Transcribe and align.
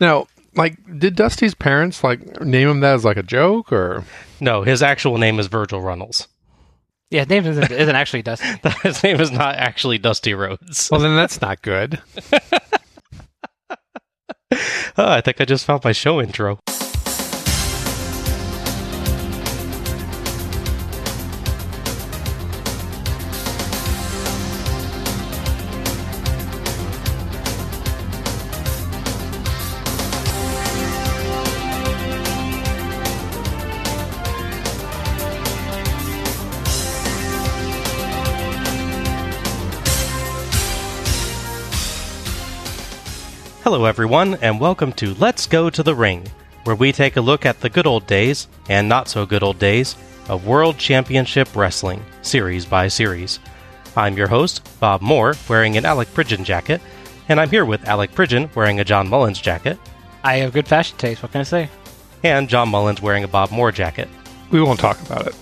Now, 0.00 0.26
like, 0.54 0.76
did 0.98 1.14
Dusty's 1.14 1.54
parents 1.54 2.02
like 2.02 2.40
name 2.40 2.68
him 2.68 2.80
that 2.80 2.94
as 2.94 3.04
like 3.04 3.16
a 3.16 3.22
joke 3.22 3.72
or? 3.72 4.04
No, 4.40 4.62
his 4.62 4.82
actual 4.82 5.18
name 5.18 5.38
is 5.38 5.46
Virgil 5.46 5.80
Runnels. 5.80 6.26
Yeah, 7.10 7.20
his 7.20 7.28
name 7.28 7.46
isn't, 7.46 7.70
isn't 7.70 7.96
actually 7.96 8.22
Dusty. 8.22 8.46
his 8.82 9.02
name 9.02 9.20
is 9.20 9.32
not 9.32 9.56
actually 9.56 9.98
Dusty 9.98 10.32
Rhodes. 10.32 10.88
Well, 10.90 11.00
then 11.00 11.16
that's 11.16 11.40
not 11.40 11.60
good. 11.60 12.00
Oh, 14.52 14.58
I 14.96 15.20
think 15.20 15.40
I 15.40 15.44
just 15.44 15.64
found 15.64 15.84
my 15.84 15.92
show 15.92 16.20
intro. 16.20 16.60
Hello, 43.70 43.84
everyone, 43.84 44.34
and 44.42 44.58
welcome 44.58 44.92
to 44.94 45.14
Let's 45.14 45.46
Go 45.46 45.70
to 45.70 45.84
the 45.84 45.94
Ring, 45.94 46.26
where 46.64 46.74
we 46.74 46.90
take 46.90 47.16
a 47.16 47.20
look 47.20 47.46
at 47.46 47.60
the 47.60 47.70
good 47.70 47.86
old 47.86 48.04
days 48.08 48.48
and 48.68 48.88
not 48.88 49.06
so 49.06 49.24
good 49.24 49.44
old 49.44 49.60
days 49.60 49.94
of 50.28 50.44
World 50.44 50.76
Championship 50.76 51.54
Wrestling, 51.54 52.04
series 52.20 52.66
by 52.66 52.88
series. 52.88 53.38
I'm 53.94 54.16
your 54.16 54.26
host, 54.26 54.68
Bob 54.80 55.02
Moore, 55.02 55.36
wearing 55.48 55.76
an 55.76 55.84
Alec 55.84 56.12
Pridgeon 56.12 56.42
jacket, 56.42 56.80
and 57.28 57.38
I'm 57.38 57.48
here 57.48 57.64
with 57.64 57.86
Alec 57.86 58.10
Pridgeon 58.10 58.50
wearing 58.56 58.80
a 58.80 58.84
John 58.84 59.08
Mullins 59.08 59.40
jacket, 59.40 59.78
I 60.24 60.38
have 60.38 60.52
good 60.52 60.66
fashion 60.66 60.98
taste. 60.98 61.22
What 61.22 61.30
can 61.30 61.42
I 61.42 61.44
say? 61.44 61.68
and 62.24 62.48
John 62.48 62.70
Mullins 62.70 63.00
wearing 63.00 63.22
a 63.22 63.28
Bob 63.28 63.52
Moore 63.52 63.70
jacket. 63.70 64.08
We 64.50 64.60
won't 64.60 64.80
talk 64.80 65.00
about 65.02 65.28
it. 65.28 65.36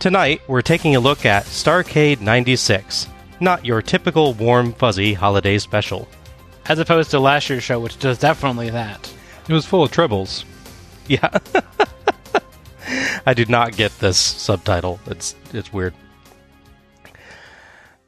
Tonight, 0.00 0.42
we're 0.48 0.62
taking 0.62 0.96
a 0.96 1.00
look 1.00 1.24
at 1.24 1.44
Starcade 1.44 2.20
96, 2.20 3.06
not 3.38 3.64
your 3.64 3.82
typical 3.82 4.34
warm, 4.34 4.72
fuzzy 4.72 5.14
holiday 5.14 5.56
special. 5.56 6.08
As 6.66 6.78
opposed 6.78 7.10
to 7.10 7.20
last 7.20 7.48
year's 7.50 7.62
show, 7.62 7.80
which 7.80 7.98
does 7.98 8.18
definitely 8.18 8.70
that. 8.70 9.12
It 9.48 9.52
was 9.52 9.66
full 9.66 9.82
of 9.82 9.90
tribbles. 9.90 10.44
Yeah. 11.08 11.38
I 13.26 13.34
did 13.34 13.48
not 13.48 13.76
get 13.76 13.98
this 13.98 14.18
subtitle. 14.18 15.00
It's 15.06 15.34
it's 15.52 15.72
weird. 15.72 15.94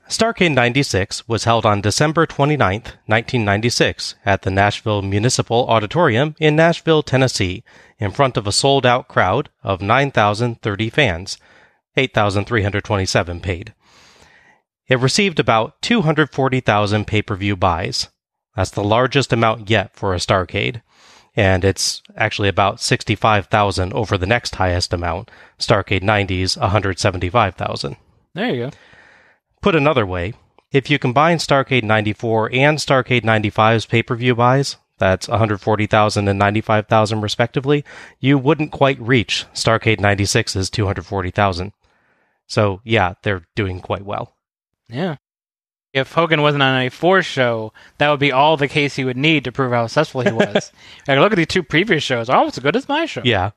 Starcade 0.08 0.52
96 0.52 1.26
was 1.26 1.44
held 1.44 1.64
on 1.64 1.80
December 1.80 2.26
29th, 2.26 2.98
1996 3.06 4.14
at 4.26 4.42
the 4.42 4.50
Nashville 4.50 5.00
Municipal 5.00 5.66
Auditorium 5.68 6.36
in 6.38 6.54
Nashville, 6.54 7.02
Tennessee, 7.02 7.64
in 7.98 8.10
front 8.10 8.36
of 8.36 8.46
a 8.46 8.52
sold-out 8.52 9.08
crowd 9.08 9.48
of 9.62 9.80
9,030 9.80 10.90
fans. 10.90 11.38
8,327 11.96 13.40
paid. 13.40 13.74
It 14.86 14.98
received 14.98 15.40
about 15.40 15.80
240,000 15.80 17.06
pay-per-view 17.06 17.56
buys. 17.56 18.08
That's 18.56 18.70
the 18.70 18.84
largest 18.84 19.32
amount 19.32 19.70
yet 19.70 19.94
for 19.94 20.14
a 20.14 20.18
Starcade 20.18 20.82
and 21.34 21.64
it's 21.64 22.02
actually 22.16 22.48
about 22.48 22.80
65,000 22.80 23.92
over 23.92 24.18
the 24.18 24.26
next 24.26 24.56
highest 24.56 24.92
amount, 24.92 25.30
Starcade 25.58 26.02
90's 26.02 26.56
175,000. 26.56 27.96
There 28.34 28.54
you 28.54 28.66
go. 28.66 28.70
Put 29.60 29.74
another 29.74 30.04
way, 30.04 30.34
if 30.70 30.90
you 30.90 30.98
combine 30.98 31.38
Starcade 31.38 31.84
94 31.84 32.50
and 32.52 32.78
Starcade 32.78 33.22
95's 33.22 33.86
pay-per-view 33.86 34.34
buys, 34.34 34.76
that's 34.98 35.28
140,000 35.28 36.28
and 36.28 36.38
95,000 36.38 37.20
respectively, 37.20 37.84
you 38.20 38.38
wouldn't 38.38 38.72
quite 38.72 39.00
reach 39.00 39.46
Starcade 39.54 39.98
96's 39.98 40.70
240,000. 40.70 41.72
So, 42.46 42.80
yeah, 42.84 43.14
they're 43.22 43.46
doing 43.54 43.80
quite 43.80 44.04
well. 44.04 44.34
Yeah. 44.88 45.16
If 45.92 46.12
Hogan 46.12 46.40
wasn't 46.40 46.62
on 46.62 46.80
a 46.80 46.88
four 46.88 47.22
show, 47.22 47.72
that 47.98 48.08
would 48.08 48.20
be 48.20 48.32
all 48.32 48.56
the 48.56 48.68
case 48.68 48.96
he 48.96 49.04
would 49.04 49.16
need 49.16 49.44
to 49.44 49.52
prove 49.52 49.72
how 49.72 49.86
successful 49.86 50.22
he 50.22 50.32
was. 50.32 50.72
like, 51.08 51.18
look 51.18 51.32
at 51.32 51.36
these 51.36 51.46
two 51.46 51.62
previous 51.62 52.02
shows; 52.02 52.30
almost 52.30 52.56
as 52.56 52.62
good 52.62 52.76
as 52.76 52.88
my 52.88 53.04
show. 53.04 53.22
Yeah. 53.24 53.50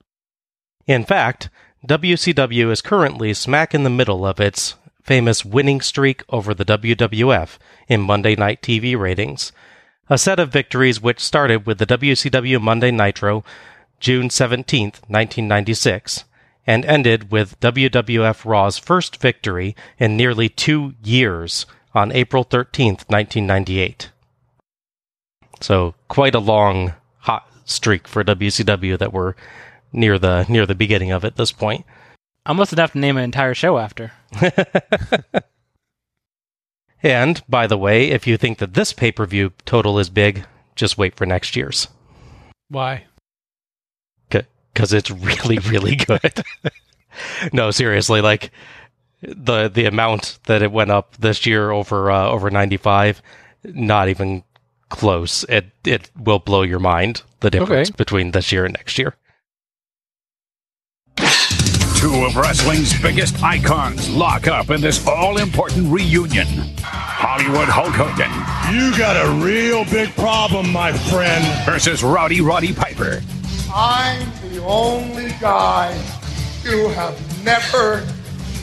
In 0.85 1.05
fact, 1.05 1.49
WCW 1.87 2.71
is 2.71 2.81
currently 2.81 3.33
smack 3.33 3.73
in 3.73 3.83
the 3.83 3.89
middle 3.89 4.25
of 4.25 4.39
its 4.39 4.75
famous 5.01 5.45
winning 5.45 5.79
streak 5.81 6.23
over 6.29 6.53
the 6.53 6.65
WWF 6.65 7.57
in 7.87 8.01
Monday 8.01 8.35
Night 8.35 8.61
TV 8.61 8.97
ratings. 8.97 9.51
A 10.09 10.17
set 10.17 10.39
of 10.39 10.51
victories 10.51 11.01
which 11.01 11.19
started 11.19 11.65
with 11.65 11.77
the 11.77 11.85
WCW 11.85 12.61
Monday 12.61 12.91
Nitro 12.91 13.43
June 13.99 14.29
17th, 14.29 15.01
1996, 15.07 16.25
and 16.67 16.85
ended 16.85 17.31
with 17.31 17.59
WWF 17.59 18.45
Raw's 18.45 18.77
first 18.77 19.21
victory 19.21 19.75
in 19.97 20.17
nearly 20.17 20.49
two 20.49 20.95
years 21.03 21.65
on 21.95 22.11
April 22.11 22.45
13th, 22.45 23.09
1998. 23.09 24.11
So, 25.61 25.95
quite 26.09 26.35
a 26.35 26.39
long 26.39 26.93
hot 27.19 27.49
streak 27.65 28.07
for 28.07 28.23
WCW 28.23 28.97
that 28.99 29.13
we're 29.13 29.33
near 29.93 30.19
the 30.19 30.45
near 30.49 30.65
the 30.65 30.75
beginning 30.75 31.11
of 31.11 31.25
at 31.25 31.37
this 31.37 31.51
point. 31.51 31.85
Almost 32.45 32.73
enough 32.73 32.91
to 32.91 32.99
name 32.99 33.17
an 33.17 33.23
entire 33.23 33.55
show 33.55 33.77
after. 33.79 34.11
And 37.05 37.43
by 37.47 37.67
the 37.67 37.77
way, 37.77 38.09
if 38.09 38.25
you 38.25 38.35
think 38.35 38.57
that 38.57 38.73
this 38.73 38.91
pay-per-view 38.91 39.53
total 39.65 39.99
is 39.99 40.09
big, 40.09 40.43
just 40.75 40.97
wait 40.97 41.15
for 41.15 41.27
next 41.27 41.55
year's 41.55 41.87
Why? 42.67 43.03
because 44.27 44.91
it's 44.91 45.09
really 45.11 45.59
really 45.59 45.95
good. 45.95 46.43
no, 47.53 47.71
seriously, 47.71 48.19
like 48.21 48.51
the 49.27 49.69
the 49.69 49.85
amount 49.85 50.39
that 50.45 50.61
it 50.61 50.71
went 50.71 50.91
up 50.91 51.15
this 51.17 51.45
year 51.45 51.71
over 51.71 52.11
uh, 52.11 52.27
over 52.29 52.49
95 52.51 53.21
not 53.63 54.09
even 54.09 54.43
close. 54.89 55.43
It 55.49 55.71
it 55.83 56.11
will 56.17 56.39
blow 56.39 56.61
your 56.61 56.79
mind 56.79 57.23
the 57.39 57.49
difference 57.49 57.89
Okay. 57.89 57.95
between 57.97 58.31
this 58.31 58.51
year 58.51 58.65
and 58.65 58.73
next 58.73 58.97
year. 58.97 59.15
Two 61.97 62.13
of 62.25 62.35
wrestling's 62.35 62.99
biggest 63.01 63.41
icons 63.41 64.09
lock 64.09 64.47
up 64.47 64.69
in 64.69 64.79
this 64.81 65.07
all 65.07 65.37
important 65.37 65.91
reunion. 65.91 66.45
Hollywood 66.79 67.67
Hulk 67.67 67.93
Hogan 67.95 68.29
You 68.75 68.95
got 68.95 69.15
a 69.15 69.43
real 69.43 69.85
big 69.85 70.09
problem, 70.15 70.71
my 70.71 70.91
friend. 70.93 71.43
versus 71.65 72.03
Rowdy 72.03 72.41
Roddy 72.41 72.73
Piper. 72.73 73.21
I'm 73.73 74.29
the 74.49 74.61
only 74.63 75.29
guy 75.41 75.93
you 76.63 76.89
have 76.89 77.17
never 77.43 78.01
been 78.01 78.14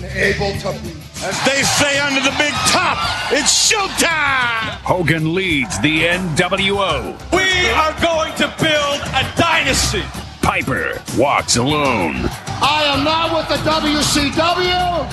able 0.05 0.53
to 0.61 0.73
beat. 0.83 0.97
As 1.23 1.39
they 1.45 1.63
say 1.63 1.99
under 2.01 2.21
the 2.21 2.35
big 2.39 2.53
top, 2.71 2.99
it's 3.33 3.71
showtime! 3.71 4.77
Hogan 4.83 5.35
leads 5.35 5.79
the 5.81 6.03
NWO. 6.03 7.15
We 7.33 7.71
are 7.71 7.95
going 8.03 8.35
to 8.37 8.53
build 8.61 9.01
a 9.15 9.23
dynasty. 9.37 10.03
Piper 10.43 11.01
walks 11.17 11.57
alone. 11.57 12.17
I 12.61 12.85
am 12.93 13.05
not 13.05 13.33
with 13.33 13.49
the 13.49 13.63
WCW. 13.71 15.07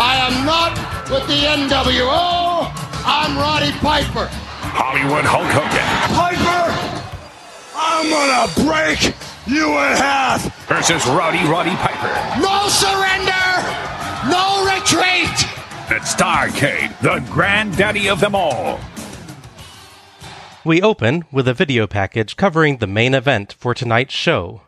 I 0.00 0.14
am 0.28 0.44
not 0.44 0.76
with 1.10 1.26
the 1.26 1.40
NWO. 1.44 2.70
I'm 3.04 3.36
Roddy 3.38 3.72
Piper. 3.80 4.28
Hollywood 4.70 5.24
Hulk 5.24 5.48
Hogan 5.48 5.88
Piper, 6.14 6.70
I'm 7.74 8.10
gonna 8.10 8.46
break 8.68 9.14
you 9.46 9.70
in 9.70 9.96
half. 9.96 10.44
versus 10.68 11.04
Rowdy 11.06 11.42
Roddy 11.48 11.74
Piper. 11.76 12.12
No 12.40 12.68
surrender. 12.68 13.57
No 14.30 14.64
retreat. 14.64 15.36
At 15.90 16.02
Starcade, 16.02 16.98
the 17.00 17.24
granddaddy 17.32 18.08
of 18.08 18.20
them 18.20 18.34
all. 18.34 18.78
We 20.64 20.82
open 20.82 21.24
with 21.32 21.48
a 21.48 21.54
video 21.54 21.86
package 21.86 22.36
covering 22.36 22.76
the 22.76 22.86
main 22.86 23.14
event 23.14 23.54
for 23.58 23.72
tonight's 23.74 24.12
show. 24.14 24.62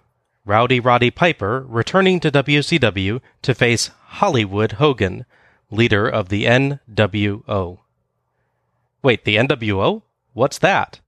Rowdy 0.46 0.80
Roddy 0.80 1.10
Piper 1.10 1.64
returning 1.68 2.20
to 2.20 2.30
WCW 2.30 3.20
to 3.42 3.54
face 3.54 3.90
Hollywood 4.06 4.72
Hogan, 4.72 5.26
leader 5.70 6.08
of 6.08 6.30
the 6.30 6.44
NWO. 6.46 7.78
Wait, 9.02 9.24
the 9.24 9.36
NWO? 9.36 10.02
What's 10.32 10.58
that? 10.58 11.00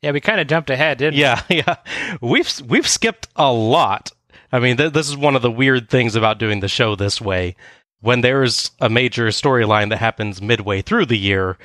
Yeah, 0.00 0.12
we 0.12 0.20
kind 0.20 0.40
of 0.40 0.46
jumped 0.46 0.70
ahead, 0.70 0.98
didn't 0.98 1.14
we? 1.14 1.20
Yeah, 1.20 1.42
yeah. 1.50 1.76
We've 2.22 2.50
we've 2.66 2.88
skipped 2.88 3.28
a 3.36 3.52
lot. 3.52 4.12
I 4.52 4.58
mean, 4.58 4.76
th- 4.78 4.92
this 4.92 5.08
is 5.08 5.16
one 5.16 5.36
of 5.36 5.42
the 5.42 5.50
weird 5.50 5.90
things 5.90 6.16
about 6.16 6.38
doing 6.38 6.60
the 6.60 6.68
show 6.68 6.96
this 6.96 7.20
way. 7.20 7.56
When 8.00 8.22
there's 8.22 8.70
a 8.80 8.88
major 8.88 9.26
storyline 9.28 9.90
that 9.90 9.98
happens 9.98 10.40
midway 10.40 10.80
through 10.82 11.06
the 11.06 11.18
year, 11.18 11.58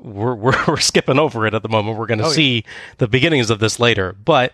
we're 0.00 0.34
we're, 0.44 0.64
we're 0.68 0.76
skipping 0.80 1.18
over 1.18 1.46
it 1.46 1.54
at 1.54 1.62
the 1.62 1.68
moment. 1.68 1.98
We're 1.98 2.06
going 2.06 2.18
to 2.18 2.24
Oh, 2.24 2.28
yeah. 2.28 2.34
see 2.34 2.64
the 2.98 3.08
beginnings 3.08 3.50
of 3.50 3.58
this 3.58 3.80
later, 3.80 4.12
but 4.24 4.52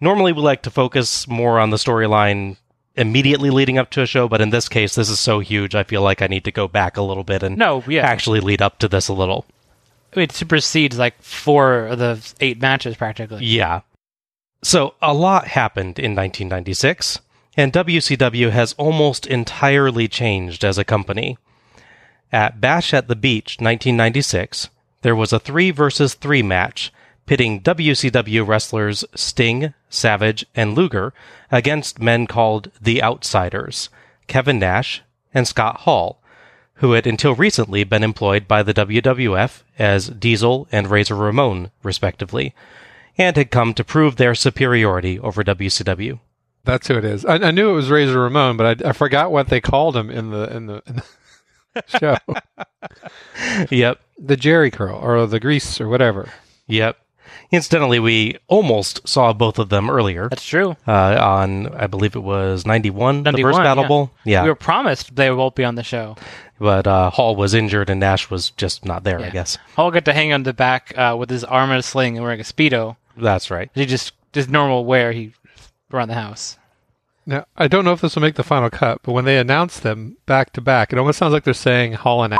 normally 0.00 0.32
we 0.32 0.40
like 0.42 0.62
to 0.62 0.70
focus 0.70 1.26
more 1.26 1.58
on 1.58 1.70
the 1.70 1.76
storyline 1.76 2.56
immediately 2.96 3.50
leading 3.50 3.76
up 3.78 3.90
to 3.90 4.02
a 4.02 4.06
show. 4.06 4.28
But 4.28 4.40
in 4.40 4.50
this 4.50 4.68
case, 4.68 4.94
this 4.94 5.08
is 5.10 5.18
so 5.18 5.40
huge, 5.40 5.74
I 5.74 5.82
feel 5.82 6.02
like 6.02 6.22
I 6.22 6.28
need 6.28 6.44
to 6.44 6.52
go 6.52 6.68
back 6.68 6.96
a 6.96 7.02
little 7.02 7.24
bit 7.24 7.42
and 7.42 7.56
No, 7.56 7.82
yeah. 7.88 8.02
actually 8.06 8.38
lead 8.40 8.62
up 8.62 8.78
to 8.78 8.88
this 8.88 9.08
a 9.08 9.12
little. 9.12 9.44
it 10.12 10.30
supersedes 10.30 10.96
like 10.96 11.20
four 11.20 11.88
of 11.88 11.98
the 11.98 12.32
eight 12.40 12.60
matches 12.60 12.96
practically. 12.96 13.44
Yeah. 13.44 13.80
So 14.62 14.94
a 15.02 15.12
lot 15.12 15.48
happened 15.48 15.98
in 15.98 16.14
1996, 16.14 17.18
and 17.56 17.72
WCW 17.72 18.50
has 18.50 18.72
almost 18.74 19.26
entirely 19.26 20.08
changed 20.08 20.64
as 20.64 20.78
a 20.78 20.84
company. 20.84 21.38
At 22.32 22.60
Bash 22.60 22.92
at 22.92 23.08
the 23.08 23.16
Beach 23.16 23.58
1996, 23.60 24.68
there 25.02 25.14
was 25.14 25.32
a 25.32 25.38
3 25.38 25.70
versus 25.70 26.14
3 26.14 26.42
match 26.42 26.92
pitting 27.26 27.60
WCW 27.60 28.46
wrestlers 28.46 29.04
Sting, 29.14 29.72
Savage, 29.88 30.44
and 30.54 30.74
Luger 30.74 31.14
against 31.50 32.00
men 32.00 32.26
called 32.26 32.70
The 32.80 33.02
Outsiders, 33.02 33.88
Kevin 34.26 34.58
Nash, 34.58 35.02
and 35.32 35.46
Scott 35.46 35.80
Hall, 35.80 36.20
who 36.74 36.92
had 36.92 37.06
until 37.06 37.34
recently 37.34 37.84
been 37.84 38.02
employed 38.02 38.48
by 38.48 38.62
the 38.62 38.74
WWF 38.74 39.62
as 39.78 40.08
Diesel 40.08 40.68
and 40.72 40.90
Razor 40.90 41.14
Ramon, 41.14 41.70
respectively, 41.82 42.54
and 43.16 43.36
had 43.36 43.50
come 43.50 43.74
to 43.74 43.84
prove 43.84 44.16
their 44.16 44.34
superiority 44.34 45.18
over 45.18 45.44
WCW. 45.44 46.18
That's 46.64 46.88
who 46.88 46.94
it 46.96 47.04
is. 47.04 47.24
I, 47.26 47.34
I 47.34 47.50
knew 47.50 47.70
it 47.70 47.74
was 47.74 47.90
Razor 47.90 48.18
Ramon, 48.20 48.56
but 48.56 48.84
I, 48.84 48.88
I 48.90 48.92
forgot 48.92 49.30
what 49.30 49.48
they 49.48 49.60
called 49.60 49.96
him 49.96 50.10
in 50.10 50.30
the 50.30 50.54
in 50.56 50.66
the, 50.66 50.82
in 50.86 51.02
the 51.74 51.84
show. 51.98 52.16
Yep, 53.70 54.00
the 54.18 54.36
Jerry 54.36 54.70
curl 54.70 54.96
or 54.96 55.26
the 55.26 55.40
grease 55.40 55.80
or 55.80 55.88
whatever. 55.88 56.30
yep. 56.66 56.98
Incidentally, 57.50 57.98
we 57.98 58.36
almost 58.48 59.06
saw 59.06 59.32
both 59.32 59.58
of 59.58 59.68
them 59.68 59.88
earlier 59.90 60.28
That's 60.28 60.44
true. 60.46 60.76
uh, 60.88 61.16
on, 61.20 61.68
I 61.74 61.86
believe 61.86 62.16
it 62.16 62.20
was 62.22 62.66
91, 62.66 63.22
the 63.24 63.32
first 63.42 63.58
Battle 63.58 63.84
yeah. 63.84 63.88
Bowl. 63.88 64.10
Yeah, 64.24 64.42
We 64.42 64.48
were 64.48 64.54
promised 64.54 65.14
they 65.14 65.30
won't 65.30 65.54
be 65.54 65.64
on 65.64 65.74
the 65.74 65.82
show. 65.82 66.16
but 66.58 66.86
uh, 66.86 67.10
Hall 67.10 67.36
was 67.36 67.54
injured 67.54 67.90
and 67.90 68.00
Nash 68.00 68.28
was 68.30 68.50
just 68.50 68.84
not 68.84 69.04
there, 69.04 69.20
I 69.20 69.30
guess. 69.30 69.58
Hall 69.76 69.90
got 69.90 70.04
to 70.06 70.12
hang 70.12 70.32
on 70.32 70.42
the 70.44 70.52
back 70.52 70.96
uh, 70.96 71.16
with 71.18 71.30
his 71.30 71.44
arm 71.44 71.70
in 71.70 71.78
a 71.78 71.82
sling 71.82 72.16
and 72.16 72.24
wearing 72.24 72.40
a 72.40 72.44
speedo. 72.44 72.96
That's 73.16 73.50
right. 73.50 73.70
He 73.74 73.86
just 73.86 74.12
just 74.32 74.48
normal 74.48 74.84
wear 74.84 75.12
he 75.12 75.32
around 75.94 76.08
the 76.08 76.14
house. 76.14 76.58
Now 77.26 77.46
I 77.56 77.68
don't 77.68 77.84
know 77.84 77.92
if 77.92 78.00
this 78.00 78.14
will 78.14 78.22
make 78.22 78.34
the 78.34 78.42
final 78.42 78.70
cut, 78.70 79.00
but 79.02 79.12
when 79.12 79.24
they 79.24 79.38
announce 79.38 79.78
them 79.80 80.16
back 80.26 80.52
to 80.54 80.60
back, 80.60 80.92
it 80.92 80.98
almost 80.98 81.18
sounds 81.18 81.32
like 81.32 81.44
they're 81.44 81.54
saying 81.54 81.94
Hall 81.94 82.22
and. 82.24 82.36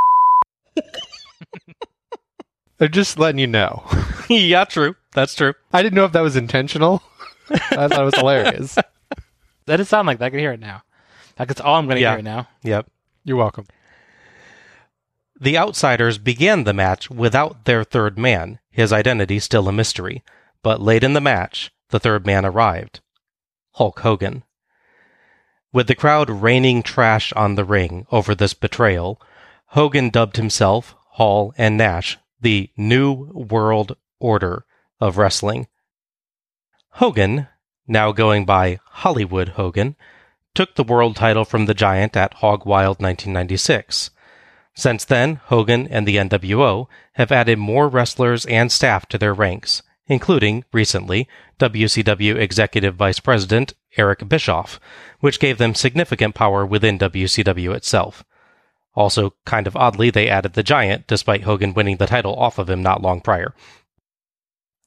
they're 2.78 2.88
just 2.88 3.18
letting 3.18 3.38
you 3.38 3.46
know. 3.46 3.84
yeah, 4.28 4.64
true. 4.64 4.96
That's 5.12 5.34
true. 5.34 5.54
I 5.72 5.82
didn't 5.82 5.94
know 5.94 6.04
if 6.04 6.12
that 6.12 6.20
was 6.22 6.36
intentional. 6.36 7.02
I 7.50 7.88
thought 7.88 8.00
it 8.00 8.04
was 8.04 8.14
hilarious. 8.16 8.76
That 9.66 9.76
did 9.76 9.86
sound 9.86 10.06
like 10.06 10.18
that. 10.18 10.26
I 10.26 10.30
can 10.30 10.38
hear 10.38 10.52
it 10.52 10.60
now. 10.60 10.82
Like 11.38 11.50
it's 11.50 11.60
all 11.60 11.76
I'm 11.76 11.86
going 11.86 11.96
to 11.96 12.02
Yeah. 12.02 12.12
hear 12.12 12.18
it 12.20 12.24
now. 12.24 12.48
Yep. 12.62 12.86
You're 13.24 13.36
welcome. 13.36 13.66
The 15.38 15.58
Outsiders 15.58 16.18
began 16.18 16.64
the 16.64 16.72
match 16.72 17.10
without 17.10 17.64
their 17.64 17.84
third 17.84 18.18
man, 18.18 18.60
his 18.70 18.92
identity 18.92 19.38
still 19.40 19.68
a 19.68 19.72
mystery. 19.72 20.22
But 20.62 20.80
late 20.80 21.04
in 21.04 21.12
the 21.12 21.20
match, 21.20 21.70
the 21.90 22.00
third 22.00 22.24
man 22.24 22.46
arrived 22.46 23.00
Hulk 23.74 24.00
Hogan. 24.00 24.42
With 25.72 25.86
the 25.86 25.94
crowd 25.94 26.30
raining 26.30 26.82
trash 26.82 27.32
on 27.34 27.54
the 27.54 27.64
ring 27.64 28.06
over 28.10 28.34
this 28.34 28.54
betrayal, 28.54 29.20
Hogan 29.66 30.10
dubbed 30.10 30.36
himself, 30.36 30.94
Hall, 31.12 31.52
and 31.58 31.76
Nash 31.76 32.18
the 32.40 32.70
New 32.76 33.12
World 33.32 33.96
Order 34.20 34.66
of 35.00 35.16
Wrestling. 35.16 35.66
Hogan, 36.90 37.48
now 37.88 38.12
going 38.12 38.44
by 38.44 38.78
Hollywood 38.84 39.50
Hogan, 39.50 39.96
took 40.54 40.74
the 40.74 40.84
world 40.84 41.16
title 41.16 41.44
from 41.44 41.66
the 41.66 41.74
Giant 41.74 42.16
at 42.16 42.34
Hog 42.34 42.64
Wild 42.64 43.00
1996. 43.00 44.10
Since 44.74 45.04
then, 45.04 45.36
Hogan 45.46 45.88
and 45.88 46.06
the 46.06 46.16
NWO 46.16 46.86
have 47.14 47.32
added 47.32 47.58
more 47.58 47.88
wrestlers 47.88 48.44
and 48.46 48.70
staff 48.70 49.06
to 49.06 49.18
their 49.18 49.34
ranks, 49.34 49.82
including, 50.06 50.64
recently, 50.72 51.28
WCW 51.58 52.36
Executive 52.36 52.94
Vice 52.94 53.20
President 53.20 53.74
Eric 53.96 54.28
Bischoff, 54.28 54.78
which 55.20 55.40
gave 55.40 55.58
them 55.58 55.74
significant 55.74 56.34
power 56.34 56.66
within 56.66 56.98
WCW 56.98 57.74
itself. 57.74 58.24
Also, 58.94 59.34
kind 59.44 59.66
of 59.66 59.76
oddly, 59.76 60.10
they 60.10 60.28
added 60.28 60.52
the 60.52 60.62
Giant, 60.62 61.06
despite 61.06 61.42
Hogan 61.42 61.74
winning 61.74 61.96
the 61.96 62.06
title 62.06 62.34
off 62.36 62.58
of 62.58 62.70
him 62.70 62.82
not 62.82 63.02
long 63.02 63.20
prior. 63.20 63.54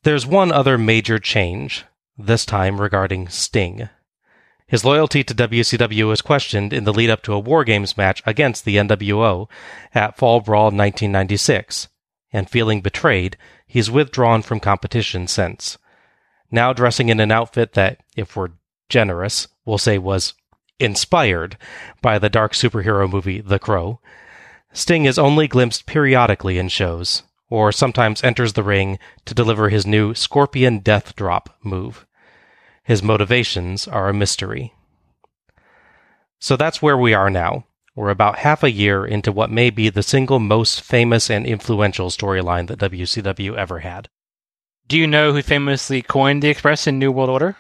There's 0.04 0.26
one 0.26 0.52
other 0.52 0.78
major 0.78 1.20
change, 1.20 1.86
this 2.18 2.46
time 2.46 2.80
regarding 2.80 3.28
Sting. 3.28 3.90
His 4.68 4.86
loyalty 4.86 5.24
to 5.24 5.34
WCW 5.34 6.08
was 6.08 6.22
questioned 6.22 6.74
in 6.74 6.84
the 6.84 6.94
lead 6.94 7.10
up 7.10 7.22
to 7.24 7.34
a 7.34 7.40
War 7.40 7.64
Games 7.64 7.98
match 7.98 8.22
against 8.26 8.66
the 8.66 8.76
NWO 8.76 9.50
at 9.94 10.18
Fall 10.18 10.42
Brawl 10.42 10.66
1996, 10.66 11.88
and 12.32 12.50
feeling 12.50 12.82
betrayed, 12.82 13.38
he's 13.68 13.92
withdrawn 13.92 14.42
from 14.42 14.60
competition 14.60 15.28
since. 15.28 15.78
Now 16.50 16.74
dressing 16.74 17.10
in 17.10 17.20
an 17.20 17.32
outfit 17.32 17.74
that, 17.74 18.00
if 18.16 18.36
we're 18.36 18.52
generous, 18.90 19.48
we'll 19.66 19.78
say 19.78 19.98
was 19.98 20.34
inspired 20.80 21.58
by 22.02 22.18
the 22.18 22.30
dark 22.30 22.54
superhero 22.54 23.10
movie 23.12 23.42
The 23.42 23.60
Crow, 23.60 24.00
Sting 24.74 25.06
is 25.06 25.18
only 25.18 25.48
glimpsed 25.48 25.86
periodically 25.86 26.58
in 26.58 26.68
shows, 26.68 27.24
or 27.50 27.72
sometimes 27.72 28.24
enters 28.24 28.54
the 28.54 28.64
ring 28.64 29.00
to 29.26 29.34
deliver 29.34 29.70
his 29.70 29.88
new 29.88 30.14
Scorpion 30.14 30.80
Death 30.80 31.16
Drop 31.16 31.58
move. 31.64 32.06
His 32.84 33.02
motivations 33.02 33.88
are 33.88 34.08
a 34.08 34.14
mystery. 34.14 34.74
So 36.40 36.56
that's 36.56 36.82
where 36.82 36.98
we 36.98 37.14
are 37.14 37.30
now. 37.30 37.66
We're 37.98 38.12
about 38.12 38.38
half 38.38 38.62
a 38.62 38.70
year 38.70 39.04
into 39.04 39.32
what 39.32 39.50
may 39.50 39.72
be 39.72 39.90
the 39.90 40.04
single 40.04 40.38
most 40.38 40.82
famous 40.82 41.32
and 41.32 41.48
influential 41.48 42.12
storyline 42.12 42.68
that 42.68 42.78
WCW 42.78 43.56
ever 43.58 43.80
had. 43.80 44.08
Do 44.88 45.00
you 45.00 45.08
know 45.08 45.34
who 45.34 45.42
famously 45.42 46.04
coined 46.04 46.44
the 46.44 46.50
expression 46.50 47.00
"New 47.00 47.12
World 47.12 47.32
Order"? 47.32 47.56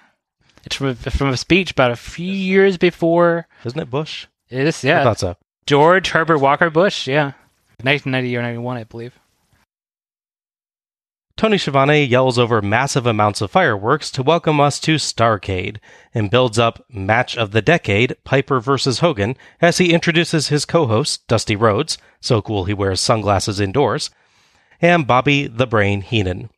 It's 0.64 0.76
from 0.76 0.90
a, 0.90 0.96
from 0.96 1.30
a 1.30 1.38
speech 1.38 1.72
about 1.72 1.90
a 1.90 1.96
few 1.96 2.32
years 2.32 2.78
before. 2.78 3.48
Isn't 3.66 3.80
it 3.80 3.90
Bush? 3.90 4.28
It 4.52 4.68
is, 4.68 4.86
I 4.86 4.90
yeah. 4.90 5.04
thought 5.04 5.18
so. 5.18 5.38
George 5.66 6.12
Herbert 6.12 6.38
Walker 6.38 6.70
Bush, 6.70 7.08
yeah. 7.08 7.32
1990 7.82 8.38
or 8.38 8.44
91, 8.44 8.78
I 8.78 8.84
believe. 8.84 9.18
Tony 11.38 11.60
Schiavone 11.60 12.04
yells 12.04 12.40
over 12.40 12.64
massive 12.64 13.06
amounts 13.06 13.42
of 13.42 13.52
fireworks 13.52 14.10
to 14.10 14.24
welcome 14.24 14.60
us 14.60 14.80
to 14.80 14.96
Starcade 14.96 15.78
and 16.12 16.32
builds 16.32 16.58
up 16.58 16.84
Match 16.90 17.38
of 17.38 17.52
the 17.52 17.62
Decade 17.62 18.16
Piper 18.24 18.60
versus 18.60 19.00
Hogan 19.00 19.38
as 19.62 19.78
he 19.78 19.94
introduces 19.94 20.48
his 20.48 20.66
co-host 20.66 21.28
Dusty 21.28 21.56
Rhodes, 21.56 22.00
so 22.20 22.42
cool 22.42 22.66
he 22.66 22.74
wears 22.74 23.00
sunglasses 23.00 23.60
indoors, 23.60 24.10
and 24.82 25.06
Bobby 25.06 25.46
the 25.46 25.68
Brain 25.68 26.02
Heenan. 26.02 26.50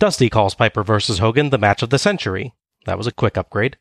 Dusty 0.00 0.28
calls 0.28 0.56
Piper 0.56 0.82
versus 0.82 1.20
Hogan 1.20 1.50
the 1.50 1.58
match 1.58 1.80
of 1.84 1.90
the 1.90 1.98
century. 1.98 2.52
That 2.86 2.98
was 2.98 3.06
a 3.06 3.12
quick 3.12 3.38
upgrade. 3.38 3.76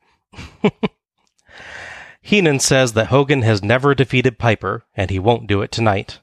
Heenan 2.21 2.59
says 2.59 2.93
that 2.93 3.07
Hogan 3.07 3.41
has 3.41 3.63
never 3.63 3.95
defeated 3.95 4.37
Piper 4.37 4.83
and 4.95 5.09
he 5.09 5.17
won't 5.17 5.47
do 5.47 5.63
it 5.63 5.71
tonight. 5.71 6.19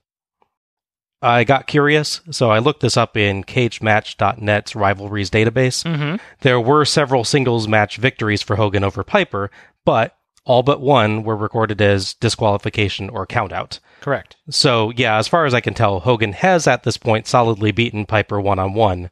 I 1.26 1.42
got 1.42 1.66
curious, 1.66 2.20
so 2.30 2.50
I 2.50 2.60
looked 2.60 2.80
this 2.80 2.96
up 2.96 3.16
in 3.16 3.42
CageMatch.net's 3.42 4.76
rivalries 4.76 5.28
database. 5.28 5.82
Mm-hmm. 5.82 6.16
There 6.42 6.60
were 6.60 6.84
several 6.84 7.24
singles 7.24 7.66
match 7.66 7.96
victories 7.96 8.42
for 8.42 8.54
Hogan 8.54 8.84
over 8.84 9.02
Piper, 9.02 9.50
but 9.84 10.16
all 10.44 10.62
but 10.62 10.80
one 10.80 11.24
were 11.24 11.34
recorded 11.36 11.82
as 11.82 12.14
disqualification 12.14 13.10
or 13.10 13.26
countout. 13.26 13.80
Correct. 14.00 14.36
So, 14.50 14.92
yeah, 14.94 15.18
as 15.18 15.26
far 15.26 15.46
as 15.46 15.52
I 15.52 15.60
can 15.60 15.74
tell, 15.74 15.98
Hogan 15.98 16.32
has 16.32 16.68
at 16.68 16.84
this 16.84 16.96
point 16.96 17.26
solidly 17.26 17.72
beaten 17.72 18.06
Piper 18.06 18.40
one 18.40 18.60
on 18.60 18.74
one 18.74 19.10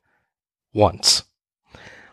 once. 0.73 1.25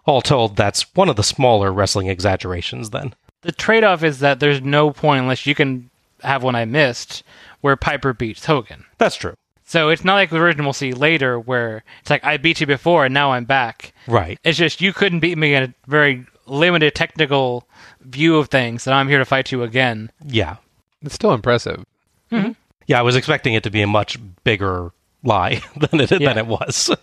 All 0.05 0.21
told, 0.21 0.55
that's 0.55 0.95
one 0.95 1.09
of 1.09 1.15
the 1.15 1.23
smaller 1.23 1.71
wrestling 1.71 2.07
exaggerations 2.07 2.89
then. 2.89 3.13
The 3.41 3.51
trade 3.51 3.83
off 3.83 4.03
is 4.03 4.17
that 4.19 4.39
there's 4.39 4.61
no 4.61 4.89
point 4.89 5.21
unless 5.21 5.45
you 5.45 5.53
can 5.53 5.91
have 6.23 6.41
one 6.41 6.55
I 6.55 6.65
missed 6.65 7.21
where 7.61 7.75
Piper 7.75 8.13
beats 8.13 8.45
Hogan. 8.45 8.85
That's 8.97 9.15
true. 9.15 9.35
So 9.71 9.87
it's 9.87 10.03
not 10.03 10.15
like 10.15 10.29
the 10.31 10.37
version 10.37 10.65
we'll 10.65 10.73
see 10.73 10.91
later 10.91 11.39
where 11.39 11.85
it's 12.01 12.09
like 12.09 12.25
I 12.25 12.35
beat 12.35 12.59
you 12.59 12.67
before 12.67 13.05
and 13.05 13.13
now 13.13 13.31
I'm 13.31 13.45
back. 13.45 13.93
Right. 14.05 14.37
It's 14.43 14.57
just 14.57 14.81
you 14.81 14.91
couldn't 14.91 15.21
beat 15.21 15.37
me 15.37 15.53
in 15.55 15.63
a 15.63 15.73
very 15.87 16.25
limited 16.45 16.93
technical 16.93 17.65
view 18.01 18.35
of 18.35 18.49
things, 18.49 18.85
and 18.85 18.93
I'm 18.93 19.07
here 19.07 19.19
to 19.19 19.23
fight 19.23 19.49
you 19.49 19.63
again. 19.63 20.11
Yeah. 20.27 20.57
It's 21.01 21.15
still 21.15 21.31
impressive. 21.33 21.85
Mm-hmm. 22.33 22.51
Yeah, 22.87 22.99
I 22.99 23.03
was 23.03 23.15
expecting 23.15 23.53
it 23.53 23.63
to 23.63 23.69
be 23.69 23.81
a 23.81 23.87
much 23.87 24.17
bigger 24.43 24.91
lie 25.23 25.61
than 25.77 26.01
it, 26.01 26.11
Yeah. 26.19 26.33
than 26.33 26.37
it 26.39 26.47
was. 26.47 26.93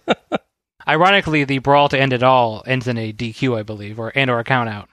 Ironically, 0.87 1.45
the 1.45 1.61
brawl 1.61 1.89
to 1.89 1.99
end 1.99 2.13
it 2.13 2.23
all 2.23 2.63
ends 2.67 2.87
in 2.87 2.99
a 2.99 3.15
DQ, 3.15 3.59
I 3.59 3.63
believe, 3.63 3.99
or 3.99 4.13
and 4.15 4.29
or 4.31 4.41
a 4.41 4.45
count 4.45 4.69
out. 4.69 4.91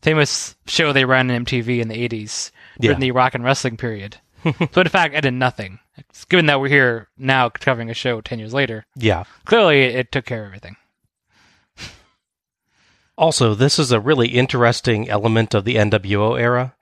Famous 0.00 0.56
show 0.66 0.94
they 0.94 1.04
ran 1.04 1.30
on 1.30 1.44
MTV 1.44 1.80
in 1.82 1.88
the 1.88 2.08
80s 2.08 2.50
Yeah. 2.78 2.88
during 2.88 3.00
the 3.00 3.10
rock 3.10 3.34
and 3.34 3.44
wrestling 3.44 3.76
period. 3.76 4.16
so 4.44 4.80
in 4.80 4.88
fact, 4.88 5.12
it 5.12 5.18
ended 5.18 5.34
nothing. 5.34 5.78
Given 6.28 6.46
that 6.46 6.60
we're 6.60 6.68
here 6.68 7.08
now 7.18 7.48
covering 7.48 7.90
a 7.90 7.94
show 7.94 8.20
10 8.20 8.38
years 8.38 8.54
later, 8.54 8.86
yeah. 8.96 9.24
clearly 9.44 9.82
it, 9.82 10.10
took 10.10 10.24
care 10.24 10.42
of 10.42 10.46
everything. 10.46 10.76
Also, 13.18 13.54
this 13.54 13.78
is 13.78 13.92
a 13.92 14.00
really 14.00 14.28
interesting 14.28 15.08
element 15.08 15.54
of 15.54 15.64
the 15.64 15.76
NWO 15.76 16.40
era. 16.40 16.74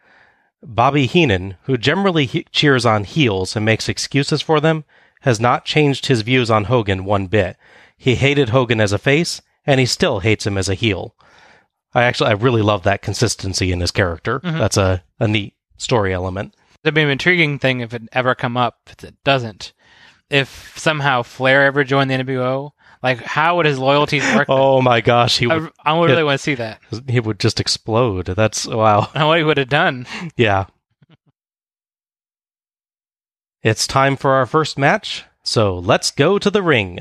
Bobby 0.62 1.06
Heenan, 1.06 1.56
who 1.64 1.76
generally 1.76 2.26
he- 2.26 2.46
cheers 2.52 2.86
on 2.86 3.04
heels 3.04 3.56
and 3.56 3.64
makes 3.64 3.88
excuses 3.88 4.40
for 4.40 4.60
them, 4.60 4.84
has 5.22 5.40
not 5.40 5.64
changed 5.64 6.06
his 6.06 6.22
views 6.22 6.50
on 6.50 6.64
Hogan 6.64 7.04
one 7.04 7.26
bit. 7.26 7.56
He 7.96 8.14
hated 8.14 8.50
Hogan 8.50 8.80
as 8.80 8.92
a 8.92 8.98
face, 8.98 9.42
and 9.66 9.80
he 9.80 9.86
still 9.86 10.20
hates 10.20 10.46
him 10.46 10.56
as 10.56 10.68
a 10.68 10.74
heel. 10.74 11.14
I 11.94 12.04
actually, 12.04 12.30
I 12.30 12.34
really 12.34 12.62
love 12.62 12.84
that 12.84 13.02
consistency 13.02 13.72
in 13.72 13.80
his 13.80 13.90
character. 13.90 14.40
Mm-hmm. 14.40 14.58
That's 14.58 14.76
a, 14.76 15.02
a 15.18 15.26
neat 15.26 15.54
story 15.76 16.14
element. 16.14 16.54
It'd 16.82 16.94
be 16.94 17.02
an 17.02 17.10
intriguing 17.10 17.58
thing 17.58 17.80
if 17.80 17.92
it 17.92 18.02
ever 18.12 18.34
come 18.34 18.56
up. 18.56 18.78
If 18.86 19.04
it 19.04 19.16
doesn't, 19.24 19.72
if 20.30 20.78
somehow 20.78 21.22
Flair 21.22 21.64
ever 21.66 21.84
joined 21.84 22.10
the 22.10 22.14
NWO, 22.14 22.70
like 23.02 23.18
how 23.18 23.56
would 23.56 23.66
his 23.66 23.78
loyalties 23.78 24.24
work? 24.34 24.48
Oh 24.48 24.80
my 24.80 25.00
gosh, 25.00 25.38
he 25.38 25.46
would, 25.46 25.70
I, 25.84 25.92
I 25.92 26.04
really 26.04 26.24
want 26.24 26.38
to 26.38 26.42
see 26.42 26.54
that. 26.54 26.80
he 27.06 27.20
would 27.20 27.38
just 27.38 27.60
explode. 27.60 28.26
That's 28.26 28.66
wow. 28.66 29.10
And 29.14 29.26
what 29.28 29.38
he 29.38 29.44
would 29.44 29.58
have 29.58 29.68
done. 29.68 30.06
Yeah. 30.36 30.66
It's 33.62 33.86
time 33.86 34.16
for 34.16 34.32
our 34.32 34.46
first 34.46 34.78
match, 34.78 35.24
so 35.42 35.78
let's 35.78 36.10
go 36.10 36.38
to 36.38 36.50
the 36.50 36.62
ring. 36.62 37.00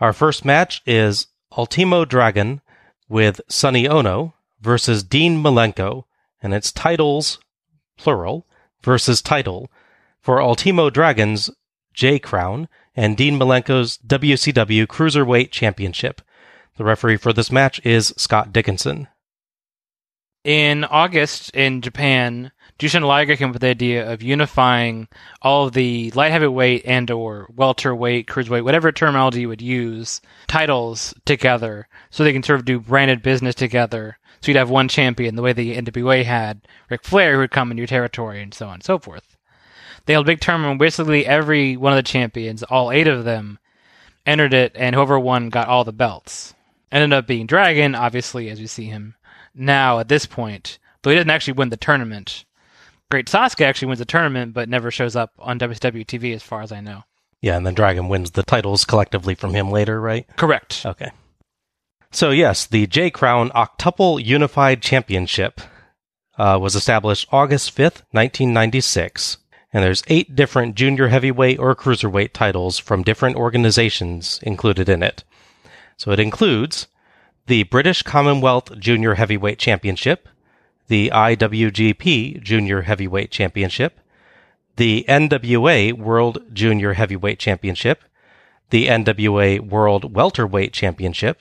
Our 0.00 0.12
first 0.12 0.44
match 0.44 0.82
is 0.84 1.28
Ultimo 1.56 2.04
Dragon 2.04 2.60
with 3.08 3.40
Sonny 3.48 3.86
Ono 3.86 4.34
versus 4.60 5.04
Dean 5.04 5.40
Malenko, 5.42 6.04
and 6.42 6.52
it's 6.52 6.72
titles, 6.72 7.38
plural, 7.96 8.46
versus 8.82 9.22
title 9.22 9.70
for 10.20 10.40
Ultimo 10.40 10.90
Dragon's 10.90 11.50
J 11.92 12.18
Crown 12.18 12.68
and 12.94 13.16
Dean 13.16 13.38
Malenko's 13.38 13.98
WCW 14.06 14.86
Cruiserweight 14.86 15.50
Championship. 15.50 16.22
The 16.76 16.84
referee 16.84 17.16
for 17.16 17.32
this 17.32 17.50
match 17.50 17.80
is 17.84 18.12
Scott 18.16 18.52
Dickinson. 18.52 19.08
In 20.44 20.84
August 20.84 21.50
in 21.56 21.82
Japan, 21.82 22.52
Jushin 22.78 23.02
Liger 23.02 23.36
came 23.36 23.48
up 23.48 23.54
with 23.54 23.62
the 23.62 23.68
idea 23.68 24.08
of 24.08 24.22
unifying 24.22 25.08
all 25.42 25.66
of 25.66 25.72
the 25.72 26.10
light 26.12 26.30
heavyweight 26.30 26.82
and 26.84 27.10
or 27.10 27.48
welterweight, 27.52 28.28
cruiserweight, 28.28 28.62
whatever 28.62 28.92
terminology 28.92 29.40
you 29.40 29.48
would 29.48 29.62
use, 29.62 30.20
titles 30.46 31.14
together 31.24 31.88
so 32.10 32.22
they 32.22 32.32
can 32.32 32.42
sort 32.42 32.60
of 32.60 32.66
do 32.66 32.78
branded 32.78 33.22
business 33.22 33.54
together. 33.54 34.18
So 34.46 34.52
you'd 34.52 34.58
have 34.58 34.70
one 34.70 34.86
champion, 34.86 35.34
the 35.34 35.42
way 35.42 35.52
the 35.52 35.76
NWA 35.76 36.22
had 36.22 36.68
Ric 36.88 37.02
Flair 37.02 37.32
who 37.32 37.38
would 37.40 37.50
come 37.50 37.72
in 37.72 37.78
your 37.78 37.88
territory 37.88 38.40
and 38.40 38.54
so 38.54 38.68
on 38.68 38.74
and 38.74 38.82
so 38.84 38.96
forth. 38.96 39.36
They 40.04 40.12
held 40.12 40.24
a 40.24 40.30
big 40.30 40.38
tournament 40.38 40.78
basically 40.78 41.26
every 41.26 41.76
one 41.76 41.92
of 41.92 41.96
the 41.96 42.04
champions, 42.04 42.62
all 42.62 42.92
eight 42.92 43.08
of 43.08 43.24
them, 43.24 43.58
entered 44.24 44.54
it 44.54 44.70
and 44.76 44.94
whoever 44.94 45.18
won 45.18 45.48
got 45.48 45.66
all 45.66 45.82
the 45.82 45.92
belts. 45.92 46.54
Ended 46.92 47.12
up 47.12 47.26
being 47.26 47.48
Dragon, 47.48 47.96
obviously, 47.96 48.48
as 48.48 48.60
we 48.60 48.68
see 48.68 48.84
him 48.84 49.16
now 49.52 49.98
at 49.98 50.06
this 50.06 50.26
point, 50.26 50.78
though 51.02 51.10
he 51.10 51.16
doesn't 51.16 51.28
actually 51.28 51.54
win 51.54 51.70
the 51.70 51.76
tournament. 51.76 52.44
Great 53.10 53.26
Sasuke 53.26 53.66
actually 53.66 53.88
wins 53.88 53.98
the 53.98 54.04
tournament, 54.04 54.54
but 54.54 54.68
never 54.68 54.92
shows 54.92 55.16
up 55.16 55.32
on 55.40 55.58
WCW 55.58 56.06
TV 56.06 56.32
as 56.36 56.44
far 56.44 56.62
as 56.62 56.70
I 56.70 56.80
know. 56.80 57.02
Yeah, 57.42 57.56
and 57.56 57.66
then 57.66 57.74
Dragon 57.74 58.08
wins 58.08 58.30
the 58.30 58.44
titles 58.44 58.84
collectively 58.84 59.34
from 59.34 59.54
him 59.54 59.72
later, 59.72 60.00
right? 60.00 60.24
Correct. 60.36 60.86
Okay. 60.86 61.10
So, 62.10 62.30
yes, 62.30 62.66
the 62.66 62.86
J 62.86 63.10
Crown 63.10 63.50
Octuple 63.50 64.24
Unified 64.24 64.80
Championship 64.80 65.60
uh, 66.38 66.58
was 66.60 66.74
established 66.74 67.28
August 67.32 67.74
5th, 67.74 68.02
1996. 68.12 69.38
And 69.72 69.84
there's 69.84 70.04
eight 70.06 70.34
different 70.34 70.74
junior 70.74 71.08
heavyweight 71.08 71.58
or 71.58 71.74
cruiserweight 71.74 72.32
titles 72.32 72.78
from 72.78 73.02
different 73.02 73.36
organizations 73.36 74.40
included 74.42 74.88
in 74.88 75.02
it. 75.02 75.24
So 75.96 76.12
it 76.12 76.20
includes 76.20 76.86
the 77.46 77.64
British 77.64 78.02
Commonwealth 78.02 78.78
Junior 78.78 79.14
Heavyweight 79.14 79.58
Championship, 79.58 80.28
the 80.88 81.10
IWGP 81.12 82.42
Junior 82.42 82.82
Heavyweight 82.82 83.30
Championship, 83.30 84.00
the 84.76 85.04
NWA 85.08 85.92
World 85.92 86.38
Junior 86.52 86.94
Heavyweight 86.94 87.38
Championship, 87.38 88.04
the 88.70 88.86
NWA 88.86 89.60
World 89.60 90.14
Welterweight 90.14 90.72
Championship, 90.72 91.40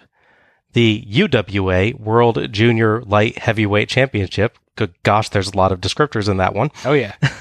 the 0.76 1.08
UWA 1.10 1.98
World 1.98 2.52
Junior 2.52 3.02
Light 3.04 3.38
Heavyweight 3.38 3.88
Championship. 3.88 4.60
Good 4.76 4.94
gosh, 5.04 5.30
there's 5.30 5.54
a 5.54 5.56
lot 5.58 5.72
of 5.72 5.80
descriptors 5.80 6.28
in 6.30 6.36
that 6.38 6.54
one. 6.54 6.70
Oh 6.84 6.94
yeah. 6.94 7.16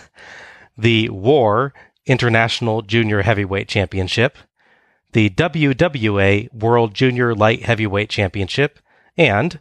The 0.76 1.09
War 1.09 1.73
International 2.05 2.83
Junior 2.83 3.23
Heavyweight 3.23 3.69
Championship, 3.69 4.37
the 5.12 5.31
WWA 5.31 6.53
World 6.53 6.95
Junior 6.95 7.33
Light 7.33 7.62
Heavyweight 7.62 8.11
Championship, 8.11 8.81
and 9.17 9.61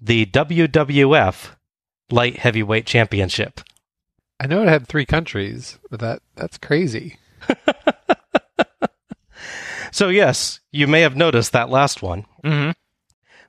the 0.00 0.24
WWF 0.24 1.50
Light 2.10 2.38
Heavyweight 2.38 2.86
Championship. 2.86 3.60
I 4.40 4.46
know 4.46 4.62
it 4.62 4.68
had 4.68 4.86
three 4.86 5.04
countries, 5.04 5.78
but 5.90 6.00
that 6.00 6.22
that's 6.34 6.56
crazy. 6.56 7.18
So, 9.94 10.08
yes, 10.08 10.58
you 10.72 10.88
may 10.88 11.02
have 11.02 11.14
noticed 11.14 11.52
that 11.52 11.70
last 11.70 12.02
one. 12.02 12.26
hmm 12.42 12.72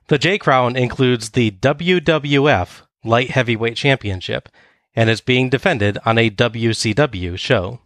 The 0.08 0.18
J 0.18 0.38
Crown 0.38 0.76
includes 0.76 1.30
the 1.30 1.50
WWF 1.50 2.82
Light 3.02 3.30
Heavyweight 3.30 3.76
Championship 3.76 4.48
and 4.94 5.10
is 5.10 5.20
being 5.20 5.50
defended 5.50 5.98
on 6.04 6.16
a 6.16 6.30
WCW 6.30 7.36
show. 7.36 7.80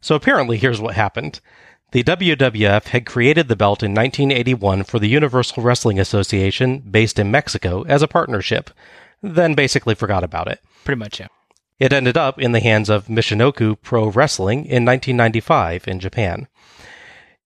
So 0.00 0.14
apparently, 0.14 0.58
here's 0.58 0.80
what 0.80 0.94
happened. 0.94 1.40
The 1.90 2.04
WWF 2.04 2.84
had 2.84 3.04
created 3.04 3.48
the 3.48 3.56
belt 3.56 3.82
in 3.82 3.92
1981 3.92 4.84
for 4.84 5.00
the 5.00 5.08
Universal 5.08 5.64
Wrestling 5.64 5.98
Association 5.98 6.78
based 6.78 7.18
in 7.18 7.32
Mexico 7.32 7.82
as 7.82 8.00
a 8.00 8.08
partnership, 8.08 8.70
then 9.20 9.54
basically 9.54 9.96
forgot 9.96 10.22
about 10.22 10.46
it. 10.46 10.60
Pretty 10.84 11.00
much, 11.00 11.18
yeah. 11.18 11.26
It 11.80 11.92
ended 11.92 12.16
up 12.16 12.38
in 12.38 12.52
the 12.52 12.60
hands 12.60 12.88
of 12.88 13.06
Michinoku 13.06 13.76
Pro 13.82 14.06
Wrestling 14.06 14.66
in 14.66 14.84
1995 14.84 15.88
in 15.88 15.98
Japan. 15.98 16.46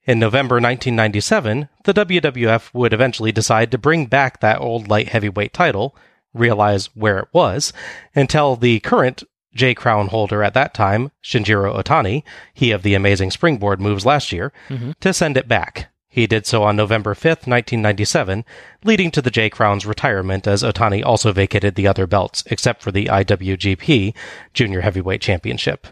In 0.06 0.18
November 0.18 0.56
1997, 0.56 1.68
the 1.84 1.94
WWF 1.94 2.74
would 2.74 2.92
eventually 2.92 3.32
decide 3.32 3.70
to 3.70 3.78
bring 3.78 4.04
back 4.04 4.40
that 4.40 4.60
old 4.60 4.86
light 4.88 5.08
heavyweight 5.08 5.54
title, 5.54 5.96
realize 6.34 6.86
where 6.94 7.18
it 7.20 7.28
was, 7.32 7.72
and 8.14 8.28
tell 8.28 8.54
the 8.54 8.80
current 8.80 9.24
J 9.54 9.72
Crown 9.72 10.08
holder 10.08 10.42
at 10.42 10.52
that 10.54 10.74
time, 10.74 11.10
Shinjiro 11.22 11.74
Otani, 11.74 12.22
he 12.52 12.70
of 12.70 12.82
the 12.82 12.94
amazing 12.94 13.30
springboard 13.30 13.80
moves 13.80 14.04
last 14.04 14.30
year, 14.30 14.52
mm-hmm. 14.68 14.90
to 15.00 15.14
send 15.14 15.38
it 15.38 15.48
back. 15.48 15.90
He 16.06 16.26
did 16.26 16.46
so 16.46 16.62
on 16.62 16.76
November 16.76 17.14
5th, 17.14 17.46
1997, 17.48 18.44
leading 18.84 19.10
to 19.10 19.22
the 19.22 19.30
J 19.30 19.48
Crown's 19.48 19.86
retirement 19.86 20.46
as 20.46 20.62
Otani 20.62 21.02
also 21.04 21.32
vacated 21.32 21.76
the 21.76 21.86
other 21.86 22.06
belts, 22.06 22.44
except 22.46 22.82
for 22.82 22.92
the 22.92 23.06
IWGP 23.06 24.14
Junior 24.52 24.82
Heavyweight 24.82 25.22
Championship. 25.22 25.86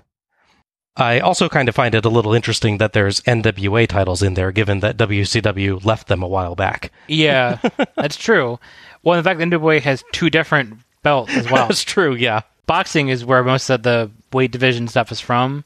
I 0.96 1.20
also 1.20 1.48
kind 1.48 1.68
of 1.68 1.74
find 1.74 1.94
it 1.94 2.04
a 2.04 2.10
little 2.10 2.34
interesting 2.34 2.76
that 2.78 2.92
there's 2.92 3.20
NWA 3.22 3.88
titles 3.88 4.22
in 4.22 4.34
there, 4.34 4.52
given 4.52 4.80
that 4.80 4.96
WCW 4.98 5.82
left 5.84 6.08
them 6.08 6.22
a 6.22 6.28
while 6.28 6.54
back. 6.54 6.92
Yeah, 7.08 7.58
that's 7.96 8.16
true. 8.16 8.58
Well, 9.02 9.16
in 9.18 9.24
fact, 9.24 9.38
the 9.38 9.46
NWA 9.46 9.80
has 9.80 10.04
two 10.12 10.28
different 10.28 10.74
belts 11.02 11.32
as 11.34 11.50
well. 11.50 11.66
That's 11.68 11.82
true, 11.82 12.14
yeah. 12.14 12.42
Boxing 12.66 13.08
is 13.08 13.24
where 13.24 13.42
most 13.42 13.68
of 13.70 13.82
the 13.82 14.10
weight 14.32 14.52
division 14.52 14.86
stuff 14.86 15.10
is 15.10 15.18
from. 15.18 15.64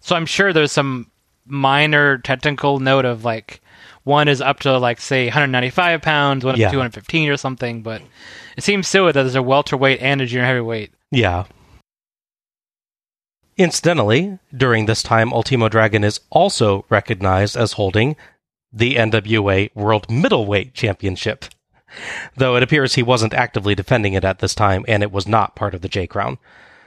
So 0.00 0.16
I'm 0.16 0.24
sure 0.24 0.52
there's 0.54 0.72
some 0.72 1.10
minor 1.46 2.16
technical 2.18 2.78
note 2.80 3.04
of 3.04 3.22
like 3.24 3.60
one 4.04 4.28
is 4.28 4.40
up 4.40 4.60
to 4.60 4.78
like 4.78 4.98
say 5.00 5.26
195 5.26 6.00
pounds, 6.00 6.44
one 6.44 6.54
up 6.54 6.58
Yeah. 6.58 6.68
to 6.68 6.72
215 6.72 7.28
or 7.28 7.36
something. 7.36 7.82
But 7.82 8.00
it 8.56 8.64
seems 8.64 8.88
silly 8.88 9.12
that 9.12 9.20
there's 9.22 9.34
a 9.34 9.42
welterweight 9.42 10.00
and 10.00 10.22
a 10.22 10.26
junior 10.26 10.46
heavyweight. 10.46 10.92
Yeah. 11.10 11.44
Incidentally, 13.60 14.38
during 14.56 14.86
this 14.86 15.02
time, 15.02 15.34
Ultimo 15.34 15.68
Dragon 15.68 16.02
is 16.02 16.20
also 16.30 16.86
recognized 16.88 17.58
as 17.58 17.74
holding 17.74 18.16
the 18.72 18.94
NWA 18.94 19.68
World 19.74 20.10
Middleweight 20.10 20.72
Championship. 20.72 21.44
Though 22.34 22.56
it 22.56 22.62
appears 22.62 22.94
he 22.94 23.02
wasn't 23.02 23.34
actively 23.34 23.74
defending 23.74 24.14
it 24.14 24.24
at 24.24 24.38
this 24.38 24.54
time, 24.54 24.86
and 24.88 25.02
it 25.02 25.12
was 25.12 25.28
not 25.28 25.56
part 25.56 25.74
of 25.74 25.82
the 25.82 25.90
J 25.90 26.06
Crown. 26.06 26.38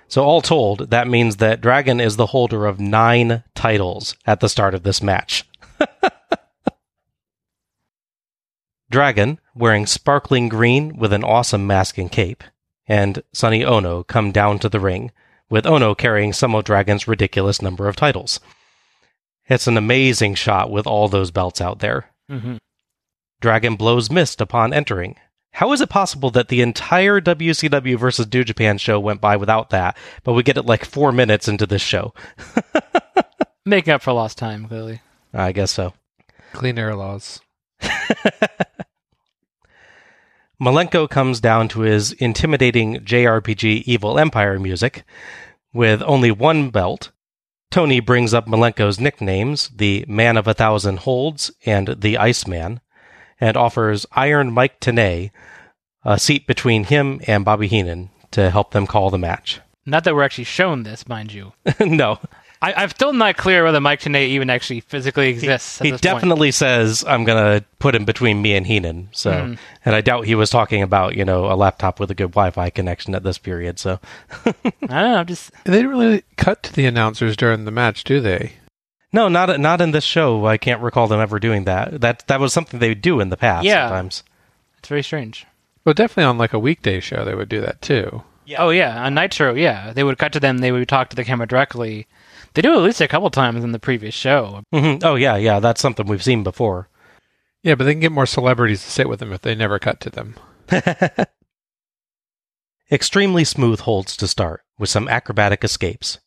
So, 0.07 0.23
all 0.23 0.41
told, 0.41 0.89
that 0.89 1.07
means 1.07 1.35
that 1.35 1.61
Dragon 1.61 1.99
is 1.99 2.15
the 2.15 2.25
holder 2.25 2.65
of 2.65 2.79
nine 2.79 3.43
titles 3.53 4.15
at 4.25 4.39
the 4.39 4.49
start 4.49 4.73
of 4.73 4.81
this 4.81 4.99
match. 4.99 5.47
Dragon, 8.89 9.39
wearing 9.53 9.85
sparkling 9.85 10.49
green 10.49 10.97
with 10.97 11.13
an 11.13 11.23
awesome 11.23 11.67
mask 11.67 11.99
and 11.99 12.11
cape, 12.11 12.43
and 12.87 13.21
Sonny 13.31 13.63
Ono 13.63 14.01
come 14.01 14.31
down 14.31 14.57
to 14.57 14.69
the 14.69 14.79
ring, 14.79 15.11
with 15.53 15.67
Ono 15.67 15.93
carrying 15.93 16.31
Sumo 16.31 16.63
Dragon's 16.63 17.07
ridiculous 17.07 17.61
number 17.61 17.87
of 17.87 17.95
titles. 17.95 18.39
It's 19.47 19.67
an 19.67 19.77
amazing 19.77 20.33
shot 20.33 20.71
with 20.71 20.87
all 20.87 21.07
those 21.07 21.29
belts 21.29 21.61
out 21.61 21.77
there. 21.77 22.09
Mhm. 22.27 22.57
Dragon 23.39 23.75
blows 23.75 24.09
mist 24.09 24.41
upon 24.41 24.73
entering. 24.73 25.15
How 25.51 25.71
is 25.71 25.79
it 25.79 25.89
possible 25.91 26.31
that 26.31 26.47
the 26.47 26.61
entire 26.61 27.21
WCW 27.21 27.99
versus 27.99 28.33
New 28.33 28.43
Japan 28.43 28.79
show 28.79 28.99
went 28.99 29.21
by 29.21 29.35
without 29.35 29.69
that, 29.69 29.95
but 30.23 30.33
we 30.33 30.41
get 30.41 30.57
it 30.57 30.65
like 30.65 30.85
four 30.85 31.11
minutes 31.11 31.47
into 31.47 31.67
this 31.67 31.83
show? 31.83 32.15
Making 33.63 33.93
up 33.93 34.01
for 34.01 34.11
lost 34.11 34.39
time, 34.39 34.67
clearly. 34.67 35.01
I 35.35 35.51
guess 35.51 35.69
so. 35.69 35.93
Clean 36.53 36.79
air 36.79 36.95
laws. 36.95 37.41
Malenko 40.59 41.09
comes 41.09 41.39
down 41.39 41.67
to 41.69 41.81
his 41.81 42.11
intimidating 42.13 43.01
JRPG 43.01 43.83
Evil 43.85 44.17
Empire 44.17 44.57
music 44.57 45.03
with 45.73 46.01
only 46.03 46.31
one 46.31 46.69
belt, 46.69 47.11
Tony 47.71 47.99
brings 47.99 48.33
up 48.33 48.47
Malenko's 48.47 48.99
nicknames, 48.99 49.69
the 49.69 50.05
Man 50.07 50.37
of 50.37 50.47
a 50.47 50.53
Thousand 50.53 50.99
Holds 50.99 51.51
and 51.65 51.95
the 51.99 52.17
Iceman, 52.17 52.81
and 53.41 53.57
offers 53.57 54.05
Iron 54.11 54.51
Mike 54.51 54.79
Tenay 54.79 55.31
a 56.05 56.19
seat 56.19 56.45
between 56.45 56.85
him 56.85 57.21
and 57.27 57.45
Bobby 57.45 57.67
Heenan 57.67 58.09
to 58.31 58.49
help 58.49 58.71
them 58.71 58.87
call 58.87 59.09
the 59.09 59.17
match. 59.17 59.59
Not 59.85 60.03
that 60.03 60.15
we're 60.15 60.23
actually 60.23 60.45
shown 60.45 60.83
this, 60.83 61.07
mind 61.07 61.33
you. 61.33 61.53
no, 61.79 62.19
I, 62.63 62.73
I'm 62.83 62.89
still 62.89 63.13
not 63.13 63.35
clear 63.37 63.63
whether 63.63 63.79
Mike 63.81 63.99
Tenay 64.01 64.27
even 64.29 64.49
actually 64.49 64.79
physically 64.79 65.29
exists. 65.29 65.81
at 65.81 65.85
he 65.85 65.91
this 65.91 66.01
point. 66.01 66.13
definitely 66.13 66.51
says, 66.51 67.03
"I'm 67.07 67.25
gonna 67.25 67.63
put 67.79 67.93
him 67.93 68.05
between 68.05 68.41
me 68.41 68.55
and 68.55 68.65
Heenan." 68.65 69.09
So, 69.11 69.31
Mm-hmm. 69.31 69.53
and 69.85 69.95
I 69.95 70.01
doubt 70.01 70.25
he 70.25 70.35
was 70.35 70.49
talking 70.49 70.81
about 70.81 71.15
you 71.15 71.25
know 71.25 71.51
a 71.51 71.55
laptop 71.55 71.99
with 71.99 72.09
a 72.09 72.15
good 72.15 72.31
Wi-Fi 72.31 72.69
connection 72.69 73.13
at 73.15 73.23
this 73.23 73.37
period. 73.37 73.79
So, 73.79 73.99
I 74.45 74.53
don't 74.71 74.89
know. 74.89 75.15
I'm 75.17 75.25
just 75.27 75.51
They 75.65 75.73
didn't 75.73 75.89
really 75.91 76.23
cut 76.37 76.63
to 76.63 76.73
the 76.73 76.85
announcers 76.85 77.35
during 77.35 77.65
the 77.65 77.71
match, 77.71 78.03
do 78.05 78.19
they? 78.21 78.53
no, 79.11 79.27
not 79.27 79.59
not 79.59 79.81
in 79.81 79.91
this 79.91 80.03
show. 80.05 80.45
I 80.45 80.57
can't 80.57 80.81
recall 80.81 81.07
them 81.07 81.19
ever 81.19 81.39
doing 81.39 81.65
that. 81.65 82.01
That 82.01 82.25
that 82.27 82.39
was 82.39 82.53
something 82.53 82.79
they 82.79 82.89
would 82.89 83.01
do 83.01 83.19
in 83.19 83.29
the 83.29 83.37
past. 83.37 83.65
Yeah. 83.65 83.87
sometimes. 83.89 84.23
it's 84.79 84.87
very 84.89 85.03
strange. 85.03 85.45
Well, 85.85 85.93
definitely 85.93 86.23
on 86.29 86.37
like 86.37 86.53
a 86.53 86.59
weekday 86.59 87.01
show, 87.01 87.25
they 87.25 87.35
would 87.35 87.49
do 87.49 87.59
that 87.61 87.81
too. 87.81 88.23
Yeah. 88.45 88.61
Oh 88.63 88.69
yeah, 88.69 89.03
on 89.05 89.13
Nitro, 89.15 89.53
yeah, 89.53 89.91
they 89.93 90.03
would 90.03 90.17
cut 90.17 90.31
to 90.33 90.39
them. 90.39 90.59
They 90.59 90.71
would 90.71 90.87
talk 90.87 91.09
to 91.09 91.15
the 91.15 91.23
camera 91.25 91.45
directly. 91.47 92.07
They 92.53 92.61
do 92.61 92.73
at 92.73 92.81
least 92.81 93.01
a 93.01 93.07
couple 93.07 93.29
times 93.29 93.63
in 93.63 93.71
the 93.71 93.79
previous 93.79 94.13
show. 94.13 94.63
hmm 94.71 94.95
Oh 95.03 95.15
yeah, 95.15 95.35
yeah. 95.37 95.59
That's 95.59 95.81
something 95.81 96.05
we've 96.05 96.23
seen 96.23 96.43
before. 96.43 96.89
Yeah, 97.63 97.75
but 97.75 97.85
they 97.85 97.93
can 97.93 98.01
get 98.01 98.11
more 98.11 98.25
celebrities 98.25 98.83
to 98.83 98.91
sit 98.91 99.07
with 99.09 99.19
them 99.19 99.31
if 99.31 99.41
they 99.41 99.55
never 99.55 99.79
cut 99.79 99.99
to 100.01 100.09
them. 100.09 100.35
Extremely 102.91 103.43
smooth 103.43 103.79
holds 103.81 104.17
to 104.17 104.27
start, 104.27 104.61
with 104.77 104.89
some 104.89 105.07
acrobatic 105.07 105.63
escapes. 105.63 106.19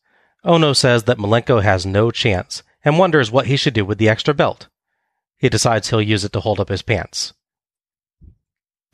Ono 0.43 0.73
says 0.73 1.03
that 1.03 1.19
Malenko 1.19 1.61
has 1.61 1.85
no 1.85 2.11
chance 2.11 2.63
and 2.83 2.97
wonders 2.97 3.31
what 3.31 3.47
he 3.47 3.55
should 3.55 3.73
do 3.73 3.85
with 3.85 3.97
the 3.97 4.09
extra 4.09 4.33
belt. 4.33 4.67
He 5.37 5.49
decides 5.49 5.89
he'll 5.89 6.01
use 6.01 6.25
it 6.25 6.33
to 6.33 6.39
hold 6.39 6.59
up 6.59 6.69
his 6.69 6.81
pants. 6.81 7.33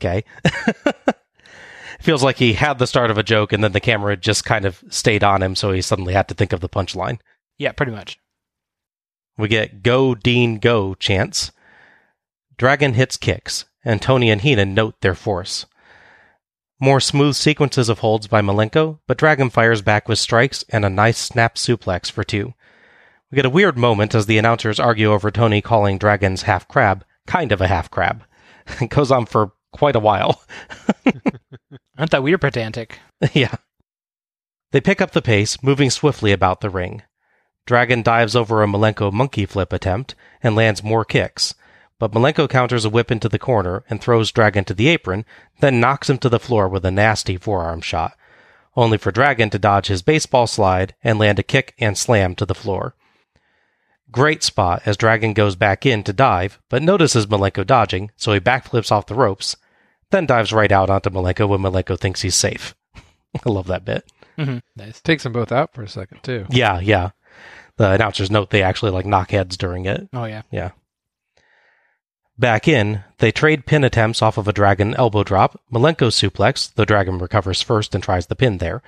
Okay. 0.00 0.24
Feels 2.04 2.22
like 2.22 2.36
he 2.36 2.52
had 2.52 2.78
the 2.78 2.86
start 2.86 3.10
of 3.10 3.16
a 3.16 3.22
joke 3.22 3.50
and 3.50 3.64
then 3.64 3.72
the 3.72 3.80
camera 3.80 4.14
just 4.14 4.44
kind 4.44 4.66
of 4.66 4.84
stayed 4.90 5.24
on 5.24 5.42
him, 5.42 5.54
so 5.54 5.72
he 5.72 5.80
suddenly 5.80 6.12
had 6.12 6.28
to 6.28 6.34
think 6.34 6.52
of 6.52 6.60
the 6.60 6.68
punchline. 6.68 7.18
Yeah, 7.56 7.72
pretty 7.72 7.92
much. 7.92 8.18
We 9.38 9.48
get 9.48 9.82
Go 9.82 10.14
Dean 10.14 10.58
Go 10.58 10.94
chants. 10.94 11.50
Dragon 12.58 12.92
hits 12.92 13.16
kicks, 13.16 13.64
and 13.82 14.02
Tony 14.02 14.30
and 14.30 14.42
Heenan 14.42 14.74
note 14.74 15.00
their 15.00 15.14
force. 15.14 15.64
More 16.78 17.00
smooth 17.00 17.36
sequences 17.36 17.88
of 17.88 18.00
holds 18.00 18.26
by 18.26 18.42
Malenko, 18.42 18.98
but 19.06 19.16
Dragon 19.16 19.48
fires 19.48 19.80
back 19.80 20.06
with 20.06 20.18
strikes 20.18 20.62
and 20.68 20.84
a 20.84 20.90
nice 20.90 21.16
snap 21.16 21.54
suplex 21.54 22.10
for 22.10 22.22
two. 22.22 22.52
We 23.30 23.36
get 23.36 23.46
a 23.46 23.50
weird 23.50 23.78
moment 23.78 24.14
as 24.14 24.26
the 24.26 24.36
announcers 24.36 24.78
argue 24.78 25.10
over 25.10 25.30
Tony 25.30 25.62
calling 25.62 25.96
Dragon's 25.96 26.42
half 26.42 26.68
crab 26.68 27.02
kind 27.26 27.50
of 27.50 27.62
a 27.62 27.66
half 27.66 27.90
crab. 27.90 28.24
It 28.80 28.90
goes 28.90 29.10
on 29.10 29.24
for 29.24 29.52
quite 29.72 29.96
a 29.96 30.00
while. 30.00 30.42
Aren't 31.98 32.10
that 32.10 32.22
weird 32.22 32.40
pedantic? 32.40 32.98
yeah. 33.32 33.54
They 34.72 34.80
pick 34.80 35.00
up 35.00 35.12
the 35.12 35.22
pace, 35.22 35.62
moving 35.62 35.90
swiftly 35.90 36.32
about 36.32 36.60
the 36.60 36.70
ring. 36.70 37.02
Dragon 37.66 38.02
dives 38.02 38.36
over 38.36 38.62
a 38.62 38.66
Malenko 38.66 39.12
monkey 39.12 39.46
flip 39.46 39.72
attempt 39.72 40.14
and 40.42 40.56
lands 40.56 40.82
more 40.82 41.04
kicks, 41.04 41.54
but 41.98 42.12
Malenko 42.12 42.48
counters 42.48 42.84
a 42.84 42.90
whip 42.90 43.10
into 43.10 43.28
the 43.28 43.38
corner 43.38 43.84
and 43.88 44.00
throws 44.00 44.32
Dragon 44.32 44.64
to 44.64 44.74
the 44.74 44.88
apron, 44.88 45.24
then 45.60 45.80
knocks 45.80 46.10
him 46.10 46.18
to 46.18 46.28
the 46.28 46.40
floor 46.40 46.68
with 46.68 46.84
a 46.84 46.90
nasty 46.90 47.36
forearm 47.36 47.80
shot, 47.80 48.16
only 48.76 48.98
for 48.98 49.12
Dragon 49.12 49.48
to 49.50 49.58
dodge 49.58 49.86
his 49.86 50.02
baseball 50.02 50.46
slide 50.46 50.94
and 51.02 51.18
land 51.18 51.38
a 51.38 51.42
kick 51.42 51.74
and 51.78 51.96
slam 51.96 52.34
to 52.34 52.44
the 52.44 52.54
floor. 52.54 52.94
Great 54.10 54.42
spot 54.42 54.82
as 54.84 54.96
Dragon 54.96 55.32
goes 55.32 55.56
back 55.56 55.86
in 55.86 56.02
to 56.02 56.12
dive, 56.12 56.60
but 56.68 56.82
notices 56.82 57.26
Malenko 57.26 57.64
dodging, 57.64 58.10
so 58.16 58.32
he 58.32 58.40
backflips 58.40 58.92
off 58.92 59.06
the 59.06 59.14
ropes, 59.14 59.56
then 60.14 60.26
dives 60.26 60.52
right 60.52 60.70
out 60.70 60.90
onto 60.90 61.10
Malenko 61.10 61.48
when 61.48 61.60
Malenko 61.60 61.98
thinks 61.98 62.22
he's 62.22 62.36
safe. 62.36 62.74
I 63.46 63.50
love 63.50 63.66
that 63.66 63.84
bit. 63.84 64.04
hmm 64.38 64.58
Nice. 64.76 65.00
Takes 65.00 65.24
them 65.24 65.32
both 65.32 65.50
out 65.52 65.74
for 65.74 65.82
a 65.82 65.88
second 65.88 66.22
too. 66.22 66.46
Yeah, 66.50 66.78
yeah. 66.80 67.10
The 67.76 67.90
announcers 67.90 68.30
note 68.30 68.50
they 68.50 68.62
actually 68.62 68.92
like 68.92 69.06
knock 69.06 69.30
heads 69.32 69.56
during 69.56 69.86
it. 69.86 70.08
Oh 70.12 70.24
yeah. 70.24 70.42
Yeah. 70.52 70.70
Back 72.38 72.66
in, 72.66 73.02
they 73.18 73.30
trade 73.32 73.66
pin 73.66 73.84
attempts 73.84 74.20
off 74.22 74.38
of 74.38 74.48
a 74.48 74.52
dragon 74.52 74.94
elbow 74.94 75.22
drop, 75.22 75.60
Malenko 75.72 76.08
suplex, 76.10 76.72
the 76.74 76.86
dragon 76.86 77.18
recovers 77.18 77.62
first 77.62 77.94
and 77.94 78.02
tries 78.02 78.26
the 78.26 78.34
pin 78.36 78.58
there, 78.58 78.82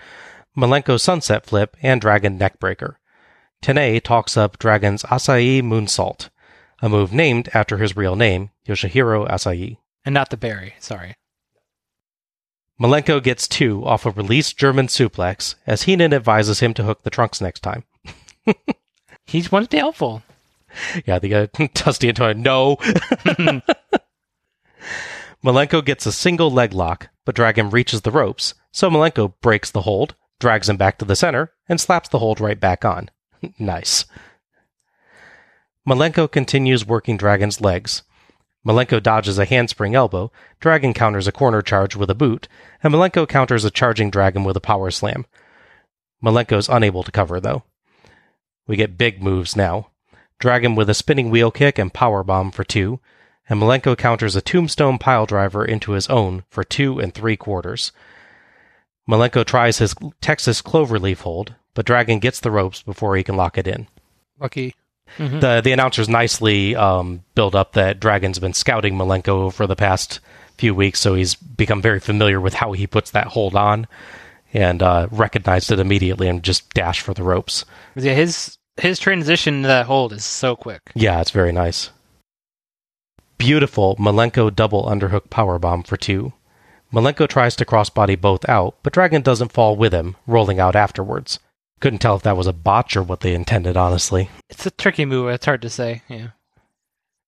Malenko 0.56 0.98
sunset 1.00 1.46
flip, 1.46 1.76
and 1.82 2.00
dragon 2.00 2.38
neckbreaker. 2.38 2.96
Tenay 3.62 4.02
talks 4.02 4.36
up 4.36 4.58
Dragon's 4.58 5.02
Asai 5.04 5.62
Moonsault, 5.62 6.28
a 6.82 6.88
move 6.88 7.12
named 7.12 7.48
after 7.54 7.78
his 7.78 7.96
real 7.96 8.16
name, 8.16 8.50
Yoshihiro 8.66 9.28
Asai. 9.30 9.78
And 10.06 10.14
not 10.14 10.30
the 10.30 10.36
berry. 10.38 10.74
Sorry. 10.78 11.16
Malenko 12.80 13.22
gets 13.22 13.46
two 13.48 13.84
off 13.84 14.06
a 14.06 14.10
released 14.10 14.56
German 14.56 14.86
suplex 14.86 15.56
as 15.66 15.82
Heenan 15.82 16.14
advises 16.14 16.60
him 16.60 16.72
to 16.74 16.84
hook 16.84 17.02
the 17.02 17.10
trunks 17.10 17.40
next 17.40 17.60
time. 17.60 17.82
He 19.26 19.40
just 19.40 19.50
wanted 19.50 19.70
to 19.70 19.76
be 19.76 19.80
helpful. 19.80 20.22
Yeah, 21.06 21.18
the 21.18 21.34
uh, 21.34 21.46
Dusty 21.74 22.08
and 22.08 22.16
Tony, 22.18 22.38
no. 22.38 22.76
Malenko 25.42 25.82
gets 25.82 26.04
a 26.04 26.12
single 26.12 26.50
leg 26.50 26.74
lock, 26.74 27.08
but 27.24 27.34
Dragon 27.34 27.70
reaches 27.70 28.02
the 28.02 28.10
ropes, 28.10 28.52
so 28.72 28.90
Malenko 28.90 29.32
breaks 29.40 29.70
the 29.70 29.80
hold, 29.82 30.14
drags 30.38 30.68
him 30.68 30.76
back 30.76 30.98
to 30.98 31.06
the 31.06 31.16
center, 31.16 31.52
and 31.66 31.80
slaps 31.80 32.10
the 32.10 32.18
hold 32.18 32.40
right 32.40 32.60
back 32.60 32.84
on. 32.84 33.08
nice. 33.58 34.04
Malenko 35.88 36.30
continues 36.30 36.86
working 36.86 37.16
Dragon's 37.16 37.62
legs. 37.62 38.02
Malenko 38.66 39.00
dodges 39.00 39.38
a 39.38 39.44
handspring 39.44 39.94
elbow, 39.94 40.32
Dragon 40.58 40.92
counters 40.92 41.28
a 41.28 41.32
corner 41.32 41.62
charge 41.62 41.94
with 41.94 42.10
a 42.10 42.16
boot, 42.16 42.48
and 42.82 42.92
Malenko 42.92 43.28
counters 43.28 43.64
a 43.64 43.70
charging 43.70 44.10
Dragon 44.10 44.42
with 44.42 44.56
a 44.56 44.60
power 44.60 44.90
slam. 44.90 45.24
Malenko's 46.20 46.68
unable 46.68 47.04
to 47.04 47.12
cover, 47.12 47.38
though. 47.38 47.62
We 48.66 48.74
get 48.74 48.98
big 48.98 49.22
moves 49.22 49.54
now. 49.54 49.90
Dragon 50.40 50.74
with 50.74 50.90
a 50.90 50.94
spinning 50.94 51.30
wheel 51.30 51.52
kick 51.52 51.78
and 51.78 51.94
power 51.94 52.24
bomb 52.24 52.50
for 52.50 52.64
two, 52.64 52.98
and 53.48 53.60
Malenko 53.60 53.96
counters 53.96 54.34
a 54.34 54.40
tombstone 54.40 54.98
pile 54.98 55.26
driver 55.26 55.64
into 55.64 55.92
his 55.92 56.08
own 56.08 56.42
for 56.50 56.64
two 56.64 56.98
and 56.98 57.14
three 57.14 57.36
quarters. 57.36 57.92
Malenko 59.08 59.44
tries 59.44 59.78
his 59.78 59.94
Texas 60.20 60.60
cloverleaf 60.60 61.20
hold, 61.20 61.54
but 61.74 61.86
Dragon 61.86 62.18
gets 62.18 62.40
the 62.40 62.50
ropes 62.50 62.82
before 62.82 63.16
he 63.16 63.22
can 63.22 63.36
lock 63.36 63.56
it 63.56 63.68
in. 63.68 63.86
Lucky. 64.40 64.74
The 65.18 65.60
the 65.62 65.72
announcers 65.72 66.08
nicely 66.08 66.76
um, 66.76 67.24
build 67.34 67.54
up 67.54 67.72
that 67.72 68.00
Dragon's 68.00 68.38
been 68.38 68.52
scouting 68.52 68.94
Malenko 68.94 69.52
for 69.52 69.66
the 69.66 69.76
past 69.76 70.20
few 70.58 70.74
weeks, 70.74 71.00
so 71.00 71.14
he's 71.14 71.34
become 71.34 71.80
very 71.80 72.00
familiar 72.00 72.40
with 72.40 72.54
how 72.54 72.72
he 72.72 72.86
puts 72.86 73.10
that 73.12 73.28
hold 73.28 73.54
on, 73.54 73.86
and 74.52 74.82
uh, 74.82 75.08
recognized 75.10 75.70
it 75.70 75.78
immediately 75.78 76.28
and 76.28 76.42
just 76.42 76.72
dashed 76.74 77.00
for 77.02 77.14
the 77.14 77.22
ropes. 77.22 77.64
Yeah, 77.94 78.14
his 78.14 78.58
his 78.76 78.98
transition 78.98 79.62
to 79.62 79.68
that 79.68 79.86
hold 79.86 80.12
is 80.12 80.24
so 80.24 80.54
quick. 80.56 80.82
Yeah, 80.94 81.20
it's 81.20 81.30
very 81.30 81.52
nice. 81.52 81.90
Beautiful 83.38 83.96
Malenko 83.96 84.54
double 84.54 84.84
underhook 84.84 85.28
powerbomb 85.28 85.86
for 85.86 85.96
two. 85.96 86.32
Malenko 86.92 87.28
tries 87.28 87.56
to 87.56 87.64
crossbody 87.64 88.18
both 88.18 88.48
out, 88.48 88.76
but 88.82 88.92
Dragon 88.92 89.20
doesn't 89.20 89.52
fall 89.52 89.76
with 89.76 89.92
him, 89.92 90.16
rolling 90.26 90.60
out 90.60 90.76
afterwards. 90.76 91.38
Couldn't 91.80 91.98
tell 91.98 92.16
if 92.16 92.22
that 92.22 92.36
was 92.36 92.46
a 92.46 92.52
botch 92.52 92.96
or 92.96 93.02
what 93.02 93.20
they 93.20 93.34
intended, 93.34 93.76
honestly. 93.76 94.30
It's 94.48 94.66
a 94.66 94.70
tricky 94.70 95.04
move. 95.04 95.28
It's 95.28 95.44
hard 95.44 95.62
to 95.62 95.70
say. 95.70 96.02
Yeah. 96.08 96.28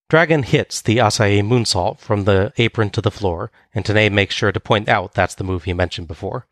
Dragon 0.08 0.42
hits 0.42 0.80
the 0.80 0.96
Asai 0.98 1.42
moonsault 1.42 1.98
from 1.98 2.24
the 2.24 2.54
apron 2.56 2.88
to 2.90 3.02
the 3.02 3.10
floor, 3.10 3.52
and 3.74 3.84
Tenay 3.84 4.10
makes 4.10 4.34
sure 4.34 4.52
to 4.52 4.60
point 4.60 4.88
out 4.88 5.12
that's 5.12 5.34
the 5.34 5.44
move 5.44 5.64
he 5.64 5.74
mentioned 5.74 6.08
before. 6.08 6.46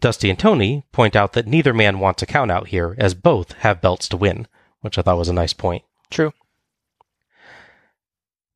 Dusty 0.00 0.28
and 0.28 0.38
Tony 0.38 0.84
point 0.92 1.16
out 1.16 1.32
that 1.32 1.46
neither 1.46 1.72
man 1.72 1.98
wants 1.98 2.22
a 2.22 2.26
count 2.26 2.50
out 2.50 2.68
here, 2.68 2.94
as 2.98 3.14
both 3.14 3.52
have 3.52 3.80
belts 3.80 4.06
to 4.08 4.18
win, 4.18 4.46
which 4.82 4.98
I 4.98 5.02
thought 5.02 5.16
was 5.16 5.30
a 5.30 5.32
nice 5.32 5.54
point. 5.54 5.82
True. 6.10 6.32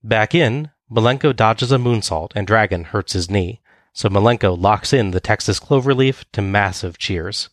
Back 0.02 0.35
in, 0.35 0.70
Malenko 0.90 1.35
dodges 1.35 1.72
a 1.72 1.78
moonsault 1.78 2.33
and 2.35 2.46
Dragon 2.46 2.85
hurts 2.85 3.14
his 3.14 3.31
knee, 3.31 3.62
so 3.94 4.11
Malenko 4.11 4.61
locks 4.61 4.92
in 4.92 5.12
the 5.12 5.20
Texas 5.20 5.59
cloverleaf 5.59 6.24
to 6.33 6.42
massive 6.42 6.98
cheers. 6.98 7.48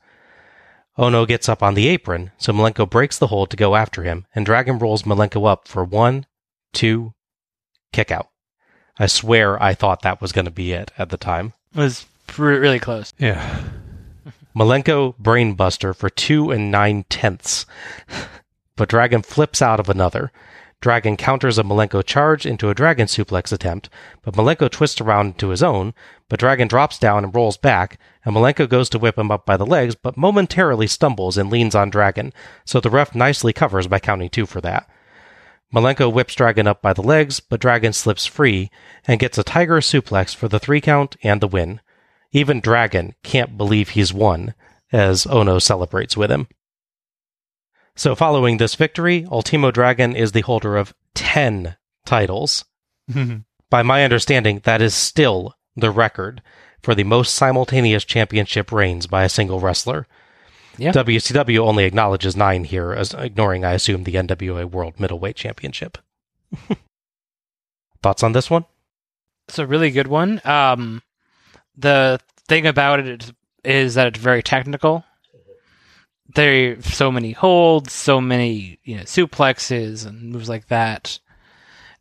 Ono 0.97 1.25
gets 1.25 1.49
up 1.49 1.61
on 1.61 1.73
the 1.73 1.87
apron, 1.87 2.31
so 2.37 2.53
Malenko 2.53 2.89
breaks 2.89 3.17
the 3.17 3.27
hold 3.27 3.49
to 3.49 3.57
go 3.57 3.75
after 3.75 4.03
him, 4.03 4.25
and 4.33 4.45
Dragon 4.45 4.79
rolls 4.79 5.03
Malenko 5.03 5.47
up 5.47 5.67
for 5.67 5.83
one, 5.83 6.25
two, 6.73 7.13
kick 7.91 8.11
out. 8.11 8.29
I 8.97 9.07
swear 9.07 9.61
I 9.61 9.73
thought 9.73 10.03
that 10.03 10.21
was 10.21 10.31
going 10.31 10.45
to 10.45 10.51
be 10.51 10.71
it 10.71 10.91
at 10.97 11.09
the 11.09 11.17
time. 11.17 11.53
It 11.73 11.79
was 11.79 12.05
re- 12.37 12.57
really 12.57 12.79
close. 12.79 13.13
Yeah. 13.17 13.63
Malenko 14.55 15.15
brainbuster 15.21 15.93
for 15.93 16.09
two 16.09 16.49
and 16.51 16.71
nine 16.71 17.03
tenths. 17.09 17.65
but 18.77 18.87
Dragon 18.87 19.21
flips 19.21 19.61
out 19.61 19.81
of 19.81 19.89
another. 19.89 20.31
Dragon 20.85 21.17
counters 21.17 21.57
a 21.57 21.63
Malenko 21.63 22.05
charge 22.05 22.45
into 22.45 22.69
a 22.69 22.75
Dragon 22.75 23.07
suplex 23.07 23.51
attempt, 23.51 23.89
but 24.21 24.35
Malenko 24.35 24.69
twists 24.69 25.01
around 25.01 25.29
into 25.29 25.49
his 25.49 25.63
own, 25.63 25.95
but 26.29 26.39
Dragon 26.39 26.67
drops 26.67 26.99
down 26.99 27.23
and 27.23 27.33
rolls 27.33 27.57
back, 27.57 27.97
and 28.23 28.35
Malenko 28.35 28.69
goes 28.69 28.87
to 28.89 28.99
whip 28.99 29.17
him 29.17 29.31
up 29.31 29.47
by 29.47 29.57
the 29.57 29.65
legs, 29.65 29.95
but 29.95 30.15
momentarily 30.15 30.85
stumbles 30.85 31.39
and 31.39 31.49
leans 31.49 31.73
on 31.73 31.89
Dragon, 31.89 32.31
so 32.65 32.79
the 32.79 32.91
ref 32.91 33.15
nicely 33.15 33.51
covers 33.51 33.87
by 33.87 33.97
counting 33.97 34.29
two 34.29 34.45
for 34.45 34.61
that. 34.61 34.87
Malenko 35.73 36.13
whips 36.13 36.35
Dragon 36.35 36.67
up 36.67 36.83
by 36.83 36.93
the 36.93 37.01
legs, 37.01 37.39
but 37.39 37.59
Dragon 37.59 37.91
slips 37.91 38.27
free 38.27 38.69
and 39.07 39.19
gets 39.19 39.39
a 39.39 39.43
Tiger 39.43 39.77
suplex 39.77 40.35
for 40.35 40.47
the 40.47 40.59
three 40.59 40.81
count 40.81 41.15
and 41.23 41.41
the 41.41 41.47
win. 41.47 41.81
Even 42.31 42.59
Dragon 42.59 43.15
can't 43.23 43.57
believe 43.57 43.89
he's 43.89 44.13
won, 44.13 44.53
as 44.91 45.25
Ono 45.25 45.57
celebrates 45.57 46.15
with 46.15 46.29
him. 46.29 46.47
So, 47.95 48.13
following 48.13 48.57
this 48.57 48.75
victory, 48.75 49.25
Ultimo 49.31 49.71
Dragon 49.71 50.15
is 50.15 50.33
the 50.33 50.41
holder 50.41 50.75
of 50.75 50.93
10 51.13 51.77
titles. 52.05 52.65
By 53.69 53.83
my 53.83 54.03
understanding, 54.03 54.61
that 54.65 54.81
is 54.81 54.93
still 54.93 55.55
the 55.75 55.91
record 55.91 56.41
for 56.81 56.93
the 56.93 57.03
most 57.03 57.33
simultaneous 57.33 58.03
championship 58.03 58.71
reigns 58.71 59.07
by 59.07 59.23
a 59.23 59.29
single 59.29 59.59
wrestler. 59.59 60.07
Yeah. 60.77 60.91
WCW 60.91 61.59
only 61.59 61.85
acknowledges 61.85 62.35
nine 62.35 62.65
here, 62.65 62.91
as 62.91 63.13
ignoring, 63.13 63.63
I 63.63 63.73
assume, 63.73 64.03
the 64.03 64.15
NWA 64.15 64.65
World 64.65 64.99
Middleweight 64.99 65.37
Championship. 65.37 65.97
Thoughts 68.03 68.23
on 68.23 68.33
this 68.33 68.49
one? 68.49 68.65
It's 69.47 69.57
a 69.57 69.65
really 69.65 69.89
good 69.89 70.07
one. 70.07 70.41
Um, 70.43 71.01
the 71.77 72.19
thing 72.47 72.67
about 72.67 72.99
it 72.99 73.23
is, 73.23 73.33
is 73.63 73.93
that 73.95 74.07
it's 74.07 74.19
very 74.19 74.43
technical. 74.43 75.05
There 76.35 76.73
are 76.77 76.81
so 76.81 77.11
many 77.11 77.31
holds, 77.31 77.93
so 77.93 78.21
many 78.21 78.79
you 78.83 78.97
know 78.97 79.03
suplexes 79.03 80.05
and 80.05 80.31
moves 80.31 80.49
like 80.49 80.67
that. 80.67 81.19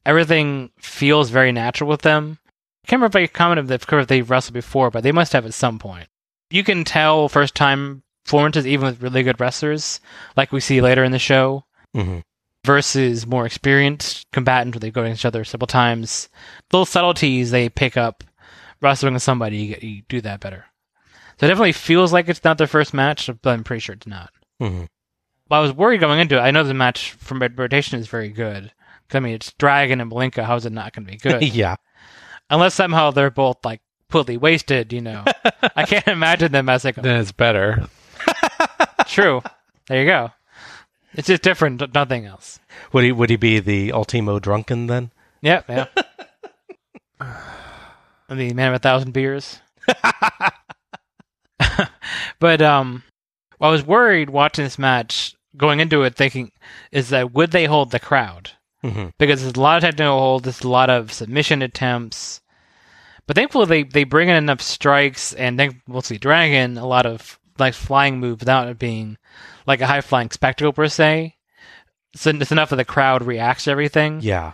Everything 0.04 0.70
feels 0.78 1.30
very 1.30 1.52
natural 1.52 1.88
with 1.88 2.02
them. 2.02 2.38
I 2.84 2.86
can't 2.88 3.00
remember 3.00 3.18
if 3.18 3.30
I 3.30 3.32
commented 3.32 3.70
if 3.70 3.90
if 3.90 4.06
they've 4.08 4.28
wrestled 4.28 4.54
before, 4.54 4.90
but 4.90 5.02
they 5.02 5.12
must 5.12 5.32
have 5.32 5.46
at 5.46 5.54
some 5.54 5.78
point. 5.78 6.08
You 6.50 6.62
can 6.62 6.84
tell 6.84 7.28
first 7.28 7.54
time 7.54 8.02
performances 8.24 8.66
even 8.66 8.86
with 8.86 9.02
really 9.02 9.22
good 9.22 9.40
wrestlers, 9.40 10.00
like 10.36 10.52
we 10.52 10.60
see 10.60 10.80
later 10.80 11.04
in 11.04 11.12
the 11.12 11.18
show 11.18 11.64
hmm 11.94 12.18
versus 12.64 13.26
more 13.26 13.44
experienced 13.46 14.26
combatants 14.32 14.74
where 14.74 14.80
they 14.80 14.90
go 14.90 15.02
against 15.02 15.20
each 15.20 15.26
other 15.26 15.44
several 15.44 15.66
times. 15.66 16.28
Little 16.72 16.86
subtleties 16.86 17.50
they 17.50 17.68
pick 17.68 17.96
up 17.96 18.24
wrestling 18.80 19.14
with 19.14 19.22
somebody, 19.22 19.58
you, 19.58 19.74
get, 19.74 19.82
you 19.82 20.02
do 20.08 20.20
that 20.22 20.40
better. 20.40 20.64
So 21.38 21.46
it 21.46 21.48
definitely 21.48 21.72
feels 21.72 22.12
like 22.12 22.28
it's 22.28 22.44
not 22.44 22.58
their 22.58 22.66
first 22.66 22.94
match, 22.94 23.28
but 23.42 23.50
I'm 23.50 23.64
pretty 23.64 23.80
sure 23.80 23.94
it's 23.94 24.06
not. 24.06 24.30
hmm 24.60 24.84
Well, 25.50 25.60
I 25.60 25.62
was 25.62 25.72
worried 25.72 26.00
going 26.00 26.20
into 26.20 26.36
it. 26.36 26.40
I 26.40 26.50
know 26.50 26.62
the 26.64 26.74
match 26.74 27.12
from 27.12 27.40
rotation 27.56 27.98
is 27.98 28.06
very 28.08 28.28
good. 28.28 28.72
I 29.12 29.20
mean, 29.20 29.34
it's 29.34 29.52
Dragon 29.52 30.00
and 30.00 30.10
Malenko. 30.10 30.44
How 30.44 30.56
is 30.56 30.66
it 30.66 30.72
not 30.72 30.92
going 30.92 31.06
to 31.06 31.12
be 31.12 31.18
good? 31.22 31.42
yeah. 31.42 31.76
Unless 32.50 32.74
somehow 32.74 33.10
they're 33.10 33.30
both 33.30 33.58
like 33.64 33.80
completely 34.10 34.36
wasted, 34.36 34.92
you 34.92 35.00
know. 35.00 35.24
I 35.76 35.84
can't 35.84 36.06
imagine 36.08 36.52
them 36.52 36.68
as 36.68 36.84
like 36.84 36.94
Then 36.96 37.20
it's 37.20 37.32
better. 37.32 37.88
true. 39.06 39.42
There 39.88 40.00
you 40.00 40.06
go. 40.06 40.30
It's 41.14 41.28
just 41.28 41.42
different, 41.42 41.94
nothing 41.94 42.26
else. 42.26 42.58
Would 42.92 43.04
he 43.04 43.12
would 43.12 43.30
he 43.30 43.36
be 43.36 43.60
the 43.60 43.92
Ultimo 43.92 44.38
Drunken 44.40 44.88
then? 44.88 45.12
Yeah, 45.42 45.62
yeah. 45.68 45.86
the 48.28 48.52
man 48.54 48.68
of 48.68 48.74
a 48.74 48.78
thousand 48.78 49.12
beers. 49.12 49.60
but 52.38 52.62
um, 52.62 53.02
I 53.60 53.70
was 53.70 53.84
worried 53.84 54.30
watching 54.30 54.64
this 54.64 54.78
match, 54.78 55.34
going 55.56 55.80
into 55.80 56.02
it, 56.02 56.16
thinking 56.16 56.52
is 56.92 57.10
that 57.10 57.32
would 57.32 57.50
they 57.50 57.66
hold 57.66 57.90
the 57.90 58.00
crowd? 58.00 58.50
hmm 58.82 59.06
Because 59.18 59.42
there's 59.42 59.54
a 59.54 59.60
lot 59.60 59.76
of 59.78 59.82
technical 59.82 60.18
holds, 60.18 60.44
there's 60.44 60.62
a 60.62 60.68
lot 60.68 60.90
of 60.90 61.12
submission 61.12 61.62
attempts. 61.62 62.40
But 63.26 63.36
thankfully, 63.36 63.66
they 63.66 63.82
they 63.84 64.04
bring 64.04 64.28
in 64.28 64.36
enough 64.36 64.60
strikes, 64.60 65.32
and 65.32 65.58
then 65.58 65.80
we'll 65.88 66.02
see 66.02 66.18
Dragon 66.18 66.76
a 66.76 66.86
lot 66.86 67.06
of 67.06 67.38
like 67.58 67.74
flying 67.74 68.18
moves 68.18 68.40
without 68.40 68.68
it 68.68 68.78
being 68.78 69.16
like 69.66 69.80
a 69.80 69.86
high 69.86 70.00
flying 70.00 70.30
spectacle 70.30 70.72
per 70.72 70.88
se. 70.88 71.36
So 72.16 72.30
it's 72.30 72.52
enough 72.52 72.70
that 72.70 72.76
the 72.76 72.84
crowd 72.84 73.22
reacts 73.24 73.64
to 73.64 73.70
everything. 73.70 74.20
Yeah. 74.22 74.52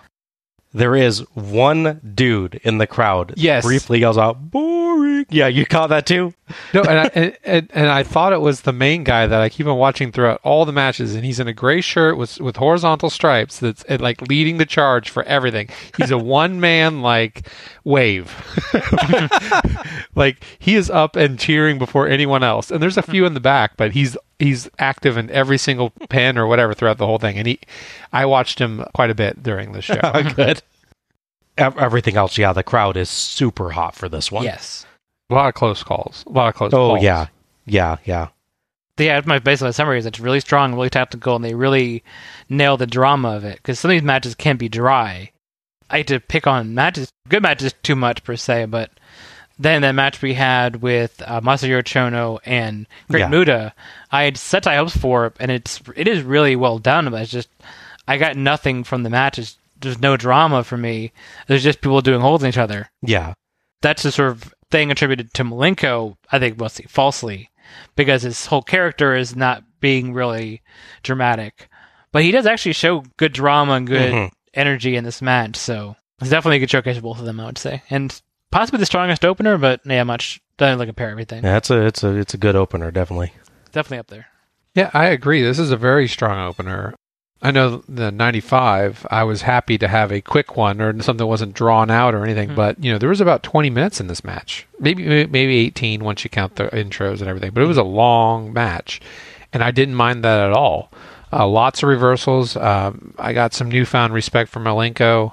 There 0.73 0.95
is 0.95 1.19
one 1.35 2.01
dude 2.15 2.61
in 2.63 2.79
the 2.79 2.87
crowd. 2.87 3.35
Yes. 3.37 3.65
Briefly 3.65 3.99
yells 3.99 4.17
out, 4.17 4.53
boring. 4.53 5.27
Yeah, 5.29 5.49
you 5.49 5.67
caught 5.67 5.89
that 5.89 6.07
too? 6.07 6.33
No, 6.73 6.83
and 6.83 6.99
I, 7.01 7.37
and, 7.45 7.71
and, 7.75 7.89
I 7.89 8.05
thought 8.05 8.33
it 8.33 8.41
was 8.41 8.61
the 8.61 8.73
main 8.73 9.03
guy 9.03 9.27
that 9.27 9.41
I 9.41 9.49
keep 9.49 9.67
on 9.67 9.77
watching 9.79 10.13
throughout 10.13 10.41
all 10.45 10.65
the 10.65 10.73
matches, 10.73 11.15
and 11.15 11.25
he's 11.25 11.41
in 11.41 11.49
a 11.49 11.53
gray 11.53 11.81
shirt 11.81 12.17
with 12.17 12.41
with 12.41 12.57
horizontal 12.57 13.11
stripes 13.11 13.59
that's 13.59 13.85
like 13.89 14.23
leading 14.23 14.59
the 14.59 14.67
charge 14.67 15.11
for 15.11 15.25
everything. 15.25 15.69
He's 15.97 16.11
a 16.11 16.19
one 16.41 16.61
man 16.61 17.03
like 17.03 17.49
wave, 17.85 18.33
like 20.15 20.45
he 20.59 20.77
is 20.77 20.89
up 20.89 21.17
and 21.17 21.39
cheering 21.39 21.79
before 21.79 22.09
anyone 22.09 22.45
else. 22.45 22.71
And 22.71 22.83
there's 22.83 22.99
a 22.99 23.03
few 23.03 23.27
in 23.27 23.35
the 23.35 23.41
back, 23.41 23.77
but 23.77 23.93
he's 23.93 24.17
he's 24.40 24.68
active 24.79 25.16
in 25.16 25.31
every 25.31 25.59
single 25.59 25.90
pen 26.09 26.37
or 26.37 26.46
whatever 26.46 26.74
throughout 26.74 26.98
the 26.98 27.07
whole 27.07 27.18
thing. 27.18 27.38
And 27.38 27.46
he, 27.46 27.61
I 28.12 28.26
watched 28.26 28.59
him 28.59 28.85
quite 28.94 29.11
a 29.11 29.14
bit 29.14 29.42
during 29.42 29.72
the 29.72 29.83
show. 29.83 30.00
Good. 30.35 30.62
Ev- 31.57 31.79
Everything 31.79 32.16
else, 32.16 32.37
yeah, 32.38 32.53
the 32.53 32.62
crowd 32.62 32.96
is 32.96 33.09
super 33.11 33.70
hot 33.70 33.94
for 33.94 34.09
this 34.09 34.33
one. 34.33 34.44
Yes. 34.44 34.87
a 35.31 35.35
lot 35.35 35.48
of 35.48 35.55
close 35.55 35.83
calls, 35.83 36.24
a 36.26 36.31
lot 36.31 36.48
of 36.48 36.55
close. 36.55 36.72
Oh, 36.72 36.88
calls. 36.94 37.03
yeah. 37.03 37.26
Yeah, 37.66 37.98
yeah. 38.05 38.29
yeah, 38.98 39.20
my 39.26 39.38
basic 39.38 39.72
summary 39.74 39.98
is 39.98 40.07
it's 40.07 40.18
really 40.18 40.40
strong, 40.40 40.74
really 40.74 40.90
tactical, 40.90 41.37
and 41.37 41.44
they 41.44 41.55
really 41.55 42.03
nail 42.48 42.76
the 42.76 42.87
drama 42.87 43.37
of 43.37 43.44
it. 43.44 43.57
Because 43.57 43.79
some 43.79 43.90
of 43.90 43.94
these 43.94 44.03
matches 44.03 44.35
can 44.35 44.57
be 44.57 44.68
dry. 44.68 45.31
I 45.90 45.98
hate 45.98 46.07
to 46.09 46.18
pick 46.20 46.46
on 46.46 46.74
matches, 46.74 47.12
good 47.29 47.42
matches 47.42 47.74
too 47.83 47.94
much 47.96 48.24
per 48.24 48.37
se, 48.37 48.66
but 48.66 48.90
then 49.61 49.83
that 49.83 49.92
match 49.94 50.23
we 50.23 50.35
had 50.35 50.77
with 50.83 51.23
uh, 51.27 51.40
Masahiro 51.42 51.83
Chono 51.83 52.38
and 52.44 52.87
Great 53.11 53.20
Yeah. 53.20 53.29
Muta, 53.29 53.75
I 54.11 54.23
had 54.25 54.37
such 54.37 54.64
high 54.64 54.77
hopes 54.77 54.96
for 54.96 55.27
it, 55.27 55.35
and 55.38 55.51
it's 55.51 55.81
it 55.94 56.09
is 56.09 56.23
really 56.23 56.57
well 56.57 56.79
done. 56.79 57.11
But 57.11 57.23
it's 57.23 57.31
just 57.31 57.49
I 58.09 58.16
got 58.16 58.37
nothing 58.37 58.83
from 58.85 59.03
the 59.03 59.11
match. 59.11 59.38
It's, 59.38 59.57
there's 59.81 60.01
no 60.01 60.16
drama 60.16 60.64
for 60.64 60.77
me. 60.77 61.12
There's 61.46 61.62
just 61.62 61.81
people 61.81 62.01
doing 62.01 62.20
holds 62.20 62.42
on 62.42 62.49
each 62.49 62.59
other 62.59 62.90
Yeah. 63.03 63.35
that's 63.83 64.03
the 64.03 64.11
sort 64.12 64.31
of 64.33 64.55
thing 64.70 64.90
attributed 64.90 65.33
to 65.35 65.44
Malenko, 65.44 66.16
I 66.33 66.38
think 66.38 66.59
mostly 66.59 66.87
falsely, 66.88 67.51
because 67.96 68.23
his 68.23 68.46
whole 68.46 68.62
character 68.62 69.14
is 69.14 69.35
not 69.37 69.62
being 69.81 70.12
really 70.14 70.62
dramatic. 71.03 71.68
But 72.12 72.23
he 72.25 72.31
does 72.31 72.46
actually 72.46 72.73
show 72.75 73.05
good 73.16 73.33
drama 73.33 73.73
and 73.75 73.87
good 73.87 74.12
Mhm. 74.12 74.31
energy 74.55 74.96
in 74.96 75.05
this 75.05 75.23
match, 75.23 75.57
so 75.57 75.96
it's 76.20 76.31
definitely 76.31 76.57
a 76.57 76.61
good 76.61 76.70
showcase 76.70 76.96
of 76.96 77.03
both 77.03 77.18
of 77.18 77.25
them, 77.25 77.40
I 77.40 77.46
would 77.46 77.59
say. 77.59 77.83
And 77.90 78.20
possibly 78.51 78.79
the 78.79 78.87
strongest 78.87 79.25
opener, 79.25 79.57
but 79.59 79.81
yeah, 79.85 80.03
much 80.05 80.41
doesn't 80.57 80.77
really 80.77 80.87
compare 80.87 81.11
everything. 81.11 81.45
Yeah, 81.45 81.57
it's 81.57 81.71
a 81.71 81.81
it's 81.87 82.03
a 82.03 82.17
it's 82.17 82.35
a 82.35 82.39
good 82.39 82.57
opener, 82.57 82.91
definitely. 82.91 83.33
Definitely 83.73 83.99
up 83.99 84.07
there. 84.09 84.27
Yeah, 84.75 84.91
I 84.95 85.07
agree. 85.07 85.43
This 85.43 85.59
is 85.59 85.71
a 85.71 85.77
very 85.77 86.07
strong 86.09 86.39
opener. 86.47 86.95
I 87.43 87.51
know 87.53 87.83
the 87.89 88.13
95, 88.13 89.07
I 89.11 89.25
was 89.25 89.41
happy 89.43 89.79
to 89.79 89.89
have 89.89 90.13
a 90.13 90.21
quick 90.21 90.59
one 90.59 90.79
or 90.83 90.93
something 91.01 91.17
that 91.17 91.27
wasn't 91.27 91.55
drawn 91.55 91.91
out 91.91 92.15
or 92.15 92.23
anything, 92.23 92.51
Mhm. 92.51 92.55
but 92.55 92.85
you 92.85 92.93
know, 92.93 92.99
there 92.99 93.09
was 93.09 93.23
about 93.23 93.43
20 93.43 93.71
minutes 93.71 93.99
in 93.99 94.09
this 94.09 94.23
match. 94.23 94.67
Maybe 94.79 95.27
maybe 95.27 95.57
18 95.57 96.05
once 96.05 96.23
you 96.23 96.29
count 96.31 96.57
the 96.57 96.65
intros 96.65 97.21
and 97.21 97.29
everything, 97.29 97.53
but 97.53 97.63
it 97.63 97.67
was 97.67 97.79
a 97.79 97.83
long 97.83 98.53
match 98.53 99.01
and 99.55 99.65
I 99.65 99.71
didn't 99.71 99.95
mind 99.95 100.23
that 100.23 100.39
at 100.39 100.53
all. 100.53 100.93
Uh, 101.33 101.47
lots 101.47 101.83
of 101.83 101.89
reversals. 101.89 102.57
Um, 102.57 103.15
I 103.19 103.33
got 103.33 103.55
some 103.55 103.71
newfound 103.71 104.13
respect 104.13 104.51
for 104.51 104.61
Malenko. 104.61 105.33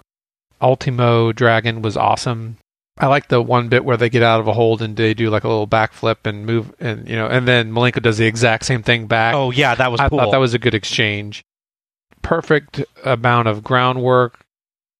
Ultimo 0.61 1.31
Dragon 1.33 1.81
was 1.81 1.97
awesome. 1.97 2.57
I 2.99 3.07
like 3.07 3.27
the 3.27 3.41
one 3.41 3.69
bit 3.69 3.85
where 3.85 3.97
they 3.97 4.09
get 4.09 4.23
out 4.23 4.39
of 4.39 4.47
a 4.47 4.53
hold 4.53 4.81
and 4.81 4.95
they 4.95 5.13
do 5.13 5.29
like 5.29 5.43
a 5.43 5.47
little 5.47 5.67
backflip 5.67 6.25
and 6.25 6.45
move, 6.45 6.73
and 6.79 7.07
you 7.07 7.15
know, 7.15 7.27
and 7.27 7.47
then 7.47 7.71
Malenko 7.71 8.01
does 8.01 8.17
the 8.17 8.25
exact 8.25 8.65
same 8.65 8.81
thing 8.83 9.07
back. 9.07 9.35
Oh 9.35 9.51
yeah, 9.51 9.75
that 9.75 9.91
was 9.91 9.99
I 10.01 10.09
cool. 10.09 10.19
thought 10.19 10.31
that 10.31 10.37
was 10.37 10.53
a 10.53 10.59
good 10.59 10.73
exchange. 10.73 11.43
Perfect 12.21 12.83
amount 13.05 13.47
of 13.47 13.63
groundwork, 13.63 14.45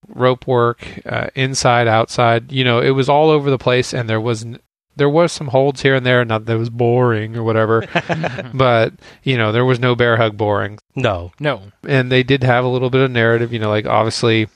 rope 0.08 0.46
work, 0.46 1.00
uh, 1.04 1.28
inside, 1.34 1.88
outside. 1.88 2.52
You 2.52 2.64
know, 2.64 2.80
it 2.80 2.90
was 2.90 3.08
all 3.08 3.28
over 3.30 3.50
the 3.50 3.58
place, 3.58 3.92
and 3.92 4.08
there 4.08 4.20
was 4.20 4.44
n- 4.44 4.60
there 4.96 5.08
was 5.10 5.30
some 5.32 5.48
holds 5.48 5.82
here 5.82 5.94
and 5.94 6.06
there. 6.06 6.24
Not 6.24 6.46
that 6.46 6.54
it 6.54 6.58
was 6.58 6.70
boring 6.70 7.36
or 7.36 7.42
whatever, 7.42 7.84
but 8.54 8.94
you 9.24 9.36
know, 9.36 9.52
there 9.52 9.64
was 9.64 9.78
no 9.80 9.94
bear 9.94 10.16
hug 10.16 10.36
boring. 10.36 10.78
no. 10.94 11.32
No. 11.40 11.62
And 11.86 12.10
they 12.10 12.22
did 12.22 12.42
have 12.44 12.64
a 12.64 12.68
little 12.68 12.90
bit 12.90 13.00
of 13.02 13.10
narrative. 13.10 13.52
You 13.52 13.58
know, 13.58 13.68
like 13.70 13.86
obviously. 13.86 14.48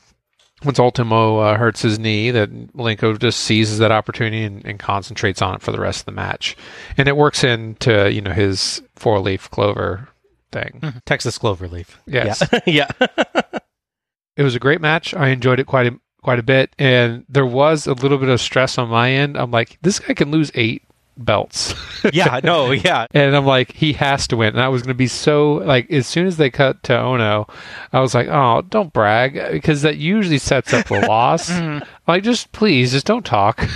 Once 0.64 0.78
Ultimo 0.78 1.38
uh, 1.38 1.56
hurts 1.56 1.82
his 1.82 1.98
knee, 1.98 2.30
that 2.30 2.50
Malenko 2.74 3.18
just 3.18 3.40
seizes 3.40 3.78
that 3.78 3.92
opportunity 3.92 4.44
and, 4.44 4.64
and 4.64 4.78
concentrates 4.78 5.42
on 5.42 5.56
it 5.56 5.62
for 5.62 5.72
the 5.72 5.80
rest 5.80 6.00
of 6.00 6.06
the 6.06 6.12
match, 6.12 6.56
and 6.96 7.08
it 7.08 7.16
works 7.16 7.44
into 7.44 8.10
you 8.12 8.20
know 8.20 8.32
his 8.32 8.82
four 8.96 9.18
leaf 9.20 9.50
clover 9.50 10.08
thing. 10.52 10.80
Texas 11.06 11.38
clover 11.38 11.68
leaf. 11.68 11.98
Yes. 12.06 12.42
Yeah. 12.66 12.86
yeah. 13.00 13.06
it 14.36 14.42
was 14.42 14.54
a 14.54 14.60
great 14.60 14.80
match. 14.80 15.14
I 15.14 15.28
enjoyed 15.28 15.58
it 15.58 15.66
quite 15.66 15.86
a, 15.86 15.98
quite 16.22 16.38
a 16.38 16.44
bit, 16.44 16.74
and 16.78 17.24
there 17.28 17.46
was 17.46 17.86
a 17.86 17.94
little 17.94 18.18
bit 18.18 18.28
of 18.28 18.40
stress 18.40 18.78
on 18.78 18.88
my 18.88 19.10
end. 19.10 19.36
I'm 19.36 19.50
like, 19.50 19.78
this 19.82 19.98
guy 19.98 20.14
can 20.14 20.30
lose 20.30 20.52
eight 20.54 20.84
belts. 21.16 21.74
yeah, 22.12 22.40
no, 22.42 22.70
yeah. 22.70 23.06
And 23.12 23.36
I'm 23.36 23.46
like, 23.46 23.72
he 23.72 23.92
has 23.94 24.26
to 24.28 24.36
win. 24.36 24.50
And 24.50 24.60
I 24.60 24.68
was 24.68 24.82
going 24.82 24.94
to 24.94 24.94
be 24.94 25.06
so 25.06 25.54
like, 25.54 25.90
as 25.90 26.06
soon 26.06 26.26
as 26.26 26.36
they 26.36 26.50
cut 26.50 26.82
to 26.84 26.98
Ono, 26.98 27.46
I 27.92 28.00
was 28.00 28.14
like, 28.14 28.28
oh, 28.28 28.62
don't 28.62 28.92
brag 28.92 29.52
because 29.52 29.82
that 29.82 29.96
usually 29.96 30.38
sets 30.38 30.72
up 30.72 30.90
a 30.90 30.94
loss. 31.06 31.50
Mm-hmm. 31.50 31.84
Like, 32.06 32.22
just 32.22 32.52
please, 32.52 32.92
just 32.92 33.06
don't 33.06 33.24
talk. 33.24 33.66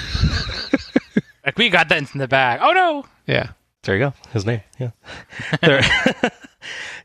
Like 1.46 1.57
we 1.57 1.70
got 1.70 1.88
that 1.90 2.12
in 2.12 2.18
the 2.18 2.27
bag. 2.27 2.59
Oh 2.61 2.72
no! 2.72 3.07
yeah. 3.27 3.51
There 3.85 3.96
you 3.96 4.07
go. 4.07 4.14
His 4.33 4.44
name. 4.44 4.62
Yeah. 4.81 4.90
There, 5.62 5.81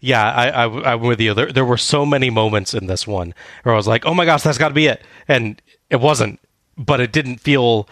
yeah, 0.01 0.31
I, 0.31 0.49
I, 0.49 0.93
I'm 0.93 1.01
with 1.01 1.21
you. 1.21 1.35
There, 1.35 1.51
there 1.51 1.63
were 1.63 1.77
so 1.77 2.07
many 2.07 2.31
moments 2.31 2.73
in 2.73 2.87
this 2.87 3.05
one 3.05 3.35
where 3.61 3.75
I 3.75 3.77
was 3.77 3.87
like, 3.87 4.03
oh 4.03 4.15
my 4.15 4.25
gosh, 4.25 4.41
that's 4.41 4.57
got 4.57 4.69
to 4.69 4.73
be 4.73 4.87
it. 4.87 5.03
And 5.27 5.61
it 5.91 5.97
wasn't, 5.97 6.39
but 6.75 6.99
it 6.99 7.11
didn't 7.11 7.37
feel 7.37 7.87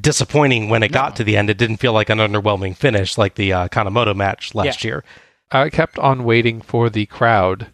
disappointing 0.00 0.68
when 0.68 0.82
it 0.82 0.92
got 0.92 1.16
to 1.16 1.24
the 1.24 1.36
end. 1.36 1.50
It 1.50 1.58
didn't 1.58 1.76
feel 1.78 1.92
like 1.92 2.08
an 2.10 2.18
underwhelming 2.18 2.76
finish 2.76 3.18
like 3.18 3.34
the 3.34 3.52
uh, 3.52 3.68
Kanemoto 3.68 4.14
match 4.14 4.54
last 4.54 4.82
Yeah. 4.84 4.88
year. 4.88 5.04
I 5.50 5.68
kept 5.70 5.98
on 5.98 6.24
waiting 6.24 6.60
for 6.62 6.88
the 6.88 7.06
crowd 7.06 7.66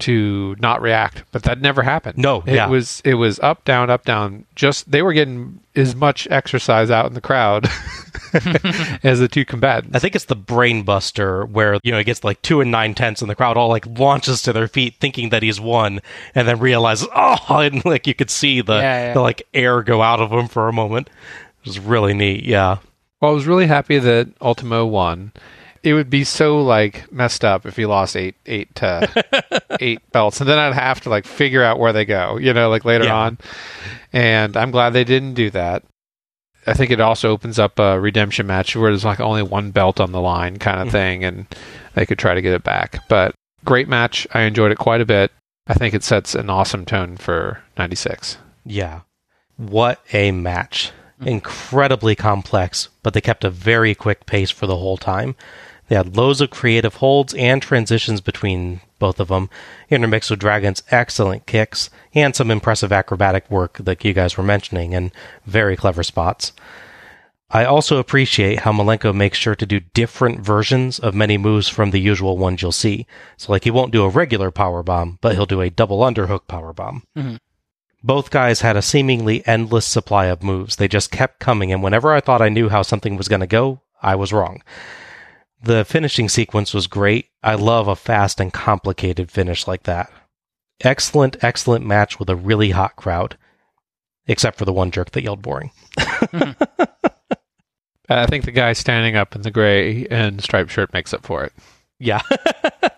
to 0.00 0.54
not 0.58 0.82
react, 0.82 1.24
but 1.32 1.44
that 1.44 1.58
never 1.62 1.82
happened. 1.82 2.18
No, 2.18 2.42
it 2.46 2.54
yeah. 2.56 2.66
was 2.68 3.00
it 3.06 3.14
was 3.14 3.40
up 3.40 3.64
down 3.64 3.88
up 3.88 4.04
down. 4.04 4.44
Just 4.54 4.90
they 4.90 5.00
were 5.00 5.14
getting 5.14 5.60
as 5.74 5.94
much 5.96 6.28
exercise 6.30 6.90
out 6.90 7.06
in 7.06 7.14
the 7.14 7.20
crowd 7.22 7.66
as 9.02 9.20
the 9.20 9.28
two 9.28 9.44
combatants. 9.44 9.94
I 9.96 9.98
think 9.98 10.14
it's 10.14 10.26
the 10.26 10.36
brain 10.36 10.82
buster 10.82 11.46
where, 11.46 11.78
you 11.82 11.92
know, 11.92 11.98
he 11.98 12.04
gets 12.04 12.24
like 12.24 12.42
two 12.42 12.60
and 12.60 12.70
nine 12.70 12.94
tenths 12.94 13.22
and 13.22 13.30
the 13.30 13.34
crowd 13.34 13.56
all 13.56 13.68
like 13.68 13.86
launches 13.86 14.42
to 14.42 14.52
their 14.52 14.68
feet 14.68 14.94
thinking 15.00 15.30
that 15.30 15.42
he's 15.42 15.60
won 15.60 16.00
and 16.34 16.46
then 16.46 16.58
realizes, 16.58 17.08
oh, 17.14 17.38
and 17.60 17.84
like 17.86 18.06
you 18.06 18.14
could 18.14 18.30
see 18.30 18.60
the, 18.60 18.74
Yeah, 18.74 19.06
yeah. 19.08 19.12
the 19.14 19.20
like 19.20 19.46
air 19.54 19.82
go 19.82 20.02
out 20.02 20.20
of 20.20 20.30
him 20.30 20.48
for 20.48 20.68
a 20.68 20.72
moment. 20.72 21.08
Was 21.66 21.78
really 21.78 22.14
neat. 22.14 22.44
Yeah. 22.44 22.78
Well, 23.20 23.30
I 23.30 23.34
was 23.34 23.46
really 23.46 23.66
happy 23.66 23.98
that 23.98 24.28
Ultimo 24.40 24.86
won. 24.86 25.32
It 25.82 25.94
would 25.94 26.10
be 26.10 26.24
so 26.24 26.62
like 26.62 27.10
messed 27.12 27.44
up 27.44 27.64
if 27.66 27.76
he 27.76 27.86
lost 27.86 28.16
eight 28.16 28.34
eight 28.46 28.74
to 28.76 29.62
eight 29.80 30.00
belts, 30.12 30.40
and 30.40 30.48
then 30.48 30.58
I'd 30.58 30.74
have 30.74 31.00
to 31.02 31.10
like 31.10 31.26
figure 31.26 31.62
out 31.62 31.78
where 31.78 31.92
they 31.92 32.04
go, 32.04 32.38
you 32.38 32.52
know, 32.52 32.68
like 32.68 32.84
later 32.84 33.04
Yeah. 33.04 33.16
on. 33.16 33.38
And 34.12 34.56
I'm 34.56 34.70
glad 34.70 34.90
they 34.90 35.04
didn't 35.04 35.34
do 35.34 35.50
that. 35.50 35.84
I 36.66 36.74
think 36.74 36.90
it 36.90 37.00
also 37.00 37.30
opens 37.30 37.58
up 37.58 37.78
a 37.78 38.00
redemption 38.00 38.46
match 38.46 38.74
where 38.74 38.90
there's 38.90 39.04
like 39.04 39.20
only 39.20 39.42
one 39.42 39.70
belt 39.70 40.00
on 40.00 40.10
the 40.10 40.20
line 40.20 40.58
kind 40.58 40.80
of 40.80 40.88
mm-hmm. 40.88 40.92
thing, 40.92 41.24
and 41.24 41.46
they 41.94 42.06
could 42.06 42.18
try 42.18 42.34
to 42.34 42.42
get 42.42 42.54
it 42.54 42.64
back. 42.64 43.06
But 43.08 43.34
great 43.64 43.88
match. 43.88 44.26
I 44.34 44.42
enjoyed 44.42 44.72
it 44.72 44.78
quite 44.78 45.00
a 45.00 45.06
bit. 45.06 45.30
I 45.68 45.74
think 45.74 45.94
it 45.94 46.02
sets 46.04 46.34
an 46.34 46.50
awesome 46.50 46.84
tone 46.84 47.16
for 47.16 47.62
'96. 47.78 48.38
Yeah. 48.64 49.02
What 49.56 50.00
a 50.12 50.32
match. 50.32 50.92
Mm-hmm. 51.20 51.28
Incredibly 51.28 52.14
complex, 52.14 52.88
but 53.02 53.14
they 53.14 53.20
kept 53.20 53.44
a 53.44 53.50
very 53.50 53.94
quick 53.94 54.26
pace 54.26 54.50
for 54.50 54.66
the 54.66 54.76
whole 54.76 54.98
time. 54.98 55.34
They 55.88 55.96
had 55.96 56.16
loads 56.16 56.40
of 56.40 56.50
creative 56.50 56.96
holds 56.96 57.32
and 57.34 57.62
transitions 57.62 58.20
between 58.20 58.80
both 58.98 59.20
of 59.20 59.28
them, 59.28 59.48
intermixed 59.88 60.30
with 60.30 60.40
Dragon's 60.40 60.82
excellent 60.90 61.46
kicks 61.46 61.90
and 62.14 62.34
some 62.34 62.50
impressive 62.50 62.92
acrobatic 62.92 63.50
work 63.50 63.78
that 63.78 64.04
you 64.04 64.12
guys 64.12 64.36
were 64.36 64.42
mentioning, 64.42 64.94
and 64.94 65.12
very 65.46 65.76
clever 65.76 66.02
spots. 66.02 66.52
I 67.50 67.64
also 67.64 67.98
appreciate 67.98 68.60
how 68.60 68.72
Malenko 68.72 69.14
makes 69.14 69.38
sure 69.38 69.54
to 69.54 69.66
do 69.66 69.80
different 69.80 70.40
versions 70.40 70.98
of 70.98 71.14
many 71.14 71.38
moves 71.38 71.68
from 71.68 71.92
the 71.92 72.00
usual 72.00 72.36
ones 72.36 72.60
you'll 72.60 72.72
see. 72.72 73.06
So, 73.36 73.52
like, 73.52 73.62
he 73.62 73.70
won't 73.70 73.92
do 73.92 74.02
a 74.02 74.08
regular 74.08 74.50
power 74.50 74.82
bomb, 74.82 75.18
but 75.20 75.34
he'll 75.34 75.46
do 75.46 75.60
a 75.60 75.70
double 75.70 76.00
underhook 76.00 76.48
power 76.48 76.72
bomb. 76.72 77.04
Mm-hmm. 77.16 77.36
Both 78.06 78.30
guys 78.30 78.60
had 78.60 78.76
a 78.76 78.82
seemingly 78.82 79.44
endless 79.48 79.84
supply 79.84 80.26
of 80.26 80.44
moves. 80.44 80.76
They 80.76 80.86
just 80.86 81.10
kept 81.10 81.40
coming, 81.40 81.72
and 81.72 81.82
whenever 81.82 82.12
I 82.12 82.20
thought 82.20 82.40
I 82.40 82.48
knew 82.48 82.68
how 82.68 82.82
something 82.82 83.16
was 83.16 83.26
going 83.26 83.40
to 83.40 83.48
go, 83.48 83.80
I 84.00 84.14
was 84.14 84.32
wrong. 84.32 84.62
The 85.60 85.84
finishing 85.84 86.28
sequence 86.28 86.72
was 86.72 86.86
great. 86.86 87.30
I 87.42 87.56
love 87.56 87.88
a 87.88 87.96
fast 87.96 88.38
and 88.38 88.52
complicated 88.52 89.32
finish 89.32 89.66
like 89.66 89.82
that. 89.82 90.08
Excellent, 90.82 91.42
excellent 91.42 91.84
match 91.84 92.20
with 92.20 92.30
a 92.30 92.36
really 92.36 92.70
hot 92.70 92.94
crowd. 92.94 93.36
Except 94.28 94.56
for 94.56 94.64
the 94.64 94.72
one 94.72 94.92
jerk 94.92 95.10
that 95.10 95.24
yelled 95.24 95.42
boring. 95.42 95.72
I 95.98 96.54
think 98.28 98.44
the 98.44 98.52
guy 98.52 98.72
standing 98.74 99.16
up 99.16 99.34
in 99.34 99.42
the 99.42 99.50
gray 99.50 100.06
and 100.06 100.40
striped 100.40 100.70
shirt 100.70 100.92
makes 100.92 101.12
up 101.12 101.26
for 101.26 101.42
it. 101.42 101.52
Yeah. 101.98 102.22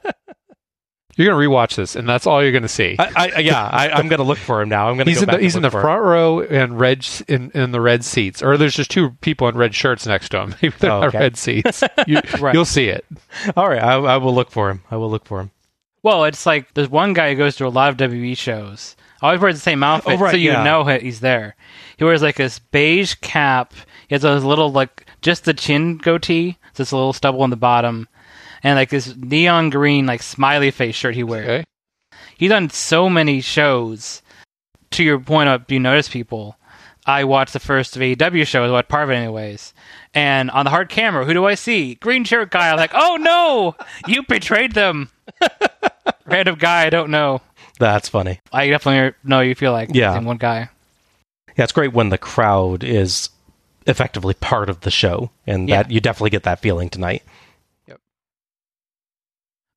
You're 1.19 1.33
gonna 1.33 1.49
rewatch 1.49 1.75
this, 1.75 1.97
and 1.97 2.09
that's 2.09 2.27
all 2.29 2.43
you're 2.43 2.53
gonna 2.53 2.69
see. 2.69 2.95
I, 2.99 3.33
I, 3.37 3.39
yeah, 3.41 3.63
I, 3.63 3.91
I'm 3.91 4.07
going 4.07 4.19
to 4.21 4.25
look 4.25 4.39
for 4.39 4.63
him 4.63 4.69
now. 4.69 4.89
I'm 4.89 4.95
going 4.97 5.07
to 5.07 5.11
he's 5.11 5.19
go 5.19 5.23
in 5.23 5.27
back 5.27 5.37
the, 5.39 5.43
he's 5.43 5.57
in 5.57 5.63
the 5.63 5.67
look 5.67 5.73
for 5.73 5.81
front 5.81 6.05
row 6.05 6.41
and 6.43 6.79
red 6.79 7.05
in, 7.27 7.51
in 7.55 7.73
the 7.73 7.81
red 7.81 8.05
seats, 8.05 8.41
or 8.41 8.57
there's 8.57 8.77
just 8.77 8.91
two 8.91 9.11
people 9.21 9.49
in 9.49 9.57
red 9.57 9.75
shirts 9.75 10.07
next 10.07 10.29
to 10.31 10.41
him. 10.41 10.55
They're 10.79 10.93
Oh, 10.93 11.03
okay. 11.05 11.19
red 11.19 11.37
seats. 11.37 11.83
You, 12.07 12.21
Right. 12.39 12.55
You'll 12.55 12.65
see 12.65 12.87
it. 12.89 13.05
All 13.57 13.69
right, 13.69 13.83
I, 13.83 13.95
I 13.97 14.17
will 14.19 14.35
look 14.35 14.51
for 14.53 14.71
him. 14.71 14.83
I 14.91 14.97
will 14.97 15.11
look 15.11 15.27
for 15.27 15.41
him. 15.41 15.51
Well, 16.05 16.25
it's 16.25 16.47
like 16.47 16.73
there's 16.75 16.89
one 16.89 17.13
guy 17.13 17.31
who 17.31 17.37
goes 17.37 17.57
to 17.57 17.67
a 17.67 17.69
lot 17.69 18.01
of 18.01 18.13
WE 18.13 18.35
shows. 18.35 18.95
Always 19.21 19.41
wears 19.41 19.57
the 19.57 19.61
same 19.61 19.83
oh, 19.83 19.87
outfit, 19.87 20.19
Oh, 20.21 20.23
right, 20.23 20.31
so 20.31 20.37
you 20.37 20.53
yeah. 20.53 20.63
know 20.63 20.85
he's 20.85 21.21
there. 21.21 21.57
He 21.97 22.05
wears 22.05 22.23
like 22.23 22.37
this 22.37 22.61
beige 22.61 23.15
cap. 23.17 23.75
He 24.09 24.15
has 24.15 24.23
those 24.23 24.45
little 24.45 24.71
like 24.71 25.07
just 25.21 25.45
the 25.45 25.55
chin 25.55 25.99
goatee, 25.99 26.57
so 26.75 26.83
it's 26.83 26.93
a 26.93 26.97
little 26.97 27.13
stubble 27.13 27.43
on 27.43 27.51
the 27.51 27.57
bottom, 27.57 28.07
and 28.63 28.77
like 28.77 28.91
this 28.91 29.15
neon 29.17 29.71
green 29.71 30.07
like 30.07 30.23
smiley 30.23 30.71
face 30.71 30.95
shirt 30.95 31.15
he 31.15 31.23
wears. 31.25 31.45
Okay. 31.49 31.65
He's 32.37 32.51
done 32.51 32.71
so 32.71 33.09
many 33.09 33.41
shows. 33.41 34.23
To 34.93 35.05
your 35.05 35.19
point 35.21 35.51
of 35.51 35.71
you 35.71 35.79
notice 35.79 36.09
people, 36.09 36.57
I 37.05 37.25
watched 37.25 37.53
the 37.53 37.59
first 37.59 37.95
of 37.95 38.01
AEW 38.01 38.47
shows, 38.47 38.71
what 38.73 38.89
part 38.89 39.05
of 39.05 39.11
it 39.11 39.17
anyways. 39.17 39.75
And 40.15 40.51
on 40.51 40.65
the 40.65 40.71
hard 40.71 40.89
camera, 40.89 41.27
who 41.27 41.35
do 41.35 41.45
I 41.45 41.57
see? 41.57 41.97
Green 41.97 42.25
shirt 42.25 42.51
guy. 42.51 42.71
I'm 42.71 42.79
like, 42.79 42.93
oh 42.95 43.17
no, 43.21 43.75
you 44.07 44.23
betrayed 44.23 44.73
them. 44.73 45.11
Random 46.27 46.55
guy, 46.57 46.87
I 46.87 46.91
don't 46.91 47.11
know. 47.11 47.41
That's 47.79 48.09
funny. 48.09 48.41
I 48.53 48.69
definitely 48.69 49.15
know 49.25 49.41
you 49.41 49.55
feel 49.55 49.73
like 49.73 49.91
Yeah. 49.93 50.15
yeah. 50.15 50.21
one 50.21 50.37
guy. 50.39 50.69
Yeah, 51.57 51.65
it's 51.65 51.73
great 51.73 51.93
when 51.93 52.09
the 52.09 52.19
crowd 52.19 52.83
is 52.85 53.31
effectively 53.87 54.35
part 54.35 54.69
of 54.71 54.81
the 54.81 54.91
show, 54.91 55.31
and 55.47 55.69
Yeah. 55.69 55.83
that 55.83 55.91
you 55.93 56.01
definitely 56.01 56.31
get 56.31 56.43
that 56.45 56.61
feeling 56.61 56.89
tonight. 56.89 57.23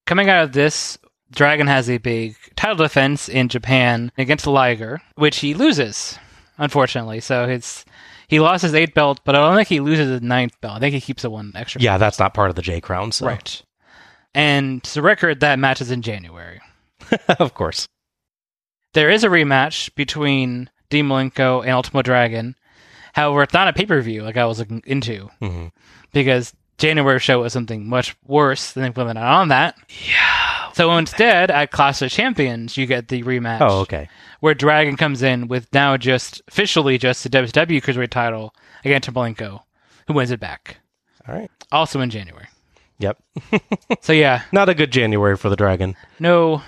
Coming 0.06 0.30
out 0.30 0.44
of 0.44 0.52
this, 0.54 0.98
Dragon 1.32 1.68
has 1.68 1.90
a 1.90 1.98
big 1.98 2.36
title 2.56 2.76
defense 2.76 3.30
in 3.30 3.50
Japan 3.50 4.12
against 4.18 4.48
Liger, 4.48 5.02
which 5.16 5.40
he 5.40 5.54
loses, 5.54 6.18
unfortunately. 6.58 7.20
So 7.22 7.46
it's 7.46 7.86
he 8.28 8.40
lost 8.40 8.64
his 8.64 8.74
eighth 8.74 8.94
belt, 8.94 9.22
but 9.24 9.36
I 9.36 9.40
don't 9.40 9.56
think 9.56 9.68
he 9.68 9.80
loses 9.80 10.10
his 10.10 10.22
ninth 10.22 10.60
belt. 10.62 10.78
I 10.78 10.80
think 10.80 10.94
he 10.94 11.02
keeps 11.02 11.22
the 11.24 11.30
one 11.30 11.52
extra. 11.56 11.82
Yeah, 11.82 11.98
that's 11.98 12.20
not 12.20 12.34
part 12.34 12.50
of 12.50 12.56
the 12.56 12.62
J 12.62 12.82
Crown, 12.82 13.12
so 13.12 13.28
Right. 13.28 13.62
And 14.34 14.82
to 14.84 15.02
record, 15.02 15.42
that 15.42 15.60
match 15.60 15.82
is 15.82 15.92
in 15.92 16.02
January. 16.02 16.62
of 17.40 17.54
course. 17.54 17.88
There 18.94 19.10
is 19.10 19.24
a 19.24 19.30
rematch 19.30 19.94
between 19.96 20.70
Dean 20.90 21.08
Malenko 21.08 21.62
and 21.62 21.72
Ultimo 21.72 22.02
Dragon. 22.02 22.56
However, 23.14 23.44
it's 23.44 23.54
not 23.54 23.68
a 23.68 23.74
pay 23.74 23.86
per 23.86 24.02
view 24.02 24.24
like 24.24 24.38
I 24.38 24.46
was 24.46 24.60
looking 24.60 24.82
into 24.86 25.30
hmm 25.40 25.68
because 26.14 26.54
January 26.82 27.20
show 27.20 27.42
was 27.42 27.54
something 27.54 27.88
much 27.88 28.16
worse 28.26 28.72
than 28.72 28.84
implemented 28.84 29.24
on 29.24 29.50
that. 29.50 29.76
Yeah. 30.08 30.72
So 30.74 30.98
instead, 30.98 31.52
at 31.52 31.70
Clash 31.72 32.02
of 32.02 32.10
Champions, 32.10 32.76
you 32.76 32.88
get 32.88 33.08
the 33.08 33.22
rematch. 33.22 33.62
Oh, 33.62 33.82
okay. 33.82 34.10
Where 34.40 34.56
Dragon 34.56 34.98
comes 34.98 35.22
in 35.22 35.48
with 35.48 35.72
now 35.74 35.96
just 35.96 36.42
officially 36.48 36.98
just 36.98 37.24
the 37.24 37.30
WCW 37.30 37.84
Cruiserweight 37.84 38.10
title 38.10 38.56
against 38.84 39.14
Malenko, 39.14 39.62
who 40.08 40.14
wins 40.16 40.32
it 40.32 40.40
back. 40.40 40.78
All 41.28 41.36
right. 41.36 41.52
Also 41.72 42.02
in 42.02 42.10
January. 42.10 42.48
Yep. 42.98 43.22
So 44.02 44.14
yeah, 44.14 44.44
Not 44.52 44.70
a 44.70 44.74
good 44.74 44.92
January 44.92 45.38
for 45.38 45.50
the 45.50 45.56
Dragon, 45.56 45.96
no 46.20 46.64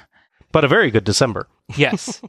but 0.52 0.64
a 0.64 0.68
very 0.68 0.92
good 0.92 1.04
December. 1.04 1.48
Yes. 1.76 2.22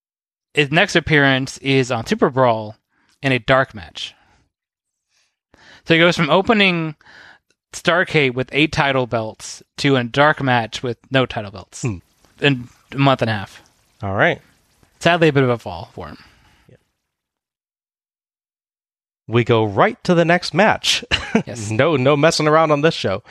His 0.54 0.70
next 0.70 0.94
appearance 0.96 1.56
is 1.58 1.90
on 1.90 2.04
Super 2.04 2.28
Brawl 2.28 2.76
in 3.22 3.32
a 3.32 3.38
dark 3.38 3.74
match. 3.74 4.14
So 5.86 5.94
he 5.94 6.00
goes 6.00 6.16
from 6.16 6.28
opening 6.28 6.94
Starcade 7.72 8.34
with 8.34 8.48
eight 8.52 8.72
title 8.72 9.06
belts 9.06 9.62
to 9.78 9.96
a 9.96 10.04
dark 10.04 10.42
match 10.42 10.82
with 10.82 10.98
no 11.10 11.24
title 11.26 11.50
belts 11.50 11.82
Hmm. 11.82 11.98
in 12.40 12.68
a 12.92 12.98
month 12.98 13.22
and 13.22 13.30
a 13.30 13.34
half. 13.34 13.62
All 14.02 14.14
right. 14.14 14.40
Sadly, 14.98 15.28
a 15.28 15.32
bit 15.32 15.44
of 15.44 15.50
a 15.50 15.58
fall 15.58 15.90
for 15.92 16.08
him. 16.08 16.18
We 19.28 19.44
go 19.44 19.64
right 19.64 20.02
to 20.04 20.14
the 20.14 20.24
next 20.24 20.54
match. 20.54 21.04
Yes. 21.46 21.70
no, 21.70 21.94
no 21.94 22.16
messing 22.16 22.48
around 22.48 22.72
on 22.72 22.80
this 22.80 22.92
show. 22.94 23.22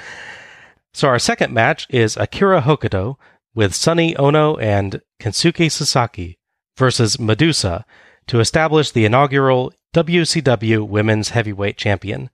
So 0.93 1.09
our 1.09 1.19
second 1.19 1.53
match 1.53 1.85
is 1.89 2.15
Akira 2.15 2.61
Hokuto 2.61 3.17
with 3.53 3.75
Sonny 3.75 4.15
Ono 4.15 4.55
and 4.55 5.01
Kensuke 5.19 5.69
Sasaki 5.69 6.37
versus 6.77 7.19
Medusa 7.19 7.85
to 8.27 8.39
establish 8.39 8.89
the 8.91 9.03
inaugural 9.03 9.73
WCW 9.93 10.87
Women's 10.87 11.31
Heavyweight 11.31 11.75
Champion. 11.77 12.29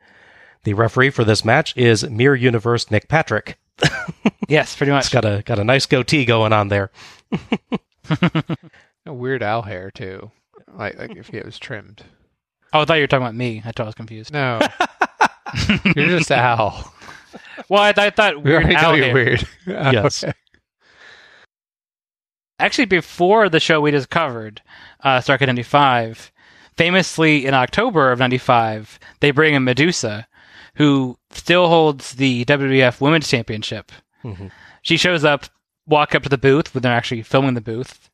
The 0.65 0.73
referee 0.73 1.11
for 1.11 1.23
this 1.23 1.45
match 1.45 1.75
is 1.77 2.07
Mirror 2.09 2.35
Universe 2.35 2.91
Nick 2.91 3.07
Patrick. 3.07 3.57
Yes, 4.47 4.75
pretty 4.75 4.91
much. 4.91 5.05
It's 5.05 5.13
got 5.13 5.25
a 5.25 5.41
got 5.43 5.57
a 5.57 5.63
nice 5.63 5.87
goatee 5.87 6.23
going 6.25 6.53
on 6.53 6.67
there. 6.67 6.91
No 9.07 9.13
weird 9.13 9.41
owl 9.43 9.61
hair 9.63 9.89
too, 9.91 10.31
like 10.77 10.97
like 10.99 11.15
if 11.15 11.31
it 11.33 11.45
was 11.45 11.57
trimmed. 11.57 12.03
Oh, 12.73 12.81
I 12.81 12.85
thought 12.85 12.95
you 12.95 13.01
were 13.03 13.07
talking 13.07 13.23
about 13.25 13.35
me. 13.35 13.61
I 13.65 13.71
thought 13.71 13.83
I 13.83 13.85
was 13.85 13.95
confused. 13.95 14.31
No, 14.33 14.59
You're 15.95 16.07
just 16.17 16.31
owl. 16.31 16.91
Well, 17.69 17.81
I, 17.83 17.93
I 17.97 18.09
thought 18.11 18.37
We 18.43 18.51
weird 18.51 18.63
already 18.63 18.75
know 18.75 18.81
Al 18.81 18.95
you're 18.97 19.05
here. 19.05 19.13
weird. 19.13 19.47
Yes. 19.67 20.23
Okay. 20.23 20.33
Actually, 22.59 22.85
before 22.85 23.49
the 23.49 23.59
show 23.59 23.81
we 23.81 23.91
just 23.91 24.09
covered, 24.09 24.61
uh, 25.03 25.19
Starcade 25.19 25.47
95, 25.47 26.31
famously 26.77 27.45
in 27.45 27.53
October 27.53 28.11
of 28.11 28.19
95, 28.19 28.99
they 29.19 29.31
bring 29.31 29.53
in 29.55 29.63
Medusa, 29.63 30.27
who 30.75 31.17
still 31.31 31.67
holds 31.67 32.13
the 32.13 32.45
WWF 32.45 33.01
Women's 33.01 33.27
Championship. 33.29 33.91
Mhm. 34.23 34.51
She 34.81 34.97
shows 34.97 35.23
up, 35.23 35.45
walk 35.87 36.15
up 36.15 36.23
to 36.23 36.29
the 36.29 36.37
booth 36.37 36.73
when 36.73 36.81
they're 36.81 36.93
actually 36.93 37.23
filming 37.23 37.53
the 37.53 37.61
booth, 37.61 38.09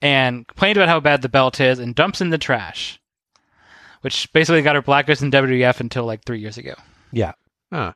and 0.00 0.46
complains 0.46 0.76
about 0.76 0.88
how 0.88 1.00
bad 1.00 1.22
the 1.22 1.28
belt 1.28 1.60
is 1.60 1.78
and 1.78 1.94
dumps 1.94 2.20
in 2.20 2.30
the 2.30 2.38
trash, 2.38 3.00
which 4.02 4.32
basically 4.32 4.62
got 4.62 4.74
her 4.74 4.82
blacklisted 4.82 5.26
in 5.26 5.30
WWF 5.30 5.80
until 5.80 6.04
like 6.04 6.24
three 6.24 6.40
years 6.40 6.58
ago. 6.58 6.74
Yeah. 7.12 7.32
Huh. 7.72 7.92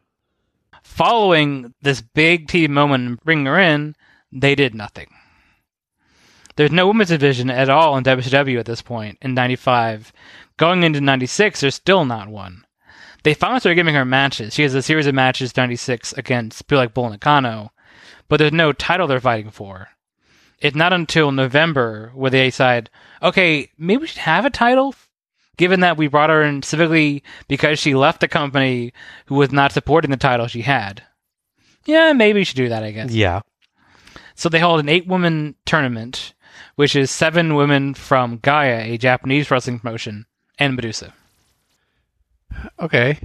Following 0.83 1.74
this 1.83 2.00
big 2.00 2.46
TV 2.48 2.68
moment 2.68 3.07
and 3.09 3.20
bringing 3.20 3.46
her 3.46 3.59
in, 3.59 3.96
they 4.33 4.55
did 4.55 4.74
nothing. 4.74 5.09
There's 6.55 6.72
no 6.72 6.87
women's 6.87 7.11
division 7.11 7.50
at 7.50 7.68
all 7.68 7.96
in 7.98 8.05
WCW 8.05 8.59
at 8.59 8.66
this 8.66 8.81
point 8.83 9.18
in 9.20 9.35
95. 9.35 10.12
Going 10.57 10.85
into 10.85 11.00
96, 11.02 11.61
there's 11.61 11.74
still 11.74 12.05
not 12.07 12.29
one. 12.29 12.64
They 13.22 13.35
finally 13.35 13.61
started 13.61 13.76
giving 13.76 13.94
her 13.94 14.05
matches. 14.05 14.55
She 14.55 14.62
has 14.62 14.74
a 14.74 14.83
series 14.83 15.07
of 15.07 15.14
matches 15.14 15.57
96 15.57 16.12
against 16.14 16.66
Bull 16.68 17.11
Nakano, 17.11 17.72
but 18.29 18.37
there's 18.38 18.52
no 18.52 18.72
title 18.72 19.07
they're 19.07 19.20
fighting 19.20 19.50
for. 19.50 19.88
It's 20.61 20.76
not 20.76 20.92
until 20.92 21.33
November 21.33 22.12
where 22.14 22.31
they 22.31 22.46
decide, 22.46 22.88
okay, 23.22 23.70
maybe 23.76 24.02
we 24.02 24.07
should 24.07 24.18
have 24.18 24.46
a 24.46 24.50
title, 24.50 24.94
given 25.57 25.81
that 25.81 25.96
we 25.96 26.07
brought 26.07 26.31
her 26.31 26.42
in 26.42 26.62
specifically 26.62 27.22
because 27.48 27.79
she 27.79 27.94
left 27.94 28.20
the 28.20 28.29
company 28.29 28.92
who 29.26 29.35
was 29.35 29.52
not 29.52 29.72
supporting 29.72 30.11
the 30.11 30.16
title 30.16 30.46
she 30.46 30.62
had. 30.62 31.02
Yeah, 31.85 32.12
maybe 32.12 32.40
we 32.40 32.44
should 32.44 32.57
do 32.57 32.68
that, 32.68 32.83
I 32.83 32.90
guess. 32.90 33.11
Yeah. 33.12 33.40
So 34.35 34.48
they 34.48 34.59
hold 34.59 34.81
an 34.81 34.88
eight 34.88 35.07
woman 35.07 35.55
tournament, 35.64 36.35
which 36.74 36.96
is 36.96 37.11
seven 37.11 37.55
women 37.55 37.94
from 37.94 38.38
GAEA, 38.38 38.94
a 38.94 38.98
Japanese 38.98 39.50
wrestling 39.50 39.79
promotion, 39.79 40.26
and 40.59 40.74
Medusa. 40.74 41.14
Okay. 42.81 43.19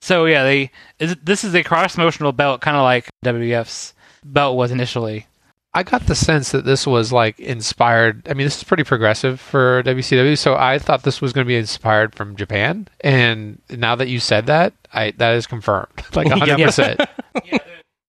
So 0.00 0.26
yeah, 0.26 0.44
they 0.44 0.70
is- 0.98 1.16
this 1.22 1.44
is 1.44 1.54
a 1.54 1.62
cross 1.62 1.96
promotional 1.96 2.32
belt, 2.32 2.60
kind 2.60 2.76
of 2.76 2.82
like 2.82 3.08
WWF's 3.24 3.94
belt 4.24 4.56
was 4.56 4.70
initially. 4.70 5.26
I 5.74 5.82
got 5.82 6.06
the 6.06 6.14
sense 6.14 6.52
that 6.52 6.64
this 6.64 6.86
was 6.86 7.12
like 7.12 7.38
inspired. 7.38 8.26
I 8.30 8.34
mean, 8.34 8.46
this 8.46 8.56
is 8.56 8.64
pretty 8.64 8.84
progressive 8.84 9.38
for 9.40 9.82
WCW, 9.82 10.38
so 10.38 10.54
I 10.56 10.78
thought 10.78 11.02
this 11.02 11.20
was 11.20 11.34
going 11.34 11.44
to 11.44 11.48
be 11.48 11.56
inspired 11.56 12.14
from 12.14 12.34
Japan. 12.36 12.88
And 13.02 13.60
now 13.68 13.94
that 13.96 14.08
you 14.08 14.18
said 14.20 14.46
that, 14.46 14.72
I 14.94 15.10
that 15.18 15.34
is 15.34 15.46
confirmed, 15.46 15.90
like 16.14 16.28
100. 16.28 16.64
percent 16.64 17.00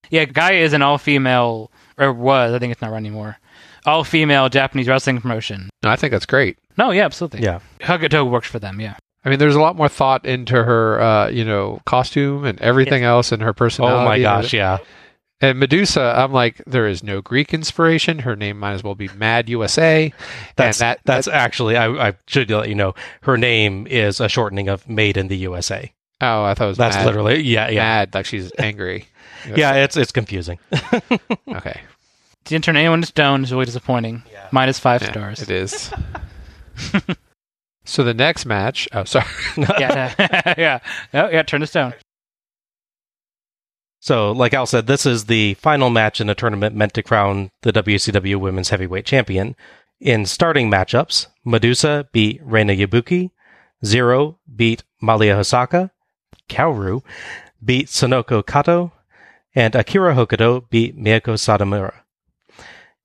Yeah, 0.09 0.23
GAEA 0.23 0.61
is 0.61 0.71
an 0.71 0.81
all 0.81 0.97
female, 0.97 1.69
or 1.97 2.13
was 2.13 2.53
I 2.53 2.59
think 2.59 2.71
it's 2.71 2.81
not 2.81 2.91
run 2.91 2.99
anymore. 3.05 3.37
All 3.85 4.05
female 4.05 4.47
Japanese 4.47 4.87
wrestling 4.87 5.19
promotion. 5.19 5.69
No, 5.83 5.89
I 5.89 5.97
think 5.97 6.11
that's 6.11 6.25
great. 6.25 6.57
No, 6.77 6.91
yeah, 6.91 7.03
absolutely. 7.05 7.41
Yeah. 7.41 7.59
Hokuto 7.81 8.29
works 8.29 8.47
for 8.47 8.59
them. 8.59 8.79
Yeah. 8.79 8.95
I 9.27 9.29
mean, 9.29 9.39
there's 9.39 9.55
a 9.55 9.59
lot 9.61 9.75
more 9.75 9.89
thought 9.89 10.25
into 10.25 10.63
her, 10.63 11.01
uh, 11.01 11.27
you 11.29 11.43
know, 11.43 11.81
costume 11.85 12.45
and 12.45 12.57
everything 12.61 13.03
else, 13.03 13.33
and 13.33 13.41
her 13.43 13.51
personality. 13.53 14.01
Oh 14.01 14.05
my 14.05 14.19
gosh, 14.21 14.53
yeah. 14.53 14.77
And 15.41 15.59
Medusa, 15.59 16.13
I'm 16.17 16.31
like, 16.31 16.63
there 16.65 16.87
is 16.87 17.03
no 17.03 17.21
Greek 17.21 17.53
inspiration. 17.53 18.19
Her 18.19 18.37
name 18.37 18.57
might 18.57 18.71
as 18.71 18.83
well 18.83 18.95
be 18.95 19.09
Mad 19.09 19.49
USA. 19.49 20.13
That's 20.55 20.79
and 20.81 20.85
that 20.87 20.99
that's 21.03 21.27
actually 21.27 21.75
I, 21.75 22.07
I 22.07 22.13
should 22.25 22.49
let 22.49 22.69
you 22.69 22.75
know 22.75 22.95
her 23.23 23.37
name 23.37 23.85
is 23.87 24.21
a 24.21 24.29
shortening 24.29 24.69
of 24.69 24.87
Made 24.87 25.17
in 25.17 25.27
the 25.27 25.37
USA. 25.39 25.91
oh, 26.21 26.43
I 26.45 26.53
thought 26.53 26.65
it 26.65 26.67
was 26.69 26.77
That's 26.77 26.95
mad, 26.95 27.05
literally 27.05 27.41
yeah 27.41 27.69
yeah 27.69 27.81
mad, 27.83 28.15
like 28.15 28.25
she's 28.25 28.51
angry. 28.57 29.07
yeah. 29.55 29.73
It's 29.73 29.97
it's 29.97 30.13
confusing. 30.13 30.57
Okay, 31.49 31.81
Didn't 32.45 32.63
turn 32.63 32.77
anyone 32.77 33.01
to 33.01 33.07
stone 33.07 33.43
is 33.43 33.51
really 33.51 33.65
disappointing. 33.65 34.23
Minus 34.51 34.79
five 34.79 35.01
Yeah, 35.01 35.11
stars. 35.11 35.41
It 35.41 35.49
is. 35.51 35.91
so 37.87 38.03
the 38.03 38.13
next 38.13 38.45
match. 38.45 38.87
Oh, 38.91 39.03
sorry. 39.05 39.25
yeah, 39.79 40.53
yeah. 40.57 40.79
Oh, 41.13 41.29
yeah. 41.29 41.43
Turn 41.43 41.61
to 41.61 41.67
stone. 41.67 41.93
So, 43.99 44.31
like 44.31 44.53
Al 44.53 44.65
said, 44.65 44.87
this 44.87 45.05
is 45.05 45.25
the 45.25 45.55
final 45.55 45.89
match 45.89 46.21
in 46.21 46.29
a 46.29 46.35
tournament 46.35 46.75
meant 46.75 46.93
to 46.93 47.03
crown 47.03 47.49
the 47.63 47.73
WCW 47.73 48.37
Women's 48.37 48.69
Heavyweight 48.69 49.05
Champion. 49.05 49.55
In 49.99 50.25
starting 50.25 50.69
matchups, 50.69 51.27
Medusa 51.43 52.07
beat 52.11 52.39
Reina 52.43 52.73
Yabuki, 52.73 53.31
Zero 53.83 54.37
beat 54.55 54.83
Malia 55.01 55.35
Hosaka, 55.35 55.91
Kaoru 56.47 57.01
beat 57.63 57.87
Sonoko 57.87 58.45
Kato, 58.45 58.91
and 59.55 59.75
Akira 59.75 60.13
Hokuto 60.13 60.69
beat 60.69 60.95
Miyako 60.97 61.33
Sadamura. 61.35 61.93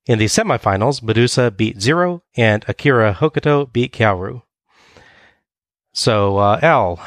In 0.07 0.19
the 0.19 0.27
semifinals, 0.27 1.03
Medusa 1.03 1.51
beat 1.51 1.81
Zero 1.81 2.23
and 2.37 2.65
Akira 2.69 3.15
Hokuto 3.15 3.73
beat 3.73 3.93
Kaoru. 3.93 4.43
So, 5.93 6.39
uh, 6.39 6.59
Al, 6.63 7.01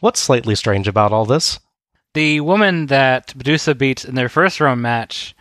what's 0.00 0.20
slightly 0.20 0.54
strange 0.54 0.88
about 0.88 1.12
all 1.12 1.24
this? 1.24 1.58
The 2.14 2.40
woman 2.40 2.86
that 2.86 3.34
Medusa 3.36 3.74
beats 3.74 4.04
in 4.04 4.14
their 4.14 4.28
first 4.28 4.60
round 4.60 4.82
match 4.82 5.34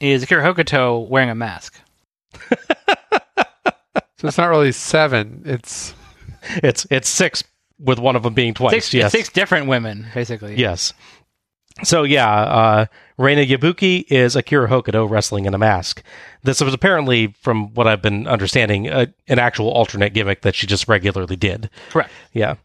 is 0.00 0.22
Akira 0.22 0.42
Hokuto 0.42 1.08
wearing 1.08 1.30
a 1.30 1.34
mask. 1.34 1.80
So 4.18 4.28
it's 4.28 4.38
not 4.38 4.48
really 4.48 4.72
seven. 4.72 5.42
It's 5.44 5.94
It's 6.62 6.86
it's 6.90 7.08
six 7.08 7.44
with 7.78 7.98
one 7.98 8.16
of 8.16 8.22
them 8.22 8.34
being 8.34 8.54
twice. 8.54 8.72
Six, 8.72 8.94
yes. 8.94 9.12
six 9.12 9.28
different 9.28 9.66
women, 9.66 10.06
basically. 10.14 10.56
Yes. 10.56 10.94
So 11.84 12.04
yeah, 12.04 12.30
uh, 12.30 12.86
Reina 13.18 13.42
Yabuki 13.44 14.04
is 14.10 14.36
Akira 14.36 14.68
Hokuto 14.68 15.08
wrestling 15.08 15.46
in 15.46 15.54
a 15.54 15.58
mask. 15.58 16.02
This 16.42 16.60
was 16.60 16.74
apparently, 16.74 17.28
from 17.40 17.72
what 17.72 17.86
I've 17.86 18.02
been 18.02 18.26
understanding, 18.26 18.88
uh, 18.90 19.06
an 19.26 19.38
actual 19.38 19.70
alternate 19.70 20.12
gimmick 20.12 20.42
that 20.42 20.54
she 20.54 20.66
just 20.66 20.86
regularly 20.86 21.36
did. 21.36 21.70
Correct. 21.90 22.10
Yeah. 22.34 22.56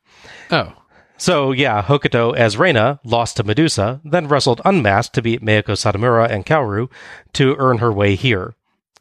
oh, 0.52 0.74
So 1.18 1.52
yeah, 1.54 1.82
Hokuto 1.82 2.36
as 2.36 2.58
Reina 2.58 3.00
lost 3.06 3.38
to 3.38 3.44
Medusa, 3.44 4.02
then 4.04 4.28
wrestled 4.28 4.62
unmasked 4.66 5.16
to 5.16 5.22
beat 5.22 5.42
Miyako 5.42 5.78
Sadamura 5.78 6.30
and 6.30 6.46
Kaoru 6.46 6.90
to 7.34 7.56
earn 7.58 7.78
her 7.78 7.92
way 7.92 8.16
here. 8.16 8.54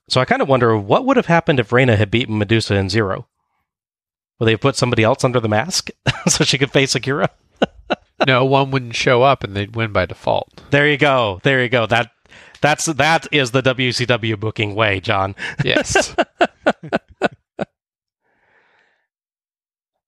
So 0.08 0.20
I 0.20 0.24
kind 0.24 0.42
of 0.42 0.48
wonder 0.48 0.76
what 0.76 1.04
would 1.04 1.16
have 1.16 1.26
happened 1.26 1.58
if 1.58 1.72
Reina 1.72 1.96
had 1.96 2.10
beaten 2.10 2.38
Medusa 2.38 2.74
in 2.76 2.88
Zero. 2.88 3.26
Would 4.38 4.46
they 4.46 4.52
have 4.52 4.60
put 4.60 4.76
somebody 4.76 5.02
else 5.02 5.24
under 5.24 5.40
the 5.40 5.48
mask 5.48 5.90
so 6.28 6.44
she 6.44 6.58
could 6.58 6.70
face 6.70 6.94
Akira? 6.94 7.28
No, 8.26 8.44
one 8.44 8.70
wouldn't 8.70 8.94
show 8.96 9.22
up 9.22 9.44
and 9.44 9.54
they'd 9.56 9.74
win 9.74 9.92
by 9.92 10.06
default. 10.06 10.62
There 10.70 10.88
you 10.88 10.96
go. 10.96 11.40
There 11.42 11.62
you 11.62 11.68
go. 11.68 11.86
That 11.86 12.10
that's 12.60 12.86
that 12.86 13.26
is 13.32 13.50
the 13.52 13.62
WCW 13.62 14.38
booking 14.38 14.74
way, 14.74 15.00
John. 15.00 15.34
Yes. 15.64 16.14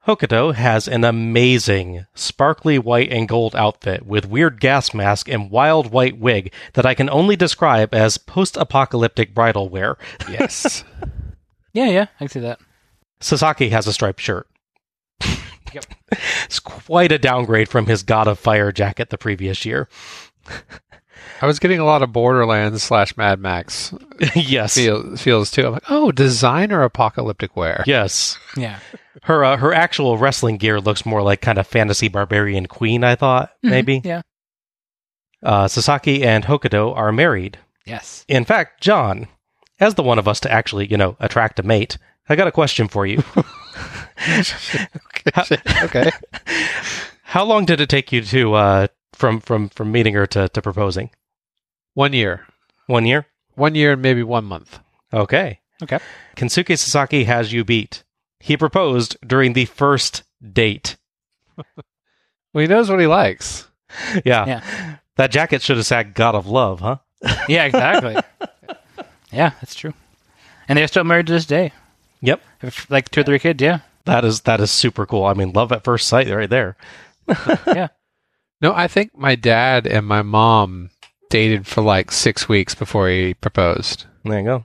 Hokuto 0.07 0.53
has 0.53 0.88
an 0.88 1.05
amazing 1.05 2.07
sparkly 2.12 2.77
white 2.77 3.12
and 3.12 3.29
gold 3.29 3.55
outfit 3.55 4.05
with 4.05 4.27
weird 4.29 4.61
gas 4.61 4.92
mask 4.92 5.29
and 5.29 5.48
wild 5.48 5.92
white 5.92 6.18
wig 6.18 6.53
that 6.72 6.85
I 6.85 6.94
can 6.94 7.09
only 7.09 7.37
describe 7.37 7.94
as 7.94 8.18
post-apocalyptic 8.18 9.33
bridal 9.33 9.68
wear. 9.68 9.96
yes. 10.29 10.85
Yeah, 11.75 11.88
yeah, 11.88 12.07
I 12.16 12.18
can 12.18 12.29
see 12.29 12.40
that. 12.40 12.59
Sasaki 13.20 13.70
has 13.70 13.87
a 13.87 13.94
striped 13.94 14.20
shirt. 14.20 14.46
Yep. 15.74 15.85
it's 16.44 16.61
quite 16.61 17.12
a 17.12 17.18
downgrade 17.18 17.68
from 17.68 17.87
his 17.87 18.02
God 18.02 18.28
of 18.28 18.38
Fire 18.38 18.72
jacket 18.72 19.11
the 19.11 19.18
previous 19.18 19.64
year. 19.64 19.88
I 21.40 21.46
was 21.46 21.58
getting 21.58 21.80
a 21.80 21.85
lot 21.85 22.02
of 22.02 22.12
Borderlands 22.12 22.82
slash 22.82 23.16
Mad 23.16 23.40
Max 23.40 23.92
yes. 24.35 24.74
feel, 24.74 25.16
feels 25.16 25.50
too. 25.50 25.66
I'm 25.66 25.72
like, 25.72 25.90
oh, 25.90 26.12
designer 26.12 26.82
apocalyptic 26.82 27.56
wear. 27.56 27.82
Yes. 27.87 28.38
Yeah. 28.56 28.78
Her 29.24 29.44
uh, 29.44 29.56
her 29.56 29.74
actual 29.74 30.18
wrestling 30.18 30.56
gear 30.56 30.80
looks 30.80 31.04
more 31.04 31.22
like 31.22 31.40
kind 31.40 31.58
of 31.58 31.66
fantasy 31.66 32.08
barbarian 32.08 32.66
queen, 32.66 33.04
I 33.04 33.14
thought, 33.14 33.52
maybe. 33.62 33.98
Mm-hmm. 33.98 34.08
Yeah. 34.08 34.22
Uh, 35.42 35.68
Sasaki 35.68 36.24
and 36.24 36.44
Hokuto 36.44 36.96
are 36.96 37.12
married. 37.12 37.58
Yes. 37.85 38.24
In 38.28 38.44
fact, 38.44 38.80
John, 38.80 39.28
as 39.80 39.94
the 39.94 40.02
one 40.02 40.18
of 40.18 40.28
us 40.28 40.40
to 40.40 40.50
actually, 40.50 40.87
you 40.87 40.96
know, 40.96 41.16
attract 41.20 41.58
a 41.58 41.62
mate, 41.62 41.98
I 42.28 42.37
got 42.37 42.46
a 42.46 42.52
question 42.52 42.88
for 42.88 43.04
you. 43.04 43.22
okay. 45.38 45.58
okay. 45.82 46.11
How 47.22 47.44
long 47.44 47.64
did 47.64 47.80
it 47.80 47.88
take 47.88 48.12
you 48.12 48.22
to 48.22 48.54
uh, 48.54 48.87
from 49.12 49.40
from 49.40 49.68
from 49.68 49.92
meeting 49.92 50.14
her 50.14 50.26
to, 50.28 50.48
to 50.48 50.62
proposing? 50.62 51.11
One 51.94 52.12
year. 52.12 52.46
One 52.87 53.06
year. 53.06 53.27
One 53.54 53.75
year 53.75 53.92
and 53.92 54.02
maybe 54.02 54.23
one 54.23 54.44
month. 54.44 54.79
Okay. 55.12 55.60
Okay. 55.83 55.98
Kensuke 56.37 56.79
Sasaki 56.79 57.25
has 57.25 57.52
you 57.52 57.64
beat. 57.64 58.04
He 58.40 58.56
proposed 58.56 59.16
during 59.27 59.52
the 59.52 59.66
first 59.66 60.23
date. 60.52 60.96
Well, 62.54 62.60
he 62.60 62.68
knows 62.68 62.90
what 62.90 63.00
he 63.00 63.06
likes. 63.06 63.66
Yeah. 64.27 64.44
Yeah. 64.46 64.96
That 65.16 65.31
jacket 65.31 65.62
should 65.62 65.79
have 65.79 65.87
said 65.87 66.12
"God 66.12 66.35
of 66.35 66.46
Love," 66.46 66.81
huh? 66.81 66.98
Yeah, 67.48 67.64
exactly. 67.64 68.16
yeah, 69.33 69.52
that's 69.60 69.75
true. 69.75 69.94
And 70.68 70.79
they're 70.79 70.88
still 70.88 71.04
married 71.04 71.29
to 71.29 71.33
this 71.33 71.46
day. 71.46 71.73
Yep. 72.20 72.40
Like 72.88 73.10
two 73.10 73.20
or 73.20 73.25
three 73.25 73.38
kids, 73.38 73.62
yeah. 73.62 73.81
That 74.05 74.25
is 74.25 74.42
that 74.42 74.61
is 74.61 74.71
super 74.71 75.07
cool. 75.07 75.25
I 75.25 75.35
mean, 75.35 75.53
love 75.53 75.73
at 75.73 75.85
first 75.85 76.09
sight, 76.09 76.29
right 76.29 76.50
there. 76.50 76.77
yeah. 77.67 77.88
No, 78.61 78.73
I 78.75 78.88
think 78.88 79.17
my 79.17 79.35
dad 79.35 79.87
and 79.87 80.07
my 80.07 80.23
mom 80.23 80.90
dated 81.31 81.67
for 81.67 81.83
like 81.83 82.11
six 82.13 82.48
weeks 82.48 82.75
before 82.75 83.09
he 83.09 83.35
proposed. 83.35 84.07
There 84.25 84.38
you 84.38 84.44
go. 84.44 84.65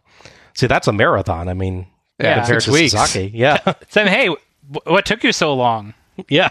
See, 0.56 0.68
that's 0.68 0.88
a 0.88 0.94
marathon. 0.94 1.50
I 1.50 1.54
mean, 1.54 1.88
Yeah, 2.20 2.40
compared 2.40 2.64
six 2.64 2.66
to 2.66 2.72
weeks. 2.72 2.92
Sasaki. 2.94 3.32
Yeah. 3.34 3.58
Saying, 3.90 4.08
hey, 4.08 4.28
wh- 4.28 4.86
what 4.88 5.06
took 5.06 5.24
you 5.24 5.32
so 5.32 5.54
long? 5.54 5.94
yeah. 6.30 6.50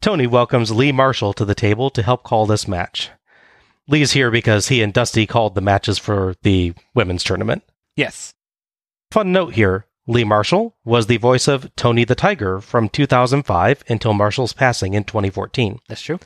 Tony 0.00 0.26
welcomes 0.26 0.70
Lee 0.70 0.92
Marshall 0.92 1.32
to 1.34 1.44
the 1.44 1.54
table 1.54 1.90
to 1.90 2.02
help 2.02 2.22
call 2.22 2.46
this 2.46 2.68
match. 2.68 3.10
Lee's 3.88 4.12
here 4.12 4.30
because 4.30 4.68
he 4.68 4.82
and 4.82 4.92
Dusty 4.92 5.26
called 5.26 5.54
the 5.54 5.60
matches 5.60 5.98
for 5.98 6.34
the 6.42 6.74
women's 6.94 7.24
tournament. 7.24 7.62
Yes. 7.96 8.32
Fun 9.16 9.32
note 9.32 9.54
here 9.54 9.86
Lee 10.06 10.24
Marshall 10.24 10.76
was 10.84 11.06
the 11.06 11.16
voice 11.16 11.48
of 11.48 11.74
Tony 11.74 12.04
the 12.04 12.14
Tiger 12.14 12.60
from 12.60 12.90
2005 12.90 13.82
until 13.88 14.12
Marshall's 14.12 14.52
passing 14.52 14.92
in 14.92 15.04
2014. 15.04 15.78
That's 15.88 16.02
true. 16.02 16.18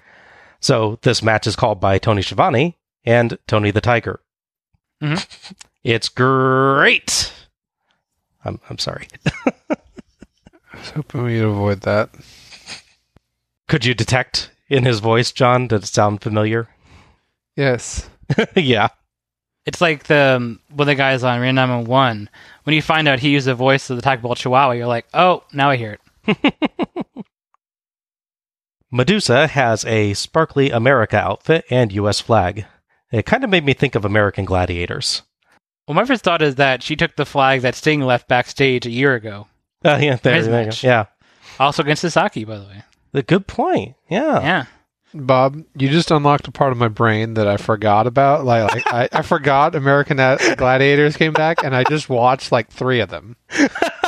So 0.59 0.99
this 1.03 1.23
match 1.23 1.47
is 1.47 1.55
called 1.55 1.79
by 1.81 1.99
Tony 1.99 2.21
Schiavone 2.21 2.77
and 3.05 3.39
Tony 3.47 3.71
the 3.71 3.81
Tiger. 3.81 4.19
Mhm. 5.01 5.25
It's 5.85 6.09
great. 6.09 7.33
I'm, 8.45 8.59
I'm 8.69 8.79
sorry. 8.79 9.07
I 9.71 9.77
was 10.77 10.91
hoping 10.91 11.23
we'd 11.23 11.43
avoid 11.43 11.83
that. 11.83 12.11
Could 13.69 13.85
you 13.85 13.95
detect 13.95 14.51
in 14.69 14.85
his 14.85 14.99
voice, 14.99 15.31
John? 15.31 15.69
Did 15.69 15.85
it 15.85 15.87
sound 15.87 16.23
familiar? 16.23 16.67
Yes. 17.55 18.11
yeah. 18.57 18.89
It's 19.67 19.81
like 19.81 20.05
the 20.05 20.37
um, 20.37 20.61
one 20.71 20.81
of 20.81 20.87
the 20.87 20.95
guys 20.95 21.23
on 21.23 21.41
Reno 21.41 21.53
911. 21.53 22.29
When 22.65 22.75
you 22.75 22.83
find 22.83 23.07
out 23.09 23.19
he 23.21 23.31
used 23.31 23.47
the 23.47 23.55
voice 23.55 23.91
of 23.91 23.97
the 23.97 24.03
Taco 24.03 24.23
Bell 24.23 24.35
Chihuahua, 24.35 24.73
you're 24.73 24.87
like, 24.87 25.07
oh, 25.13 25.45
now 25.53 25.71
I 25.71 25.77
hear 25.77 25.99
it. 26.27 26.55
Medusa 28.91 29.47
has 29.47 29.85
a 29.85 30.15
sparkly 30.15 30.71
America 30.71 31.17
outfit 31.17 31.65
and 31.71 31.93
U.S. 31.93 32.21
flag. 32.21 32.65
It 33.13 33.27
kind 33.27 33.45
of 33.45 33.51
made 33.51 33.65
me 33.65 33.73
think 33.73 33.95
of 33.95 34.05
American 34.05 34.45
Gladiators. 34.45 35.23
Well, 35.87 35.95
my 35.95 36.05
first 36.05 36.25
thought 36.25 36.43
is 36.43 36.57
that 36.57 36.83
she 36.83 36.97
took 36.97 37.17
the 37.17 37.27
flag 37.27 37.63
that 37.63 37.75
Sting 37.75 38.01
left 38.01 38.29
backstage 38.29 38.87
a 38.87 38.91
year 38.91 39.15
ago. 39.15 39.47
Uh, 39.85 39.99
yeah, 40.01 40.17
there, 40.17 40.43
there 40.43 40.65
you 40.65 40.71
go. 40.71 40.77
yeah. 40.83 41.07
Also 41.59 41.83
against 41.83 42.03
Sasaki, 42.03 42.45
by 42.45 42.59
the 42.59 42.65
way. 42.65 42.83
The 43.13 43.23
good 43.23 43.47
point. 43.47 43.97
Yeah. 44.09 44.41
Yeah. 44.41 44.65
Bob, 45.13 45.65
you 45.75 45.89
just 45.89 46.11
unlocked 46.11 46.47
a 46.47 46.53
part 46.53 46.73
of 46.73 46.79
my 46.79 46.89
brain 46.89 47.35
that 47.35 47.49
I 47.49 47.57
forgot 47.57 48.07
about. 48.07 48.45
Like, 48.45 48.75
like 48.75 48.87
I, 48.87 49.09
I 49.13 49.23
forgot 49.23 49.75
American 49.75 50.17
Gladiators 50.17 51.17
came 51.17 51.33
back, 51.33 51.65
and 51.65 51.75
I 51.75 51.85
just 51.85 52.09
watched 52.09 52.53
like 52.53 52.71
three 52.71 53.01
of 53.01 53.11
them, 53.11 53.37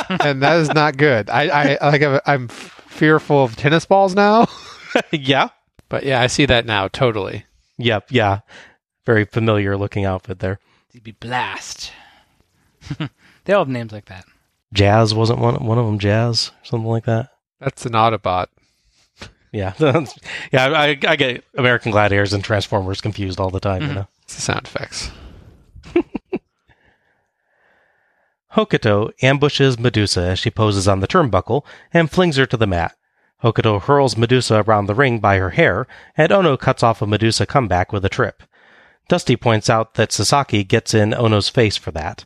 and 0.09 0.41
that 0.41 0.57
is 0.57 0.69
not 0.73 0.97
good. 0.97 1.29
I, 1.29 1.77
I 1.81 1.91
like 1.91 2.01
I'm, 2.01 2.19
I'm 2.25 2.47
fearful 2.47 3.43
of 3.43 3.55
tennis 3.55 3.85
balls 3.85 4.15
now. 4.15 4.47
yeah. 5.11 5.49
But 5.89 6.03
yeah, 6.03 6.21
I 6.21 6.27
see 6.27 6.45
that 6.45 6.65
now 6.65 6.87
totally. 6.87 7.45
Yep. 7.77 8.11
Yeah. 8.11 8.39
Very 9.05 9.25
familiar 9.25 9.75
looking 9.75 10.05
outfit 10.05 10.39
there. 10.39 10.59
It'd 10.91 11.03
be 11.03 11.11
Blast. 11.11 11.91
they 13.45 13.53
all 13.53 13.61
have 13.61 13.69
names 13.69 13.91
like 13.91 14.05
that. 14.05 14.25
Jazz 14.73 15.13
wasn't 15.13 15.39
one 15.39 15.63
one 15.65 15.77
of 15.77 15.85
them. 15.85 15.99
Jazz, 15.99 16.51
something 16.63 16.89
like 16.89 17.05
that. 17.05 17.29
That's 17.59 17.85
an 17.85 17.93
Autobot. 17.93 18.47
Yeah, 19.53 19.73
yeah. 20.51 20.67
I, 20.67 20.97
I 21.07 21.15
get 21.15 21.45
American 21.55 21.91
Gladiators 21.91 22.33
and 22.33 22.43
Transformers 22.43 23.01
confused 23.01 23.39
all 23.39 23.51
the 23.51 23.59
time. 23.59 23.83
You 23.83 23.87
mm-hmm. 23.87 23.97
know. 23.97 24.07
It's 24.23 24.35
the 24.35 24.41
sound 24.41 24.65
effects. 24.65 25.11
Hokuto 28.55 29.11
ambushes 29.21 29.77
Medusa 29.77 30.21
as 30.21 30.39
she 30.39 30.49
poses 30.49 30.87
on 30.87 30.99
the 31.01 31.07
turnbuckle 31.07 31.63
and 31.93 32.09
flings 32.09 32.37
her 32.37 32.47
to 32.47 32.57
the 32.57 32.67
mat. 32.67 32.95
Hokuto 33.43 33.79
hurls 33.79 34.17
Medusa 34.17 34.63
around 34.65 34.87
the 34.87 34.95
ring 34.95 35.19
by 35.19 35.37
her 35.37 35.51
hair, 35.51 35.85
and 36.17 36.31
Ono 36.31 36.57
cuts 36.57 36.81
off 36.81 37.01
a 37.01 37.07
Medusa 37.07 37.45
comeback 37.45 37.91
with 37.91 38.03
a 38.05 38.09
trip. 38.09 38.41
Dusty 39.07 39.35
points 39.35 39.69
out 39.69 39.95
that 39.95 40.11
Sasaki 40.11 40.63
gets 40.63 40.93
in 40.93 41.13
Ono's 41.13 41.49
face 41.49 41.77
for 41.77 41.91
that. 41.91 42.25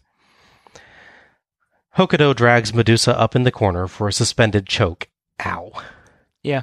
Hokuto 1.98 2.36
drags 2.36 2.74
Medusa 2.74 3.20
up 3.20 3.36
in 3.36 3.44
the 3.44 3.52
corner 3.52 3.88
for 3.88 4.08
a 4.08 4.14
suspended 4.14 4.68
choke. 4.68 5.10
Ow. 5.46 5.72
Yeah. 6.44 6.62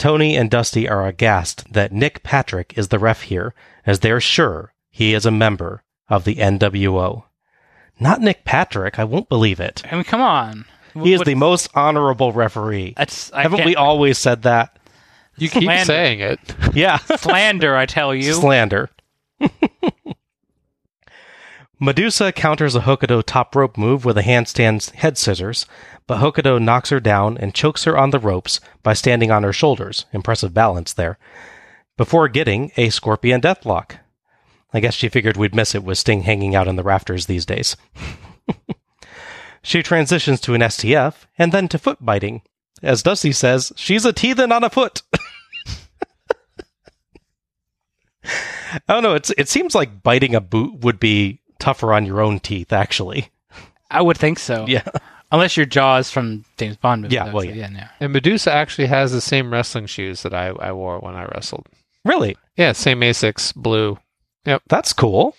Tony 0.00 0.34
and 0.34 0.50
Dusty 0.50 0.88
are 0.88 1.06
aghast 1.06 1.70
that 1.74 1.92
Nick 1.92 2.22
Patrick 2.22 2.72
is 2.76 2.88
the 2.88 2.98
ref 2.98 3.20
here, 3.22 3.54
as 3.84 4.00
they're 4.00 4.18
sure 4.18 4.72
he 4.90 5.12
is 5.12 5.26
a 5.26 5.30
member 5.30 5.82
of 6.08 6.24
the 6.24 6.36
NWO. 6.36 7.24
Not 8.00 8.22
Nick 8.22 8.46
Patrick, 8.46 8.98
I 8.98 9.04
won't 9.04 9.28
believe 9.28 9.60
it. 9.60 9.82
I 9.92 9.94
mean, 9.94 10.04
come 10.04 10.22
on. 10.22 10.64
He 10.94 11.12
is 11.12 11.18
What- 11.18 11.26
the 11.26 11.34
most 11.34 11.68
honorable 11.74 12.32
referee. 12.32 12.94
That's 12.96 13.30
I 13.34 13.42
Haven't 13.42 13.58
can't- 13.58 13.66
we 13.68 13.76
always 13.76 14.16
said 14.16 14.42
that? 14.42 14.78
You 15.36 15.50
keep 15.50 15.64
Slander. 15.64 15.84
saying 15.84 16.20
it. 16.20 16.40
Yeah. 16.74 16.96
slander? 16.96 17.76
I 17.76 17.84
tell 17.84 18.14
you. 18.14 18.32
Slander. 18.32 18.88
Medusa 21.82 22.30
counters 22.30 22.76
a 22.76 22.80
Hokuto 22.80 23.22
top 23.24 23.56
rope 23.56 23.78
move 23.78 24.04
with 24.04 24.18
a 24.18 24.22
handstand 24.22 24.90
head 24.90 25.16
scissors, 25.16 25.64
but 26.06 26.20
Hokuto 26.20 26.62
knocks 26.62 26.90
her 26.90 27.00
down 27.00 27.38
and 27.38 27.54
chokes 27.54 27.84
her 27.84 27.96
on 27.96 28.10
the 28.10 28.18
ropes 28.18 28.60
by 28.82 28.92
standing 28.92 29.30
on 29.30 29.44
her 29.44 29.52
shoulders. 29.52 30.04
Impressive 30.12 30.52
balance 30.52 30.92
there. 30.92 31.18
Before 31.96 32.28
getting 32.28 32.70
a 32.76 32.90
scorpion 32.90 33.40
deathlock. 33.40 33.92
I 34.74 34.80
guess 34.80 34.92
she 34.92 35.08
figured 35.08 35.38
we'd 35.38 35.54
miss 35.54 35.74
it 35.74 35.82
with 35.82 35.96
Sting 35.96 36.22
hanging 36.22 36.54
out 36.54 36.68
in 36.68 36.76
the 36.76 36.82
rafters 36.82 37.24
these 37.24 37.46
days. 37.46 37.78
she 39.62 39.82
transitions 39.82 40.38
to 40.42 40.52
an 40.52 40.60
STF 40.60 41.24
and 41.38 41.50
then 41.50 41.66
to 41.68 41.78
foot 41.78 41.98
biting. 42.04 42.42
As 42.82 43.02
Dusty 43.02 43.32
says, 43.32 43.72
she's 43.74 44.04
a 44.04 44.12
heathen 44.12 44.52
on 44.52 44.64
a 44.64 44.70
foot. 44.70 45.00
I 48.24 48.92
don't 48.92 49.02
know. 49.02 49.14
It's 49.14 49.30
it 49.36 49.48
seems 49.48 49.74
like 49.74 50.02
biting 50.02 50.34
a 50.34 50.40
boot 50.40 50.80
would 50.80 51.00
be 51.00 51.39
tougher 51.60 51.92
on 51.92 52.06
your 52.06 52.20
own 52.20 52.40
teeth, 52.40 52.72
actually. 52.72 53.30
I 53.90 54.02
would 54.02 54.18
think 54.18 54.38
so. 54.38 54.66
Yeah. 54.68 54.84
Unless 55.32 55.56
your 55.56 55.66
jaws 55.66 56.10
from 56.10 56.44
James 56.56 56.76
Bond 56.76 57.02
movies. 57.02 57.14
Yeah, 57.14 57.26
well, 57.26 57.36
obviously. 57.36 57.60
yeah. 57.60 57.70
yeah, 57.70 57.80
no. 57.82 57.86
And 58.00 58.12
Medusa 58.12 58.52
actually 58.52 58.88
has 58.88 59.12
the 59.12 59.20
same 59.20 59.52
wrestling 59.52 59.86
shoes 59.86 60.22
that 60.22 60.34
I, 60.34 60.48
I 60.48 60.72
wore 60.72 60.98
when 60.98 61.14
I 61.14 61.24
wrestled. 61.26 61.68
Really? 62.04 62.36
Yeah, 62.56 62.72
same 62.72 63.00
Asics, 63.00 63.54
blue. 63.54 63.96
Yep. 64.44 64.62
That's 64.68 64.92
cool. 64.92 65.36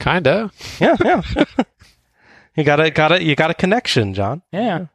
Kinda. 0.00 0.50
Yeah, 0.80 0.96
yeah. 1.04 1.22
you 2.56 2.64
got 2.64 2.80
a 2.80 2.90
got 2.90 3.12
a 3.12 3.22
you 3.22 3.36
got 3.36 3.50
a 3.50 3.54
connection, 3.54 4.14
John. 4.14 4.42
Yeah. 4.50 4.86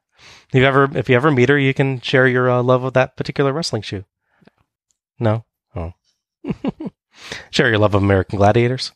If 0.49 0.59
you 0.59 0.65
ever 0.65 0.89
if 0.97 1.09
you 1.09 1.15
ever 1.15 1.31
meet 1.31 1.49
her, 1.49 1.57
you 1.57 1.73
can 1.73 2.01
share 2.01 2.27
your 2.27 2.49
uh, 2.49 2.63
love 2.63 2.83
of 2.83 2.93
that 2.93 3.15
particular 3.15 3.53
wrestling 3.53 3.83
shoe. 3.83 4.03
No. 5.19 5.45
Oh. 5.75 5.93
share 7.51 7.69
your 7.69 7.77
love 7.77 7.93
of 7.93 8.03
American 8.03 8.37
Gladiators. 8.37 8.91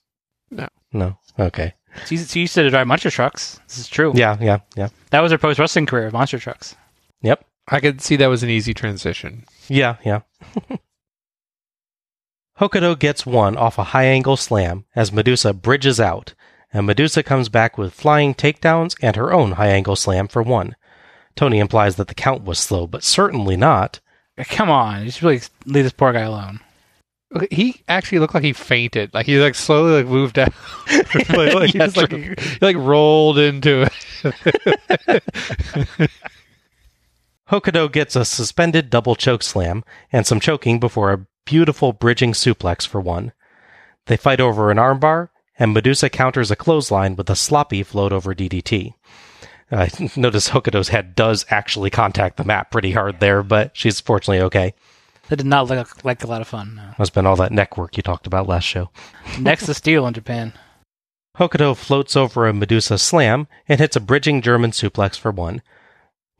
No. 0.49 0.67
No. 0.91 1.18
Okay. 1.39 1.73
She, 2.05 2.17
she 2.17 2.41
used 2.41 2.53
to 2.55 2.69
drive 2.69 2.87
monster 2.87 3.09
trucks. 3.09 3.59
This 3.67 3.79
is 3.79 3.87
true. 3.87 4.11
Yeah. 4.15 4.37
Yeah. 4.39 4.59
Yeah. 4.75 4.89
That 5.11 5.21
was 5.21 5.31
her 5.31 5.37
post 5.37 5.59
wrestling 5.59 5.85
career, 5.85 6.11
monster 6.11 6.37
trucks. 6.39 6.75
Yep. 7.21 7.43
I 7.67 7.79
could 7.79 8.01
see 8.01 8.15
that 8.15 8.27
was 8.27 8.43
an 8.43 8.49
easy 8.49 8.73
transition. 8.73 9.45
Yeah, 9.67 9.97
yeah. 10.03 10.21
Hokuto 12.59 12.97
gets 12.97 13.25
one 13.25 13.55
off 13.55 13.77
a 13.77 13.85
high 13.85 14.05
angle 14.05 14.35
slam 14.35 14.85
as 14.95 15.13
Medusa 15.13 15.53
bridges 15.53 15.99
out, 15.99 16.33
and 16.73 16.87
Medusa 16.87 17.23
comes 17.23 17.47
back 17.47 17.77
with 17.77 17.93
flying 17.93 18.33
takedowns 18.33 18.95
and 19.01 19.15
her 19.15 19.31
own 19.31 19.53
high 19.53 19.69
angle 19.69 19.95
slam 19.95 20.27
for 20.27 20.41
one. 20.41 20.75
Tony 21.35 21.59
implies 21.59 21.95
that 21.95 22.07
the 22.07 22.15
count 22.15 22.43
was 22.43 22.59
slow, 22.59 22.87
but 22.87 23.03
certainly 23.03 23.55
not. 23.55 23.99
Come 24.37 24.69
on, 24.69 25.05
you 25.05 25.11
should 25.11 25.23
really 25.23 25.41
leave 25.65 25.83
this 25.85 25.93
poor 25.93 26.11
guy 26.11 26.21
alone. 26.21 26.59
He 27.51 27.83
actually 27.87 28.19
looked 28.19 28.33
like 28.33 28.43
he 28.43 28.53
fainted. 28.53 29.13
Like 29.13 29.27
he 29.27 29.39
like 29.39 29.53
slowly 29.53 30.01
like 30.01 30.07
moved 30.07 30.39
out. 30.39 30.51
like, 31.13 31.53
like, 31.53 31.69
he, 31.71 31.77
Yeah, 31.77 31.85
just, 31.85 31.97
like, 31.97 32.11
he, 32.11 32.35
like 32.59 32.75
rolled 32.75 33.37
into 33.37 33.83
it. 33.83 33.93
Hokuto 37.49 37.91
gets 37.91 38.15
a 38.15 38.25
suspended 38.25 38.89
double 38.89 39.15
choke 39.15 39.43
slam 39.43 39.83
and 40.11 40.25
some 40.25 40.39
choking 40.39 40.79
before 40.79 41.11
a 41.11 41.27
beautiful 41.45 41.93
bridging 41.93 42.33
suplex 42.33 42.87
for 42.87 43.01
one. 43.01 43.31
They 44.05 44.17
fight 44.17 44.39
over 44.39 44.71
an 44.71 44.77
armbar, 44.77 45.29
and 45.57 45.73
Medusa 45.73 46.09
counters 46.09 46.51
a 46.51 46.55
clothesline 46.55 47.15
with 47.15 47.29
a 47.29 47.35
sloppy 47.35 47.83
float 47.83 48.11
over 48.11 48.33
DDT. 48.33 48.93
Uh, 49.71 49.87
notice 50.15 50.49
Hokuto's 50.49 50.89
head 50.89 51.15
does 51.15 51.45
actually 51.49 51.89
contact 51.89 52.37
the 52.37 52.43
mat 52.43 52.71
pretty 52.71 52.91
hard 52.91 53.19
there, 53.19 53.43
but 53.43 53.71
she's 53.75 53.99
fortunately 53.99 54.41
okay. 54.45 54.73
That 55.29 55.35
did 55.37 55.45
not 55.45 55.67
look 55.67 56.03
like 56.03 56.23
a 56.23 56.27
lot 56.27 56.41
of 56.41 56.47
fun. 56.47 56.75
No. 56.75 56.83
Must 56.97 57.11
have 57.11 57.13
been 57.13 57.27
all 57.27 57.35
that 57.35 57.51
neck 57.51 57.77
work 57.77 57.95
you 57.95 58.03
talked 58.03 58.25
about 58.27 58.47
last 58.47 58.63
show. 58.63 58.89
Next 59.39 59.67
to 59.67 59.73
Steel 59.73 60.07
in 60.07 60.13
Japan. 60.13 60.53
Hokuto 61.37 61.77
floats 61.77 62.15
over 62.15 62.47
a 62.47 62.53
Medusa 62.53 62.97
slam 62.97 63.47
and 63.67 63.79
hits 63.79 63.95
a 63.95 63.99
bridging 64.01 64.41
German 64.41 64.71
suplex 64.71 65.17
for 65.17 65.31
one. 65.31 65.61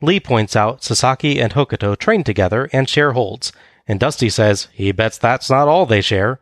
Lee 0.02 0.18
points 0.18 0.56
out 0.56 0.82
Sasaki 0.82 1.40
and 1.40 1.52
Hokuto 1.52 1.96
train 1.96 2.24
together 2.24 2.68
and 2.72 2.88
share 2.88 3.12
holds, 3.12 3.52
and 3.86 4.00
Dusty 4.00 4.28
says 4.28 4.68
he 4.72 4.92
bets 4.92 5.18
that's 5.18 5.48
not 5.48 5.68
all 5.68 5.86
they 5.86 6.00
share. 6.00 6.40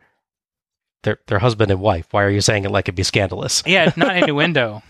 They're, 1.03 1.19
they're 1.27 1.39
husband 1.39 1.71
and 1.71 1.79
wife. 1.79 2.07
Why 2.11 2.23
are 2.23 2.29
you 2.29 2.41
saying 2.41 2.65
it 2.65 2.71
like 2.71 2.85
it'd 2.85 2.95
be 2.95 3.03
scandalous? 3.03 3.63
Yeah, 3.65 3.85
it's 3.85 3.97
not 3.97 4.17
innuendo. 4.17 4.81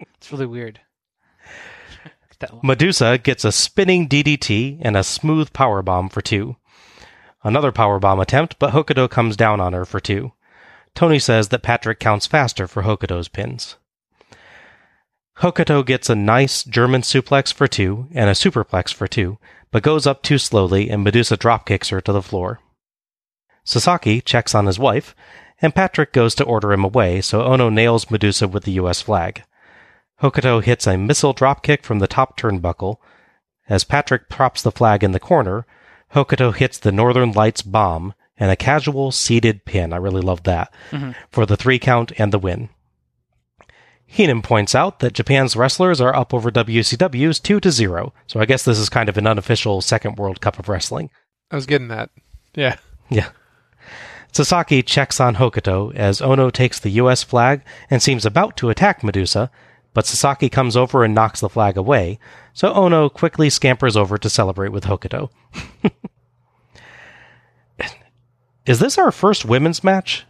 it's 0.00 0.32
really 0.32 0.46
weird. 0.46 0.80
Medusa 2.62 3.18
gets 3.18 3.44
a 3.44 3.52
spinning 3.52 4.08
DDT 4.08 4.78
and 4.80 4.96
a 4.96 5.02
smooth 5.02 5.52
power 5.52 5.82
bomb 5.82 6.08
for 6.08 6.20
two. 6.20 6.56
Another 7.42 7.72
power 7.72 7.98
bomb 7.98 8.20
attempt, 8.20 8.58
but 8.58 8.72
Hokuto 8.72 9.08
comes 9.08 9.36
down 9.36 9.60
on 9.60 9.72
her 9.72 9.84
for 9.84 10.00
two. 10.00 10.32
Tony 10.94 11.18
says 11.18 11.48
that 11.48 11.62
Patrick 11.62 12.00
counts 12.00 12.26
faster 12.26 12.66
for 12.66 12.82
Hokuto's 12.82 13.28
pins. 13.28 13.76
Hokuto 15.38 15.86
gets 15.86 16.10
a 16.10 16.16
nice 16.16 16.64
German 16.64 17.02
suplex 17.02 17.52
for 17.52 17.68
two 17.68 18.08
and 18.12 18.28
a 18.28 18.32
superplex 18.32 18.92
for 18.92 19.06
two, 19.06 19.38
but 19.70 19.84
goes 19.84 20.06
up 20.06 20.22
too 20.22 20.38
slowly 20.38 20.90
and 20.90 21.04
Medusa 21.04 21.36
dropkicks 21.36 21.90
her 21.90 22.00
to 22.00 22.12
the 22.12 22.22
floor. 22.22 22.58
Sasaki 23.62 24.20
checks 24.20 24.54
on 24.54 24.66
his 24.66 24.78
wife, 24.78 25.14
and 25.60 25.74
Patrick 25.74 26.12
goes 26.12 26.34
to 26.36 26.44
order 26.44 26.72
him 26.72 26.84
away, 26.84 27.20
so 27.20 27.44
Ono 27.44 27.68
nails 27.68 28.10
Medusa 28.10 28.48
with 28.48 28.64
the 28.64 28.72
US 28.72 29.02
flag. 29.02 29.44
Hokuto 30.22 30.62
hits 30.62 30.86
a 30.86 30.96
missile 30.96 31.34
dropkick 31.34 31.82
from 31.82 31.98
the 32.00 32.08
top 32.08 32.38
turnbuckle. 32.38 32.96
As 33.68 33.84
Patrick 33.84 34.28
props 34.28 34.62
the 34.62 34.72
flag 34.72 35.04
in 35.04 35.12
the 35.12 35.20
corner, 35.20 35.66
Hokuto 36.14 36.54
hits 36.54 36.78
the 36.78 36.92
Northern 36.92 37.32
Lights 37.32 37.62
bomb 37.62 38.14
and 38.36 38.50
a 38.50 38.56
casual 38.56 39.12
seated 39.12 39.64
pin. 39.64 39.92
I 39.92 39.96
really 39.96 40.22
love 40.22 40.44
that 40.44 40.72
mm-hmm. 40.90 41.12
for 41.30 41.44
the 41.44 41.56
three 41.56 41.78
count 41.78 42.12
and 42.18 42.32
the 42.32 42.38
win. 42.38 42.68
Heenan 44.06 44.40
points 44.40 44.74
out 44.74 45.00
that 45.00 45.12
Japan's 45.12 45.54
wrestlers 45.54 46.00
are 46.00 46.16
up 46.16 46.32
over 46.32 46.50
WCW's 46.50 47.38
2 47.38 47.60
to 47.60 47.70
0, 47.70 48.14
so 48.26 48.40
I 48.40 48.46
guess 48.46 48.64
this 48.64 48.78
is 48.78 48.88
kind 48.88 49.08
of 49.10 49.18
an 49.18 49.26
unofficial 49.26 49.82
second 49.82 50.16
World 50.16 50.40
Cup 50.40 50.58
of 50.58 50.68
Wrestling. 50.68 51.10
I 51.50 51.56
was 51.56 51.66
getting 51.66 51.88
that. 51.88 52.08
Yeah. 52.54 52.76
Yeah. 53.10 53.28
Sasaki 54.32 54.82
checks 54.82 55.20
on 55.20 55.36
Hokuto 55.36 55.94
as 55.94 56.22
Ono 56.22 56.48
takes 56.48 56.80
the 56.80 56.90
US 56.90 57.22
flag 57.22 57.62
and 57.90 58.02
seems 58.02 58.24
about 58.24 58.56
to 58.58 58.70
attack 58.70 59.04
Medusa, 59.04 59.50
but 59.98 60.06
Sasaki 60.06 60.48
comes 60.48 60.76
over 60.76 61.02
and 61.02 61.12
knocks 61.12 61.40
the 61.40 61.48
flag 61.48 61.76
away, 61.76 62.20
so 62.52 62.72
Ono 62.72 63.08
quickly 63.08 63.50
scampers 63.50 63.96
over 63.96 64.16
to 64.16 64.30
celebrate 64.30 64.68
with 64.68 64.84
Hokuto. 64.84 65.28
Is 68.64 68.78
this 68.78 68.96
our 68.96 69.10
first 69.10 69.44
women's 69.44 69.82
match? 69.82 70.24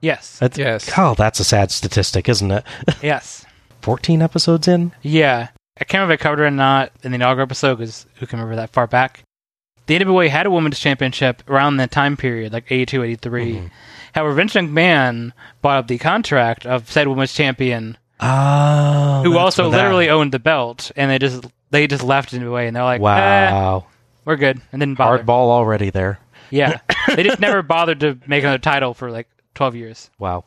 Yes. 0.00 0.40
That's, 0.40 0.58
Yes. 0.58 0.90
Oh, 0.98 1.14
that's 1.14 1.38
a 1.38 1.44
sad 1.44 1.70
statistic, 1.70 2.28
isn't 2.28 2.50
it? 2.50 2.64
yes. 3.00 3.46
14 3.82 4.22
episodes 4.22 4.66
in? 4.66 4.90
Yeah. 5.02 5.50
I 5.80 5.84
can't 5.84 6.00
remember 6.00 6.14
if 6.14 6.20
I 6.20 6.22
covered 6.24 6.42
it 6.42 6.46
or 6.46 6.50
not 6.50 6.90
in 7.04 7.12
the 7.12 7.14
inaugural 7.14 7.44
episode 7.44 7.76
because 7.76 8.06
who 8.16 8.26
can 8.26 8.40
remember 8.40 8.56
that 8.56 8.70
far 8.70 8.88
back? 8.88 9.22
The 9.86 10.00
NWA 10.00 10.30
had 10.30 10.46
a 10.46 10.50
women's 10.50 10.80
championship 10.80 11.48
around 11.48 11.76
that 11.76 11.92
time 11.92 12.16
period, 12.16 12.52
like 12.52 12.72
82, 12.72 13.04
83. 13.04 13.54
Mm-hmm. 13.54 13.66
However, 14.16 14.34
Vince 14.34 14.54
McMahon 14.54 15.30
bought 15.60 15.78
up 15.78 15.86
the 15.86 15.98
contract 15.98 16.66
of 16.66 16.90
said 16.90 17.06
women's 17.06 17.32
champion, 17.32 17.96
Oh. 18.22 19.22
who 19.24 19.36
also 19.36 19.64
for 19.64 19.70
that. 19.70 19.76
literally 19.76 20.08
owned 20.08 20.32
the 20.32 20.38
belt, 20.38 20.90
and 20.96 21.10
they 21.10 21.18
just 21.18 21.44
they 21.70 21.86
just 21.86 22.02
left 22.04 22.32
NWA, 22.32 22.66
and 22.66 22.76
they're 22.76 22.84
like, 22.84 23.00
eh, 23.00 23.02
Wow. 23.02 23.86
we're 24.24 24.36
good, 24.36 24.60
and 24.72 24.80
didn't 24.80 24.96
bother. 24.98 25.16
Hard 25.16 25.26
ball 25.26 25.50
already 25.50 25.90
there. 25.90 26.18
Yeah, 26.50 26.78
they 27.16 27.22
just 27.22 27.40
never 27.40 27.62
bothered 27.62 28.00
to 28.00 28.18
make 28.26 28.42
another 28.44 28.58
title 28.58 28.94
for 28.94 29.10
like 29.10 29.28
12 29.54 29.74
years. 29.76 30.10
Wow. 30.18 30.44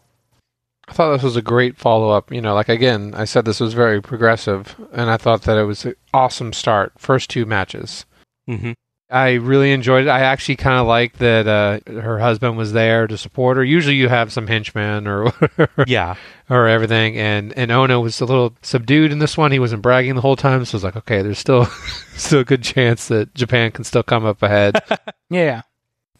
I 0.87 0.93
thought 0.93 1.13
this 1.13 1.23
was 1.23 1.35
a 1.35 1.41
great 1.41 1.77
follow 1.77 2.11
up. 2.11 2.31
You 2.31 2.41
know, 2.41 2.53
like 2.53 2.69
again, 2.69 3.13
I 3.15 3.25
said 3.25 3.43
this 3.45 3.59
was 3.59 3.73
very 3.73 4.01
progressive, 4.01 4.75
and 4.93 5.09
I 5.09 5.17
thought 5.17 5.41
that 5.43 5.57
it 5.57 5.63
was 5.63 5.83
an 5.85 5.95
awesome 6.13 6.53
start. 6.53 6.93
First 6.97 7.29
two 7.29 7.45
matches. 7.45 8.05
hmm 8.47 8.73
I 9.15 9.33
really 9.35 9.71
enjoyed 9.71 10.07
it. 10.07 10.09
I 10.09 10.19
actually 10.19 10.57
kind 10.57 10.79
of 10.79 10.87
like 10.87 11.17
that 11.19 11.47
uh, 11.47 11.79
her 12.01 12.19
husband 12.19 12.57
was 12.57 12.73
there 12.73 13.07
to 13.07 13.17
support 13.17 13.57
her. 13.57 13.63
Usually, 13.63 13.95
you 13.95 14.09
have 14.09 14.31
some 14.33 14.45
henchmen 14.47 15.07
or 15.07 15.31
Yeah. 15.87 16.15
or 16.49 16.67
everything, 16.67 17.17
and 17.17 17.53
and 17.57 17.71
Ono 17.71 17.99
was 18.01 18.19
a 18.19 18.25
little 18.25 18.53
subdued 18.61 19.11
in 19.11 19.19
this 19.19 19.37
one. 19.37 19.51
He 19.51 19.59
wasn't 19.59 19.81
bragging 19.81 20.15
the 20.15 20.21
whole 20.21 20.35
time, 20.35 20.65
so 20.65 20.75
I 20.75 20.77
was 20.77 20.83
like, 20.83 20.95
okay, 20.97 21.21
there's 21.21 21.39
still 21.39 21.65
still 22.15 22.39
a 22.41 22.43
good 22.43 22.61
chance 22.63 23.07
that 23.07 23.33
Japan 23.33 23.71
can 23.71 23.83
still 23.85 24.03
come 24.03 24.25
up 24.25 24.43
ahead. 24.43 24.81
Yeah, 25.29 25.61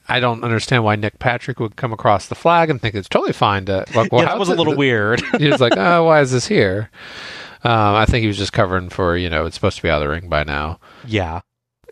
I 0.10 0.20
don't 0.20 0.44
understand 0.44 0.84
why 0.84 0.96
Nick 0.96 1.20
Patrick 1.20 1.60
would 1.60 1.76
come 1.76 1.94
across 1.94 2.28
the 2.28 2.34
flag 2.36 2.70
and 2.72 2.82
think 2.82 2.96
it's 2.96 3.08
totally 3.10 3.34
fine 3.34 3.66
to. 3.66 3.86
Like, 3.94 4.12
well, 4.12 4.22
yeah, 4.24 4.30
that 4.30 4.40
was 4.40 4.50
a 4.50 4.56
little 4.56 4.74
the- 4.74 4.80
weird. 4.80 5.22
he 5.38 5.48
was 5.48 5.62
like, 5.62 5.78
oh, 5.78 6.06
why 6.06 6.22
is 6.22 6.32
this 6.32 6.48
here? 6.48 6.90
Um, 7.64 7.96
I 7.96 8.06
think 8.06 8.22
he 8.22 8.28
was 8.28 8.38
just 8.38 8.54
covering 8.54 8.90
for 8.90 9.16
you 9.18 9.30
know 9.30 9.46
it's 9.46 9.56
supposed 9.56 9.76
to 9.78 9.84
be 9.84 9.90
out 9.90 10.02
of 10.02 10.08
the 10.08 10.10
ring 10.14 10.30
by 10.30 10.44
now. 10.44 10.80
yeah. 11.06 11.42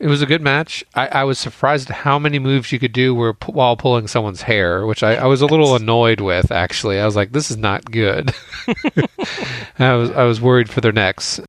It 0.02 0.08
was 0.08 0.22
a 0.22 0.26
good 0.26 0.42
match. 0.42 0.84
I, 0.96 1.08
I 1.08 1.24
was 1.24 1.40
surprised 1.40 1.90
at 1.90 1.96
how 1.98 2.18
many 2.20 2.40
moves 2.40 2.72
you 2.72 2.80
could 2.80 2.92
do 2.94 3.14
were 3.16 3.34
pu- 3.34 3.52
while 3.54 3.78
pulling 3.78 4.08
someone's 4.08 4.42
hair, 4.42 4.86
which 4.86 5.04
I, 5.04 5.16
I 5.16 5.26
was 5.26 5.42
a 5.42 5.46
little 5.46 5.76
annoyed 5.76 6.20
with. 6.20 6.52
Actually, 6.52 7.00
I 7.00 7.06
was 7.06 7.16
like, 7.16 7.32
"This 7.32 7.50
is 7.52 7.58
not 7.58 7.86
good." 7.86 8.34
I 9.80 9.94
was 9.94 10.12
I 10.12 10.24
was 10.24 10.42
worried 10.42 10.70
for 10.70 10.82
their 10.82 10.92
necks, 10.92 11.40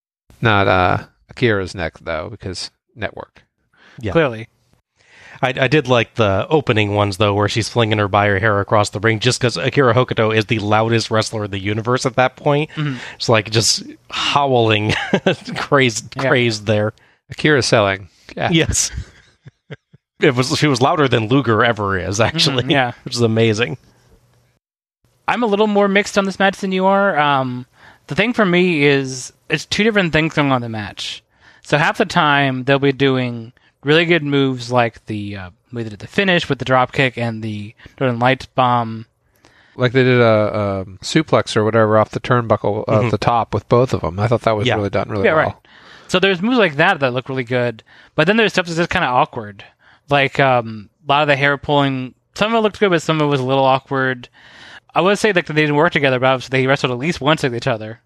not 0.40 0.68
uh, 0.68 1.05
Akira's 1.30 1.74
neck 1.74 1.99
though, 2.01 2.28
because 2.30 2.70
network. 2.95 3.42
Yeah. 4.01 4.12
clearly. 4.12 4.49
I, 5.42 5.49
I 5.49 5.68
did 5.68 5.88
like 5.88 6.14
the 6.14 6.47
opening 6.49 6.95
ones 6.95 7.16
though, 7.16 7.34
where 7.34 7.49
she's 7.49 7.68
flinging 7.68 7.99
her 7.99 8.09
by 8.09 8.28
her 8.28 8.38
hair 8.38 8.61
across 8.61 8.90
the 8.90 9.01
ring, 9.01 9.18
just 9.20 9.40
because 9.40 9.57
Akira 9.57 9.95
Hokuto 9.95 10.34
is 10.34 10.47
the 10.47 10.59
loudest 10.61 11.11
wrestler 11.11 11.45
in 11.47 11.51
the 11.51 11.59
universe 11.59 12.07
at 12.07 12.16
that 12.16 12.36
point. 12.36 12.70
It's 13.16 13.28
like 13.28 13.51
just 13.51 13.82
howling, 14.11 14.92
crazed, 15.57 16.14
Yeah. 16.16 16.28
crazed 16.28 16.66
there. 16.66 16.92
Akira 17.30 17.62
selling. 17.62 18.09
Yeah. 18.37 18.51
Yes, 18.51 18.91
it 20.20 20.35
was. 20.35 20.57
She 20.59 20.66
was 20.66 20.81
louder 20.81 21.09
than 21.09 21.29
Luger 21.29 21.64
ever 21.64 21.99
is 21.99 22.20
actually. 22.20 22.64
Mhm, 22.64 22.70
yeah. 22.70 22.93
which 23.05 23.14
is 23.14 23.20
amazing. 23.20 23.77
I'm 25.27 25.43
a 25.43 25.47
little 25.47 25.66
more 25.66 25.89
mixed 25.89 26.18
on 26.18 26.25
this 26.27 26.39
match 26.39 26.59
than 26.59 26.72
you 26.72 26.85
are. 26.87 27.18
Um, 27.18 27.66
the 28.09 28.14
thing 28.14 28.33
for 28.35 28.45
me 28.45 28.85
is 28.85 29.33
it's 29.49 29.64
two 29.64 29.83
different 29.85 30.12
things 30.12 30.35
going 30.35 30.51
on 30.53 30.57
in 30.57 30.62
the 30.62 30.68
match. 30.68 31.22
So 31.62 31.79
half 31.79 31.97
the 31.99 32.05
time 32.05 32.64
they'll 32.64 32.79
be 32.79 32.93
doing 32.93 33.53
really 33.83 34.05
good 34.05 34.22
moves 34.22 34.70
like 34.70 35.05
the 35.07 35.37
uh, 35.37 35.51
we 35.72 35.83
did 35.85 35.99
the 35.99 36.07
finish 36.07 36.49
with 36.49 36.59
the 36.59 36.64
drop 36.66 36.93
kick 36.93 37.16
and 37.16 37.43
the 37.43 37.75
Northern 37.99 38.18
Lights 38.18 38.47
bomb. 38.47 39.07
Like 39.77 39.93
they 39.93 40.05
did 40.05 40.20
a, 40.20 40.83
um 40.85 40.99
suplex 41.03 41.57
or 41.57 41.64
whatever 41.64 41.99
off 41.99 42.11
the 42.11 42.20
turnbuckle 42.20 42.85
at 42.87 43.11
the 43.11 43.18
top 43.18 43.55
with 43.55 43.68
both 43.68 43.93
of 43.95 44.03
them. 44.03 44.20
I 44.20 44.29
thought 44.29 44.43
that 44.43 44.57
was 44.57 44.66
Yeah. 44.68 44.77
really 44.77 44.91
done 44.91 45.09
really 45.09 45.25
Yeah, 45.25 45.35
well. 45.35 45.45
right. 45.47 45.57
So 46.09 46.18
there's 46.18 46.42
moves 46.42 46.59
like 46.59 46.76
that 46.76 47.00
that 47.00 47.12
look 47.12 47.28
really 47.28 47.44
good, 47.44 47.82
but 48.14 48.26
then 48.26 48.36
there's 48.36 48.52
stuff 48.52 48.66
that's 48.66 48.76
just 48.76 48.90
kind 48.90 49.05
of 49.05 49.14
awkward. 49.14 49.64
Like 50.11 50.38
um, 50.38 50.90
a 51.07 51.12
lot 51.12 51.22
of 51.22 51.28
the 51.28 51.36
hair 51.36 51.57
pulling. 51.57 52.14
Some 52.34 52.52
of 52.52 52.59
it 52.59 52.62
looked 52.62 52.80
good, 52.80 52.90
but 52.90 53.02
some 53.02 53.20
of 53.20 53.26
it 53.26 53.30
was 53.30 53.40
a 53.40 53.44
little 53.44 53.64
awkward. 53.64 54.28
I 54.94 55.00
would 55.00 55.18
say 55.18 55.32
like 55.32 55.46
they 55.46 55.55
didn't 55.55 55.76
work 55.76 55.92
together, 55.92 56.18
but 56.20 56.26
obviously 56.26 56.61
they 56.61 56.66
wrestled 56.66 56.92
at 56.92 56.98
least 56.98 57.20
once 57.20 57.42
with 57.42 57.55
each 57.55 57.66
other. 57.66 58.00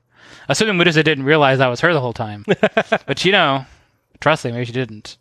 Assuming 0.49 0.78
Medusa 0.78 1.03
didn't 1.03 1.24
realize 1.24 1.59
that 1.59 1.68
was 1.68 1.80
her 1.80 1.92
the 1.92 2.01
whole 2.01 2.14
time, 2.14 2.44
but 3.07 3.24
you 3.24 3.32
know, 3.32 3.66
trust 4.20 4.44
me, 4.44 4.53
maybe 4.53 4.64
she 4.64 4.72
didn't. 4.72 5.18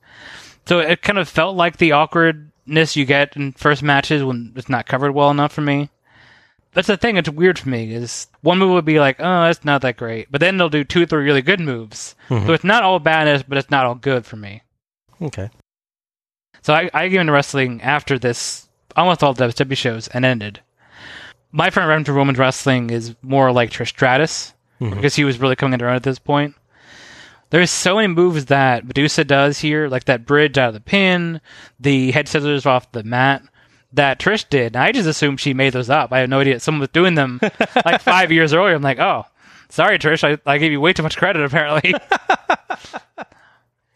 So 0.65 0.79
it 0.79 1.01
kind 1.01 1.17
of 1.17 1.27
felt 1.27 1.57
like 1.57 1.77
the 1.77 1.91
awkwardness 1.91 2.95
you 2.95 3.05
get 3.05 3.35
in 3.35 3.51
first 3.53 3.83
matches 3.83 4.23
when 4.23 4.53
it's 4.55 4.69
not 4.69 4.85
covered 4.85 5.11
well 5.11 5.29
enough 5.31 5.51
for 5.51 5.61
me. 5.61 5.89
That's 6.77 6.89
the 6.89 6.95
thing. 6.95 7.17
It's 7.17 7.27
weird 7.27 7.57
for 7.57 7.69
me. 7.69 7.91
Is 7.91 8.27
one 8.41 8.59
move 8.59 8.69
would 8.69 8.85
be 8.85 8.99
like, 8.99 9.15
oh, 9.19 9.45
that's 9.45 9.65
not 9.65 9.81
that 9.81 9.97
great, 9.97 10.31
but 10.31 10.39
then 10.39 10.57
they'll 10.57 10.69
do 10.69 10.83
two, 10.83 11.07
three 11.07 11.23
really 11.23 11.41
good 11.41 11.59
moves. 11.59 12.13
Mm-hmm. 12.29 12.45
So 12.45 12.53
it's 12.53 12.63
not 12.63 12.83
all 12.83 12.99
badness, 12.99 13.41
but 13.41 13.57
it's 13.57 13.71
not 13.71 13.87
all 13.87 13.95
good 13.95 14.27
for 14.27 14.35
me. 14.35 14.61
Okay. 15.19 15.49
So 16.61 16.75
I, 16.75 16.87
I 16.93 17.07
get 17.07 17.21
into 17.21 17.33
wrestling 17.33 17.81
after 17.81 18.19
this, 18.19 18.69
almost 18.95 19.23
all 19.23 19.33
the 19.33 19.47
WWE 19.47 19.75
shows, 19.75 20.07
and 20.09 20.23
ended. 20.23 20.59
My 21.51 21.71
friend 21.71 21.89
run 21.89 22.03
to 22.03 22.13
women's 22.13 22.37
wrestling 22.37 22.91
is 22.91 23.15
more 23.23 23.51
like 23.51 23.71
Trish 23.71 23.87
Stratus, 23.87 24.53
mm-hmm. 24.79 24.93
because 24.93 25.15
he 25.15 25.23
was 25.23 25.39
really 25.39 25.55
coming 25.55 25.73
into 25.73 25.87
own 25.87 25.95
at 25.95 26.03
this 26.03 26.19
point. 26.19 26.53
There's 27.49 27.71
so 27.71 27.95
many 27.95 28.09
moves 28.09 28.45
that 28.45 28.85
Medusa 28.85 29.23
does 29.23 29.57
here, 29.57 29.87
like 29.87 30.03
that 30.03 30.27
bridge 30.27 30.59
out 30.59 30.67
of 30.67 30.73
the 30.75 30.79
pin, 30.79 31.41
the 31.79 32.11
head 32.11 32.27
scissors 32.27 32.67
off 32.67 32.91
the 32.91 33.01
mat, 33.01 33.41
that 33.93 34.19
Trish 34.19 34.47
did. 34.49 34.75
And 34.75 34.83
I 34.83 34.91
just 34.91 35.07
assumed 35.07 35.39
she 35.39 35.53
made 35.53 35.73
those 35.73 35.89
up. 35.89 36.11
I 36.11 36.19
had 36.19 36.29
no 36.29 36.39
idea 36.39 36.59
someone 36.59 36.81
was 36.81 36.89
doing 36.89 37.15
them 37.15 37.39
like 37.85 38.01
five 38.01 38.31
years 38.31 38.53
earlier. 38.53 38.75
I'm 38.75 38.81
like, 38.81 38.99
oh, 38.99 39.25
sorry, 39.69 39.97
Trish, 39.99 40.23
I, 40.23 40.37
I 40.51 40.57
gave 40.57 40.71
you 40.71 40.81
way 40.81 40.93
too 40.93 41.03
much 41.03 41.17
credit, 41.17 41.43
apparently. 41.43 41.93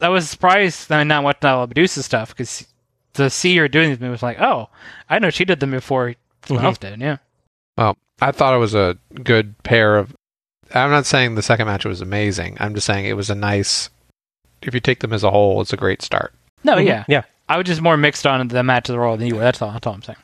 I 0.02 0.10
was 0.10 0.30
surprised. 0.30 0.92
I 0.92 1.00
mean, 1.00 1.08
not 1.08 1.24
watching 1.24 1.50
all 1.50 1.64
of 1.64 1.70
Medusa 1.70 2.02
stuff 2.04 2.30
because 2.30 2.66
to 3.14 3.30
see 3.30 3.56
her 3.58 3.68
doing 3.68 3.90
these 3.90 4.00
moves, 4.00 4.24
like, 4.24 4.40
oh, 4.42 4.70
I 5.10 5.20
know 5.20 5.30
she 5.30 5.46
did 5.46 5.60
them 5.60 5.72
before 5.72 6.16
someone 6.46 6.64
Mhm. 6.64 6.68
else 6.68 6.78
did. 6.80 7.00
Yeah, 7.00 7.18
Well, 7.78 7.98
I 8.22 8.32
thought 8.32 8.56
it 8.56 8.60
was 8.60 8.74
a 8.74 8.98
good 9.24 9.62
pair 9.64 9.98
of. 9.98 10.16
I'm 10.74 10.90
not 10.90 11.06
saying 11.06 11.36
the 11.36 11.42
second 11.42 11.68
match 11.68 11.86
was 11.86 12.02
amazing. 12.02 12.58
I'm 12.60 12.74
just 12.74 12.88
saying 12.88 13.06
it 13.06 13.18
was 13.18 13.30
a 13.30 13.36
nice. 13.36 13.90
If 14.62 14.74
you 14.74 14.80
take 14.80 15.00
them 15.00 15.12
as 15.14 15.24
a 15.24 15.32
whole, 15.32 15.60
it's 15.62 15.74
a 15.74 15.78
great 15.78 16.02
start. 16.02 16.34
no, 16.64 16.76
Mhm. 16.78 16.86
yeah, 16.86 17.04
Yeah. 17.08 17.22
I 17.52 17.58
was 17.58 17.66
just 17.66 17.82
more 17.82 17.98
mixed 17.98 18.26
on 18.26 18.48
the 18.48 18.64
match 18.64 18.88
of 18.88 18.94
the 18.94 19.00
Royal 19.00 19.18
than 19.18 19.28
you 19.28 19.36
were. 19.36 19.42
That's 19.42 19.62
all. 19.62 19.72
That's 19.72 19.86
all 19.86 19.94
I'm 19.94 20.02
saying. 20.02 20.18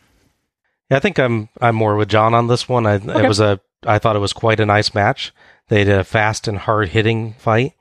Yeah, 0.90 0.98
I 0.98 1.00
think 1.02 1.20
I'm 1.20 1.50
I'm 1.60 1.76
more 1.76 1.98
with 1.98 2.08
John 2.08 2.34
on 2.34 2.48
this 2.48 2.70
one. 2.70 2.86
I, 2.86 2.96
Okay. 2.96 3.26
It 3.26 3.28
was 3.28 3.42
a 3.42 3.60
I 3.86 4.00
thought 4.00 4.16
it 4.16 4.20
was 4.20 4.32
quite 4.32 4.62
a 4.62 4.66
nice 4.66 4.94
match. 4.94 5.34
They 5.68 5.84
did 5.84 6.00
a 6.00 6.04
fast 6.06 6.48
and 6.48 6.58
hard 6.58 6.90
hitting 6.90 7.34
fight. 7.34 7.74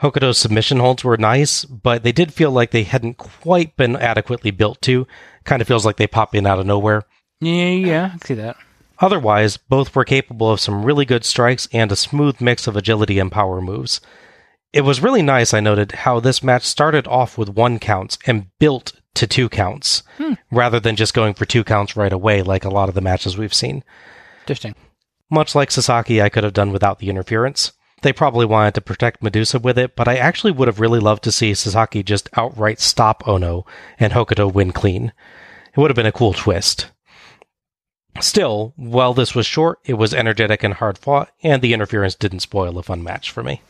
Hokuto's 0.00 0.38
submission 0.38 0.78
holds 0.78 1.02
were 1.02 1.16
nice, 1.16 1.64
but 1.64 2.04
they 2.04 2.12
did 2.12 2.32
feel 2.32 2.52
like 2.52 2.70
they 2.70 2.84
hadn't 2.84 3.18
quite 3.18 3.76
been 3.76 3.96
adequately 3.96 4.52
built 4.52 4.80
to. 4.82 5.06
Kind 5.44 5.60
of 5.60 5.66
feels 5.66 5.84
like 5.84 5.96
they 5.96 6.06
pop 6.06 6.34
in 6.34 6.46
out 6.46 6.60
of 6.60 6.66
nowhere. 6.66 7.02
Yeah, 7.40 7.68
yeah, 7.70 8.10
I 8.14 8.26
see 8.26 8.34
that. 8.34 8.56
Otherwise, 9.00 9.56
both 9.56 9.94
were 9.96 10.04
capable 10.04 10.50
of 10.50 10.60
some 10.60 10.84
really 10.84 11.04
good 11.04 11.24
strikes 11.24 11.68
and 11.72 11.90
a 11.90 11.96
smooth 11.96 12.40
mix 12.40 12.68
of 12.68 12.76
agility 12.76 13.18
and 13.18 13.32
power 13.32 13.60
moves. 13.60 14.00
It 14.72 14.82
was 14.82 15.02
really 15.02 15.22
nice, 15.22 15.52
I 15.52 15.60
noted, 15.60 15.92
how 15.92 16.18
this 16.18 16.42
match 16.42 16.62
started 16.62 17.06
off 17.06 17.36
with 17.36 17.50
one 17.50 17.78
counts 17.78 18.16
and 18.26 18.46
built 18.58 18.92
to 19.14 19.26
two 19.26 19.50
counts, 19.50 20.02
hmm. 20.16 20.34
rather 20.50 20.80
than 20.80 20.96
just 20.96 21.12
going 21.12 21.34
for 21.34 21.44
two 21.44 21.62
counts 21.62 21.96
right 21.96 22.12
away 22.12 22.42
like 22.42 22.64
a 22.64 22.70
lot 22.70 22.88
of 22.88 22.94
the 22.94 23.02
matches 23.02 23.36
we've 23.36 23.52
seen. 23.52 23.84
Interesting. 24.44 24.74
Much 25.30 25.54
like 25.54 25.70
Sasaki, 25.70 26.22
I 26.22 26.30
could 26.30 26.44
have 26.44 26.54
done 26.54 26.72
without 26.72 26.98
the 26.98 27.10
interference. 27.10 27.72
They 28.00 28.12
probably 28.12 28.46
wanted 28.46 28.74
to 28.74 28.80
protect 28.80 29.22
Medusa 29.22 29.58
with 29.58 29.78
it, 29.78 29.94
but 29.94 30.08
I 30.08 30.16
actually 30.16 30.52
would 30.52 30.68
have 30.68 30.80
really 30.80 31.00
loved 31.00 31.22
to 31.24 31.32
see 31.32 31.54
Sasaki 31.54 32.02
just 32.02 32.28
outright 32.36 32.80
stop 32.80 33.28
Ono 33.28 33.64
and 33.98 34.12
Hokuto 34.12 34.52
win 34.52 34.72
clean. 34.72 35.12
It 35.74 35.78
would 35.78 35.90
have 35.90 35.96
been 35.96 36.06
a 36.06 36.12
cool 36.12 36.32
twist. 36.32 36.90
Still, 38.20 38.72
while 38.76 39.14
this 39.14 39.34
was 39.34 39.46
short, 39.46 39.78
it 39.84 39.94
was 39.94 40.12
energetic 40.12 40.62
and 40.62 40.74
hard 40.74 40.98
fought, 40.98 41.30
and 41.42 41.62
the 41.62 41.72
interference 41.72 42.14
didn't 42.14 42.40
spoil 42.40 42.76
a 42.78 42.82
fun 42.82 43.02
match 43.02 43.30
for 43.30 43.42
me. 43.42 43.62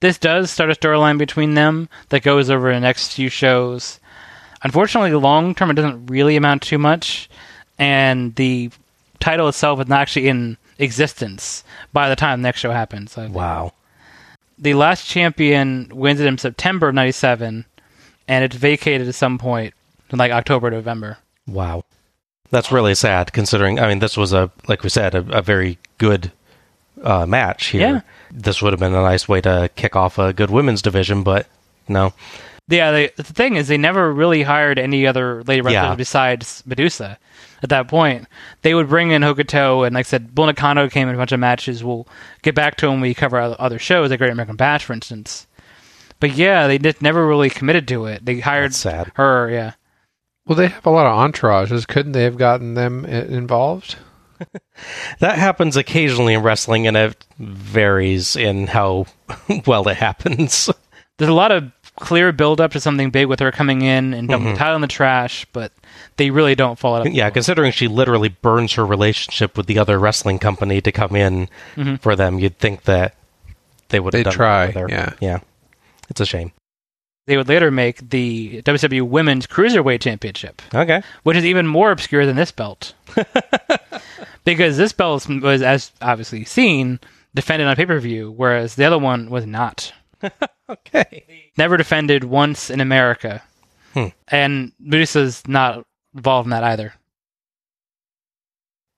This 0.00 0.18
does 0.18 0.50
start 0.50 0.70
a 0.70 0.74
storyline 0.74 1.18
between 1.18 1.54
them 1.54 1.88
that 2.10 2.22
goes 2.22 2.50
over 2.50 2.72
the 2.72 2.80
next 2.80 3.14
few 3.14 3.28
shows. 3.28 3.98
Unfortunately, 4.62 5.12
long 5.12 5.54
term, 5.54 5.70
it 5.70 5.74
doesn't 5.74 6.06
really 6.06 6.36
amount 6.36 6.62
to 6.62 6.68
too 6.68 6.78
much, 6.78 7.30
and 7.78 8.34
the 8.36 8.70
title 9.20 9.48
itself 9.48 9.80
is 9.80 9.88
not 9.88 10.00
actually 10.00 10.28
in 10.28 10.58
existence 10.78 11.64
by 11.92 12.08
the 12.08 12.16
time 12.16 12.42
the 12.42 12.48
next 12.48 12.60
show 12.60 12.70
happens. 12.70 13.16
Wow. 13.16 13.72
The 14.58 14.74
last 14.74 15.06
champion 15.06 15.90
wins 15.92 16.20
it 16.20 16.26
in 16.26 16.38
September 16.38 16.88
of 16.88 16.94
'97, 16.94 17.64
and 18.28 18.44
it's 18.44 18.56
vacated 18.56 19.08
at 19.08 19.14
some 19.14 19.38
point 19.38 19.74
in 20.10 20.18
like 20.18 20.32
October, 20.32 20.70
November. 20.70 21.18
Wow. 21.46 21.84
That's 22.50 22.70
really 22.70 22.94
sad 22.94 23.32
considering, 23.32 23.80
I 23.80 23.88
mean, 23.88 23.98
this 23.98 24.16
was 24.16 24.32
a, 24.32 24.50
like 24.68 24.82
we 24.82 24.88
said, 24.88 25.14
a, 25.14 25.38
a 25.38 25.42
very 25.42 25.78
good 25.98 26.32
uh, 27.02 27.26
match 27.26 27.66
here. 27.66 27.80
Yeah. 27.80 28.00
This 28.32 28.60
would 28.62 28.72
have 28.72 28.80
been 28.80 28.94
a 28.94 29.02
nice 29.02 29.28
way 29.28 29.40
to 29.42 29.70
kick 29.76 29.96
off 29.96 30.18
a 30.18 30.32
good 30.32 30.50
women's 30.50 30.82
division, 30.82 31.22
but 31.22 31.46
no. 31.88 32.12
Yeah, 32.68 32.90
they, 32.90 33.08
the 33.16 33.22
thing 33.22 33.54
is, 33.56 33.68
they 33.68 33.78
never 33.78 34.12
really 34.12 34.42
hired 34.42 34.78
any 34.78 35.06
other 35.06 35.44
lady 35.44 35.60
wrestlers 35.60 35.72
Yeah. 35.90 35.94
besides 35.94 36.62
Medusa. 36.66 37.18
At 37.62 37.68
that 37.70 37.88
point, 37.88 38.26
they 38.62 38.74
would 38.74 38.88
bring 38.88 39.12
in 39.12 39.22
Hokuto, 39.22 39.86
and 39.86 39.94
like 39.94 40.06
I 40.06 40.08
said, 40.08 40.34
Bull 40.34 40.46
Nakano 40.46 40.88
came 40.90 41.08
in 41.08 41.14
a 41.14 41.18
bunch 41.18 41.32
of 41.32 41.40
matches. 41.40 41.82
We'll 41.84 42.06
get 42.42 42.54
back 42.54 42.76
to 42.78 42.90
when 42.90 43.00
we 43.00 43.14
cover 43.14 43.38
other- 43.38 43.56
other 43.58 43.78
shows, 43.78 44.10
like 44.10 44.18
Great 44.18 44.32
American 44.32 44.56
Bash, 44.56 44.84
for 44.84 44.92
instance. 44.92 45.46
But 46.18 46.32
yeah, 46.34 46.66
they 46.66 46.78
just 46.78 47.00
never 47.02 47.26
really 47.26 47.50
committed 47.50 47.86
to 47.88 48.06
it. 48.06 48.24
They 48.24 48.40
hired 48.40 48.74
sad. 48.74 49.12
her. 49.14 49.48
Yeah, 49.50 49.72
Well, 50.46 50.56
they 50.56 50.68
have 50.68 50.86
a 50.86 50.90
lot 50.90 51.06
of 51.06 51.32
entourages. 51.32 51.86
Couldn't 51.86 52.12
they 52.12 52.24
have 52.24 52.36
gotten 52.36 52.74
them 52.74 53.04
involved? 53.04 53.96
That 55.20 55.38
happens 55.38 55.76
occasionally 55.76 56.34
in 56.34 56.42
wrestling, 56.42 56.86
and 56.86 56.96
it 56.96 57.24
varies 57.38 58.36
in 58.36 58.66
how 58.66 59.06
well 59.66 59.88
it 59.88 59.96
happens. 59.96 60.68
there's 61.18 61.30
a 61.30 61.34
lot 61.34 61.50
of 61.50 61.72
clear 61.96 62.30
build 62.32 62.60
up 62.60 62.72
to 62.72 62.80
something 62.80 63.10
big 63.10 63.26
with 63.26 63.40
her 63.40 63.50
coming 63.50 63.82
in 63.82 64.12
and 64.12 64.28
dumping 64.28 64.48
the 64.48 64.50
mm-hmm. 64.52 64.58
title 64.58 64.76
in 64.76 64.82
the 64.82 64.86
trash, 64.86 65.46
but 65.52 65.72
they 66.18 66.30
really 66.30 66.54
don't 66.54 66.78
follow 66.78 67.00
it 67.00 67.08
up. 67.08 67.14
yeah, 67.14 67.30
considering 67.30 67.72
she 67.72 67.88
literally 67.88 68.28
burns 68.28 68.74
her 68.74 68.84
relationship 68.84 69.56
with 69.56 69.66
the 69.66 69.78
other 69.78 69.98
wrestling 69.98 70.38
company 70.38 70.80
to 70.80 70.92
come 70.92 71.16
in 71.16 71.48
mm-hmm. 71.74 71.96
for 71.96 72.14
them, 72.14 72.38
you'd 72.38 72.58
think 72.58 72.82
that 72.82 73.14
they 73.88 74.00
would 74.00 74.12
have 74.12 74.18
They'd 74.18 74.24
done 74.24 74.34
try, 74.34 74.66
that 74.66 74.74
with 74.74 74.90
her. 74.90 74.96
yeah. 74.96 75.12
yeah. 75.20 75.38
It's 76.08 76.20
a 76.20 76.26
shame. 76.26 76.52
They 77.26 77.36
would 77.36 77.48
later 77.48 77.72
make 77.72 78.10
the 78.10 78.62
WWE 78.62 79.02
Women's 79.02 79.48
Cruiserweight 79.48 80.00
Championship. 80.00 80.62
Okay. 80.72 81.02
which 81.24 81.36
is 81.36 81.44
even 81.44 81.66
more 81.66 81.90
obscure 81.90 82.24
than 82.24 82.36
this 82.36 82.52
belt. 82.52 82.94
because 84.46 84.78
this 84.78 84.92
belt 84.92 85.28
was, 85.28 85.60
as 85.60 85.92
obviously 86.00 86.46
seen, 86.46 87.00
defended 87.34 87.68
on 87.68 87.76
pay 87.76 87.84
per 87.84 88.00
view, 88.00 88.30
whereas 88.30 88.76
the 88.76 88.84
other 88.84 88.98
one 88.98 89.28
was 89.28 89.44
not. 89.44 89.92
Okay. 90.68 91.52
Never 91.56 91.76
defended 91.76 92.24
once 92.24 92.70
in 92.70 92.80
America. 92.80 93.44
Hmm. 93.94 94.06
And 94.26 94.72
Medusa's 94.80 95.46
not 95.46 95.86
involved 96.12 96.46
in 96.46 96.50
that 96.50 96.64
either. 96.64 96.94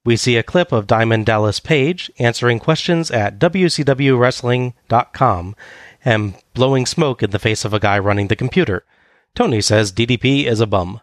We 0.04 0.16
see 0.16 0.36
a 0.38 0.42
clip 0.42 0.72
of 0.72 0.86
Diamond 0.86 1.26
Dallas 1.26 1.60
Page 1.60 2.10
answering 2.18 2.58
questions 2.58 3.10
at 3.10 3.38
WCWWrestling.com 3.38 5.56
and 6.02 6.34
blowing 6.54 6.86
smoke 6.86 7.22
in 7.22 7.30
the 7.30 7.38
face 7.38 7.66
of 7.66 7.74
a 7.74 7.80
guy 7.80 7.98
running 7.98 8.28
the 8.28 8.36
computer. 8.36 8.86
Tony 9.34 9.60
says 9.60 9.92
DDP 9.92 10.44
is 10.44 10.60
a 10.60 10.66
bum. 10.66 11.02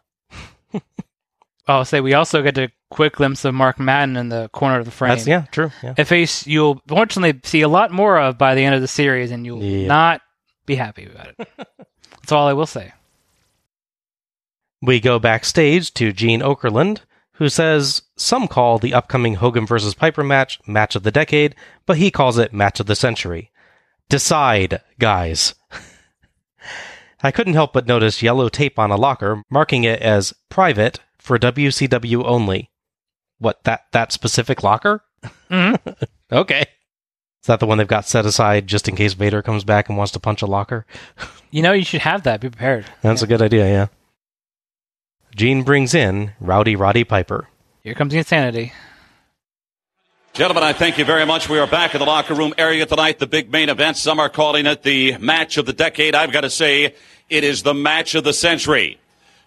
I'll 1.68 1.86
say 1.86 2.02
we 2.02 2.16
also 2.16 2.42
get 2.42 2.58
a 2.58 2.72
quick 2.96 3.16
glimpse 3.16 3.44
of 3.44 3.54
Mark 3.54 3.78
Madden 3.78 4.16
in 4.16 4.30
the 4.30 4.48
corner 4.54 4.80
of 4.80 4.86
the 4.86 4.92
frame. 4.92 5.10
That's 5.10 5.28
yeah, 5.28 5.42
true. 5.52 5.70
Yeah. 5.84 5.96
A 5.98 6.06
face 6.06 6.48
you'll 6.48 6.82
fortunately 6.88 7.42
see 7.44 7.60
a 7.60 7.68
lot 7.68 7.92
more 7.92 8.18
of 8.18 8.38
by 8.38 8.56
the 8.56 8.64
end 8.64 8.74
of 8.74 8.80
the 8.80 8.88
series, 8.88 9.32
and 9.32 9.46
you'll 9.46 9.62
Yeah. 9.62 9.88
not 9.88 10.22
be 10.66 10.76
happy 10.76 11.06
about 11.06 11.28
it. 11.28 11.36
That's 11.58 12.32
all 12.32 12.48
I 12.48 12.54
will 12.54 12.66
say. 12.66 12.94
We 14.82 15.02
go 15.02 15.20
backstage 15.20 15.94
to 15.96 16.14
Gene 16.14 16.40
Okerlund, 16.40 17.02
who 17.34 17.50
says 17.50 18.04
some 18.16 18.48
call 18.48 18.80
the 18.80 18.94
upcoming 18.94 19.36
Hogan 19.36 19.66
vs. 19.66 19.94
Piper 19.94 20.24
match 20.24 20.60
match 20.66 20.96
of 20.96 21.04
the 21.04 21.12
decade, 21.12 21.54
but 21.86 21.98
he 21.98 22.10
calls 22.10 22.38
it 22.38 22.54
match 22.54 22.80
of 22.80 22.86
the 22.86 22.96
century. 22.96 23.52
Decide, 24.08 24.82
guys. 25.00 25.54
I 27.24 27.32
couldn't 27.32 27.56
help 27.56 27.74
but 27.74 27.88
notice 27.88 28.22
yellow 28.22 28.48
tape 28.48 28.80
on 28.80 28.92
a 28.92 28.96
locker 28.96 29.44
marking 29.50 29.84
it 29.84 30.02
as 30.02 30.34
private 30.50 31.00
for 31.18 31.38
WCW 31.38 32.24
only. 32.24 32.70
What 33.40 33.64
that 33.64 33.86
that 33.92 34.12
specific 34.12 34.64
locker? 34.64 35.04
Mm-hmm. 35.50 35.92
okay. 36.32 36.62
Is 36.62 37.48
that 37.48 37.60
the 37.60 37.68
one 37.68 37.78
they've 37.78 37.88
got 37.88 38.06
set 38.06 38.26
aside 38.26 38.66
just 38.66 38.88
in 38.88 38.96
case 38.96 39.14
Vader 39.14 39.42
comes 39.42 39.64
back 39.64 39.88
and 39.88 39.98
wants 39.98 40.12
to 40.14 40.20
punch 40.20 40.42
a 40.42 40.48
locker? 40.48 40.86
You 41.52 41.62
know, 41.62 41.74
you 41.74 41.84
should 41.84 42.02
have 42.02 42.24
that. 42.24 42.42
Be 42.42 42.50
prepared. 42.50 42.86
That's 43.02 43.22
a 43.22 43.28
good 43.28 43.42
idea, 43.42 43.66
yeah. 43.66 43.88
Gene 45.36 45.64
brings 45.64 45.94
in 45.94 46.32
Rowdy 46.40 46.76
Roddy 46.76 47.04
Piper. 47.04 47.48
Here 47.82 47.94
comes 47.94 48.14
the 48.14 48.18
insanity. 48.18 48.74
Gentlemen, 50.34 50.64
I 50.64 50.74
thank 50.74 50.98
you 50.98 51.06
very 51.06 51.26
much. 51.26 51.48
We 51.48 51.60
are 51.60 51.68
back 51.68 51.94
in 51.94 52.00
the 52.00 52.06
locker 52.06 52.34
room 52.34 52.54
area 52.58 52.86
tonight. 52.86 53.20
The 53.20 53.28
big 53.28 53.52
main 53.52 53.70
event. 53.70 53.96
Some 53.96 54.20
are 54.20 54.28
calling 54.28 54.66
it 54.66 54.84
the 54.84 55.18
match 55.20 55.58
of 55.58 55.66
the 55.66 55.72
decade. 55.72 56.14
I've 56.14 56.34
got 56.34 56.42
to 56.42 56.50
say, 56.50 56.96
it 57.30 57.44
is 57.44 57.64
the 57.64 57.74
match 57.74 58.16
of 58.16 58.24
the 58.24 58.34
century. 58.34 59.00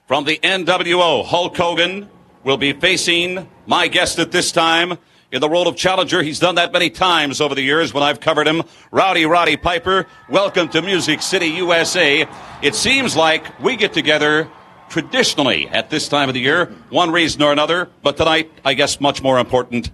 From 0.07 0.25
the 0.25 0.39
NWO, 0.39 1.27
Hulk 1.27 1.57
Hogan 1.57 2.09
will 2.49 2.57
be 2.57 2.73
facing 2.73 3.47
my 3.67 3.89
guest 3.89 4.19
at 4.19 4.33
this 4.33 4.51
time 4.53 4.97
in 5.31 5.39
the 5.43 5.51
role 5.51 5.69
of 5.69 5.77
challenger. 5.77 6.23
He's 6.23 6.39
done 6.39 6.55
that 6.55 6.73
many 6.73 6.89
times 6.89 7.43
over 7.43 7.55
the 7.55 7.61
years 7.61 7.93
when 7.93 8.03
I've 8.03 8.21
covered 8.21 8.49
him. 8.49 8.63
Rowdy 8.91 9.27
Roddy 9.27 9.59
Piper, 9.59 10.07
welcome 10.31 10.71
to 10.71 10.81
Music 10.81 11.21
City, 11.21 11.49
USA. 11.49 12.27
It 12.63 12.75
seems 12.75 13.15
like 13.15 13.61
we 13.61 13.77
get 13.77 13.93
together 13.93 14.51
traditionally 14.89 15.69
at 15.69 15.91
this 15.91 16.09
time 16.09 16.31
of 16.31 16.35
the 16.35 16.41
year, 16.41 16.75
one 16.89 17.11
reason 17.11 17.43
or 17.43 17.53
another, 17.53 17.91
but 18.03 18.17
tonight, 18.17 18.51
I 18.65 18.73
guess 18.73 18.99
much 18.99 19.23
more 19.23 19.39
important. 19.39 19.91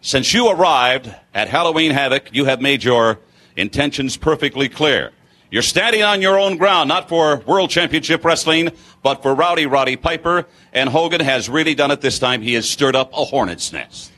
Since 0.00 0.34
you 0.34 0.48
arrived 0.48 1.14
at 1.32 1.46
Halloween 1.46 1.92
Havoc, 1.92 2.34
you 2.34 2.46
have 2.46 2.60
made 2.60 2.82
your 2.82 3.20
intentions 3.54 4.16
perfectly 4.16 4.68
clear. 4.68 5.12
You're 5.50 5.62
standing 5.62 6.02
on 6.02 6.20
your 6.20 6.38
own 6.38 6.56
ground, 6.56 6.88
not 6.88 7.08
for 7.08 7.38
World 7.46 7.70
Championship 7.70 8.24
Wrestling, 8.24 8.70
but 9.02 9.22
for 9.22 9.34
Rowdy 9.34 9.66
Roddy 9.66 9.96
Piper. 9.96 10.46
And 10.72 10.88
Hogan 10.88 11.20
has 11.20 11.48
really 11.48 11.74
done 11.74 11.90
it 11.90 12.00
this 12.00 12.18
time. 12.18 12.42
He 12.42 12.54
has 12.54 12.68
stirred 12.68 12.96
up 12.96 13.12
a 13.12 13.24
hornet's 13.24 13.72
nest. 13.72 14.10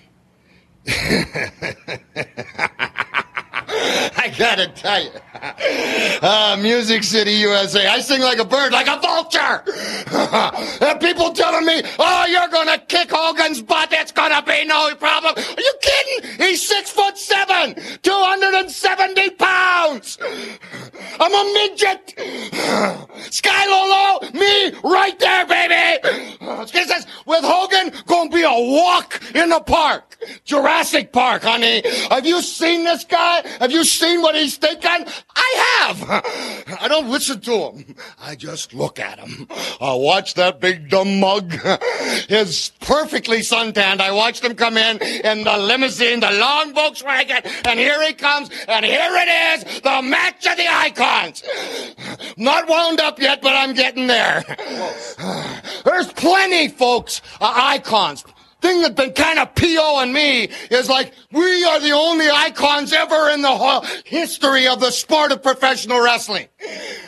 I 4.16 4.34
gotta 4.36 4.68
tell 4.68 5.02
you, 5.02 5.10
uh, 6.22 6.56
Music 6.60 7.04
City, 7.04 7.32
USA. 7.32 7.86
I 7.86 8.00
sing 8.00 8.20
like 8.20 8.38
a 8.38 8.44
bird, 8.44 8.72
like 8.72 8.88
a 8.88 8.98
vulture. 9.00 9.62
and 10.84 11.00
people 11.00 11.32
telling 11.32 11.64
me, 11.64 11.82
"Oh, 11.98 12.26
you're 12.26 12.48
gonna 12.48 12.78
kick 12.78 13.10
Hogan's 13.10 13.62
butt. 13.62 13.92
It's 13.92 14.12
gonna 14.12 14.42
be 14.42 14.64
no 14.64 14.94
problem." 14.96 15.34
Are 15.36 15.60
you 15.60 15.74
kidding? 15.80 16.46
He's 16.46 16.66
six 16.66 16.90
foot 16.90 17.16
seven, 17.16 17.76
two 18.02 18.10
hundred 18.10 18.54
and 18.54 18.70
seventy 18.70 19.30
pounds. 19.30 20.18
I'm 21.20 21.32
a 21.32 21.52
midget. 21.54 22.14
Sky 23.32 23.66
Lolo, 23.66 24.32
me 24.32 24.72
right 24.82 25.18
there, 25.18 25.46
baby. 25.46 26.32
This 26.72 26.90
is 26.90 27.06
with 27.26 27.44
Hogan 27.44 27.92
gonna 28.06 28.30
be 28.30 28.42
a 28.42 28.50
walk 28.50 29.20
in 29.34 29.50
the 29.50 29.60
park. 29.60 30.16
Jurassic 30.44 31.12
Park, 31.12 31.42
honey. 31.42 31.82
Have 32.10 32.26
you 32.26 32.40
seen 32.42 32.84
this 32.84 33.04
guy? 33.04 33.46
Have 33.60 33.70
you 33.70 33.75
seen 33.84 34.22
what 34.22 34.34
he's 34.34 34.56
thinking? 34.56 35.06
I 35.34 35.78
have. 35.80 36.02
I 36.82 36.88
don't 36.88 37.08
listen 37.08 37.40
to 37.40 37.70
him. 37.70 37.96
I 38.20 38.34
just 38.34 38.74
look 38.74 38.98
at 38.98 39.18
him. 39.18 39.46
I 39.80 39.94
watch 39.94 40.34
that 40.34 40.60
big 40.60 40.90
dumb 40.90 41.20
mug. 41.20 41.52
He's 42.28 42.70
perfectly 42.80 43.42
suntanned. 43.42 44.00
I 44.00 44.12
watched 44.12 44.44
him 44.44 44.54
come 44.54 44.76
in 44.76 44.98
in 45.02 45.44
the 45.44 45.56
limousine, 45.56 46.20
the 46.20 46.30
long 46.30 46.74
Volkswagen, 46.74 47.46
and 47.66 47.78
here 47.78 48.02
he 48.06 48.12
comes, 48.12 48.50
and 48.68 48.84
here 48.84 48.98
it 49.00 49.58
is, 49.58 49.80
the 49.80 50.02
match 50.02 50.46
of 50.46 50.56
the 50.56 50.66
icons. 50.68 51.42
Not 52.36 52.68
wound 52.68 53.00
up 53.00 53.20
yet, 53.20 53.42
but 53.42 53.54
I'm 53.54 53.74
getting 53.74 54.06
there. 54.06 54.42
There's 55.84 56.12
plenty, 56.12 56.68
folks, 56.68 57.22
uh, 57.40 57.52
icons. 57.54 58.24
Thing 58.60 58.82
that's 58.82 58.94
been 58.94 59.12
kind 59.12 59.38
of 59.38 59.54
POing 59.54 60.12
me 60.12 60.48
is 60.70 60.88
like, 60.88 61.12
we 61.32 61.64
are 61.64 61.80
the 61.80 61.92
only 61.92 62.28
icons 62.28 62.92
ever 62.92 63.30
in 63.30 63.42
the 63.42 63.48
whole 63.48 63.84
history 64.04 64.66
of 64.66 64.80
the 64.80 64.90
sport 64.90 65.32
of 65.32 65.42
professional 65.42 66.00
wrestling. 66.00 66.48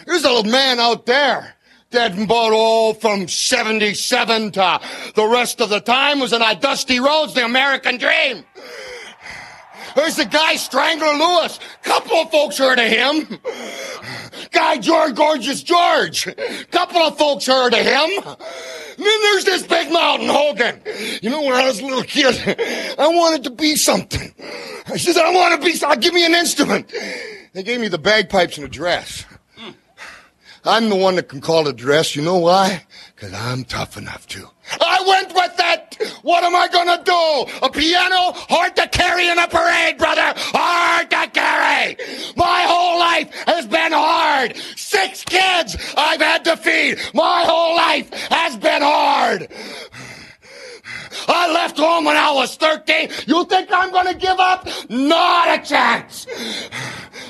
There's 0.07 0.25
a 0.25 0.31
little 0.31 0.51
man 0.51 0.79
out 0.79 1.07
there 1.07 1.55
that 1.91 2.29
bought 2.29 2.53
all 2.53 2.95
from 2.95 3.29
77 3.29 4.53
to 4.53 4.81
the 5.15 5.27
rest 5.27 5.61
of 5.61 5.71
the 5.71 5.81
time 5.81 6.21
was 6.21 6.33
in 6.33 6.43
a 6.43 6.55
Dusty 6.55 7.01
Rhodes, 7.01 7.35
the 7.35 7.45
American 7.45 7.97
Dream. 7.97 8.45
There's 9.95 10.17
the 10.17 10.25
guy 10.25 10.57
Strangler 10.57 11.15
Lewis. 11.15 11.59
Couple 11.83 12.17
of 12.17 12.31
folks 12.31 12.59
heard 12.59 12.79
of 12.79 12.87
him. 12.87 13.39
Guy 14.53 14.79
George 14.79 15.15
Gorgeous 15.15 15.63
George. 15.63 16.29
Couple 16.71 16.99
of 16.99 17.19
folks 17.19 17.47
heard 17.47 17.75
of 17.75 17.81
him. 17.81 18.37
And 18.99 19.07
then 19.07 19.21
there's 19.23 19.45
this 19.45 19.67
big 19.67 19.93
mountain 19.93 20.29
Hogan. 20.29 20.81
You 21.23 21.31
know, 21.31 21.43
when 21.43 21.55
I 21.55 21.67
was 21.67 21.81
a 21.81 21.87
little 21.87 22.03
kid, 22.03 22.37
I 22.99 23.09
wanted 23.09 23.45
to 23.45 23.51
be 23.51 23.77
something. 23.77 24.35
I 24.87 24.97
said, 24.97 25.17
I 25.17 25.33
want 25.33 25.61
to 25.61 25.67
be, 25.67 25.85
I'll 25.85 25.97
give 25.97 26.15
me 26.15 26.25
an 26.27 26.35
instrument. 26.35 26.93
They 27.53 27.63
gave 27.63 27.81
me 27.81 27.89
the 27.89 27.99
bagpipes 27.99 28.57
and 28.57 28.67
a 28.67 28.69
dress. 28.69 29.25
Hmm. 29.57 29.71
I'm 30.65 30.89
the 30.89 30.97
one 30.97 31.17
that 31.17 31.29
can 31.29 31.41
call 31.41 31.67
a 31.69 31.73
dress. 31.73 32.17
You 32.17 32.23
know 32.23 32.39
why? 32.39 32.85
Because 33.19 33.35
I'm 33.35 33.65
tough 33.65 33.97
enough 33.97 34.29
to. 34.29 34.49
I 34.81 35.05
went 35.05 35.35
with 35.35 35.57
that. 35.57 35.97
What 36.23 36.45
am 36.45 36.55
I 36.55 36.69
gonna 36.69 37.03
do? 37.03 37.67
A 37.67 37.69
piano? 37.69 38.33
Hard 38.49 38.77
to 38.77 38.87
carry 38.87 39.29
in 39.29 39.37
a 39.41 39.49
parade, 39.49 39.99
brother. 39.99 40.35
Hard 40.37 41.11
to 41.11 41.27
carry. 41.33 41.97
My 42.37 42.63
whole 42.63 43.01
life 43.01 43.35
has 43.47 43.67
been 43.67 43.91
hard. 43.91 44.57
Six 44.77 45.25
kids 45.25 45.77
I've 45.97 46.21
had 46.21 46.45
to 46.45 46.57
feed. 46.57 47.01
My 47.13 47.43
whole 47.45 47.75
life 47.75 48.09
has 48.31 48.57
been 48.57 48.83
hard. 48.83 49.49
I 51.29 51.53
left 51.53 51.79
home 51.79 52.05
when 52.05 52.17
I 52.17 52.33
was 52.33 52.57
13. 52.57 53.11
You 53.27 53.45
think 53.45 53.69
I'm 53.73 53.93
gonna 53.93 54.15
give 54.15 54.39
up? 54.39 54.67
Not 54.89 55.59
a 55.59 55.63
chance. 55.63 56.27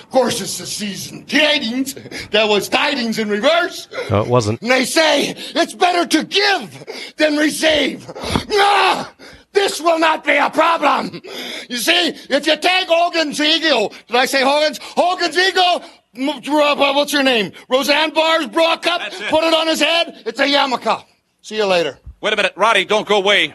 Of 0.02 0.10
course, 0.10 0.40
it's 0.40 0.58
the 0.58 0.66
season 0.66 1.26
tidings. 1.26 1.94
That 2.30 2.48
was 2.48 2.68
tidings 2.68 3.18
in 3.18 3.28
reverse. 3.28 3.88
No, 4.10 4.22
it 4.22 4.28
wasn't. 4.28 4.62
And 4.62 4.70
they 4.70 4.84
say 4.84 5.34
it's 5.36 5.74
better 5.74 6.06
to 6.06 6.24
give 6.24 7.14
than 7.16 7.36
receive. 7.36 8.06
No! 8.48 9.06
This 9.52 9.80
will 9.80 9.98
not 9.98 10.24
be 10.24 10.36
a 10.36 10.50
problem. 10.50 11.20
You 11.68 11.78
see, 11.78 12.08
if 12.30 12.46
you 12.46 12.56
take 12.56 12.86
Hogan's 12.88 13.40
ego, 13.40 13.88
did 14.06 14.16
I 14.16 14.26
say 14.26 14.42
Hogan's? 14.42 14.78
Hogan's 14.80 15.36
ego, 15.36 15.82
m- 16.14 16.28
uh, 16.28 16.92
what's 16.94 17.12
your 17.12 17.22
name? 17.22 17.52
Roseanne 17.68 18.12
Barr's 18.14 18.46
bra 18.46 18.76
cup, 18.76 19.00
it. 19.04 19.12
put 19.30 19.44
it 19.44 19.54
on 19.54 19.66
his 19.66 19.80
head, 19.80 20.22
it's 20.26 20.38
a 20.38 20.44
yarmulke. 20.46 21.02
See 21.42 21.56
you 21.56 21.66
later. 21.66 21.98
Wait 22.20 22.32
a 22.32 22.36
minute, 22.36 22.52
Roddy, 22.56 22.84
don't 22.84 23.06
go 23.08 23.16
away. 23.16 23.54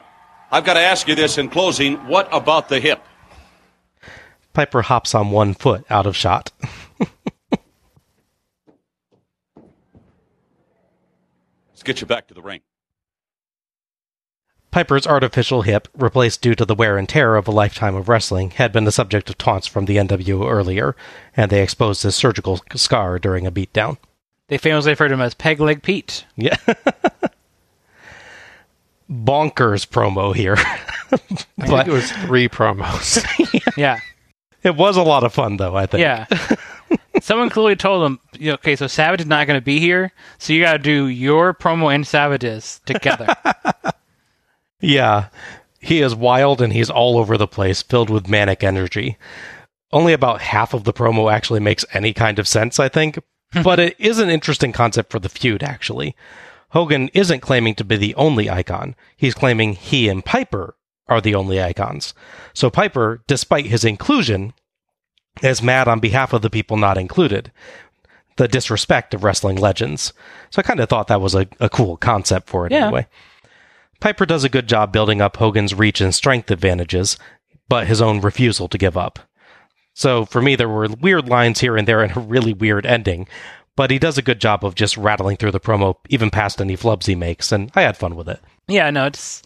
I've 0.54 0.64
got 0.66 0.76
to 0.76 0.82
ask 0.82 1.08
you 1.08 1.16
this 1.16 1.39
in 1.39 1.49
closing. 1.49 1.95
What 2.08 2.30
about 2.32 2.70
the 2.70 2.80
hip? 2.80 3.04
Piper 4.54 4.84
hops 4.84 5.16
on 5.16 5.32
one 5.32 5.56
foot 5.56 5.84
out 5.89 6.06
of 6.06 6.16
shot. 6.16 6.51
Let's 11.72 11.82
get 11.84 12.01
you 12.01 12.06
back 12.06 12.28
to 12.28 12.36
the 12.36 12.43
ring. 12.43 12.62
Piper's 14.70 15.08
artificial 15.08 15.64
hip, 15.64 15.88
replaced 15.95 16.43
due 16.43 16.54
to 16.54 16.66
the 16.66 16.76
wear 16.76 16.99
and 16.99 17.10
tear 17.10 17.36
of 17.36 17.47
a 17.47 17.51
lifetime 17.51 17.95
of 17.95 18.08
wrestling, 18.08 18.51
had 18.51 18.72
been 18.72 18.84
the 18.84 18.91
subject 18.91 19.32
of 19.32 19.39
taunts 19.39 19.66
from 19.66 19.86
the 19.86 19.97
NWO 19.97 20.47
earlier, 20.47 20.95
and 21.36 21.49
they 21.49 21.64
exposed 21.64 22.04
his 22.04 22.16
surgical 22.16 22.62
scar 22.76 23.18
during 23.18 23.47
a 23.47 23.51
beatdown. 23.51 23.97
They 24.49 24.60
famously 24.60 24.91
referred 24.91 25.08
to 25.08 25.16
him 25.16 25.22
as 25.22 25.34
Peg 25.34 25.60
Leg 25.60 25.82
Pete. 25.82 26.26
Yeah. 26.36 26.58
Bonkers 29.10 29.88
promo 29.88 30.34
here. 30.36 30.56
I 30.60 31.18
but 31.58 31.68
think 31.68 31.88
it 31.88 31.91
was 31.91 32.12
three 32.12 32.47
promos. 32.49 33.24
Yeah. 33.78 33.99
it 34.64 34.76
was 34.76 34.97
a 34.97 35.04
lot 35.04 35.24
of 35.24 35.34
fun, 35.34 35.58
though, 35.58 35.76
I 35.76 35.86
think. 35.86 36.01
Yeah. 36.01 36.26
Someone 37.22 37.49
clearly 37.49 37.76
told 37.76 38.06
him, 38.06 38.20
okay, 38.54 38.76
so 38.76 38.88
Savage 38.88 39.22
is 39.22 39.28
not 39.28 39.47
going 39.47 39.60
to 39.60 39.64
be 39.64 39.80
here, 39.80 40.12
so 40.38 40.54
you 40.54 40.62
got 40.62 40.74
to 40.74 40.80
do 40.80 41.08
your 41.08 41.54
promo 41.54 41.93
and 41.93 42.06
Savage's 42.06 42.82
together. 42.86 43.28
Yeah. 44.80 45.28
He 45.80 46.01
is 46.01 46.16
wild 46.16 46.62
and 46.62 46.72
he's 46.74 46.89
all 46.89 47.18
over 47.18 47.38
the 47.38 47.47
place, 47.47 47.82
filled 47.82 48.10
with 48.10 48.30
manic 48.30 48.64
energy. 48.64 49.18
Only 49.91 50.14
about 50.14 50.41
half 50.41 50.74
of 50.74 50.84
the 50.84 50.93
promo 50.93 51.32
actually 51.32 51.60
makes 51.60 51.86
any 51.93 52.14
kind 52.14 52.39
of 52.39 52.47
sense, 52.47 52.80
I 52.80 52.89
think. 52.89 53.20
but 53.64 53.80
it 53.80 53.95
is 53.99 54.20
an 54.20 54.30
interesting 54.30 54.72
concept 54.72 55.12
for 55.12 55.20
the 55.20 55.30
feud, 55.30 55.62
actually. 55.64 56.16
Hogan 56.74 57.09
isn't 57.13 57.39
claiming 57.41 57.76
to 57.76 57.84
be 57.84 57.97
the 57.97 58.15
only 58.15 58.49
icon. 58.49 58.95
He's 59.15 59.34
claiming 59.36 59.74
he 59.74 60.09
and 60.09 60.26
Piper 60.26 60.76
are 61.07 61.21
the 61.21 61.36
only 61.36 61.61
icons. 61.61 62.13
So 62.53 62.69
Piper, 62.69 63.24
despite 63.28 63.67
his 63.67 63.86
inclusion, 63.86 64.53
is 65.41 65.61
mad 65.61 65.88
on 65.88 65.99
behalf 65.99 66.34
of 66.34 66.41
the 66.41 66.49
people 66.49 66.78
not 66.78 66.97
included. 66.97 67.51
The 68.38 68.47
disrespect 68.47 69.13
of 69.13 69.24
wrestling 69.24 69.57
legends. 69.57 70.13
So 70.49 70.59
I 70.59 70.63
kind 70.63 70.80
of 70.80 70.89
thought 70.89 71.07
that 71.07 71.21
was 71.21 71.36
a, 71.36 71.47
a 71.59 71.69
cool 71.69 71.97
concept 71.97 72.49
for 72.49 72.65
it 72.65 72.71
Yeah. 72.71 72.86
anyway. 72.88 73.07
Piper 73.99 74.26
does 74.26 74.43
a 74.43 74.49
good 74.49 74.67
job 74.67 74.91
building 74.91 75.21
up 75.21 75.38
Hogan's 75.38 75.76
reach 75.76 76.01
and 76.01 76.13
strength 76.13 76.49
advantages, 76.51 77.17
but 77.69 77.88
his 77.88 78.01
own 78.01 78.19
refusal 78.21 78.67
to 78.67 78.78
give 78.78 78.97
up. 78.97 79.19
So 79.93 80.26
for 80.26 80.41
me, 80.41 80.55
there 80.55 80.67
were 80.67 80.88
weird 80.99 81.30
lines 81.30 81.59
here 81.59 81.78
and 81.78 81.88
there 81.88 82.01
and 82.01 82.17
a 82.17 82.19
really 82.19 82.51
weird 82.53 82.86
ending, 82.86 83.28
but 83.76 83.91
he 83.91 83.99
does 83.99 84.17
a 84.17 84.21
good 84.21 84.39
job 84.39 84.63
of 84.63 84.76
just 84.76 84.97
rattling 84.97 85.38
through 85.38 85.51
the 85.51 85.59
promo, 85.59 85.95
even 86.09 86.30
past 86.30 86.61
any 86.61 86.78
flubs 86.78 87.05
he 87.05 87.15
makes, 87.15 87.51
and 87.51 87.71
I 87.76 87.82
had 87.82 87.97
fun 87.97 88.15
with 88.15 88.30
it. 88.30 88.39
yeah, 88.67 88.89
no, 88.89 89.05
it's 89.05 89.41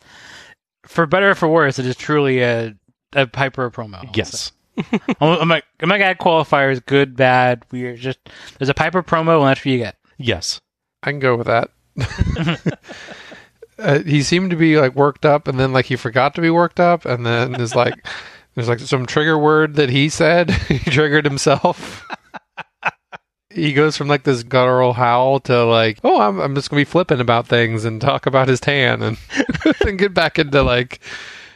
for 0.85 1.05
better 1.05 1.31
or 1.31 1.35
for 1.35 1.47
worse, 1.47 1.79
it 1.79 1.85
is 1.85 1.95
truly 1.95 2.41
a, 2.41 2.75
a 3.13 3.27
Piper 3.27 3.69
promo. 3.69 4.15
Yes. 4.15 4.51
I'm, 4.77 5.01
I'm 5.21 5.49
like, 5.49 5.65
I'm 5.79 5.89
not 5.89 5.97
gonna 5.97 6.15
qualifiers, 6.15 6.85
good, 6.85 7.15
bad, 7.15 7.65
weird. 7.71 7.99
Just 7.99 8.19
there's 8.57 8.69
a 8.69 8.73
Piper 8.73 9.03
promo, 9.03 9.39
and 9.39 9.47
that's 9.47 9.61
what 9.61 9.65
you 9.71 9.77
get. 9.77 9.95
Yes. 10.17 10.61
I 11.03 11.11
can 11.11 11.19
go 11.19 11.35
with 11.35 11.47
that. 11.47 11.71
uh, 13.79 13.99
he 13.99 14.21
seemed 14.23 14.51
to 14.51 14.55
be 14.55 14.79
like 14.79 14.95
worked 14.95 15.25
up, 15.25 15.47
and 15.47 15.59
then 15.59 15.73
like 15.73 15.85
he 15.85 15.95
forgot 15.95 16.35
to 16.35 16.41
be 16.41 16.49
worked 16.49 16.79
up, 16.79 17.05
and 17.05 17.25
then 17.25 17.53
there's 17.53 17.75
like 17.75 18.07
there's 18.55 18.67
like 18.67 18.79
some 18.79 19.05
trigger 19.05 19.37
word 19.37 19.75
that 19.75 19.89
he 19.89 20.09
said. 20.09 20.49
he 20.67 20.79
triggered 20.79 21.25
himself. 21.25 22.07
He 23.49 23.73
goes 23.73 23.95
from 23.95 24.07
like 24.07 24.23
this 24.23 24.43
guttural 24.43 24.93
howl 24.93 25.39
to 25.41 25.63
like, 25.65 25.99
oh, 26.03 26.19
I'm 26.19 26.39
I'm 26.39 26.55
just 26.55 26.69
gonna 26.69 26.81
be 26.81 26.85
flippant 26.85 27.21
about 27.21 27.47
things 27.47 27.85
and 27.85 28.01
talk 28.01 28.25
about 28.25 28.47
his 28.47 28.59
tan, 28.59 29.01
and 29.01 29.17
then 29.81 29.97
get 29.97 30.13
back 30.13 30.39
into 30.39 30.63
like. 30.63 30.99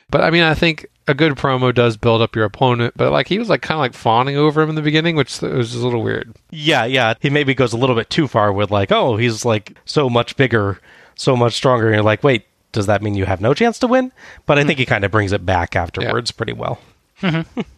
But 0.09 0.21
I 0.21 0.29
mean, 0.29 0.43
I 0.43 0.53
think 0.53 0.87
a 1.07 1.13
good 1.13 1.33
promo 1.33 1.73
does 1.73 1.97
build 1.97 2.21
up 2.21 2.35
your 2.35 2.45
opponent. 2.45 2.93
But 2.97 3.11
like 3.11 3.27
he 3.27 3.39
was 3.39 3.49
like 3.49 3.61
kind 3.61 3.77
of 3.77 3.81
like 3.81 3.93
fawning 3.93 4.37
over 4.37 4.61
him 4.61 4.69
in 4.69 4.75
the 4.75 4.81
beginning, 4.81 5.15
which 5.15 5.41
was 5.41 5.71
just 5.71 5.81
a 5.81 5.85
little 5.85 6.03
weird. 6.03 6.35
Yeah, 6.49 6.85
yeah. 6.85 7.13
He 7.19 7.29
maybe 7.29 7.53
goes 7.53 7.73
a 7.73 7.77
little 7.77 7.95
bit 7.95 8.09
too 8.09 8.27
far 8.27 8.51
with 8.51 8.71
like, 8.71 8.91
oh, 8.91 9.17
he's 9.17 9.45
like 9.45 9.77
so 9.85 10.09
much 10.09 10.35
bigger, 10.35 10.79
so 11.15 11.35
much 11.35 11.53
stronger. 11.53 11.87
And 11.87 11.95
you're 11.95 12.03
like, 12.03 12.23
wait, 12.23 12.45
does 12.71 12.87
that 12.87 13.01
mean 13.01 13.15
you 13.15 13.25
have 13.25 13.41
no 13.41 13.53
chance 13.53 13.79
to 13.79 13.87
win? 13.87 14.11
But 14.45 14.57
I 14.57 14.63
think 14.63 14.79
he 14.79 14.85
mm-hmm. 14.85 14.93
kind 14.93 15.05
of 15.05 15.11
brings 15.11 15.31
it 15.31 15.45
back 15.45 15.75
afterwards 15.75 16.31
pretty 16.31 16.53
well. 16.53 16.79
Mm-hmm. 17.21 17.61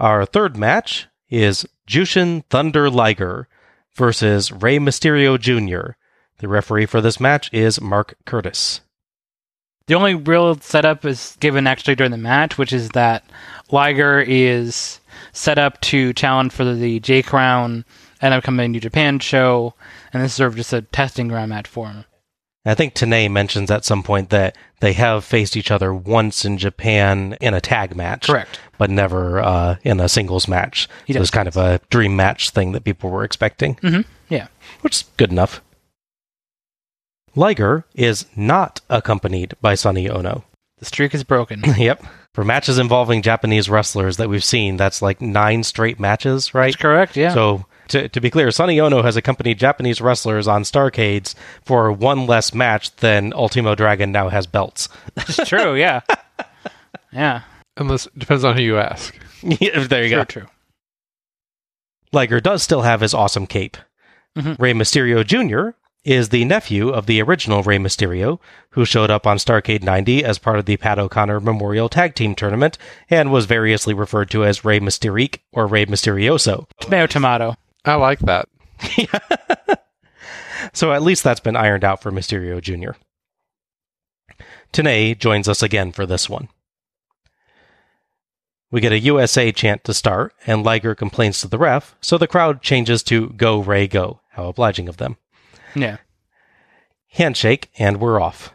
Our 0.00 0.26
third 0.26 0.56
match 0.56 1.06
is 1.34 1.66
Jushin 1.88 2.44
Thunder 2.48 2.88
Liger 2.88 3.48
versus 3.94 4.52
Rey 4.52 4.78
Mysterio 4.78 5.38
Jr. 5.38 5.92
The 6.38 6.48
referee 6.48 6.86
for 6.86 7.00
this 7.00 7.18
match 7.18 7.52
is 7.52 7.80
Mark 7.80 8.14
Curtis. 8.24 8.80
The 9.86 9.94
only 9.94 10.14
real 10.14 10.58
setup 10.60 11.04
is 11.04 11.36
given 11.40 11.66
actually 11.66 11.96
during 11.96 12.12
the 12.12 12.18
match, 12.18 12.56
which 12.56 12.72
is 12.72 12.90
that 12.90 13.24
Liger 13.70 14.20
is 14.20 15.00
set 15.32 15.58
up 15.58 15.80
to 15.82 16.12
challenge 16.12 16.52
for 16.52 16.64
the 16.64 17.00
J 17.00 17.22
Crown 17.22 17.84
and 18.20 18.32
upcoming 18.32 18.72
New 18.72 18.80
Japan 18.80 19.18
show, 19.18 19.74
and 20.12 20.22
this 20.22 20.32
is 20.32 20.36
sort 20.36 20.52
of 20.52 20.56
just 20.56 20.72
a 20.72 20.82
testing 20.82 21.28
ground 21.28 21.50
match 21.50 21.66
for 21.66 21.88
him. 21.88 22.04
I 22.66 22.74
think 22.74 22.94
Tenay 22.94 23.30
mentions 23.30 23.70
at 23.70 23.84
some 23.84 24.02
point 24.02 24.30
that 24.30 24.56
they 24.80 24.94
have 24.94 25.24
faced 25.24 25.56
each 25.56 25.70
other 25.70 25.92
once 25.94 26.44
in 26.46 26.56
Japan 26.56 27.36
in 27.40 27.52
a 27.52 27.60
tag 27.60 27.94
match. 27.94 28.26
Correct. 28.26 28.58
But 28.78 28.88
never 28.90 29.40
uh, 29.40 29.76
in 29.82 30.00
a 30.00 30.08
singles 30.08 30.48
match. 30.48 30.88
He 31.06 31.12
So 31.12 31.18
it 31.18 31.20
was 31.20 31.30
kind 31.30 31.46
of 31.48 31.56
a 31.58 31.80
dream 31.90 32.16
match 32.16 32.50
thing 32.50 32.72
that 32.72 32.84
people 32.84 33.10
were 33.10 33.22
expecting, 33.24 33.78
Yeah. 34.30 34.46
which 34.80 34.96
is 34.96 35.04
good 35.18 35.30
enough. 35.30 35.60
Liger 37.36 37.84
is 37.94 38.26
not 38.36 38.80
accompanied 38.88 39.54
by 39.60 39.74
Sonny 39.74 40.08
Ono. 40.08 40.44
The 40.78 40.84
streak 40.84 41.14
is 41.14 41.24
broken. 41.24 41.62
yep. 41.76 42.02
For 42.32 42.44
matches 42.44 42.78
involving 42.78 43.22
Japanese 43.22 43.68
wrestlers 43.68 44.16
that 44.16 44.28
we've 44.28 44.44
seen, 44.44 44.76
that's 44.76 45.02
like 45.02 45.20
nine 45.20 45.62
straight 45.62 46.00
matches, 46.00 46.54
right? 46.54 46.66
That's 46.72 46.76
correct, 46.76 47.16
yeah. 47.16 47.32
So, 47.34 47.66
to, 47.88 48.08
to 48.08 48.20
be 48.20 48.30
clear, 48.30 48.50
Sonny 48.50 48.78
Ono 48.80 49.02
has 49.02 49.16
accompanied 49.16 49.58
Japanese 49.58 50.00
wrestlers 50.00 50.46
on 50.48 50.62
Starcades 50.62 51.34
for 51.64 51.90
one 51.92 52.26
less 52.26 52.54
match 52.54 52.94
than 52.96 53.32
Ultimo 53.32 53.74
Dragon 53.74 54.12
now 54.12 54.28
has 54.28 54.46
belts. 54.46 54.88
That's 55.14 55.48
true, 55.48 55.74
yeah. 55.74 56.00
Yeah. 57.12 57.42
Unless 57.76 58.06
it 58.06 58.18
depends 58.18 58.42
on 58.42 58.56
who 58.56 58.62
you 58.62 58.78
ask. 58.78 59.16
Yeah, 59.42 59.86
there 59.86 60.02
you 60.02 60.08
True, 60.08 60.18
go. 60.18 60.24
true. 60.24 60.46
Liger 62.12 62.40
does 62.40 62.62
still 62.62 62.82
have 62.82 63.00
his 63.00 63.14
awesome 63.14 63.46
cape. 63.46 63.76
Mhm. 64.36 64.56
Rey 64.58 64.72
Mysterio 64.72 65.24
Jr. 65.24 65.76
is 66.04 66.30
the 66.30 66.44
nephew 66.44 66.88
of 66.88 67.06
the 67.06 67.22
original 67.22 67.62
Rey 67.62 67.78
Mysterio, 67.78 68.40
who 68.70 68.84
showed 68.84 69.10
up 69.10 69.26
on 69.28 69.36
Starcade 69.36 69.82
90 69.82 70.24
as 70.24 70.38
part 70.38 70.58
of 70.58 70.66
the 70.66 70.76
Pat 70.76 70.98
O'Connor 70.98 71.40
Memorial 71.40 71.88
Tag 71.88 72.14
Team 72.14 72.34
Tournament 72.34 72.78
and 73.08 73.30
was 73.30 73.46
variously 73.46 73.94
referred 73.94 74.30
to 74.30 74.44
as 74.44 74.64
Rey 74.64 74.80
Mysterique 74.80 75.42
or 75.52 75.66
Rey 75.66 75.86
Mysterioso. 75.86 76.66
Tomato, 76.80 77.06
tomato. 77.06 77.54
I 77.84 77.94
like 77.94 78.20
that. 78.20 78.48
So 80.72 80.92
at 80.92 81.02
least 81.02 81.22
that's 81.22 81.40
been 81.40 81.56
ironed 81.56 81.84
out 81.84 82.00
for 82.00 82.10
Mysterio 82.10 82.60
Jr. 82.60 82.98
Tenay 84.72 85.18
joins 85.18 85.48
us 85.48 85.62
again 85.62 85.92
for 85.92 86.06
this 86.06 86.28
one. 86.28 86.48
We 88.70 88.80
get 88.80 88.92
a 88.92 88.98
USA 88.98 89.52
chant 89.52 89.84
to 89.84 89.94
start, 89.94 90.34
and 90.46 90.64
Liger 90.64 90.94
complains 90.94 91.40
to 91.40 91.48
the 91.48 91.58
ref, 91.58 91.94
so 92.00 92.18
the 92.18 92.26
crowd 92.26 92.60
changes 92.60 93.02
to 93.04 93.28
Go 93.30 93.60
Rey 93.60 93.86
Go. 93.86 94.20
How 94.30 94.48
obliging 94.48 94.88
of 94.88 94.96
them. 94.96 95.16
Yeah. 95.76 95.98
Handshake, 97.10 97.70
and 97.78 98.00
we're 98.00 98.20
off. 98.20 98.52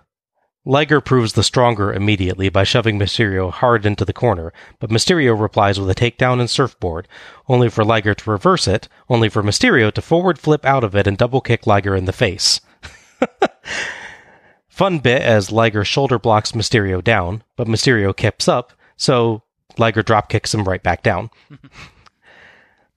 Liger 0.69 1.01
proves 1.01 1.33
the 1.33 1.41
stronger 1.41 1.91
immediately 1.91 2.47
by 2.47 2.63
shoving 2.63 2.99
Mysterio 2.99 3.51
hard 3.51 3.87
into 3.87 4.05
the 4.05 4.13
corner, 4.13 4.53
but 4.77 4.91
Mysterio 4.91 5.33
replies 5.33 5.79
with 5.79 5.89
a 5.89 5.95
takedown 5.95 6.39
and 6.39 6.47
surfboard, 6.47 7.07
only 7.47 7.69
for 7.69 7.83
Liger 7.83 8.13
to 8.13 8.29
reverse 8.29 8.67
it, 8.67 8.87
only 9.09 9.29
for 9.29 9.41
Mysterio 9.41 9.91
to 9.91 9.99
forward 9.99 10.37
flip 10.37 10.63
out 10.63 10.83
of 10.83 10.95
it 10.95 11.07
and 11.07 11.17
double 11.17 11.41
kick 11.41 11.65
Liger 11.65 11.95
in 11.95 12.05
the 12.05 12.13
face. 12.13 12.61
Fun 14.69 14.99
bit 14.99 15.23
as 15.23 15.51
Liger 15.51 15.83
shoulder 15.83 16.19
blocks 16.19 16.51
Mysterio 16.51 17.03
down, 17.03 17.41
but 17.55 17.67
Mysterio 17.67 18.15
kips 18.15 18.47
up, 18.47 18.71
so 18.95 19.41
Liger 19.79 20.03
drop 20.03 20.29
kicks 20.29 20.53
him 20.53 20.65
right 20.65 20.83
back 20.83 21.01
down. 21.01 21.31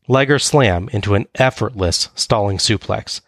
Liger 0.09 0.39
slam 0.39 0.91
into 0.93 1.14
an 1.14 1.27
effortless 1.37 2.11
stalling 2.14 2.59
suplex. 2.59 3.23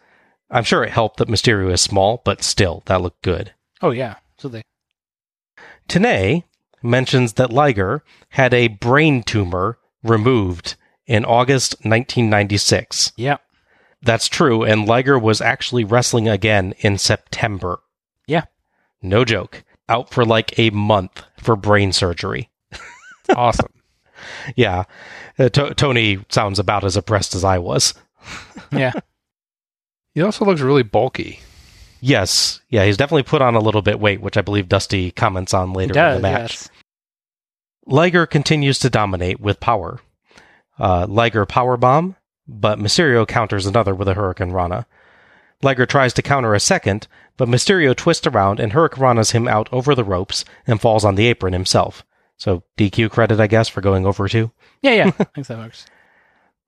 I'm 0.51 0.63
sure 0.63 0.83
it 0.83 0.91
helped 0.91 1.17
that 1.17 1.29
Mysterio 1.29 1.71
is 1.71 1.81
small, 1.81 2.21
but 2.23 2.43
still, 2.43 2.83
that 2.85 3.01
looked 3.01 3.23
good. 3.23 3.51
Oh 3.81 3.89
yeah. 3.89 4.17
So 4.37 4.47
they. 4.49 4.61
Tenay 5.87 6.43
mentions 6.83 7.33
that 7.33 7.51
Liger 7.51 8.03
had 8.29 8.53
a 8.53 8.67
brain 8.67 9.23
tumor 9.23 9.77
removed 10.03 10.75
in 11.07 11.25
August 11.25 11.73
1996. 11.83 13.13
Yeah. 13.15 13.37
That's 14.01 14.27
true, 14.27 14.63
and 14.63 14.87
Liger 14.87 15.17
was 15.17 15.41
actually 15.41 15.83
wrestling 15.83 16.27
again 16.27 16.73
in 16.79 16.97
September. 16.97 17.79
Yeah. 18.27 18.43
No 19.01 19.25
joke. 19.25 19.63
Out 19.89 20.11
for 20.11 20.25
like 20.25 20.57
a 20.59 20.69
month 20.71 21.23
for 21.37 21.55
brain 21.55 21.91
surgery. 21.91 22.49
Awesome. 23.35 23.73
Yeah. 24.55 24.83
Uh, 25.39 25.49
To- 25.49 25.73
Tony 25.73 26.23
sounds 26.29 26.59
about 26.59 26.83
as 26.83 26.95
oppressed 26.95 27.33
as 27.33 27.43
I 27.43 27.57
was. 27.57 27.95
Yeah. 28.71 28.91
he 30.13 30.21
also 30.21 30.45
looks 30.45 30.61
really 30.61 30.83
bulky. 30.83 31.39
Yes. 32.05 32.61
Yeah, 32.69 32.85
he's 32.85 32.97
definitely 32.97 33.23
put 33.23 33.41
on 33.41 33.55
a 33.55 33.59
little 33.59 33.81
bit 33.81 33.99
weight, 33.99 34.21
which 34.21 34.37
I 34.37 34.41
believe 34.41 34.69
Dusty 34.69 35.09
comments 35.09 35.55
on 35.55 35.73
later 35.73 35.99
in 35.99 36.15
the 36.17 36.21
match. 36.21 36.51
Yes. 36.51 36.69
Liger 37.87 38.27
continues 38.27 38.77
to 38.79 38.91
dominate 38.91 39.39
with 39.39 39.59
power. 39.59 39.99
Uh, 40.77 41.07
Liger 41.09 41.47
power 41.47 41.77
bomb, 41.77 42.15
but 42.47 42.77
Mysterio 42.77 43.27
counters 43.27 43.65
another 43.65 43.95
with 43.95 44.07
a 44.07 44.13
Hurricane 44.13 44.51
Rana. 44.51 44.85
Liger 45.63 45.87
tries 45.87 46.13
to 46.13 46.21
counter 46.21 46.53
a 46.53 46.59
second, 46.59 47.07
but 47.37 47.49
Mysterio 47.49 47.95
twists 47.95 48.27
around 48.27 48.59
and 48.59 48.73
Hurricane 48.73 49.03
Ranas 49.03 49.31
him 49.31 49.47
out 49.47 49.67
over 49.71 49.95
the 49.95 50.03
ropes 50.03 50.45
and 50.67 50.79
falls 50.79 51.03
on 51.03 51.15
the 51.15 51.25
apron 51.25 51.53
himself. 51.53 52.05
So 52.37 52.61
DQ 52.77 53.09
credit, 53.09 53.39
I 53.39 53.47
guess, 53.47 53.67
for 53.67 53.81
going 53.81 54.05
over 54.05 54.27
too. 54.27 54.51
Yeah. 54.83 54.93
Yeah. 54.93 55.11
I 55.19 55.23
think 55.23 55.47
that 55.47 55.57
works. 55.57 55.87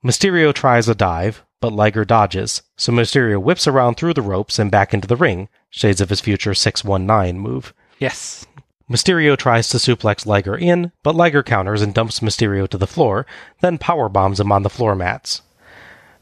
Mysterio 0.03 0.51
tries 0.51 0.89
a 0.89 0.95
dive, 0.95 1.43
but 1.59 1.73
Liger 1.73 2.05
dodges, 2.05 2.61
so 2.75 2.91
Mysterio 2.91 3.41
whips 3.41 3.67
around 3.67 3.95
through 3.95 4.13
the 4.13 4.21
ropes 4.21 4.59
and 4.59 4.69
back 4.69 4.93
into 4.93 5.07
the 5.07 5.15
ring, 5.15 5.49
shades 5.69 6.01
of 6.01 6.09
his 6.09 6.21
future 6.21 6.53
619 6.53 7.39
move. 7.39 7.73
Yes. 7.99 8.45
Mysterio 8.89 9.35
tries 9.35 9.67
to 9.69 9.77
suplex 9.77 10.25
Liger 10.25 10.55
in, 10.55 10.91
but 11.03 11.15
Liger 11.15 11.43
counters 11.43 11.81
and 11.81 11.93
dumps 11.93 12.21
Mysterio 12.21 12.67
to 12.69 12.77
the 12.77 12.87
floor, 12.87 13.25
then 13.59 13.77
power 13.77 14.07
bombs 14.07 14.39
him 14.39 14.51
on 14.51 14.63
the 14.63 14.69
floor 14.69 14.95
mats. 14.95 15.41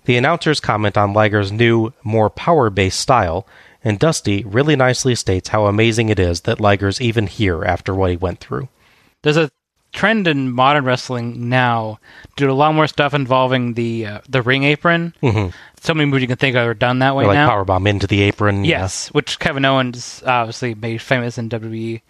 The 0.06 0.18
announcers 0.18 0.60
comment 0.60 0.98
on 0.98 1.14
Liger's 1.14 1.52
new, 1.52 1.94
more 2.04 2.30
power 2.30 2.70
based 2.70 3.00
style, 3.00 3.46
and 3.84 4.00
Dusty 4.00 4.44
really 4.44 4.76
nicely 4.76 5.14
states 5.16 5.50
how 5.50 5.68
amazing 5.68 6.10
it 6.10 6.20
is 6.20 6.42
that 6.42 6.60
Liger's 6.60 7.02
even 7.02 7.28
here 7.28 7.64
after 7.64 7.94
what 7.94 8.12
he 8.12 8.18
went 8.18 8.40
through. 8.40 8.68
There's 9.22 9.38
a 9.38 9.52
trend 9.96 10.28
in 10.28 10.52
modern 10.52 10.86
wrestling 10.86 11.50
now 11.50 12.00
to 12.36 12.46
do 12.46 12.52
a 12.52 12.54
lot 12.54 12.76
more 12.76 12.86
stuff 12.88 13.14
involving 13.14 13.74
the 13.74 14.06
uh, 14.06 14.20
the 14.30 14.42
ring 14.42 14.64
apron. 14.64 15.14
Mhm. 15.24 15.54
So 15.80 15.94
many 15.94 16.10
moves 16.10 16.22
you 16.22 16.28
can 16.28 16.38
think 16.38 16.56
of 16.56 16.68
are 16.68 16.74
done 16.74 17.00
that 17.00 17.16
way 17.16 17.24
Or 17.26 17.28
like 17.28 17.36
now. 17.36 17.50
powerbomb 17.50 17.88
into 17.88 18.08
the 18.08 18.22
apron. 18.22 18.66
yeah. 18.66 18.82
Yes, 18.82 19.08
which 19.10 19.40
Kevin 19.40 19.66
Owens 19.66 20.22
obviously 20.26 20.74
made 20.76 21.02
famous 21.02 21.38
in 21.38 21.48
WWE. 21.50 22.02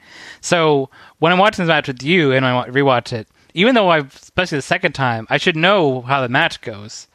So 0.41 0.89
when 1.19 1.31
I'm 1.33 1.39
watching 1.39 1.63
this 1.65 1.69
match 1.69 1.87
with 1.87 2.01
you 2.03 2.31
and 2.31 2.45
I 2.45 2.67
rewatch 2.69 3.11
it, 3.13 3.27
even 3.53 3.75
though 3.75 3.89
I've, 3.89 4.13
especially 4.15 4.57
the 4.57 4.61
second 4.63 4.93
time, 4.93 5.27
I 5.29 5.37
should 5.37 5.55
know 5.55 6.01
how 6.01 6.21
the 6.21 6.29
match 6.29 6.61
goes. 6.61 7.07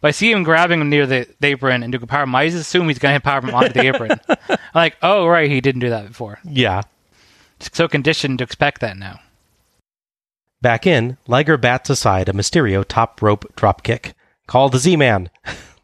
But 0.00 0.08
I 0.08 0.10
see 0.12 0.30
him 0.30 0.42
grabbing 0.42 0.80
him 0.80 0.90
near 0.90 1.06
the, 1.06 1.26
the 1.40 1.48
apron 1.48 1.82
and 1.82 1.90
doing 1.92 2.02
a 2.02 2.06
powerbomb. 2.06 2.34
I 2.34 2.46
just 2.48 2.60
assume 2.60 2.88
he's 2.88 2.98
going 2.98 3.10
to 3.10 3.14
hit 3.14 3.22
powerbomb 3.24 3.54
onto 3.54 3.72
the 3.72 3.86
apron. 3.88 4.12
I'm 4.28 4.58
like, 4.74 4.96
oh 5.02 5.26
right, 5.26 5.50
he 5.50 5.60
didn't 5.60 5.80
do 5.80 5.90
that 5.90 6.06
before. 6.08 6.38
Yeah. 6.44 6.82
So 7.72 7.88
conditioned 7.88 8.38
to 8.38 8.44
expect 8.44 8.80
that 8.82 8.96
now. 8.96 9.18
Back 10.64 10.86
in, 10.86 11.18
Liger 11.28 11.58
bats 11.58 11.90
aside 11.90 12.30
a 12.30 12.32
Mysterio 12.32 12.86
top 12.88 13.20
rope 13.20 13.44
dropkick. 13.54 14.14
Call 14.46 14.70
the 14.70 14.78
Z 14.78 14.96
Man. 14.96 15.28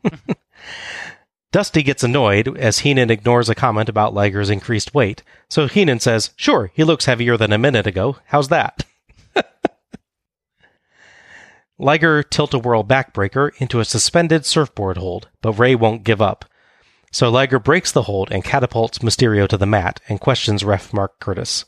Dusty 1.53 1.83
gets 1.83 2.03
annoyed 2.03 2.57
as 2.57 2.79
Heenan 2.79 3.11
ignores 3.11 3.51
a 3.51 3.55
comment 3.55 3.91
about 3.91 4.15
Liger's 4.15 4.49
increased 4.49 4.95
weight. 4.95 5.23
So 5.51 5.69
Heenan 5.69 6.01
says, 6.01 6.31
Sure, 6.35 6.71
he 6.73 6.83
looks 6.83 7.05
heavier 7.05 7.37
than 7.37 7.53
a 7.53 7.59
minute 7.59 7.87
ago. 7.87 8.17
How's 8.29 8.49
that? 8.49 8.87
Liger 11.79 12.23
tilt 12.23 12.55
a 12.55 12.59
whirl 12.59 12.83
backbreaker 12.83 13.51
into 13.59 13.81
a 13.81 13.85
suspended 13.85 14.47
surfboard 14.47 14.97
hold, 14.97 15.29
but 15.43 15.59
Rey 15.59 15.75
won't 15.75 16.05
give 16.05 16.23
up. 16.23 16.47
So 17.13 17.29
Liger 17.29 17.59
breaks 17.59 17.93
the 17.93 18.05
hold 18.05 18.33
and 18.33 18.43
catapults 18.43 19.01
Mysterio 19.01 19.47
to 19.47 19.59
the 19.59 19.67
mat 19.67 20.01
and 20.09 20.19
questions 20.19 20.65
ref 20.65 20.95
Mark 20.95 21.21
Curtis. 21.21 21.67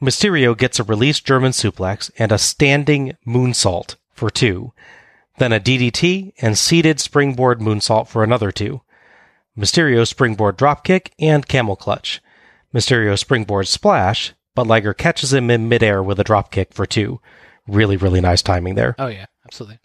Mysterio 0.00 0.56
gets 0.56 0.78
a 0.78 0.84
released 0.84 1.24
German 1.24 1.52
suplex 1.52 2.10
and 2.18 2.30
a 2.30 2.38
standing 2.38 3.16
moonsault 3.26 3.96
for 4.12 4.28
two, 4.28 4.72
then 5.38 5.52
a 5.52 5.60
DDT 5.60 6.32
and 6.38 6.58
seated 6.58 7.00
springboard 7.00 7.60
moonsault 7.60 8.08
for 8.08 8.22
another 8.22 8.52
two. 8.52 8.82
Mysterio 9.56 10.06
springboard 10.06 10.58
dropkick 10.58 11.12
and 11.18 11.48
camel 11.48 11.76
clutch. 11.76 12.20
Mysterio 12.74 13.18
springboard 13.18 13.68
splash, 13.68 14.34
but 14.54 14.66
Liger 14.66 14.92
catches 14.92 15.32
him 15.32 15.50
in 15.50 15.68
midair 15.68 16.02
with 16.02 16.20
a 16.20 16.24
dropkick 16.24 16.74
for 16.74 16.84
two. 16.84 17.20
Really, 17.66 17.96
really 17.96 18.20
nice 18.20 18.42
timing 18.42 18.74
there. 18.74 18.94
Oh 18.98 19.06
yeah, 19.06 19.26
absolutely. 19.46 19.78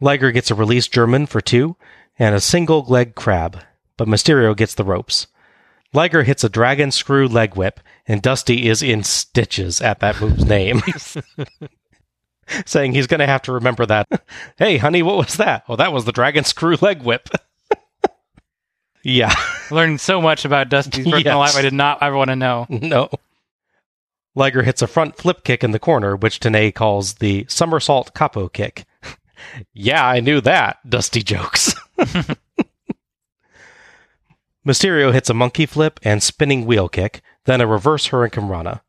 Liger 0.00 0.32
gets 0.32 0.50
a 0.50 0.54
released 0.54 0.92
German 0.92 1.26
for 1.26 1.40
two 1.40 1.76
and 2.18 2.34
a 2.34 2.40
single 2.40 2.84
leg 2.84 3.14
crab, 3.14 3.60
but 3.96 4.08
Mysterio 4.08 4.54
gets 4.54 4.74
the 4.74 4.84
ropes. 4.84 5.28
Liger 5.92 6.22
hits 6.22 6.44
a 6.44 6.48
dragon 6.48 6.90
screw 6.90 7.26
leg 7.28 7.54
whip, 7.56 7.80
and 8.06 8.20
Dusty 8.20 8.68
is 8.68 8.82
in 8.82 9.02
stitches 9.04 9.80
at 9.80 10.00
that 10.00 10.20
move's 10.20 10.44
name, 10.44 10.82
saying 12.66 12.92
he's 12.92 13.06
going 13.06 13.20
to 13.20 13.26
have 13.26 13.42
to 13.42 13.52
remember 13.52 13.86
that. 13.86 14.06
hey, 14.58 14.76
honey, 14.78 15.02
what 15.02 15.16
was 15.16 15.34
that? 15.36 15.64
Oh, 15.68 15.76
that 15.76 15.92
was 15.92 16.04
the 16.04 16.12
dragon 16.12 16.44
screw 16.44 16.76
leg 16.80 17.02
whip. 17.02 17.28
yeah, 19.02 19.34
Learning 19.70 19.98
so 19.98 20.20
much 20.20 20.44
about 20.44 20.68
Dusty's 20.68 21.04
personal 21.06 21.20
Yes. 21.20 21.34
life 21.54 21.56
I 21.56 21.62
did 21.62 21.72
not 21.74 22.02
ever 22.02 22.16
want 22.16 22.30
to 22.30 22.36
know. 22.36 22.66
no. 22.68 23.08
Liger 24.34 24.62
hits 24.62 24.82
a 24.82 24.86
front 24.86 25.16
flip 25.16 25.42
kick 25.42 25.64
in 25.64 25.72
the 25.72 25.78
corner, 25.78 26.14
which 26.14 26.38
Tenay 26.38 26.72
calls 26.74 27.14
the 27.14 27.44
somersault 27.48 28.14
capo 28.14 28.48
kick. 28.48 28.84
yeah, 29.72 30.06
I 30.06 30.20
knew 30.20 30.40
that, 30.42 30.78
Dusty 30.88 31.22
jokes. 31.22 31.74
Mysterio 34.68 35.12
hits 35.14 35.30
a 35.30 35.34
monkey 35.34 35.64
flip 35.64 35.98
and 36.02 36.22
spinning 36.22 36.66
wheel 36.66 36.90
kick, 36.90 37.22
then 37.46 37.62
a 37.62 37.66
reverse 37.66 38.06
Hurricane 38.08 38.48
Rana. 38.48 38.82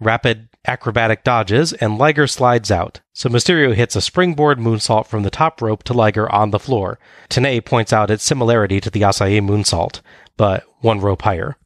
Rapid 0.00 0.48
acrobatic 0.66 1.22
dodges, 1.22 1.72
and 1.74 1.98
Liger 1.98 2.26
slides 2.26 2.70
out. 2.72 3.00
So 3.12 3.28
Mysterio 3.28 3.74
hits 3.74 3.94
a 3.94 4.00
springboard 4.00 4.58
moonsault 4.58 5.06
from 5.06 5.22
the 5.22 5.30
top 5.30 5.62
rope 5.62 5.84
to 5.84 5.92
Liger 5.94 6.30
on 6.32 6.50
the 6.50 6.58
floor. 6.58 6.98
Tenay 7.30 7.64
points 7.64 7.92
out 7.92 8.10
its 8.10 8.24
similarity 8.24 8.80
to 8.80 8.90
the 8.90 9.02
Asai 9.02 9.40
moonsault, 9.40 10.00
but 10.36 10.64
one 10.80 11.00
rope 11.00 11.22
higher. 11.22 11.56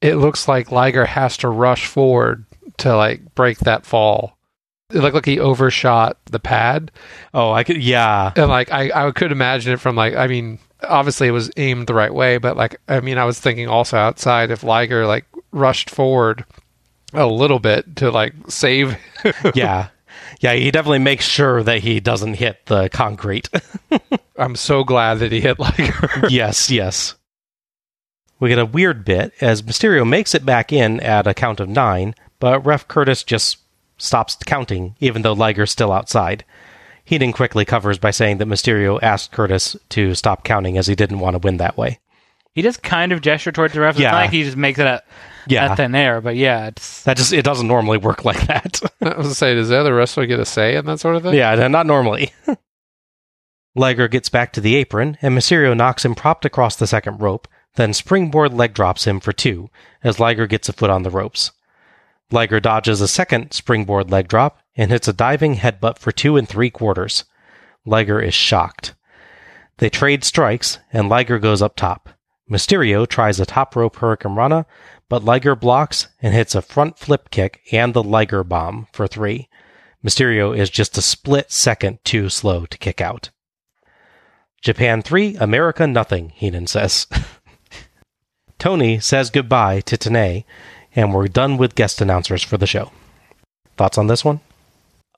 It 0.00 0.16
looks 0.16 0.46
like 0.46 0.70
Liger 0.72 1.04
has 1.06 1.36
to 1.38 1.48
rush 1.48 1.86
forward 1.86 2.46
to 2.78 2.96
like 2.96 3.34
break 3.34 3.58
that 3.58 3.84
fall. 3.84 4.38
It 4.90 4.98
looked 4.98 5.14
like 5.14 5.26
he 5.26 5.40
overshot 5.40 6.18
the 6.26 6.38
pad, 6.40 6.92
Oh, 7.34 7.50
I 7.50 7.64
could, 7.64 7.82
yeah. 7.82 8.32
and 8.36 8.48
like 8.48 8.70
I, 8.70 9.08
I 9.08 9.10
could 9.10 9.32
imagine 9.32 9.72
it 9.72 9.80
from 9.80 9.96
like 9.96 10.14
I 10.14 10.26
mean, 10.26 10.58
obviously 10.88 11.28
it 11.28 11.32
was 11.32 11.50
aimed 11.56 11.86
the 11.86 11.94
right 11.94 12.12
way, 12.12 12.38
but 12.38 12.56
like 12.56 12.80
I 12.88 13.00
mean, 13.00 13.18
I 13.18 13.24
was 13.24 13.38
thinking 13.38 13.68
also 13.68 13.96
outside 13.96 14.50
if 14.50 14.62
Liger 14.62 15.06
like 15.06 15.24
rushed 15.52 15.90
forward 15.90 16.44
a 17.12 17.26
little 17.26 17.58
bit 17.58 17.96
to 17.96 18.10
like 18.10 18.34
save. 18.48 18.96
yeah. 19.54 19.88
Yeah, 20.40 20.54
he 20.54 20.70
definitely 20.72 20.98
makes 20.98 21.24
sure 21.24 21.62
that 21.62 21.82
he 21.82 22.00
doesn't 22.00 22.34
hit 22.34 22.66
the 22.66 22.88
concrete. 22.88 23.48
I'm 24.36 24.56
so 24.56 24.82
glad 24.82 25.20
that 25.20 25.30
he 25.30 25.40
hit 25.40 25.58
Liger. 25.58 26.26
yes, 26.28 26.68
yes. 26.70 27.14
We 28.40 28.48
get 28.48 28.58
a 28.58 28.66
weird 28.66 29.04
bit 29.04 29.32
as 29.40 29.62
Mysterio 29.62 30.06
makes 30.08 30.34
it 30.34 30.44
back 30.44 30.72
in 30.72 30.98
at 31.00 31.28
a 31.28 31.34
count 31.34 31.60
of 31.60 31.68
nine, 31.68 32.14
but 32.40 32.64
Ref 32.66 32.88
Curtis 32.88 33.22
just 33.22 33.58
stops 33.98 34.36
counting, 34.44 34.96
even 34.98 35.22
though 35.22 35.32
Liger's 35.32 35.70
still 35.70 35.92
outside. 35.92 36.44
Heenan 37.04 37.32
quickly 37.32 37.64
covers 37.64 37.98
by 37.98 38.10
saying 38.10 38.38
that 38.38 38.48
Mysterio 38.48 38.98
asked 39.02 39.32
Curtis 39.32 39.76
to 39.90 40.14
stop 40.14 40.44
counting 40.44 40.78
as 40.78 40.86
he 40.86 40.94
didn't 40.94 41.18
want 41.18 41.34
to 41.34 41.38
win 41.38 41.56
that 41.58 41.76
way. 41.76 41.98
He 42.54 42.62
just 42.62 42.82
kind 42.82 43.12
of 43.12 43.20
gesture 43.22 43.50
towards 43.52 43.74
the 43.74 43.80
ref. 43.80 43.94
It's 43.94 44.02
Yeah. 44.02 44.10
not 44.12 44.16
like 44.22 44.30
he 44.30 44.42
just 44.44 44.56
makes 44.56 44.78
it 44.78 44.86
at, 44.86 45.04
Yeah. 45.46 45.70
at 45.72 45.76
thin 45.76 45.94
air, 45.94 46.20
but 46.20 46.36
yeah, 46.36 46.66
it's 46.66 47.02
That 47.04 47.16
just 47.16 47.32
it 47.32 47.44
doesn't 47.44 47.66
normally 47.66 47.98
work 47.98 48.24
like 48.24 48.46
that. 48.46 48.80
I 49.00 49.08
was 49.08 49.14
gonna 49.16 49.34
say, 49.34 49.54
does 49.54 49.68
the 49.70 49.78
other 49.80 49.94
wrestler 49.94 50.26
get 50.26 50.38
a 50.38 50.44
say 50.44 50.76
in 50.76 50.84
that 50.86 51.00
sort 51.00 51.16
of 51.16 51.22
thing? 51.22 51.34
yeah, 51.34 51.54
not 51.68 51.86
normally. 51.86 52.32
Liger 53.74 54.06
gets 54.08 54.28
back 54.28 54.52
to 54.52 54.60
the 54.60 54.76
apron, 54.76 55.16
and 55.22 55.36
Mysterio 55.36 55.74
knocks 55.76 56.04
him 56.04 56.14
propped 56.14 56.44
across 56.44 56.76
the 56.76 56.86
second 56.86 57.20
rope, 57.22 57.48
then 57.76 57.94
springboard 57.94 58.52
leg 58.52 58.74
drops 58.74 59.06
him 59.06 59.18
for 59.18 59.32
two, 59.32 59.70
as 60.04 60.20
Liger 60.20 60.46
gets 60.46 60.68
a 60.68 60.74
foot 60.74 60.90
on 60.90 61.04
the 61.04 61.10
ropes. 61.10 61.52
Liger 62.32 62.60
dodges 62.60 63.00
a 63.00 63.08
second 63.08 63.52
springboard 63.52 64.10
leg 64.10 64.28
drop 64.28 64.58
and 64.76 64.90
hits 64.90 65.08
a 65.08 65.12
diving 65.12 65.56
headbutt 65.56 65.98
for 65.98 66.12
two 66.12 66.36
and 66.36 66.48
three 66.48 66.70
quarters. 66.70 67.24
Liger 67.84 68.20
is 68.20 68.34
shocked. 68.34 68.94
They 69.78 69.90
trade 69.90 70.24
strikes, 70.24 70.78
and 70.92 71.08
Liger 71.08 71.38
goes 71.38 71.62
up 71.62 71.76
top. 71.76 72.08
Mysterio 72.50 73.06
tries 73.06 73.40
a 73.40 73.46
top 73.46 73.74
rope 73.74 73.96
Hurricane 73.96 74.34
Rana, 74.34 74.66
but 75.08 75.24
Liger 75.24 75.56
blocks 75.56 76.08
and 76.20 76.34
hits 76.34 76.54
a 76.54 76.62
front 76.62 76.98
flip 76.98 77.30
kick 77.30 77.60
and 77.72 77.94
the 77.94 78.02
Liger 78.02 78.44
bomb 78.44 78.86
for 78.92 79.06
three. 79.06 79.48
Mysterio 80.04 80.56
is 80.56 80.70
just 80.70 80.98
a 80.98 81.02
split 81.02 81.52
second 81.52 81.98
too 82.04 82.28
slow 82.28 82.66
to 82.66 82.78
kick 82.78 83.00
out. 83.00 83.30
Japan 84.60 85.02
3, 85.02 85.36
America 85.36 85.86
nothing, 85.86 86.30
Heenan 86.30 86.66
says. 86.66 87.06
Tony 88.58 89.00
says 89.00 89.30
goodbye 89.30 89.80
to 89.80 89.96
Tenay, 89.96 90.44
and 90.94 91.14
we're 91.14 91.28
done 91.28 91.56
with 91.56 91.74
guest 91.74 92.00
announcers 92.00 92.42
for 92.42 92.56
the 92.56 92.66
show. 92.66 92.90
Thoughts 93.76 93.98
on 93.98 94.06
this 94.06 94.24
one? 94.24 94.40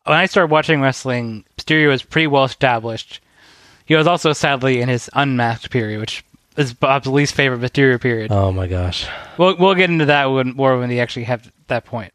when 0.04 0.18
I 0.18 0.26
started 0.26 0.50
watching 0.50 0.80
wrestling, 0.80 1.44
Mysterio 1.58 1.88
was 1.88 2.02
pretty 2.02 2.26
well 2.26 2.44
established. 2.44 3.20
He 3.86 3.94
was 3.94 4.06
also 4.06 4.32
sadly 4.32 4.80
in 4.80 4.88
his 4.88 5.10
unmasked 5.14 5.70
period, 5.70 6.00
which 6.00 6.24
is 6.56 6.74
Bob's 6.74 7.06
least 7.06 7.34
favorite 7.34 7.60
Mysterio 7.60 8.00
period. 8.00 8.30
Oh 8.30 8.52
my 8.52 8.66
gosh. 8.66 9.06
We'll 9.38 9.56
we'll 9.56 9.74
get 9.74 9.90
into 9.90 10.06
that 10.06 10.26
when, 10.26 10.54
more 10.54 10.78
when 10.78 10.88
they 10.88 11.00
actually 11.00 11.24
have 11.24 11.50
that 11.68 11.84
point. 11.84 12.12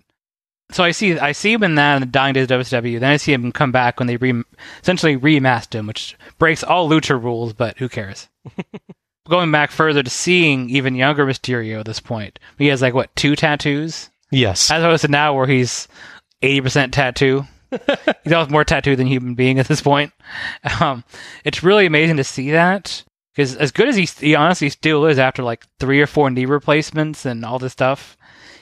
So 0.71 0.83
I 0.83 0.91
see 0.91 1.17
I 1.17 1.31
see 1.31 1.53
him 1.53 1.63
in 1.63 1.75
that 1.75 1.95
in 1.95 2.01
the 2.01 2.05
Dying 2.05 2.33
Days 2.35 2.49
of 2.49 2.61
WCW. 2.61 2.99
Then 2.99 3.11
I 3.11 3.17
see 3.17 3.33
him 3.33 3.51
come 3.51 3.71
back 3.71 3.99
when 3.99 4.07
they 4.07 4.17
re, 4.17 4.43
essentially 4.81 5.17
remasked 5.17 5.73
him, 5.73 5.87
which 5.87 6.15
breaks 6.37 6.63
all 6.63 6.87
lucha 6.89 7.21
rules. 7.21 7.53
But 7.53 7.79
who 7.79 7.89
cares? 7.89 8.29
Going 9.27 9.51
back 9.51 9.69
further 9.71 10.01
to 10.01 10.09
seeing 10.09 10.69
even 10.69 10.95
younger 10.95 11.25
Mysterio 11.25 11.79
at 11.81 11.85
this 11.85 11.99
point, 11.99 12.39
he 12.57 12.67
has 12.67 12.81
like 12.81 12.93
what 12.93 13.15
two 13.15 13.35
tattoos, 13.35 14.09
Yes. 14.31 14.71
as 14.71 14.81
opposed 14.81 15.01
to 15.01 15.07
now 15.07 15.35
where 15.35 15.45
he's 15.47 15.87
eighty 16.41 16.61
percent 16.61 16.93
tattoo. 16.93 17.45
he's 18.23 18.33
almost 18.33 18.49
more 18.49 18.63
tattooed 18.63 18.97
than 18.97 19.05
human 19.05 19.35
being 19.35 19.59
at 19.59 19.67
this 19.67 19.81
point. 19.81 20.11
Um, 20.81 21.03
it's 21.45 21.61
really 21.63 21.85
amazing 21.85 22.17
to 22.17 22.23
see 22.23 22.49
that 22.51 23.03
because 23.35 23.55
as 23.55 23.71
good 23.71 23.87
as 23.87 23.95
he, 23.95 24.05
he 24.05 24.33
honestly 24.33 24.69
still 24.69 25.05
is 25.05 25.19
after 25.19 25.43
like 25.43 25.65
three 25.79 26.01
or 26.01 26.07
four 26.07 26.31
knee 26.31 26.45
replacements 26.45 27.25
and 27.27 27.45
all 27.45 27.59
this 27.59 27.73
stuff, 27.73 28.17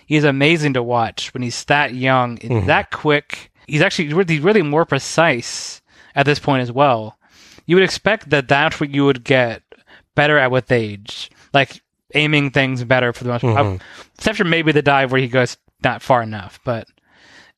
he's 0.05 0.25
amazing 0.25 0.73
to 0.73 0.83
watch 0.83 1.33
when 1.33 1.41
he's 1.41 1.63
that 1.65 1.93
young 1.93 2.37
and 2.43 2.67
that 2.67 2.91
quick. 2.91 3.49
He's 3.65 3.81
actually 3.81 4.13
really, 4.13 4.41
really 4.41 4.61
more 4.61 4.83
precise 4.85 5.81
at 6.15 6.25
this 6.25 6.39
point 6.39 6.63
as 6.63 6.71
well. 6.71 7.17
You 7.65 7.77
would 7.77 7.83
expect 7.85 8.29
that 8.31 8.49
that's 8.49 8.81
what 8.81 8.89
you 8.89 9.05
would 9.05 9.23
get 9.23 9.63
better 10.17 10.37
at 10.37 10.51
with 10.51 10.69
age, 10.71 11.31
like 11.53 11.81
aiming 12.13 12.51
things 12.51 12.83
better 12.83 13.13
for 13.13 13.23
the 13.23 13.29
most 13.29 13.43
part. 13.43 13.81
Except 14.15 14.37
for 14.37 14.43
maybe 14.43 14.73
the 14.73 14.81
dive 14.81 15.13
where 15.13 15.21
he 15.21 15.29
goes 15.29 15.55
not 15.83 16.01
far 16.01 16.21
enough, 16.23 16.59
but 16.65 16.87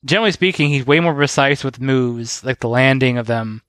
generally 0.05 0.32
speaking, 0.32 0.70
he's 0.70 0.86
way 0.86 0.99
more 0.99 1.16
precise 1.16 1.64
with 1.64 1.80
moves, 1.82 2.43
like 2.43 2.60
the 2.60 2.70
landing 2.70 3.18
of 3.18 3.26
them 3.28 3.62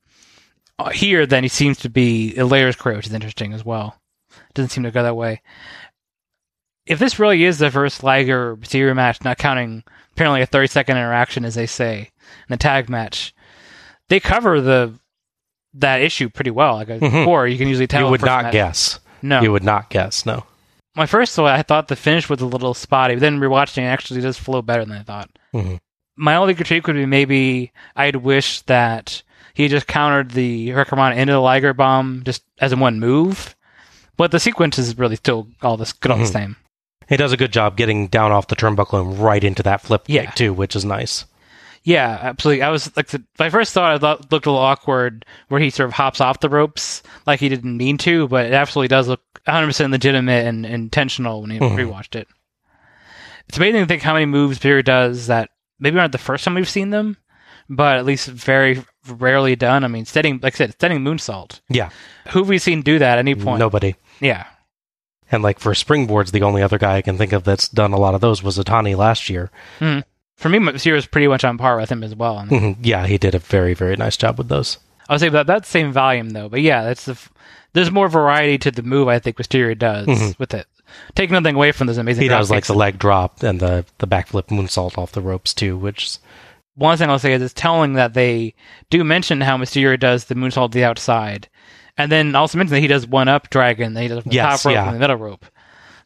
uh, 0.78 0.90
here 0.90 1.24
than 1.26 1.44
he 1.44 1.48
seems 1.48 1.78
to 1.78 1.88
be 1.88 2.36
in 2.36 2.48
Layer's 2.48 2.76
career, 2.76 2.96
which 2.96 3.06
is 3.06 3.14
interesting 3.14 3.52
as 3.52 3.64
well. 3.64 3.96
Doesn't 4.54 4.70
seem 4.70 4.84
to 4.84 4.90
go 4.90 5.02
that 5.02 5.16
way. 5.16 5.40
If 6.86 6.98
this 6.98 7.18
really 7.18 7.44
is 7.44 7.58
the 7.58 7.70
first 7.70 8.02
Liger 8.02 8.56
Mysterio 8.56 8.96
match, 8.96 9.22
not 9.22 9.38
counting 9.38 9.84
apparently 10.12 10.42
a 10.42 10.46
30 10.46 10.66
second 10.66 10.96
interaction, 10.96 11.44
as 11.44 11.54
they 11.54 11.66
say, 11.66 11.98
in 12.00 12.48
the 12.48 12.56
tag 12.56 12.88
match, 12.88 13.32
they 14.08 14.18
cover 14.18 14.60
the 14.60 14.98
that 15.74 16.00
issue 16.00 16.28
pretty 16.28 16.50
well. 16.50 16.74
Like 16.74 16.90
uh, 16.90 16.98
mm-hmm. 16.98 17.18
before, 17.18 17.46
you 17.46 17.58
can 17.58 17.68
usually 17.68 17.86
tell. 17.86 18.04
you 18.04 18.10
would 18.10 18.22
not 18.22 18.52
guess. 18.52 18.98
No, 19.22 19.42
You 19.42 19.52
would 19.52 19.62
not 19.64 19.90
guess, 19.90 20.24
no. 20.24 20.44
my 20.96 21.04
first 21.04 21.34
thought, 21.34 21.46
I 21.46 21.62
thought 21.62 21.88
the 21.88 21.96
finish 21.96 22.30
was 22.30 22.40
a 22.40 22.46
little 22.46 22.72
spotty, 22.72 23.14
but 23.14 23.20
then 23.20 23.38
rewatching 23.38 23.82
it 23.82 23.86
actually 23.86 24.22
does 24.22 24.38
flow 24.38 24.62
better 24.62 24.84
than 24.84 24.96
I 24.96 25.02
thought. 25.02 25.28
Mhm. 25.54 25.78
My 26.16 26.36
only 26.36 26.54
critique 26.54 26.86
would 26.86 26.96
be 26.96 27.06
maybe 27.06 27.70
I'd 27.96 28.16
wish 28.16 28.62
that 28.62 29.22
he 29.52 29.68
just 29.68 29.86
countered 29.86 30.30
the 30.30 30.70
Hurricane 30.70 31.18
into 31.18 31.34
the 31.34 31.40
Liger 31.40 31.74
bomb 31.74 32.22
just 32.24 32.42
as 32.60 32.72
in 32.72 32.80
one 32.80 32.98
move, 32.98 33.54
but 34.16 34.30
the 34.30 34.40
sequence 34.40 34.78
is 34.78 34.96
really 34.98 35.16
still 35.16 35.48
all 35.62 35.76
this 35.76 35.92
good 35.92 36.12
all 36.12 36.18
the 36.18 36.24
mm-hmm. 36.24 36.32
same. 36.32 36.56
He 37.08 37.16
does 37.16 37.32
a 37.32 37.36
good 37.36 37.52
job 37.52 37.76
getting 37.76 38.06
down 38.06 38.32
off 38.32 38.46
the 38.46 38.56
turnbuckle 38.56 39.00
and 39.00 39.18
right 39.18 39.42
into 39.42 39.62
that 39.64 39.80
flip 39.82 40.04
Yeah. 40.06 40.26
kick 40.26 40.34
too, 40.34 40.52
which 40.54 40.74
is 40.76 40.84
nice. 40.84 41.24
Yeah, 41.82 42.18
absolutely. 42.20 42.62
I 42.62 42.70
was 42.70 42.94
like, 42.96 43.08
the, 43.08 43.24
my 43.38 43.48
first 43.48 43.72
thought 43.72 43.94
I 43.94 43.98
thought 43.98 44.30
looked 44.30 44.46
a 44.46 44.50
little 44.50 44.64
awkward 44.64 45.24
where 45.48 45.60
he 45.60 45.70
sort 45.70 45.88
of 45.88 45.94
hops 45.94 46.20
off 46.20 46.40
the 46.40 46.50
ropes 46.50 47.02
like 47.26 47.40
he 47.40 47.48
didn't 47.48 47.76
mean 47.76 47.96
to, 47.98 48.28
but 48.28 48.46
it 48.46 48.52
absolutely 48.52 48.88
does 48.88 49.08
look 49.08 49.22
100% 49.46 49.90
legitimate 49.90 50.46
and 50.46 50.66
intentional 50.66 51.40
when 51.40 51.50
he 51.50 51.58
mm-hmm. 51.58 51.76
rewatched 51.76 52.16
it. 52.16 52.28
It's 53.48 53.56
amazing 53.56 53.80
to 53.80 53.86
think 53.86 54.02
how 54.02 54.12
many 54.12 54.26
moves 54.26 54.58
Beer 54.58 54.82
does 54.82 55.28
that 55.28 55.50
maybe 55.78 55.98
aren't 55.98 56.12
the 56.12 56.18
first 56.18 56.44
time 56.44 56.54
we've 56.54 56.68
seen 56.68 56.90
them, 56.90 57.16
but 57.68 57.96
at 57.96 58.04
least 58.04 58.28
very 58.28 58.84
rarely 59.08 59.56
done. 59.56 59.82
I 59.82 59.88
mean, 59.88 60.04
setting, 60.04 60.38
like 60.42 60.54
I 60.54 60.58
said, 60.58 60.76
setting 60.80 61.00
moonsault. 61.00 61.60
Yeah. 61.68 61.90
Who 62.28 62.40
have 62.40 62.48
we 62.48 62.58
seen 62.58 62.82
do 62.82 62.98
that 62.98 63.12
at 63.12 63.18
any 63.18 63.34
point? 63.34 63.58
Nobody. 63.58 63.96
Yeah. 64.20 64.46
And 65.32 65.42
like 65.42 65.58
for 65.58 65.72
springboards, 65.72 66.32
the 66.32 66.42
only 66.42 66.62
other 66.62 66.78
guy 66.78 66.96
I 66.96 67.02
can 67.02 67.16
think 67.16 67.32
of 67.32 67.44
that's 67.44 67.68
done 67.68 67.92
a 67.92 67.98
lot 67.98 68.14
of 68.14 68.20
those 68.20 68.42
was 68.42 68.58
Otani 68.58 68.96
last 68.96 69.28
year. 69.30 69.50
Hmm. 69.78 70.00
For 70.40 70.48
me, 70.48 70.58
Mysterio 70.58 70.96
is 70.96 71.06
pretty 71.06 71.28
much 71.28 71.44
on 71.44 71.58
par 71.58 71.76
with 71.76 71.90
him 71.92 72.02
as 72.02 72.14
well. 72.14 72.44
Mhm. 72.48 72.76
Yeah, 72.82 73.06
he 73.06 73.18
did 73.18 73.34
a 73.34 73.38
very, 73.38 73.74
very 73.74 73.94
nice 73.96 74.16
job 74.16 74.38
with 74.38 74.48
those. 74.48 74.78
I 75.08 75.14
would 75.14 75.20
say 75.20 75.28
that 75.28 75.46
that's 75.46 75.68
the 75.68 75.72
same 75.72 75.92
volume 75.92 76.30
though, 76.30 76.48
but 76.48 76.60
yeah, 76.62 76.82
that's 76.82 77.04
the. 77.04 77.12
F- 77.12 77.30
there's 77.72 77.90
more 77.90 78.08
variety 78.08 78.58
to 78.58 78.70
the 78.70 78.82
move 78.82 79.06
I 79.08 79.18
think 79.18 79.36
Mysterio 79.36 79.78
does 79.78 80.34
with 80.38 80.54
it. 80.54 80.66
Take 81.14 81.30
nothing 81.30 81.54
away 81.54 81.70
from 81.72 81.86
those 81.86 81.98
amazing. 81.98 82.22
He 82.22 82.28
does 82.28 82.50
like 82.50 82.66
the 82.66 82.74
leg 82.74 82.98
drop 82.98 83.42
and 83.44 83.60
the, 83.60 83.84
the 83.98 84.08
backflip 84.08 84.48
moonsault 84.48 84.98
off 84.98 85.12
the 85.12 85.20
ropes 85.20 85.54
too, 85.54 85.76
which 85.76 86.16
One 86.74 86.96
thing 86.96 87.10
I'll 87.10 87.18
say 87.20 87.32
is 87.34 87.42
it's 87.42 87.52
telling 87.54 87.92
that 87.92 88.14
they 88.14 88.54
do 88.88 89.04
mention 89.04 89.40
how 89.42 89.56
Mysterio 89.58 90.00
does 90.00 90.24
the 90.24 90.34
moonsault 90.34 90.70
to 90.72 90.78
the 90.78 90.84
outside, 90.84 91.48
and 91.98 92.10
then 92.10 92.34
also 92.34 92.56
mention 92.58 92.74
that 92.74 92.80
he 92.80 92.86
does 92.88 93.06
one 93.06 93.28
up 93.28 93.50
dragon, 93.50 93.92
that 93.94 94.02
he 94.02 94.08
does 94.08 94.24
the 94.24 94.30
Yes, 94.30 94.62
top 94.62 94.66
rope 94.70 94.74
yeah. 94.74 94.86
and 94.86 94.96
the 94.96 95.00
middle 95.00 95.16
rope. 95.16 95.44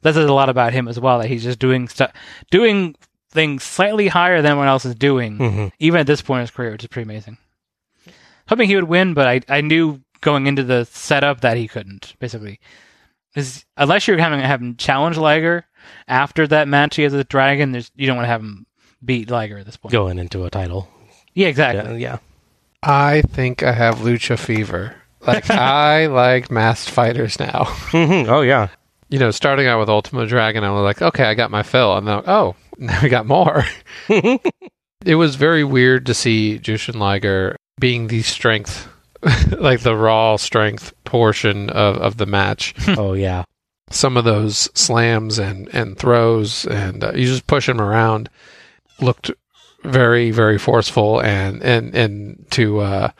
That 0.03 0.15
says 0.15 0.29
a 0.29 0.33
lot 0.35 0.49
about 0.51 0.73
him 0.75 0.87
as 0.89 0.99
well. 1.01 1.19
That 1.21 1.29
he's 1.29 1.45
just 1.45 1.59
doing 1.61 1.89
stuff, 1.89 2.13
doing 2.51 2.95
things 3.35 3.63
slightly 3.63 4.09
higher 4.09 4.41
than 4.41 4.57
what 4.57 4.69
else 4.69 4.85
is 4.87 4.95
doing, 4.95 5.37
Mhm. 5.39 5.73
even 5.79 6.01
at 6.01 6.07
this 6.07 6.23
point 6.23 6.39
in 6.39 6.43
his 6.45 6.51
career, 6.53 6.71
which 6.71 6.85
is 6.85 6.89
pretty 6.89 7.05
amazing. 7.11 7.37
Hoping 8.49 8.69
he 8.69 8.75
would 8.77 8.85
win, 8.85 9.13
but 9.15 9.27
I 9.27 9.41
I 9.49 9.61
knew 9.61 10.01
going 10.21 10.47
into 10.47 10.63
the 10.63 10.85
setup 10.87 11.41
that 11.43 11.57
he 11.57 11.69
couldn't. 11.69 12.15
Basically, 12.19 12.61
'Cause 13.35 13.65
unless 13.77 14.07
you're 14.07 14.17
having 14.19 14.41
have 14.41 14.61
him 14.63 14.77
challenge 14.77 15.17
Liger 15.17 15.67
after 16.09 16.47
that 16.47 16.69
match 16.69 16.97
he 16.97 17.03
has 17.03 17.13
with 17.13 17.29
Dragon, 17.29 17.73
there's 17.73 17.91
you 17.97 18.07
don't 18.07 18.17
want 18.17 18.25
to 18.27 18.31
have 18.31 18.41
him 18.41 18.67
beat 19.05 19.29
Liger 19.31 19.59
at 19.59 19.67
this 19.67 19.77
point. 19.77 19.93
going 19.93 20.19
into 20.19 20.45
a 20.45 20.51
title. 20.51 20.89
Yeah, 21.35 21.49
exactly. 21.49 22.01
Yeah, 22.01 22.11
yeah. 22.13 22.19
I 22.83 23.23
think 23.23 23.63
I 23.63 23.73
have 23.73 23.97
lucha 23.97 24.39
fever. 24.39 24.95
Like 25.21 25.51
I 25.51 26.07
like 26.07 26.51
masked 26.51 26.91
fighters 26.91 27.41
now. 27.41 27.65
Mhm. 27.91 28.29
Oh 28.29 28.43
yeah. 28.43 28.69
You 29.09 29.19
know, 29.19 29.31
starting 29.31 29.67
out 29.67 29.81
with 29.81 29.89
Ultimo 29.89 30.27
Dragon, 30.27 30.65
I 30.65 30.71
was 30.71 30.83
like, 30.83 31.03
okay, 31.03 31.25
I 31.25 31.35
got 31.35 31.51
my 31.51 31.63
fill, 31.63 31.97
and 31.97 32.07
then 32.07 32.23
oh, 32.27 32.57
now 32.79 33.01
we 33.03 33.09
got 33.09 33.27
more. 33.27 33.65
it 34.09 35.17
was 35.17 35.37
very 35.37 35.65
weird 35.65 36.07
to 36.07 36.15
see 36.15 36.59
Jushin 36.59 36.97
Liger 36.97 37.57
being 37.79 38.09
the 38.09 38.23
strength, 38.23 38.89
like 39.59 39.81
the 39.81 39.97
raw 39.97 40.37
strength 40.37 40.93
portion 41.05 41.71
of, 41.71 41.97
of 41.99 42.17
the 42.17 42.27
match. 42.27 42.75
oh 42.89 43.13
yeah. 43.13 43.45
Some 43.91 44.17
of 44.17 44.25
those 44.25 44.71
slams 44.75 45.39
and 45.39 45.69
and 45.75 45.97
throws, 45.99 46.65
and 46.67 47.05
uh, 47.05 47.13
you 47.15 47.27
just 47.27 47.47
push 47.47 47.69
him 47.69 47.81
around, 47.81 48.31
looked 49.01 49.31
very 49.85 50.31
very 50.31 50.59
forceful 50.59 51.21
and 51.21 51.63
and 51.63 51.95
and 51.95 52.47
to 52.51 52.81
uh 52.81 53.11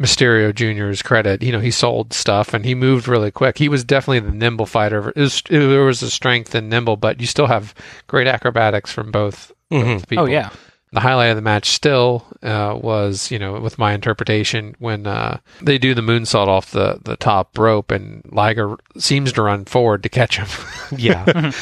Mysterio 0.00 0.54
Jr.'s 0.54 1.02
credit, 1.02 1.42
you 1.42 1.52
know, 1.52 1.60
he 1.60 1.70
sold 1.70 2.14
stuff 2.14 2.54
and 2.54 2.64
he 2.64 2.74
moved 2.74 3.06
really 3.06 3.30
quick. 3.30 3.58
He 3.58 3.68
was 3.68 3.84
definitely 3.84 4.20
the 4.20 4.34
nimble 4.34 4.64
fighter. 4.64 5.10
It 5.10 5.20
was, 5.20 5.42
there 5.48 5.84
was 5.84 6.02
a 6.02 6.10
strength 6.10 6.54
and 6.54 6.70
nimble, 6.70 6.96
but 6.96 7.20
you 7.20 7.26
still 7.26 7.46
have 7.46 7.74
great 8.06 8.26
acrobatics 8.26 8.90
from 8.90 9.10
both, 9.10 9.52
both 9.68 10.08
people. 10.08 10.24
Oh 10.24 10.28
yeah. 10.28 10.50
The 10.92 11.00
highlight 11.00 11.30
of 11.30 11.36
the 11.36 11.42
match 11.42 11.70
still 11.70 12.26
uh, 12.42 12.76
was, 12.80 13.30
you 13.30 13.38
know, 13.38 13.60
with 13.60 13.78
my 13.78 13.92
interpretation, 13.92 14.74
when 14.80 15.06
uh, 15.06 15.38
they 15.62 15.78
do 15.78 15.94
the 15.94 16.00
moonsault 16.00 16.48
off 16.48 16.72
the, 16.72 16.98
the 17.04 17.16
top 17.16 17.56
rope 17.56 17.92
and 17.92 18.22
Liger 18.32 18.76
seems 18.98 19.32
to 19.34 19.42
run 19.42 19.66
forward 19.66 20.02
to 20.02 20.08
catch 20.08 20.38
him. 20.38 20.48
Yeah. 20.98 21.24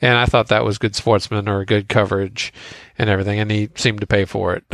and 0.00 0.16
I 0.16 0.24
thought 0.24 0.48
that 0.48 0.64
was 0.64 0.78
good 0.78 0.96
sportsman 0.96 1.46
or 1.46 1.66
good 1.66 1.90
coverage 1.90 2.54
and 2.96 3.10
everything, 3.10 3.38
and 3.38 3.50
he 3.50 3.68
seemed 3.74 4.00
to 4.00 4.06
pay 4.06 4.24
for 4.24 4.54
it. 4.56 4.64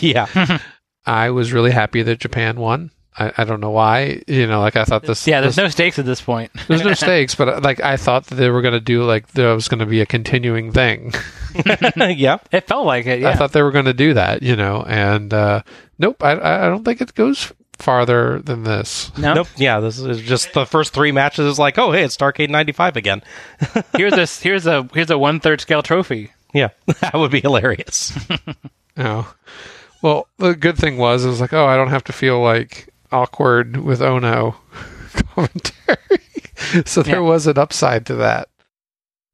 yeah. 0.00 0.60
I 1.06 1.30
was 1.30 1.52
really 1.52 1.70
happy 1.70 2.02
that 2.02 2.20
Japan 2.20 2.58
won. 2.58 2.90
I, 3.18 3.32
I 3.36 3.44
don't 3.44 3.60
know 3.60 3.70
why. 3.70 4.22
You 4.26 4.46
know, 4.46 4.60
like 4.60 4.76
I 4.76 4.84
thought 4.84 5.02
this. 5.02 5.26
Yeah, 5.26 5.40
there's 5.40 5.56
this, 5.56 5.62
no 5.62 5.68
stakes 5.68 5.98
at 5.98 6.06
this 6.06 6.20
point. 6.20 6.50
there's 6.68 6.84
no 6.84 6.94
stakes, 6.94 7.34
but 7.34 7.48
uh, 7.48 7.60
like 7.62 7.80
I 7.80 7.96
thought 7.96 8.26
that 8.26 8.36
they 8.36 8.48
were 8.48 8.62
going 8.62 8.72
to 8.72 8.80
do 8.80 9.04
like 9.04 9.28
there 9.28 9.54
was 9.54 9.68
going 9.68 9.80
to 9.80 9.86
be 9.86 10.00
a 10.00 10.06
continuing 10.06 10.72
thing. 10.72 11.12
yeah. 11.96 12.38
It 12.50 12.66
felt 12.66 12.86
like 12.86 13.06
it. 13.06 13.20
Yeah. 13.20 13.30
I 13.30 13.34
thought 13.34 13.52
they 13.52 13.62
were 13.62 13.70
going 13.70 13.84
to 13.84 13.92
do 13.92 14.14
that, 14.14 14.42
you 14.42 14.56
know, 14.56 14.82
and 14.82 15.32
uh, 15.34 15.62
nope, 15.98 16.22
I 16.22 16.32
I 16.32 16.68
don't 16.68 16.84
think 16.84 17.00
it 17.00 17.14
goes 17.14 17.52
farther 17.78 18.38
than 18.38 18.62
this. 18.62 19.16
no. 19.18 19.34
Nope. 19.34 19.48
Yeah, 19.56 19.80
this 19.80 19.98
is 19.98 20.22
just 20.22 20.54
the 20.54 20.64
first 20.64 20.94
three 20.94 21.12
matches 21.12 21.46
is 21.46 21.58
like, 21.58 21.78
oh, 21.78 21.92
hey, 21.92 22.04
it's 22.04 22.16
Starcade 22.16 22.48
95 22.48 22.96
again. 22.96 23.22
Here's 23.96 24.14
a 24.14 24.26
here's 24.42 24.66
a 24.66 24.88
here's 24.94 25.10
a 25.10 25.18
one 25.18 25.40
third 25.40 25.60
scale 25.60 25.82
trophy. 25.82 26.32
Yeah, 26.54 26.68
that 27.00 27.14
would 27.14 27.30
be 27.30 27.40
hilarious. 27.40 28.12
Oh, 28.96 29.34
well, 30.02 30.28
the 30.38 30.54
good 30.54 30.76
thing 30.76 30.98
was 30.98 31.24
it 31.24 31.28
was 31.28 31.40
like, 31.40 31.52
oh, 31.52 31.66
I 31.66 31.76
don't 31.76 31.88
have 31.90 32.04
to 32.04 32.12
feel 32.12 32.40
like 32.42 32.88
awkward 33.10 33.78
with 33.78 34.02
Ono 34.02 34.56
commentary. 35.34 35.96
so 36.84 37.02
there 37.02 37.16
Yeah. 37.16 37.20
was 37.20 37.46
an 37.46 37.58
upside 37.58 38.06
to 38.06 38.14
that. 38.16 38.48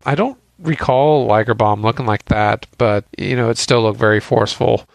I 0.05 0.15
don't 0.15 0.39
recall 0.59 1.27
Liger 1.27 1.55
Bomb 1.55 1.83
looking 1.83 2.07
like 2.07 2.27
that, 2.27 2.67
but 2.79 3.05
you 3.17 3.37
know, 3.37 3.51
it 3.51 3.59
still 3.59 3.83
looked 3.83 3.99
very 3.99 4.21
forceful 4.21 4.89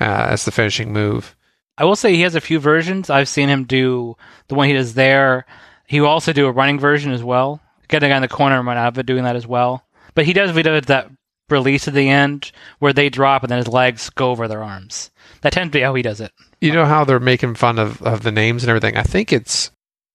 uh, 0.00 0.04
as 0.30 0.44
the 0.44 0.50
finishing 0.50 0.92
move. 0.92 1.34
I 1.78 1.84
will 1.84 1.96
say 1.96 2.14
he 2.14 2.22
has 2.22 2.34
a 2.34 2.40
few 2.40 2.58
versions. 2.58 3.10
I've 3.10 3.28
seen 3.28 3.48
him 3.48 3.64
do 3.64 4.16
the 4.48 4.54
one 4.54 4.68
he 4.68 4.74
does 4.74 4.94
there. 4.94 5.44
He 5.86 6.00
will 6.00 6.08
also 6.08 6.32
do 6.32 6.46
a 6.46 6.52
running 6.52 6.80
version 6.80 7.12
as 7.12 7.22
well. 7.22 7.60
Get 7.88 8.00
the 8.00 8.08
guy 8.08 8.16
in 8.16 8.22
the 8.22 8.28
corner 8.28 8.58
and 8.58 8.66
run 8.66 8.76
out 8.78 8.88
of 8.94 8.98
it 8.98 9.06
doing 9.06 9.24
that 9.24 9.36
as 9.36 9.46
well. 9.46 9.84
But 10.14 10.24
he 10.24 10.32
does 10.32 10.54
he 10.56 10.62
does 10.62 10.86
that 10.86 11.10
release 11.48 11.86
at 11.86 11.94
the 11.94 12.08
end 12.08 12.50
where 12.80 12.92
they 12.92 13.08
drop 13.08 13.42
and 13.42 13.50
then 13.50 13.58
his 13.58 13.68
legs 13.68 14.10
go 14.10 14.30
over 14.30 14.48
their 14.48 14.64
arms. 14.64 15.10
That 15.46 15.52
tends 15.52 15.70
to 15.70 15.78
be 15.78 15.82
how 15.82 15.94
he 15.94 16.02
does 16.02 16.20
it. 16.20 16.32
You 16.60 16.72
know 16.72 16.86
how 16.86 17.04
they're 17.04 17.20
making 17.20 17.54
fun 17.54 17.78
of, 17.78 18.02
of 18.02 18.24
the 18.24 18.32
names 18.32 18.64
and 18.64 18.68
everything. 18.70 18.96
I 18.96 19.04
think 19.04 19.32
it's 19.32 19.70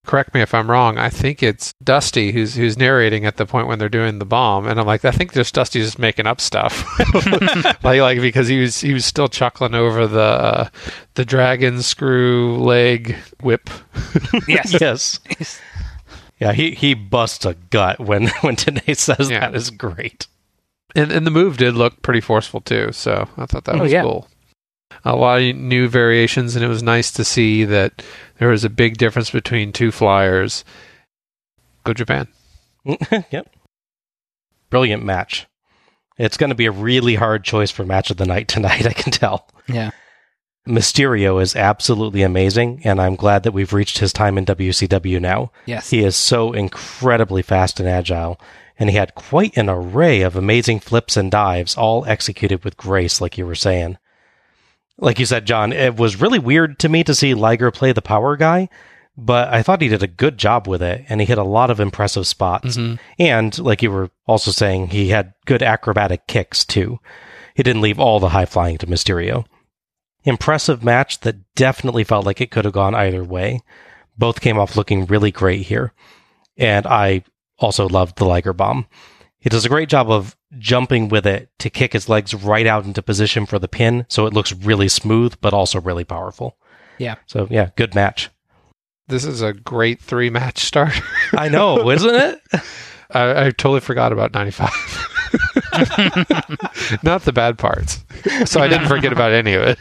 correct 0.06 0.34
me 0.34 0.42
if 0.42 0.54
I'm 0.54 0.70
wrong. 0.70 0.98
I 0.98 1.08
think 1.10 1.42
it's 1.42 1.72
Dusty 1.82 2.34
who's 2.34 2.54
who's 2.56 2.78
narrating 2.78 3.24
at 3.26 3.38
the 3.38 3.46
point 3.46 3.68
when 3.68 3.80
they're 3.80 3.88
doing 3.88 4.20
the 4.20 4.26
bomb, 4.26 4.68
and 4.68 4.78
I'm 4.78 4.86
like, 4.86 5.06
I 5.06 5.12
think 5.12 5.32
just 5.32 5.56
Dusty's 5.56 5.86
just 5.86 6.00
making 6.00 6.28
up 6.28 6.42
stuff, 6.42 6.84
like 7.82 8.02
like 8.02 8.20
because 8.20 8.50
he 8.50 8.60
was 8.60 8.82
he 8.82 8.94
was 8.94 9.06
still 9.06 9.30
chuckling 9.30 9.74
over 9.74 10.06
the 10.06 10.20
uh, 10.22 10.70
the 11.14 11.24
dragon 11.24 11.82
screw 11.82 12.58
leg 12.58 13.16
whip. 13.42 13.70
Yes. 14.50 14.76
yes. 14.82 15.20
Yeah, 16.42 16.52
he, 16.52 16.72
he 16.72 16.94
busts 16.94 17.46
a 17.46 17.54
gut 17.54 18.02
when 18.02 18.28
when 18.42 18.58
Tenay 18.58 18.98
says 18.98 19.30
Yeah. 19.30 19.40
that 19.42 19.56
is 19.56 19.70
great. 19.70 20.28
And 20.94 21.10
and 21.10 21.26
the 21.26 21.32
move 21.32 21.56
did 21.56 21.76
look 21.76 22.02
pretty 22.02 22.20
forceful 22.20 22.60
too, 22.60 22.92
so 22.92 23.30
I 23.38 23.46
thought 23.46 23.64
that 23.64 23.76
Oh, 23.76 23.84
was 23.84 23.94
yeah. 23.94 24.02
cool. 24.02 24.28
A 25.04 25.16
lot 25.16 25.42
of 25.42 25.56
new 25.56 25.88
variations, 25.88 26.56
and 26.56 26.64
it 26.64 26.68
was 26.68 26.84
nice 26.84 27.12
to 27.12 27.24
see 27.24 27.66
that 27.66 28.04
there 28.38 28.50
was 28.50 28.64
a 28.64 28.70
big 28.70 28.98
difference 28.98 29.32
between 29.32 29.72
two 29.72 29.92
flyers. 29.92 30.64
Go 31.84 31.94
Japan. 31.94 32.28
yep. 33.32 33.50
Brilliant 34.70 35.04
match. 35.04 35.48
It's 36.18 36.38
going 36.38 36.50
to 36.50 36.56
be 36.56 36.68
a 36.68 36.72
really 36.72 37.16
hard 37.16 37.44
choice 37.44 37.72
for 37.72 37.84
match 37.84 38.12
of 38.12 38.18
the 38.18 38.26
night 38.26 38.48
tonight, 38.48 38.86
I 38.88 38.94
can 38.94 39.12
tell. 39.12 39.48
Yeah. 39.68 39.92
Mysterio 40.68 41.42
is 41.42 41.56
absolutely 41.56 42.22
amazing, 42.22 42.82
and 42.84 43.02
I'm 43.02 43.16
glad 43.16 43.42
that 43.44 43.54
we've 43.54 43.74
reached 43.74 43.98
his 43.98 44.14
time 44.14 44.38
in 44.38 44.46
WCW 44.46 45.20
now. 45.20 45.52
Yes. 45.66 45.90
He 45.90 46.04
is 46.04 46.16
so 46.16 46.54
incredibly 46.54 47.42
fast 47.42 47.80
and 47.80 47.90
agile, 47.90 48.40
and 48.78 48.90
he 48.92 48.96
had 48.96 49.16
quite 49.16 49.58
an 49.58 49.70
array 49.70 50.22
of 50.22 50.36
amazing 50.36 50.80
flips 50.80 51.18
and 51.18 51.32
dives, 51.32 51.76
all 51.76 52.06
executed 52.06 52.64
with 52.64 52.78
grace, 52.78 53.20
like 53.20 53.40
you 53.40 53.48
were 53.48 53.56
saying. 53.56 53.98
Like 54.98 55.20
you 55.20 55.26
said, 55.26 55.46
John, 55.46 55.74
it 55.74 55.96
was 55.98 56.22
really 56.22 56.40
weird 56.40 56.80
to 56.80 56.90
me 56.90 57.04
to 57.04 57.16
see 57.16 57.34
Liger 57.34 57.72
play 57.72 57.92
the 57.92 58.02
power 58.02 58.38
guy, 58.38 58.70
but 59.18 59.52
I 59.54 59.64
thought 59.64 59.82
he 59.82 59.88
did 59.88 60.04
a 60.04 60.08
good 60.08 60.38
job 60.38 60.68
with 60.68 60.82
it, 60.82 61.06
and 61.10 61.20
he 61.20 61.26
hit 61.26 61.38
a 61.38 61.44
lot 61.44 61.72
of 61.72 61.80
impressive 61.80 62.28
spots. 62.28 62.78
Mm-hmm. 62.78 62.96
And, 63.20 63.58
like 63.60 63.82
you 63.82 63.92
were 63.92 64.12
also 64.28 64.52
saying, 64.52 64.88
he 64.88 65.10
had 65.10 65.34
good 65.46 65.64
acrobatic 65.64 66.28
kicks, 66.28 66.64
too. 66.64 67.00
He 67.56 67.64
didn't 67.64 67.82
leave 67.82 68.00
all 68.00 68.20
the 68.20 68.30
high 68.30 68.46
flying 68.46 68.78
to 68.78 68.88
Mysterio. 68.88 69.46
Impressive 70.24 70.84
match 70.84 71.22
that 71.22 71.54
definitely 71.56 72.04
felt 72.04 72.26
like 72.26 72.40
it 72.40 72.52
could 72.52 72.66
have 72.66 72.74
gone 72.74 72.94
either 72.94 73.24
way. 73.24 73.62
Both 74.18 74.40
came 74.40 74.60
off 74.60 74.76
looking 74.76 75.08
really 75.08 75.32
great 75.32 75.64
here. 75.64 75.94
And 76.58 76.86
I 76.86 77.24
also 77.58 77.90
loved 77.90 78.18
the 78.18 78.26
Liger 78.26 78.54
Bomb. 78.54 78.86
He 79.42 79.50
does 79.50 79.66
a 79.66 79.70
great 79.70 79.90
job 79.90 80.10
of 80.10 80.38
jumping 80.60 81.10
with 81.10 81.26
it 81.26 81.50
to 81.60 81.70
kick 81.70 81.94
his 81.94 82.08
legs 82.08 82.34
right 82.34 82.68
out 82.68 82.86
into 82.86 83.02
position 83.02 83.48
for 83.48 83.58
the 83.58 83.68
pin, 83.68 84.06
so 84.08 84.28
it 84.28 84.34
looks 84.34 84.54
really 84.54 84.88
smooth, 84.88 85.36
but 85.42 85.54
also 85.54 85.82
really 85.82 86.04
powerful. 86.04 86.58
Yeah. 87.00 87.16
So, 87.26 87.48
yeah, 87.50 87.72
good 87.76 87.96
match. 87.96 88.30
This 89.08 89.26
is 89.26 89.42
a 89.42 89.52
great 89.52 90.00
three 90.00 90.30
match 90.30 90.60
start. 90.60 90.94
I 91.34 91.50
know, 91.50 91.90
isn't 91.90 92.16
it? 92.16 92.40
I, 93.12 93.48
I 93.48 93.52
totally 93.52 93.80
forgot 93.80 94.14
about 94.14 94.34
95. 94.34 94.70
Not 97.04 97.24
the 97.24 97.34
bad 97.34 97.58
parts. 97.58 98.04
So 98.46 98.62
I 98.62 98.68
didn't 98.68 98.88
forget 98.88 99.12
about 99.12 99.32
any 99.32 99.56
of 99.56 99.64
it. 99.64 99.80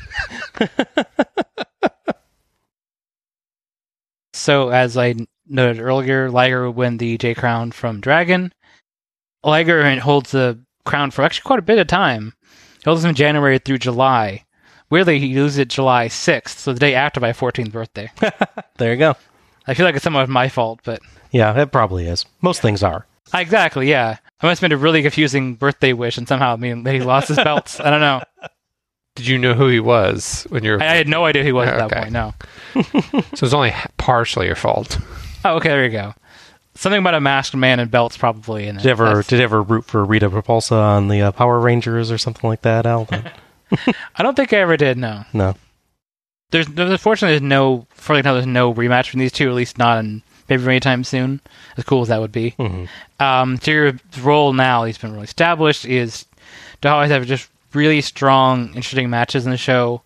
So, 4.32 4.70
as 4.70 4.96
I 4.96 5.16
noted 5.46 5.80
earlier, 5.80 6.30
Liger 6.30 6.66
would 6.66 6.76
win 6.76 6.96
the 6.96 7.18
J 7.18 7.34
Crown 7.34 7.72
from 7.72 8.00
Dragon. 8.00 8.54
Liger 9.45 9.99
holds 10.01 10.30
the 10.32 10.59
crown 10.84 11.11
for 11.11 11.22
actually 11.22 11.43
quite 11.47 11.59
a 11.59 11.62
bit 11.62 11.78
of 11.78 11.86
time. 11.86 12.34
He 12.78 12.82
holds 12.84 13.05
it 13.05 13.09
from 13.09 13.14
January 13.14 13.59
through 13.59 13.78
July. 13.78 14.45
Weirdly, 14.91 15.18
he 15.20 15.34
loses 15.34 15.59
it 15.59 15.68
July 15.68 16.09
6th, 16.09 16.49
so 16.59 16.72
the 16.72 16.80
day 16.80 16.95
after 16.95 17.20
my 17.20 17.32
14th 17.32 17.70
birthday. 17.72 18.11
There 18.78 18.93
you 18.93 18.99
go. 18.99 19.14
I 19.66 19.74
feel 19.74 19.84
like 19.84 19.95
it's 19.95 20.03
somewhat 20.03 20.22
of 20.22 20.30
my 20.30 20.49
fault, 20.49 20.80
but 20.84 21.01
Yeah, 21.30 21.55
it 21.61 21.70
probably 21.70 22.07
is. 22.07 22.24
Most 22.41 22.62
things 22.62 22.82
are. 22.82 23.07
exactly, 23.34 23.88
yeah. 23.91 24.16
I 24.41 24.47
must 24.47 24.61
have 24.62 24.70
made 24.70 24.74
a 24.74 24.78
really 24.78 25.03
confusing 25.03 25.55
birthday 25.55 25.93
wish, 25.93 26.16
and 26.16 26.26
somehow 26.26 26.55
I 26.55 26.57
mean, 26.57 26.84
he 26.86 27.01
lost 27.01 27.28
his 27.28 27.36
belts. 27.45 27.78
I 27.78 27.91
don't 27.91 28.01
know. 28.01 28.22
Did 29.16 29.26
you 29.26 29.36
know 29.38 29.53
who 29.55 29.68
he 29.68 29.80
was 29.80 30.47
when 30.49 30.64
you 30.64 30.72
were? 30.72 30.82
I, 30.82 30.86
I 30.93 30.97
had 30.97 31.09
no 31.09 31.24
idea 31.26 31.43
who 31.43 31.49
he 31.49 31.53
was 31.53 31.68
at 31.68 31.76
that 31.76 31.84
Okay. 31.93 32.01
point. 32.01 32.12
No. 32.12 32.34
so 33.34 33.45
it's 33.45 33.53
only 33.53 33.74
partially 33.99 34.47
your 34.47 34.57
fault. 34.57 34.99
Oh, 35.45 35.57
okay, 35.57 35.68
there 35.68 35.84
you 35.84 35.91
go. 35.91 36.14
Something 36.74 37.00
about 37.00 37.14
a 37.14 37.20
masked 37.20 37.56
man 37.56 37.80
and 37.80 37.90
belts, 37.90 38.16
probably. 38.16 38.66
In 38.68 38.76
it. 38.76 38.78
Did 38.78 38.84
you 38.86 38.90
ever 38.92 39.04
That's- 39.06 39.26
did 39.26 39.38
you 39.38 39.42
ever 39.44 39.62
root 39.62 39.84
for 39.84 40.04
Rita 40.04 40.30
Repulsa 40.30 40.72
on 40.80 41.08
the 41.08 41.20
uh, 41.22 41.32
Power 41.32 41.58
Rangers 41.58 42.10
or 42.10 42.18
something 42.18 42.48
like 42.48 42.62
that, 42.62 42.86
Al? 42.86 43.08
I 44.16 44.22
don't 44.22 44.34
think 44.36 44.52
I 44.52 44.58
ever 44.58 44.76
did. 44.76 44.96
No. 44.98 45.24
no. 45.32 45.54
There's, 46.50 46.66
there's 46.66 46.90
unfortunately 46.90 47.34
there's 47.34 47.48
no 47.48 47.86
for 47.90 48.14
right 48.14 48.24
now 48.24 48.34
there's 48.34 48.46
no 48.46 48.74
rematch 48.74 49.10
from 49.10 49.20
these 49.20 49.30
two, 49.32 49.48
at 49.48 49.54
least 49.54 49.78
not 49.78 49.98
in 49.98 50.22
maybe 50.48 50.64
anytime 50.64 51.04
soon. 51.04 51.40
As 51.76 51.84
cool 51.84 52.02
as 52.02 52.08
that 52.08 52.20
would 52.20 52.32
be. 52.32 52.52
Mhm. 52.58 52.88
Um, 53.20 53.58
Jiro's 53.58 54.00
role 54.20 54.52
now 54.52 54.84
he's 54.84 54.98
been 54.98 55.12
really 55.12 55.24
established 55.24 55.84
is 55.84 56.26
to 56.82 56.88
always 56.88 57.10
have 57.10 57.24
just 57.26 57.48
really 57.72 58.00
strong, 58.00 58.68
interesting 58.68 59.10
matches 59.10 59.44
in 59.44 59.52
the 59.52 59.56
show. 59.56 60.02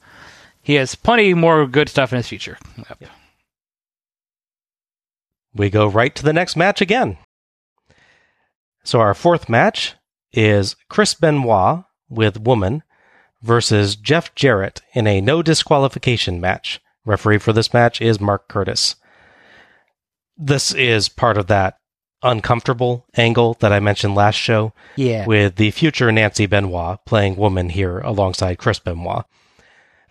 He 0.62 0.74
has 0.74 0.94
plenty 0.94 1.32
more 1.34 1.66
good 1.66 1.88
stuff 1.88 2.12
in 2.12 2.18
his 2.18 2.28
future. 2.28 2.58
Yep. 3.00 3.10
We 5.54 5.70
go 5.70 5.86
right 5.86 6.14
to 6.14 6.22
the 6.24 6.32
next 6.32 6.56
match 6.56 6.80
again. 6.80 7.18
So 8.84 9.00
our 9.00 9.14
fourth 9.14 9.48
match 9.48 9.94
is 10.32 10.76
Chris 10.88 11.14
Benoit 11.14 11.84
with 12.08 12.40
Woman 12.40 12.82
versus 13.42 13.96
Jeff 13.96 14.34
Jarrett 14.34 14.82
in 14.92 15.06
a 15.06 15.20
no 15.20 15.42
disqualification 15.42 16.40
match. 16.40 16.80
Referee 17.04 17.38
for 17.38 17.52
this 17.52 17.72
match 17.72 18.00
is 18.00 18.20
Mark 18.20 18.48
Curtis. 18.48 18.96
This 20.36 20.72
is 20.74 21.08
part 21.08 21.36
of 21.36 21.46
that 21.46 21.76
uncomfortable 22.22 23.06
angle 23.16 23.54
that 23.60 23.72
I 23.72 23.80
mentioned 23.80 24.14
last 24.14 24.36
show 24.36 24.72
Yeah. 24.96 25.26
with 25.26 25.56
the 25.56 25.70
future 25.70 26.10
Nancy 26.10 26.46
Benoit 26.46 26.98
playing 27.04 27.36
Woman 27.36 27.68
here 27.68 27.98
alongside 27.98 28.58
Chris 28.58 28.78
Benoit. 28.78 29.24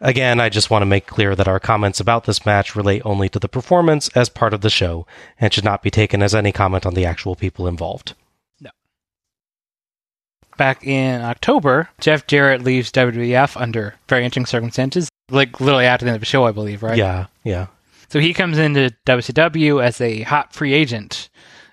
Again, 0.04 0.42
I 0.42 0.50
just 0.50 0.70
want 0.70 0.82
to 0.82 0.86
make 0.86 1.08
clear 1.08 1.34
that 1.34 1.48
our 1.48 1.62
comments 1.62 2.02
about 2.02 2.26
this 2.26 2.46
match 2.46 2.76
relate 2.76 3.02
only 3.06 3.30
to 3.30 3.40
the 3.40 3.48
performance 3.48 4.10
as 4.10 4.28
part 4.28 4.54
of 4.54 4.60
the 4.60 4.70
show 4.70 5.08
and 5.40 5.54
should 5.54 5.64
not 5.64 5.82
be 5.82 5.90
taken 5.90 6.22
as 6.22 6.36
any 6.36 6.52
comment 6.52 6.86
on 6.86 6.94
the 6.94 7.06
actual 7.06 7.36
people 7.36 7.68
involved. 7.68 8.14
No. 8.60 8.70
Back 10.58 10.86
in 10.86 11.22
October, 11.22 11.90
Jeff 12.02 12.28
Jarrett 12.28 12.62
leaves 12.62 12.92
WWF 12.92 13.56
under 13.60 13.96
very 14.10 14.26
interesting 14.26 14.46
circumstances, 14.46 15.08
like 15.32 15.62
literally 15.62 15.86
after 15.86 16.04
the 16.04 16.10
end 16.12 16.16
of 16.18 16.22
the 16.22 16.26
show, 16.26 16.44
I 16.46 16.52
believe, 16.52 16.84
right? 16.84 16.98
Yeah, 16.98 17.28
yeah. 17.46 17.68
So 18.10 18.20
he 18.20 18.34
comes 18.34 18.58
into 18.58 18.94
WCW 19.06 19.82
as 19.82 20.02
a 20.02 20.24
hot 20.24 20.52
free 20.52 20.74
agent, 20.74 21.30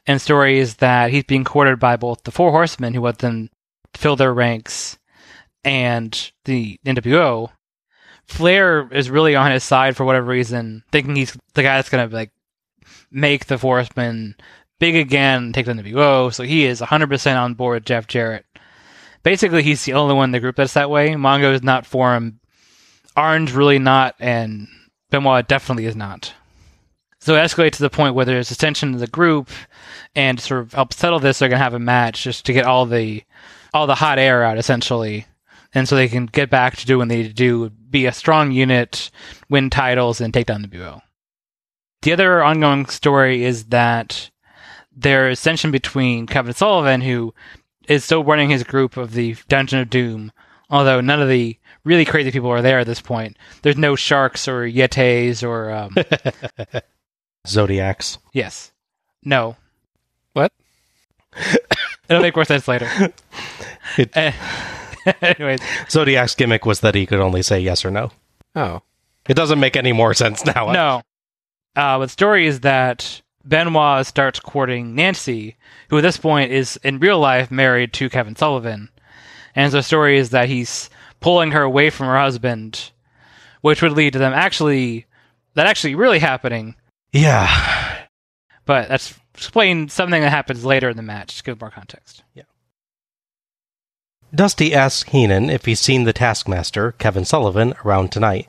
and 0.07 0.23
is 0.23 0.77
that 0.77 1.11
he's 1.11 1.25
being 1.25 1.43
courted 1.43 1.81
by 1.81 1.97
both 1.97 2.23
the 2.23 2.31
Four 2.31 2.53
Horsemen, 2.53 2.95
who 2.95 3.03
want 3.03 3.19
them 3.19 3.51
to 3.93 4.01
fill 4.01 4.15
their 4.15 4.33
ranks, 4.33 4.99
and 5.65 6.31
the 6.45 6.79
NWO, 6.87 7.51
Flair 8.31 8.89
is 8.93 9.11
really 9.11 9.35
on 9.35 9.51
his 9.51 9.65
side 9.65 9.97
for 9.97 10.05
whatever 10.05 10.27
reason, 10.27 10.85
thinking 10.93 11.17
he's 11.17 11.37
the 11.55 11.63
guy 11.63 11.77
that's 11.77 11.89
gonna 11.89 12.07
like 12.07 12.31
make 13.11 13.47
the 13.47 13.59
Horsemen 13.59 14.37
big 14.79 14.97
again, 14.97 15.45
and 15.45 15.55
take 15.55 15.67
the 15.67 15.73
NWO. 15.73 16.33
So 16.33 16.43
he 16.43 16.65
is 16.65 16.81
100% 16.81 17.37
on 17.37 17.55
board 17.55 17.77
with 17.77 17.85
Jeff 17.85 18.07
Jarrett. 18.07 18.47
Basically, 19.23 19.63
he's 19.63 19.85
the 19.85 19.93
only 19.93 20.15
one 20.15 20.29
in 20.29 20.33
the 20.33 20.41
group 20.41 20.57
that's 20.57 20.73
that 20.75 20.91
way. 20.91 21.11
Mongo 21.11 21.53
is 21.53 21.63
not 21.63 21.85
for 21.85 22.15
him. 22.15 22.41
Arn 23.17 23.47
really 23.47 23.79
not, 23.79 24.15
and 24.19 24.69
Benoit 25.11 25.47
definitely 25.47 25.85
is 25.85 25.97
not. 25.97 26.33
So 27.19 27.35
it 27.35 27.41
escalates 27.41 27.73
to 27.73 27.83
the 27.83 27.91
point 27.91 28.15
where 28.15 28.25
there's 28.25 28.57
tension 28.57 28.95
in 28.95 28.99
the 28.99 29.07
group, 29.07 29.51
and 30.15 30.41
sort 30.41 30.63
of 30.63 30.73
help 30.73 30.95
settle 30.95 31.19
this, 31.19 31.39
they're 31.39 31.51
gonna 31.51 31.63
have 31.63 31.75
a 31.75 31.79
match 31.79 32.23
just 32.25 32.47
to 32.47 32.53
get 32.55 32.65
all 32.65 32.87
the 32.87 33.23
all 33.75 33.87
the 33.87 33.97
hot 33.97 34.19
air 34.19 34.43
out, 34.43 34.57
essentially, 34.57 35.27
and 35.75 35.89
so 35.89 35.95
they 35.97 36.09
can 36.09 36.27
get 36.27 36.51
back 36.51 36.77
to 36.77 36.87
doing 36.87 37.01
what 37.01 37.09
they 37.09 37.19
need 37.23 37.29
to 37.29 37.35
do, 37.35 37.71
be 37.71 38.07
a 38.07 38.13
strong 38.13 38.53
unit, 38.53 39.11
win 39.49 39.71
titles, 39.71 40.21
and 40.21 40.33
take 40.35 40.47
down 40.47 40.63
the 40.63 40.69
BO. 40.69 41.01
The 42.03 42.13
other 42.13 42.43
ongoing 42.43 42.87
story 42.87 43.45
is 43.45 43.65
that 43.67 44.31
there 44.95 45.29
is 45.31 45.43
tension 45.43 45.71
between 45.71 46.27
Kevin 46.27 46.55
Sullivan, 46.55 47.01
who 47.03 47.35
is 47.89 48.05
still 48.05 48.25
running 48.25 48.51
his 48.51 48.65
group 48.65 48.97
of 48.97 49.13
the 49.13 49.37
Dungeon 49.49 49.81
of 49.81 49.91
Doom, 49.91 50.33
although 50.71 51.01
none 51.01 51.21
of 51.21 51.29
the 51.29 51.57
really 51.85 52.05
crazy 52.05 52.31
people 52.31 52.51
are 52.51 52.63
there 52.63 52.79
at 52.79 52.87
this 52.87 53.01
point. 53.01 53.37
There's 53.63 53.77
no 53.77 53.97
sharks 53.97 54.47
or 54.49 54.63
yetis 54.67 55.47
or 55.47 55.71
um, 55.71 55.95
Zodiacs. 57.47 58.19
yes, 58.33 58.73
no. 59.25 59.57
What? 60.33 60.53
It'll 62.09 62.23
make 62.23 62.37
more 62.37 62.45
sense 62.45 62.67
later. 62.69 62.89
It- 63.99 64.11
Eh, 64.17 64.33
Anyways, 65.23 65.61
Zodiac's 65.89 66.35
gimmick 66.35 66.67
was 66.67 66.81
that 66.81 66.95
he 66.95 67.07
could 67.07 67.21
only 67.21 67.43
say 67.43 67.61
yes 67.61 67.85
or 67.85 67.91
no. 67.91 68.11
Oh, 68.55 68.83
It 69.29 69.35
doesn't 69.35 69.61
make 69.61 69.77
any 69.77 69.93
more 69.93 70.15
sense 70.15 70.45
now. 70.45 70.73
no. 70.73 71.03
Uh, 71.77 71.99
but 71.99 72.07
the 72.07 72.09
story 72.09 72.47
is 72.47 72.61
that 72.61 73.23
Benoit 73.45 74.05
starts 74.07 74.41
courting 74.41 74.95
Nancy, 74.95 75.57
who 75.89 75.99
at 75.99 76.03
this 76.03 76.17
point 76.17 76.51
is 76.51 76.77
in 76.83 76.99
real 76.99 77.19
life 77.21 77.51
married 77.51 77.93
to 77.95 78.11
Kevin 78.11 78.35
Sullivan. 78.37 78.89
And 79.55 79.71
so 79.71 79.79
the 79.79 79.83
story 79.83 80.19
is 80.19 80.31
that 80.31 80.49
he's 80.49 80.91
pulling 81.21 81.53
her 81.53 81.63
away 81.63 81.91
from 81.91 82.07
her 82.07 82.19
husband, 82.19 82.91
which 83.61 83.83
would 83.83 83.93
lead 83.93 84.15
to 84.15 84.19
them 84.19 84.33
actually, 84.33 85.07
that 85.55 85.67
actually 85.67 85.95
really 85.95 86.19
happening. 86.19 86.75
Yeah. 87.13 87.49
But 88.67 88.89
that's 88.89 89.19
explain 89.35 89.89
something 89.89 90.21
that 90.21 90.31
happens 90.31 90.65
later 90.65 90.89
in 90.91 90.97
the 90.97 91.03
match 91.03 91.39
to 91.39 91.43
give 91.45 91.61
more 91.61 91.71
context. 91.71 92.25
Dusty 94.35 94.75
asks 94.75 95.11
Heenan 95.11 95.51
if 95.51 95.65
he's 95.65 95.81
seen 95.81 96.05
the 96.05 96.13
Taskmaster, 96.13 96.93
Kevin 96.93 97.25
Sullivan, 97.25 97.75
around 97.85 98.13
tonight, 98.13 98.47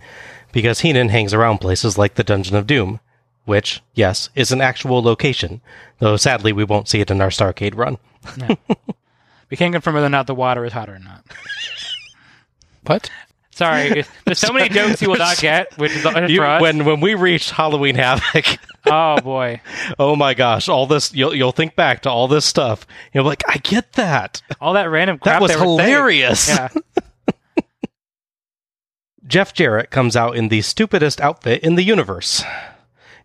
because 0.52 0.82
Heenan 0.82 1.10
hangs 1.10 1.34
around 1.34 1.58
places 1.60 1.98
like 1.98 2.16
the 2.16 2.24
Dungeon 2.24 2.56
of 2.56 2.68
Doom, 2.68 3.00
which, 3.46 3.82
yes, 3.94 4.30
is 4.36 4.52
an 4.52 4.62
actual 4.62 5.02
location, 5.02 5.62
though 6.00 6.18
sadly 6.18 6.54
we 6.54 6.64
won't 6.64 6.88
see 6.88 7.02
it 7.02 7.10
in 7.10 7.22
our 7.22 7.30
Starcade 7.30 7.76
run. 7.76 7.98
We 9.52 9.58
can't 9.58 9.74
confirm 9.74 9.96
whether 9.96 10.08
or 10.08 10.10
not 10.10 10.28
the 10.28 10.34
water 10.34 10.64
is 10.64 10.72
hot 10.72 10.90
or 10.90 10.98
not. 10.98 11.26
what? 12.86 13.12
Sorry, 13.54 14.06
there's 14.26 14.40
so 14.40 14.54
many 14.54 14.70
jokes 14.70 15.02
you 15.02 15.10
will 15.10 15.18
not 15.18 15.38
get, 15.38 15.78
which 15.78 15.92
is 15.92 16.04
You- 16.30 16.42
when 16.42 16.86
when 16.86 17.02
we 17.02 17.16
reached 17.16 17.52
Halloween 17.52 17.96
Havoc, 17.96 18.46
oh 18.86 19.20
boy, 19.22 19.62
oh 20.00 20.16
my 20.16 20.34
gosh, 20.34 20.70
all 20.70 20.88
this 20.88 21.14
you'll 21.14 21.36
you'll 21.36 21.52
think 21.52 21.76
back 21.76 22.02
to 22.04 22.10
all 22.10 22.28
this 22.28 22.46
stuff. 22.46 22.88
You're 23.14 23.24
like, 23.24 23.44
I 23.48 23.58
get 23.58 23.94
that. 23.94 24.42
all 24.62 24.74
that 24.74 24.90
random 24.90 25.20
crap 25.20 25.36
That 25.36 25.42
was 25.42 25.52
hilarious. 25.54 26.48
Yeah. 26.50 26.70
Jeff 29.28 29.54
Jarrett 29.54 29.92
comes 29.92 30.16
out 30.16 30.36
in 30.36 30.50
the 30.50 30.62
stupidest 30.62 31.22
outfit 31.22 31.64
in 31.64 31.76
the 31.76 31.84
universe. 31.84 32.44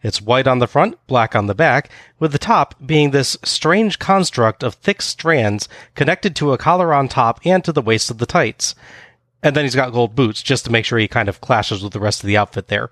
It's 0.03 0.21
white 0.23 0.47
on 0.47 0.59
the 0.61 0.69
front, 0.69 1.05
black 1.07 1.35
on 1.35 1.47
the 1.47 1.55
back, 1.55 1.91
with 2.21 2.33
the 2.33 2.39
top 2.39 2.75
being 2.85 3.11
this 3.11 3.37
strange 3.43 3.99
construct 3.99 4.63
of 4.63 4.75
thick 4.75 5.03
strands 5.03 5.69
connected 5.95 6.37
to 6.37 6.53
a 6.53 6.59
collar 6.59 6.93
on 6.95 7.09
top 7.09 7.41
and 7.45 7.65
to 7.65 7.73
the 7.73 7.83
waist 7.83 8.11
of 8.11 8.19
the 8.19 8.27
tights. 8.27 8.75
And 9.47 9.55
then 9.55 9.65
he's 9.65 9.77
got 9.77 9.93
gold 9.93 10.17
boots 10.17 10.43
just 10.43 10.65
to 10.65 10.73
make 10.73 10.85
sure 10.85 10.99
he 10.99 11.07
kind 11.07 11.29
of 11.29 11.41
clashes 11.41 11.81
with 11.81 11.93
the 11.93 12.01
rest 12.01 12.21
of 12.21 12.27
the 12.27 12.37
outfit 12.37 12.67
there. 12.67 12.91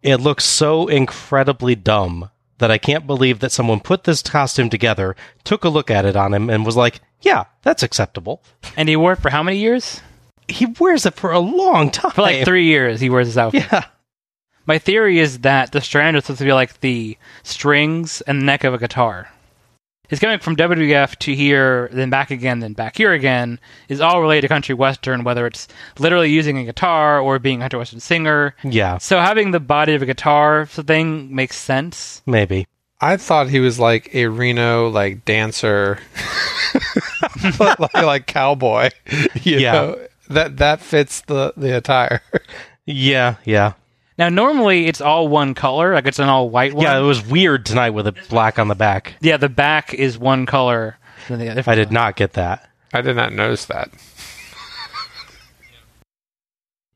It 0.00 0.18
looks 0.18 0.44
so 0.44 0.86
incredibly 0.86 1.74
dumb 1.74 2.30
that 2.58 2.70
I 2.70 2.78
can't 2.78 3.04
believe 3.04 3.40
that 3.40 3.50
someone 3.50 3.80
put 3.80 4.04
this 4.04 4.22
costume 4.22 4.70
together, 4.70 5.16
took 5.42 5.64
a 5.64 5.68
look 5.68 5.90
at 5.90 6.04
it 6.04 6.14
on 6.14 6.32
him, 6.32 6.48
and 6.48 6.64
was 6.64 6.76
like, 6.76 7.00
yeah, 7.20 7.46
that's 7.62 7.82
acceptable. 7.82 8.44
And 8.76 8.88
he 8.88 8.94
wore 8.94 9.14
it 9.14 9.20
for 9.20 9.30
how 9.30 9.42
many 9.42 9.58
years? 9.58 10.00
He 10.46 10.66
wears 10.66 11.04
it 11.04 11.14
for 11.14 11.32
a 11.32 11.40
long 11.40 11.90
time. 11.90 12.12
For 12.12 12.22
like 12.22 12.44
three 12.44 12.66
years, 12.66 13.00
he 13.00 13.10
wears 13.10 13.26
this 13.26 13.36
outfit. 13.36 13.66
Yeah. 13.72 13.84
My 14.66 14.78
theory 14.78 15.18
is 15.18 15.40
that 15.40 15.72
the 15.72 15.80
strand 15.80 16.16
is 16.16 16.26
supposed 16.26 16.38
to 16.38 16.44
be 16.44 16.52
like 16.52 16.78
the 16.78 17.18
strings 17.42 18.20
and 18.20 18.46
neck 18.46 18.62
of 18.62 18.72
a 18.72 18.78
guitar. 18.78 19.32
It's 20.12 20.20
coming 20.20 20.38
from 20.40 20.56
WWF 20.56 21.16
to 21.20 21.34
here, 21.34 21.88
then 21.90 22.10
back 22.10 22.30
again, 22.30 22.60
then 22.60 22.74
back 22.74 22.96
here 22.98 23.12
again. 23.12 23.58
Is 23.88 24.00
all 24.00 24.20
related 24.20 24.42
to 24.42 24.48
country 24.48 24.74
western, 24.74 25.24
whether 25.24 25.46
it's 25.46 25.66
literally 25.98 26.30
using 26.30 26.58
a 26.58 26.64
guitar 26.64 27.18
or 27.18 27.38
being 27.38 27.60
a 27.60 27.64
country 27.64 27.78
western 27.78 27.98
singer. 28.00 28.54
Yeah, 28.62 28.98
So 28.98 29.18
having 29.18 29.52
the 29.52 29.58
body 29.60 29.94
of 29.94 30.02
a 30.02 30.06
guitar 30.06 30.66
thing 30.66 31.34
makes 31.34 31.56
sense. 31.56 32.20
maybe. 32.26 32.66
I 33.00 33.16
thought 33.16 33.48
he 33.48 33.58
was 33.58 33.80
like 33.80 34.14
a 34.14 34.26
Reno 34.26 34.88
like 34.88 35.24
dancer, 35.24 35.98
like, 37.58 37.94
like 37.94 38.26
cowboy. 38.26 38.90
you 39.42 39.58
Yeah. 39.58 39.72
know? 39.72 40.06
that 40.28 40.58
that 40.58 40.80
fits 40.80 41.22
the 41.22 41.52
the 41.56 41.76
attire. 41.76 42.20
Yeah, 42.84 43.36
yeah. 43.44 43.74
Now, 44.22 44.28
normally 44.28 44.86
it's 44.86 45.00
all 45.00 45.26
one 45.26 45.52
color, 45.52 45.94
like 45.94 46.06
it's 46.06 46.20
an 46.20 46.28
all 46.28 46.48
white 46.48 46.74
one. 46.74 46.84
Yeah, 46.84 46.96
it 46.96 47.02
was 47.02 47.26
weird 47.26 47.66
tonight 47.66 47.90
with 47.90 48.06
a 48.06 48.12
black 48.28 48.56
on 48.56 48.68
the 48.68 48.76
back. 48.76 49.14
Yeah, 49.20 49.36
the 49.36 49.48
back 49.48 49.92
is 49.92 50.16
one 50.16 50.46
color. 50.46 50.96
than 51.26 51.40
the 51.40 51.48
other 51.48 51.64
I 51.66 51.74
did 51.74 51.90
not 51.90 52.14
get 52.14 52.34
that. 52.34 52.70
I 52.94 53.00
did 53.00 53.16
not 53.16 53.32
notice 53.32 53.64
that. 53.64 53.90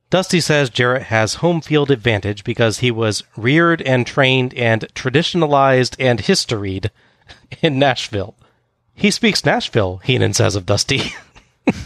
Dusty 0.08 0.40
says 0.40 0.70
Jarrett 0.70 1.02
has 1.02 1.34
home 1.34 1.60
field 1.60 1.90
advantage 1.90 2.44
because 2.44 2.78
he 2.78 2.92
was 2.92 3.24
reared 3.36 3.82
and 3.82 4.06
trained 4.06 4.54
and 4.54 4.82
traditionalized 4.94 5.96
and 5.98 6.20
historied 6.20 6.92
in 7.60 7.76
Nashville. 7.76 8.36
He 8.94 9.10
speaks 9.10 9.44
Nashville, 9.44 9.96
Heenan 10.04 10.32
says 10.32 10.54
of 10.54 10.64
Dusty. 10.64 11.12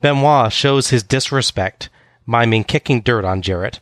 Benoit 0.00 0.52
shows 0.52 0.90
his 0.90 1.02
disrespect, 1.02 1.88
miming 2.26 2.64
kicking 2.64 3.00
dirt 3.00 3.24
on 3.24 3.42
Jarrett, 3.42 3.80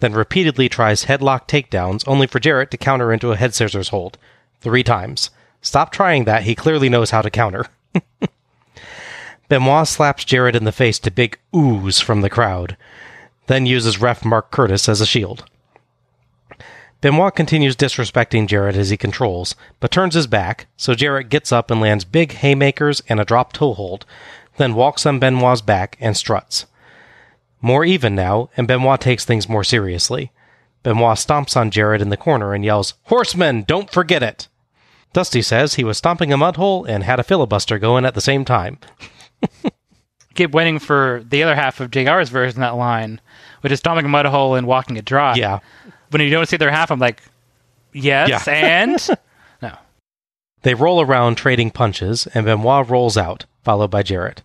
then 0.00 0.12
repeatedly 0.12 0.68
tries 0.68 1.04
headlock 1.04 1.46
takedowns, 1.46 2.02
only 2.06 2.26
for 2.26 2.40
Jarrett 2.40 2.70
to 2.72 2.76
counter 2.76 3.12
into 3.12 3.32
a 3.32 3.36
head 3.36 3.54
scissors 3.54 3.90
hold. 3.90 4.18
Three 4.60 4.82
times. 4.82 5.30
Stop 5.60 5.92
trying 5.92 6.24
that, 6.24 6.42
he 6.42 6.54
clearly 6.54 6.88
knows 6.88 7.10
how 7.10 7.22
to 7.22 7.30
counter. 7.30 7.66
Benoit 9.48 9.86
slaps 9.86 10.24
Jarrett 10.24 10.56
in 10.56 10.64
the 10.64 10.72
face 10.72 10.98
to 11.00 11.10
big 11.10 11.38
oohs 11.52 12.02
from 12.02 12.22
the 12.22 12.30
crowd, 12.30 12.76
then 13.46 13.66
uses 13.66 14.00
ref 14.00 14.24
Mark 14.24 14.50
Curtis 14.50 14.88
as 14.88 15.00
a 15.00 15.06
shield. 15.06 15.44
Benoit 17.02 17.34
continues 17.34 17.76
disrespecting 17.76 18.46
Jarrett 18.46 18.76
as 18.76 18.90
he 18.90 18.96
controls, 18.96 19.54
but 19.78 19.90
turns 19.90 20.14
his 20.14 20.26
back, 20.26 20.66
so 20.76 20.94
Jarrett 20.94 21.28
gets 21.28 21.52
up 21.52 21.70
and 21.70 21.80
lands 21.80 22.04
big 22.04 22.32
haymakers 22.32 23.02
and 23.08 23.20
a 23.20 23.24
drop 23.24 23.52
toe 23.52 23.74
hold, 23.74 24.06
then 24.56 24.74
walks 24.74 25.04
on 25.04 25.18
Benoit's 25.18 25.60
back 25.60 25.96
and 26.00 26.16
struts. 26.16 26.66
More 27.62 27.84
even 27.84 28.14
now, 28.16 28.50
and 28.56 28.66
Benoit 28.66 29.00
takes 29.00 29.24
things 29.24 29.48
more 29.48 29.64
seriously. 29.64 30.32
Benoit 30.82 31.16
stomps 31.16 31.56
on 31.56 31.70
Jarrett 31.70 32.02
in 32.02 32.08
the 32.08 32.16
corner 32.16 32.52
and 32.52 32.64
yells, 32.64 32.94
Horsemen, 33.04 33.62
don't 33.62 33.90
forget 33.90 34.22
it! 34.22 34.48
Dusty 35.12 35.42
says 35.42 35.74
he 35.74 35.84
was 35.84 35.98
stomping 35.98 36.32
a 36.32 36.36
mud 36.36 36.56
hole 36.56 36.84
and 36.84 37.04
had 37.04 37.20
a 37.20 37.24
filibuster 37.24 37.78
going 37.78 38.04
at 38.04 38.14
the 38.14 38.20
same 38.20 38.44
time. 38.44 38.78
keep 40.34 40.52
waiting 40.52 40.78
for 40.78 41.22
the 41.28 41.42
other 41.42 41.54
half 41.54 41.80
of 41.80 41.90
JR's 41.90 42.30
version 42.30 42.62
of 42.62 42.66
that 42.68 42.76
line, 42.78 43.20
which 43.60 43.72
is 43.72 43.78
stomping 43.78 44.06
a 44.06 44.08
mud 44.08 44.26
hole 44.26 44.54
and 44.54 44.66
walking 44.66 44.96
it 44.96 45.04
dry. 45.04 45.34
Yeah. 45.34 45.60
When 46.10 46.22
you 46.22 46.30
don't 46.30 46.46
see 46.48 46.56
the 46.56 46.64
other 46.64 46.72
half, 46.72 46.90
I'm 46.90 46.98
like, 46.98 47.22
yes, 47.92 48.28
Yeah. 48.28 48.42
and 48.52 49.08
no. 49.60 49.76
They 50.62 50.74
roll 50.74 51.00
around 51.00 51.36
trading 51.36 51.70
punches, 51.70 52.26
and 52.34 52.46
Benoit 52.46 52.88
rolls 52.88 53.16
out, 53.16 53.44
followed 53.62 53.90
by 53.90 54.02
Jarrett. 54.02 54.42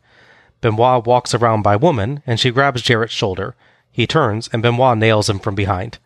Benoit 0.62 1.06
walks 1.06 1.34
around 1.34 1.62
by 1.62 1.76
woman, 1.76 2.24
and 2.26 2.40
she 2.40 2.52
grabs 2.52 2.82
Jarrett's 2.82 3.14
shoulder. 3.14 3.56
He 3.92 4.08
turns, 4.08 4.50
and 4.52 4.62
Benoit 4.62 4.98
nails 4.98 5.30
him 5.30 5.40
from 5.40 5.56
behind. 5.56 6.00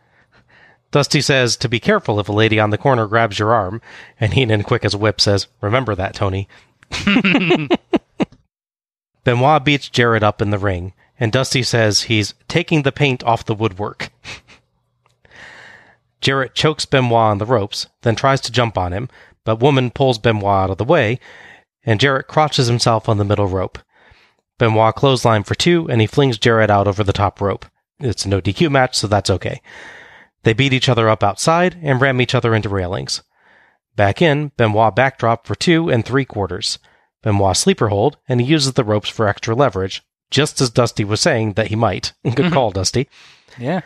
Dusty 0.91 1.21
says 1.21 1.55
to 1.57 1.69
be 1.69 1.79
careful 1.79 2.19
if 2.19 2.27
a 2.27 2.33
lady 2.33 2.59
on 2.59 2.69
the 2.69 2.77
corner 2.77 3.07
grabs 3.07 3.39
your 3.39 3.53
arm, 3.53 3.81
and 4.19 4.33
Heenan, 4.33 4.63
quick 4.63 4.83
as 4.83 4.93
a 4.93 4.97
whip, 4.97 5.21
says, 5.21 5.47
Remember 5.61 5.95
that, 5.95 6.13
Tony. 6.13 6.49
Benoit 9.23 9.63
beats 9.63 9.87
Jarrett 9.87 10.23
up 10.23 10.41
in 10.41 10.49
the 10.49 10.57
ring, 10.57 10.93
and 11.19 11.31
Dusty 11.31 11.63
says 11.63 12.03
he's 12.03 12.33
taking 12.47 12.81
the 12.81 12.91
paint 12.91 13.23
off 13.23 13.45
the 13.45 13.55
woodwork. 13.55 14.09
Jarrett 16.19 16.53
chokes 16.53 16.85
Benoit 16.85 17.13
on 17.13 17.37
the 17.37 17.45
ropes, 17.45 17.87
then 18.01 18.15
tries 18.15 18.41
to 18.41 18.51
jump 18.51 18.77
on 18.77 18.91
him, 18.91 19.07
but 19.43 19.59
Woman 19.61 19.91
pulls 19.91 20.19
Benoit 20.19 20.45
out 20.45 20.69
of 20.71 20.77
the 20.77 20.83
way, 20.83 21.19
and 21.83 21.99
Jarrett 21.99 22.27
crotches 22.27 22.67
himself 22.67 23.07
on 23.07 23.17
the 23.17 23.25
middle 23.25 23.47
rope. 23.47 23.79
Benoit 24.61 24.93
clothesline 24.93 25.41
for 25.41 25.55
two, 25.55 25.89
and 25.89 26.01
he 26.01 26.05
flings 26.05 26.37
Jarrett 26.37 26.69
out 26.69 26.87
over 26.87 27.03
the 27.03 27.11
top 27.11 27.41
rope. 27.41 27.65
It's 27.99 28.27
no 28.27 28.39
DQ 28.39 28.69
match, 28.69 28.95
so 28.95 29.07
that's 29.07 29.31
okay. 29.31 29.59
They 30.43 30.53
beat 30.53 30.71
each 30.71 30.87
other 30.87 31.09
up 31.09 31.23
outside 31.23 31.79
and 31.81 31.99
ram 31.99 32.21
each 32.21 32.35
other 32.35 32.53
into 32.53 32.69
railings. 32.69 33.23
Back 33.95 34.21
in, 34.21 34.51
Benoit 34.57 34.95
backdrop 34.95 35.47
for 35.47 35.55
two 35.55 35.89
and 35.89 36.05
three 36.05 36.25
quarters. 36.25 36.77
Benoit 37.23 37.57
sleeper 37.57 37.87
hold, 37.87 38.19
and 38.29 38.39
he 38.39 38.45
uses 38.45 38.73
the 38.73 38.83
ropes 38.83 39.09
for 39.09 39.27
extra 39.27 39.55
leverage, 39.55 40.03
just 40.29 40.61
as 40.61 40.69
Dusty 40.69 41.03
was 41.03 41.21
saying 41.21 41.53
that 41.53 41.69
he 41.69 41.75
might. 41.75 42.13
Good 42.23 42.35
mm-hmm. 42.35 42.53
call, 42.53 42.69
Dusty. 42.69 43.09
Yeah. 43.57 43.81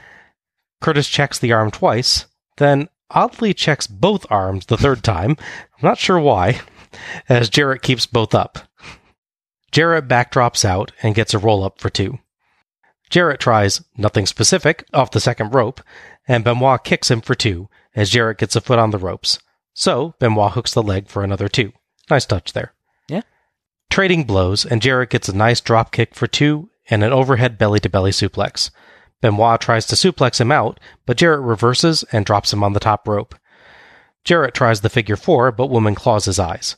Curtis 0.81 1.07
checks 1.07 1.39
the 1.39 1.53
arm 1.53 1.71
twice, 1.71 2.25
then 2.57 2.89
oddly 3.11 3.53
checks 3.53 3.87
both 3.87 4.25
arms 4.29 4.65
the 4.65 4.75
third 4.75 5.05
time. 5.05 5.37
I'm 5.39 5.83
not 5.83 5.99
sure 5.99 6.19
why, 6.19 6.59
as 7.29 7.49
Jarrett 7.49 7.81
keeps 7.81 8.05
both 8.05 8.35
up. 8.35 8.59
Jarrett 9.75 10.07
backdrops 10.07 10.63
out 10.63 10.93
and 11.03 11.13
gets 11.13 11.33
a 11.33 11.37
roll 11.37 11.61
up 11.61 11.81
for 11.81 11.89
two. 11.89 12.19
Jarrett 13.09 13.41
tries 13.41 13.83
nothing 13.97 14.25
specific 14.25 14.85
off 14.93 15.11
the 15.11 15.19
second 15.19 15.53
rope, 15.53 15.81
and 16.29 16.45
Benoit 16.45 16.81
kicks 16.85 17.11
him 17.11 17.19
for 17.19 17.35
two 17.35 17.67
as 17.93 18.09
Jarrett 18.09 18.37
gets 18.37 18.55
a 18.55 18.61
foot 18.61 18.79
on 18.79 18.91
the 18.91 18.97
ropes. 18.97 19.37
So 19.73 20.15
Benoit 20.17 20.53
hooks 20.53 20.73
the 20.73 20.81
leg 20.81 21.09
for 21.09 21.25
another 21.25 21.49
two. 21.49 21.73
Nice 22.09 22.25
touch 22.25 22.53
there. 22.53 22.73
Yeah. 23.09 23.23
Trading 23.89 24.23
blows, 24.23 24.65
and 24.65 24.81
Jarrett 24.81 25.09
gets 25.09 25.27
a 25.27 25.35
nice 25.35 25.59
drop 25.59 25.91
kick 25.91 26.15
for 26.15 26.25
two 26.25 26.69
and 26.89 27.03
an 27.03 27.11
overhead 27.11 27.57
belly 27.57 27.81
to 27.81 27.89
belly 27.89 28.11
suplex. 28.11 28.71
Benoit 29.21 29.59
tries 29.59 29.85
to 29.87 29.95
suplex 29.95 30.39
him 30.39 30.53
out, 30.53 30.79
but 31.05 31.17
Jarrett 31.17 31.41
reverses 31.41 32.03
and 32.13 32.25
drops 32.25 32.53
him 32.53 32.63
on 32.63 32.71
the 32.71 32.79
top 32.79 33.09
rope. 33.09 33.35
Jarrett 34.23 34.53
tries 34.53 34.79
the 34.79 34.89
figure 34.89 35.17
four, 35.17 35.51
but 35.51 35.69
Woman 35.69 35.95
claws 35.95 36.23
his 36.23 36.39
eyes. 36.39 36.77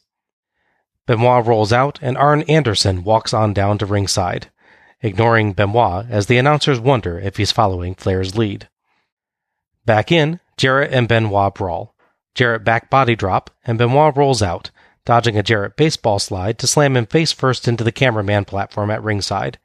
Benoit 1.08 1.46
rolls 1.46 1.74
out, 1.74 1.98
and 2.02 2.18
Arn 2.18 2.44
Anderson 2.44 3.04
walks 3.04 3.34
on 3.34 3.54
down 3.54 3.78
to 3.80 3.86
ringside, 3.86 4.52
ignoring 5.02 5.54
Benoit 5.54 6.06
as 6.10 6.28
the 6.28 6.38
announcers 6.38 6.80
wonder 6.80 7.18
if 7.18 7.38
he's 7.38 7.52
following 7.52 7.96
Flair's 7.96 8.38
lead. 8.38 8.68
Back 9.86 10.12
in, 10.12 10.42
Jarrett 10.58 10.92
and 10.92 11.08
Benoit 11.08 11.56
brawl. 11.56 11.96
Jarrett 12.36 12.66
back 12.66 12.90
body 12.90 13.16
drop, 13.16 13.50
and 13.66 13.78
Benoit 13.78 14.16
rolls 14.18 14.44
out, 14.44 14.70
dodging 15.06 15.38
a 15.38 15.44
Jarrett 15.44 15.78
baseball 15.78 16.20
slide 16.20 16.60
to 16.60 16.68
slam 16.68 16.98
him 16.98 17.06
face 17.06 17.32
first 17.32 17.68
into 17.68 17.86
the 17.86 17.92
cameraman 17.92 18.44
platform 18.44 18.92
at 18.92 19.02
ringside. 19.02 19.58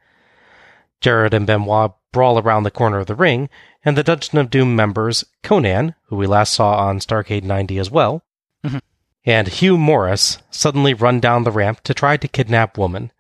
Jarrett 1.01 1.35
and 1.35 1.47
Benoit 1.47 1.93
brawl 2.13 2.39
around 2.39 2.63
the 2.63 2.71
corner 2.71 3.01
of 3.01 3.09
the 3.09 3.17
ring, 3.17 3.51
and 3.85 3.97
the 3.97 4.05
Dungeon 4.05 4.39
of 4.39 4.49
Doom 4.49 4.77
members, 4.77 5.25
Konnan, 5.43 5.97
who 6.05 6.17
we 6.17 6.29
last 6.29 6.55
saw 6.55 6.77
on 6.77 7.01
Starcade 7.01 7.43
90 7.43 7.79
as 7.79 7.91
well, 7.91 8.23
mm-hmm. 8.65 8.79
And 9.25 9.49
Hugh 9.49 9.79
Morris 9.79 10.39
suddenly 10.51 10.95
run 10.95 11.21
down 11.21 11.45
the 11.45 11.51
ramp 11.51 11.83
to 11.85 11.95
try 11.95 12.17
to 12.17 12.29
kidnap 12.29 12.77
Woman. 12.77 13.13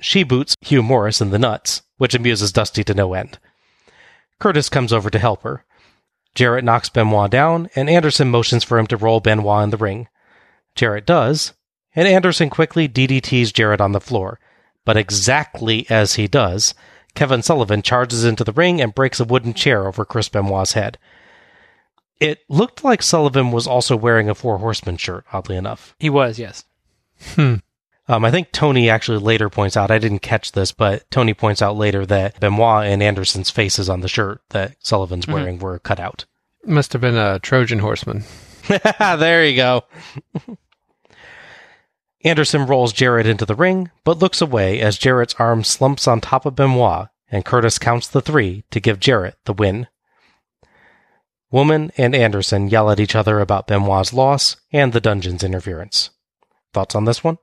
She 0.00 0.22
boots 0.22 0.56
Hugh 0.60 0.82
Morris 0.82 1.20
in 1.20 1.30
the 1.30 1.38
nuts, 1.38 1.82
which 1.98 2.14
amuses 2.14 2.52
Dusty 2.52 2.82
to 2.84 2.94
no 2.94 3.14
end. 3.14 3.38
Curtis 4.38 4.68
comes 4.68 4.92
over 4.92 5.10
to 5.10 5.18
help 5.18 5.42
her. 5.42 5.64
Jarrett 6.34 6.64
knocks 6.64 6.88
Benoit 6.88 7.30
down, 7.30 7.68
and 7.76 7.90
Anderson 7.90 8.30
motions 8.30 8.64
for 8.64 8.78
him 8.78 8.86
to 8.88 8.96
roll 8.96 9.20
Benoit 9.20 9.64
in 9.64 9.70
the 9.70 9.76
ring. 9.76 10.08
Jarrett 10.74 11.06
does, 11.06 11.52
and 11.94 12.08
Anderson 12.08 12.48
quickly 12.48 12.88
DDTs 12.88 13.52
Jarrett 13.52 13.80
on 13.80 13.92
the 13.92 14.00
floor. 14.00 14.40
But 14.84 14.96
exactly 14.96 15.86
as 15.90 16.14
he 16.14 16.26
does, 16.26 16.74
Kevin 17.14 17.42
Sullivan 17.42 17.82
charges 17.82 18.24
into 18.24 18.42
the 18.42 18.52
ring 18.52 18.80
and 18.80 18.94
breaks 18.94 19.20
a 19.20 19.24
wooden 19.24 19.54
chair 19.54 19.86
over 19.86 20.04
Chris 20.04 20.28
Benoit's 20.28 20.72
head. 20.72 20.98
It 22.22 22.40
looked 22.48 22.84
like 22.84 23.02
Sullivan 23.02 23.50
was 23.50 23.66
also 23.66 23.96
wearing 23.96 24.28
a 24.28 24.34
Four 24.34 24.58
Horsemen 24.58 24.96
shirt, 24.96 25.24
oddly 25.32 25.56
enough. 25.56 25.94
He 25.98 26.08
was, 26.08 26.38
yes. 26.38 26.64
Um, 28.08 28.24
I 28.24 28.30
think 28.30 28.52
Tony 28.52 28.90
actually 28.90 29.18
later 29.18 29.48
points 29.48 29.76
out, 29.76 29.90
I 29.90 29.98
didn't 29.98 30.20
catch 30.20 30.52
this, 30.52 30.72
but 30.72 31.08
Tony 31.10 31.34
points 31.34 31.62
out 31.62 31.76
later 31.76 32.04
that 32.06 32.40
Benoit 32.40 32.86
and 32.86 33.02
Anderson's 33.02 33.48
faces 33.48 33.88
on 33.88 34.00
the 34.00 34.08
shirt 34.08 34.40
that 34.50 34.74
Sullivan's 34.80 35.26
wearing 35.28 35.58
were 35.58 35.78
cut 35.78 36.00
out. 36.00 36.24
Must 36.64 36.92
have 36.92 37.00
been 37.00 37.16
a 37.16 37.38
Trojan 37.38 37.78
horseman. 37.78 38.24
there 38.68 39.44
you 39.44 39.56
go. 39.56 39.84
Anderson 42.24 42.66
rolls 42.66 42.92
Jarrett 42.92 43.26
into 43.26 43.46
the 43.46 43.54
ring, 43.54 43.90
but 44.04 44.18
looks 44.18 44.40
away 44.40 44.80
as 44.80 44.98
Jarrett's 44.98 45.34
arm 45.38 45.64
slumps 45.64 46.06
on 46.06 46.20
top 46.20 46.46
of 46.46 46.56
Benoit, 46.56 47.08
and 47.30 47.44
Curtis 47.44 47.78
counts 47.78 48.08
the 48.08 48.20
three 48.20 48.64
to 48.70 48.80
give 48.80 49.00
Jarrett 49.00 49.38
the 49.44 49.52
win. 49.52 49.88
Woman 51.52 51.92
and 51.98 52.14
Anderson 52.14 52.68
yell 52.68 52.90
at 52.90 52.98
each 52.98 53.14
other 53.14 53.38
about 53.38 53.66
Benoit's 53.66 54.12
loss 54.12 54.56
and 54.72 54.92
the 54.92 55.00
dungeon's 55.00 55.44
interference. 55.44 56.10
Thoughts 56.72 56.94
on 56.94 57.04
this 57.04 57.22
one? 57.22 57.36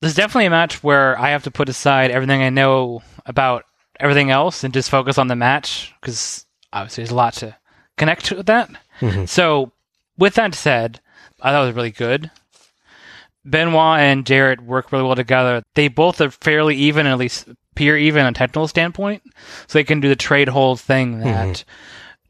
This 0.00 0.10
is 0.10 0.16
definitely 0.16 0.46
a 0.46 0.50
match 0.50 0.82
where 0.82 1.18
I 1.18 1.30
have 1.30 1.44
to 1.44 1.50
put 1.50 1.68
aside 1.68 2.10
everything 2.10 2.42
I 2.42 2.50
know 2.50 3.02
about 3.24 3.64
everything 4.00 4.30
else 4.30 4.64
and 4.64 4.74
just 4.74 4.90
focus 4.90 5.18
on 5.18 5.28
the 5.28 5.36
match 5.36 5.94
because 6.00 6.44
obviously 6.72 7.02
there's 7.02 7.12
a 7.12 7.14
lot 7.14 7.34
to 7.34 7.56
connect 7.96 8.26
to 8.26 8.36
with 8.36 8.46
that. 8.46 8.70
Mm-hmm. 9.00 9.26
So, 9.26 9.72
with 10.18 10.34
that 10.34 10.54
said, 10.54 11.00
I 11.40 11.50
thought 11.50 11.62
it 11.62 11.66
was 11.68 11.76
really 11.76 11.90
good. 11.90 12.30
Benoit 13.44 14.00
and 14.00 14.26
Jarrett 14.26 14.62
work 14.62 14.90
really 14.90 15.04
well 15.04 15.16
together. 15.16 15.62
They 15.74 15.88
both 15.88 16.20
are 16.20 16.30
fairly 16.30 16.76
even, 16.76 17.06
at 17.06 17.18
least 17.18 17.46
appear 17.72 17.96
even 17.96 18.22
on 18.24 18.32
a 18.32 18.34
technical 18.34 18.68
standpoint, 18.68 19.22
so 19.66 19.78
they 19.78 19.84
can 19.84 20.00
do 20.00 20.08
the 20.08 20.16
trade 20.16 20.48
hold 20.48 20.80
thing 20.80 21.20
that, 21.20 21.48
mm-hmm. 21.48 21.70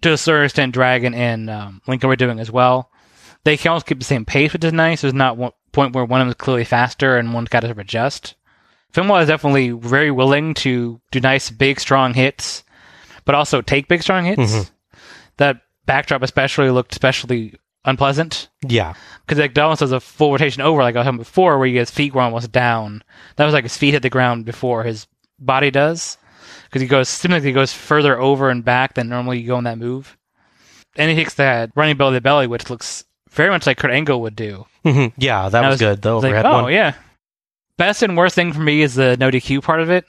To 0.05 0.13
a 0.13 0.19
certain 0.19 0.45
extent, 0.45 0.75
Dragon 0.75 1.15
and 1.15 1.49
um, 1.49 1.81
Malenko 1.89 2.05
were 2.09 2.17
doing 2.17 2.39
as 2.39 2.51
well. 2.51 2.91
They 3.45 3.57
can 3.57 3.73
also 3.73 3.85
keep 3.85 3.99
the 3.99 4.05
same 4.05 4.25
pace, 4.27 4.53
which 4.53 4.63
is 4.65 4.73
nice. 4.73 5.01
There's 5.01 5.15
not 5.15 5.37
one 5.39 5.53
point 5.73 5.95
where 5.95 6.05
one 6.05 6.21
of 6.21 6.27
them 6.27 6.31
is 6.31 6.35
clearly 6.37 6.65
faster 6.65 7.17
and 7.17 7.33
one's 7.33 7.49
got 7.49 7.61
to 7.61 7.71
adjust. 7.81 8.35
Benoit 8.95 9.23
is 9.23 9.29
definitely 9.29 9.71
very 9.71 10.11
willing 10.11 10.53
to 10.55 11.01
do 11.11 11.21
nice, 11.21 11.51
big, 11.51 11.81
strong 11.81 12.13
hits, 12.15 12.65
but 13.25 13.35
also 13.35 13.61
take 13.63 13.89
big, 13.89 14.03
strong 14.03 14.25
hits. 14.27 14.71
That 15.39 15.63
backdrop 15.87 16.23
especially 16.23 16.71
looked 16.71 16.93
especially 16.93 17.55
unpleasant 17.87 18.49
Yeah. 18.67 18.95
because 19.27 19.39
like 19.39 19.53
Dallas 19.55 19.81
does 19.81 19.93
a 19.93 20.01
full 20.01 20.33
rotation 20.33 20.63
over 20.63 20.83
like 20.83 20.97
I 20.97 21.01
was 21.01 21.07
talking 21.07 21.19
before, 21.19 21.59
where 21.59 21.69
his 21.69 21.91
feet 21.91 22.15
were 22.15 22.21
almost 22.23 22.53
down. 22.53 23.03
That 23.37 23.45
was 23.47 23.53
like 23.55 23.65
his 23.65 23.77
feet 23.77 23.93
hit 23.95 24.03
the 24.03 24.11
ground 24.11 24.45
before 24.45 24.85
his 24.85 25.07
body 25.39 25.71
does, 25.71 26.17
because 26.75 26.83
he 26.83 26.89
goes 26.89 27.09
seems 27.09 27.31
like 27.31 27.45
he 27.45 27.53
goes 27.53 27.73
further 27.73 28.19
over 28.19 28.51
and 28.51 28.65
back 28.65 28.95
than 28.95 29.09
normally 29.09 29.39
you 29.39 29.47
go 29.47 29.59
in 29.59 29.65
that 29.65 29.79
move. 29.79 30.19
And 30.97 31.09
he 31.09 31.17
hits 31.17 31.35
that 31.35 31.71
running 31.77 31.97
belly 31.97 32.17
to 32.17 32.21
belly, 32.21 32.49
which 32.49 32.69
looks 32.69 33.05
very 33.31 33.49
much 33.49 33.65
like 33.65 33.79
Kurt 33.79 33.93
Angle 33.93 34.21
would 34.23 34.35
do. 34.35 34.67
Mhm. 34.85 35.13
Yeah, 35.17 35.49
that 35.49 35.65
I 35.65 35.69
was, 35.69 35.79
good. 35.79 36.03
The 36.03 36.13
was 36.13 36.25
like, 36.25 36.31
overhead 36.31 36.47
oh 36.47 36.63
one. 36.65 36.73
yeah. 36.73 36.95
Best 37.79 38.03
and 38.03 38.17
worst 38.17 38.35
thing 38.35 38.53
for 38.53 38.59
me 38.61 38.83
is 38.83 38.97
the 38.97 39.17
no 39.17 39.31
DQ 39.31 39.63
part 39.63 39.79
of 39.79 39.89
it, 39.89 40.05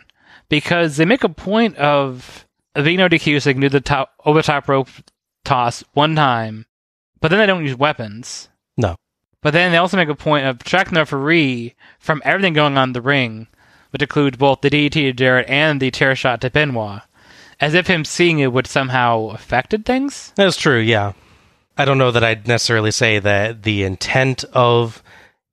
because 0.50 0.98
they 0.98 1.06
make 1.06 1.24
a 1.24 1.30
point 1.30 1.78
of 1.78 2.48
being 2.74 2.98
no 2.98 3.08
DQ, 3.08 3.40
so 3.42 3.50
they 3.50 3.54
can 3.54 3.62
do 3.62 3.70
the 3.70 3.80
top 3.80 4.14
over 4.26 4.40
the 4.40 4.44
top 4.44 4.68
rope 4.68 4.90
toss 5.44 5.84
one 5.94 6.16
time, 6.16 6.66
but 7.22 7.28
then 7.28 7.38
they 7.40 7.46
don't 7.46 7.64
use 7.64 7.76
weapons. 7.76 8.50
No. 8.76 8.96
But 9.44 9.54
then 9.54 9.72
they 9.72 9.78
also 9.78 9.98
make 9.98 10.10
a 10.10 10.16
point 10.16 10.48
of 10.48 10.64
tracking 10.64 10.96
the 10.96 11.02
referee 11.02 11.76
from 12.00 12.24
everything 12.26 12.54
going 12.54 12.76
on 12.76 12.90
in 12.90 12.94
the 12.94 13.02
ring, 13.02 13.48
which 13.96 14.02
includes 14.02 14.36
both 14.36 14.60
the 14.60 14.70
DDT 14.70 14.92
to 14.92 15.14
Jarrett 15.14 15.50
and 15.50 15.82
the 15.82 15.90
tear 15.90 16.16
shot 16.18 16.42
to 16.42 16.50
Benoit, 16.50 17.00
as 17.62 17.74
if 17.74 17.88
him 17.88 18.04
seeing 18.04 18.40
it 18.40 18.52
would 18.52 18.68
somehow 18.68 19.28
affected 19.30 19.86
things. 19.86 20.34
That's 20.36 20.58
true, 20.58 20.80
yeah. 20.80 21.14
I 21.78 21.86
don't 21.86 21.98
know 21.98 22.12
that 22.12 22.22
I'd 22.22 22.46
necessarily 22.46 22.92
say 22.92 23.20
that 23.20 23.64
the 23.64 23.84
intent 23.84 24.44
of 24.52 25.02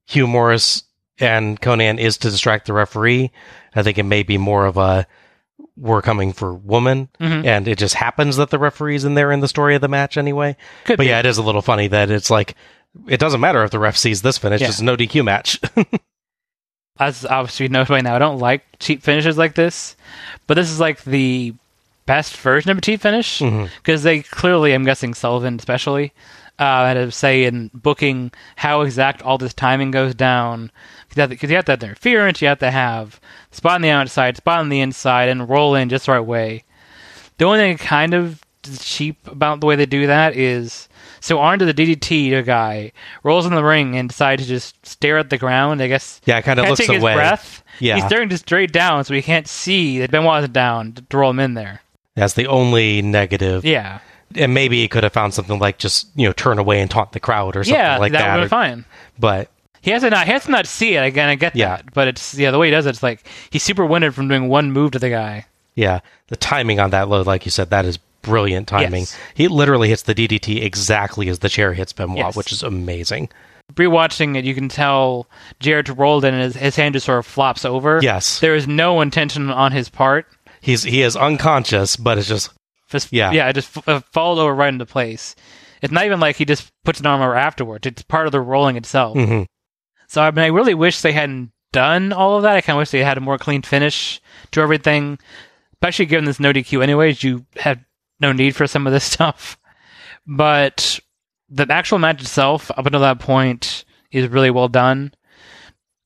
Hugh 0.07 0.27
Morris 0.27 0.83
and 1.19 1.61
Konnan 1.61 1.99
is 1.99 2.17
to 2.17 2.29
distract 2.29 2.65
the 2.67 2.73
referee. 2.73 3.31
I 3.73 3.81
think 3.81 3.97
it 3.97 4.03
may 4.03 4.23
be 4.23 4.37
more 4.37 4.65
of 4.65 4.75
a 4.75 5.07
we're 5.77 6.01
coming 6.01 6.33
for 6.33 6.53
woman, 6.53 7.07
Mhm. 7.21 7.45
and 7.45 7.65
it 7.69 7.77
just 7.77 7.95
happens 7.95 8.35
that 8.35 8.49
the 8.49 8.59
referee's 8.59 9.05
in 9.05 9.13
there 9.13 9.31
in 9.31 9.39
the 9.39 9.47
story 9.47 9.73
of 9.75 9.79
the 9.81 9.87
match 9.87 10.17
anyway. 10.17 10.57
Could 10.83 10.97
but 10.97 11.03
be. 11.03 11.07
yeah, 11.11 11.19
it 11.19 11.25
is 11.25 11.37
a 11.37 11.43
little 11.43 11.61
funny 11.61 11.87
that 11.87 12.11
it's 12.11 12.29
like 12.29 12.55
it 13.07 13.21
doesn't 13.21 13.39
matter 13.39 13.63
if 13.63 13.71
the 13.71 13.79
ref 13.79 13.95
sees 13.95 14.21
this 14.21 14.37
finish; 14.37 14.59
Yeah. 14.59 14.67
it's 14.67 14.81
no 14.81 14.97
DQ 14.97 15.23
match. 15.23 15.59
as 17.07 17.25
obviously 17.25 17.65
you 17.65 17.69
know 17.69 17.85
by 17.85 18.01
now, 18.01 18.15
I 18.15 18.19
don't 18.19 18.39
like 18.39 18.63
cheap 18.79 19.01
finishes 19.03 19.37
like 19.37 19.55
this, 19.55 19.95
but 20.47 20.55
this 20.55 20.69
is 20.69 20.79
like 20.79 21.03
the 21.03 21.53
best 22.05 22.35
version 22.37 22.71
of 22.71 22.77
a 22.77 22.81
cheap 22.81 23.01
finish 23.01 23.39
because 23.77 24.03
they 24.03 24.21
clearly, 24.21 24.73
I'm 24.73 24.83
guessing 24.83 25.13
Sullivan 25.13 25.55
especially, 25.55 26.11
uh, 26.59 26.85
had 26.85 26.93
to 26.95 27.11
say 27.11 27.45
in 27.45 27.71
booking 27.73 28.31
how 28.57 28.81
exact 28.81 29.21
all 29.21 29.37
this 29.37 29.53
timing 29.53 29.91
goes 29.91 30.13
down 30.13 30.71
because 31.09 31.49
you 31.49 31.55
have 31.55 31.65
to 31.65 31.71
have 31.71 31.79
the 31.79 31.87
interference, 31.87 32.41
you 32.41 32.47
have 32.47 32.59
to 32.59 32.71
have 32.71 33.19
spot 33.51 33.75
on 33.75 33.81
the 33.81 33.89
outside, 33.89 34.37
spot 34.37 34.59
on 34.59 34.69
the 34.69 34.81
inside, 34.81 35.29
and 35.29 35.49
roll 35.49 35.75
in 35.75 35.89
just 35.89 36.05
the 36.05 36.11
right 36.11 36.19
way. 36.19 36.63
The 37.37 37.45
only 37.45 37.59
thing 37.59 37.77
kind 37.77 38.13
of 38.13 38.41
cheap 38.79 39.27
about 39.27 39.59
the 39.59 39.65
way 39.65 39.75
they 39.75 39.85
do 39.85 40.07
that 40.07 40.35
is 40.35 40.87
so 41.23 41.39
Arn 41.39 41.57
to 41.59 41.65
the 41.65 41.73
DDT 41.73 42.45
guy 42.45 42.91
rolls 43.23 43.45
in 43.45 43.53
the 43.55 43.63
ring 43.63 43.95
and 43.95 44.09
decides 44.09 44.43
to 44.43 44.47
just 44.47 44.85
stare 44.85 45.17
at 45.17 45.29
the 45.29 45.37
ground. 45.37 45.81
I 45.81 45.87
guess 45.87 46.19
Yeah, 46.25 46.41
kinda 46.41 46.63
looks 46.63 46.81
catching 46.81 46.95
his 46.95 47.01
breath. 47.03 47.63
Yeah. 47.79 47.95
he's 47.95 48.05
staring 48.05 48.27
just 48.29 48.43
straight 48.43 48.71
down, 48.73 49.03
so 49.05 49.13
he 49.13 49.21
can't 49.21 49.47
see 49.47 49.99
that 49.99 50.11
Benoit 50.11 50.43
is 50.43 50.49
down 50.49 50.93
to 51.09 51.17
roll 51.17 51.29
him 51.31 51.39
in 51.39 51.53
there. 51.53 51.81
That's 52.15 52.33
the 52.33 52.47
only 52.47 53.01
negative. 53.01 53.63
Yeah, 53.65 53.99
And 54.35 54.53
maybe 54.53 54.81
he 54.81 54.87
could 54.87 55.03
have 55.03 55.13
found 55.13 55.33
something 55.33 55.59
like 55.59 55.77
just 55.77 56.07
you 56.15 56.27
know 56.27 56.33
turn 56.33 56.59
away 56.59 56.81
and 56.81 56.91
taunt 56.91 57.13
the 57.13 57.19
crowd 57.19 57.55
or 57.55 57.63
something 57.63 57.79
yeah, 57.79 57.97
like 57.97 58.11
that 58.11 58.19
that. 58.19 58.33
would 58.35 58.41
have 58.41 58.49
been 58.49 58.57
fine. 58.83 58.85
But 59.17 59.49
He 59.81 59.91
has 59.91 60.01
to 60.03 60.09
not. 60.09 60.25
He 60.27 60.31
has 60.33 60.43
to 60.45 60.51
not 60.51 60.67
see 60.67 60.95
it. 60.95 61.03
Again, 61.03 61.29
I 61.29 61.35
get 61.35 61.55
Yeah. 61.55 61.77
that, 61.77 61.93
but 61.93 62.07
it's 62.09 62.33
yeah 62.35 62.51
the 62.51 62.57
way 62.59 62.67
he 62.67 62.71
does 62.71 62.85
it, 62.85 62.89
it's 62.89 63.03
like 63.03 63.25
he's 63.49 63.63
super 63.63 63.85
winded 63.85 64.13
from 64.13 64.27
doing 64.27 64.49
one 64.49 64.71
move 64.71 64.91
to 64.91 64.99
the 64.99 65.09
guy. 65.09 65.45
Yeah, 65.75 66.01
the 66.27 66.35
timing 66.35 66.79
on 66.79 66.91
that 66.91 67.09
load, 67.09 67.25
like 67.27 67.45
you 67.45 67.51
said, 67.51 67.69
that 67.71 67.85
is 67.85 67.97
brilliant 68.23 68.67
timing. 68.67 69.01
Yes. 69.01 69.17
He 69.35 69.47
literally 69.47 69.89
hits 69.89 70.01
the 70.03 70.15
DDT 70.15 70.63
exactly 70.63 71.29
as 71.29 71.39
the 71.39 71.49
chair 71.49 71.73
hits 71.73 71.93
Benoit, 71.93 72.17
Yes. 72.17 72.35
which 72.35 72.51
is 72.51 72.63
amazing. 72.63 73.29
Rewatching 73.75 74.35
it, 74.37 74.43
you 74.45 74.53
can 74.53 74.67
tell 74.69 75.27
Jarrett 75.59 75.89
rolled 75.89 76.25
and 76.25 76.35
his, 76.41 76.55
his 76.55 76.75
hand 76.75 76.93
just 76.93 77.05
sort 77.05 77.19
of 77.19 77.25
flops 77.25 77.63
over. 77.65 77.99
Yes. 78.01 78.39
there 78.39 78.55
is 78.55 78.67
no 78.67 79.01
intention 79.01 79.49
on 79.49 79.71
his 79.71 79.89
part. 79.89 80.25
He's 80.61 80.83
he 80.83 81.01
is 81.01 81.15
unconscious, 81.15 81.95
but 81.95 82.17
it's 82.17 82.27
just 82.27 82.51
Just, 82.89 83.11
Yeah. 83.11 83.31
yeah, 83.31 83.49
it 83.49 83.53
just 83.53 83.75
f- 83.77 83.87
uh, 83.87 84.01
followed 84.11 84.41
over 84.41 84.53
right 84.53 84.71
into 84.73 84.85
place. 84.85 85.35
It's 85.81 85.91
not 85.91 86.05
even 86.05 86.19
like 86.19 86.35
he 86.35 86.45
just 86.45 86.71
puts 86.85 86.99
an 86.99 87.05
arm 87.07 87.21
over 87.21 87.35
afterwards. 87.35 87.87
It's 87.87 88.03
part 88.03 88.25
of 88.27 88.31
the 88.31 88.39
rolling 88.41 88.75
itself. 88.77 89.17
mhm. 89.17 89.45
So 90.07 90.21
I 90.21 90.29
mean, 90.31 90.45
I 90.45 90.47
really 90.47 90.73
wish 90.75 91.01
they 91.01 91.11
hadn't 91.13 91.51
done 91.71 92.13
all 92.13 92.37
of 92.37 92.43
that. 92.43 92.55
I 92.55 92.61
kind 92.61 92.75
of 92.77 92.81
wish 92.81 92.91
they 92.91 93.03
had 93.03 93.17
a 93.17 93.21
more 93.21 93.37
clean 93.39 93.61
finish 93.63 94.21
to 94.51 94.61
everything. 94.61 95.17
Especially 95.81 96.05
given 96.05 96.25
this 96.25 96.39
no 96.39 96.53
DQ, 96.53 96.81
anyways, 96.83 97.23
you 97.23 97.45
had 97.57 97.83
no 98.23 98.31
need 98.31 98.55
for 98.55 98.65
some 98.65 98.87
of 98.87 98.93
this 98.93 99.03
stuff. 99.13 99.59
But 100.25 100.99
the 101.49 101.67
actual 101.69 101.99
match 101.99 102.21
itself, 102.21 102.71
up 102.71 102.85
until 102.85 103.01
that 103.01 103.19
point, 103.19 103.85
is 104.11 104.27
really 104.29 104.49
well 104.49 104.67
done. 104.67 105.13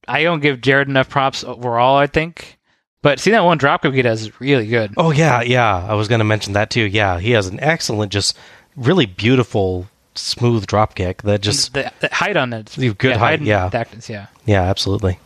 I 0.07 0.23
don't 0.23 0.41
give 0.41 0.61
Jarrett 0.61 0.87
enough 0.87 1.09
props 1.09 1.43
overall. 1.43 1.97
I 1.97 2.07
think, 2.07 2.57
but 3.01 3.19
seeing 3.19 3.33
that 3.33 3.43
one 3.43 3.59
dropkick 3.59 3.93
he 3.93 4.01
does 4.01 4.21
is 4.23 4.41
really 4.41 4.67
good. 4.67 4.93
Oh 4.97 5.11
yeah, 5.11 5.41
yeah. 5.41 5.85
I 5.87 5.93
was 5.93 6.07
going 6.07 6.19
to 6.19 6.25
mention 6.25 6.53
that 6.53 6.69
too. 6.69 6.83
Yeah, 6.83 7.19
he 7.19 7.31
has 7.31 7.47
an 7.47 7.59
excellent, 7.59 8.11
just 8.11 8.37
really 8.75 9.05
beautiful, 9.05 9.87
smooth 10.15 10.65
dropkick 10.65 11.21
that 11.23 11.41
just 11.41 11.73
the, 11.73 11.91
the 11.99 12.09
height 12.11 12.37
on 12.37 12.53
it, 12.53 12.75
good 12.97 13.17
height, 13.17 13.41
yeah. 13.41 13.69
tactics, 13.69 14.09
yeah. 14.09 14.27
yeah, 14.45 14.63
absolutely. 14.63 15.19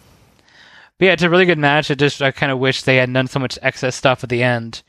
But 0.98 1.06
yeah, 1.06 1.14
it's 1.14 1.24
a 1.24 1.30
really 1.30 1.46
good 1.46 1.58
match. 1.58 1.90
I 1.90 1.96
just 1.96 2.22
I 2.22 2.32
kind 2.32 2.52
of 2.52 2.60
wish 2.60 2.84
they 2.84 2.98
had 2.98 3.12
done 3.12 3.28
so 3.28 3.40
much 3.40 3.58
excess 3.62 3.96
stuff 3.96 4.24
at 4.24 4.30
the 4.30 4.44
end, 4.44 4.84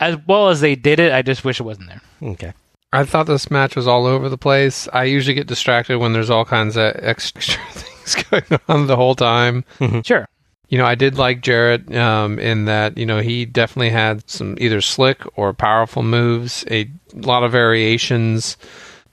as 0.00 0.16
well 0.26 0.48
as 0.48 0.60
they 0.60 0.74
did 0.74 1.00
it. 1.00 1.12
I 1.12 1.22
just 1.22 1.44
wish 1.44 1.60
it 1.60 1.64
wasn't 1.64 1.88
there. 1.88 2.02
Okay. 2.30 2.52
I 2.92 3.04
thought 3.04 3.26
this 3.26 3.50
match 3.50 3.76
was 3.76 3.86
all 3.86 4.06
over 4.06 4.28
the 4.28 4.38
place. 4.38 4.88
I 4.92 5.04
usually 5.04 5.34
get 5.34 5.46
distracted 5.46 5.98
when 5.98 6.12
there's 6.12 6.30
all 6.30 6.44
kinds 6.44 6.76
of 6.76 6.94
extra 6.96 7.60
things 7.72 8.24
going 8.24 8.60
on 8.68 8.86
the 8.86 8.96
whole 8.96 9.14
time. 9.14 9.64
Sure. 10.04 10.28
You 10.68 10.78
know, 10.78 10.86
I 10.86 10.94
did 10.96 11.16
like 11.16 11.42
Jarrett 11.42 11.94
um, 11.94 12.38
in 12.38 12.64
that, 12.64 12.98
you 12.98 13.06
know, 13.06 13.20
he 13.20 13.44
definitely 13.44 13.90
had 13.90 14.28
some 14.28 14.56
either 14.58 14.80
slick 14.80 15.22
or 15.36 15.52
powerful 15.52 16.02
moves, 16.02 16.64
a 16.70 16.90
lot 17.12 17.44
of 17.44 17.52
variations. 17.52 18.56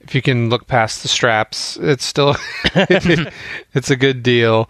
If 0.00 0.14
you 0.14 0.22
can 0.22 0.50
look 0.50 0.66
past 0.66 1.02
the 1.02 1.08
straps, 1.08 1.76
it's 1.76 2.04
still 2.04 2.36
it's 2.74 3.90
a 3.90 3.96
good 3.96 4.22
deal. 4.22 4.68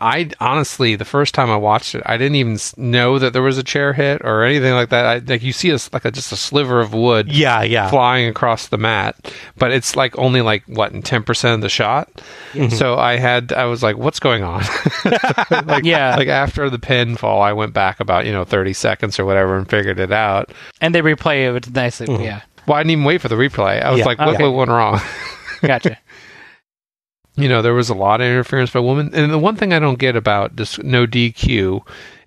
I 0.00 0.30
honestly, 0.40 0.94
the 0.94 1.04
first 1.04 1.34
time 1.34 1.50
I 1.50 1.56
watched 1.56 1.94
it, 1.96 2.02
I 2.06 2.16
didn't 2.16 2.36
even 2.36 2.56
know 2.76 3.18
that 3.18 3.32
there 3.32 3.42
was 3.42 3.58
a 3.58 3.64
chair 3.64 3.92
hit 3.92 4.20
or 4.24 4.44
anything 4.44 4.72
like 4.72 4.90
that. 4.90 5.04
I, 5.04 5.18
like 5.18 5.42
you 5.42 5.52
see, 5.52 5.70
a, 5.70 5.78
like 5.92 6.04
a, 6.04 6.12
just 6.12 6.30
a 6.30 6.36
sliver 6.36 6.80
of 6.80 6.94
wood 6.94 7.26
Yeah, 7.32 7.62
yeah. 7.62 7.90
flying 7.90 8.28
across 8.28 8.68
the 8.68 8.78
mat, 8.78 9.32
but 9.56 9.72
it's 9.72 9.96
like 9.96 10.16
only 10.16 10.40
like 10.40 10.62
what 10.66 10.92
in 10.92 11.02
ten 11.02 11.24
percent 11.24 11.56
of 11.56 11.60
the 11.62 11.68
shot. 11.68 12.08
So 12.70 12.96
I 12.96 13.16
had 13.16 13.52
I 13.52 13.64
was 13.64 13.82
like, 13.82 13.96
what's 13.98 14.20
going 14.20 14.44
on? 14.44 14.62
like, 15.66 15.84
Yeah. 15.84 16.14
Like 16.16 16.28
after 16.28 16.70
the 16.70 16.78
pinfall, 16.78 17.40
I 17.42 17.52
went 17.52 17.72
back 17.72 17.98
about 18.00 18.24
you 18.24 18.32
know 18.32 18.44
thirty 18.44 18.72
seconds 18.72 19.18
or 19.18 19.24
whatever 19.24 19.56
and 19.56 19.68
figured 19.68 19.98
it 19.98 20.12
out. 20.12 20.52
And 20.80 20.94
they 20.94 21.02
replay 21.02 21.54
it 21.56 21.74
nicely. 21.74 22.06
Mm-hmm. 22.06 22.22
Yeah. 22.22 22.42
Well, 22.68 22.76
I 22.76 22.80
didn't 22.82 22.90
even 22.92 23.04
wait 23.04 23.20
for 23.20 23.28
the 23.28 23.34
replay. 23.34 23.82
I 23.82 23.90
was 23.90 23.98
Yeah. 24.00 24.04
like, 24.04 24.18
what, 24.18 24.28
Okay. 24.34 24.44
what 24.44 24.54
went 24.54 24.70
wrong? 24.70 25.00
Gotcha. 25.62 25.98
You 27.38 27.48
know, 27.48 27.62
there 27.62 27.74
was 27.74 27.88
a 27.88 27.94
lot 27.94 28.20
of 28.20 28.26
interference 28.26 28.70
by 28.70 28.80
women. 28.80 29.10
And 29.14 29.32
the 29.32 29.38
one 29.38 29.56
thing 29.56 29.72
I 29.72 29.78
don't 29.78 29.98
get 29.98 30.16
about 30.16 30.56
this 30.56 30.78
no 30.78 31.06
DQ 31.06 31.80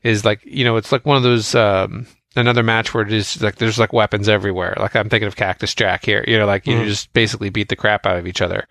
is 0.03 0.25
like, 0.25 0.39
you 0.45 0.63
know, 0.63 0.77
it's 0.77 0.91
like 0.91 1.05
one 1.05 1.17
of 1.17 1.23
those 1.23 1.53
um 1.53 2.07
another 2.35 2.63
match 2.63 2.93
where 2.93 3.03
it 3.05 3.11
is 3.11 3.41
like 3.41 3.57
there's 3.57 3.77
like 3.79 3.93
weapons 3.93 4.29
everywhere. 4.29 4.75
Like 4.79 4.95
I'm 4.95 5.09
thinking 5.09 5.27
of 5.27 5.35
Cactus 5.35 5.75
Jack 5.75 6.05
here. 6.05 6.23
You 6.27 6.37
know, 6.39 6.45
like 6.45 6.65
you 6.65 6.83
just 6.85 7.11
basically 7.13 7.49
beat 7.49 7.69
the 7.69 7.75
crap 7.75 8.05
out 8.05 8.17
of 8.17 8.25
each 8.27 8.41
other. 8.41 8.67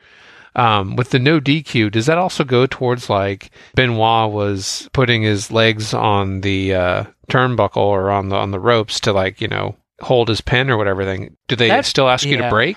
Um, 0.56 0.96
with 0.96 1.10
the 1.10 1.20
no 1.20 1.40
DQ, 1.40 1.92
does 1.92 2.06
that 2.06 2.18
also 2.18 2.42
go 2.42 2.66
towards 2.66 3.08
like 3.08 3.50
Benoit 3.76 4.32
was 4.32 4.88
putting 4.92 5.22
his 5.22 5.52
legs 5.52 5.94
on 5.94 6.40
the 6.40 6.74
uh, 6.74 7.04
turnbuckle 7.30 7.76
or 7.76 8.10
on 8.10 8.30
the 8.30 8.36
on 8.36 8.50
the 8.50 8.58
ropes 8.58 8.98
to 9.00 9.12
like 9.12 9.40
you 9.40 9.46
know 9.46 9.76
hold 10.00 10.28
his 10.28 10.40
pin 10.40 10.68
or 10.70 10.76
whatever 10.76 11.04
thing? 11.04 11.36
Do 11.46 11.54
they 11.54 11.68
That- 11.68 11.84
still 11.86 12.08
ask 12.08 12.26
you 12.26 12.38
to 12.38 12.48
break? 12.48 12.76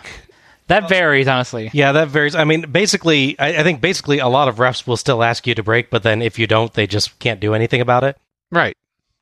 That 0.74 0.90
varies, 0.90 1.28
honestly. 1.28 1.70
Yeah, 1.72 1.92
that 1.92 2.08
varies. 2.08 2.34
I 2.34 2.46
mean, 2.46 2.72
basically, 2.72 3.38
I, 3.38 3.60
I 3.60 3.64
think 3.64 3.80
basically 3.80 4.18
a 4.18 4.28
lot 4.28 4.48
of 4.48 4.56
refs 4.56 4.88
will 4.88 4.98
still 4.98 5.22
ask 5.22 5.46
you 5.46 5.54
to 5.54 5.62
break, 5.62 5.92
but 5.92 6.02
then 6.02 6.24
if 6.24 6.40
you 6.40 6.48
don't, 6.48 6.74
they 6.74 6.88
just 6.88 7.20
can't 7.20 7.40
do 7.40 7.54
anything 7.54 7.80
about 7.80 8.04
it. 8.04 8.18
Right. 8.52 8.76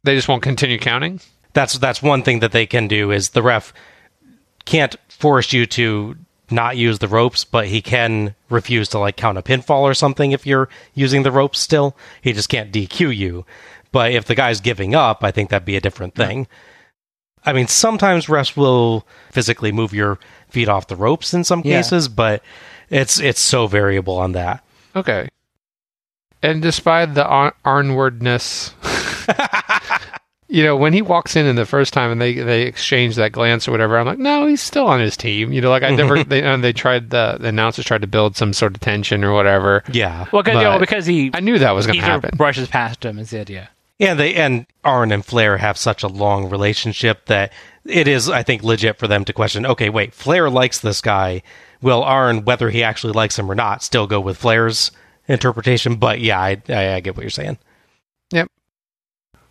They 0.03 0.15
just 0.15 0.29
won't 0.29 0.43
continue 0.43 0.79
counting. 0.79 1.19
That's 1.51 1.73
that's 1.73 2.01
one 2.01 2.23
thing 2.23 2.39
that 2.39 2.53
they 2.53 2.65
can 2.65 2.87
do 2.87 3.11
is 3.11 3.31
the 3.31 3.41
ref 3.41 3.73
can't 4.63 4.95
force 5.09 5.51
you 5.51 5.65
to 5.65 6.15
not 6.49 6.77
use 6.77 6.99
the 6.99 7.09
ropes, 7.09 7.43
but 7.43 7.67
he 7.67 7.81
can 7.81 8.33
refuse 8.49 8.87
to 8.89 8.99
like 8.99 9.17
count 9.17 9.37
a 9.37 9.41
pinfall 9.41 9.81
or 9.81 9.93
something 9.93 10.31
if 10.31 10.47
you're 10.47 10.69
using 10.93 11.23
the 11.23 11.31
ropes 11.31 11.59
still. 11.59 11.97
He 12.21 12.31
just 12.31 12.47
can't 12.47 12.71
DQ 12.71 13.15
you. 13.15 13.45
But 13.91 14.13
if 14.13 14.23
the 14.23 14.35
guy's 14.35 14.61
giving 14.61 14.95
up, 14.95 15.21
I 15.21 15.31
think 15.31 15.49
that'd 15.49 15.65
be 15.65 15.75
a 15.75 15.81
different 15.81 16.15
thing. 16.15 16.47
I 17.43 17.53
mean, 17.53 17.67
sometimes 17.67 18.27
refs 18.27 18.55
will 18.55 19.05
physically 19.31 19.71
move 19.71 19.93
your 19.93 20.19
feet 20.51 20.69
off 20.69 20.87
the 20.87 20.95
ropes 20.95 21.33
in 21.33 21.43
some 21.43 21.61
Yeah. 21.65 21.77
cases, 21.77 22.07
but 22.07 22.43
it's 22.89 23.19
it's 23.19 23.39
so 23.41 23.67
variable 23.67 24.17
on 24.17 24.33
that. 24.33 24.63
Okay. 24.95 25.27
And 26.43 26.61
despite 26.61 27.13
the 27.13 27.25
ar- 27.25 27.53
Arnwardness, 27.63 28.73
you 30.47 30.63
know, 30.63 30.75
when 30.75 30.91
he 30.91 31.01
walks 31.01 31.35
in 31.35 31.45
in 31.45 31.55
the 31.55 31.65
first 31.65 31.93
time 31.93 32.11
and 32.11 32.19
they 32.19 32.33
they 32.33 32.63
exchange 32.63 33.15
that 33.15 33.31
glance 33.31 33.67
or 33.67 33.71
whatever, 33.71 33.97
I'm 33.97 34.05
like, 34.07 34.17
no, 34.19 34.47
he's 34.47 34.61
still 34.61 34.87
on 34.87 34.99
his 34.99 35.15
team. 35.15 35.53
You 35.53 35.61
know, 35.61 35.69
like 35.69 35.83
I 35.83 35.91
never. 35.91 36.23
they 36.25 36.41
and 36.43 36.63
they 36.63 36.73
tried 36.73 37.09
the, 37.11 37.37
the 37.39 37.47
announcers 37.49 37.85
tried 37.85 38.01
to 38.01 38.07
build 38.07 38.35
some 38.35 38.53
sort 38.53 38.73
of 38.73 38.81
tension 38.81 39.23
or 39.23 39.33
whatever. 39.33 39.83
Yeah. 39.91 40.25
Well, 40.31 40.43
cause, 40.43 40.55
you 40.55 40.61
know, 40.61 40.79
because 40.79 41.05
he 41.05 41.31
I 41.33 41.39
knew 41.39 41.59
that 41.59 41.71
was 41.71 41.85
going 41.85 41.95
he 41.95 41.99
to 42.01 42.05
sort 42.07 42.15
of 42.17 42.23
happen. 42.23 42.37
brushes 42.37 42.67
past 42.67 43.05
him 43.05 43.19
is 43.19 43.29
the 43.29 43.39
idea. 43.39 43.69
And 44.01 44.19
they 44.19 44.33
and 44.33 44.65
Arn 44.83 45.11
and 45.11 45.23
Flair 45.23 45.57
have 45.57 45.77
such 45.77 46.01
a 46.01 46.07
long 46.07 46.49
relationship 46.49 47.27
that 47.27 47.53
it 47.85 48.07
is, 48.07 48.29
I 48.29 48.41
think, 48.41 48.63
legit 48.63 48.97
for 48.97 49.07
them 49.07 49.23
to 49.25 49.33
question. 49.33 49.65
Okay, 49.65 49.89
wait, 49.89 50.13
Flair 50.13 50.49
likes 50.49 50.79
this 50.79 51.01
guy. 51.01 51.43
Will 51.83 52.03
Arn, 52.03 52.43
whether 52.43 52.71
he 52.71 52.83
actually 52.83 53.13
likes 53.13 53.37
him 53.37 53.49
or 53.49 53.55
not, 53.55 53.83
still 53.83 54.07
go 54.07 54.19
with 54.19 54.37
Flair's 54.37 54.91
interpretation? 55.27 55.95
But 55.95 56.19
yeah, 56.19 56.41
I, 56.41 56.61
I, 56.67 56.95
I 56.95 56.99
get 56.99 57.15
what 57.15 57.21
you're 57.21 57.29
saying. 57.29 57.59
Yep. 58.31 58.49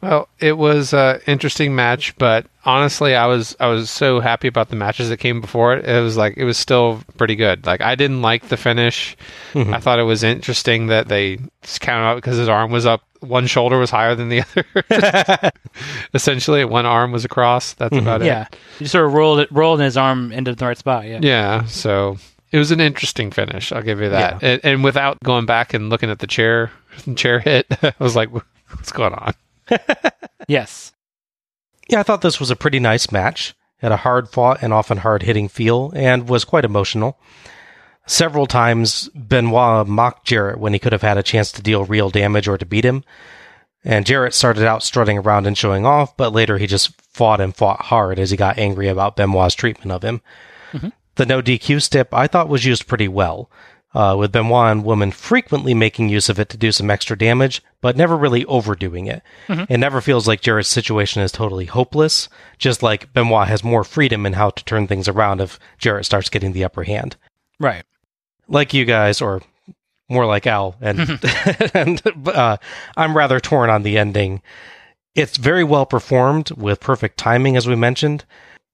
Well, 0.01 0.29
it 0.41 0.57
was 0.57 0.95
an 0.95 1.21
interesting 1.27 1.77
match, 1.77 2.17
but 2.19 2.47
honestly, 2.65 3.15
I 3.15 3.27
was 3.27 3.55
I 3.61 3.67
was 3.69 3.89
so 3.89 4.19
happy 4.19 4.49
about 4.49 4.71
the 4.71 4.77
matches 4.77 5.11
that 5.11 5.19
came 5.19 5.41
before 5.41 5.75
it. 5.75 5.85
It 5.85 6.01
was 6.01 6.17
like 6.17 6.37
it 6.37 6.45
was 6.45 6.57
still 6.57 7.03
pretty 7.19 7.37
good. 7.37 7.67
Like 7.67 7.83
I 7.83 7.95
didn't 7.95 8.23
like 8.23 8.49
the 8.49 8.57
finish. 8.57 9.17
Mm-hmm. 9.53 9.75
I 9.75 9.79
thought 9.79 9.99
it 9.99 10.05
was 10.05 10.25
interesting 10.25 10.89
that 10.89 11.09
they 11.09 11.39
just 11.63 11.81
counted 11.83 12.07
out 12.07 12.15
because 12.17 12.39
his 12.39 12.49
arm 12.49 12.71
was 12.71 12.87
up, 12.87 13.03
one 13.21 13.47
shoulder 13.47 13.79
was 13.79 13.91
higher 13.91 14.15
than 14.15 14.29
the 14.29 14.43
other. 14.91 15.53
Essentially, 16.15 16.65
one 16.65 16.87
arm 16.87 17.13
was 17.13 17.25
across. 17.25 17.75
That's 17.75 17.95
mm-hmm. 17.95 18.07
about 18.07 18.23
it. 18.23 18.27
Yeah. 18.27 18.49
He 18.79 18.87
sort 18.87 19.07
of 19.07 19.13
rolled 19.13 19.41
it, 19.41 19.51
rolled 19.53 19.81
his 19.81 19.97
arm 19.97 20.33
into 20.33 20.55
the 20.55 20.67
right 20.67 20.79
spot. 20.79 21.07
Yeah. 21.07 21.21
Yeah, 21.23 21.65
so 21.67 22.19
it 22.51 22.59
was 22.59 22.71
an 22.71 22.81
interesting 22.81 23.31
finish. 23.31 23.73
I'll 23.73 23.83
give 23.83 24.01
you 24.01 24.09
that. 24.11 24.43
And, 24.43 24.61
and 24.65 24.85
without 24.85 25.19
going 25.23 25.47
back 25.47 25.75
and 25.75 25.91
looking 25.91 26.11
at 26.11 26.19
the 26.19 26.27
chair 26.27 26.71
chair 27.17 27.41
hit, 27.41 27.67
I 27.83 27.95
was 27.99 28.17
like, 28.17 28.31
"What's 28.33 28.93
going 28.93 29.15
on?" 29.15 29.35
Yes. 30.49 30.93
Yeah, 31.89 32.01
I 32.01 32.03
thought 32.03 32.23
this 32.23 32.41
was 32.41 32.51
a 32.51 32.57
pretty 32.57 32.81
nice 32.81 33.13
match. 33.13 33.55
Had 33.79 33.93
a 33.93 33.97
hard 33.97 34.29
fought 34.29 34.63
and 34.63 34.73
often 34.73 34.99
hard 34.99 35.23
hitting 35.23 35.49
feel, 35.49 35.93
and 35.95 36.29
was 36.29 36.45
quite 36.45 36.65
emotional. 36.65 37.19
Several 38.11 38.47
times, 38.47 39.09
Benoit 39.15 39.87
mocked 39.87 40.27
Jarrett 40.27 40.59
when 40.59 40.73
he 40.73 40.81
could 40.81 40.91
have 40.91 41.01
had 41.01 41.17
a 41.17 41.23
chance 41.23 41.53
to 41.53 41.63
deal 41.63 41.85
real 41.85 42.11
damage 42.11 42.49
or 42.49 42.59
to 42.59 42.67
beat 42.67 42.85
him. 42.85 43.05
And 43.85 44.05
Jarrett 44.05 44.35
started 44.35 44.65
out 44.65 44.83
strutting 44.83 45.17
around 45.17 45.47
and 45.47 45.57
showing 45.57 45.87
off, 45.87 46.17
but 46.17 46.33
later 46.33 46.59
he 46.59 46.67
just 46.67 47.01
fought 47.13 47.41
and 47.41 47.55
fought 47.55 47.83
hard 47.83 48.19
as 48.19 48.33
he 48.33 48.37
got 48.37 48.59
angry 48.59 48.89
about 48.89 49.15
Benoit's 49.15 49.55
treatment 49.55 49.93
of 49.93 50.03
him. 50.03 50.23
The 51.15 51.25
no 51.25 51.41
DQ 51.41 51.81
stip 51.83 52.13
I 52.13 52.27
thought 52.27 52.49
was 52.49 52.65
used 52.65 52.89
pretty 52.89 53.07
well, 53.07 53.49
uh, 53.95 54.17
with 54.19 54.33
Benoit 54.33 54.73
and 54.73 54.85
Woman 54.85 55.13
frequently 55.13 55.73
making 55.73 56.09
use 56.09 56.29
of 56.29 56.41
it 56.41 56.49
to 56.49 56.57
do 56.57 56.73
some 56.73 56.91
extra 56.91 57.17
damage, 57.17 57.63
but 57.81 57.97
never 57.97 58.17
really 58.17 58.45
overdoing 58.47 59.07
it. 59.07 59.23
It 59.71 59.79
never 59.79 60.01
feels 60.01 60.27
like 60.27 60.41
Jarrett's 60.41 60.69
situation 60.69 61.23
is 61.23 61.31
totally 61.31 61.67
hopeless, 61.67 62.29
just 62.59 62.83
like 62.83 63.13
Benoit 63.13 63.47
has 63.47 63.63
more 63.63 63.85
freedom 63.85 64.27
in 64.27 64.33
how 64.33 64.51
to 64.51 64.65
turn 64.65 64.89
things 64.89 65.07
around 65.07 65.41
if 65.41 65.61
Jarrett 65.79 66.07
starts 66.07 66.29
getting 66.29 66.51
the 66.55 66.65
upper 66.65 66.83
hand. 66.83 67.15
Right. 67.61 67.85
Like 68.51 68.75
you 68.75 68.85
guys, 68.85 69.23
or 69.23 69.41
more 70.11 70.27
like 70.27 70.47
Al, 70.47 70.75
and, 70.81 70.99
and 71.75 72.03
uh, 72.27 72.57
I'm 72.97 73.17
rather 73.17 73.41
torn 73.41 73.71
on 73.71 73.83
the 73.85 73.97
ending. 73.97 74.43
It's 75.15 75.37
very 75.39 75.65
well 75.65 75.87
performed 75.87 76.51
with 76.51 76.81
perfect 76.81 77.17
timing, 77.17 77.57
as 77.57 77.67
we 77.67 77.77
mentioned, 77.77 78.25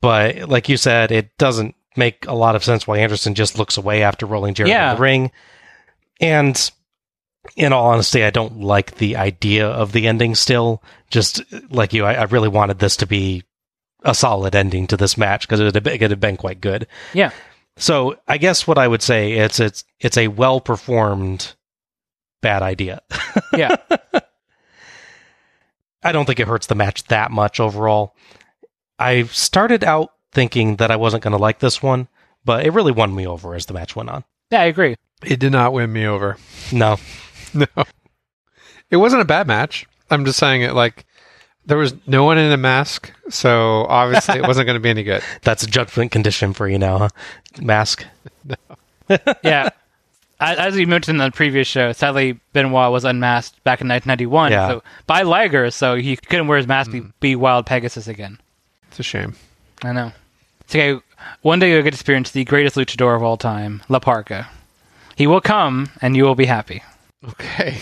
but 0.00 0.48
like 0.48 0.68
you 0.68 0.76
said, 0.76 1.12
it 1.12 1.36
doesn't 1.38 1.74
make 1.96 2.26
a 2.26 2.34
lot 2.34 2.56
of 2.56 2.64
sense 2.64 2.86
why 2.86 2.98
Anderson 2.98 3.34
just 3.34 3.58
looks 3.58 3.76
away 3.76 4.02
after 4.02 4.26
rolling 4.26 4.54
Jarrett 4.54 4.70
Yeah. 4.70 4.90
in 4.90 4.96
the 4.96 5.02
ring. 5.02 5.30
And 6.20 6.70
in 7.56 7.72
all 7.72 7.86
honesty, 7.86 8.24
I 8.24 8.30
don't 8.30 8.60
like 8.60 8.96
the 8.96 9.16
idea 9.16 9.66
of 9.68 9.92
the 9.92 10.06
ending 10.08 10.34
still. 10.34 10.82
Just 11.10 11.42
like 11.70 11.92
you, 11.92 12.04
I, 12.04 12.14
I 12.14 12.22
really 12.24 12.48
wanted 12.48 12.78
this 12.78 12.96
to 12.98 13.06
be 13.06 13.44
a 14.02 14.14
solid 14.14 14.54
ending 14.54 14.86
to 14.88 14.96
this 14.96 15.16
match 15.16 15.46
because 15.46 15.60
it, 15.60 15.64
would 15.64 15.74
have 15.74 15.86
it 15.86 16.00
had 16.10 16.20
been 16.20 16.36
quite 16.36 16.60
good. 16.60 16.86
Yeah. 17.14 17.30
So 17.76 18.16
I 18.26 18.38
guess 18.38 18.66
what 18.66 18.78
I 18.78 18.88
would 18.88 19.02
say 19.02 19.32
it's 19.32 19.60
it's 19.60 19.84
it's 20.00 20.16
a 20.16 20.28
well 20.28 20.60
performed 20.60 21.54
bad 22.40 22.62
idea. 22.62 23.02
Yeah. 23.56 23.76
I 26.02 26.12
don't 26.12 26.24
think 26.24 26.40
it 26.40 26.46
hurts 26.46 26.66
the 26.66 26.74
match 26.74 27.04
that 27.04 27.30
much 27.30 27.58
overall. 27.58 28.14
I 28.98 29.24
started 29.24 29.82
out 29.82 30.10
thinking 30.32 30.76
that 30.76 30.90
I 30.90 30.96
wasn't 30.96 31.22
going 31.22 31.32
to 31.32 31.38
like 31.38 31.58
this 31.58 31.82
one, 31.82 32.08
but 32.44 32.64
it 32.64 32.72
really 32.72 32.92
won 32.92 33.14
me 33.14 33.26
over 33.26 33.54
as 33.54 33.66
the 33.66 33.74
match 33.74 33.96
went 33.96 34.10
on. 34.10 34.24
Yeah, 34.50 34.60
I 34.60 34.66
agree. 34.66 34.96
It 35.24 35.40
did 35.40 35.52
not 35.52 35.72
win 35.72 35.92
me 35.92 36.06
over. 36.06 36.36
No, 36.72 36.98
No. 37.54 37.66
It 38.90 38.98
wasn't 38.98 39.22
a 39.22 39.26
bad 39.26 39.46
match. 39.46 39.86
I'm 40.10 40.24
just 40.24 40.38
saying 40.38 40.62
it 40.62 40.74
like 40.74 41.04
there 41.66 41.76
was 41.76 41.94
no 42.06 42.24
one 42.24 42.38
in 42.38 42.50
a 42.50 42.56
mask, 42.56 43.12
so 43.28 43.86
obviously 43.88 44.38
it 44.38 44.42
wasn't 44.46 44.66
going 44.66 44.76
to 44.76 44.80
be 44.80 44.90
any 44.90 45.02
good. 45.02 45.22
that's 45.42 45.62
a 45.62 45.66
judgment 45.66 46.12
condition 46.12 46.52
for 46.52 46.68
you 46.68 46.78
now, 46.78 46.98
huh? 46.98 47.08
Mask. 47.60 48.04
Yeah. 49.42 49.70
As 50.38 50.58
as 50.58 50.76
you 50.76 50.86
mentioned 50.86 51.20
in 51.20 51.24
the 51.24 51.34
previous 51.34 51.66
show, 51.66 51.92
sadly 51.92 52.38
Benoit 52.52 52.92
was 52.92 53.04
unmasked 53.04 53.62
back 53.64 53.80
in 53.80 53.88
1991 53.88 54.52
Yeah. 54.52 54.68
so, 54.68 54.82
by 55.06 55.22
Liger, 55.22 55.70
so 55.70 55.94
he 55.94 56.16
couldn't 56.16 56.46
wear 56.48 56.58
his 56.58 56.66
mask 56.66 56.90
to 56.90 57.02
mm. 57.02 57.12
be 57.20 57.36
Wild 57.36 57.66
Pegasus 57.66 58.06
again. 58.08 58.38
It's 58.88 58.98
a 59.00 59.02
shame. 59.02 59.34
I 59.82 59.92
know. 59.92 60.12
It's 60.62 60.74
okay. 60.74 61.00
One 61.42 61.58
day 61.58 61.70
you'll 61.72 61.82
get 61.82 61.92
to 61.92 61.96
experience 61.96 62.32
the 62.32 62.44
greatest 62.44 62.76
luchador 62.76 63.16
of 63.16 63.22
all 63.22 63.36
time, 63.36 63.82
La 63.88 63.98
Parca. 63.98 64.48
He 65.16 65.26
will 65.26 65.40
come, 65.40 65.88
and 66.02 66.14
you 66.14 66.24
will 66.24 66.34
be 66.34 66.44
happy. 66.44 66.82
Okay. 67.26 67.78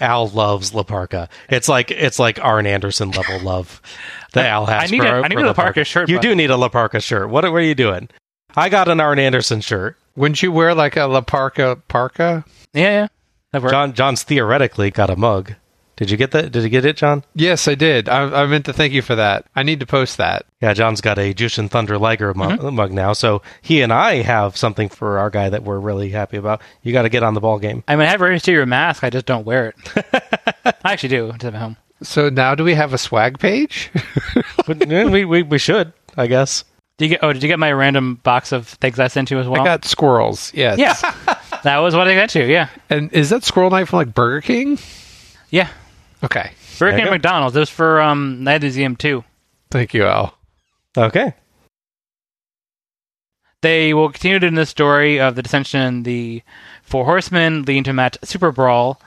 Al 0.00 0.28
loves 0.28 0.74
La 0.74 0.82
Parca. 0.82 1.28
It's 1.48 1.68
like 1.68 1.90
it's 1.90 2.18
like 2.18 2.38
Arn 2.42 2.66
Anderson 2.66 3.10
level 3.12 3.40
love 3.40 3.80
that 4.32 4.46
Al 4.46 4.66
has. 4.66 4.84
I 4.84 4.86
need 4.92 5.00
for, 5.02 5.06
a- 5.06 5.22
I 5.22 5.28
need 5.28 5.34
for 5.38 5.44
a 5.44 5.46
La 5.46 5.54
La 5.54 5.84
shirt, 5.84 6.08
You 6.08 6.16
bud. 6.16 6.22
do 6.22 6.34
need 6.34 6.50
a 6.50 6.56
La 6.56 6.68
Parca 6.68 7.02
shirt. 7.02 7.28
What, 7.30 7.44
what 7.44 7.54
are 7.54 7.60
you 7.60 7.74
doing? 7.74 8.08
I 8.54 8.68
got 8.68 8.88
an 8.88 9.00
Arn 9.00 9.18
Anderson 9.18 9.60
shirt. 9.60 9.96
Wouldn't 10.16 10.42
you 10.42 10.50
wear 10.50 10.74
like 10.74 10.96
a 10.96 11.04
La 11.06 11.20
Parca 11.20 11.80
parka? 11.88 12.44
Yeah, 12.72 13.08
yeah. 13.54 13.68
John 13.70 13.92
John's 13.94 14.22
theoretically 14.22 14.90
got 14.90 15.10
a 15.10 15.16
mug. 15.16 15.54
Did 15.96 16.10
you 16.10 16.16
get 16.16 16.32
that? 16.32 16.52
Did 16.52 16.62
you 16.62 16.68
get 16.68 16.84
it, 16.84 16.96
John? 16.96 17.24
Yes, 17.34 17.66
I 17.66 17.74
did. 17.74 18.08
I, 18.08 18.42
I 18.42 18.46
meant 18.46 18.66
to 18.66 18.72
thank 18.72 18.92
you 18.92 19.00
for 19.00 19.14
that. 19.14 19.46
I 19.56 19.62
need 19.62 19.80
to 19.80 19.86
post 19.86 20.18
that. 20.18 20.44
Yeah, 20.60 20.74
John's 20.74 21.00
got 21.00 21.18
a 21.18 21.32
Jushin 21.32 21.70
Thunder 21.70 21.98
Liger 21.98 22.34
mu- 22.34 22.44
mm-hmm. 22.44 22.74
mug 22.74 22.92
now, 22.92 23.14
so 23.14 23.40
he 23.62 23.80
and 23.80 23.92
I 23.92 24.16
have 24.16 24.56
something 24.56 24.90
for 24.90 25.18
our 25.18 25.30
guy 25.30 25.48
that 25.48 25.62
we're 25.62 25.78
really 25.78 26.10
happy 26.10 26.36
about. 26.36 26.60
You 26.82 26.92
got 26.92 27.02
to 27.02 27.08
get 27.08 27.22
on 27.22 27.32
the 27.34 27.40
ball 27.40 27.58
game. 27.58 27.82
I 27.88 27.96
mean, 27.96 28.06
I 28.06 28.10
have 28.10 28.20
a 28.20 28.24
Mysterio 28.24 28.68
mask. 28.68 29.04
I 29.04 29.10
just 29.10 29.24
don't 29.24 29.46
wear 29.46 29.68
it. 29.70 30.14
I 30.84 30.92
actually 30.92 31.08
do. 31.08 31.30
It's 31.30 31.44
at 31.44 31.54
home. 31.54 31.76
So 32.02 32.28
now 32.28 32.54
do 32.54 32.62
we 32.62 32.74
have 32.74 32.92
a 32.92 32.98
swag 32.98 33.38
page? 33.38 33.90
But, 34.66 34.84
we, 34.88 35.24
we 35.24 35.42
we 35.44 35.58
should, 35.58 35.92
I 36.16 36.26
guess. 36.26 36.64
Did 36.98 37.04
you 37.04 37.08
get? 37.10 37.20
Oh, 37.22 37.32
did 37.32 37.40
you 37.40 37.48
get 37.48 37.60
my 37.60 37.70
random 37.72 38.16
box 38.16 38.50
of 38.50 38.66
things 38.66 38.98
I 38.98 39.06
sent 39.06 39.30
you 39.30 39.38
as 39.38 39.46
well? 39.46 39.60
I 39.60 39.64
got 39.64 39.84
squirrels. 39.84 40.52
Yes. 40.54 40.78
Yeah, 40.78 40.94
that 41.62 41.78
was 41.78 41.94
what 41.94 42.08
I 42.08 42.16
got 42.16 42.34
you. 42.34 42.44
Yeah, 42.44 42.68
And 42.90 43.12
is 43.12 43.30
that 43.30 43.44
squirrel 43.44 43.70
night 43.70 43.84
from 43.86 43.98
like 43.98 44.12
Burger 44.12 44.40
King? 44.40 44.78
yeah. 45.50 45.68
Okay. 46.26 46.50
Burger 46.78 46.96
King 46.96 47.06
and. 47.06 47.10
McDonald's. 47.12 47.56
It 47.56 47.60
was 47.60 47.70
for 47.70 48.00
um 48.00 48.44
Night 48.44 48.56
of 48.56 48.60
the 48.62 48.66
Museum 48.66 48.96
too. 48.96 49.24
Thank 49.70 49.94
you, 49.94 50.04
Al. 50.04 50.36
Okay. 50.96 51.32
They 53.62 53.94
will 53.94 54.10
continue 54.10 54.46
in 54.46 54.54
the 54.54 54.66
story 54.66 55.18
of 55.20 55.34
the 55.34 55.42
dissension 55.42 55.80
in 55.80 56.02
the 56.02 56.42
Four 56.82 57.04
Horsemen, 57.04 57.62
leading 57.62 57.84
to 57.84 57.90
a 57.90 57.94
match 57.94 58.16
Super 58.22 58.52
Brawl, 58.52 59.00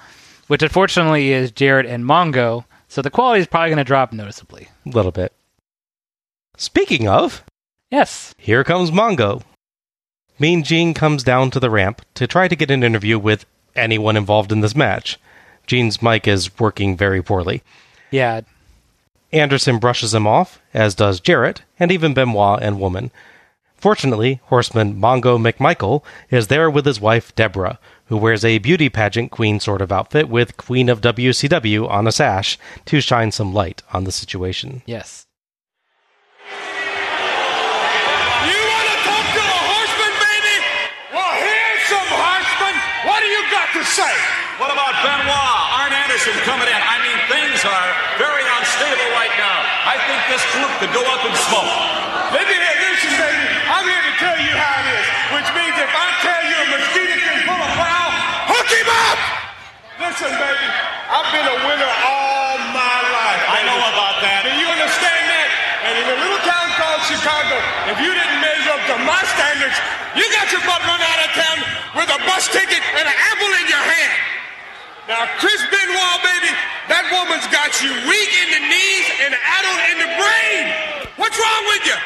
which 0.47 0.61
unfortunately 0.63 1.31
is 1.31 1.51
Jarrett 1.51 1.85
and 1.85 2.03
Mongo. 2.03 2.65
So 2.87 3.01
the 3.01 3.11
quality 3.11 3.41
is 3.41 3.47
probably 3.47 3.69
going 3.69 3.77
to 3.77 3.83
drop 3.83 4.11
noticeably. 4.11 4.67
A 4.85 4.89
little 4.89 5.11
bit. 5.11 5.31
Speaking 6.57 7.07
of, 7.07 7.43
Yes. 7.91 8.33
here 8.37 8.63
comes 8.63 8.91
Mongo. 8.91 9.43
Mean 10.39 10.63
Gene 10.63 10.93
comes 10.93 11.23
down 11.23 11.51
to 11.51 11.59
the 11.59 11.69
ramp 11.69 12.01
to 12.15 12.25
try 12.27 12.47
to 12.47 12.55
get 12.55 12.71
an 12.71 12.83
interview 12.83 13.19
with 13.19 13.45
anyone 13.75 14.17
involved 14.17 14.51
in 14.51 14.61
this 14.61 14.75
match. 14.75 15.19
Gene's 15.69 16.01
mic 16.01 16.27
is 16.27 16.59
working 16.59 16.97
very 16.97 17.21
poorly. 17.21 17.61
Yeah. 18.09 18.41
Anderson 19.31 19.77
brushes 19.77 20.15
him 20.15 20.25
off, 20.25 20.59
as 20.73 20.95
does 20.95 21.19
Jarrett, 21.19 21.61
and 21.79 21.91
even 21.91 22.15
Benoit 22.15 22.59
and 22.63 22.79
Woman. 22.79 23.11
Fortunately, 23.75 24.41
horseman 24.45 24.95
Mongo 24.99 25.37
McMichael 25.37 26.03
is 26.31 26.47
there 26.47 26.71
with 26.71 26.87
his 26.87 26.99
wife 26.99 27.35
Deborah, 27.35 27.77
who 28.05 28.17
wears 28.17 28.43
a 28.43 28.57
beauty 28.57 28.89
pageant 28.89 29.29
queen 29.29 29.59
sort 29.59 29.83
of 29.83 29.91
outfit 29.91 30.27
with 30.27 30.57
Queen 30.57 30.89
of 30.89 31.01
WCW 31.01 31.87
on 31.87 32.07
a 32.07 32.11
sash 32.11 32.57
to 32.85 32.99
shine 32.99 33.31
some 33.31 33.53
light 33.53 33.83
on 33.93 34.05
the 34.05 34.11
situation. 34.11 34.81
Yes. 34.87 35.27
You 36.49 36.57
want 38.57 38.87
to 38.89 38.97
talk 39.05 39.25
to 39.37 39.43
a 39.45 39.61
horseman, 39.69 40.13
baby? 40.17 40.57
Well, 41.13 41.33
here's 41.37 41.85
some 41.93 42.09
horsemen. 42.09 42.73
What 43.05 43.19
do 43.21 43.27
you 43.27 43.43
got 43.51 43.69
to 43.77 43.83
say? 43.85 44.38
What 44.59 44.75
about 44.75 44.91
Benoit? 44.99 45.55
Arn 45.79 45.95
Anderson 45.95 46.35
coming 46.43 46.67
in. 46.67 46.81
I 46.83 46.99
mean, 46.99 47.15
things 47.31 47.63
are 47.63 47.89
very 48.19 48.43
unstable 48.43 49.07
right 49.15 49.31
now. 49.39 49.55
I 49.87 49.95
think 50.03 50.19
this 50.27 50.43
group 50.51 50.67
could 50.83 50.91
go 50.91 50.99
up 50.99 51.23
in 51.23 51.31
smoke. 51.47 51.71
Let 52.35 52.43
me 52.43 52.59
hear, 52.59 52.75
listen, 52.91 53.07
baby. 53.15 53.47
I'm 53.71 53.87
here 53.87 54.03
to 54.03 54.15
tell 54.19 54.35
you 54.35 54.51
how 54.51 54.83
it 54.83 54.87
is, 54.99 55.07
which 55.31 55.49
means 55.55 55.75
if 55.79 55.87
I 55.95 56.07
tell 56.19 56.43
you 56.43 56.57
a 56.59 56.67
mosquito 56.75 57.15
can 57.23 57.39
pull 57.47 57.55
a 57.55 57.71
plow, 57.71 58.07
hook 58.51 58.67
him 58.67 58.89
up. 59.07 59.19
Listen, 59.95 60.31
baby, 60.35 60.67
I've 61.07 61.29
been 61.31 61.47
a 61.47 61.57
winner 61.63 61.93
all 62.03 62.59
my 62.75 62.99
life. 63.15 63.43
I 63.55 63.63
know 63.63 63.79
about 63.79 64.19
that. 64.27 64.43
Do 64.43 64.51
you 64.59 64.67
understand 64.75 65.23
that? 65.39 65.49
And 65.87 65.93
in 66.03 66.07
a 66.11 66.17
little 66.19 66.41
town 66.43 66.67
called 66.75 66.99
Chicago, 67.07 67.55
if 67.95 67.97
you 68.03 68.11
didn't 68.11 68.43
measure 68.43 68.75
up 68.75 68.83
to 68.91 68.95
my 69.07 69.23
standards, 69.39 69.79
you 70.19 70.27
got 70.35 70.51
your 70.51 70.59
butt 70.67 70.83
run 70.83 70.99
out 70.99 71.19
of 71.23 71.31
town 71.31 71.57
with 71.95 72.11
a 72.11 72.19
bus 72.27 72.51
ticket 72.51 72.83
and 72.99 73.07
an 73.07 73.17
apple 73.31 73.55
in 73.55 73.71
your 73.71 73.79
hand. 73.87 74.38
Now, 75.09 75.25
Chris 75.41 75.57
Benoit, 75.73 76.21
baby, 76.21 76.53
that 76.85 77.09
woman's 77.09 77.49
got 77.49 77.73
you 77.81 77.89
weak 78.05 78.31
in 78.45 78.49
the 78.53 78.61
knees 78.61 79.07
and 79.25 79.33
addled 79.33 79.81
in 79.89 79.97
the 80.05 80.09
brain. 80.21 80.63
What's 81.17 81.33
wrong 81.33 81.63
with 81.65 81.81
you? 81.81 81.97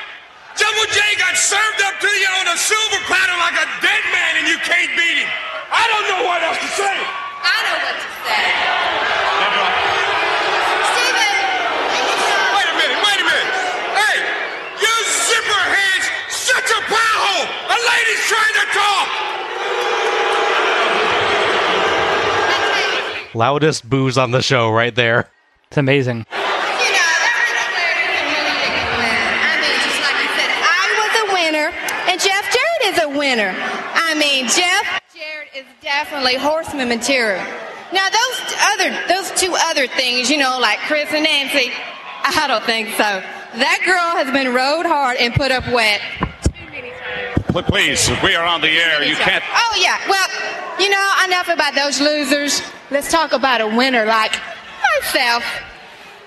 Double 0.56 0.88
J 0.88 1.04
got 1.20 1.36
served 1.36 1.84
up 1.84 2.00
to 2.00 2.08
you 2.08 2.32
on 2.40 2.48
a 2.48 2.56
silver 2.56 3.04
platter 3.12 3.36
like 3.44 3.60
a 3.60 3.68
dead 3.84 4.04
man 4.08 4.40
and 4.40 4.48
you 4.48 4.56
can't 4.64 4.88
beat 4.96 5.20
him. 5.20 5.28
I 5.68 5.84
don't 5.92 6.06
know 6.16 6.22
what 6.32 6.48
else 6.48 6.64
to 6.64 6.70
say. 6.80 6.96
I 7.44 7.58
know 7.68 7.76
what 7.84 7.96
to 8.00 8.10
say. 8.24 8.44
Steven! 10.96 11.44
Wait 12.56 12.68
a 12.72 12.76
minute, 12.88 13.00
wait 13.04 13.20
a 13.20 13.26
minute. 13.28 13.52
Hey, 14.00 14.16
you 14.80 14.94
zipper 15.28 15.64
heads, 15.76 16.08
shut 16.32 16.64
your 16.72 16.88
pie 16.88 17.16
hole. 17.20 17.52
A 17.68 17.78
lady's 17.84 18.24
trying 18.32 18.56
to 18.64 18.66
talk. 18.72 19.08
Loudest 23.36 23.90
booze 23.90 24.18
on 24.18 24.32
the 24.32 24.42
show 24.42 24.70
right 24.70 24.94
there. 24.94 25.30
It's 25.70 25.78
amazing. 25.78 26.18
You 26.18 26.24
know, 26.24 26.28
there 26.30 27.40
is 27.44 27.58
a 27.58 27.70
way 27.74 27.90
to 27.98 28.06
humiliate 28.14 28.88
winner. 28.94 29.34
I 29.42 29.58
mean, 29.58 29.78
just 29.82 30.00
like 30.06 30.18
you 30.22 30.30
said, 30.38 30.52
I 30.62 30.86
was 31.02 31.14
a 31.18 31.26
winner, 31.34 31.68
and 32.12 32.22
Jeff 32.22 32.46
Jarrett 32.54 32.84
is 32.94 32.98
a 33.04 33.10
winner. 33.18 33.56
I 33.58 34.14
mean, 34.14 34.46
Jeff 34.46 35.02
Jarrett 35.16 35.50
is 35.56 35.66
definitely 35.82 36.36
horseman 36.36 36.90
material. 36.90 37.44
Now, 37.92 38.08
those 38.10 38.56
other, 38.74 38.90
those 39.08 39.32
two 39.40 39.56
other 39.70 39.88
things, 39.88 40.30
you 40.30 40.38
know, 40.38 40.60
like 40.60 40.80
Chris 40.86 41.10
and 41.12 41.24
Nancy, 41.24 41.72
I 42.24 42.46
don't 42.48 42.64
think 42.64 42.90
so. 42.90 43.22
That 43.58 43.82
girl 43.86 44.18
has 44.18 44.32
been 44.32 44.54
rode 44.54 44.86
hard 44.86 45.18
and 45.18 45.34
put 45.34 45.52
up 45.52 45.68
wet. 45.72 46.02
Pl- 47.54 47.64
Please, 47.64 48.10
we 48.24 48.34
are 48.36 48.44
on 48.46 48.62
the 48.62 48.70
air. 48.70 49.04
You 49.04 49.16
can't. 49.16 49.44
Oh 49.54 49.76
yeah. 49.80 50.02
Well, 50.10 50.28
you 50.80 50.90
know, 50.90 51.08
enough 51.26 51.50
about 51.50 51.76
those 51.76 52.02
losers. 52.02 52.62
Let's 52.90 53.12
talk 53.12 53.32
about 53.32 53.62
a 53.62 53.68
winner 53.68 54.06
like 54.06 54.34
myself. 54.98 55.46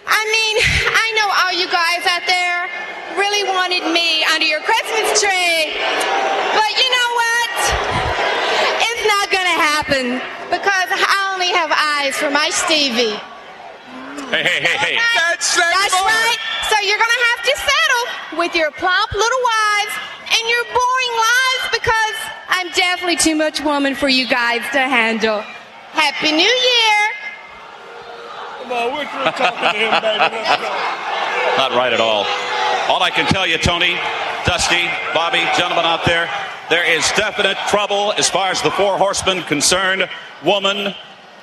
I 0.07 0.23
mean, 0.31 0.57
I 0.95 1.07
know 1.19 1.29
all 1.43 1.53
you 1.53 1.67
guys 1.67 2.07
out 2.07 2.23
there 2.31 2.71
really 3.19 3.43
wanted 3.51 3.91
me 3.93 4.23
under 4.31 4.47
your 4.47 4.61
Christmas 4.63 5.19
tree, 5.19 5.75
but 6.55 6.71
you 6.79 6.89
know 6.95 7.11
what? 7.19 7.51
It's 8.87 9.05
not 9.11 9.27
gonna 9.35 9.59
happen 9.75 10.05
because 10.47 10.89
I 10.95 11.31
only 11.35 11.51
have 11.51 11.73
eyes 11.75 12.15
for 12.15 12.31
my 12.31 12.51
Stevie. 12.51 13.19
Hey, 14.27 14.43
hey, 14.43 14.59
hey, 14.59 14.77
hey. 14.83 14.97
That's 15.15 15.55
that 15.55 15.71
That's 15.71 15.95
right. 16.03 16.39
So 16.67 16.75
you're 16.83 16.99
gonna 16.99 17.25
have 17.31 17.43
to 17.47 17.55
settle 17.63 18.05
with 18.43 18.55
your 18.59 18.73
plump 18.75 19.13
little 19.15 19.43
wives 19.47 19.95
and 20.35 20.43
your 20.51 20.65
boring 20.75 21.15
lives 21.15 21.65
because 21.71 22.17
I'm 22.51 22.69
definitely 22.75 23.23
too 23.23 23.37
much 23.37 23.63
woman 23.63 23.95
for 23.95 24.09
you 24.09 24.27
guys 24.27 24.67
to 24.73 24.83
handle. 24.83 25.43
Happy 25.95 26.33
New 26.33 26.43
Year! 26.43 26.99
Come 28.63 28.73
on, 28.73 28.99
we're 28.99 29.07
through 29.07 29.31
talking 29.39 29.63
to 29.63 29.79
him, 29.79 29.95
baby. 30.03 30.43
Not 31.55 31.71
right 31.79 31.93
at 31.95 32.01
all. 32.01 32.27
All 32.91 33.03
I 33.05 33.11
can 33.15 33.27
tell 33.31 33.47
you, 33.47 33.59
Tony, 33.59 33.95
Dusty, 34.45 34.91
Bobby, 35.15 35.39
gentlemen 35.57 35.87
out 35.87 36.05
there, 36.05 36.29
there 36.69 36.83
is 36.83 37.07
definite 37.13 37.57
trouble 37.69 38.13
as 38.19 38.29
far 38.29 38.51
as 38.51 38.61
the 38.61 38.73
four 38.73 38.99
horsemen 38.99 39.43
concerned. 39.45 40.09
Woman, 40.45 40.95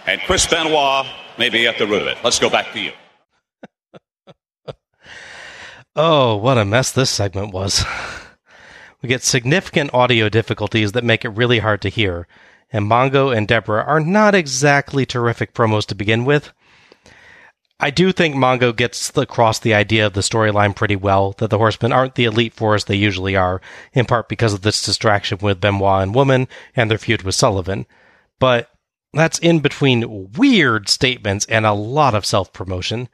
And 0.05 0.19
Chris 0.27 0.45
Benoit 0.45 1.07
may 1.37 1.49
be 1.49 1.67
at 1.67 1.77
the 1.77 1.87
root 1.87 2.01
of 2.01 2.07
it. 2.07 2.17
Let's 2.23 2.39
go 2.39 2.49
back 2.49 2.71
to 2.73 2.79
you. 2.79 2.91
Oh, 5.95 6.37
what 6.37 6.57
a 6.57 6.65
mess 6.65 6.91
this 6.91 7.11
segment 7.11 7.53
was. 7.53 7.85
We 9.03 9.09
get 9.09 9.21
significant 9.21 9.93
audio 9.93 10.29
difficulties 10.29 10.93
that 10.93 11.03
make 11.03 11.25
it 11.25 11.29
really 11.29 11.59
hard 11.59 11.81
to 11.81 11.89
hear, 11.89 12.25
and 12.71 12.89
Mongo 12.89 13.35
and 13.35 13.45
Deborah 13.45 13.83
are 13.83 13.99
not 13.99 14.33
exactly 14.33 15.05
terrific 15.05 15.53
promos 15.53 15.85
to 15.87 15.93
begin 15.93 16.23
with. 16.23 16.53
I 17.81 17.89
do 17.89 18.13
think 18.13 18.33
Mongo 18.33 18.73
gets 18.73 19.11
across 19.17 19.59
the 19.59 19.73
idea 19.73 20.07
of 20.07 20.13
the 20.13 20.21
storyline 20.21 20.73
pretty 20.73 20.95
well, 20.95 21.33
that 21.39 21.49
the 21.49 21.57
Horsemen 21.57 21.91
aren't 21.91 22.15
the 22.15 22.23
elite 22.23 22.53
force 22.53 22.85
they 22.85 22.95
usually 22.95 23.35
are, 23.35 23.59
in 23.91 24.05
part 24.05 24.29
because 24.29 24.53
of 24.53 24.61
this 24.61 24.81
distraction 24.81 25.39
with 25.41 25.59
Benoit 25.59 26.01
and 26.01 26.15
Woman 26.15 26.47
and 26.73 26.89
their 26.89 26.97
feud 26.97 27.23
with 27.23 27.35
Sullivan. 27.35 27.85
But 28.39 28.69
that's 29.13 29.39
in 29.39 29.59
between 29.59 30.31
weird 30.31 30.89
statements 30.89 31.45
and 31.45 31.65
a 31.65 31.73
lot 31.73 32.15
of 32.15 32.25
self 32.25 32.51
promotion. 32.51 33.09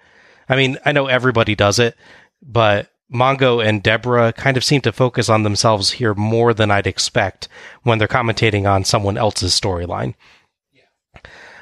I 0.47 0.55
mean, 0.55 0.77
I 0.85 0.91
know 0.91 1.07
everybody 1.07 1.55
does 1.55 1.77
it, 1.77 1.95
but 2.41 2.89
Mongo 3.13 3.63
and 3.63 3.83
Deborah 3.83 4.33
kind 4.33 4.55
of 4.57 4.63
seem 4.63 4.81
to 4.81 4.91
focus 4.91 5.29
on 5.29 5.43
themselves 5.43 5.91
here 5.91 6.13
more 6.13 6.53
than 6.53 6.71
I'd 6.71 6.87
expect 6.87 7.47
when 7.83 7.97
they're 7.97 8.07
commentating 8.07 8.69
on 8.69 8.83
someone 8.83 9.17
else's 9.17 9.59
storyline. 9.59 10.15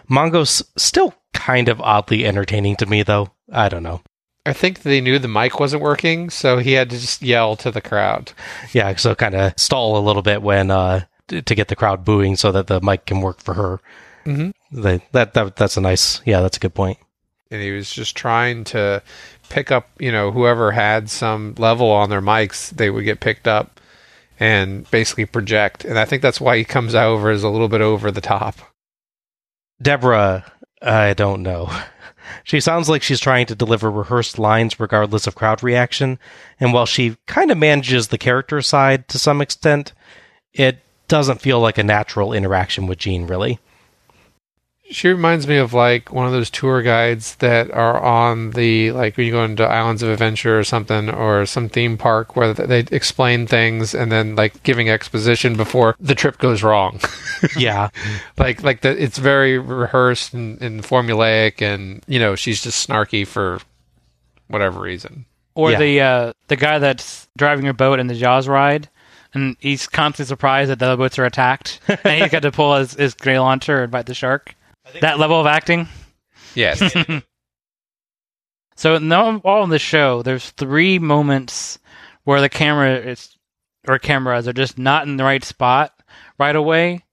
Mongo's 0.10 0.64
still 0.78 1.14
kind 1.34 1.70
of 1.70 1.82
oddly 1.82 2.26
entertaining 2.26 2.76
to 2.78 2.86
me, 2.86 3.04
though. 3.04 3.32
I 3.52 3.70
don't 3.70 3.84
know. 3.84 4.02
I 4.46 4.54
think 4.54 4.82
they 4.84 5.02
knew 5.02 5.20
the 5.20 5.28
mic 5.28 5.60
wasn't 5.60 5.84
working, 5.84 6.30
so 6.30 6.58
he 6.60 6.74
had 6.74 6.90
to 6.90 6.98
just 6.98 7.22
yell 7.22 7.58
to 7.58 7.70
the 7.70 7.82
crowd. 7.82 8.32
Yeah, 8.72 8.96
so 8.96 9.14
kind 9.16 9.36
of 9.36 9.54
stall 9.58 9.98
a 9.98 10.06
little 10.06 10.22
bit 10.22 10.42
when 10.42 10.72
uh, 10.72 11.04
to 11.28 11.56
get 11.56 11.68
the 11.68 11.76
crowd 11.76 12.06
booing 12.06 12.38
so 12.38 12.54
that 12.54 12.68
the 12.68 12.80
mic 12.80 13.06
can 13.06 13.20
work 13.20 13.42
for 13.42 13.56
her. 13.56 13.82
Mm-hmm. 14.28 14.82
They, 14.82 15.02
that 15.14 15.34
that 15.34 15.56
that's 15.56 15.78
a 15.78 15.82
nice. 15.82 16.22
Yeah, 16.26 16.42
that's 16.42 16.58
a 16.58 16.60
good 16.60 16.74
point. 16.74 16.98
And 17.50 17.62
he 17.62 17.72
was 17.72 17.90
just 17.90 18.18
trying 18.18 18.66
to 18.66 19.02
pick 19.50 19.72
up, 19.72 19.90
you 20.00 20.12
know, 20.12 20.32
whoever 20.32 20.72
had 20.74 21.10
some 21.10 21.56
level 21.58 21.90
on 21.90 22.10
their 22.10 22.22
mics, 22.22 22.70
they 22.72 22.90
would 22.90 23.06
get 23.06 23.22
picked 23.22 23.48
up 23.48 23.80
and 24.38 24.90
basically 24.92 25.26
project. 25.26 25.86
And 25.86 25.98
I 25.98 26.04
think 26.04 26.22
that's 26.22 26.42
why 26.42 26.58
he 26.58 26.66
comes 26.66 26.94
over 26.94 27.30
as 27.30 27.44
a 27.44 27.50
little 27.50 27.70
bit 27.70 27.80
over 27.80 28.12
the 28.12 28.20
top. 28.20 28.56
Deborah, 29.82 30.52
I 30.82 31.14
don't 31.14 31.42
know. 31.42 31.72
She 32.44 32.60
sounds 32.60 32.90
like 32.90 33.04
she's 33.04 33.22
trying 33.22 33.46
to 33.46 33.56
deliver 33.56 33.90
rehearsed 33.90 34.38
lines 34.38 34.82
regardless 34.82 35.28
of 35.28 35.36
crowd 35.36 35.64
reaction, 35.64 36.20
and 36.60 36.74
while 36.74 36.86
she 36.86 37.16
kind 37.26 37.52
of 37.52 37.58
manages 37.58 38.10
the 38.10 38.18
character 38.18 38.62
side 38.62 39.08
to 39.08 39.18
some 39.18 39.40
extent, 39.40 39.94
it 40.54 40.80
doesn't 41.08 41.42
feel 41.42 41.62
like 41.62 41.78
a 41.78 41.84
natural 41.84 42.34
interaction 42.34 42.86
with 42.86 42.98
Gene, 42.98 43.28
really. 43.28 43.60
She 44.90 45.10
reminds 45.10 45.48
me 45.48 45.58
of 45.58 45.74
like 45.74 46.14
one 46.14 46.26
of 46.26 46.32
those 46.32 46.50
tour 46.50 46.82
guides 46.82 47.36
that 47.38 47.70
are 47.72 48.00
on 48.02 48.52
the 48.52 48.92
like 48.94 49.18
when 49.18 49.26
you 49.26 49.34
go 49.34 49.44
into 49.44 49.64
Islands 49.66 50.02
of 50.02 50.10
Adventure 50.10 50.58
or 50.58 50.64
something 50.64 51.10
or 51.10 51.46
some 51.46 51.68
theme 51.68 51.98
park 51.98 52.36
where 52.38 52.54
they 52.54 52.86
explain 52.92 53.48
things 53.48 53.94
and 53.94 54.10
then 54.12 54.36
like 54.36 54.64
giving 54.64 54.90
exposition 54.90 55.58
before 55.58 55.96
the 56.00 56.16
trip 56.16 56.38
goes 56.38 56.64
wrong. 56.64 57.00
Yeah. 57.58 57.90
like 58.38 58.64
like 58.64 58.82
the, 58.82 59.02
it's 59.02 59.18
very 59.20 59.60
rehearsed 59.60 60.34
and, 60.34 60.60
and 60.62 60.82
formulaic 60.84 61.62
and 61.62 62.04
you 62.08 62.18
know 62.20 62.36
she's 62.36 62.64
just 62.64 62.88
snarky 62.88 63.28
for 63.28 63.60
whatever 64.48 64.80
reason. 64.80 65.26
Or 65.54 65.72
Yeah. 65.72 65.80
the 65.80 66.02
uh, 66.02 66.34
the 66.48 66.56
guy 66.56 66.80
that's 66.80 67.28
driving 67.38 67.66
your 67.66 67.74
boat 67.74 68.00
in 68.00 68.08
the 68.08 68.16
Jaws 68.16 68.48
ride, 68.48 68.90
and 69.34 69.58
he's 69.60 69.86
constantly 69.88 70.28
surprised 70.30 70.72
that 70.72 70.80
the 70.80 70.86
other 70.86 70.98
boats 70.98 71.20
are 71.20 71.26
attacked, 71.26 71.80
and 71.88 72.22
he's 72.22 72.32
got 72.32 72.44
to 72.44 72.52
pull 72.52 72.76
his, 72.76 72.94
his 72.94 73.14
gray 73.14 73.38
launcher 73.40 73.84
and 73.84 73.92
bite 73.92 74.06
the 74.06 74.14
shark. 74.14 74.54
That 75.02 75.20
level 75.20 75.40
of 75.40 75.48
acting. 75.48 75.88
Yes. 76.56 76.82
So 78.78 79.00
no, 79.00 79.42
all 79.44 79.64
in 79.64 79.72
the 79.72 79.80
show, 79.80 80.22
there's 80.22 80.52
three 80.52 81.00
moments 81.00 81.80
where 82.26 82.40
the 82.40 82.48
camera 82.48 82.96
is 82.98 83.36
or 83.88 83.98
cameras 83.98 84.48
are 84.48 84.54
just 84.54 84.78
not 84.78 85.08
in 85.08 85.18
the 85.18 85.24
right 85.24 85.44
spot 85.44 85.94
right 86.38 86.56
away, 86.56 87.04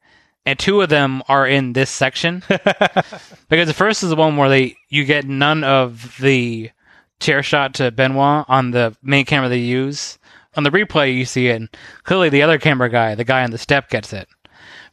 and 0.44 0.58
two 0.58 0.82
of 0.82 0.90
them 0.90 1.22
are 1.26 1.46
in 1.46 1.72
this 1.72 1.88
section. 1.88 2.42
because 3.48 3.66
the 3.66 3.74
first 3.74 4.02
is 4.02 4.10
the 4.10 4.16
one 4.16 4.36
where 4.36 4.50
they 4.50 4.76
you 4.90 5.06
get 5.06 5.24
none 5.24 5.64
of 5.64 6.18
the 6.20 6.70
chair 7.18 7.42
shot 7.42 7.72
to 7.74 7.90
Benoit 7.90 8.44
on 8.46 8.72
the 8.72 8.94
main 9.02 9.24
camera 9.24 9.48
they 9.48 9.56
use. 9.56 10.18
On 10.56 10.64
the 10.64 10.70
replay, 10.70 11.16
you 11.16 11.24
see 11.24 11.48
it, 11.48 11.56
and 11.56 11.68
clearly 12.02 12.28
the 12.28 12.42
other 12.42 12.58
camera 12.58 12.90
guy, 12.90 13.14
the 13.14 13.24
guy 13.24 13.42
on 13.42 13.50
the 13.50 13.58
step, 13.58 13.88
gets 13.88 14.12
it, 14.12 14.28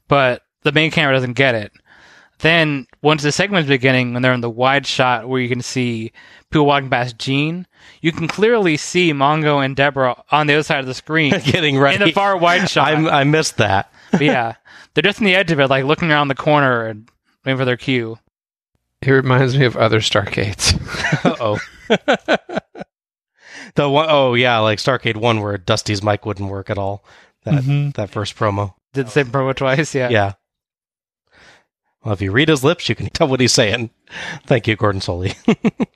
but 0.08 0.42
the 0.64 0.72
main 0.72 0.90
camera 0.90 1.14
doesn't 1.14 1.34
get 1.34 1.54
it. 1.54 1.74
Then 2.42 2.88
once 3.02 3.24
the 3.24 3.32
segment's 3.32 3.70
beginning, 3.70 4.14
when 4.14 4.22
they're 4.22 4.34
in 4.34 4.42
the 4.42 4.50
wide 4.50 4.86
shot 4.88 5.30
where 5.30 5.40
you 5.40 5.48
can 5.50 5.62
see 5.62 6.12
people 6.50 6.66
walking 6.66 6.90
past 6.90 7.18
Gene, 7.18 7.68
you 8.02 8.12
can 8.12 8.28
clearly 8.28 8.78
see 8.78 9.14
Mongo 9.14 9.64
and 9.64 9.76
Deborah 9.76 10.24
on 10.32 10.48
the 10.48 10.54
other 10.56 10.64
side 10.64 10.80
of 10.80 10.88
the 10.88 10.94
screen 10.94 11.32
Getting 11.46 11.78
ready. 11.78 12.02
in 12.02 12.08
the 12.08 12.12
far 12.12 12.36
wide 12.38 12.70
shot. 12.70 12.88
I'm, 12.88 13.08
I 13.08 13.24
missed 13.24 13.58
that. 13.58 13.92
But 14.12 14.22
yeah, 14.24 14.56
they're 14.94 15.04
just 15.04 15.20
on 15.22 15.26
the 15.26 15.36
edge 15.36 15.52
of 15.52 15.60
it, 15.62 15.70
like 15.70 15.86
looking 15.86 16.12
around 16.12 16.28
the 16.28 16.36
corner 16.36 16.86
and 16.88 17.08
waiting 17.46 17.58
for 17.58 17.64
their 17.64 17.78
cue. 17.78 18.18
it 19.02 19.10
reminds 19.10 19.58
me 19.58 19.64
of 19.66 19.78
other 19.78 20.00
Starrcades. 20.02 20.78
Uh 21.24 21.36
oh. 21.40 21.60
the 23.76 23.90
one 23.90 24.08
oh 24.10 24.34
yeah, 24.34 24.60
like 24.60 24.80
Starrcade 24.80 25.16
One, 25.16 25.40
where 25.42 25.58
Dusty's 25.58 26.04
mic 26.04 26.26
wouldn't 26.26 26.50
work 26.50 26.70
at 26.70 26.78
all. 26.78 27.06
That 27.44 27.94
that 27.96 28.10
first 28.10 28.36
promo. 28.36 28.74
Did 28.94 29.08
the 29.08 29.12
same 29.12 29.28
promo 29.28 29.56
twice, 29.56 29.96
yeah. 29.96 30.10
Yeah. 30.10 30.34
Well, 32.04 32.14
if 32.14 32.22
you 32.22 32.32
read 32.32 32.50
his 32.50 32.64
lips, 32.64 32.90
you 32.90 32.96
can 32.96 33.10
tell 33.14 33.28
what 33.28 33.40
he's 33.40 33.54
saying. 33.54 33.92
Thank 34.46 34.68
you, 34.68 34.76
Gordon 34.76 35.02
Solie. 35.02 35.36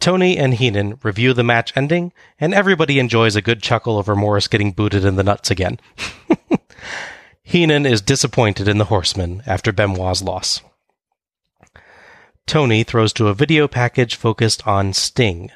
Tony 0.00 0.38
and 0.38 0.54
Heenan 0.54 0.98
review 1.02 1.32
the 1.32 1.42
match 1.42 1.76
ending, 1.76 2.12
and 2.38 2.54
everybody 2.54 2.98
enjoys 2.98 3.34
a 3.34 3.42
good 3.42 3.62
chuckle 3.62 3.98
over 3.98 4.14
Morris 4.14 4.46
getting 4.48 4.72
booted 4.72 5.04
in 5.04 5.16
the 5.16 5.24
nuts 5.24 5.50
again. 5.50 5.80
Heenan 7.42 7.84
is 7.84 8.00
disappointed 8.00 8.68
in 8.68 8.78
the 8.78 8.84
Horsemen 8.86 9.42
after 9.46 9.72
Benoit's 9.72 10.22
loss. 10.22 10.60
Tony 12.46 12.84
throws 12.84 13.12
to 13.14 13.28
a 13.28 13.34
video 13.34 13.66
package 13.66 14.14
focused 14.14 14.66
on 14.66 14.92
Sting, 14.92 15.50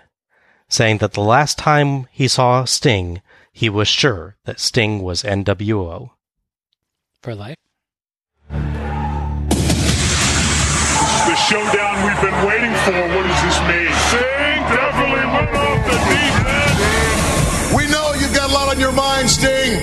saying 0.68 0.98
that 0.98 1.12
the 1.12 1.22
last 1.22 1.56
time 1.56 2.08
he 2.10 2.26
saw 2.26 2.64
Sting, 2.64 3.22
he 3.52 3.68
was 3.68 3.88
sure 3.88 4.36
that 4.44 4.58
Sting 4.58 5.02
was 5.02 5.22
NWO. 5.22 6.10
For 7.22 7.34
life. 7.34 7.56
Showdown 11.52 12.00
we've 12.08 12.22
been 12.24 12.40
waiting 12.48 12.72
for. 12.88 12.96
What 13.12 13.28
does 13.28 13.40
this 13.44 13.60
mean? 13.68 13.92
Sting 14.08 14.60
definitely 14.72 15.26
went 15.36 15.52
off 15.52 15.84
the 15.84 15.98
deep 16.08 16.36
end. 16.48 17.76
We 17.76 17.84
know 17.92 18.16
you've 18.16 18.32
got 18.32 18.48
a 18.48 18.54
lot 18.54 18.72
on 18.72 18.80
your 18.80 18.92
mind, 18.92 19.28
Sting, 19.28 19.76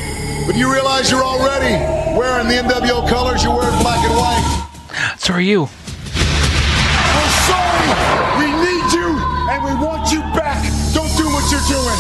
but 0.48 0.56
you 0.58 0.66
realize 0.74 1.12
you're 1.12 1.22
already 1.22 1.78
wearing 2.18 2.48
the 2.48 2.58
NWO 2.66 3.08
colors. 3.08 3.44
You're 3.44 3.54
wearing 3.54 3.78
black 3.86 4.02
and 4.02 4.16
white. 4.18 4.42
So 5.22 5.34
are 5.38 5.46
you. 5.46 5.70
We're 7.14 7.34
sorry. 7.46 7.86
We 8.42 8.48
need 8.66 8.90
you, 8.90 9.14
and 9.54 9.62
we 9.62 9.74
want 9.78 10.10
you 10.10 10.26
back. 10.34 10.66
Don't 10.98 11.14
do 11.22 11.30
what 11.30 11.46
you're 11.54 11.70
doing. 11.70 12.00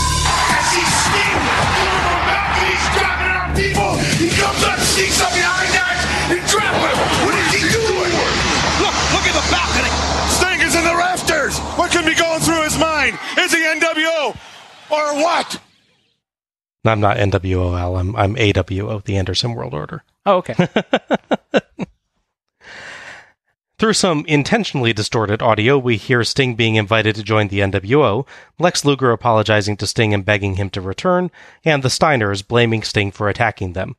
I 0.49 0.65
see 0.65 0.81
Sting 0.81 1.37
over 1.77 2.09
the 2.09 2.21
mountain. 2.25 2.65
He's 2.73 2.85
dropping 2.97 3.31
our 3.37 3.49
people. 3.53 3.91
He 4.17 4.33
comes 4.33 4.63
up, 4.65 4.79
sneaks 4.81 5.21
up 5.21 5.29
behind 5.29 5.77
us, 5.77 6.01
and 6.33 6.41
drops 6.49 6.81
him. 6.89 7.48
Mind? 13.11 13.39
Is 13.39 13.53
he 13.53 13.59
NWO 13.59 14.37
or 14.91 15.13
what? 15.15 15.61
I'm 16.85 17.01
not 17.01 17.17
NWOL. 17.17 17.99
I'm 17.99 18.15
I'm 18.15 18.35
AWO, 18.35 19.03
the 19.03 19.17
Anderson 19.17 19.53
World 19.53 19.73
Order. 19.73 20.03
Oh, 20.25 20.37
okay. 20.37 20.55
Through 23.77 23.93
some 23.93 24.25
intentionally 24.27 24.91
distorted 24.91 25.41
audio, 25.41 25.77
we 25.77 25.95
hear 25.95 26.23
Sting 26.25 26.55
being 26.55 26.75
invited 26.75 27.15
to 27.15 27.23
join 27.23 27.47
the 27.47 27.59
NWO, 27.59 28.27
Lex 28.59 28.83
Luger 28.83 29.11
apologizing 29.11 29.77
to 29.77 29.87
Sting 29.87 30.13
and 30.13 30.25
begging 30.25 30.55
him 30.55 30.69
to 30.71 30.81
return, 30.81 31.31
and 31.63 31.81
the 31.81 31.87
Steiners 31.87 32.45
blaming 32.45 32.83
Sting 32.83 33.09
for 33.09 33.29
attacking 33.29 33.71
them. 33.71 33.95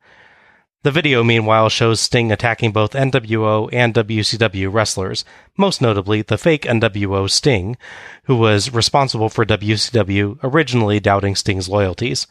The 0.83 0.91
video, 0.91 1.23
meanwhile, 1.23 1.69
shows 1.69 1.99
Sting 1.99 2.31
attacking 2.31 2.71
both 2.71 2.93
NWO 2.93 3.69
and 3.71 3.93
WCW 3.93 4.73
wrestlers, 4.73 5.23
most 5.55 5.79
notably 5.79 6.23
the 6.23 6.39
fake 6.39 6.63
NWO 6.63 7.29
Sting, 7.29 7.77
who 8.23 8.35
was 8.35 8.73
responsible 8.73 9.29
for 9.29 9.45
WCW 9.45 10.39
originally 10.43 10.99
doubting 10.99 11.35
Sting's 11.35 11.69
loyalties. 11.69 12.25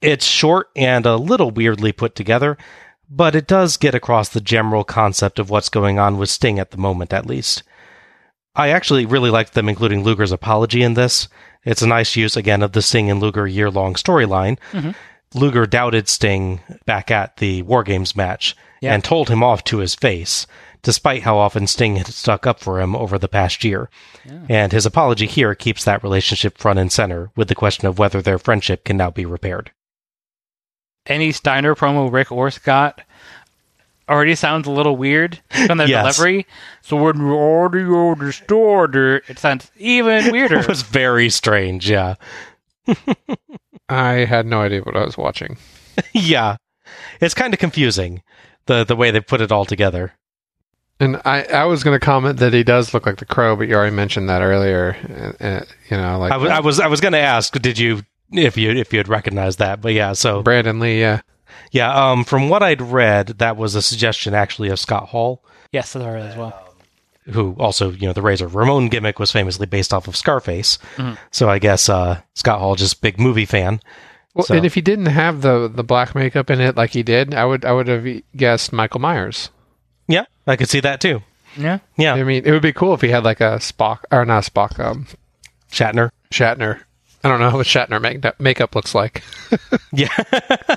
It's 0.00 0.26
short 0.26 0.70
and 0.74 1.06
a 1.06 1.14
little 1.14 1.52
weirdly 1.52 1.92
put 1.92 2.16
together, 2.16 2.58
but 3.08 3.36
it 3.36 3.46
does 3.46 3.76
get 3.76 3.94
across 3.94 4.28
the 4.28 4.40
general 4.40 4.82
concept 4.82 5.38
of 5.38 5.48
what's 5.48 5.68
going 5.68 6.00
on 6.00 6.18
with 6.18 6.30
Sting 6.30 6.58
at 6.58 6.72
the 6.72 6.78
moment, 6.78 7.12
at 7.12 7.26
least. 7.26 7.62
I 8.56 8.70
actually 8.70 9.06
really 9.06 9.30
liked 9.30 9.54
them 9.54 9.68
including 9.68 10.02
Luger's 10.02 10.32
apology 10.32 10.82
in 10.82 10.94
this. 10.94 11.28
It's 11.64 11.80
a 11.82 11.86
nice 11.86 12.16
use, 12.16 12.36
again, 12.36 12.62
of 12.62 12.72
the 12.72 12.82
Sting 12.82 13.08
and 13.08 13.20
Luger 13.20 13.46
year 13.46 13.70
long 13.70 13.94
storyline. 13.94 14.58
Mm-hmm. 14.72 14.90
Luger 15.34 15.66
doubted 15.66 16.08
Sting 16.08 16.60
back 16.86 17.10
at 17.10 17.36
the 17.38 17.62
War 17.62 17.82
Games 17.82 18.14
match 18.16 18.54
Yeah. 18.80 18.94
and 18.94 19.02
told 19.04 19.28
him 19.28 19.42
off 19.42 19.64
to 19.64 19.78
his 19.78 19.94
face, 19.94 20.46
despite 20.82 21.22
how 21.22 21.38
often 21.38 21.66
Sting 21.66 21.96
had 21.96 22.06
stuck 22.08 22.46
up 22.46 22.60
for 22.60 22.80
him 22.80 22.94
over 22.96 23.18
the 23.18 23.28
past 23.28 23.64
year. 23.64 23.88
And 24.48 24.72
his 24.72 24.84
apology 24.86 25.26
here 25.26 25.54
keeps 25.54 25.84
that 25.84 26.02
relationship 26.02 26.58
front 26.58 26.78
and 26.78 26.90
center 26.92 27.30
with 27.36 27.48
the 27.48 27.54
question 27.54 27.86
of 27.88 27.98
whether 27.98 28.20
their 28.20 28.38
friendship 28.38 28.84
can 28.84 28.96
now 28.96 29.10
be 29.10 29.24
repaired. 29.24 29.70
Any 31.06 31.32
Steiner 31.32 31.74
promo, 31.74 32.12
Rick 32.12 32.30
or 32.30 32.50
Scott, 32.50 33.00
already 34.08 34.34
sounds 34.34 34.68
a 34.68 34.70
little 34.70 34.96
weird 34.96 35.40
from 35.66 35.78
their 35.78 35.86
Yes. 35.88 36.16
delivery. 36.16 36.46
So 36.82 36.96
when 36.96 37.20
audio 37.22 38.14
distorted, 38.14 39.22
it 39.28 39.38
sounds 39.38 39.70
even 39.76 40.30
weirder. 40.32 40.58
It 40.60 40.68
was 40.68 40.82
very 40.82 41.30
strange, 41.30 41.88
yeah. 41.90 42.14
I 43.92 44.24
had 44.24 44.46
no 44.46 44.62
idea 44.62 44.82
what 44.82 44.96
I 44.96 45.04
was 45.04 45.16
watching. 45.16 45.56
yeah. 46.12 46.56
It's 47.20 47.34
kind 47.34 47.52
of 47.54 47.60
confusing, 47.60 48.22
the, 48.66 48.84
the 48.84 48.96
way 48.96 49.10
they 49.10 49.20
put 49.20 49.40
it 49.40 49.52
all 49.52 49.64
together. 49.64 50.12
And 51.00 51.20
I, 51.24 51.44
I 51.44 51.64
was 51.64 51.82
going 51.82 51.98
to 51.98 52.04
comment 52.04 52.38
that 52.38 52.52
he 52.52 52.62
does 52.62 52.94
look 52.94 53.06
like 53.06 53.16
the 53.16 53.24
crow, 53.24 53.56
but 53.56 53.68
you 53.68 53.74
already 53.74 53.94
mentioned 53.94 54.28
that 54.28 54.42
earlier. 54.42 54.96
Uh, 55.40 55.44
uh, 55.44 55.64
you 55.90 55.96
know, 55.96 56.18
like 56.18 56.32
I 56.32 56.36
was 56.36 56.50
I 56.50 56.60
was 56.60 56.80
I 56.80 56.86
was 56.86 57.00
going 57.00 57.12
to 57.12 57.18
ask, 57.18 57.52
did 57.60 57.78
you 57.78 58.02
if 58.30 58.56
you 58.56 58.70
if 58.70 58.92
you 58.92 58.98
had 58.98 59.08
recognized 59.08 59.58
that? 59.58 59.80
But 59.80 59.94
yeah, 59.94 60.12
so 60.12 60.42
Brandon 60.42 60.78
Lee. 60.78 61.00
Yeah, 61.00 61.22
yeah. 61.72 61.92
Um, 61.92 62.24
from 62.24 62.48
what 62.48 62.62
I'd 62.62 62.80
read, 62.80 63.38
that 63.38 63.56
was 63.56 63.74
a 63.74 63.82
suggestion 63.82 64.32
actually 64.32 64.68
of 64.68 64.78
Scott 64.78 65.08
Hall, 65.08 65.44
yes, 65.72 65.92
that's 65.92 66.04
right 66.04 66.22
as 66.22 66.36
well. 66.36 66.71
Who 67.30 67.54
also 67.58 67.90
you 67.90 68.06
know 68.06 68.12
the 68.12 68.22
Razor 68.22 68.48
Ramon 68.48 68.88
gimmick 68.88 69.18
was 69.18 69.30
famously 69.32 69.66
based 69.66 69.92
off 69.94 70.08
of 70.08 70.16
Scarface. 70.16 70.78
So 71.30 71.48
I 71.48 71.58
guess 71.58 71.88
uh, 71.88 72.20
Scott 72.34 72.58
Hall 72.60 72.74
just 72.74 73.00
big 73.00 73.18
movie 73.20 73.46
fan. 73.46 73.80
Well, 74.34 74.44
So- 74.46 74.54
and 74.54 74.64
if 74.64 74.74
he 74.74 74.80
didn't 74.80 75.06
have 75.06 75.42
the 75.42 75.68
the 75.68 75.84
black 75.84 76.14
makeup 76.14 76.50
in 76.50 76.60
it 76.60 76.76
like 76.76 76.90
he 76.90 77.02
did, 77.02 77.34
I 77.34 77.44
would 77.44 77.64
I 77.64 77.72
would 77.72 77.88
have 77.88 78.06
guessed 78.36 78.72
Michael 78.72 79.00
Myers. 79.00 79.50
Yeah, 80.08 80.24
I 80.46 80.56
could 80.56 80.68
see 80.68 80.80
that 80.80 81.00
too. 81.00 81.22
Yeah. 81.56 81.78
Yeah, 81.98 82.14
I 82.14 82.22
mean, 82.24 82.44
it 82.46 82.50
would 82.50 82.62
be 82.62 82.72
cool 82.72 82.94
if 82.94 83.02
he 83.02 83.08
had 83.08 83.24
like 83.24 83.40
a 83.40 83.58
Spock 83.58 83.98
or 84.10 84.24
not 84.24 84.48
a 84.48 84.50
Spock, 84.50 84.80
um, 84.80 85.06
Shatner. 85.70 86.10
Shatner. 86.32 86.80
I 87.22 87.28
don't 87.28 87.40
know 87.40 87.50
what 87.56 87.66
Shatner 87.66 88.00
make- 88.00 88.40
makeup 88.40 88.74
looks 88.74 88.94
like. 88.94 89.22
Yeah, 89.92 90.08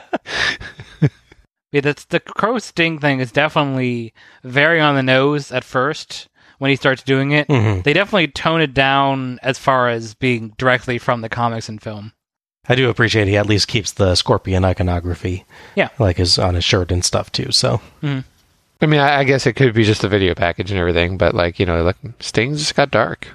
Yeah, 1.71 1.81
that's 1.81 2.05
the 2.05 2.19
crow 2.21 2.57
sting 2.59 2.99
thing 2.99 3.19
is 3.19 3.31
definitely 3.33 4.13
very 4.43 4.79
on 4.79 4.95
the 4.95 5.03
nose 5.03 5.51
at 5.51 5.63
first 5.65 6.29
when 6.59 6.69
he 6.69 6.75
starts 6.75 7.03
doing 7.03 7.31
it. 7.31 7.47
Mhm. 7.47 7.83
They 7.83 7.93
definitely 7.93 8.27
tone 8.29 8.61
it 8.61 8.73
down 8.73 9.39
as 9.43 9.57
far 9.59 9.89
as 9.89 10.13
being 10.13 10.53
directly 10.57 10.97
from 10.97 11.21
the 11.21 11.29
comics 11.29 11.67
and 11.69 11.81
film. 11.81 12.13
I 12.67 12.75
do 12.75 12.89
appreciate 12.89 13.27
he 13.27 13.37
at 13.37 13.45
least 13.45 13.67
keeps 13.67 13.91
the 13.91 14.15
scorpion 14.15 14.65
iconography. 14.65 15.45
Yeah. 15.75 15.89
like 15.99 16.17
his 16.17 16.39
on 16.39 16.55
his 16.55 16.63
shirt 16.65 16.91
and 16.91 17.03
stuff 17.05 17.31
too. 17.31 17.51
So 17.51 17.79
I 18.81 18.87
mean, 18.87 18.99
I, 18.99 19.19
I 19.19 19.23
guess 19.23 19.45
it 19.45 19.53
could 19.53 19.73
be 19.73 19.83
just 19.83 20.03
a 20.03 20.07
video 20.09 20.33
package 20.35 20.71
and 20.71 20.79
everything, 20.79 21.17
but 21.17 21.33
like 21.35 21.59
you 21.59 21.65
know, 21.65 21.83
like 21.83 21.97
Stings 22.19 22.59
just 22.59 22.75
got 22.75 22.91
dark. 22.91 23.27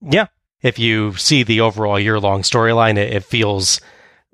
Yeah. 0.00 0.26
If 0.62 0.78
you 0.78 1.14
see 1.16 1.42
the 1.42 1.60
overall 1.60 2.00
year 2.00 2.18
long 2.18 2.42
storyline, 2.42 2.96
it, 2.98 3.12
it 3.12 3.24
feels 3.24 3.80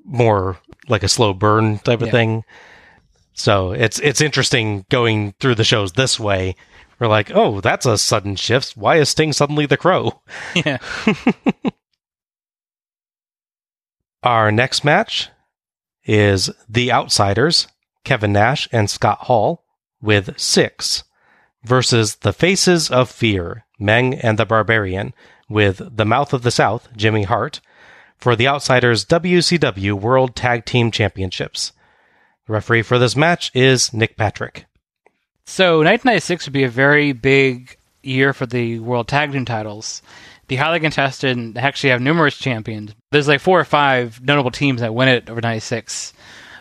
more 0.04 0.58
like 0.88 1.02
a 1.02 1.08
slow 1.08 1.32
burn 1.34 1.78
type 1.80 2.00
of 2.00 2.06
Yeah. 2.08 2.12
thing. 2.12 2.44
So 3.32 3.72
it's 3.72 3.98
it's 3.98 4.20
interesting 4.20 4.84
going 4.90 5.34
through 5.40 5.56
the 5.56 5.64
shows 5.64 5.92
this 5.92 6.20
way. 6.20 6.54
We're 6.98 7.08
like, 7.08 7.30
oh, 7.34 7.60
that's 7.60 7.86
a 7.86 7.98
sudden 7.98 8.36
shift. 8.36 8.76
Why 8.76 8.96
is 8.96 9.08
Sting 9.08 9.32
suddenly 9.32 9.66
the 9.66 9.76
crow? 9.76 10.20
Yeah. 10.54 10.78
Our 14.22 14.50
next 14.50 14.84
match 14.84 15.28
is 16.04 16.50
The 16.66 16.90
Outsiders, 16.90 17.68
Kevin 18.04 18.32
Nash 18.32 18.68
and 18.72 18.88
Scott 18.88 19.18
Hall, 19.22 19.64
with 20.00 20.38
Syxx, 20.38 21.04
versus 21.62 22.16
The 22.16 22.32
Faces 22.32 22.90
of 22.90 23.10
Fear, 23.10 23.66
Meng 23.78 24.14
and 24.14 24.38
the 24.38 24.46
Barbarian, 24.46 25.12
with 25.48 25.96
The 25.96 26.06
Mouth 26.06 26.32
of 26.32 26.42
the 26.42 26.50
South, 26.50 26.88
Jimmy 26.96 27.24
Hart, 27.24 27.60
for 28.16 28.34
The 28.34 28.48
Outsiders 28.48 29.04
WCW 29.04 29.92
World 29.92 30.34
Tag 30.34 30.64
Team 30.64 30.90
Championships. 30.90 31.72
The 32.46 32.54
referee 32.54 32.82
for 32.82 32.98
this 32.98 33.16
match 33.16 33.50
is 33.54 33.92
Nick 33.92 34.16
Patrick. 34.16 34.64
So 35.46 35.78
1996 35.78 36.46
would 36.46 36.52
be 36.52 36.64
a 36.64 36.68
very 36.68 37.12
big 37.12 37.76
year 38.02 38.32
for 38.32 38.46
the 38.46 38.78
World 38.80 39.08
Tag 39.08 39.32
Team 39.32 39.44
titles. 39.44 40.02
The 40.48 40.56
highly 40.56 40.80
contested 40.80 41.36
and 41.36 41.56
actually 41.56 41.90
have 41.90 42.00
numerous 42.00 42.36
champions. 42.36 42.94
There's 43.10 43.28
like 43.28 43.40
four 43.40 43.60
or 43.60 43.64
five 43.64 44.20
notable 44.22 44.50
teams 44.50 44.80
that 44.80 44.94
win 44.94 45.08
it 45.08 45.30
over 45.30 45.40
96, 45.40 46.12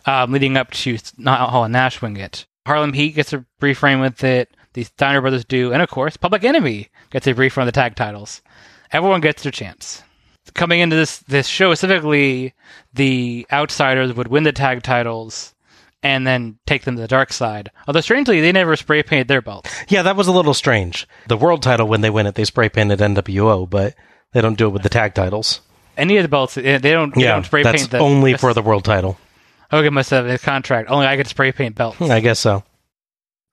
um, 0.05 0.31
leading 0.31 0.57
up 0.57 0.71
to 0.71 0.97
not 1.17 1.49
Hall 1.49 1.63
and 1.63 1.73
Nash 1.73 2.01
win 2.01 2.15
it. 2.17 2.45
Harlem 2.65 2.93
Heat 2.93 3.15
gets 3.15 3.33
a 3.33 3.45
brief 3.59 3.83
reign 3.83 3.99
with 3.99 4.23
it. 4.23 4.49
The 4.73 4.83
Steiner 4.83 5.21
brothers 5.21 5.45
do, 5.45 5.73
and 5.73 5.81
of 5.81 5.89
course, 5.89 6.17
Public 6.17 6.43
Enemy 6.43 6.89
gets 7.09 7.27
a 7.27 7.33
brief 7.33 7.57
run 7.57 7.67
of 7.67 7.73
the 7.73 7.79
tag 7.79 7.95
titles. 7.95 8.41
Everyone 8.91 9.21
gets 9.21 9.43
their 9.43 9.51
chance. 9.51 10.01
Coming 10.53 10.79
into 10.79 10.95
this 10.95 11.19
this 11.19 11.47
show 11.47 11.73
specifically, 11.73 12.53
the 12.93 13.45
outsiders 13.51 14.13
would 14.13 14.27
win 14.27 14.43
the 14.43 14.51
tag 14.51 14.83
titles 14.83 15.52
and 16.03 16.27
then 16.27 16.59
take 16.67 16.83
them 16.83 16.95
to 16.97 17.01
the 17.01 17.07
dark 17.07 17.33
side. 17.33 17.71
Although 17.87 18.01
strangely, 18.01 18.41
they 18.41 18.51
never 18.51 18.75
spray 18.75 19.01
painted 19.01 19.27
their 19.29 19.41
belts. 19.41 19.73
Yeah, 19.87 20.03
that 20.03 20.15
was 20.15 20.27
a 20.27 20.31
little 20.31 20.53
strange. 20.53 21.07
The 21.27 21.37
world 21.37 21.63
title, 21.63 21.87
when 21.87 22.01
they 22.01 22.09
win 22.09 22.27
it, 22.27 22.35
they 22.35 22.43
spray 22.45 22.69
painted 22.69 22.99
NWO, 22.99 23.69
but 23.69 23.95
they 24.33 24.41
don't 24.41 24.57
do 24.57 24.67
it 24.67 24.71
with 24.71 24.83
the 24.83 24.89
tag 24.89 25.13
titles. 25.15 25.61
Any 25.97 26.17
of 26.17 26.23
the 26.23 26.29
belts, 26.29 26.57
eh, 26.57 26.77
they 26.77 26.91
don't. 26.91 27.13
They 27.15 27.21
Yeah, 27.23 27.33
don't 27.33 27.45
spray 27.45 27.63
that's 27.63 27.83
paint 27.83 27.91
the 27.91 27.99
only 27.99 28.35
for 28.35 28.53
the 28.53 28.61
world 28.61 28.83
title. 28.83 29.17
Hogan 29.71 29.93
must 29.93 30.09
have 30.11 30.27
a 30.27 30.37
contract. 30.37 30.89
Only 30.91 31.07
I 31.07 31.17
could 31.17 31.27
spray 31.27 31.51
paint 31.51 31.75
belts. 31.75 32.01
I 32.01 32.19
guess 32.19 32.39
so. 32.39 32.63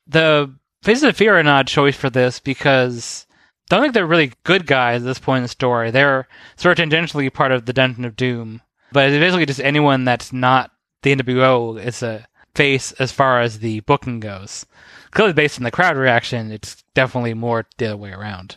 the 0.06 0.52
Faces 0.82 1.02
of 1.04 1.16
Fear 1.16 1.36
are 1.36 1.38
an 1.38 1.46
odd 1.46 1.66
choice 1.66 1.94
for 1.96 2.08
this 2.10 2.40
because 2.40 3.26
I 3.70 3.74
don't 3.76 3.82
think 3.82 3.94
they're 3.94 4.06
really 4.06 4.32
good 4.44 4.66
guys 4.66 5.02
at 5.02 5.04
this 5.04 5.18
point 5.18 5.38
in 5.38 5.42
the 5.44 5.48
story. 5.48 5.90
They're 5.90 6.26
sort 6.56 6.78
of 6.78 6.88
tangentially 6.88 7.32
part 7.32 7.52
of 7.52 7.66
the 7.66 7.72
Dungeon 7.74 8.04
of 8.06 8.16
Doom, 8.16 8.62
but 8.92 9.10
it's 9.10 9.20
basically 9.20 9.46
just 9.46 9.60
anyone 9.60 10.04
that's 10.04 10.32
not 10.32 10.70
the 11.02 11.14
NWO 11.14 11.82
is 11.82 12.02
a 12.02 12.26
face 12.54 12.92
as 12.92 13.12
far 13.12 13.40
as 13.40 13.58
the 13.60 13.80
booking 13.80 14.20
goes. 14.20 14.66
Clearly, 15.12 15.32
based 15.32 15.58
on 15.58 15.64
the 15.64 15.70
crowd 15.70 15.96
reaction, 15.96 16.52
it's 16.52 16.82
definitely 16.94 17.34
more 17.34 17.66
the 17.78 17.86
other 17.86 17.96
way 17.96 18.12
around. 18.12 18.56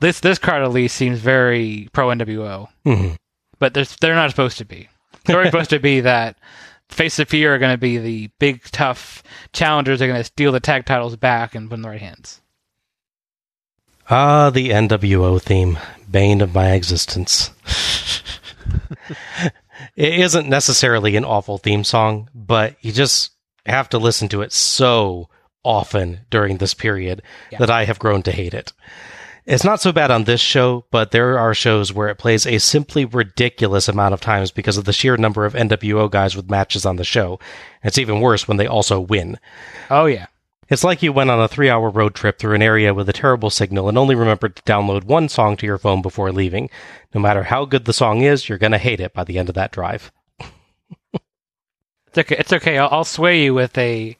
This 0.00 0.20
this 0.20 0.38
card 0.38 0.62
at 0.62 0.70
least 0.72 0.96
seems 0.96 1.18
very 1.18 1.88
pro 1.92 2.08
NWO, 2.08 2.68
Mhm. 2.86 3.16
but 3.58 3.74
they're 3.74 3.84
they're 4.00 4.14
not 4.14 4.30
supposed 4.30 4.56
to 4.58 4.64
be. 4.64 4.88
They're 5.26 5.44
supposed 5.44 5.70
to 5.70 5.78
be 5.78 6.00
that 6.00 6.36
Face 6.88 7.18
of 7.18 7.28
Fear 7.28 7.54
are 7.54 7.58
going 7.58 7.74
to 7.74 7.78
be 7.78 7.98
the 7.98 8.30
big 8.38 8.62
tough 8.72 9.22
challengers. 9.52 9.98
They're 9.98 10.08
going 10.08 10.20
to 10.20 10.24
steal 10.24 10.52
the 10.52 10.60
tag 10.60 10.86
titles 10.86 11.16
back 11.16 11.54
and 11.54 11.68
put 11.68 11.74
in 11.76 11.82
the 11.82 11.88
right 11.90 12.00
hands. 12.00 12.40
Ah, 14.08 14.50
the 14.50 14.70
NWO 14.70 15.40
theme, 15.40 15.78
bane 16.10 16.40
of 16.40 16.52
my 16.54 16.72
existence. 16.72 17.50
it 19.96 20.18
isn't 20.20 20.48
necessarily 20.48 21.16
an 21.16 21.24
awful 21.24 21.58
theme 21.58 21.84
song, 21.84 22.28
but 22.34 22.76
you 22.80 22.92
just 22.92 23.32
have 23.66 23.88
to 23.90 23.98
listen 23.98 24.28
to 24.28 24.42
it 24.42 24.52
so 24.52 25.28
often 25.64 26.20
during 26.30 26.56
this 26.56 26.74
period 26.74 27.22
that 27.58 27.70
I 27.70 27.84
have 27.84 27.98
grown 27.98 28.22
to 28.22 28.32
hate 28.32 28.54
it. 28.54 28.72
It's 29.46 29.64
not 29.64 29.80
so 29.80 29.90
bad 29.90 30.10
on 30.10 30.24
this 30.24 30.40
show, 30.40 30.84
but 30.90 31.10
there 31.10 31.38
are 31.38 31.54
shows 31.54 31.92
where 31.92 32.08
it 32.08 32.18
plays 32.18 32.46
a 32.46 32.58
simply 32.58 33.04
ridiculous 33.04 33.88
amount 33.88 34.14
of 34.14 34.20
times 34.20 34.50
because 34.50 34.76
of 34.76 34.84
the 34.84 34.92
sheer 34.92 35.16
number 35.16 35.44
of 35.44 35.54
NWO 35.54 36.10
guys 36.10 36.36
with 36.36 36.50
matches 36.50 36.86
on 36.86 36.96
the 36.96 37.04
show. 37.04 37.40
It's 37.82 37.98
even 37.98 38.20
worse 38.20 38.46
when 38.46 38.58
they 38.58 38.66
also 38.66 39.00
win. 39.00 39.38
Oh 39.90 40.06
yeah, 40.06 40.26
It's 40.70 40.84
like 40.84 41.02
you 41.02 41.12
went 41.12 41.30
on 41.30 41.40
a 41.40 41.48
three 41.48 41.68
hour 41.68 41.90
road 41.90 42.14
trip 42.14 42.38
through 42.38 42.54
an 42.54 42.62
area 42.62 42.94
with 42.94 43.08
a 43.08 43.12
terrible 43.12 43.50
signal 43.50 43.88
and 43.88 43.98
only 43.98 44.14
remembered 44.14 44.54
to 44.54 44.62
download 44.62 45.02
one 45.02 45.28
song 45.28 45.56
to 45.56 45.66
your 45.66 45.78
phone 45.78 46.00
before 46.00 46.30
leaving. 46.30 46.70
No 47.12 47.20
matter 47.20 47.42
how 47.42 47.64
good 47.64 47.86
the 47.86 47.92
song 47.92 48.22
is, 48.22 48.48
you're 48.48 48.56
going 48.56 48.70
to 48.70 48.78
hate 48.78 49.00
it 49.00 49.12
by 49.12 49.24
the 49.24 49.36
end 49.36 49.48
of 49.48 49.56
that 49.56 49.72
drive. 49.72 50.12
it's 50.38 52.18
okay. 52.18 52.36
It's 52.38 52.52
okay. 52.52 52.78
I'll, 52.78 52.88
I'll 52.92 53.04
sway 53.04 53.42
you 53.42 53.52
with 53.52 53.76
a 53.76 54.16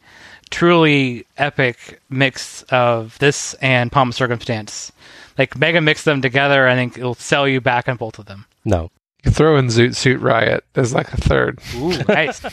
truly 0.51 1.25
epic 1.39 2.03
mix 2.11 2.65
of 2.65 3.17
this 3.21 3.55
and 3.55 3.93
Palm 3.93 4.11
Circumstance. 4.11 4.91
Like 5.39 5.57
mega 5.57 5.81
mix 5.81 6.03
them 6.03 6.21
together. 6.21 6.67
I 6.67 6.75
think 6.75 6.99
it'll 6.99 7.15
sell 7.15 7.47
you 7.47 7.61
back 7.61 7.89
on 7.89 7.97
both 7.97 8.19
of 8.19 8.27
them. 8.27 8.47
No. 8.65 8.91
You 9.25 9.31
throw 9.31 9.57
in 9.57 9.67
Zoot 9.67 9.95
Suit 9.95 10.21
Riot 10.21 10.65
as 10.75 10.93
like 10.93 11.13
a 11.13 11.17
third. 11.17 11.61
Ooh, 11.77 11.97
nice. 12.09 12.45
I 12.45 12.51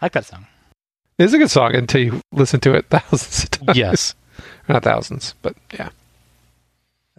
like 0.00 0.12
that 0.12 0.24
song. 0.24 0.46
It's 1.16 1.32
a 1.32 1.38
good 1.38 1.50
song 1.50 1.76
until 1.76 2.00
you 2.00 2.20
listen 2.32 2.58
to 2.60 2.74
it 2.74 2.86
thousands 2.90 3.44
of 3.44 3.50
times. 3.50 3.78
Yes. 3.78 4.14
Not 4.68 4.82
thousands, 4.82 5.36
but 5.42 5.54
yeah. 5.72 5.90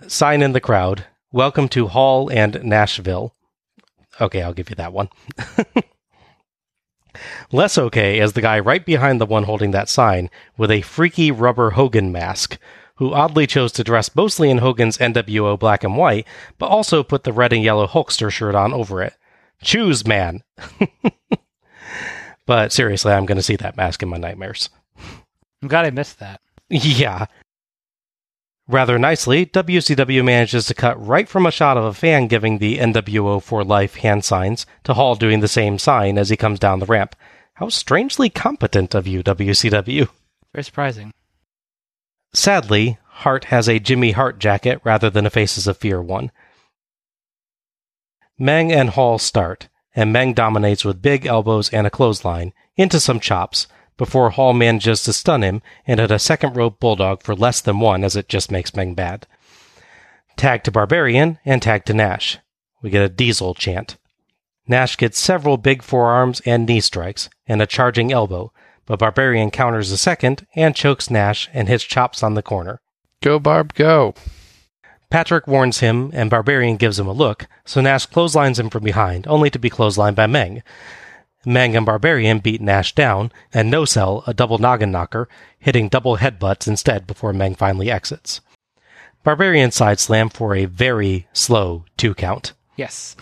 Sign 0.07 0.41
in 0.41 0.51
the 0.51 0.59
crowd. 0.59 1.05
Welcome 1.31 1.69
to 1.69 1.87
Hall 1.87 2.29
and 2.29 2.61
Nashville. 2.61 3.33
Okay, 4.19 4.41
I'll 4.41 4.53
give 4.53 4.69
you 4.69 4.75
that 4.75 4.91
one. 4.91 5.07
Less 7.53 7.77
okay 7.77 8.19
is 8.19 8.33
the 8.33 8.41
guy 8.41 8.59
right 8.59 8.85
behind 8.85 9.21
the 9.21 9.25
one 9.25 9.43
holding 9.43 9.71
that 9.71 9.87
sign 9.87 10.29
with 10.57 10.71
a 10.71 10.81
freaky 10.81 11.31
rubber 11.31 11.69
Hogan 11.71 12.11
mask, 12.11 12.57
who 12.95 13.13
oddly 13.13 13.47
chose 13.47 13.71
to 13.73 13.83
dress 13.85 14.13
mostly 14.13 14.49
in 14.49 14.57
Hogan's 14.57 14.97
NWO 14.97 15.57
black 15.57 15.85
and 15.85 15.95
white, 15.95 16.27
but 16.57 16.65
also 16.65 17.01
put 17.01 17.23
the 17.23 17.31
red 17.31 17.53
and 17.53 17.63
yellow 17.63 17.87
Hulkster 17.87 18.29
shirt 18.29 18.55
on 18.55 18.73
over 18.73 19.01
it. 19.01 19.13
Choose, 19.63 20.05
man. 20.05 20.43
But 22.45 22.71
seriously, 22.71 23.11
I'm 23.11 23.25
going 23.25 23.37
to 23.37 23.43
see 23.43 23.55
that 23.57 23.77
mask 23.77 24.03
in 24.03 24.09
my 24.09 24.17
nightmares. 24.17 24.69
I'm 25.61 25.67
glad 25.67 25.85
I 25.85 25.89
missed 25.89 26.19
that. 26.19 26.41
Yeah. 26.69 27.25
Rather 28.67 28.97
nicely, 28.97 29.45
WCW 29.45 30.25
manages 30.25 30.65
to 30.65 30.73
cut 30.73 31.03
right 31.05 31.29
from 31.29 31.45
a 31.45 31.51
shot 31.51 31.77
of 31.77 31.83
a 31.83 31.93
fan 31.93 32.27
giving 32.27 32.57
the 32.57 32.79
NWO 32.79 33.41
for 33.41 33.63
life 33.63 33.95
hand 33.95 34.25
signs 34.25 34.65
to 34.83 34.95
Hall 34.95 35.15
doing 35.15 35.39
the 35.39 35.47
same 35.47 35.77
sign 35.77 36.17
as 36.17 36.29
he 36.29 36.37
comes 36.37 36.57
down 36.57 36.79
the 36.79 36.87
ramp. 36.87 37.15
How 37.53 37.69
strangely 37.69 38.29
competent 38.29 38.95
of 38.95 39.05
you, 39.05 39.23
WCW. 39.23 40.09
Very 40.51 40.63
surprising. 40.63 41.13
Sadly, 42.33 42.97
Hart 43.05 43.45
has 43.45 43.69
a 43.69 43.79
Jimmy 43.79 44.11
Hart 44.11 44.39
jacket 44.39 44.81
rather 44.83 45.09
than 45.09 45.25
a 45.25 45.29
Faces 45.29 45.67
of 45.67 45.77
Fear 45.77 46.01
one. 46.01 46.31
Meng 48.37 48.71
and 48.71 48.89
Hall 48.89 49.17
start, 49.19 49.69
and 49.95 50.11
Meng 50.11 50.33
dominates 50.33 50.83
with 50.83 51.01
big 51.01 51.25
elbows 51.25 51.69
and 51.69 51.87
a 51.87 51.89
clothesline 51.89 52.53
into 52.75 52.99
some 52.99 53.19
chops 53.19 53.67
before 53.97 54.31
Hall 54.31 54.53
manages 54.53 55.03
to 55.03 55.13
stun 55.13 55.41
him 55.41 55.61
and 55.87 55.99
hit 55.99 56.11
a 56.11 56.19
second 56.19 56.55
rope 56.55 56.79
bulldog 56.79 57.23
for 57.23 57.35
less 57.35 57.61
than 57.61 57.79
one 57.79 58.03
as 58.03 58.15
it 58.15 58.27
just 58.27 58.51
makes 58.51 58.75
Meng 58.75 58.93
bad. 58.93 59.25
Tag 60.35 60.63
to 60.65 60.71
Barbarian 60.71 61.39
and 61.45 61.61
tag 61.61 61.85
to 61.85 61.93
Nash. 61.93 62.37
We 62.81 62.89
get 62.89 63.03
a 63.03 63.09
diesel 63.09 63.53
chant. 63.53 63.97
Nash 64.67 64.97
gets 64.97 65.19
several 65.19 65.57
big 65.57 65.81
forearms 65.81 66.41
and 66.45 66.65
knee 66.65 66.81
strikes 66.81 67.29
and 67.47 67.61
a 67.61 67.65
charging 67.65 68.11
elbow, 68.11 68.51
but 68.85 68.99
Barbarian 68.99 69.51
counters 69.51 69.91
a 69.91 69.97
second 69.97 70.45
and 70.55 70.75
chokes 70.75 71.09
Nash 71.09 71.49
and 71.53 71.69
hits 71.69 71.83
chops 71.83 72.21
on 72.21 72.33
the 72.33 72.43
corner. 72.43 72.81
Go, 73.21 73.39
Barb, 73.39 73.73
go. 73.75 74.13
Patrick 75.15 75.47
warns 75.47 75.79
him, 75.79 76.11
and 76.13 76.29
Barbarian 76.29 76.75
gives 76.75 76.99
him 76.99 77.07
a 77.07 77.13
look, 77.13 77.47
so 77.63 77.79
Nash 77.79 78.05
clotheslines 78.05 78.59
him 78.59 78.69
from 78.69 78.83
behind, 78.83 79.25
only 79.27 79.49
to 79.49 79.57
be 79.57 79.69
clotheslined 79.69 80.15
by 80.15 80.27
Meng. 80.27 80.61
Meng 81.45 81.73
and 81.73 81.85
Barbarian 81.85 82.39
beat 82.39 82.59
Nash 82.59 82.93
down, 82.93 83.31
and 83.53 83.71
no 83.71 83.85
sell 83.85 84.25
a 84.27 84.33
double 84.33 84.57
noggin 84.57 84.91
knocker, 84.91 85.29
hitting 85.57 85.87
double 85.87 86.17
headbutts 86.17 86.67
instead 86.67 87.07
before 87.07 87.31
Meng 87.31 87.55
finally 87.55 87.89
exits. 87.89 88.41
Barbarian 89.23 89.71
side 89.71 90.01
slam 90.01 90.27
for 90.27 90.53
a 90.53 90.65
very 90.65 91.29
slow 91.31 91.85
two 91.95 92.13
count. 92.13 92.51
Yes. 92.75 93.15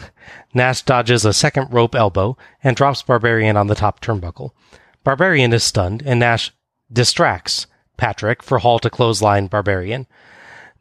Nash 0.51 0.81
dodges 0.81 1.25
a 1.25 1.31
second 1.31 1.71
rope 1.71 1.93
elbow 1.93 2.35
and 2.63 2.75
drops 2.75 3.03
Barbarian 3.03 3.55
on 3.55 3.67
the 3.67 3.75
top 3.75 4.01
turnbuckle. 4.01 4.49
Barbarian 5.03 5.53
is 5.53 5.63
stunned, 5.63 6.01
and 6.03 6.21
Nash 6.21 6.51
distracts 6.91 7.67
Patrick 7.97 8.41
for 8.41 8.57
Hall 8.57 8.79
to 8.79 8.89
clothesline 8.89 9.45
Barbarian. 9.45 10.07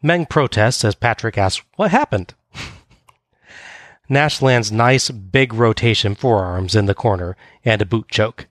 Meng 0.02 0.26
protests 0.26 0.84
as 0.84 0.96
Patrick 0.96 1.38
asks, 1.38 1.64
What 1.76 1.92
happened? 1.92 2.34
Nash 4.08 4.42
lands 4.42 4.72
nice 4.72 5.10
big 5.10 5.54
rotation 5.54 6.14
forearms 6.14 6.74
in 6.74 6.86
the 6.86 6.94
corner 6.94 7.36
and 7.64 7.80
a 7.80 7.86
boot 7.86 8.08
choke. 8.08 8.46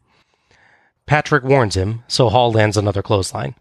Patrick 1.05 1.43
warns 1.43 1.75
him, 1.75 2.03
so 2.07 2.29
Hall 2.29 2.53
lands 2.53 2.77
another 2.77 3.01
clothesline. 3.01 3.55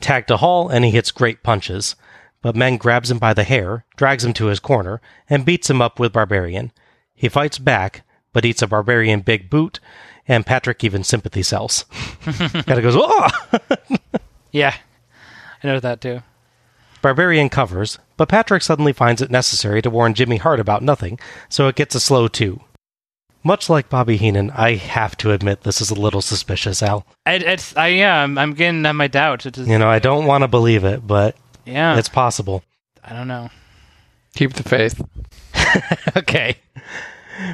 Tag 0.00 0.26
to 0.26 0.38
Hall, 0.38 0.68
and 0.68 0.84
he 0.84 0.90
hits 0.90 1.12
great 1.12 1.42
punches, 1.44 1.94
but 2.42 2.56
Meng 2.56 2.76
grabs 2.76 3.10
him 3.10 3.18
by 3.18 3.34
the 3.34 3.44
hair, 3.44 3.84
drags 3.96 4.24
him 4.24 4.32
to 4.34 4.46
his 4.46 4.60
corner, 4.60 5.00
and 5.30 5.44
beats 5.44 5.70
him 5.70 5.80
up 5.80 6.00
with 6.00 6.12
Barbarian. 6.12 6.72
He 7.14 7.28
fights 7.28 7.58
back, 7.58 8.02
but 8.32 8.44
eats 8.44 8.62
a 8.62 8.66
Barbarian 8.66 9.20
big 9.20 9.48
boot, 9.48 9.78
and 10.26 10.46
Patrick 10.46 10.82
even 10.82 11.04
sympathy 11.04 11.42
sells. 11.42 11.84
Gotta 12.66 12.82
goes, 12.82 12.96
oh! 12.96 13.28
Yeah. 14.50 14.74
I 15.62 15.66
know 15.66 15.80
that 15.80 16.00
too. 16.00 16.22
Barbarian 17.02 17.48
covers, 17.48 17.98
but 18.16 18.28
Patrick 18.28 18.62
suddenly 18.62 18.92
finds 18.92 19.22
it 19.22 19.30
necessary 19.30 19.82
to 19.82 19.90
warn 19.90 20.14
Jimmy 20.14 20.36
Hart 20.36 20.60
about 20.60 20.82
nothing, 20.82 21.18
so 21.48 21.68
it 21.68 21.76
gets 21.76 21.94
a 21.94 22.00
slow 22.00 22.28
two. 22.28 22.60
Much 23.44 23.70
like 23.70 23.88
Bobby 23.88 24.16
Heenan, 24.16 24.50
I 24.50 24.74
have 24.74 25.16
to 25.18 25.30
admit 25.30 25.62
this 25.62 25.80
is 25.80 25.90
a 25.90 25.94
little 25.94 26.20
suspicious, 26.20 26.82
Al. 26.82 27.06
I, 27.24 27.34
it's, 27.34 27.76
I 27.76 27.88
am. 27.88 28.36
I'm 28.36 28.52
getting 28.54 28.84
uh, 28.84 28.92
my 28.92 29.06
doubts. 29.06 29.46
It 29.46 29.56
is, 29.56 29.68
You 29.68 29.78
know, 29.78 29.88
I 29.88 30.00
don't 30.00 30.26
want 30.26 30.42
to 30.42 30.48
believe 30.48 30.84
it, 30.84 31.06
but 31.06 31.36
yeah. 31.64 31.96
it's 31.96 32.08
possible. 32.08 32.64
I 33.04 33.14
don't 33.14 33.28
know. 33.28 33.48
Keep 34.34 34.54
the 34.54 34.64
faith. 34.64 35.00
okay. 36.16 36.56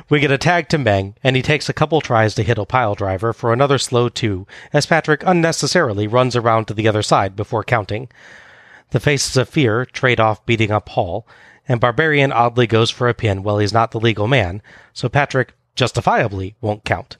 We 0.08 0.20
get 0.20 0.30
a 0.30 0.38
tag 0.38 0.68
to 0.70 0.78
Meng, 0.78 1.14
and 1.22 1.36
he 1.36 1.42
takes 1.42 1.68
a 1.68 1.74
couple 1.74 2.00
tries 2.00 2.34
to 2.34 2.42
hit 2.42 2.56
a 2.56 2.64
pile 2.64 2.94
driver 2.94 3.34
for 3.34 3.52
another 3.52 3.76
slow 3.76 4.08
two, 4.08 4.46
as 4.72 4.86
Patrick 4.86 5.22
unnecessarily 5.26 6.06
runs 6.06 6.34
around 6.34 6.66
to 6.66 6.74
the 6.74 6.88
other 6.88 7.02
side 7.02 7.36
before 7.36 7.62
counting. 7.62 8.08
The 8.94 9.00
Faces 9.00 9.36
of 9.36 9.48
Fear 9.48 9.86
trade 9.86 10.20
off 10.20 10.46
beating 10.46 10.70
up 10.70 10.90
Hall, 10.90 11.26
and 11.66 11.80
Barbarian 11.80 12.30
oddly 12.30 12.68
goes 12.68 12.90
for 12.90 13.08
a 13.08 13.12
pin 13.12 13.42
while 13.42 13.58
he's 13.58 13.72
not 13.72 13.90
the 13.90 13.98
legal 13.98 14.28
man, 14.28 14.62
so 14.92 15.08
Patrick 15.08 15.54
justifiably 15.74 16.54
won't 16.60 16.84
count. 16.84 17.16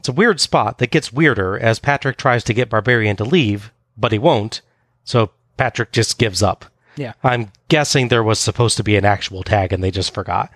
It's 0.00 0.08
a 0.08 0.12
weird 0.12 0.40
spot 0.40 0.78
that 0.78 0.90
gets 0.90 1.12
weirder 1.12 1.56
as 1.56 1.78
Patrick 1.78 2.16
tries 2.16 2.42
to 2.42 2.52
get 2.52 2.70
Barbarian 2.70 3.14
to 3.18 3.24
leave, 3.24 3.70
but 3.96 4.10
he 4.10 4.18
won't, 4.18 4.62
so 5.04 5.30
Patrick 5.56 5.92
just 5.92 6.18
gives 6.18 6.42
up. 6.42 6.64
Yeah. 6.96 7.12
I'm 7.22 7.52
guessing 7.68 8.08
there 8.08 8.24
was 8.24 8.40
supposed 8.40 8.76
to 8.78 8.82
be 8.82 8.96
an 8.96 9.04
actual 9.04 9.44
tag 9.44 9.72
and 9.72 9.84
they 9.84 9.92
just 9.92 10.12
forgot. 10.12 10.50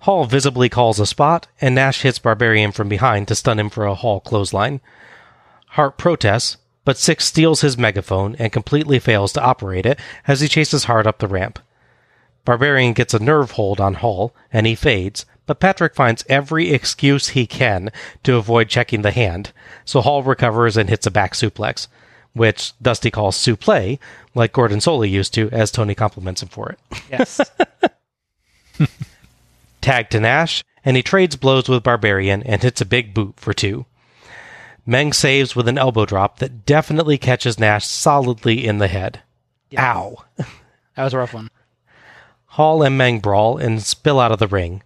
Hall 0.00 0.24
visibly 0.24 0.68
calls 0.68 0.98
a 0.98 1.06
spot, 1.06 1.46
and 1.60 1.76
Nash 1.76 2.02
hits 2.02 2.18
Barbarian 2.18 2.72
from 2.72 2.88
behind 2.88 3.28
to 3.28 3.36
stun 3.36 3.60
him 3.60 3.70
for 3.70 3.86
a 3.86 3.94
Hall 3.94 4.18
clothesline. 4.18 4.80
Hart 5.68 5.98
protests, 5.98 6.56
but 6.84 6.96
Syxx 6.96 7.22
steals 7.22 7.62
his 7.62 7.78
megaphone 7.78 8.36
and 8.38 8.52
completely 8.52 8.98
fails 8.98 9.32
to 9.32 9.42
operate 9.42 9.86
it 9.86 9.98
as 10.26 10.40
he 10.40 10.48
chases 10.48 10.84
Hart 10.84 11.06
up 11.06 11.18
the 11.18 11.28
ramp. 11.28 11.58
Barbarian 12.44 12.92
gets 12.92 13.14
a 13.14 13.18
nerve 13.18 13.52
hold 13.52 13.80
on 13.80 13.94
Hall, 13.94 14.34
and 14.52 14.66
he 14.66 14.74
fades, 14.74 15.24
but 15.46 15.60
Patrick 15.60 15.94
finds 15.94 16.24
every 16.28 16.72
excuse 16.72 17.30
he 17.30 17.46
can 17.46 17.90
to 18.22 18.36
avoid 18.36 18.68
checking 18.68 19.02
the 19.02 19.10
hand, 19.10 19.52
so 19.84 20.00
Hall 20.00 20.22
recovers 20.22 20.76
and 20.76 20.88
hits 20.88 21.06
a 21.06 21.10
back 21.10 21.32
suplex, 21.32 21.86
which 22.34 22.72
Dusty 22.82 23.10
calls 23.10 23.36
suplex, 23.36 23.98
like 24.34 24.52
Gordon 24.52 24.80
Solie 24.80 25.10
used 25.10 25.32
to, 25.34 25.48
as 25.50 25.70
Tony 25.70 25.94
compliments 25.94 26.42
him 26.42 26.48
for 26.48 26.70
it. 26.70 26.78
Yes. 27.10 27.40
Tag 29.80 30.10
to 30.10 30.20
Nash, 30.20 30.64
and 30.84 30.96
he 30.96 31.02
trades 31.02 31.36
blows 31.36 31.68
with 31.68 31.82
Barbarian 31.82 32.42
and 32.42 32.62
hits 32.62 32.80
a 32.80 32.86
big 32.86 33.14
boot 33.14 33.34
for 33.36 33.54
two. 33.54 33.86
Meng 34.86 35.12
saves 35.12 35.56
with 35.56 35.66
an 35.68 35.78
elbow 35.78 36.04
drop 36.04 36.38
that 36.38 36.66
definitely 36.66 37.16
catches 37.18 37.58
Nash 37.58 37.86
solidly 37.86 38.66
in 38.66 38.78
the 38.78 38.88
head. 38.88 39.22
Ow. 39.78 40.16
that 40.36 40.46
was 41.04 41.14
a 41.14 41.18
rough 41.18 41.34
one. 41.34 41.50
Hall 42.46 42.82
and 42.82 42.96
Meng 42.96 43.18
brawl 43.20 43.56
and 43.56 43.82
spill 43.82 44.20
out 44.20 44.30
of 44.30 44.38
the 44.38 44.46
ring, 44.46 44.82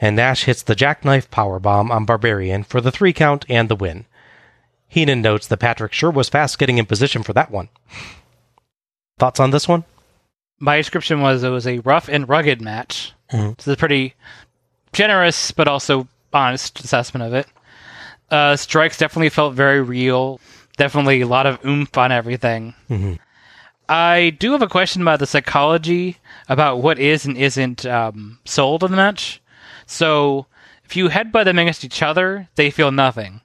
and 0.00 0.16
Nash 0.16 0.44
hits 0.44 0.62
the 0.62 0.74
jackknife 0.74 1.30
powerbomb 1.30 1.90
on 1.90 2.04
Barbarian 2.04 2.64
for 2.64 2.80
the 2.80 2.90
three 2.90 3.12
count 3.12 3.44
and 3.48 3.68
the 3.68 3.76
win. 3.76 4.06
Heenan 4.88 5.20
notes 5.20 5.46
that 5.46 5.58
Patrick 5.58 5.92
sure 5.92 6.10
was 6.10 6.28
fast 6.30 6.58
getting 6.58 6.78
in 6.78 6.86
position 6.86 7.22
for 7.22 7.34
that 7.34 7.50
one. 7.50 7.68
Thoughts 9.18 9.38
on 9.38 9.50
this 9.50 9.68
one? 9.68 9.84
My 10.58 10.76
description 10.78 11.20
was 11.20 11.44
it 11.44 11.50
was 11.50 11.66
a 11.66 11.80
rough 11.80 12.08
and 12.08 12.28
rugged 12.28 12.60
match. 12.62 13.12
Mhm. 13.30 13.56
This 13.56 13.68
is 13.68 13.74
a 13.74 13.76
pretty 13.76 14.14
generous 14.92 15.50
but 15.50 15.68
also 15.68 16.08
honest 16.32 16.80
assessment 16.80 17.24
of 17.24 17.34
it. 17.34 17.46
Uh, 18.30 18.56
strikes 18.56 18.98
definitely 18.98 19.30
felt 19.30 19.54
very 19.54 19.80
real. 19.80 20.40
Definitely 20.76 21.22
a 21.22 21.26
lot 21.26 21.46
of 21.46 21.64
oomph 21.64 21.96
on 21.96 22.12
everything. 22.12 22.74
Mhm. 22.90 23.18
I 23.88 24.36
do 24.38 24.52
have 24.52 24.60
a 24.62 24.68
question 24.68 25.00
about 25.00 25.18
the 25.18 25.26
psychology 25.26 26.18
about 26.48 26.82
what 26.82 26.98
is 26.98 27.24
and 27.24 27.36
isn't 27.38 27.86
um, 27.86 28.38
sold 28.44 28.84
in 28.84 28.90
the 28.90 28.96
match. 28.98 29.40
So, 29.86 30.46
if 30.84 30.94
you 30.94 31.08
headbutt 31.08 31.46
them 31.46 31.58
against 31.58 31.84
each 31.84 32.02
other, 32.02 32.48
they 32.56 32.70
feel 32.70 32.92
nothing, 32.92 33.40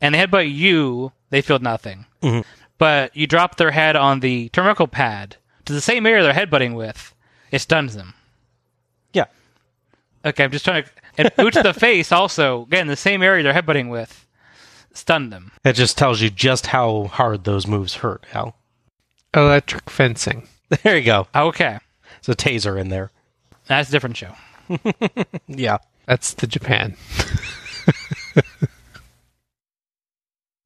and 0.00 0.14
they 0.14 0.18
headbutt 0.24 0.52
you, 0.54 1.10
they 1.30 1.42
feel 1.42 1.58
nothing. 1.58 2.06
Mhm. 2.22 2.44
But 2.78 3.16
you 3.16 3.26
drop 3.26 3.56
their 3.56 3.72
head 3.72 3.96
on 3.96 4.20
the 4.20 4.48
turnbuckle 4.50 4.90
pad 4.90 5.36
to 5.64 5.72
the 5.72 5.80
same 5.80 6.06
area 6.06 6.22
they're 6.22 6.32
headbutting 6.46 6.74
with, 6.74 7.12
it 7.50 7.58
stuns 7.60 7.96
them. 7.96 8.14
Yeah. 9.12 9.26
Okay, 10.24 10.44
I'm 10.44 10.50
just 10.52 10.64
trying 10.64 10.84
to. 10.84 10.88
And 11.18 11.30
boot 11.36 11.52
to 11.54 11.62
the 11.62 11.74
face 11.74 12.10
also, 12.12 12.62
again, 12.62 12.86
the 12.86 12.96
same 12.96 13.22
area 13.22 13.42
they're 13.42 13.52
headbutting 13.52 13.90
with, 13.90 14.26
stun 14.94 15.30
them. 15.30 15.52
It 15.64 15.74
just 15.74 15.98
tells 15.98 16.20
you 16.20 16.30
just 16.30 16.68
how 16.68 17.04
hard 17.04 17.44
those 17.44 17.66
moves 17.66 17.96
hurt, 17.96 18.24
Al. 18.32 18.56
Electric 19.34 19.88
fencing. 19.90 20.48
There 20.82 20.96
you 20.96 21.04
go. 21.04 21.26
Okay, 21.34 21.78
It's 22.18 22.28
a 22.30 22.34
taser 22.34 22.80
in 22.80 22.88
there. 22.88 23.10
that's 23.66 23.90
a 23.90 23.92
different 23.92 24.16
show. 24.16 24.34
Yeah. 25.46 25.78
That's 26.06 26.32
the 26.34 26.46
Japan. 26.46 26.96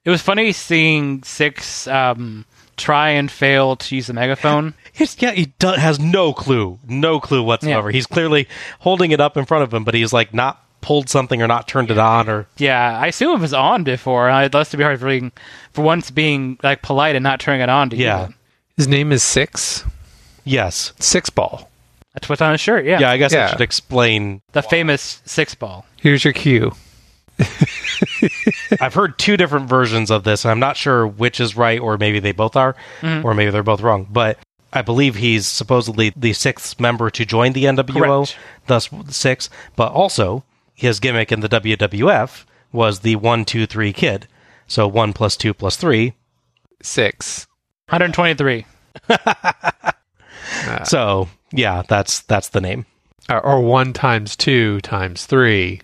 It 0.04 0.10
was 0.10 0.22
funny 0.22 0.52
seeing 0.52 1.22
Syxx 1.22 1.88
um, 1.92 2.44
try 2.76 3.10
and 3.10 3.28
fail 3.28 3.74
to 3.74 3.96
use 3.96 4.06
the 4.06 4.12
megaphone. 4.12 4.74
He's, 4.96 5.20
yeah, 5.20 5.32
he 5.32 5.46
do- 5.58 5.68
has 5.68 6.00
no 6.00 6.32
clue, 6.32 6.78
no 6.88 7.20
clue 7.20 7.42
whatsoever. 7.42 7.90
Yeah. 7.90 7.94
He's 7.96 8.06
clearly 8.06 8.48
holding 8.80 9.10
it 9.10 9.20
up 9.20 9.36
in 9.36 9.44
front 9.44 9.62
of 9.64 9.72
him, 9.74 9.84
but 9.84 9.94
he's 9.94 10.12
like 10.12 10.32
not 10.32 10.62
pulled 10.80 11.08
something 11.08 11.42
or 11.42 11.46
not 11.48 11.66
turned 11.68 11.90
it 11.90 11.98
on 11.98 12.28
or 12.28 12.46
yeah, 12.58 12.98
I 12.98 13.08
assume 13.08 13.36
it 13.36 13.40
was 13.40 13.52
on 13.52 13.82
before. 13.84 14.30
Uh, 14.30 14.36
I'd 14.38 14.54
love 14.54 14.68
to 14.70 14.76
be 14.76 14.84
hard 14.84 15.00
for 15.00 15.06
being, 15.06 15.32
for 15.72 15.82
once 15.82 16.10
being 16.10 16.58
like 16.62 16.80
polite 16.82 17.16
and 17.16 17.22
not 17.22 17.40
turning 17.40 17.60
it 17.60 17.68
on 17.68 17.90
to 17.90 17.96
Yeah. 17.96 18.26
use. 18.28 18.34
His 18.76 18.88
name 18.88 19.10
is 19.12 19.22
Syxx. 19.22 19.84
yes, 20.44 20.92
Six 20.98 21.28
Ball. 21.30 21.68
That's 22.14 22.30
what's 22.30 22.40
on 22.40 22.52
his 22.52 22.60
shirt. 22.62 22.86
Yeah, 22.86 23.00
yeah. 23.00 23.10
I 23.10 23.18
guess 23.18 23.34
I 23.34 23.50
should 23.50 23.60
explain. 23.60 24.40
the 24.52 24.62
famous 24.62 25.20
six 25.26 25.54
ball. 25.54 25.84
Here's 26.00 26.24
your 26.24 26.32
cue. 26.32 26.72
I've 28.80 28.94
heard 28.94 29.18
two 29.18 29.36
different 29.36 29.68
versions 29.68 30.10
of 30.10 30.24
this, 30.24 30.44
and 30.44 30.50
I'm 30.52 30.58
not 30.58 30.78
sure 30.78 31.06
which 31.06 31.40
is 31.40 31.56
right, 31.58 31.78
or 31.78 31.98
maybe 31.98 32.18
they 32.20 32.32
both 32.32 32.56
are, 32.56 32.74
mm-hmm. 33.02 33.26
or 33.26 33.34
maybe 33.34 33.50
they're 33.50 33.62
both 33.62 33.82
wrong. 33.82 34.06
But 34.10 34.38
I 34.72 34.82
believe 34.82 35.14
he's 35.16 35.46
supposedly 35.46 36.12
the 36.16 36.32
sixth 36.32 36.78
member 36.80 37.08
to 37.10 37.24
join 37.24 37.52
the 37.52 37.64
NWO, 37.64 38.26
Correct. 38.26 38.36
thus 38.66 38.90
six. 39.08 39.48
But 39.76 39.92
also, 39.92 40.44
his 40.74 41.00
gimmick 41.00 41.32
in 41.32 41.40
the 41.40 41.48
WWF 41.48 42.44
was 42.72 43.00
the 43.00 43.16
one, 43.16 43.44
two, 43.44 43.66
three 43.66 43.92
kid. 43.92 44.28
So 44.66 44.86
one 44.88 45.12
plus 45.12 45.36
two 45.36 45.54
plus 45.54 45.76
three. 45.76 46.14
Six. 46.82 47.46
123. 47.88 48.66
So 50.84 51.28
yeah, 51.52 51.82
that's 51.88 52.20
that's 52.22 52.48
the 52.50 52.60
name. 52.60 52.86
Or, 53.28 53.44
or 53.44 53.60
one 53.60 53.92
times 53.92 54.36
two 54.36 54.80
times 54.82 55.26
three 55.26 55.80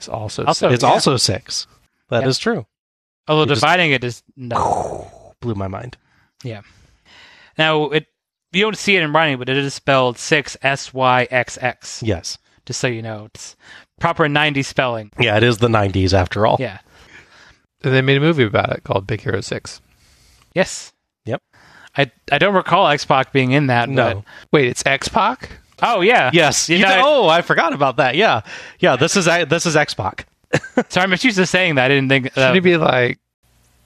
is 0.00 0.08
also, 0.08 0.44
Also- 0.44 0.68
six. 0.68 0.74
It's 0.74 0.82
yeah. 0.82 0.88
also 0.90 1.16
six. 1.16 1.66
That 2.08 2.26
is 2.26 2.38
Yep. 2.38 2.42
true. 2.42 2.66
Although 3.28 3.42
You 3.42 3.48
just- 3.48 3.60
dividing 3.60 3.90
it 3.90 4.02
is 4.04 4.22
no. 4.36 5.10
Blew 5.40 5.54
my 5.54 5.68
mind. 5.68 5.96
Yeah. 6.42 6.62
Now 7.58 7.84
it 7.90 8.06
you 8.52 8.62
don't 8.62 8.76
see 8.78 8.96
it 8.96 9.02
in 9.02 9.12
writing, 9.12 9.38
but 9.38 9.48
it 9.48 9.56
is 9.56 9.74
spelled 9.74 10.18
six 10.18 10.56
S 10.62 10.94
Y 10.94 11.26
X 11.30 11.58
X. 11.60 12.02
Yes. 12.02 12.38
Just 12.64 12.80
so 12.80 12.86
you 12.86 13.02
know, 13.02 13.26
it's 13.26 13.56
proper 14.00 14.26
'90s 14.26 14.64
spelling. 14.66 15.10
Yeah, 15.18 15.36
it 15.36 15.42
is 15.42 15.58
the 15.58 15.68
'90s 15.68 16.12
after 16.14 16.46
all. 16.46 16.56
Yeah. 16.58 16.78
And 17.82 17.94
they 17.94 18.02
made 18.02 18.16
a 18.16 18.20
movie 18.20 18.44
about 18.44 18.70
it 18.72 18.84
called 18.84 19.06
Big 19.06 19.20
Hero 19.20 19.40
Six. 19.40 19.80
Yes. 20.54 20.92
Yep. 21.24 21.42
I 21.96 22.10
I 22.32 22.38
don't 22.38 22.54
recall 22.54 22.88
X 22.88 23.04
Pac 23.04 23.32
being 23.32 23.52
in 23.52 23.66
that. 23.68 23.88
No. 23.88 24.24
Wait, 24.52 24.66
it's 24.66 24.84
X 24.86 25.08
Pac? 25.08 25.50
Oh 25.82 26.00
yeah. 26.00 26.30
Yes. 26.32 26.68
You 26.68 26.76
You 26.78 26.82
know, 26.84 26.96
know, 26.96 27.02
oh, 27.04 27.28
I 27.28 27.42
forgot 27.42 27.72
about 27.72 27.96
that. 27.96 28.16
Yeah. 28.16 28.42
Yeah. 28.80 28.96
This 28.96 29.16
is 29.16 29.26
this 29.26 29.66
is 29.66 29.76
X 29.76 29.94
Pac. 29.94 30.26
sorry, 30.88 31.04
I'm 31.04 31.10
used 31.12 31.36
to 31.36 31.46
saying 31.46 31.74
that. 31.76 31.86
I 31.86 31.88
didn't 31.88 32.08
think. 32.08 32.32
Should 32.32 32.42
Uh, 32.42 32.52
he 32.54 32.60
be 32.60 32.76
like 32.76 33.18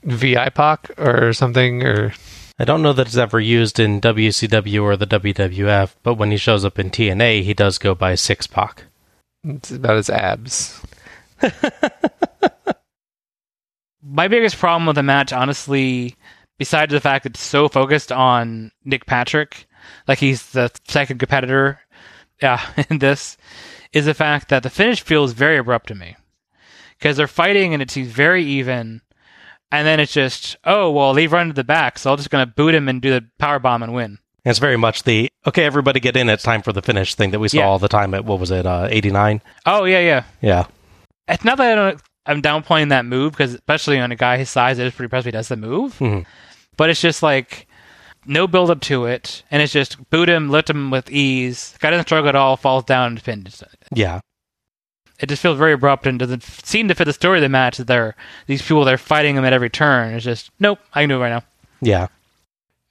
VI 0.05 0.49
Pac 0.51 0.91
or 0.99 1.33
something? 1.33 1.83
Or 1.85 2.13
I 2.59 2.65
don't 2.65 2.83
know 2.83 2.93
that 2.93 3.07
it's 3.07 3.17
ever 3.17 3.41
used 3.41 3.81
in 3.81 4.01
WCW 4.01 4.83
or 4.83 4.97
the 4.97 5.07
WWF, 5.07 5.95
but 6.03 6.15
when 6.15 6.31
he 6.31 6.37
shows 6.37 6.65
up 6.65 6.79
in 6.79 6.91
TNA, 6.91 7.43
he 7.43 7.55
does 7.55 7.79
go 7.79 7.95
by 7.95 8.15
Six 8.15 8.47
Pac. 8.47 8.85
it's 9.45 9.71
about 9.71 9.97
his 9.97 10.11
abs. 10.11 10.81
my 14.03 14.29
biggest 14.29 14.59
problem 14.59 14.87
with 14.87 14.97
the 14.97 15.03
match, 15.03 15.33
honestly, 15.33 16.17
besides 16.59 16.93
the 16.93 17.01
fact 17.01 17.25
that 17.25 17.33
it's 17.35 17.43
so 17.43 17.69
focused 17.69 18.13
on 18.13 18.71
Nick 18.85 19.07
Patrick, 19.07 19.67
like 20.07 20.19
he's 20.19 20.51
the 20.51 20.71
second 20.87 21.19
competitor, 21.19 21.81
yeah, 22.43 22.61
in 22.91 22.99
this, 22.99 23.37
is 23.93 24.05
the 24.05 24.15
fact 24.15 24.49
that 24.49 24.63
the 24.63 24.71
finish 24.71 25.01
feels 25.01 25.33
very 25.33 25.57
abrupt 25.57 25.89
to 25.89 25.95
me 25.95 26.17
because 26.99 27.17
they're 27.17 27.27
fighting 27.27 27.73
and 27.73 27.83
it 27.83 27.91
seems 27.91 28.09
very 28.09 28.45
even, 28.45 29.01
and 29.73 29.85
then 29.87 29.99
it's 29.99 30.13
just, 30.13 30.57
oh 30.65 30.91
well, 30.93 31.15
they've 31.15 31.33
run 31.33 31.49
to 31.49 31.53
the 31.55 31.65
back, 31.65 31.99
so 31.99 32.13
I'm 32.13 32.17
just 32.19 32.31
gonna 32.31 32.47
boot 32.47 32.75
him 32.75 32.89
and 32.89 33.03
do 33.03 33.11
the 33.11 33.25
power 33.39 33.59
bomb 33.59 33.83
and 33.83 33.93
win. 33.93 34.19
It's 34.45 34.59
very 34.59 34.77
much 34.77 35.03
the 35.05 35.29
okay, 35.47 35.65
everybody 35.65 35.99
get 36.01 36.17
in. 36.17 36.29
It's 36.29 36.43
time 36.43 36.63
for 36.63 36.73
the 36.73 36.83
finish 36.83 37.15
thing 37.15 37.31
that 37.33 37.39
we 37.41 37.49
saw 37.49 37.59
Yeah. 37.59 37.65
all 37.67 37.79
the 37.79 37.89
time 37.89 38.15
at 38.15 38.25
what 38.25 38.39
was 38.39 38.51
it, 38.51 38.67
uh, 38.67 38.87
'89? 38.91 39.41
Oh 39.67 39.85
yeah, 39.85 40.01
yeah. 40.01 40.23
Yeah. 40.41 40.65
It's 41.29 41.45
not 41.45 41.59
that 41.59 41.73
I 41.73 41.75
don't, 41.91 42.01
I'm 42.27 42.43
downplaying 42.43 42.91
that 42.91 43.05
move 43.07 43.33
because 43.33 43.55
especially 43.55 43.99
on 43.99 44.13
a 44.13 44.17
guy 44.17 44.37
his 44.37 44.51
size, 44.51 44.79
it 44.79 44.87
is 44.87 44.93
pretty 44.95 45.07
impressive 45.07 45.27
he 45.27 45.31
does 45.33 45.49
the 45.49 45.57
move. 45.57 45.97
Mhm. 45.99 46.27
But 46.77 46.91
it's 46.91 47.01
just 47.01 47.23
like 47.23 47.67
no 48.27 48.47
build 48.49 48.71
up 48.71 48.81
to 48.83 49.07
it, 49.07 49.43
and 49.51 49.63
it's 49.63 49.73
just 49.73 49.97
boot 50.11 50.29
him, 50.29 50.51
lift 50.51 50.71
him 50.71 50.91
with 50.91 51.11
ease. 51.11 51.77
Guy 51.81 51.91
doesn't 51.91 52.07
struggle 52.07 52.29
at 52.29 52.35
all, 52.37 52.57
falls 52.57 52.85
down 52.85 53.13
and 53.13 53.23
pinned. 53.23 53.53
Yeah. 53.95 54.21
It 55.23 55.29
just 55.29 55.41
feels 55.41 55.57
very 55.57 55.73
abrupt 55.73 56.07
and 56.07 56.19
doesn't 56.19 56.43
seem 56.43 56.89
to 56.89 56.95
fit 56.95 57.05
the 57.05 57.13
story 57.13 57.39
of 57.39 57.43
the 57.43 57.49
match. 57.49 57.79
That 57.79 57.87
they're 57.87 58.15
these 58.47 58.61
people 58.61 58.85
they're 58.85 58.99
fighting 58.99 59.37
them 59.37 59.45
at 59.45 59.53
every 59.53 59.71
turn. 59.71 60.15
It's 60.15 60.25
just 60.25 60.51
nope, 60.59 60.81
I 60.93 61.03
can 61.03 61.09
do 61.09 61.17
it 61.17 61.21
right 61.21 61.31
now. 61.31 61.43
Yeah. 61.81 62.09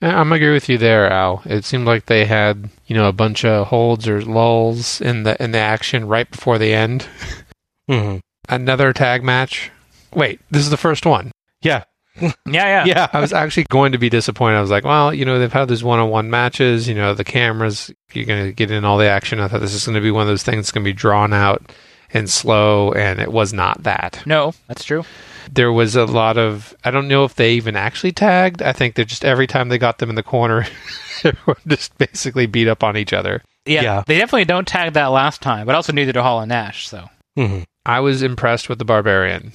Yeah, 0.02 0.20
I'm 0.20 0.32
agree 0.32 0.52
with 0.52 0.68
you 0.68 0.80
there, 0.80 1.12
Al. 1.12 1.44
It 1.46 1.64
seemed 1.64 1.86
like 1.86 2.08
they 2.08 2.26
had, 2.26 2.70
you 2.88 2.96
know, 2.96 3.08
a 3.08 3.14
bunch 3.14 3.46
of 3.46 3.68
holds 3.68 4.08
or 4.08 4.22
lulls 4.22 5.00
in 5.00 5.24
the 5.24 5.42
in 5.44 5.52
the 5.52 5.60
action 5.60 6.08
right 6.08 6.30
before 6.30 6.58
the 6.58 6.74
end. 6.74 7.06
hmm 7.88 8.18
Another 8.50 8.94
tag 8.94 9.24
match. 9.24 9.70
Wait, 10.14 10.40
this 10.50 10.64
is 10.64 10.72
the 10.72 10.78
first 10.78 11.06
one. 11.06 11.32
Yeah. 11.62 11.84
Yeah, 12.22 12.34
yeah, 12.46 12.86
Yeah. 12.86 13.08
I 13.14 13.22
was 13.22 13.32
actually 13.32 13.64
going 13.70 13.94
to 13.94 13.98
be 13.98 14.10
disappointed. 14.10 14.58
I 14.58 14.62
was 14.62 14.70
like, 14.72 14.84
well, 14.84 15.14
you 15.14 15.24
know, 15.24 15.40
they've 15.40 15.52
had 15.52 15.70
these 15.70 15.84
one-on-one 15.84 16.30
matches. 16.30 16.88
You 16.88 16.96
know, 16.96 17.14
the 17.14 17.24
cameras, 17.24 17.90
you're 18.12 18.26
going 18.26 18.46
to 18.46 18.52
get 18.52 18.70
in 18.72 18.84
all 18.84 18.98
the 18.98 19.08
action. 19.08 19.40
I 19.40 19.48
thought 19.48 19.62
this 19.62 19.74
is 19.74 19.86
going 19.86 19.96
to 19.96 20.02
be 20.02 20.12
one 20.12 20.24
of 20.24 20.28
those 20.28 20.44
things 20.44 20.58
that's 20.58 20.72
going 20.72 20.84
to 20.84 20.90
be 20.90 20.94
drawn 20.94 21.32
out 21.32 21.72
and 22.14 22.30
slow, 22.30 22.92
and 22.94 23.20
it 23.20 23.32
was 23.32 23.54
not 23.54 23.84
that. 23.84 24.22
No, 24.26 24.54
that's 24.68 24.84
true. 24.84 25.04
There 25.52 25.72
was 25.72 25.96
a 25.96 26.06
lot 26.06 26.38
of. 26.38 26.76
I 26.84 26.92
don't 26.92 27.08
know 27.08 27.24
if 27.26 27.36
they 27.36 27.54
even 27.54 27.76
actually 27.76 28.12
tagged. 28.12 28.62
I 28.62 28.74
think 28.74 28.96
they're 28.96 29.06
just 29.06 29.26
every 29.26 29.48
time 29.48 29.70
they 29.70 29.78
got 29.78 29.98
them 29.98 30.10
in 30.10 30.16
the 30.16 30.24
corner, 30.24 30.66
everyone 31.24 31.58
just 31.68 31.98
basically 31.98 32.46
beat 32.46 32.68
up 32.68 32.84
on 32.84 32.96
each 32.98 33.14
other. 33.14 33.42
Yeah, 33.66 33.82
Yeah. 33.82 34.04
they 34.08 34.18
definitely 34.18 34.46
don't 34.46 34.68
tag 34.68 34.94
that 34.94 35.08
last 35.08 35.42
time, 35.42 35.66
but 35.66 35.76
also 35.76 35.94
neither 35.94 36.12
do 36.14 36.22
Hall 36.22 36.40
and 36.42 36.50
Nash. 36.50 36.88
So 36.88 37.10
hmm 37.36 37.60
I 37.86 38.00
was 38.00 38.22
impressed 38.24 38.70
with 38.70 38.78
the 38.80 38.86
barbarian. 38.86 39.54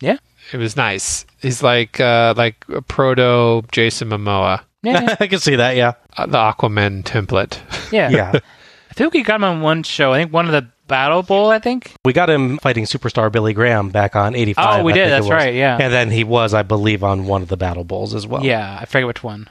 Yeah. 0.00 0.18
it 0.52 0.56
was 0.58 0.76
nice. 0.76 1.24
He's 1.40 1.62
like 1.62 1.98
uh, 2.00 2.34
like 2.36 2.64
a 2.68 2.82
proto 2.82 3.62
Jason 3.72 4.08
Momoa, 4.10 4.62
yeah, 4.82 5.02
yeah. 5.02 5.16
I 5.20 5.26
can 5.28 5.38
see 5.40 5.56
that. 5.56 5.76
Yeah. 5.76 5.92
uh, 6.16 6.26
the 6.26 6.38
Aquaman 6.38 7.02
template. 7.04 7.58
yeah. 7.92 8.10
Yeah. 8.10 8.32
I 8.90 8.94
think 8.94 9.12
we 9.12 9.22
got 9.22 9.36
him 9.36 9.44
on 9.44 9.60
one 9.60 9.82
show. 9.84 10.12
I 10.12 10.18
think 10.18 10.32
one 10.32 10.46
of 10.46 10.52
the 10.52 10.68
Battle 10.88 11.22
Bowl. 11.22 11.50
I 11.50 11.58
think. 11.60 11.92
we 12.04 12.12
got 12.12 12.28
him 12.28 12.58
fighting 12.58 12.84
superstar 12.84 13.30
Billy 13.30 13.52
Graham 13.52 13.90
back 13.90 14.16
on 14.16 14.34
'85. 14.34 14.80
Oh, 14.80 14.82
we 14.84 14.92
I 14.92 14.94
did, 14.96 15.10
that's 15.10 15.28
right, 15.28 15.54
yeah. 15.54 15.78
And 15.80 15.92
then 15.92 16.10
he 16.10 16.24
was, 16.24 16.54
I 16.54 16.62
believe, 16.62 17.04
on 17.04 17.26
one 17.26 17.42
of 17.42 17.48
the 17.48 17.56
Battle 17.56 17.84
Bowls 17.84 18.14
as 18.14 18.26
well. 18.26 18.44
Yeah, 18.44 18.78
I 18.80 18.84
forget 18.86 19.06
which 19.06 19.22
one. 19.22 19.48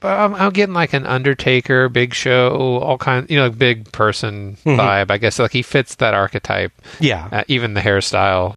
But 0.00 0.18
I'm, 0.18 0.34
I'm 0.34 0.50
getting 0.52 0.74
like 0.74 0.94
an 0.94 1.04
Undertaker, 1.06 1.90
Big 1.90 2.14
Show, 2.14 2.78
all 2.80 2.96
kind, 2.96 3.28
you 3.30 3.36
know, 3.36 3.50
big 3.50 3.92
person 3.92 4.56
Mhm. 4.64 4.78
vibe. 4.78 5.10
I 5.10 5.18
guess 5.18 5.38
like 5.38 5.52
he 5.52 5.60
fits 5.60 5.94
that 5.96 6.14
archetype. 6.14 6.72
Yeah. 7.00 7.28
Uh, 7.30 7.44
even 7.48 7.74
the 7.74 7.82
hairstyle. 7.82 8.54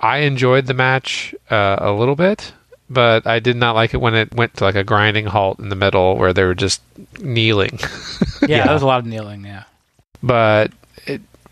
I 0.00 0.18
enjoyed 0.18 0.66
the 0.66 0.74
match 0.74 1.32
uh, 1.48 1.76
a 1.78 1.92
little 1.92 2.16
bit, 2.16 2.52
but 2.88 3.24
I 3.24 3.38
did 3.38 3.54
not 3.56 3.76
like 3.76 3.94
it 3.94 3.98
when 4.00 4.16
it 4.16 4.34
went 4.34 4.56
to 4.56 4.64
like 4.64 4.74
a 4.74 4.82
grinding 4.82 5.26
halt 5.26 5.60
in 5.60 5.68
the 5.68 5.76
middle 5.76 6.16
where 6.16 6.32
they 6.32 6.42
were 6.42 6.56
just 6.56 6.82
kneeling. 7.20 7.78
Yeah, 8.42 8.56
Yeah. 8.56 8.64
there 8.64 8.72
was 8.74 8.82
a 8.82 8.86
lot 8.86 8.98
of 8.98 9.06
kneeling. 9.06 9.44
Yeah. 9.44 9.64
but 10.24 10.72
it 10.72 10.72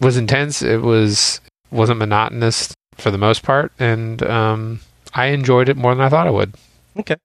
was 0.01 0.17
intense. 0.17 0.63
It 0.63 0.83
was 0.83 1.41
wasn't 1.71 1.99
monotonous 1.99 2.75
for 2.97 3.11
the 3.11 3.19
most 3.19 3.43
part, 3.43 3.73
and 3.79 4.23
um, 4.23 4.81
I 5.15 5.27
enjoyed 5.27 5.69
it 5.69 5.77
more 5.77 5.95
than 5.95 6.05
I 6.05 6.09
thought 6.09 6.27
I 6.27 6.33
would. 6.33 6.55
Okay. 6.99 7.17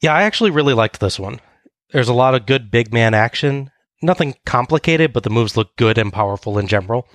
Yeah, 0.00 0.14
I 0.14 0.22
actually 0.22 0.50
really 0.50 0.74
liked 0.74 1.00
this 1.00 1.18
one. 1.18 1.40
There's 1.92 2.08
a 2.08 2.14
lot 2.14 2.34
of 2.34 2.46
good 2.46 2.70
big 2.70 2.92
man 2.92 3.14
action. 3.14 3.70
Nothing 4.02 4.34
complicated, 4.46 5.12
but 5.12 5.24
the 5.24 5.30
moves 5.30 5.56
look 5.56 5.76
good 5.76 5.98
and 5.98 6.12
powerful 6.12 6.58
in 6.58 6.66
general. 6.66 7.06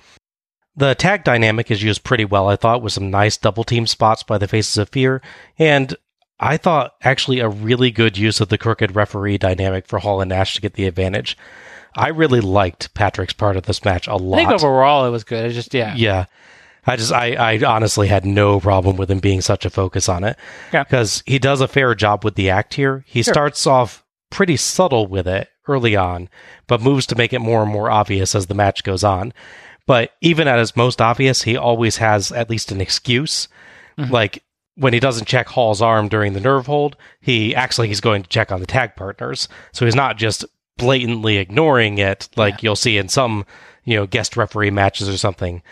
The 0.76 0.94
tag 0.94 1.24
dynamic 1.24 1.70
is 1.70 1.82
used 1.82 2.04
pretty 2.04 2.24
well, 2.24 2.48
I 2.48 2.56
thought, 2.56 2.82
with 2.82 2.92
some 2.92 3.10
nice 3.10 3.36
double 3.36 3.64
team 3.64 3.86
spots 3.86 4.22
by 4.22 4.38
the 4.38 4.46
Faces 4.46 4.76
of 4.76 4.90
Fear, 4.90 5.22
and 5.58 5.96
I 6.38 6.58
thought 6.58 6.92
actually 7.02 7.40
a 7.40 7.48
really 7.48 7.90
good 7.90 8.18
use 8.18 8.40
of 8.40 8.50
the 8.50 8.58
crooked 8.58 8.94
referee 8.94 9.38
dynamic 9.38 9.86
for 9.86 9.98
Hall 9.98 10.20
and 10.20 10.28
Nash 10.28 10.54
to 10.54 10.60
get 10.60 10.74
the 10.74 10.86
advantage. 10.86 11.36
I 11.96 12.08
really 12.08 12.40
liked 12.40 12.92
Patrick's 12.94 13.32
part 13.32 13.56
of 13.56 13.64
this 13.64 13.84
match 13.84 14.06
a 14.06 14.16
lot. 14.16 14.38
I 14.38 14.46
think 14.46 14.62
overall 14.62 15.06
it 15.06 15.10
was 15.10 15.24
good. 15.24 15.44
It's 15.46 15.54
just 15.54 15.74
yeah. 15.74 15.94
Yeah. 15.96 16.26
I 16.86 16.96
just 16.96 17.12
I, 17.12 17.34
I 17.34 17.64
honestly 17.64 18.06
had 18.06 18.24
no 18.24 18.60
problem 18.60 18.96
with 18.96 19.10
him 19.10 19.18
being 19.18 19.40
such 19.40 19.64
a 19.64 19.70
focus 19.70 20.08
on 20.08 20.22
it. 20.22 20.36
Yeah. 20.72 20.84
Because 20.84 21.22
he 21.26 21.38
does 21.38 21.60
a 21.60 21.66
fair 21.68 21.94
job 21.94 22.24
with 22.24 22.36
the 22.36 22.50
act 22.50 22.74
here. 22.74 23.04
He 23.08 23.22
Sure. 23.22 23.34
starts 23.34 23.66
off 23.66 24.04
pretty 24.30 24.56
subtle 24.56 25.06
with 25.06 25.26
it 25.26 25.48
early 25.66 25.96
on, 25.96 26.28
but 26.68 26.80
moves 26.80 27.06
to 27.06 27.16
make 27.16 27.32
it 27.32 27.40
more 27.40 27.62
and 27.62 27.72
more 27.72 27.90
obvious 27.90 28.34
as 28.34 28.46
the 28.46 28.54
match 28.54 28.84
goes 28.84 29.02
on. 29.02 29.32
But 29.86 30.12
even 30.20 30.46
at 30.48 30.58
his 30.58 30.76
most 30.76 31.00
obvious, 31.00 31.42
he 31.42 31.56
always 31.56 31.96
has 31.96 32.30
at 32.30 32.50
least 32.50 32.70
an 32.70 32.80
excuse. 32.80 33.48
Mm-hmm. 33.98 34.12
Like 34.12 34.42
when 34.76 34.92
he 34.92 35.00
doesn't 35.00 35.26
check 35.26 35.48
Hall's 35.48 35.80
arm 35.82 36.08
during 36.08 36.34
the 36.34 36.40
nerve 36.40 36.66
hold, 36.66 36.96
he 37.20 37.54
acts 37.54 37.78
like 37.78 37.88
he's 37.88 38.00
going 38.00 38.22
to 38.22 38.28
check 38.28 38.52
on 38.52 38.60
the 38.60 38.66
tag 38.66 38.94
partners. 38.94 39.48
So 39.72 39.84
he's 39.86 39.94
not 39.94 40.18
just 40.18 40.44
blatantly 40.76 41.38
ignoring 41.38 41.98
it 41.98 42.28
like 42.36 42.62
you'll 42.62 42.76
see 42.76 42.98
in 42.98 43.08
some, 43.08 43.46
you 43.84 43.96
know, 43.96 44.06
guest 44.06 44.36
referee 44.36 44.70
matches 44.70 45.08
or 45.08 45.16
something. 45.16 45.62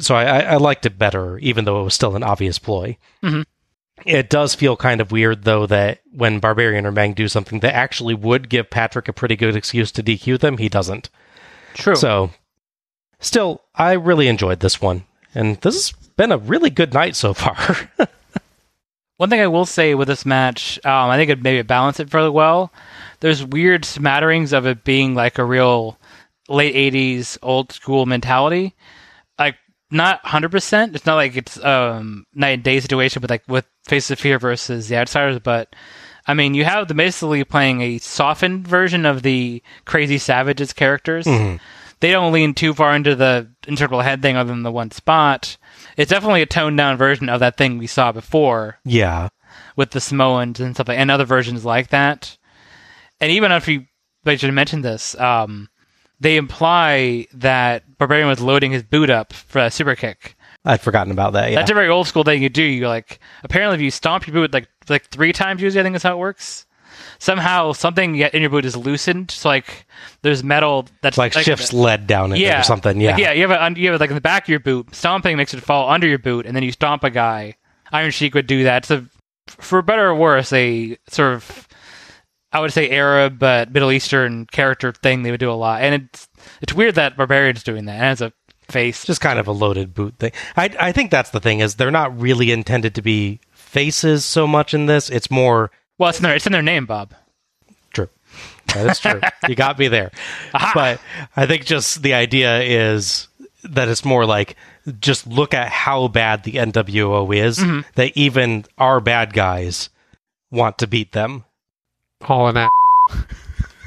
So 0.00 0.14
I, 0.14 0.40
I, 0.40 0.56
liked 0.56 0.84
it 0.86 0.98
better, 0.98 1.38
even 1.38 1.64
though 1.64 1.80
it 1.80 1.84
was 1.84 1.94
still 1.94 2.16
an 2.16 2.22
obvious 2.22 2.58
ploy. 2.58 2.96
Mhm. 3.22 3.44
It 4.06 4.30
does 4.30 4.54
feel 4.54 4.76
kind 4.76 5.00
of 5.00 5.10
weird, 5.10 5.42
though, 5.42 5.66
that 5.66 6.00
when 6.12 6.38
Barbarian 6.38 6.86
or 6.86 6.92
Meng 6.92 7.14
do 7.14 7.26
something 7.26 7.60
that 7.60 7.74
actually 7.74 8.14
would 8.14 8.48
give 8.48 8.70
Patrick 8.70 9.08
a 9.08 9.12
pretty 9.12 9.34
good 9.34 9.56
excuse 9.56 9.90
to 9.92 10.02
DQ 10.02 10.38
them, 10.38 10.58
he 10.58 10.68
doesn't. 10.68 11.10
True. 11.74 11.96
So, 11.96 12.30
still, 13.18 13.62
I 13.74 13.92
really 13.92 14.28
enjoyed 14.28 14.60
this 14.60 14.80
one. 14.80 15.04
And 15.34 15.60
this 15.60 15.74
has 15.74 16.08
been 16.10 16.32
a 16.32 16.38
really 16.38 16.70
good 16.70 16.94
night 16.94 17.16
so 17.16 17.34
far. 17.34 17.56
One 19.18 19.30
thing 19.30 19.40
I 19.40 19.48
will 19.48 19.66
say 19.66 19.96
with 19.96 20.06
this 20.06 20.24
match, 20.24 20.78
um, 20.84 21.10
I 21.10 21.16
think 21.16 21.30
it 21.30 21.42
maybe 21.42 21.62
balance 21.62 21.98
it 21.98 22.08
fairly 22.08 22.30
well. 22.30 22.72
There's 23.20 23.44
weird 23.44 23.84
smatterings 23.84 24.52
of 24.52 24.66
it 24.66 24.84
being 24.84 25.14
like 25.14 25.38
a 25.38 25.44
real 25.44 25.98
late 26.48 26.74
'80s 26.74 27.38
old 27.42 27.72
school 27.72 28.06
mentality. 28.06 28.74
Like 29.38 29.56
not 29.90 30.22
100%. 30.24 30.94
It's 30.94 31.06
not 31.06 31.14
like 31.16 31.36
it's 31.36 31.62
um 31.64 32.24
night 32.34 32.50
and 32.50 32.62
day 32.62 32.78
situation 32.80 33.20
but 33.20 33.30
like 33.30 33.42
with 33.48 33.64
Face 33.86 34.10
of 34.10 34.18
Fear 34.18 34.38
versus 34.38 34.88
the 34.88 34.96
Outsiders, 34.96 35.38
but 35.40 35.74
I 36.26 36.34
mean, 36.34 36.52
you 36.54 36.64
have 36.64 36.88
them 36.88 36.98
basically 36.98 37.42
playing 37.44 37.80
a 37.80 37.96
softened 37.98 38.68
version 38.68 39.06
of 39.06 39.22
the 39.22 39.62
Crazy 39.86 40.18
Savages 40.18 40.74
characters. 40.74 41.26
They 42.00 42.12
don't 42.12 42.32
lean 42.32 42.54
too 42.54 42.74
far 42.74 42.94
into 42.94 43.16
the 43.16 43.48
integral 43.66 44.02
head 44.02 44.22
thing 44.22 44.36
other 44.36 44.50
than 44.52 44.62
the 44.62 44.70
one 44.70 44.90
spot. 44.92 45.56
It's 45.96 46.10
definitely 46.10 46.42
a 46.42 46.46
toned 46.46 46.76
down 46.76 46.96
version 46.96 47.28
of 47.28 47.40
that 47.40 47.56
thing 47.56 47.76
we 47.78 47.88
saw 47.88 48.12
before 48.12 48.78
Yeah. 48.84 49.30
with 49.74 49.90
the 49.90 50.00
Samoans 50.00 50.60
and 50.60 50.76
stuff 50.76 50.86
like, 50.88 50.98
and 50.98 51.10
other 51.10 51.24
versions 51.24 51.64
like 51.64 51.88
that. 51.88 52.37
And 53.20 53.32
even 53.32 53.52
if 53.52 53.68
you, 53.68 53.86
I 54.24 54.36
should 54.36 54.52
mention 54.52 54.82
this, 54.82 55.18
um, 55.18 55.68
they 56.20 56.36
imply 56.36 57.26
that 57.34 57.98
Barbarian 57.98 58.28
was 58.28 58.40
loading 58.40 58.72
his 58.72 58.82
boot 58.82 59.10
up 59.10 59.32
for 59.32 59.60
a 59.60 59.70
super 59.70 59.94
kick. 59.94 60.36
I'd 60.64 60.80
forgotten 60.80 61.12
about 61.12 61.32
that. 61.34 61.50
Yeah. 61.50 61.58
That's 61.58 61.70
a 61.70 61.74
very 61.74 61.88
old 61.88 62.06
school 62.06 62.24
thing 62.24 62.42
you 62.42 62.48
do. 62.48 62.62
You 62.62 62.88
like 62.88 63.20
apparently 63.44 63.76
if 63.76 63.80
you 63.80 63.90
stomp 63.90 64.26
your 64.26 64.34
boot 64.34 64.52
like 64.52 64.68
like 64.88 65.06
three 65.06 65.32
times 65.32 65.62
usually, 65.62 65.80
I 65.80 65.84
think 65.84 65.96
is 65.96 66.02
how 66.02 66.14
it 66.14 66.18
works. 66.18 66.66
Somehow 67.20 67.72
something 67.72 68.16
in 68.16 68.40
your 68.40 68.50
boot 68.50 68.64
is 68.64 68.76
loosened. 68.76 69.30
So 69.30 69.48
like 69.48 69.86
there's 70.22 70.42
metal 70.42 70.86
that's 71.00 71.16
like 71.16 71.32
shifts 71.32 71.72
lead 71.72 72.06
down 72.06 72.32
it 72.32 72.38
yeah 72.38 72.60
or 72.60 72.64
something. 72.64 73.00
Yeah. 73.00 73.12
Like, 73.12 73.20
yeah. 73.20 73.32
You 73.32 73.48
have 73.48 73.72
it 73.72 73.78
you 73.78 73.86
have 73.86 73.94
it 73.94 74.00
like 74.00 74.10
in 74.10 74.16
the 74.16 74.20
back 74.20 74.44
of 74.44 74.48
your 74.48 74.60
boot. 74.60 74.94
Stomping 74.94 75.36
makes 75.36 75.54
it 75.54 75.60
fall 75.60 75.88
under 75.88 76.06
your 76.06 76.18
boot, 76.18 76.44
and 76.44 76.56
then 76.56 76.64
you 76.64 76.72
stomp 76.72 77.04
a 77.04 77.10
guy. 77.10 77.56
Iron 77.92 78.10
Sheik 78.10 78.34
would 78.34 78.46
do 78.46 78.64
that. 78.64 78.84
So 78.84 79.06
for 79.46 79.80
better 79.80 80.08
or 80.08 80.14
worse, 80.14 80.52
a 80.52 80.98
sort 81.08 81.34
of 81.34 81.67
I 82.52 82.60
would 82.60 82.72
say 82.72 82.90
Arab 82.90 83.38
but 83.38 83.72
Middle 83.72 83.92
Eastern 83.92 84.46
character 84.46 84.92
thing 84.92 85.22
they 85.22 85.30
would 85.30 85.40
do 85.40 85.50
a 85.50 85.52
lot, 85.52 85.82
and 85.82 85.94
it's 85.94 86.28
it's 86.62 86.72
weird 86.72 86.94
that 86.94 87.16
Barbarian's 87.16 87.62
doing 87.62 87.84
that. 87.86 88.00
As 88.00 88.20
a 88.20 88.32
face, 88.68 89.04
Just 89.04 89.20
kind 89.20 89.38
of 89.38 89.46
a 89.46 89.52
loaded 89.52 89.94
boot 89.94 90.18
thing. 90.18 90.32
I 90.56 90.70
I 90.78 90.92
think 90.92 91.10
that's 91.10 91.30
the 91.30 91.40
thing 91.40 91.60
is 91.60 91.74
they're 91.74 91.90
not 91.90 92.18
really 92.18 92.50
intended 92.50 92.94
to 92.94 93.02
be 93.02 93.40
faces 93.52 94.24
so 94.24 94.46
much 94.46 94.74
in 94.74 94.86
this. 94.86 95.10
It's 95.10 95.30
more 95.30 95.70
well, 95.98 96.10
it's 96.10 96.18
in 96.18 96.22
their 96.24 96.34
it's 96.36 96.46
in 96.46 96.52
their 96.52 96.62
name, 96.62 96.86
Bob. 96.86 97.14
True. 97.92 98.08
That 98.74 98.86
is 98.86 99.00
true. 99.00 99.20
you 99.48 99.54
got 99.54 99.78
me 99.78 99.88
there. 99.88 100.10
But 100.52 101.00
I 101.36 101.46
think 101.46 101.64
just 101.64 102.02
the 102.02 102.14
idea 102.14 102.60
is 102.60 103.28
that 103.64 103.88
it's 103.88 104.04
more 104.04 104.24
like 104.24 104.56
just 105.00 105.26
look 105.26 105.52
at 105.52 105.68
how 105.68 106.08
bad 106.08 106.44
the 106.44 106.52
NWO 106.52 107.34
is 107.36 107.58
mm-hmm. 107.58 107.80
that 107.96 108.16
even 108.16 108.64
our 108.78 109.00
bad 109.00 109.32
guys 109.32 109.90
want 110.50 110.78
to 110.78 110.86
beat 110.86 111.12
them. 111.12 111.44
Hauling. 112.22 112.68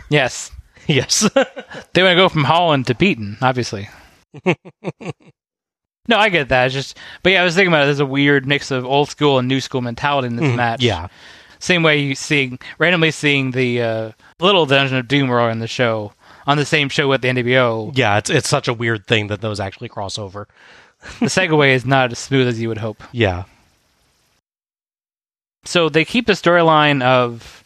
Yes, 0.10 0.52
Yes. 0.88 1.22
they 1.94 2.04
want 2.04 2.12
to 2.12 2.16
go 2.16 2.30
from 2.30 2.44
Holland 2.44 2.88
to 2.88 2.96
Beaton, 2.96 3.38
obviously. 3.42 3.90
no, 4.46 6.18
I 6.18 6.30
get 6.30 6.50
that. 6.50 6.66
It's 6.66 6.74
just, 6.74 6.98
but 7.24 7.32
yeah, 7.32 7.42
I 7.42 7.46
was 7.46 7.56
thinking 7.56 7.70
about 7.72 7.84
it. 7.84 7.86
There's 7.86 8.00
a 8.00 8.06
weird 8.06 8.46
mix 8.46 8.72
of 8.72 8.86
old 8.86 9.10
school 9.10 9.40
and 9.40 9.48
new 9.48 9.62
school 9.62 9.82
mentality 9.82 10.28
in 10.28 10.36
this 10.36 10.56
match. 10.56 10.82
yeah. 10.84 11.08
Same 11.60 11.84
way 11.84 12.00
you 12.00 12.16
seeing 12.16 12.58
randomly 12.80 13.12
seeing 13.12 13.52
the 13.52 13.82
uh, 13.84 14.12
little 14.40 14.66
Dungeon 14.66 14.98
of 14.98 15.08
Doom 15.08 15.30
roar 15.30 15.52
in 15.52 15.60
the 15.60 15.68
show 15.68 16.12
on 16.48 16.58
the 16.58 16.66
same 16.66 16.90
show 16.90 17.08
with 17.08 17.22
the 17.22 17.28
NWO. 17.28 17.96
Yeah, 17.96 18.18
it's 18.18 18.32
it's 18.32 18.50
such 18.50 18.68
a 18.68 18.74
weird 18.74 19.06
thing 19.06 19.28
that 19.28 19.42
those 19.42 19.60
actually 19.60 19.88
cross 19.90 20.18
over. 20.18 20.48
The 21.20 21.28
segue 21.28 21.70
is 21.70 21.86
not 21.86 22.12
as 22.12 22.18
smooth 22.18 22.48
as 22.48 22.60
you 22.60 22.68
would 22.70 22.80
hope. 22.80 23.04
Yeah. 23.12 23.44
So 25.64 25.88
they 25.88 26.04
keep 26.04 26.26
the 26.26 26.34
storyline 26.34 27.04
of 27.04 27.61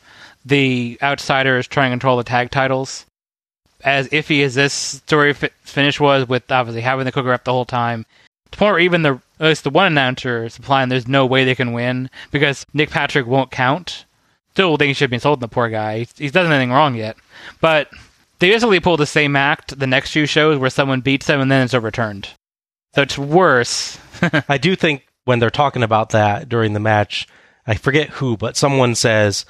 the 0.46 0.98
outsiders 1.02 1.68
trying 1.68 1.90
to 1.90 1.94
control 1.94 2.18
the 2.18 2.24
tag 2.24 2.52
titles. 2.52 3.06
As 3.84 4.08
iffy 4.10 4.44
as 4.44 4.56
this 4.56 4.74
story 4.74 5.34
fi- 5.34 5.50
finish 5.62 6.00
was, 6.00 6.28
with 6.28 6.50
obviously 6.52 6.82
having 6.82 7.06
the 7.06 7.12
cooker 7.12 7.34
up 7.34 7.44
the 7.44 7.52
whole 7.52 7.66
time, 7.66 8.06
to 8.52 8.58
point 8.58 8.74
where 8.74 8.80
even 8.80 9.02
the 9.02 9.20
at 9.40 9.48
least 9.48 9.64
the 9.64 9.70
one 9.70 9.88
announcer 9.88 10.46
is 10.46 10.58
implying 10.58 10.88
there's 10.88 11.08
no 11.08 11.26
way 11.26 11.44
they 11.44 11.56
can 11.56 11.74
win 11.74 12.10
because 12.32 12.66
Nick 12.74 12.90
Patrick 12.90 13.28
won't 13.28 13.52
count. 13.52 14.06
Still, 14.52 14.78
think 14.78 14.88
he 14.88 14.94
should 14.94 15.10
be 15.10 15.18
insulting 15.18 15.42
the 15.42 15.50
poor 15.50 15.68
guy. 15.68 16.00
He's, 16.00 16.18
he's 16.18 16.32
done 16.32 16.50
anything 16.50 16.72
wrong 16.72 16.96
yet, 16.96 17.18
but 17.60 17.90
they 18.40 18.50
basically 18.50 18.80
pull 18.80 18.96
the 18.96 19.06
same 19.06 19.36
act 19.36 19.78
the 19.78 19.88
next 19.88 20.12
few 20.12 20.26
shows 20.26 20.58
where 20.58 20.70
someone 20.70 21.02
beats 21.02 21.28
them 21.28 21.42
and 21.42 21.52
then 21.52 21.64
it's 21.64 21.74
overturned. 21.74 22.30
So 22.94 23.02
it's 23.02 23.18
worse. 23.18 24.00
I 24.48 24.58
do 24.58 24.78
think 24.78 25.06
when 25.26 25.40
they're 25.40 25.50
talking 25.50 25.84
about 25.84 26.12
that 26.12 26.48
during 26.48 26.72
the 26.72 26.80
match, 26.80 27.28
I 27.68 27.76
forget 27.76 28.10
who, 28.10 28.38
but 28.38 28.56
someone 28.56 28.96
says, 28.96 29.46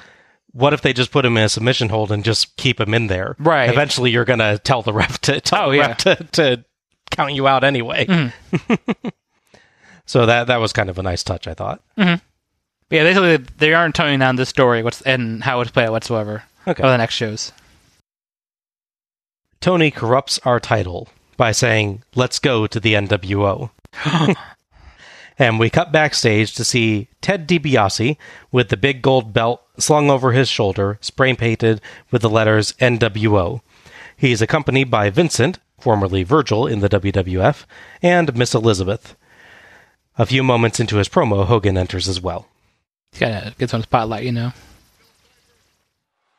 "What 0.56 0.74
if 0.74 0.82
they 0.82 0.94
just 0.94 1.12
put 1.12 1.26
him 1.26 1.36
in 1.38 1.44
a 1.44 1.50
submission 1.50 1.90
hold 1.90 2.12
and 2.12 2.24
just 2.24 2.56
keep 2.58 2.80
him 2.80 2.94
in 2.94 3.08
there?" 3.08 3.36
Right. 3.38 3.70
Eventually, 3.70 4.10
you're 4.10 4.26
gonna 4.26 4.58
tell 4.58 4.82
the 4.82 4.94
ref 4.94 5.20
to 5.22 5.40
tell 5.42 5.68
Oh, 5.68 5.72
the 5.72 5.78
yeah. 5.78 5.88
ref 5.90 5.98
to, 5.98 6.16
to 6.32 6.66
count 7.12 7.34
you 7.34 7.48
out 7.48 7.64
anyway. 7.64 8.06
Mm-hmm. 8.06 9.08
so 10.06 10.26
that 10.26 10.48
that 10.48 10.58
was 10.58 10.74
kind 10.74 10.90
of 10.90 10.98
a 10.98 11.04
nice 11.04 11.24
touch, 11.24 11.48
I 11.48 11.54
thought. 11.54 11.82
Mm-hmm. 11.98 12.24
Yeah, 12.90 13.04
basically 13.04 13.38
they 13.58 13.74
aren't 13.74 13.96
toning 13.96 14.20
down 14.20 14.36
this 14.38 14.50
story 14.50 14.82
what's 14.84 15.02
and 15.02 15.44
how 15.44 15.60
it's 15.62 15.72
played 15.72 15.90
whatsoever. 15.90 16.44
Okay. 16.68 16.82
Or 16.84 16.90
the 16.90 16.98
next 16.98 17.16
shows. 17.16 17.52
Tony 19.62 19.90
corrupts 19.92 20.40
our 20.46 20.60
title 20.60 21.10
by 21.38 21.52
saying, 21.52 22.04
"Let's 22.16 22.40
go 22.40 22.66
to 22.68 22.80
the 22.80 22.94
NWO." 22.94 23.72
and 25.38 25.60
we 25.60 25.70
cut 25.70 25.92
backstage 25.92 26.54
to 26.56 26.64
see 26.64 27.10
Ted 27.22 27.48
DiBiase 27.48 28.18
with 28.52 28.70
the 28.70 28.78
big 28.78 29.02
gold 29.02 29.34
belt 29.34 29.62
slung 29.78 30.10
over 30.10 30.32
his 30.32 30.48
shoulder, 30.48 30.98
spray 31.02 31.34
painted 31.34 31.82
with 32.12 32.22
the 32.22 32.30
letters 32.30 32.74
NWO. 32.74 33.62
He's 34.16 34.42
accompanied 34.42 34.90
by 34.90 35.10
Vincent, 35.10 35.60
formerly 35.80 36.24
Virgil 36.24 36.66
in 36.66 36.80
the 36.80 36.90
WWF, 36.90 37.66
and 38.02 38.36
Miss 38.36 38.54
Elizabeth. 38.54 39.16
A 40.18 40.26
few 40.26 40.44
moments 40.44 40.80
into 40.80 40.96
his 40.96 41.10
promo, 41.10 41.46
Hogan 41.46 41.78
enters 41.78 42.08
as 42.08 42.22
well. 42.22 42.48
He's 43.12 43.20
got 43.20 43.44
to 43.44 43.56
get 43.58 43.70
some 43.70 43.82
spotlight, 43.82 44.24
you 44.24 44.32
know. 44.32 44.54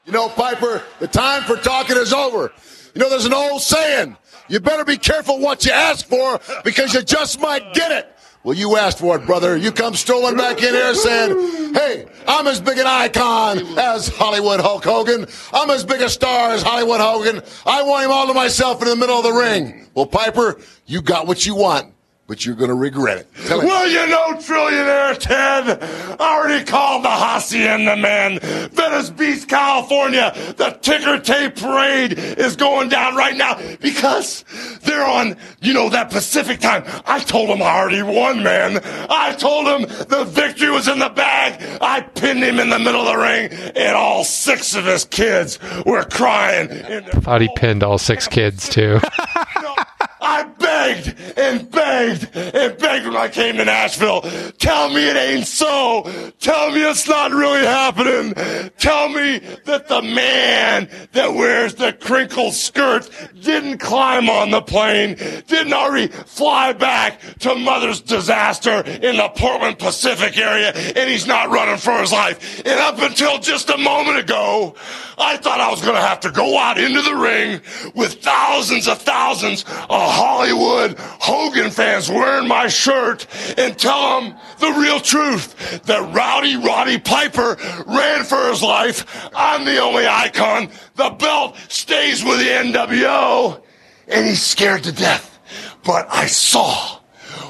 You 0.07 0.13
know, 0.13 0.29
Piper, 0.29 0.83
the 1.01 1.09
time 1.09 1.43
for 1.43 1.57
talking 1.57 1.97
is 1.97 2.13
over. 2.13 2.53
You 2.95 3.01
know, 3.01 3.11
there's 3.11 3.27
an 3.27 3.35
old 3.35 3.61
saying 3.61 4.17
you 4.49 4.61
better 4.61 4.85
be 4.85 4.97
careful 4.97 5.39
what 5.41 5.67
you 5.67 5.73
ask 5.73 6.07
for 6.07 6.41
because 6.65 6.95
you 6.95 7.03
just 7.03 7.41
might 7.41 7.75
get 7.75 7.93
it. 7.93 8.16
Well, 8.47 8.55
you 8.55 8.77
asked 8.77 9.01
for 9.01 9.17
it, 9.17 9.27
brother. 9.27 9.57
You 9.57 9.73
come 9.73 9.95
strolling 9.95 10.37
back 10.37 10.63
in 10.63 10.73
here 10.73 10.95
saying, 10.95 11.75
hey, 11.75 12.07
I'm 12.29 12.47
as 12.47 12.61
big 12.61 12.79
an 12.79 12.87
icon 12.87 13.59
as 13.77 14.07
Hollywood 14.07 14.61
Hulk 14.61 14.85
Hogan. 14.85 15.27
I'm 15.53 15.69
as 15.71 15.85
big 15.85 16.01
a 16.01 16.09
star 16.09 16.53
as 16.53 16.63
Hollywood 16.63 17.01
Hogan. 17.01 17.43
I 17.67 17.83
want 17.83 18.05
him 18.05 18.13
all 18.13 18.29
to 18.29 18.35
myself 18.35 18.81
in 18.83 18.89
the 18.89 18.95
middle 18.95 19.17
of 19.17 19.25
the 19.25 19.33
ring. 19.33 19.89
Well, 19.95 20.07
Piper, 20.07 20.61
you 20.87 21.03
got 21.03 21.27
what 21.27 21.45
you 21.45 21.57
want, 21.57 21.93
but 22.27 22.45
you're 22.45 22.57
going 22.57 22.69
to 22.69 22.75
regret 22.75 23.19
it. 23.19 23.29
Tell 23.47 23.61
him. 23.61 23.67
Well, 23.67 23.89
you 23.89 24.07
know, 24.09 24.35
trillionaire 24.41 25.17
Ted, 25.19 25.83
I 26.21 26.39
already 26.39 26.65
called 26.65 27.05
the 27.05 27.11
Hacienda 27.11 27.97
man. 27.97 28.41
Venice 28.41 29.11
Beach, 29.11 29.47
California. 29.47 30.33
The 30.57 30.71
ticker 30.83 31.19
tape 31.19 31.57
parade 31.57 32.15
is 32.19 32.57
going 32.57 32.89
down 32.89 33.15
right 33.15 33.37
now 33.37 33.61
because 33.81 34.45
they're 34.83 35.07
on, 35.07 35.37
you 35.61 35.73
know, 35.73 35.89
that 35.91 36.11
Pacific 36.11 36.61
time. 36.61 36.85
I 37.07 37.21
told 37.21 37.49
them 37.49 37.63
I 37.63 37.79
already 37.79 38.03
won, 38.03 38.43
man. 38.43 38.81
I 39.09 39.35
told 39.35 39.67
them 39.67 39.83
the 39.83 40.25
victory 40.25 40.71
was 40.71 40.89
in 40.89 40.99
the 40.99 41.09
bag. 41.09 41.79
I 41.81 42.01
pinned 42.01 42.43
him 42.43 42.59
in 42.59 42.71
the 42.71 42.79
middle 42.79 43.03
of 43.03 43.07
the 43.07 43.17
ring, 43.17 43.53
and 43.77 43.97
all 43.97 44.25
six 44.25 44.75
of 44.75 44.85
his 44.85 45.05
kids 45.05 45.59
were 45.85 46.05
crying. 46.05 46.71
In 46.71 47.05
their 47.05 47.21
Thought 47.21 47.41
he 47.41 47.51
pinned 47.57 47.83
all 47.83 47.99
six 47.99 48.27
kids 48.27 48.69
too. 48.69 48.99
I 50.27 50.43
begged 50.43 51.15
and 51.37 51.71
begged 51.71 52.35
and 52.35 52.79
begged 52.79 53.07
when 53.07 53.17
I 53.17 53.29
came 53.29 53.57
to 53.59 53.65
Nashville. 53.65 54.23
Tell 54.59 54.89
me 54.89 55.09
it 55.09 55.17
ain't 55.17 55.47
so. 55.47 56.33
Tell 56.41 56.73
me 56.73 56.83
it's 56.83 57.09
not 57.09 57.31
really 57.31 57.65
happening. 57.65 58.35
Tell 58.77 59.09
me 59.09 59.39
that 59.67 59.87
the 59.87 60.03
man 60.03 60.89
that 61.13 61.33
wears 61.33 61.77
the 61.77 61.93
crinkled 61.93 62.55
skirt 62.55 63.09
didn't 63.41 63.79
climb 63.79 64.29
on 64.29 64.51
the 64.51 64.63
plane, 64.63 65.15
didn't 65.47 65.73
already 65.73 66.09
fly 66.09 66.73
back 66.73 67.21
to 67.39 67.55
mother's 67.55 68.01
disaster 68.01 68.83
in 68.85 69.19
the 69.19 69.29
Portland 69.37 69.79
Pacific 69.79 70.37
area, 70.37 70.73
and 70.73 71.09
he's 71.09 71.29
not 71.29 71.51
running 71.51 71.79
for 71.79 72.01
his 72.01 72.11
life. 72.11 72.59
And 72.67 72.81
up 72.81 72.99
until 72.99 73.39
just 73.39 73.71
a 73.71 73.79
moment 73.79 74.19
ago, 74.19 74.75
I 75.19 75.37
thought 75.37 75.61
I 75.61 75.71
was 75.71 75.81
going 75.81 75.95
to 75.95 76.01
have 76.01 76.21
to 76.21 76.31
go 76.31 76.59
out 76.59 76.79
into 76.79 77.01
the 77.01 77.15
ring 77.15 77.61
with 77.95 78.23
thousands 78.23 78.89
of 78.89 79.01
thousands 79.01 79.65
of 79.89 80.16
Hollywood 80.17 80.97
Hogan 80.99 81.71
fans 81.71 82.09
wearing 82.09 82.49
my 82.49 82.69
shirt 82.69 83.27
and 83.59 83.79
tell 83.79 84.21
them 84.21 84.35
the 84.59 84.71
real 84.81 84.99
truth 84.99 85.83
that 85.83 86.15
Rowdy 86.15 86.57
Roddy 86.57 86.99
Piper 86.99 87.59
ran 87.87 88.25
for 88.25 88.49
his 88.49 88.63
life. 88.63 89.05
I'm 89.35 89.67
the 89.67 89.79
only 89.79 90.07
icon. 90.07 90.71
The 90.95 91.11
belt 91.11 91.57
stays 91.69 92.25
with 92.25 92.39
the 92.39 92.47
NWO. 92.47 93.63
And 94.09 94.27
he's 94.27 94.43
scared 94.43 94.85
to 94.85 94.93
death. 94.93 95.39
But 95.85 96.07
I 96.11 96.27
saw 96.27 97.01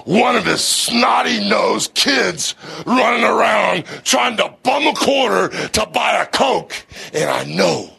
one 0.05 0.35
of 0.35 0.45
his 0.45 0.65
snotty 0.65 1.49
nosed 1.49 1.95
kids 1.95 2.57
running 2.85 3.25
around 3.25 3.85
trying 4.03 4.37
to 4.39 4.55
bum 4.65 4.89
a 4.89 4.93
quarter 4.95 5.69
to 5.69 5.87
buy 5.87 6.21
a 6.21 6.27
Coke. 6.27 6.75
And 7.13 7.31
I 7.31 7.45
know 7.45 7.96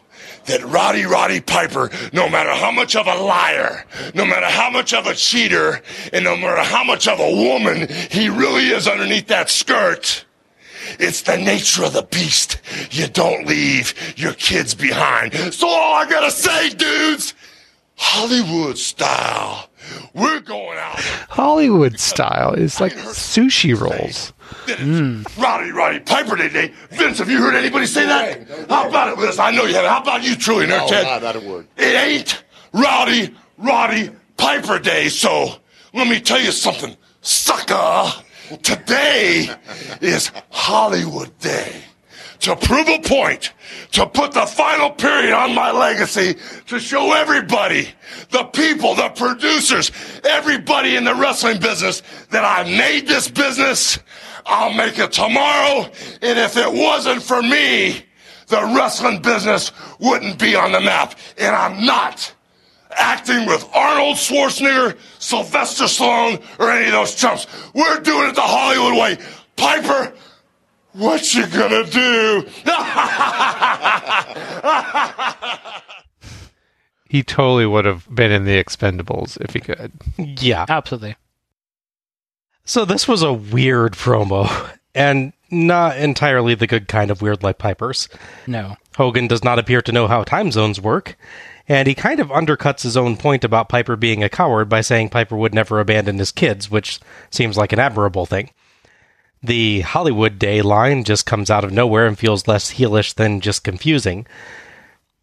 that 0.48 0.64
Rowdy 0.64 1.04
Roddy 1.04 1.40
Piper, 1.40 1.90
no 2.12 2.28
matter 2.28 2.50
how 2.50 2.70
much 2.70 2.96
of 2.96 3.06
a 3.06 3.14
liar, 3.14 3.84
no 4.14 4.24
matter 4.24 4.46
how 4.46 4.70
much 4.70 4.92
of 4.92 5.06
a 5.06 5.14
cheater, 5.14 5.80
and 6.12 6.24
no 6.24 6.36
matter 6.36 6.62
how 6.62 6.84
much 6.84 7.06
of 7.06 7.20
a 7.20 7.30
woman 7.34 7.88
he 8.10 8.28
really 8.28 8.68
is 8.68 8.88
underneath 8.88 9.28
that 9.28 9.48
skirt, 9.50 10.24
it's 10.98 11.22
the 11.22 11.36
nature 11.36 11.84
of 11.84 11.92
the 11.92 12.02
beast. 12.02 12.60
You 12.90 13.08
don't 13.08 13.46
leave 13.46 13.94
your 14.16 14.32
kids 14.34 14.74
behind. 14.74 15.34
So 15.54 15.68
all 15.68 15.94
I 15.94 16.08
gotta 16.08 16.30
say, 16.30 16.70
dudes, 16.70 17.34
Hollywood 17.96 18.78
style, 18.78 19.70
we're 20.14 20.40
going 20.40 20.78
out. 20.78 20.98
Hollywood 21.28 21.98
style 21.98 22.54
is 22.54 22.80
like 22.80 22.94
sushi 22.94 23.78
rolls. 23.78 24.32
Mm. 24.66 25.42
Rowdy 25.42 25.70
Roddy 25.72 26.00
Piper 26.00 26.36
today. 26.36 26.72
Vince, 26.90 27.18
have 27.18 27.30
you 27.30 27.38
heard 27.38 27.54
anybody 27.54 27.86
say 27.86 28.04
that? 28.06 28.68
How 28.68 28.88
about 28.88 29.08
it, 29.12 29.18
Liz? 29.18 29.38
I 29.38 29.50
know 29.50 29.64
you 29.64 29.74
haven't. 29.74 29.90
How 29.90 30.02
about 30.02 30.22
you, 30.22 30.36
truly, 30.36 30.66
No, 30.66 30.86
Ted? 30.88 31.04
not, 31.04 31.22
not 31.22 31.36
a 31.36 31.40
word. 31.40 31.66
It 31.76 31.94
ain't 31.96 32.44
Rowdy 32.72 33.34
Roddy 33.56 34.10
Piper 34.36 34.78
Day, 34.78 35.08
so 35.08 35.54
let 35.94 36.06
me 36.06 36.20
tell 36.20 36.40
you 36.40 36.52
something, 36.52 36.96
sucker. 37.22 38.10
Today 38.62 39.48
is 40.00 40.30
Hollywood 40.50 41.36
Day. 41.38 41.82
To 42.40 42.54
prove 42.54 42.86
a 42.88 43.00
point, 43.00 43.52
to 43.92 44.06
put 44.06 44.30
the 44.30 44.46
final 44.46 44.90
period 44.90 45.32
on 45.34 45.56
my 45.56 45.72
legacy, 45.72 46.36
to 46.68 46.78
show 46.78 47.12
everybody, 47.12 47.88
the 48.30 48.44
people, 48.44 48.94
the 48.94 49.08
producers, 49.08 49.90
everybody 50.24 50.94
in 50.94 51.02
the 51.02 51.16
wrestling 51.16 51.58
business 51.58 52.02
that 52.30 52.44
I 52.44 52.62
made 52.62 53.08
this 53.08 53.28
business. 53.28 53.98
I'll 54.48 54.72
make 54.72 54.98
it 54.98 55.12
tomorrow, 55.12 55.82
and 56.22 56.38
if 56.38 56.56
it 56.56 56.72
wasn't 56.72 57.22
for 57.22 57.42
me, 57.42 58.02
the 58.46 58.62
wrestling 58.74 59.20
business 59.20 59.72
wouldn't 60.00 60.38
be 60.38 60.56
on 60.56 60.72
the 60.72 60.80
map. 60.80 61.14
And 61.36 61.54
I'm 61.54 61.84
not 61.84 62.32
acting 62.90 63.44
with 63.46 63.68
Arnold 63.74 64.16
Schwarzenegger, 64.16 64.96
Sylvester 65.18 65.84
Stallone, 65.84 66.42
or 66.58 66.70
any 66.70 66.86
of 66.86 66.92
those 66.92 67.14
chumps. 67.14 67.46
We're 67.74 68.00
doing 68.00 68.30
it 68.30 68.34
the 68.34 68.40
Hollywood 68.40 68.98
way. 68.98 69.18
Piper, 69.56 70.14
what 70.92 71.34
you 71.34 71.46
gonna 71.46 71.84
do? 71.84 72.48
He 77.10 77.22
totally 77.22 77.64
would 77.64 77.86
have 77.86 78.06
been 78.14 78.30
in 78.30 78.44
the 78.44 78.62
Expendables 78.62 79.40
if 79.40 79.54
he 79.54 79.60
could. 79.60 79.92
Yeah. 80.18 80.66
Absolutely. 80.68 81.16
So 82.68 82.84
this 82.84 83.08
was 83.08 83.22
a 83.22 83.32
weird 83.32 83.94
promo, 83.94 84.70
and 84.94 85.32
not 85.50 85.96
entirely 85.96 86.54
the 86.54 86.66
good 86.66 86.86
kind 86.86 87.10
of 87.10 87.22
weird 87.22 87.42
like 87.42 87.56
Piper's. 87.56 88.10
No. 88.46 88.76
Hogan 88.94 89.26
does 89.26 89.42
not 89.42 89.58
appear 89.58 89.80
to 89.80 89.90
know 89.90 90.06
how 90.06 90.22
time 90.22 90.52
zones 90.52 90.78
work, 90.78 91.16
and 91.66 91.88
he 91.88 91.94
kind 91.94 92.20
of 92.20 92.28
undercuts 92.28 92.82
his 92.82 92.94
own 92.94 93.16
point 93.16 93.42
about 93.42 93.70
Piper 93.70 93.96
being 93.96 94.22
a 94.22 94.28
coward 94.28 94.68
by 94.68 94.82
saying 94.82 95.08
Piper 95.08 95.34
would 95.34 95.54
never 95.54 95.80
abandon 95.80 96.18
his 96.18 96.30
kids, 96.30 96.70
which 96.70 97.00
seems 97.30 97.56
like 97.56 97.72
an 97.72 97.78
admirable 97.78 98.26
thing. 98.26 98.50
The 99.42 99.80
Hollywood 99.80 100.38
Day 100.38 100.60
line 100.60 101.04
just 101.04 101.24
comes 101.24 101.50
out 101.50 101.64
of 101.64 101.72
nowhere 101.72 102.06
and 102.06 102.18
feels 102.18 102.46
less 102.46 102.74
heelish 102.74 103.14
than 103.14 103.40
just 103.40 103.64
confusing. 103.64 104.26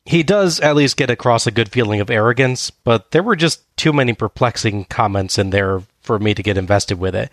He 0.06 0.22
does 0.22 0.60
at 0.60 0.76
least 0.76 0.98
get 0.98 1.10
across 1.10 1.48
a 1.48 1.52
good 1.52 1.70
feeling 1.70 2.00
of 2.00 2.10
arrogance, 2.10 2.70
but 2.70 3.12
there 3.12 3.24
were 3.24 3.36
just 3.36 3.64
too 3.76 3.92
many 3.92 4.14
perplexing 4.14 4.86
comments 4.86 5.40
in 5.40 5.50
there 5.50 5.82
for 6.02 6.20
me 6.20 6.34
to 6.36 6.44
get 6.44 6.58
invested 6.58 7.00
with 7.00 7.16
it. 7.16 7.32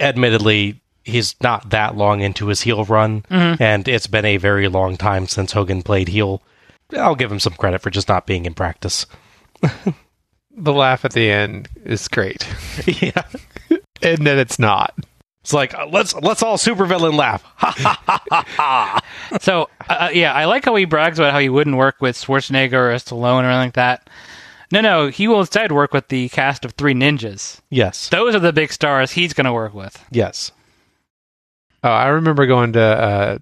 Admittedly, 0.00 0.80
he's 1.04 1.36
not 1.40 1.70
that 1.70 1.96
long 1.96 2.20
into 2.20 2.48
his 2.48 2.62
heel 2.62 2.84
run, 2.84 3.22
mm-hmm. 3.22 3.62
and 3.62 3.86
it's 3.86 4.08
been 4.08 4.24
a 4.24 4.36
very 4.36 4.66
long 4.66 4.96
time 4.96 5.28
since 5.28 5.52
Hogan 5.52 5.82
played 5.82 6.08
heel. 6.08 6.42
I'll 6.96 7.14
give 7.14 7.30
him 7.30 7.40
some 7.40 7.54
credit 7.54 7.80
for 7.80 7.90
just 7.90 8.08
not 8.08 8.26
being 8.26 8.46
in 8.46 8.54
practice. 8.54 9.06
The 10.54 10.72
laugh 10.72 11.04
at 11.04 11.12
the 11.12 11.30
end 11.30 11.68
is 11.84 12.08
great, 12.08 12.46
yeah. 12.86 13.22
and 14.02 14.26
then 14.26 14.38
it's 14.38 14.58
not. 14.58 14.94
It's 15.42 15.52
like 15.52 15.74
uh, 15.74 15.86
let's 15.90 16.14
let's 16.14 16.42
all 16.42 16.56
supervillain 16.56 17.14
laugh. 17.16 17.42
So 19.40 19.68
uh, 19.88 20.10
yeah, 20.12 20.32
I 20.34 20.44
like 20.44 20.64
how 20.64 20.74
he 20.76 20.84
brags 20.84 21.18
about 21.18 21.32
how 21.32 21.38
he 21.38 21.48
wouldn't 21.48 21.76
work 21.76 21.96
with 22.00 22.16
Schwarzenegger 22.16 22.72
or 22.72 22.94
Stallone 22.94 23.42
or 23.42 23.46
anything 23.50 23.68
like 23.68 23.74
that. 23.74 24.10
No, 24.70 24.80
no, 24.80 25.08
he 25.08 25.28
will 25.28 25.40
instead 25.40 25.72
work 25.72 25.92
with 25.92 26.08
the 26.08 26.28
cast 26.30 26.64
of 26.64 26.72
Three 26.72 26.94
Ninjas. 26.94 27.60
yes. 27.70 28.08
Those 28.08 28.34
are 28.34 28.38
the 28.40 28.52
big 28.52 28.72
stars 28.72 29.12
he's 29.12 29.32
going 29.34 29.44
to 29.46 29.52
work 29.52 29.74
with. 29.74 30.02
Yes. 30.10 30.50
Oh, 31.84 31.90
I 31.90 32.06
remember 32.08 32.46
going 32.46 32.72
to 32.74 32.80
uh, 32.82 33.38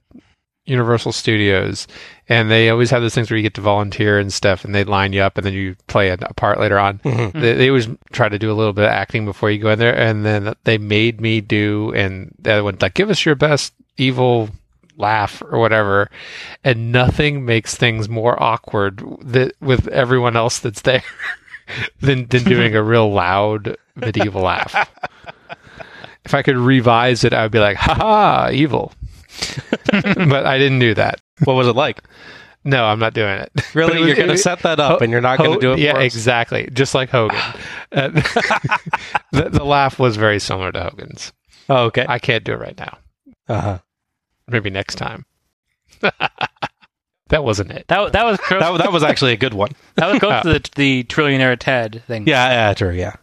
Universal 0.70 1.12
Studios, 1.12 1.88
and 2.28 2.50
they 2.50 2.70
always 2.70 2.90
have 2.90 3.02
those 3.02 3.14
things 3.14 3.30
where 3.30 3.36
you 3.36 3.42
get 3.42 3.54
to 3.54 3.60
volunteer 3.60 4.18
and 4.18 4.32
stuff, 4.32 4.64
and 4.64 4.74
they 4.74 4.84
line 4.84 5.12
you 5.12 5.20
up, 5.20 5.36
and 5.36 5.44
then 5.44 5.52
you 5.52 5.76
play 5.88 6.10
a, 6.10 6.14
a 6.14 6.34
part 6.34 6.60
later 6.60 6.78
on. 6.78 6.98
Mm-hmm. 7.00 7.40
They, 7.40 7.54
they 7.54 7.68
always 7.68 7.88
try 8.12 8.28
to 8.28 8.38
do 8.38 8.52
a 8.52 8.54
little 8.54 8.72
bit 8.72 8.84
of 8.84 8.90
acting 8.90 9.24
before 9.24 9.50
you 9.50 9.58
go 9.58 9.70
in 9.70 9.78
there, 9.78 9.96
and 9.96 10.24
then 10.24 10.54
they 10.64 10.78
made 10.78 11.20
me 11.20 11.40
do, 11.40 11.92
and 11.94 12.34
they 12.38 12.60
went 12.62 12.82
like, 12.82 12.94
"Give 12.94 13.10
us 13.10 13.24
your 13.24 13.34
best 13.34 13.74
evil." 13.96 14.50
laugh 14.96 15.40
or 15.50 15.58
whatever 15.58 16.10
and 16.62 16.92
nothing 16.92 17.46
makes 17.46 17.74
things 17.74 18.06
more 18.06 18.42
awkward 18.42 19.02
that 19.22 19.54
with 19.58 19.88
everyone 19.88 20.36
else 20.36 20.58
that's 20.58 20.82
there 20.82 21.02
than 22.02 22.26
than 22.26 22.44
doing 22.44 22.76
a 22.76 22.82
real 22.82 23.10
loud 23.10 23.78
medieval 23.96 24.42
laugh 24.42 24.90
if 26.24 26.34
I 26.34 26.42
could 26.42 26.56
revise 26.56 27.24
it, 27.24 27.32
I 27.32 27.42
would 27.42 27.52
be 27.52 27.58
like, 27.58 27.76
"Ha 27.76 27.94
ha, 27.94 28.50
evil." 28.52 28.92
But 29.90 30.46
I 30.46 30.58
didn't 30.58 30.78
do 30.80 30.94
that. 30.94 31.20
What 31.44 31.54
was 31.54 31.66
it 31.68 31.76
like? 31.76 32.02
No, 32.64 32.84
I'm 32.84 32.98
not 32.98 33.14
doing 33.14 33.38
it. 33.38 33.50
Really, 33.74 33.96
it 33.96 34.00
was- 34.00 34.06
you're 34.08 34.16
going 34.16 34.28
to 34.28 34.36
set 34.38 34.60
that 34.60 34.80
up, 34.80 35.00
and 35.00 35.10
you're 35.10 35.20
not 35.22 35.38
going 35.38 35.50
to 35.50 35.54
Ho- 35.54 35.60
do 35.60 35.72
it. 35.72 35.78
Yeah, 35.78 35.92
for 35.92 35.98
us? 36.00 36.04
exactly. 36.04 36.68
Just 36.72 36.94
like 36.94 37.10
Hogan. 37.10 37.38
Uh, 37.92 38.08
the, 39.32 39.48
the 39.50 39.64
laugh 39.64 39.98
was 39.98 40.16
very 40.16 40.38
similar 40.38 40.70
to 40.70 40.80
Hogan's. 40.80 41.32
Oh, 41.68 41.84
okay. 41.86 42.06
I 42.08 42.18
can't 42.20 42.44
do 42.44 42.52
it 42.52 42.60
right 42.60 42.78
now. 42.78 42.98
Uh-huh. 43.48 43.78
Maybe 44.46 44.70
next 44.70 44.94
time. 44.96 45.24
that 46.00 47.42
wasn't 47.44 47.70
it. 47.72 47.86
That 47.88 48.12
that 48.12 48.24
was 48.24 48.38
close, 48.38 48.60
That, 48.60 48.78
that 48.78 48.92
was 48.92 49.02
actually 49.02 49.32
a 49.32 49.36
good 49.36 49.54
one. 49.54 49.70
that 49.96 50.06
was 50.10 50.18
close 50.20 50.42
to 50.42 50.52
the, 50.52 50.70
the 50.76 51.04
trillionaire 51.04 51.56
Ted 51.58 52.02
thing. 52.06 52.26
Yeah, 52.28 52.48
yeah, 52.68 52.74
true. 52.74 52.90
Yeah. 52.92 53.16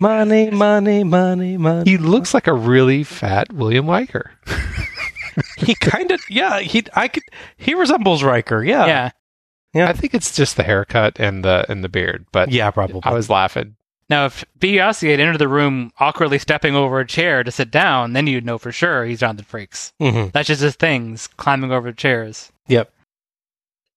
Money, 0.00 0.50
money, 0.50 1.04
money, 1.04 1.56
money. 1.56 1.90
He 1.90 1.96
looks 1.98 2.34
like 2.34 2.46
a 2.46 2.54
really 2.54 3.04
fat 3.04 3.52
William 3.52 3.88
Riker. 3.88 4.32
He 5.58 5.74
kind 5.74 6.10
of, 6.10 6.20
yeah. 6.28 6.60
He, 6.60 6.84
I 6.94 7.08
could. 7.08 7.22
He 7.56 7.74
resembles 7.74 8.22
Riker. 8.22 8.62
Yeah. 8.64 8.86
yeah. 8.86 9.10
Yeah. 9.72 9.88
I 9.88 9.92
think 9.92 10.14
it's 10.14 10.34
just 10.34 10.56
the 10.56 10.64
haircut 10.64 11.20
and 11.20 11.44
the 11.44 11.64
and 11.70 11.84
the 11.84 11.88
beard, 11.88 12.26
but 12.32 12.50
Yeah, 12.50 12.70
probably. 12.72 13.02
I 13.04 13.12
was 13.12 13.30
laughing. 13.30 13.76
Now, 14.08 14.26
if 14.26 14.44
Biasi 14.58 15.08
had 15.12 15.20
entered 15.20 15.38
the 15.38 15.46
room 15.46 15.92
awkwardly 16.00 16.40
stepping 16.40 16.74
over 16.74 16.98
a 16.98 17.06
chair 17.06 17.44
to 17.44 17.50
sit 17.52 17.70
down, 17.70 18.12
then 18.12 18.26
you'd 18.26 18.44
know 18.44 18.58
for 18.58 18.72
sure 18.72 19.04
he's 19.04 19.20
Jonathan 19.20 19.44
Frakes. 19.44 19.92
Mhm. 20.00 20.32
That's 20.32 20.48
just 20.48 20.62
his 20.62 20.74
things, 20.74 21.28
climbing 21.28 21.70
over 21.70 21.92
chairs. 21.92 22.50
Yep. 22.66 22.92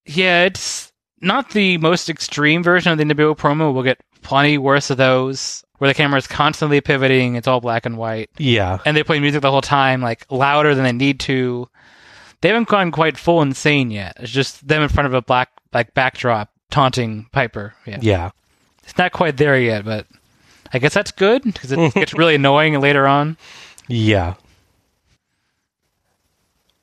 Yeah, 0.06 0.44
it's 0.44 0.92
not 1.22 1.52
the 1.52 1.78
most 1.80 2.10
extreme 2.10 2.62
version 2.62 2.92
of 2.92 2.98
the 3.00 3.06
NWO 3.06 3.36
promo. 3.36 3.74
We'll 3.74 3.82
get 3.84 4.00
plenty 4.24 4.58
worse 4.58 4.90
of 4.90 4.98
those, 4.98 5.64
where 5.78 5.88
the 5.90 5.94
camera 5.94 6.18
is 6.18 6.28
constantly 6.28 6.82
pivoting. 6.82 7.36
It's 7.36 7.48
all 7.48 7.60
black 7.62 7.86
and 7.86 7.98
white, 7.98 8.30
Yeah. 8.38 8.80
and 8.86 8.96
they 8.98 9.04
play 9.04 9.20
music 9.20 9.42
the 9.42 9.52
whole 9.52 9.62
time, 9.62 10.02
like 10.02 10.26
louder 10.32 10.74
than 10.76 10.84
they 10.84 10.92
need 10.94 11.20
to. 11.22 11.70
They 12.42 12.50
haven't 12.50 12.68
gone 12.68 12.92
quite 12.92 13.18
full 13.18 13.42
insane 13.42 13.92
yet. 13.92 14.18
It's 14.20 14.32
just 14.32 14.68
them 14.68 14.82
in 14.82 14.90
front 14.90 15.08
of 15.08 15.14
a 15.14 15.22
black 15.22 15.50
like 15.74 15.94
backdrop 15.94 16.50
taunting 16.72 17.28
Piper. 17.32 17.74
Yeah, 17.86 18.00
Yeah. 18.02 18.32
it's 18.84 18.98
not 18.98 19.12
quite 19.12 19.38
there 19.38 19.58
yet, 19.60 19.86
but 19.86 20.08
I 20.74 20.80
guess 20.80 20.94
that's 20.94 21.12
good 21.12 21.44
because 21.44 21.72
it 21.72 21.94
gets 21.94 22.14
really 22.14 22.36
annoying 22.36 22.80
later 22.82 23.08
on. 23.08 23.38
Yeah. 23.88 24.34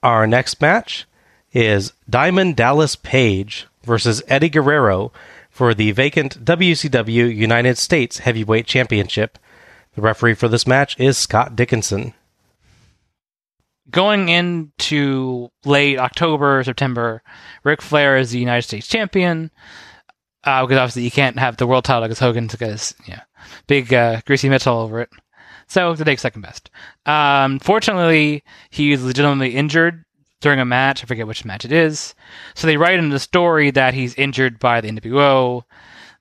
Our 0.02 0.26
next 0.26 0.60
match 0.60 1.06
is 1.52 1.92
Diamond 2.08 2.56
Dallas 2.56 2.96
Page 2.96 3.66
versus 3.84 4.22
Eddie 4.28 4.48
Guerrero 4.48 5.12
for 5.60 5.74
the 5.74 5.90
vacant 5.90 6.42
WCW 6.42 7.36
United 7.36 7.76
States 7.76 8.20
Heavyweight 8.20 8.64
Championship. 8.64 9.38
The 9.94 10.00
referee 10.00 10.32
for 10.32 10.48
this 10.48 10.66
match 10.66 10.98
is 10.98 11.18
Scott 11.18 11.54
Dickinson. 11.54 12.14
going 13.90 14.30
into 14.30 15.50
late 15.66 15.98
October, 15.98 16.64
September, 16.64 17.22
Ric 17.62 17.82
Flair 17.82 18.16
is 18.16 18.30
the 18.30 18.38
United 18.38 18.62
States 18.62 18.88
champion. 18.88 19.50
Uh, 20.44 20.64
because 20.64 20.78
obviously 20.78 21.02
you 21.02 21.10
can't 21.10 21.38
have 21.38 21.58
the 21.58 21.66
world 21.66 21.84
title 21.84 22.04
because 22.08 22.20
Hogan's 22.20 22.54
got 22.54 22.70
his 22.70 22.94
yeah, 23.06 23.20
big 23.66 23.92
uh, 23.92 24.22
greasy 24.24 24.48
mitts 24.48 24.66
all 24.66 24.80
over 24.80 25.02
it. 25.02 25.10
So 25.66 25.94
the 25.94 26.06
next 26.06 26.22
second 26.22 26.40
best. 26.40 26.70
Um, 27.04 27.58
fortunately, 27.58 28.44
he's 28.70 29.02
legitimately 29.02 29.56
injured 29.56 30.06
during 30.40 30.58
a 30.60 30.64
match. 30.64 31.02
I 31.02 31.06
forget 31.06 31.26
which 31.26 31.44
match 31.44 31.64
it 31.64 31.72
is. 31.72 32.14
So 32.54 32.66
they 32.66 32.76
write 32.76 32.98
in 32.98 33.10
the 33.10 33.18
story 33.18 33.70
that 33.70 33.94
he's 33.94 34.14
injured 34.14 34.58
by 34.58 34.80
the 34.80 34.90
NWO, 34.90 35.62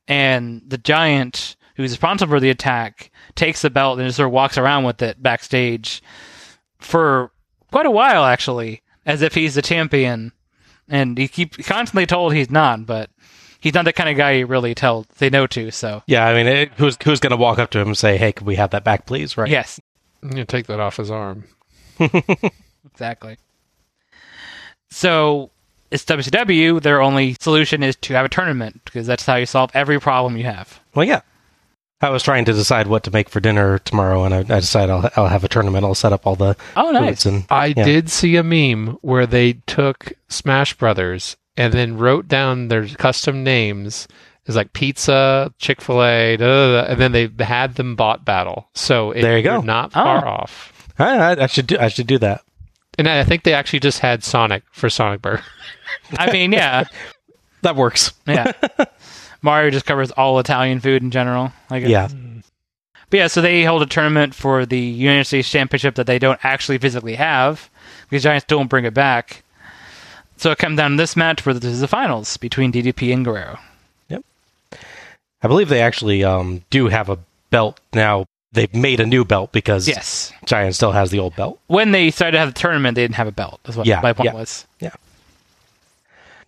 and 0.08 0.62
the 0.68 0.78
giant 0.78 1.56
who's 1.76 1.92
responsible 1.92 2.32
for 2.36 2.40
the 2.40 2.50
attack 2.50 3.12
takes 3.36 3.62
the 3.62 3.70
belt 3.70 4.00
and 4.00 4.08
just 4.08 4.18
sort 4.18 4.28
of 4.28 4.34
walks 4.34 4.58
around 4.58 4.84
with 4.84 5.02
it 5.02 5.22
backstage 5.24 6.02
for 6.80 7.32
quite 7.72 7.86
a 7.86 7.92
while 7.92 8.26
actually, 8.26 8.82
as 9.06 9.22
if 9.22 9.34
he's 9.34 9.56
the 9.56 9.62
champion. 9.62 10.32
and 10.90 11.18
he 11.18 11.28
keep 11.28 11.64
constantly 11.66 12.06
told 12.06 12.34
he's 12.34 12.50
not, 12.50 12.86
but 12.86 13.10
he's 13.60 13.74
not 13.74 13.86
the 13.86 13.94
kind 13.94 14.10
of 14.10 14.18
guy 14.18 14.32
you 14.32 14.46
really 14.46 14.74
tell 14.76 15.06
say 15.16 15.30
no 15.30 15.46
to. 15.48 15.72
So 15.72 16.04
Yeah, 16.08 16.26
I 16.26 16.34
mean, 16.34 16.48
it, 16.48 16.72
who's 16.78 16.98
who's 17.04 17.20
going 17.20 17.32
to 17.32 17.38
walk 17.38 17.60
up 17.60 17.70
to 17.72 17.80
him 17.80 17.90
and 17.90 17.98
say, 17.98 18.18
"Hey, 18.18 18.32
can 18.34 18.46
we 18.46 18.56
have 18.56 18.72
that 18.72 18.84
back, 18.84 19.06
please?" 19.06 19.38
Right? 19.38 19.50
yes, 19.50 19.80
You 20.22 20.44
take 20.46 20.66
that 20.68 20.80
off 20.80 20.98
his 20.98 21.12
arm. 21.12 21.46
exactly. 22.92 23.38
So 24.92 25.52
it's 25.92 26.06
WCW. 26.06 26.82
Their 26.82 27.02
only 27.02 27.36
solution 27.40 27.84
is 27.84 27.96
to 27.98 28.14
have 28.14 28.26
a 28.26 28.30
tournament 28.30 28.82
because 28.86 29.08
that's 29.08 29.26
how 29.26 29.36
you 29.36 29.46
solve 29.46 29.72
every 29.74 30.00
problem 30.00 30.38
you 30.38 30.44
have. 30.46 30.80
Well, 30.96 31.06
yeah. 31.06 31.22
I 32.02 32.10
was 32.12 32.24
trying 32.24 32.46
to 32.46 32.54
decide 32.54 32.88
what 32.88 33.04
to 33.04 33.12
make 33.12 33.28
for 33.28 33.42
dinner 33.42 33.78
tomorrow, 33.80 34.24
and 34.24 34.34
I, 34.34 34.40
I 34.40 34.60
decided 34.62 34.90
I'll, 34.90 35.10
I'll 35.18 35.28
have 35.28 35.44
a 35.44 35.50
tournament. 35.50 35.84
I'll 35.84 35.96
set 35.96 36.14
up 36.14 36.26
all 36.26 36.38
the 36.38 36.56
Oh, 36.78 36.92
nice. 36.92 37.26
and 37.26 37.44
I 37.50 37.74
yeah. 37.76 37.84
did 37.84 38.10
see 38.10 38.38
a 38.38 38.44
meme 38.44 38.98
where 39.02 39.26
they 39.28 39.54
took 39.68 40.14
Smash 40.30 40.76
Brothers 40.76 41.36
and 41.58 41.74
then 41.74 41.98
wrote 41.98 42.30
down 42.30 42.70
their 42.70 42.88
custom 42.88 43.44
names. 43.44 44.08
It's 44.46 44.56
like 44.56 44.72
pizza, 44.72 45.54
Chick 45.60 45.82
Fil 45.82 46.02
A, 46.02 46.36
and 46.38 47.02
then 47.02 47.12
they 47.12 47.30
had 47.44 47.76
them 47.76 47.98
bot 47.98 48.24
battle. 48.24 48.70
So 48.76 49.12
it, 49.12 49.22
There 49.22 49.38
you 49.38 49.44
go. 49.44 49.56
you're 49.56 49.64
not 49.64 49.92
far 49.92 50.26
Oh. 50.26 50.30
off. 50.30 50.72
I, 50.98 51.18
I, 51.18 51.44
I 51.44 51.48
should 51.48 51.68
do. 51.68 51.78
I 51.78 51.90
should 51.90 52.08
do 52.08 52.18
that. 52.20 52.42
And 53.00 53.08
I 53.08 53.24
think 53.24 53.44
they 53.44 53.54
actually 53.54 53.80
just 53.80 54.00
had 54.00 54.24
Sonic 54.24 54.64
for 54.72 54.90
Sonic 54.90 55.22
Burger. 55.22 55.44
I 56.18 56.32
mean, 56.32 56.52
yeah, 56.52 56.84
That 57.62 57.76
works. 57.76 58.14
yeah. 58.28 58.52
Mario 59.42 59.70
just 59.70 59.86
covers 59.86 60.12
all 60.12 60.40
Italian 60.40 60.80
food 60.80 61.02
in 61.02 61.12
general. 61.12 61.52
I 61.70 61.80
guess. 61.80 61.90
Yeah. 61.90 62.08
But 63.10 63.18
yeah, 63.18 63.28
so 63.28 63.42
they 63.42 63.64
hold 63.64 63.82
a 63.82 63.86
tournament 63.86 64.36
for 64.36 64.66
the 64.66 64.80
United 64.80 65.26
States 65.26 65.50
Championship 65.50 65.96
that 65.96 66.08
they 66.08 66.20
don't 66.20 66.40
actually 66.44 66.78
physically 66.78 67.16
have 67.16 67.70
because 68.10 68.24
Giants 68.24 68.46
don't 68.48 68.68
bring 68.68 68.86
it 68.86 68.94
back. 68.94 69.44
So 70.38 70.52
it 70.52 70.58
comes 70.58 70.78
down 70.78 70.92
to 70.92 70.98
this 70.98 71.16
match 71.16 71.46
where 71.46 71.56
this 71.56 71.72
is 71.72 71.82
the 71.82 71.88
finals 71.88 72.38
between 72.38 72.72
DDP 72.72 73.14
and 73.14 73.26
Guerrero. 73.26 73.60
Yep. 74.10 74.24
I 75.42 75.48
believe 75.48 75.70
they 75.70 75.82
actually 75.82 76.24
um, 76.24 76.64
do 76.70 76.88
have 76.88 77.10
a 77.10 77.18
belt 77.50 77.80
now. 77.94 78.26
They've 78.52 78.74
made 78.74 79.00
a 79.00 79.06
new 79.06 79.24
belt 79.26 79.52
because 79.52 79.88
Yes. 79.88 80.32
Giant 80.46 80.74
still 80.76 80.92
has 80.92 81.12
the 81.12 81.20
old 81.20 81.36
belt. 81.36 81.60
When 81.68 81.92
they 81.92 82.10
started 82.10 82.32
to 82.34 82.40
have 82.40 82.54
the 82.54 82.60
tournament, 82.60 82.96
they 82.96 83.04
didn't 83.04 83.16
have 83.16 83.28
a 83.28 83.32
belt. 83.32 83.60
That's 83.64 83.78
what 83.78 83.86
Yeah, 83.86 84.00
my 84.02 84.14
point 84.14 84.26
yeah. 84.28 84.34
was. 84.34 84.66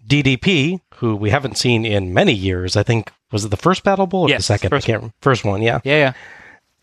DDP, 0.07 0.81
who 0.95 1.15
we 1.15 1.29
haven't 1.29 1.57
seen 1.57 1.85
in 1.85 2.13
many 2.13 2.33
years, 2.33 2.75
I 2.75 2.83
think 2.83 3.11
was 3.31 3.45
it 3.45 3.49
the 3.49 3.57
first 3.57 3.83
Battle 3.83 4.07
Bowl 4.07 4.23
or 4.23 4.29
Yes, 4.29 4.39
the 4.39 4.43
second? 4.43 4.69
first 4.71 4.89
I 4.89 4.93
can't. 4.93 5.13
First 5.21 5.45
one, 5.45 5.61
yeah. 5.61 5.79
Yeah, 5.83 5.97
yeah. 5.97 6.13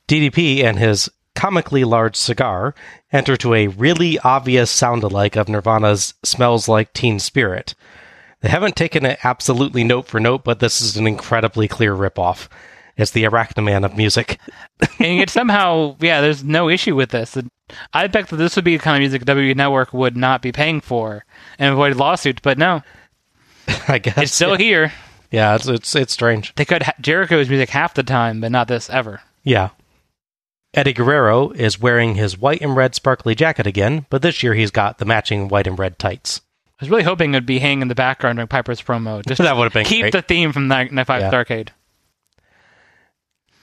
DDP 0.07 0.63
and 0.65 0.79
his 0.79 1.11
comically 1.35 1.85
large 1.85 2.17
cigar 2.17 2.75
enter 3.13 3.37
to 3.37 3.55
a 3.55 3.67
really 3.67 4.19
obvious 4.21 4.71
sound 4.71 5.03
alike 5.03 5.37
of 5.37 5.49
Nirvana's 5.49 6.15
Smells 6.25 6.69
Like 6.69 6.93
Teen 6.93 7.19
Spirit. 7.19 7.75
They 8.41 8.49
haven't 8.49 8.77
taken 8.77 9.05
it 9.05 9.19
absolutely 9.25 9.85
note 9.85 10.07
for 10.07 10.21
note, 10.21 10.45
but 10.45 10.61
this 10.61 10.81
is 10.81 10.97
an 10.97 11.07
incredibly 11.07 11.69
clear 11.69 11.95
ripoff. 11.95 12.49
It's 12.99 13.13
the 13.13 13.25
Arachnaman 13.25 13.85
of 13.85 13.97
music. 13.97 14.39
and 14.99 15.17
yet 15.19 15.31
somehow, 15.31 15.97
yeah, 16.01 16.21
there's 16.21 16.45
no 16.45 16.69
issue 16.69 16.95
with 16.97 17.11
this. 17.11 17.39
I 17.95 18.07
bet 18.09 18.29
that 18.29 18.37
this 18.37 18.57
would 18.57 18.65
be 18.65 18.77
the 18.77 18.83
kind 18.83 18.97
of 18.97 19.01
music 19.09 19.25
W 19.25 19.55
Network 19.55 19.93
would 19.95 20.17
not 20.17 20.43
be 20.43 20.53
paying 20.53 20.81
for 20.81 21.25
and 21.59 21.73
avoid 21.73 21.97
lawsuits, 21.97 22.41
but 22.43 22.59
no, 22.59 22.83
I 23.89 23.99
guess 23.99 24.19
it's 24.19 24.35
still 24.35 24.51
yeah. 24.53 24.57
here. 24.59 24.93
Yeah, 25.31 25.55
it's 25.55 25.67
it's 25.69 25.95
it's 25.95 26.13
strange. 26.13 26.55
They 26.57 26.65
could 26.65 26.83
ha- 26.83 26.95
Jericho's 27.01 27.49
music 27.49 27.69
half 27.71 27.95
the 27.95 28.03
time, 28.03 28.41
but 28.41 28.51
not 28.51 28.67
this 28.69 28.89
ever. 28.91 29.21
Yeah. 29.45 29.71
Eddie 30.75 30.93
Guerrero 30.93 31.51
is 31.51 31.81
wearing 31.81 32.15
his 32.15 32.37
white 32.39 32.61
and 32.61 32.77
red 32.77 32.95
sparkly 32.95 33.35
jacket 33.35 33.67
again, 33.67 34.07
but 34.11 34.23
this 34.23 34.43
year 34.43 34.55
he's 34.55 34.71
got 34.71 34.99
the 34.99 35.05
matching 35.05 35.49
white 35.49 35.67
and 35.67 35.79
red 35.79 35.99
tights. 35.99 36.41
I 36.81 36.85
was 36.85 36.91
really 36.91 37.03
hoping 37.03 37.35
it'd 37.35 37.47
be 37.47 37.59
hanging 37.59 37.83
in 37.83 37.89
the 37.89 37.95
background 37.95 38.37
during 38.37 38.49
Piper's 38.49 38.81
promo. 38.83 39.23
Just 39.27 39.41
That 39.43 39.57
would 39.57 39.65
have 39.65 39.73
been 39.73 39.85
keep 39.87 40.03
great. 40.03 40.13
the 40.13 40.23
theme 40.23 40.53
from 40.53 40.69
Night 40.69 40.93
Night 40.93 41.07
Five 41.07 41.23
Yeah. 41.23 41.31
Arcade. 41.33 41.73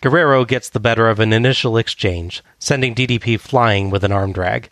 Guerrero 0.06 0.46
gets 0.46 0.70
the 0.70 0.80
better 0.80 1.10
of 1.10 1.20
an 1.20 1.34
initial 1.34 1.78
exchange, 1.78 2.44
sending 2.60 2.94
DDP 2.94 3.40
flying 3.40 3.90
with 3.90 4.04
an 4.04 4.12
arm 4.12 4.34
drag. 4.34 4.70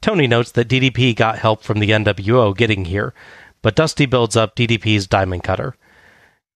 Tony 0.00 0.26
notes 0.26 0.50
that 0.50 0.66
DDP 0.66 1.14
got 1.14 1.38
help 1.38 1.62
from 1.62 1.78
the 1.78 1.90
NWO 1.90 2.56
getting 2.56 2.86
here, 2.86 3.14
but 3.62 3.76
Dusty 3.76 4.04
builds 4.04 4.34
up 4.34 4.56
DDP's 4.56 5.06
diamond 5.06 5.44
cutter. 5.44 5.76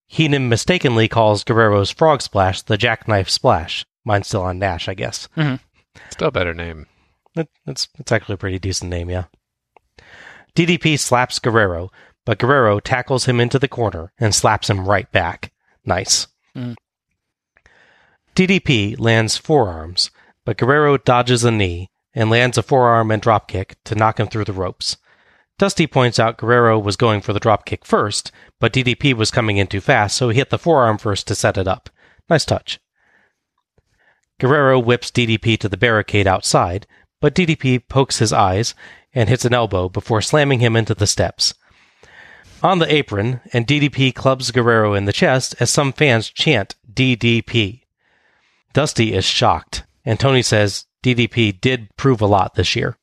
Heenan 0.09 0.49
mistakenly 0.49 1.07
calls 1.07 1.45
Guerrero's 1.45 1.93
frog 1.93 2.21
splash 2.21 2.61
the 2.63 2.77
jackknife 2.77 3.29
splash. 3.29 3.87
Mine's 4.05 4.27
still 4.27 4.43
on 4.43 4.59
Nash, 4.59 4.89
I 4.89 4.95
guess. 4.95 5.29
Still 6.11 6.29
a 6.29 6.33
better 6.33 6.55
name. 6.55 6.87
It, 7.37 7.49
it's 7.69 7.87
it's 8.01 8.11
actually 8.11 8.35
a 8.35 8.39
pretty 8.39 8.59
decent 8.59 8.91
name, 8.91 9.11
yeah. 9.11 9.27
DDP 10.57 10.99
slaps 10.99 11.39
Guerrero, 11.39 11.93
but 12.27 12.41
Guerrero 12.41 12.81
tackles 12.81 13.27
him 13.27 13.39
into 13.39 13.61
the 13.61 13.69
corner 13.69 14.13
and 14.19 14.35
slaps 14.35 14.69
him 14.69 14.89
right 14.89 15.09
back. 15.13 15.53
Nice. 15.85 16.27
Mm. 16.57 16.75
DDP 18.39 18.95
lands 19.01 19.37
forearms, 19.37 20.13
but 20.45 20.57
Guerrero 20.57 20.97
dodges 20.97 21.43
a 21.43 21.51
knee 21.51 21.91
and 22.15 22.31
lands 22.31 22.57
a 22.57 22.63
forearm 22.63 23.11
and 23.11 23.21
dropkick 23.21 23.75
to 23.83 23.97
knock 23.97 24.21
him 24.21 24.29
through 24.29 24.45
the 24.45 24.53
ropes. 24.53 24.97
Dusty 25.59 25.89
points 25.89 26.21
out 26.21 26.37
Guerrero 26.37 26.79
was 26.79 26.95
going 26.95 27.21
for 27.21 27.33
the 27.33 27.41
dropkick 27.41 27.85
first, 27.85 28.31
but 28.61 28.73
DDP 28.73 29.13
was 29.13 29.33
coming 29.33 29.57
in 29.57 29.67
too 29.67 29.81
fast, 29.81 30.17
so 30.17 30.29
he 30.29 30.37
hit 30.37 30.51
the 30.51 30.57
forearm 30.57 30.99
first 30.99 31.27
to 31.27 31.35
set 31.35 31.59
it 31.59 31.67
up. 31.67 31.91
Nice 32.31 32.45
touch. 32.45 32.79
Guerrero 34.39 34.79
whips 34.79 35.11
DDP 35.11 35.59
to 35.59 35.69
the 35.69 35.77
barricade 35.77 36.29
outside, 36.29 36.87
but 37.21 37.35
DDP 37.35 37.89
pokes 37.89 38.21
his 38.21 38.33
eyes 38.33 38.73
and 39.13 39.29
hits 39.29 39.47
an 39.47 39.53
elbow 39.53 39.89
before 39.89 40.23
slamming 40.23 40.61
him 40.61 40.77
into 40.77 40.95
the 40.95 41.09
steps. 41.09 41.55
On 42.63 42.79
the 42.79 42.95
apron, 42.95 43.41
and 43.53 43.67
DDP 43.67 44.15
clubs 44.15 44.53
Guerrero 44.53 44.95
in 44.95 45.07
the 45.07 45.13
chest 45.13 45.57
as 45.59 45.71
some 45.71 45.93
fans 45.93 46.31
chant 46.31 46.77
DDP. 46.89 47.83
Dusty 48.73 49.13
is 49.15 49.25
shocked, 49.25 49.85
and 50.05 50.19
Tony 50.19 50.43
says 50.43 50.87
DDP 51.05 51.61
did 51.61 51.89
prove 51.97 52.21
a 52.21 52.27
lot 52.27 52.55
this 52.55 52.77
year. 52.77 52.97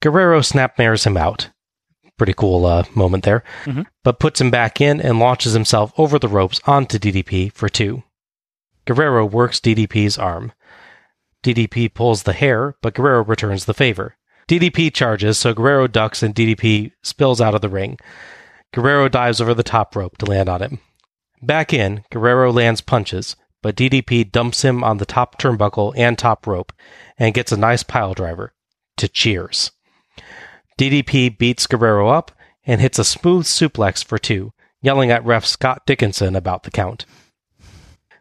Guerrero 0.00 0.40
snapmares 0.40 1.06
him 1.06 1.16
out. 1.16 1.50
Pretty 2.16 2.34
cool 2.34 2.64
uh, 2.66 2.84
moment 2.94 3.24
there. 3.24 3.42
But 4.04 4.20
puts 4.20 4.40
him 4.40 4.50
back 4.50 4.80
in 4.80 5.00
and 5.00 5.18
launches 5.18 5.52
himself 5.52 5.92
over 5.98 6.18
the 6.18 6.28
ropes 6.28 6.60
onto 6.66 6.98
DDP 6.98 7.52
for 7.52 7.68
two. 7.68 8.02
Guerrero 8.86 9.24
works 9.24 9.60
DDP's 9.60 10.18
arm. 10.18 10.52
DDP 11.42 11.92
pulls 11.92 12.22
the 12.22 12.32
hair, 12.32 12.76
but 12.82 12.94
Guerrero 12.94 13.24
returns 13.24 13.64
the 13.64 13.74
favor. 13.74 14.16
DDP 14.48 14.92
charges, 14.92 15.38
so 15.38 15.54
Guerrero 15.54 15.86
ducks 15.86 16.22
and 16.22 16.34
DDP 16.34 16.92
spills 17.02 17.40
out 17.40 17.54
of 17.54 17.62
the 17.62 17.68
ring. 17.68 17.98
Guerrero 18.72 19.08
dives 19.08 19.40
over 19.40 19.54
the 19.54 19.62
top 19.62 19.96
rope 19.96 20.18
to 20.18 20.26
land 20.26 20.48
on 20.48 20.60
him. 20.60 20.78
Back 21.42 21.72
in, 21.72 22.04
Guerrero 22.10 22.52
lands 22.52 22.80
punches, 22.80 23.36
but 23.64 23.76
DDP 23.76 24.30
dumps 24.30 24.60
him 24.60 24.84
on 24.84 24.98
the 24.98 25.06
top 25.06 25.40
turnbuckle 25.40 25.94
and 25.96 26.18
top 26.18 26.46
rope 26.46 26.70
and 27.16 27.32
gets 27.32 27.50
a 27.50 27.56
nice 27.56 27.82
pile 27.82 28.12
driver 28.12 28.52
to 28.98 29.08
cheers. 29.08 29.70
DDP 30.78 31.38
beats 31.38 31.66
Guerrero 31.66 32.08
up 32.08 32.30
and 32.66 32.78
hits 32.78 32.98
a 32.98 33.04
smooth 33.04 33.46
suplex 33.46 34.04
for 34.04 34.18
two, 34.18 34.52
yelling 34.82 35.10
at 35.10 35.24
ref 35.24 35.46
Scott 35.46 35.86
Dickinson 35.86 36.36
about 36.36 36.64
the 36.64 36.70
count. 36.70 37.06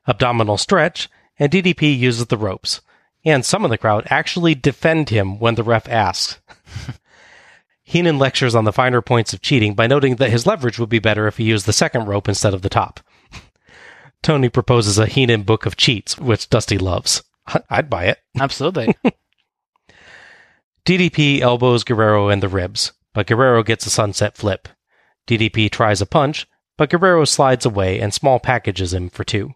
Abdominal 0.08 0.58
stretch, 0.58 1.10
and 1.38 1.52
DDP 1.52 2.00
uses 2.00 2.28
the 2.28 2.38
ropes. 2.38 2.80
And 3.26 3.46
some 3.46 3.66
of 3.66 3.70
the 3.70 3.78
crowd 3.78 4.08
actually 4.10 4.56
defend 4.56 5.10
him 5.10 5.40
when 5.40 5.56
the 5.56 5.64
ref 5.64 5.90
asks. 5.90 6.40
Heenan 7.84 8.18
lectures 8.18 8.56
on 8.56 8.64
the 8.64 8.72
finer 8.72 9.02
points 9.02 9.34
of 9.34 9.42
cheating 9.42 9.74
by 9.74 9.88
noting 9.88 10.16
that 10.16 10.32
his 10.32 10.48
leverage 10.48 10.80
would 10.80 10.88
be 10.88 11.00
better 11.00 11.28
if 11.28 11.36
he 11.36 11.44
used 11.44 11.66
the 11.66 11.74
second 11.74 12.06
rope 12.06 12.30
instead 12.30 12.54
of 12.54 12.62
the 12.62 12.70
top. 12.70 13.02
Tony 14.24 14.50
proposes 14.50 14.98
a 14.98 15.06
Heenan 15.06 15.44
book 15.44 15.66
of 15.66 15.78
cheats, 15.78 16.18
which 16.18 16.50
Dusty 16.50 16.78
loves. 16.78 17.22
I'd 17.70 17.90
buy 17.90 18.06
it. 18.06 18.20
Absolutely. 18.40 18.96
DDP 20.86 21.42
elbows 21.42 21.84
Guerrero 21.84 22.30
in 22.30 22.40
the 22.40 22.48
ribs, 22.48 22.94
but 23.14 23.28
Guerrero 23.28 23.64
gets 23.64 23.86
a 23.86 23.90
sunset 23.90 24.38
flip. 24.38 24.70
DDP 25.28 25.70
tries 25.70 26.02
a 26.02 26.06
punch, 26.06 26.48
but 26.78 26.90
Guerrero 26.90 27.26
slides 27.26 27.66
away 27.66 28.00
and 28.00 28.14
small 28.14 28.40
packages 28.40 28.94
him 28.94 29.10
for 29.10 29.24
two. 29.24 29.52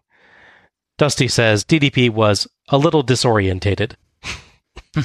Dusty 0.98 1.28
says 1.28 1.64
DDP 1.64 2.10
was 2.10 2.46
a 2.68 2.78
little 2.78 3.04
disorientated. 3.04 3.94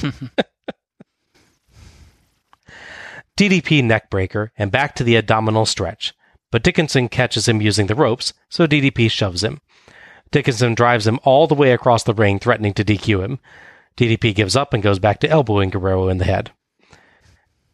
DDP 3.35 3.81
neckbreaker 3.81 4.49
and 4.57 4.71
back 4.71 4.95
to 4.95 5.03
the 5.03 5.15
abdominal 5.15 5.65
stretch, 5.65 6.13
but 6.53 6.61
Dickinson 6.61 7.09
catches 7.09 7.47
him 7.47 7.63
using 7.63 7.87
the 7.87 7.95
ropes, 7.95 8.31
so 8.47 8.67
DDP 8.67 9.09
shoves 9.09 9.43
him. 9.43 9.59
Dickinson 10.29 10.75
drives 10.75 11.07
him 11.07 11.19
all 11.23 11.47
the 11.47 11.55
way 11.55 11.71
across 11.71 12.03
the 12.03 12.13
ring, 12.13 12.37
threatening 12.37 12.75
to 12.75 12.85
DQ 12.85 13.23
him. 13.23 13.39
DDP 13.97 14.35
gives 14.35 14.55
up 14.55 14.71
and 14.71 14.83
goes 14.83 14.99
back 14.99 15.19
to 15.21 15.27
elbowing 15.27 15.71
Guerrero 15.71 16.09
in 16.09 16.19
the 16.19 16.25
head. 16.25 16.51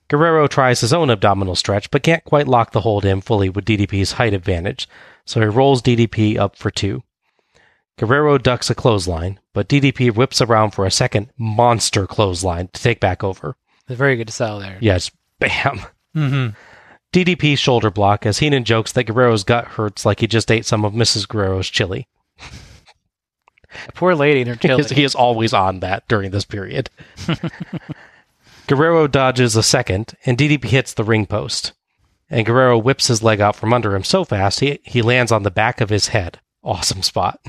Guerrero 0.07 0.47
tries 0.47 0.79
his 0.79 0.93
own 0.93 1.09
abdominal 1.09 1.55
stretch, 1.55 1.91
but 1.91 2.03
can't 2.03 2.23
quite 2.23 2.47
lock 2.47 2.71
the 2.71 2.79
hold 2.79 3.03
in 3.03 3.19
fully 3.19 3.49
with 3.49 3.65
DDP's 3.65 4.13
height 4.13 4.33
advantage, 4.33 4.87
so 5.25 5.41
he 5.41 5.47
rolls 5.47 5.81
DDP 5.81 6.37
up 6.37 6.55
for 6.55 6.71
two. 6.71 7.03
Guerrero 7.97 8.37
ducks 8.37 8.69
a 8.69 8.75
clothesline, 8.75 9.41
but 9.53 9.67
DDP 9.67 10.15
whips 10.15 10.39
around 10.39 10.71
for 10.71 10.85
a 10.85 10.91
second 10.91 11.33
monster 11.37 12.07
clothesline 12.07 12.69
to 12.69 12.81
take 12.81 13.01
back 13.01 13.25
over. 13.25 13.57
It's 13.89 13.97
very 13.97 14.15
good 14.15 14.27
to 14.27 14.33
sell 14.33 14.57
there. 14.61 14.77
Yes, 14.79 15.11
bam. 15.37 15.81
Mm-hmm. 16.15 16.55
DDP 17.13 17.57
shoulder 17.57 17.89
block 17.89 18.25
as 18.25 18.39
Heenan 18.39 18.63
jokes 18.65 18.91
that 18.91 19.05
Guerrero's 19.05 19.43
gut 19.43 19.65
hurts 19.65 20.05
like 20.05 20.19
he 20.19 20.27
just 20.27 20.51
ate 20.51 20.65
some 20.65 20.85
of 20.85 20.93
Mrs. 20.93 21.27
Guerrero's 21.27 21.69
chili. 21.69 22.07
Poor 23.93 24.15
lady 24.15 24.41
and 24.41 24.49
her 24.49 24.55
He 24.55 24.67
chili. 24.67 24.81
is, 24.81 24.89
he 24.89 25.03
is 25.03 25.15
always 25.15 25.53
on 25.53 25.79
that 25.79 26.07
during 26.07 26.31
this 26.31 26.45
period. 26.45 26.89
Guerrero 28.67 29.07
dodges 29.07 29.55
a 29.55 29.63
second, 29.63 30.13
and 30.25 30.37
DDP 30.37 30.65
hits 30.65 30.93
the 30.93 31.03
ring 31.03 31.25
post. 31.25 31.73
And 32.29 32.45
Guerrero 32.45 32.77
whips 32.77 33.07
his 33.07 33.23
leg 33.23 33.41
out 33.41 33.55
from 33.55 33.73
under 33.73 33.95
him 33.95 34.03
so 34.03 34.23
fast 34.23 34.59
he, 34.59 34.79
he 34.83 35.01
lands 35.01 35.31
on 35.31 35.41
the 35.41 35.49
back 35.51 35.81
of 35.81 35.89
his 35.89 36.09
head. 36.09 36.39
Awesome 36.63 37.01
spot. 37.01 37.39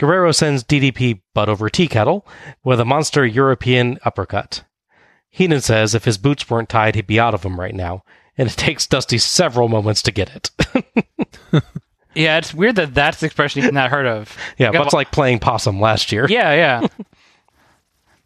Guerrero 0.00 0.32
sends 0.32 0.64
DDP 0.64 1.20
butt 1.32 1.48
over 1.48 1.70
tea 1.70 1.86
kettle 1.86 2.26
with 2.64 2.80
a 2.80 2.84
monster 2.84 3.24
European 3.24 3.98
uppercut. 4.04 4.64
Heenan 5.36 5.60
says 5.60 5.94
if 5.94 6.06
his 6.06 6.16
boots 6.16 6.48
weren't 6.48 6.70
tied, 6.70 6.94
he'd 6.94 7.06
be 7.06 7.20
out 7.20 7.34
of 7.34 7.42
them 7.42 7.60
right 7.60 7.74
now, 7.74 8.02
and 8.38 8.48
it 8.48 8.52
takes 8.56 8.86
Dusty 8.86 9.18
several 9.18 9.68
moments 9.68 10.00
to 10.02 10.10
get 10.10 10.34
it. 10.34 10.50
yeah, 12.14 12.38
it's 12.38 12.54
weird 12.54 12.76
that 12.76 12.94
that's 12.94 13.20
the 13.20 13.26
expression 13.26 13.60
he's 13.60 13.70
not 13.70 13.90
heard 13.90 14.06
of. 14.06 14.34
yeah, 14.58 14.70
much 14.70 14.94
like 14.94 15.12
playing 15.12 15.40
possum 15.40 15.78
last 15.78 16.10
year. 16.10 16.26
Yeah, 16.26 16.54
yeah. 16.54 16.86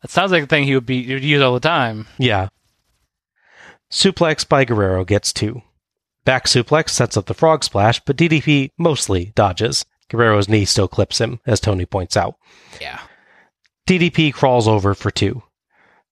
that 0.03 0.11
sounds 0.11 0.31
like 0.31 0.45
a 0.45 0.47
thing 0.47 0.62
he 0.62 0.74
would 0.77 0.87
be 0.87 1.03
he 1.03 1.15
would 1.15 1.24
use 1.24 1.43
all 1.43 1.53
the 1.53 1.59
time. 1.59 2.07
Yeah. 2.16 2.49
Suplex 3.91 4.49
by 4.49 4.65
Guerrero 4.65 5.05
gets 5.05 5.32
two. 5.32 5.62
Back 6.24 6.45
suplex 6.45 6.91
sets 6.91 7.16
up 7.16 7.27
the 7.27 7.35
frog 7.35 7.65
splash, 7.65 7.99
but 7.99 8.16
DDP 8.16 8.70
mostly 8.78 9.32
dodges. 9.35 9.85
Guerrero's 10.09 10.49
knee 10.49 10.65
still 10.65 10.87
clips 10.87 11.20
him, 11.20 11.41
as 11.45 11.59
Tony 11.59 11.87
points 11.87 12.16
out. 12.16 12.37
Yeah. 12.81 13.01
DDP 13.89 14.32
crawls 14.32 14.69
over 14.69 14.95
for 14.95 15.11
two. 15.11 15.43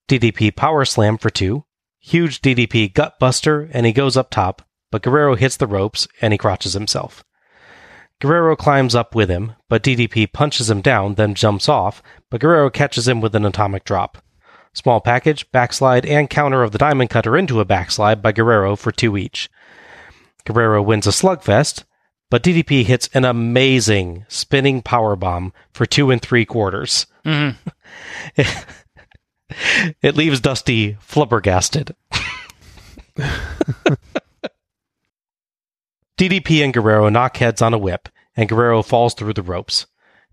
DDP 0.09 0.55
power 0.55 0.85
slam 0.85 1.19
for 1.19 1.31
two. 1.31 1.65
Huge 2.01 2.41
DDP 2.41 2.93
gut 2.93 3.19
buster, 3.19 3.69
and 3.73 3.85
he 3.85 3.93
goes 3.93 4.17
up 4.17 4.31
top, 4.31 4.63
but 4.91 5.03
Guerrero 5.03 5.35
hits 5.37 5.57
the 5.57 5.67
ropes 5.67 6.09
and 6.21 6.33
he 6.33 6.39
crotches 6.39 6.73
himself. 6.73 7.23
Guerrero 8.21 8.57
climbs 8.57 8.95
up 8.95 9.15
with 9.15 9.29
him, 9.29 9.53
but 9.69 9.83
DDP 9.83 10.33
punches 10.33 10.71
him 10.71 10.81
down, 10.81 11.15
then 11.15 11.35
jumps 11.35 11.69
off, 11.69 12.03
but 12.31 12.41
Guerrero 12.41 12.71
catches 12.71 13.07
him 13.07 13.21
with 13.21 13.35
an 13.35 13.45
atomic 13.45 13.85
drop. 13.85 14.19
Small 14.73 15.01
package, 15.01 15.51
backslide, 15.53 16.07
and 16.07 16.31
counter 16.31 16.63
of 16.63 16.73
the 16.73 16.79
diamond 16.79 17.11
cutter 17.11 17.37
into 17.37 17.61
a 17.61 17.65
backslide 17.65 18.23
by 18.23 18.33
Guerrero 18.33 18.77
for 18.77 18.91
two 18.91 19.17
each. 19.17 19.49
Guerrero 20.45 20.83
wins 20.83 21.07
a 21.07 21.11
slugfest, 21.11 21.85
but 22.31 22.43
DDP 22.43 22.85
hits 22.85 23.09
an 23.15 23.25
amazing 23.25 24.25
spinning 24.29 24.83
power 24.83 25.17
bomb 25.17 25.53
for 25.73 25.87
two 25.87 26.11
and 26.11 26.21
three 26.23 26.45
quarters. 26.45 27.07
Mhm. 27.25 27.57
it 30.03 30.17
leaves 30.17 30.41
Dusty 30.41 30.95
flubbergasted. 30.95 31.95
DDP 36.19 36.65
and 36.65 36.75
Guerrero 36.75 37.09
knock 37.09 37.37
heads 37.37 37.63
on 37.63 37.73
a 37.73 37.79
whip, 37.79 38.09
and 38.37 38.49
Guerrero 38.49 38.83
falls 38.83 39.15
through 39.15 39.35
the 39.35 39.43
ropes. 39.43 39.87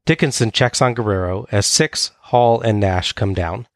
Dickinson 0.06 0.52
checks 0.52 0.82
on 0.82 0.94
Guerrero 0.94 1.46
as 1.52 1.66
Syxx, 1.66 2.12
Hall, 2.22 2.62
and 2.62 2.80
Nash 2.80 3.14
come 3.14 3.34
down. 3.34 3.68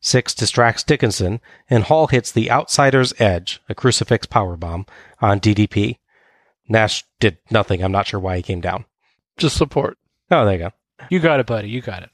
Syxx 0.00 0.34
distracts 0.34 0.84
Dickinson, 0.84 1.40
and 1.68 1.84
Hall 1.84 2.06
hits 2.06 2.30
the 2.30 2.50
outsider's 2.50 3.12
edge, 3.20 3.60
a 3.68 3.74
crucifix 3.74 4.26
powerbomb, 4.26 4.88
on 5.20 5.40
DDP. 5.40 5.98
Nash 6.68 7.04
did 7.20 7.38
nothing. 7.50 7.82
I'm 7.82 7.92
not 7.92 8.06
sure 8.06 8.20
why 8.20 8.36
he 8.36 8.42
came 8.42 8.60
down. 8.60 8.84
Just 9.36 9.56
support. 9.56 9.98
Oh, 10.30 10.44
there 10.44 10.54
you 10.54 10.58
go. 10.58 10.70
You 11.10 11.20
got 11.20 11.40
it, 11.40 11.46
buddy. 11.46 11.68
You 11.68 11.80
got 11.80 12.02
it. 12.02 12.10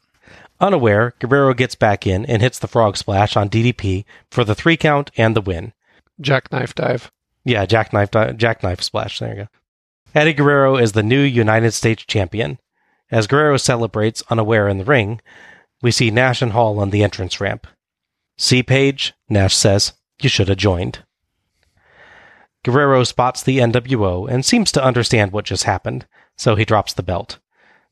Unaware, 0.62 1.12
Guerrero 1.18 1.54
gets 1.54 1.74
back 1.74 2.06
in 2.06 2.24
and 2.26 2.40
hits 2.40 2.60
the 2.60 2.68
frog 2.68 2.96
splash 2.96 3.36
on 3.36 3.50
DDP 3.50 4.04
for 4.30 4.44
the 4.44 4.54
three 4.54 4.76
count 4.76 5.10
and 5.16 5.34
the 5.34 5.40
win. 5.40 5.72
Jackknife 6.20 6.72
dive. 6.72 7.10
Yeah, 7.44 7.66
jackknife, 7.66 8.12
di- 8.12 8.32
jackknife 8.34 8.80
splash. 8.80 9.18
There 9.18 9.28
you 9.28 9.34
go. 9.34 9.48
Eddie 10.14 10.34
Guerrero 10.34 10.76
is 10.76 10.92
the 10.92 11.02
new 11.02 11.20
United 11.20 11.72
States 11.72 12.04
champion. 12.04 12.60
As 13.10 13.26
Guerrero 13.26 13.56
celebrates 13.56 14.22
unaware 14.30 14.68
in 14.68 14.78
the 14.78 14.84
ring, 14.84 15.20
we 15.82 15.90
see 15.90 16.12
Nash 16.12 16.40
and 16.40 16.52
Hall 16.52 16.78
on 16.78 16.90
the 16.90 17.02
entrance 17.02 17.40
ramp. 17.40 17.66
See 18.38 18.62
page, 18.62 19.14
Nash 19.28 19.56
says, 19.56 19.94
you 20.20 20.28
should 20.28 20.48
have 20.48 20.58
joined. 20.58 21.00
Guerrero 22.64 23.02
spots 23.02 23.42
the 23.42 23.58
NWO 23.58 24.30
and 24.30 24.44
seems 24.44 24.70
to 24.72 24.84
understand 24.84 25.32
what 25.32 25.44
just 25.44 25.64
happened, 25.64 26.06
so 26.36 26.54
he 26.54 26.64
drops 26.64 26.92
the 26.92 27.02
belt. 27.02 27.38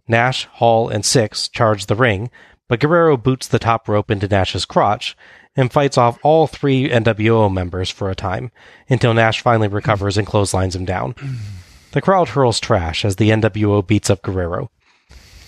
Nash, 0.06 0.44
Hall, 0.44 0.88
and 0.88 1.04
Syxx 1.04 1.50
charge 1.50 1.86
the 1.86 1.96
ring, 1.96 2.30
but 2.70 2.78
Guerrero 2.78 3.16
boots 3.16 3.48
the 3.48 3.58
top 3.58 3.88
rope 3.88 4.12
into 4.12 4.28
Nash's 4.28 4.64
crotch 4.64 5.16
and 5.56 5.72
fights 5.72 5.98
off 5.98 6.20
all 6.22 6.46
three 6.46 6.88
NWO 6.88 7.52
members 7.52 7.90
for 7.90 8.08
a 8.08 8.14
time 8.14 8.52
until 8.88 9.12
Nash 9.12 9.40
finally 9.40 9.66
recovers 9.66 10.16
and 10.16 10.24
clotheslines 10.24 10.76
him 10.76 10.84
down. 10.84 11.16
The 11.90 12.00
crowd 12.00 12.28
hurls 12.28 12.60
trash 12.60 13.04
as 13.04 13.16
the 13.16 13.30
NWO 13.30 13.84
beats 13.84 14.08
up 14.08 14.22
Guerrero. 14.22 14.70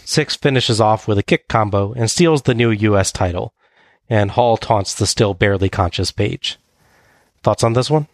Syxx 0.05 0.35
finishes 0.35 0.81
off 0.81 1.07
with 1.07 1.17
a 1.17 1.23
kick 1.23 1.47
combo 1.47 1.93
and 1.93 2.11
steals 2.11 2.43
the 2.43 2.55
new 2.55 2.73
U.S. 2.73 3.13
title, 3.13 3.55
and 4.11 4.33
Hall 4.33 4.57
taunts 4.57 4.93
the 4.93 5.07
still 5.07 5.33
barely 5.33 5.69
conscious 5.69 6.11
Page. 6.11 6.59
Thoughts 7.45 7.63
on 7.63 7.75
this 7.75 7.89
one? 7.89 8.09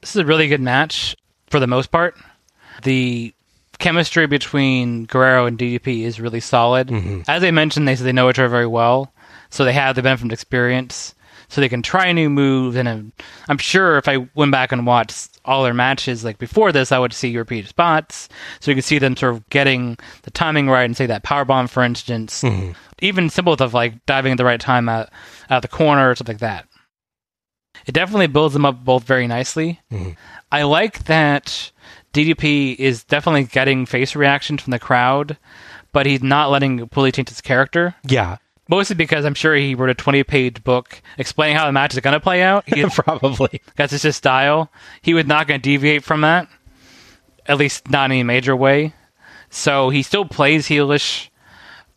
This 0.00 0.16
is 0.16 0.22
a 0.22 0.24
really 0.24 0.48
good 0.48 0.62
match 0.62 1.14
for 1.50 1.60
the 1.60 1.66
most 1.66 1.90
part. 1.90 2.16
The 2.82 3.34
chemistry 3.84 4.26
between 4.26 5.04
Guerrero 5.04 5.44
and 5.44 5.58
DDP 5.58 6.04
is 6.04 6.18
really 6.18 6.40
solid. 6.40 6.88
Mm-hmm. 6.88 7.20
As 7.28 7.44
I 7.44 7.50
mentioned, 7.50 7.86
they 7.86 7.94
they 7.94 8.12
know 8.12 8.30
each 8.30 8.38
other 8.38 8.48
very 8.48 8.66
well, 8.66 9.12
so 9.50 9.62
they 9.62 9.74
have 9.74 9.94
the 9.94 10.02
benefit 10.02 10.24
of 10.24 10.32
experience, 10.32 11.14
so 11.48 11.60
they 11.60 11.68
can 11.68 11.82
try 11.82 12.10
new 12.10 12.30
moves. 12.30 12.76
And 12.76 12.88
I'm, 12.88 13.12
I'm 13.46 13.58
sure 13.58 13.98
if 13.98 14.08
I 14.08 14.26
went 14.34 14.52
back 14.52 14.72
and 14.72 14.86
watched 14.86 15.38
all 15.44 15.62
their 15.62 15.74
matches 15.74 16.24
like 16.24 16.38
before 16.38 16.72
this, 16.72 16.92
I 16.92 16.98
would 16.98 17.12
see 17.12 17.36
repeated 17.36 17.68
spots, 17.68 18.30
so 18.58 18.70
you 18.70 18.74
can 18.74 18.82
see 18.82 18.98
them 18.98 19.18
sort 19.18 19.34
of 19.34 19.46
getting 19.50 19.98
the 20.22 20.30
timing 20.30 20.70
right 20.70 20.84
and 20.84 20.96
say 20.96 21.04
that 21.04 21.22
power 21.22 21.44
bomb, 21.44 21.66
for 21.68 21.82
instance. 21.82 22.42
Mm-hmm. 22.42 22.72
Even 23.00 23.28
simple 23.28 23.52
stuff 23.52 23.74
like 23.74 24.06
diving 24.06 24.32
at 24.32 24.38
the 24.38 24.46
right 24.46 24.60
time 24.60 24.88
out 24.88 25.10
out 25.50 25.60
the 25.60 25.68
corner 25.68 26.10
or 26.10 26.14
something 26.14 26.36
like 26.36 26.40
that. 26.40 26.66
It 27.84 27.92
definitely 27.92 28.28
builds 28.28 28.54
them 28.54 28.64
up 28.64 28.82
both 28.82 29.04
very 29.04 29.26
nicely. 29.26 29.80
Mm-hmm. 29.92 30.12
I 30.50 30.62
like 30.62 31.04
that 31.04 31.70
DDP 32.14 32.76
is 32.76 33.04
definitely 33.04 33.44
getting 33.44 33.84
face 33.84 34.16
reactions 34.16 34.62
from 34.62 34.70
the 34.70 34.78
crowd, 34.78 35.36
but 35.92 36.06
he's 36.06 36.22
not 36.22 36.50
letting 36.50 36.88
fully 36.88 37.12
change 37.12 37.28
his 37.28 37.40
character. 37.40 37.94
Yeah, 38.04 38.38
Mostly 38.68 38.96
because 38.96 39.26
I'm 39.26 39.34
sure 39.34 39.54
he 39.54 39.74
wrote 39.74 39.90
a 39.90 39.94
20 39.94 40.24
page 40.24 40.64
book 40.64 41.02
explaining 41.18 41.56
how 41.56 41.66
the 41.66 41.72
match 41.72 41.92
is 41.92 42.00
going 42.00 42.14
to 42.14 42.20
play 42.20 42.42
out. 42.42 42.64
He, 42.66 42.84
probably. 42.90 43.60
that's 43.76 43.92
just 43.92 44.04
his 44.04 44.16
style. 44.16 44.70
He 45.02 45.12
was 45.12 45.26
not 45.26 45.46
going 45.46 45.60
to 45.60 45.62
deviate 45.62 46.02
from 46.02 46.22
that, 46.22 46.48
at 47.46 47.58
least 47.58 47.90
not 47.90 48.06
in 48.06 48.12
any 48.12 48.22
major 48.22 48.56
way. 48.56 48.94
So 49.50 49.90
he 49.90 50.02
still 50.02 50.24
plays 50.24 50.66
heelish 50.66 51.28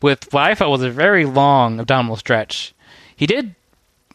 with 0.02 0.32
what 0.32 0.42
I 0.42 0.54
felt 0.54 0.70
was 0.70 0.82
a 0.82 0.90
very 0.90 1.24
long 1.24 1.80
abdominal 1.80 2.16
stretch. 2.16 2.74
He 3.16 3.26
did 3.26 3.54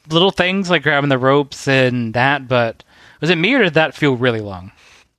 little 0.10 0.32
things 0.32 0.70
like 0.70 0.84
grabbing 0.84 1.10
the 1.10 1.18
ropes 1.18 1.68
and 1.68 2.14
that, 2.14 2.48
but 2.48 2.84
was 3.20 3.32
it 3.32 3.38
me 3.38 3.54
or 3.56 3.64
did 3.64 3.74
that 3.74 3.96
feel 3.96 4.16
really 4.16 4.42
long? 4.42 4.72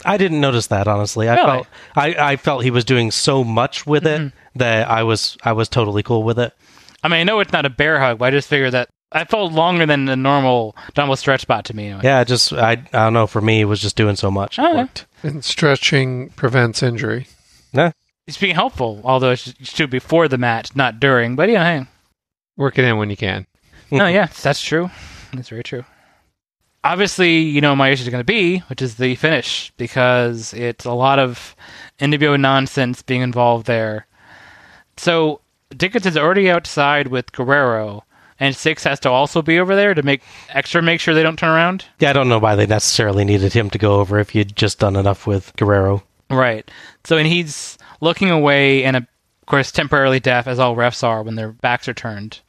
I 0.04 0.16
didn't 0.16 0.40
notice 0.40 0.66
that 0.68 0.86
honestly. 0.88 1.28
I 1.28 1.34
Really? 1.34 1.46
felt 1.46 1.66
I, 1.96 2.14
I 2.32 2.36
felt 2.36 2.64
he 2.64 2.70
was 2.70 2.84
doing 2.84 3.10
so 3.10 3.42
much 3.44 3.86
with 3.86 4.06
it 4.06 4.20
mm-hmm. 4.20 4.58
that 4.58 4.88
I 4.90 5.02
was 5.02 5.36
I 5.42 5.52
was 5.52 5.68
totally 5.68 6.02
cool 6.02 6.22
with 6.22 6.38
it. 6.38 6.52
I 7.02 7.08
mean, 7.08 7.20
I 7.20 7.24
know 7.24 7.40
it's 7.40 7.52
not 7.52 7.66
a 7.66 7.70
bear 7.70 7.98
hug, 8.00 8.18
but 8.18 8.26
I 8.26 8.30
just 8.30 8.48
figured 8.48 8.72
that 8.72 8.88
I 9.12 9.24
felt 9.24 9.52
longer 9.52 9.86
than 9.86 10.08
a 10.08 10.16
normal 10.16 10.74
abdominal 10.88 11.16
stretch 11.16 11.42
spot 11.42 11.64
to 11.66 11.76
me. 11.76 11.86
Anyway. 11.86 12.00
Yeah, 12.04 12.24
just 12.24 12.52
I 12.52 12.72
I 12.72 12.76
don't 13.04 13.12
know. 13.12 13.26
For 13.26 13.40
me, 13.40 13.60
it 13.60 13.66
was 13.66 13.80
just 13.80 13.96
doing 13.96 14.16
so 14.16 14.30
much. 14.30 14.58
It 14.58 14.62
Oh, 14.62 14.72
yeah. 14.74 14.86
And 15.22 15.44
stretching 15.44 16.30
prevents 16.30 16.82
injury. 16.82 17.26
Yeah, 17.72 17.92
It's 18.26 18.36
being 18.38 18.54
helpful, 18.54 19.00
although 19.04 19.30
it 19.32 19.38
should- 19.38 19.66
should 19.66 19.90
be 19.90 19.96
before 19.98 20.28
the 20.28 20.38
match, 20.38 20.76
not 20.76 21.00
during. 21.00 21.34
But 21.36 21.48
yeah, 21.48 21.64
hey. 21.80 21.86
Work 22.56 22.78
it 22.78 22.84
in 22.84 22.98
when 22.98 23.10
you 23.10 23.16
can. 23.16 23.46
No, 23.90 24.06
yeah, 24.18 24.26
that's 24.42 24.60
true. 24.60 24.90
That's 25.32 25.48
very 25.48 25.62
true. 25.64 25.84
Obviously, 26.84 27.38
you 27.38 27.60
know 27.62 27.74
my 27.74 27.88
issue 27.88 28.02
is 28.02 28.10
going 28.10 28.20
to 28.20 28.24
be, 28.24 28.58
which 28.68 28.82
is 28.82 28.96
the 28.96 29.14
finish, 29.14 29.72
because 29.78 30.52
it's 30.52 30.84
a 30.84 30.92
lot 30.92 31.18
of 31.18 31.56
NWO 31.98 32.38
nonsense 32.38 33.00
being 33.00 33.22
involved 33.22 33.66
there. 33.66 34.06
So 34.98 35.40
Dickinson's 35.70 36.16
already 36.16 36.50
outside 36.50 37.08
with 37.08 37.32
Guerrero, 37.32 38.04
and 38.38 38.54
Syxx 38.54 38.84
has 38.84 39.00
to 39.00 39.10
also 39.10 39.42
be 39.42 39.58
over 39.58 39.74
there 39.74 39.94
to 39.94 40.02
make 40.02 40.22
extra 40.50 40.82
make 40.82 41.00
sure 41.00 41.14
they 41.14 41.22
don't 41.22 41.38
turn 41.38 41.50
around. 41.50 41.86
Yeah, 42.00 42.10
I 42.10 42.12
don't 42.12 42.28
know 42.28 42.38
why 42.38 42.54
they 42.54 42.66
necessarily 42.66 43.24
needed 43.24 43.54
him 43.54 43.70
to 43.70 43.78
go 43.78 44.00
over 44.00 44.18
if 44.18 44.34
you'd 44.34 44.54
just 44.54 44.78
done 44.78 44.96
enough 44.96 45.26
with 45.26 45.56
Guerrero. 45.56 46.02
Right. 46.30 46.70
So, 47.04 47.16
and 47.16 47.26
he's 47.26 47.78
looking 48.00 48.30
away 48.30 48.84
and, 48.84 48.96
of 48.96 49.06
course, 49.46 49.72
temporarily 49.72 50.20
deaf, 50.20 50.46
as 50.46 50.58
all 50.58 50.76
refs 50.76 51.02
are 51.02 51.22
when 51.22 51.36
their 51.36 51.52
backs 51.52 51.88
are 51.88 51.94
turned. 51.94 52.40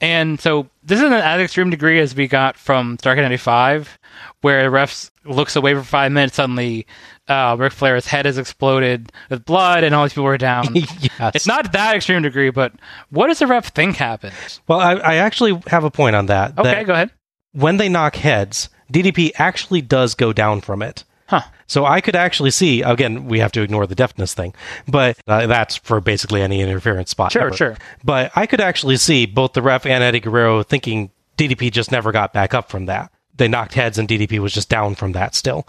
And 0.00 0.40
so, 0.40 0.68
this 0.84 0.98
isn't 1.00 1.12
as 1.12 1.40
extreme 1.40 1.70
degree 1.70 1.98
as 2.00 2.14
we 2.14 2.28
got 2.28 2.56
from 2.56 2.98
Starrcade 2.98 3.22
95, 3.22 3.98
where 4.42 4.62
the 4.62 4.76
refs 4.76 5.10
looks 5.24 5.56
away 5.56 5.74
for 5.74 5.82
five 5.82 6.12
minutes, 6.12 6.36
suddenly 6.36 6.86
uh, 7.28 7.56
Ric 7.58 7.72
Flair's 7.72 8.06
head 8.06 8.26
has 8.26 8.38
exploded 8.38 9.10
with 9.30 9.44
blood 9.44 9.84
and 9.84 9.94
all 9.94 10.04
these 10.04 10.12
people 10.12 10.26
are 10.26 10.38
down. 10.38 10.74
yes. 10.74 11.34
It's 11.34 11.46
not 11.46 11.72
that 11.72 11.96
extreme 11.96 12.22
degree, 12.22 12.50
but 12.50 12.72
what 13.10 13.28
does 13.28 13.38
the 13.38 13.46
ref 13.46 13.68
think 13.68 13.96
happened? 13.96 14.34
Well, 14.68 14.78
I, 14.78 14.94
I 14.94 15.14
actually 15.16 15.60
have 15.68 15.84
a 15.84 15.90
point 15.90 16.16
on 16.16 16.26
that. 16.26 16.58
Okay, 16.58 16.70
that 16.70 16.86
go 16.86 16.92
ahead. 16.92 17.10
When 17.52 17.78
they 17.78 17.88
knock 17.88 18.16
heads, 18.16 18.68
DDP 18.92 19.32
actually 19.36 19.80
does 19.80 20.14
go 20.14 20.32
down 20.32 20.60
from 20.60 20.82
it. 20.82 21.04
Huh. 21.28 21.42
So 21.66 21.84
I 21.86 22.00
could 22.00 22.14
actually 22.16 22.50
see, 22.50 22.82
again, 22.82 23.26
we 23.26 23.38
have 23.38 23.52
to 23.52 23.62
ignore 23.62 23.86
the 23.86 23.94
deafness 23.94 24.34
thing, 24.34 24.54
but 24.86 25.18
uh, 25.26 25.46
that's 25.46 25.76
for 25.76 26.00
basically 26.00 26.42
any 26.42 26.60
interference 26.60 27.10
spot. 27.10 27.32
Sure, 27.32 27.46
ever. 27.48 27.56
sure. 27.56 27.76
But 28.04 28.30
I 28.36 28.46
could 28.46 28.60
actually 28.60 28.96
see 28.98 29.26
both 29.26 29.52
the 29.54 29.62
ref 29.62 29.86
and 29.86 30.02
Eddie 30.04 30.20
Guerrero 30.20 30.62
thinking 30.62 31.10
DDP 31.38 31.72
just 31.72 31.90
never 31.90 32.12
got 32.12 32.32
back 32.32 32.52
up 32.54 32.68
from 32.70 32.86
that. 32.86 33.10
They 33.36 33.48
knocked 33.48 33.74
heads 33.74 33.98
and 33.98 34.06
DDP 34.08 34.38
was 34.38 34.52
just 34.52 34.68
down 34.68 34.94
from 34.94 35.12
that 35.12 35.34
still. 35.34 35.66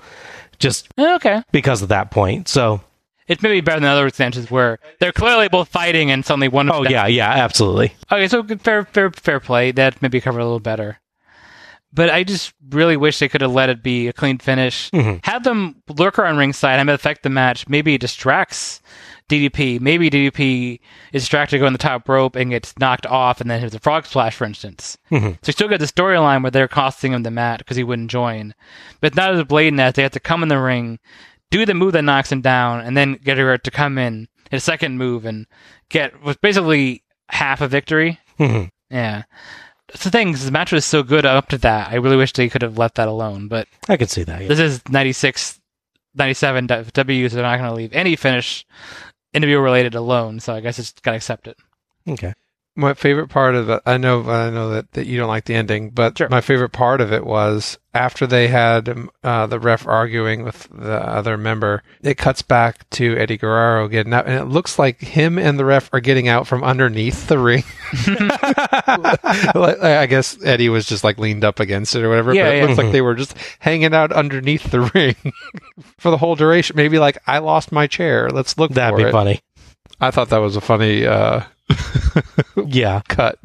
Just 0.60 0.88
Eh, 0.98 1.16
Okay. 1.16 1.42
because 1.52 1.82
of 1.82 1.90
that 1.90 2.12
point. 2.12 2.48
So, 2.48 2.82
It's 3.28 3.42
maybe 3.42 3.62
better 3.62 3.80
than 3.80 3.90
other 3.90 4.06
instances 4.06 4.52
where 4.52 4.78
they're 5.00 5.12
clearly 5.12 5.48
both 5.48 5.70
fighting 5.70 6.12
and 6.12 6.24
suddenly 6.24 6.48
one. 6.48 6.70
oh, 6.72 6.84
yeah, 6.84 7.08
yeah, 7.08 7.30
absolutely. 7.32 7.94
Okay, 8.12 8.28
so 8.28 8.44
fair, 8.44 8.86
fair, 8.86 9.10
fair 9.12 9.40
play. 9.40 9.72
That 9.72 10.00
maybe 10.02 10.22
covered 10.22 10.42
a 10.42 10.44
little 10.46 10.60
better. 10.60 11.00
But 11.96 12.10
I 12.10 12.24
just 12.26 12.54
really 12.70 12.98
wish 12.98 13.20
they 13.20 13.30
could 13.30 13.40
have 13.42 13.54
let 13.54 13.70
it 13.70 13.82
be 13.82 14.08
a 14.10 14.14
clean 14.14 14.38
finish. 14.38 14.92
Have 15.24 15.44
them 15.46 15.82
lurk 15.98 16.20
around 16.20 16.38
ringside, 16.38 16.78
have 16.78 16.90
it 16.90 16.94
affect 16.94 17.24
the 17.24 17.30
match. 17.30 17.70
Maybe 17.70 17.94
it 17.94 18.02
distracts 18.02 18.82
DDP. 19.30 19.80
Maybe 19.80 20.10
DDP 20.10 20.80
is 21.14 21.24
distracted 21.24 21.60
going 21.60 21.72
the 21.72 21.80
top 21.80 22.08
rope 22.10 22.36
and 22.36 22.52
gets 22.52 22.74
knocked 22.78 23.06
off, 23.06 23.40
and 23.40 23.50
then 23.50 23.62
hits 23.62 23.74
a 23.74 23.80
frog 23.80 24.06
splash, 24.06 24.36
for 24.36 24.44
instance. 24.44 24.98
So 25.10 25.48
you 25.48 25.54
still 25.54 25.70
get 25.70 25.80
the 25.80 25.86
storyline 25.86 26.44
where 26.44 26.52
they're 26.52 26.68
costing 26.68 27.14
him 27.14 27.24
the 27.24 27.32
match 27.32 27.60
because 27.60 27.78
he 27.78 27.84
wouldn't 27.84 28.12
join. 28.12 28.54
But 29.00 29.16
not 29.16 29.34
as 29.34 29.44
blatant 29.46 29.80
as 29.80 29.94
they 29.94 30.04
have 30.04 30.12
to 30.12 30.20
come 30.20 30.44
in 30.44 30.50
the 30.50 30.60
ring, 30.60 31.00
do 31.50 31.66
the 31.66 31.74
move 31.74 31.94
that 31.94 32.02
knocks 32.02 32.32
him 32.32 32.42
down, 32.42 32.82
and 32.82 32.98
then 32.98 33.14
get 33.24 33.38
her 33.38 33.58
to 33.58 33.72
come 33.72 33.98
in, 33.98 34.28
his 34.52 34.66
second 34.66 34.98
move, 34.98 35.24
and 35.26 35.48
get 35.90 36.22
was 36.22 36.36
basically 36.36 37.04
half 37.30 37.62
a 37.62 37.68
victory. 37.70 38.20
Mhm. 38.38 38.70
Yeah. 38.90 39.24
That's 39.88 40.04
the 40.04 40.10
thing, 40.10 40.34
'cause 40.34 40.46
the 40.46 40.52
match 40.52 40.72
was 40.72 40.86
so 40.86 41.04
good 41.04 41.26
up 41.26 41.48
to 41.50 41.58
that. 41.60 41.92
I 41.92 41.96
really 41.96 42.18
wish 42.18 42.34
they 42.34 42.50
could 42.50 42.62
have 42.64 42.78
left 42.78 42.96
that 42.96 43.08
alone. 43.08 43.48
But 43.48 43.68
I 43.88 43.98
could 43.98 44.10
see 44.10 44.24
that. 44.24 44.42
Yeah. 44.42 44.48
this 44.48 44.60
is 44.60 44.82
96, 44.90 45.60
97 46.16 46.66
W, 46.68 47.30
so 47.30 47.36
they're 47.36 47.44
not 47.44 47.58
going 47.58 47.70
to 47.70 47.76
leave 47.76 47.94
any 47.94 48.16
finish 48.16 48.66
interview 49.34 49.60
related 49.60 49.94
alone. 49.96 50.40
So 50.40 50.54
I 50.54 50.60
guess 50.62 50.80
it's 50.80 50.92
got 50.94 51.12
to 51.12 51.18
accept 51.18 51.48
it. 51.48 51.58
Okay. 52.08 52.34
My 52.78 52.94
favorite 52.94 53.30
part 53.30 53.56
of 53.56 53.70
it, 53.70 53.82
I 53.86 53.96
know, 53.98 54.30
I 54.30 54.50
know 54.50 54.70
that, 54.72 54.92
that 54.94 55.08
you 55.08 55.18
don't 55.18 55.30
like 55.30 55.46
the 55.46 55.56
ending, 55.56 55.92
but 55.92 56.18
Sure. 56.18 56.28
my 56.30 56.42
favorite 56.42 56.74
part 56.74 57.00
of 57.00 57.14
it 57.14 57.26
was 57.26 57.78
after 57.94 58.28
they 58.28 58.50
had 58.50 58.90
um, 58.90 59.10
uh, 59.24 59.48
the 59.48 59.60
ref 59.62 59.88
arguing 59.88 60.44
with 60.44 60.68
the 60.70 60.96
other 61.02 61.38
member, 61.38 61.84
it 62.02 62.18
cuts 62.18 62.42
back 62.42 62.90
to 62.90 63.16
Eddie 63.18 63.38
Guerrero 63.38 63.88
getting 63.88 64.14
out, 64.14 64.26
and 64.28 64.38
it 64.38 64.46
looks 64.46 64.78
like 64.78 65.00
him 65.00 65.40
and 65.40 65.58
the 65.58 65.64
ref 65.64 65.90
are 65.94 66.02
getting 66.02 66.28
out 66.28 66.48
from 66.48 66.66
underneath 66.66 67.28
the 67.28 67.40
ring. 67.40 67.64
Like, 69.56 69.80
I 69.82 70.06
guess 70.06 70.38
Eddie 70.44 70.70
was 70.70 70.86
just 70.86 71.04
like 71.04 71.18
leaned 71.18 71.44
up 71.44 71.60
against 71.60 71.96
it 71.96 72.04
or 72.04 72.10
whatever, 72.10 72.34
Yeah, 72.34 72.44
but 72.44 72.54
it 72.56 72.58
yeah. 72.58 72.66
looks 72.66 72.78
like 72.78 72.92
they 72.92 73.02
were 73.02 73.16
just 73.16 73.36
hanging 73.60 73.94
out 73.94 74.12
underneath 74.12 74.70
the 74.72 74.82
ring 74.94 75.16
for 75.98 76.12
the 76.12 76.18
whole 76.18 76.36
duration. 76.36 76.76
Maybe 76.76 77.00
like, 77.00 77.18
I 77.28 77.40
lost 77.40 77.72
my 77.72 77.88
chair. 77.88 78.30
Let's 78.30 78.58
look 78.58 78.72
That'd 78.72 78.98
for 78.98 79.04
be 79.04 79.10
it. 79.10 79.12
funny. 79.12 79.40
I 80.02 80.12
thought 80.12 80.30
that 80.30 80.38
was 80.40 80.56
a 80.56 80.62
funny 80.62 81.06
uh, 81.06 81.44
Yeah. 82.66 83.02
cut. 83.08 83.38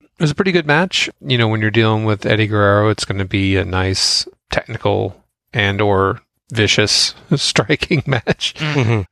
It 0.00 0.22
was 0.22 0.30
a 0.30 0.34
pretty 0.34 0.52
good 0.52 0.66
match. 0.66 1.08
You 1.20 1.38
know, 1.38 1.48
when 1.48 1.60
you're 1.60 1.70
dealing 1.70 2.04
with 2.04 2.26
Eddie 2.26 2.46
Guerrero, 2.48 2.88
it's 2.88 3.04
going 3.04 3.18
to 3.18 3.24
be 3.24 3.56
a 3.56 3.64
nice 3.64 4.26
technical 4.50 5.24
and 5.52 5.80
or 5.80 6.20
vicious 6.52 7.14
striking 7.36 8.02
match. 8.06 8.54
hmm 8.58 9.02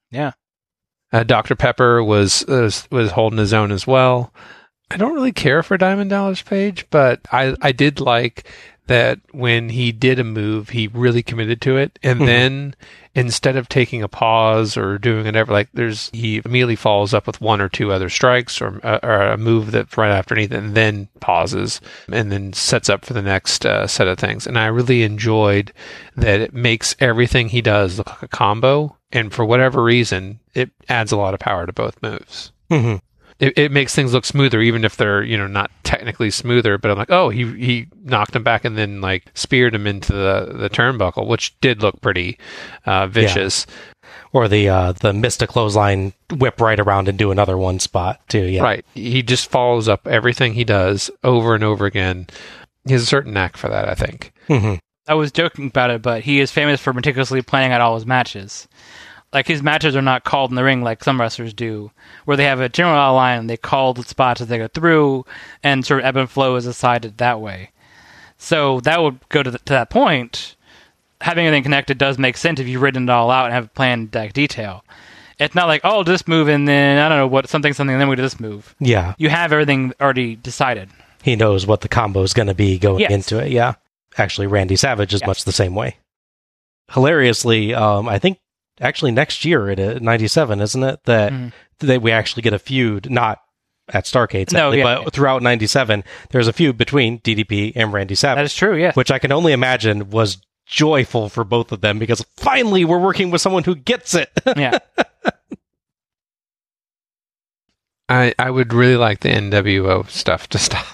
Uh, 1.12 1.22
Dr. 1.22 1.54
Pepper 1.54 2.02
was, 2.02 2.44
was 2.48 2.88
was 2.90 3.12
holding 3.12 3.38
his 3.38 3.54
own 3.54 3.70
as 3.70 3.86
well. 3.86 4.32
I 4.90 4.96
don't 4.96 5.14
really 5.14 5.32
care 5.32 5.62
for 5.62 5.76
Diamond 5.78 6.10
Dallas 6.10 6.42
Page, 6.42 6.86
but 6.90 7.20
I 7.32 7.54
I 7.62 7.72
did 7.72 8.00
like 8.00 8.48
that 8.86 9.18
when 9.32 9.70
he 9.70 9.92
did 9.92 10.18
a 10.18 10.24
move, 10.24 10.70
he 10.70 10.88
really 10.88 11.22
committed 11.22 11.60
to 11.62 11.76
it, 11.76 11.98
and 12.02 12.20
Mhm. 12.20 12.26
then 12.26 12.74
instead 13.14 13.56
of 13.56 13.68
taking 13.68 14.02
a 14.02 14.08
pause 14.08 14.76
or 14.76 14.98
doing 14.98 15.24
whatever, 15.24 15.52
like 15.52 15.68
there's 15.74 16.10
he 16.12 16.40
immediately 16.44 16.76
follows 16.76 17.14
up 17.14 17.26
with 17.26 17.40
one 17.40 17.60
or 17.60 17.68
two 17.68 17.90
other 17.90 18.08
strikes 18.08 18.60
or 18.60 18.80
uh, 18.84 18.98
or 19.02 19.22
a 19.22 19.36
move 19.38 19.70
that's 19.72 19.96
right 19.96 20.10
underneath, 20.10 20.52
it, 20.52 20.56
and 20.58 20.74
then 20.74 21.08
pauses 21.20 21.80
and 22.12 22.30
then 22.30 22.52
sets 22.52 22.88
up 22.88 23.04
for 23.04 23.12
the 23.14 23.22
next 23.22 23.64
uh, 23.66 23.86
set 23.86 24.06
of 24.08 24.18
things. 24.18 24.46
And 24.46 24.58
I 24.58 24.66
really 24.66 25.02
enjoyed 25.02 25.72
that 26.16 26.40
it 26.40 26.54
makes 26.54 26.94
everything 27.00 27.48
he 27.48 27.62
does 27.62 27.98
look 27.98 28.08
like 28.08 28.22
a 28.22 28.28
combo, 28.28 28.96
and 29.12 29.32
for 29.32 29.44
whatever 29.44 29.82
reason, 29.82 30.40
it 30.54 30.70
adds 30.88 31.12
a 31.12 31.16
lot 31.16 31.34
of 31.34 31.40
power 31.40 31.66
to 31.66 31.72
both 31.72 32.00
moves 32.02 32.52
hmm 32.70 32.96
it, 33.38 33.58
it 33.58 33.72
makes 33.72 33.94
things 33.94 34.12
look 34.14 34.24
smoother, 34.24 34.60
even 34.60 34.84
if 34.84 34.96
they're 34.96 35.22
you 35.22 35.36
know 35.36 35.46
not 35.46 35.70
technically 35.84 36.30
smoother. 36.30 36.78
But 36.78 36.90
I'm 36.90 36.98
like, 36.98 37.10
oh, 37.10 37.28
he 37.28 37.44
he 37.56 37.88
knocked 38.02 38.34
him 38.36 38.42
back 38.42 38.64
and 38.64 38.76
then 38.76 39.00
like 39.00 39.30
speared 39.34 39.74
him 39.74 39.86
into 39.86 40.12
the 40.12 40.52
the 40.56 40.70
turnbuckle, 40.70 41.26
which 41.26 41.58
did 41.60 41.82
look 41.82 42.00
pretty 42.00 42.38
uh, 42.84 43.06
vicious. 43.06 43.66
Or 44.32 44.48
the 44.48 44.68
uh, 44.68 44.92
the 44.92 45.12
Mista 45.12 45.46
clothesline 45.46 46.12
whip 46.30 46.60
right 46.60 46.78
around 46.78 47.08
and 47.08 47.18
do 47.18 47.30
another 47.30 47.56
one 47.56 47.78
spot 47.78 48.20
too. 48.28 48.44
Yeah. 48.44 48.62
Right. 48.62 48.84
He 48.94 49.22
just 49.22 49.50
follows 49.50 49.88
up 49.88 50.06
everything 50.06 50.54
he 50.54 50.64
does 50.64 51.10
over 51.24 51.54
and 51.54 51.64
over 51.64 51.86
again. 51.86 52.26
He 52.84 52.92
has 52.92 53.02
a 53.02 53.06
certain 53.06 53.32
knack 53.32 53.56
for 53.56 53.68
that, 53.68 53.88
I 53.88 53.94
think. 53.94 54.32
hmm 54.46 54.74
I 55.08 55.14
was 55.14 55.30
joking 55.30 55.68
about 55.68 55.90
it, 55.90 56.02
but 56.02 56.22
he 56.22 56.40
is 56.40 56.50
famous 56.50 56.80
for 56.80 56.92
meticulously 56.92 57.40
planning 57.40 57.72
out 57.72 57.80
all 57.80 57.94
his 57.94 58.06
matches. 58.06 58.66
Like 59.32 59.46
his 59.48 59.62
matches 59.62 59.94
are 59.96 60.02
not 60.02 60.24
called 60.24 60.50
in 60.50 60.56
the 60.56 60.64
ring 60.64 60.82
like 60.82 61.02
some 61.04 61.20
wrestlers 61.20 61.52
do, 61.52 61.90
where 62.24 62.36
they 62.36 62.44
have 62.44 62.60
a 62.60 62.68
general 62.68 62.96
outline 62.96 63.40
and 63.40 63.50
they 63.50 63.56
call 63.56 63.92
the 63.92 64.02
spots 64.02 64.40
as 64.40 64.46
they 64.46 64.58
go 64.58 64.68
through, 64.68 65.26
and 65.62 65.84
sort 65.84 66.00
of 66.00 66.06
ebb 66.06 66.16
and 66.16 66.30
flow 66.30 66.56
is 66.56 66.64
decided 66.64 67.18
that 67.18 67.40
way. 67.40 67.70
So 68.38 68.80
that 68.80 69.02
would 69.02 69.18
go 69.28 69.42
to, 69.42 69.50
the, 69.50 69.58
to 69.58 69.72
that 69.72 69.90
point. 69.90 70.54
Having 71.20 71.46
everything 71.46 71.62
connected 71.64 71.98
does 71.98 72.18
make 72.18 72.36
sense 72.36 72.60
if 72.60 72.68
you've 72.68 72.82
written 72.82 73.04
it 73.08 73.10
all 73.12 73.30
out 73.30 73.46
and 73.46 73.54
have 73.54 73.64
a 73.64 73.68
plan 73.68 74.08
like 74.12 74.32
detail. 74.32 74.84
It's 75.38 75.54
not 75.54 75.66
like 75.66 75.80
oh, 75.84 76.02
this 76.02 76.26
move 76.28 76.48
and 76.48 76.66
then 76.66 76.98
I 76.98 77.08
don't 77.08 77.18
know 77.18 77.26
what 77.26 77.48
something 77.48 77.72
something 77.72 77.92
and 77.94 78.00
then 78.00 78.08
we 78.08 78.16
do 78.16 78.22
this 78.22 78.40
move. 78.40 78.74
Yeah. 78.78 79.14
You 79.18 79.28
have 79.28 79.52
everything 79.52 79.92
already 80.00 80.36
decided. 80.36 80.88
He 81.22 81.36
knows 81.36 81.66
what 81.66 81.80
the 81.80 81.88
combo 81.88 82.22
is 82.22 82.32
going 82.32 82.48
to 82.48 82.54
be 82.54 82.78
going 82.78 83.00
Yes. 83.00 83.10
into 83.10 83.42
it. 83.44 83.50
Yeah. 83.50 83.74
Actually, 84.16 84.46
Randy 84.46 84.76
Savage 84.76 85.12
is 85.12 85.20
Yes. 85.22 85.26
much 85.26 85.44
the 85.44 85.52
same 85.52 85.74
way. 85.74 85.96
Hilariously, 86.92 87.74
um, 87.74 88.08
I 88.08 88.18
think 88.18 88.38
actually 88.80 89.10
next 89.12 89.44
year 89.44 89.68
at 89.70 89.78
uh, 89.80 89.98
97, 90.00 90.60
isn't 90.60 90.82
it? 90.82 91.04
That, 91.04 91.32
Mhm. 91.32 91.52
that 91.80 92.02
we 92.02 92.12
actually 92.12 92.42
get 92.42 92.52
a 92.52 92.58
feud, 92.58 93.10
not 93.10 93.40
at 93.92 94.04
Starrcade, 94.04 94.52
No, 94.52 94.72
yeah. 94.72 95.02
but 95.04 95.12
throughout 95.12 95.42
97, 95.42 96.02
there's 96.30 96.48
a 96.48 96.52
feud 96.52 96.76
between 96.76 97.18
DDP 97.20 97.72
and 97.76 97.92
Randy 97.92 98.14
Savage. 98.16 98.38
That 98.38 98.44
is 98.46 98.54
true. 98.54 98.76
Yes. 98.76 98.96
which 98.96 99.10
I 99.10 99.18
can 99.18 99.30
only 99.32 99.52
imagine 99.52 100.10
was 100.10 100.38
joyful 100.66 101.28
for 101.28 101.44
both 101.44 101.70
of 101.70 101.80
them 101.80 101.98
because 102.00 102.24
finally 102.36 102.84
we're 102.84 102.98
working 102.98 103.30
with 103.30 103.40
someone 103.40 103.62
who 103.62 103.76
gets 103.76 104.14
it. 104.14 104.30
yeah. 104.56 104.78
I, 108.08 108.34
I 108.38 108.50
would 108.50 108.72
really 108.72 108.96
like 108.96 109.20
the 109.20 109.30
NWO 109.30 110.08
stuff 110.08 110.48
to 110.50 110.58
stop. 110.58 110.86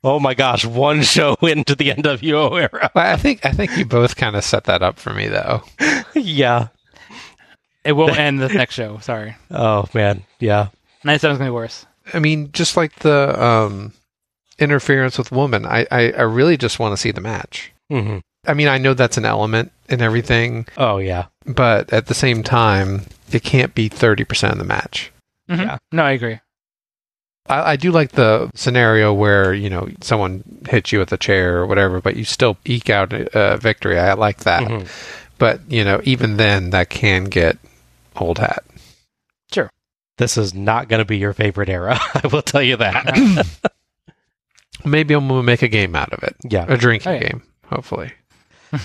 oh 0.04 0.18
my 0.18 0.34
gosh, 0.34 0.64
one 0.64 1.02
show 1.02 1.34
into 1.42 1.74
the 1.76 1.90
NWO 1.90 2.60
era. 2.60 2.90
I 2.94 3.16
think 3.16 3.44
I 3.46 3.52
think 3.52 3.76
you 3.76 3.84
both 3.84 4.16
kind 4.16 4.34
of 4.36 4.42
set 4.44 4.64
that 4.64 4.82
up 4.82 4.98
for 4.98 5.14
me 5.14 5.28
though. 5.28 5.62
yeah. 6.14 6.68
It 7.84 7.92
will 7.92 8.10
end 8.10 8.40
the 8.40 8.48
next 8.48 8.74
show. 8.74 8.98
Sorry. 8.98 9.36
Oh 9.50 9.86
man. 9.94 10.24
Yeah. 10.40 10.68
97 11.04 11.34
is 11.34 11.38
going 11.38 11.46
to 11.48 11.52
be 11.52 11.54
worse. 11.54 11.86
I 12.12 12.18
mean, 12.18 12.50
just 12.52 12.76
like 12.76 12.96
the 12.96 13.40
um, 13.42 13.92
interference 14.58 15.16
with 15.16 15.30
woman, 15.30 15.64
I, 15.64 15.86
I, 15.90 16.10
I 16.10 16.22
really 16.22 16.56
just 16.56 16.78
want 16.80 16.92
to 16.92 16.96
see 17.00 17.12
the 17.12 17.20
match. 17.20 17.70
hmm 17.88 18.18
I 18.46 18.54
mean, 18.54 18.68
I 18.68 18.78
know 18.78 18.94
that's 18.94 19.18
an 19.18 19.26
element 19.26 19.72
in 19.90 20.00
everything, 20.00 20.66
Oh 20.78 20.98
yeah. 20.98 21.26
but 21.44 21.92
at 21.92 22.06
the 22.06 22.14
same 22.14 22.42
time, 22.42 23.02
it 23.30 23.42
can't 23.42 23.74
be 23.74 23.90
30% 23.90 24.52
of 24.52 24.58
the 24.58 24.64
match. 24.64 25.12
Mhm. 25.48 25.58
Yeah. 25.58 25.78
No, 25.92 26.02
I 26.04 26.12
agree. 26.12 26.40
I, 27.46 27.72
I 27.72 27.76
do 27.76 27.90
like 27.92 28.12
the 28.12 28.50
scenario 28.54 29.12
where, 29.14 29.54
you 29.54 29.70
know, 29.70 29.88
someone 30.02 30.42
hits 30.68 30.92
you 30.92 30.98
with 30.98 31.12
a 31.12 31.16
chair 31.16 31.58
or 31.58 31.66
whatever, 31.66 32.00
but 32.00 32.16
you 32.16 32.24
still 32.24 32.56
eke 32.64 32.90
out 32.90 33.12
a 33.12 33.56
victory. 33.58 33.98
I 33.98 34.12
like 34.14 34.40
that. 34.40 34.62
Mhm. 34.62 34.88
But, 35.38 35.60
you 35.70 35.84
know, 35.84 36.00
even 36.04 36.36
then, 36.36 36.70
that 36.70 36.90
can 36.90 37.24
get 37.24 37.58
old 38.16 38.38
hat. 38.38 38.64
Sure. 39.52 39.70
This 40.16 40.36
is 40.36 40.52
not 40.52 40.88
going 40.88 40.98
to 40.98 41.04
be 41.04 41.16
your 41.16 41.32
favorite 41.32 41.68
era. 41.68 41.96
I 42.14 42.26
will 42.26 42.42
tell 42.42 42.62
you 42.62 42.76
that. 42.76 43.46
Maybe 44.84 45.14
I'm 45.14 45.28
going 45.28 45.40
to 45.40 45.44
make 45.46 45.62
a 45.62 45.68
game 45.68 45.94
out 45.96 46.12
of 46.12 46.22
it. 46.24 46.36
yeah. 46.44 46.64
A 46.68 46.76
drinking 46.76 47.10
Oh, 47.12 47.14
yeah. 47.14 47.20
game, 47.28 47.42
hopefully. 47.66 48.12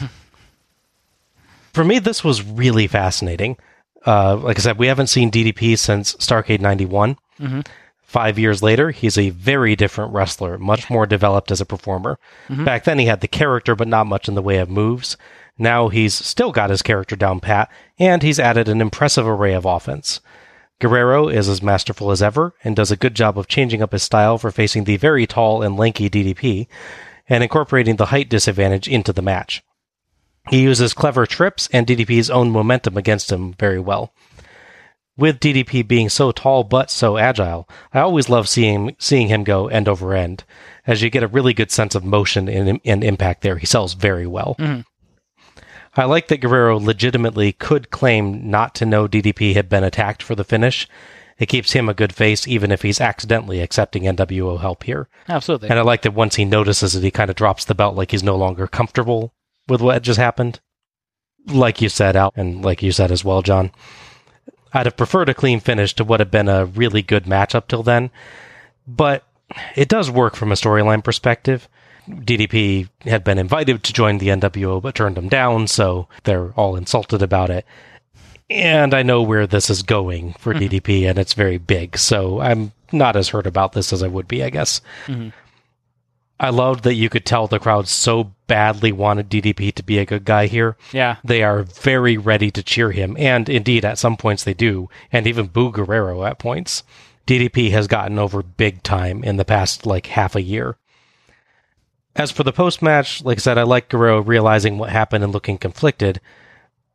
For 1.73 1.83
me, 1.83 1.99
this 1.99 2.23
was 2.23 2.43
really 2.43 2.87
fascinating. 2.87 3.57
Uh, 4.05 4.35
like 4.37 4.57
I 4.57 4.61
said, 4.61 4.77
we 4.77 4.87
haven't 4.87 5.07
seen 5.07 5.31
DDP 5.31 5.77
since 5.77 6.15
Starrcade 6.15 6.59
91. 6.61 7.17
Mhm. 7.39 7.65
Five 8.03 8.37
years 8.37 8.61
later, 8.61 8.91
he's 8.91 9.17
a 9.17 9.29
very 9.31 9.75
different 9.75 10.13
wrestler, 10.13 10.57
much 10.59 10.89
more 10.89 11.05
developed 11.07 11.49
as 11.51 11.61
a 11.61 11.65
performer. 11.65 12.19
Back 12.49 12.83
then, 12.83 12.99
he 12.99 13.07
had 13.07 13.21
the 13.21 13.27
character, 13.27 13.75
but 13.75 13.87
not 13.87 14.05
much 14.05 14.27
in 14.27 14.35
the 14.35 14.41
way 14.41 14.57
of 14.57 14.69
moves. 14.69 15.17
Now 15.57 15.87
he's 15.89 16.13
still 16.13 16.51
got 16.51 16.69
his 16.69 16.81
character 16.83 17.15
down 17.15 17.39
pat, 17.39 17.69
and 17.97 18.21
he's 18.21 18.39
added 18.39 18.67
an 18.69 18.81
impressive 18.81 19.27
array 19.27 19.53
of 19.53 19.65
offense. 19.65 20.19
Guerrero 20.79 21.27
is 21.27 21.47
as 21.47 21.61
masterful 21.63 22.11
as 22.11 22.21
ever 22.21 22.53
and 22.63 22.75
does 22.75 22.91
a 22.91 22.97
good 22.97 23.15
job 23.15 23.37
of 23.37 23.47
changing 23.47 23.81
up 23.81 23.93
his 23.93 24.03
style 24.03 24.37
for 24.37 24.51
facing 24.51 24.83
the 24.83 24.97
very 24.97 25.25
tall 25.25 25.61
and 25.63 25.77
lanky 25.77 26.09
DDP. 26.09 26.67
and 27.29 27.41
incorporating 27.41 27.95
the 27.95 28.07
height 28.07 28.27
disadvantage 28.29 28.85
into 28.85 29.13
the 29.13 29.21
match. 29.21 29.63
He 30.49 30.61
uses 30.61 30.93
clever 30.93 31.25
trips 31.25 31.69
and 31.71 31.87
DDP's 31.87 32.29
own 32.29 32.51
momentum 32.51 32.97
against 32.97 33.31
him 33.31 33.53
very 33.53 33.79
well. 33.79 34.13
With 35.15 35.39
DDP 35.39 35.87
being 35.87 36.09
so 36.09 36.31
tall 36.31 36.63
but 36.63 36.89
so 36.89 37.17
agile, 37.17 37.69
I 37.93 37.99
always 37.99 38.29
love 38.29 38.49
seeing 38.49 38.95
seeing 38.97 39.27
him 39.27 39.43
go 39.43 39.67
end 39.67 39.87
over 39.87 40.13
end, 40.15 40.43
as 40.87 41.03
you 41.03 41.11
get 41.11 41.23
a 41.23 41.27
really 41.27 41.53
good 41.53 41.69
sense 41.69 41.93
of 41.93 42.03
motion 42.03 42.49
and, 42.49 42.81
and 42.83 43.03
impact 43.03 43.41
there. 43.41 43.57
He 43.57 43.67
sells 43.67 43.93
very 43.93 44.25
well. 44.25 44.55
Mm-hmm. 44.57 44.81
I 45.95 46.05
like 46.05 46.27
that 46.29 46.41
Guerrero 46.41 46.79
legitimately 46.79 47.51
could 47.53 47.91
claim 47.91 48.49
not 48.49 48.73
to 48.75 48.85
know 48.87 49.07
DDP 49.07 49.53
had 49.53 49.69
been 49.69 49.83
attacked 49.83 50.23
for 50.23 50.33
the 50.33 50.43
finish. 50.43 50.87
It 51.37 51.45
keeps 51.45 51.73
him 51.73 51.87
a 51.87 51.93
good 51.93 52.13
face, 52.13 52.47
even 52.47 52.71
if 52.71 52.81
he's 52.81 52.99
accidentally 52.99 53.59
accepting 53.59 54.03
NWO 54.03 54.59
help 54.59 54.83
here. 54.83 55.07
Absolutely. 55.29 55.69
And 55.69 55.77
I 55.77 55.83
like 55.83 56.01
that 56.01 56.15
once 56.15 56.35
he 56.35 56.45
notices 56.45 56.95
it, 56.95 57.03
he 57.03 57.11
kind 57.11 57.29
of 57.29 57.35
drops 57.35 57.65
the 57.65 57.75
belt 57.75 57.95
like 57.95 58.09
he's 58.09 58.23
no 58.23 58.35
longer 58.35 58.65
comfortable 58.65 59.35
with 59.67 59.81
what 59.81 60.01
just 60.03 60.19
happened. 60.19 60.59
Like 61.47 61.81
you 61.81 61.89
said, 61.89 62.15
Al, 62.15 62.31
and 62.35 62.63
like 62.63 62.81
you 62.81 62.91
said 62.91 63.11
as 63.11 63.25
well, 63.25 63.41
John. 63.41 63.71
I'd 64.73 64.87
have 64.87 64.97
preferred 64.97 65.29
a 65.29 65.33
clean 65.33 65.59
finish 65.59 65.93
to 65.95 66.03
what 66.03 66.19
had 66.19 66.31
been 66.31 66.49
a 66.49 66.65
really 66.65 67.01
good 67.03 67.27
match 67.27 67.53
up 67.53 67.67
till 67.67 67.83
then, 67.83 68.09
but 68.87 69.23
it 69.75 69.87
does 69.87 70.09
work 70.09 70.35
from 70.35 70.51
a 70.51 70.55
storyline 70.55 71.03
perspective. 71.03 71.67
DDP 72.09 72.89
had 73.01 73.23
been 73.23 73.37
invited 73.37 73.83
to 73.83 73.93
join 73.93 74.17
the 74.17 74.27
NWO 74.29 74.81
but 74.81 74.95
turned 74.95 75.17
him 75.17 75.29
down, 75.29 75.67
so 75.67 76.07
they're 76.23 76.51
all 76.53 76.75
insulted 76.75 77.21
about 77.21 77.49
it. 77.49 77.65
And 78.49 78.93
I 78.93 79.03
know 79.03 79.21
where 79.21 79.47
this 79.47 79.69
is 79.69 79.83
going 79.83 80.33
for 80.33 80.53
mm-hmm. 80.53 80.75
DDP, 80.75 81.09
and 81.09 81.17
it's 81.17 81.33
very 81.33 81.57
big, 81.57 81.97
so 81.97 82.41
I'm 82.41 82.71
not 82.91 83.15
as 83.15 83.29
hurt 83.29 83.47
about 83.47 83.73
this 83.73 83.93
as 83.93 84.03
I 84.03 84.07
would 84.07 84.27
be, 84.27 84.43
I 84.43 84.49
guess. 84.49 84.81
Mm-hmm. 85.05 85.29
I 86.39 86.49
loved 86.49 86.83
that 86.83 86.95
you 86.95 87.09
could 87.09 87.25
tell 87.25 87.47
the 87.47 87.59
crowd 87.59 87.87
so 87.87 88.33
badly 88.47 88.91
wanted 88.91 89.29
DDP 89.29 89.73
to 89.75 89.83
be 89.83 89.97
a 89.97 90.05
good 90.05 90.25
guy 90.25 90.47
here. 90.47 90.75
yeah. 90.91 91.17
They 91.23 91.43
are 91.43 91.63
very 91.63 92.17
ready 92.17 92.51
to 92.51 92.63
cheer 92.63 92.91
him, 92.91 93.15
and 93.17 93.47
indeed, 93.47 93.85
at 93.85 93.97
some 93.97 94.17
points 94.17 94.43
they 94.43 94.53
do, 94.53 94.89
and 95.11 95.25
even 95.27 95.47
boo 95.47 95.71
Guerrero 95.71 96.23
at 96.25 96.39
points. 96.39 96.83
DDP 97.25 97.71
has 97.71 97.87
gotten 97.87 98.19
over 98.19 98.43
big 98.43 98.83
time 98.83 99.23
in 99.23 99.37
the 99.37 99.45
past 99.45 99.85
like 99.85 100.07
half 100.07 100.35
a 100.35 100.41
year. 100.41 100.75
As 102.15 102.31
for 102.31 102.43
the 102.43 102.51
post 102.51 102.81
match, 102.81 103.23
like 103.23 103.37
I 103.37 103.41
said, 103.41 103.57
I 103.57 103.63
like 103.63 103.89
Guerrero 103.89 104.21
realizing 104.21 104.77
what 104.77 104.89
happened 104.89 105.23
and 105.23 105.33
looking 105.33 105.57
conflicted. 105.57 106.19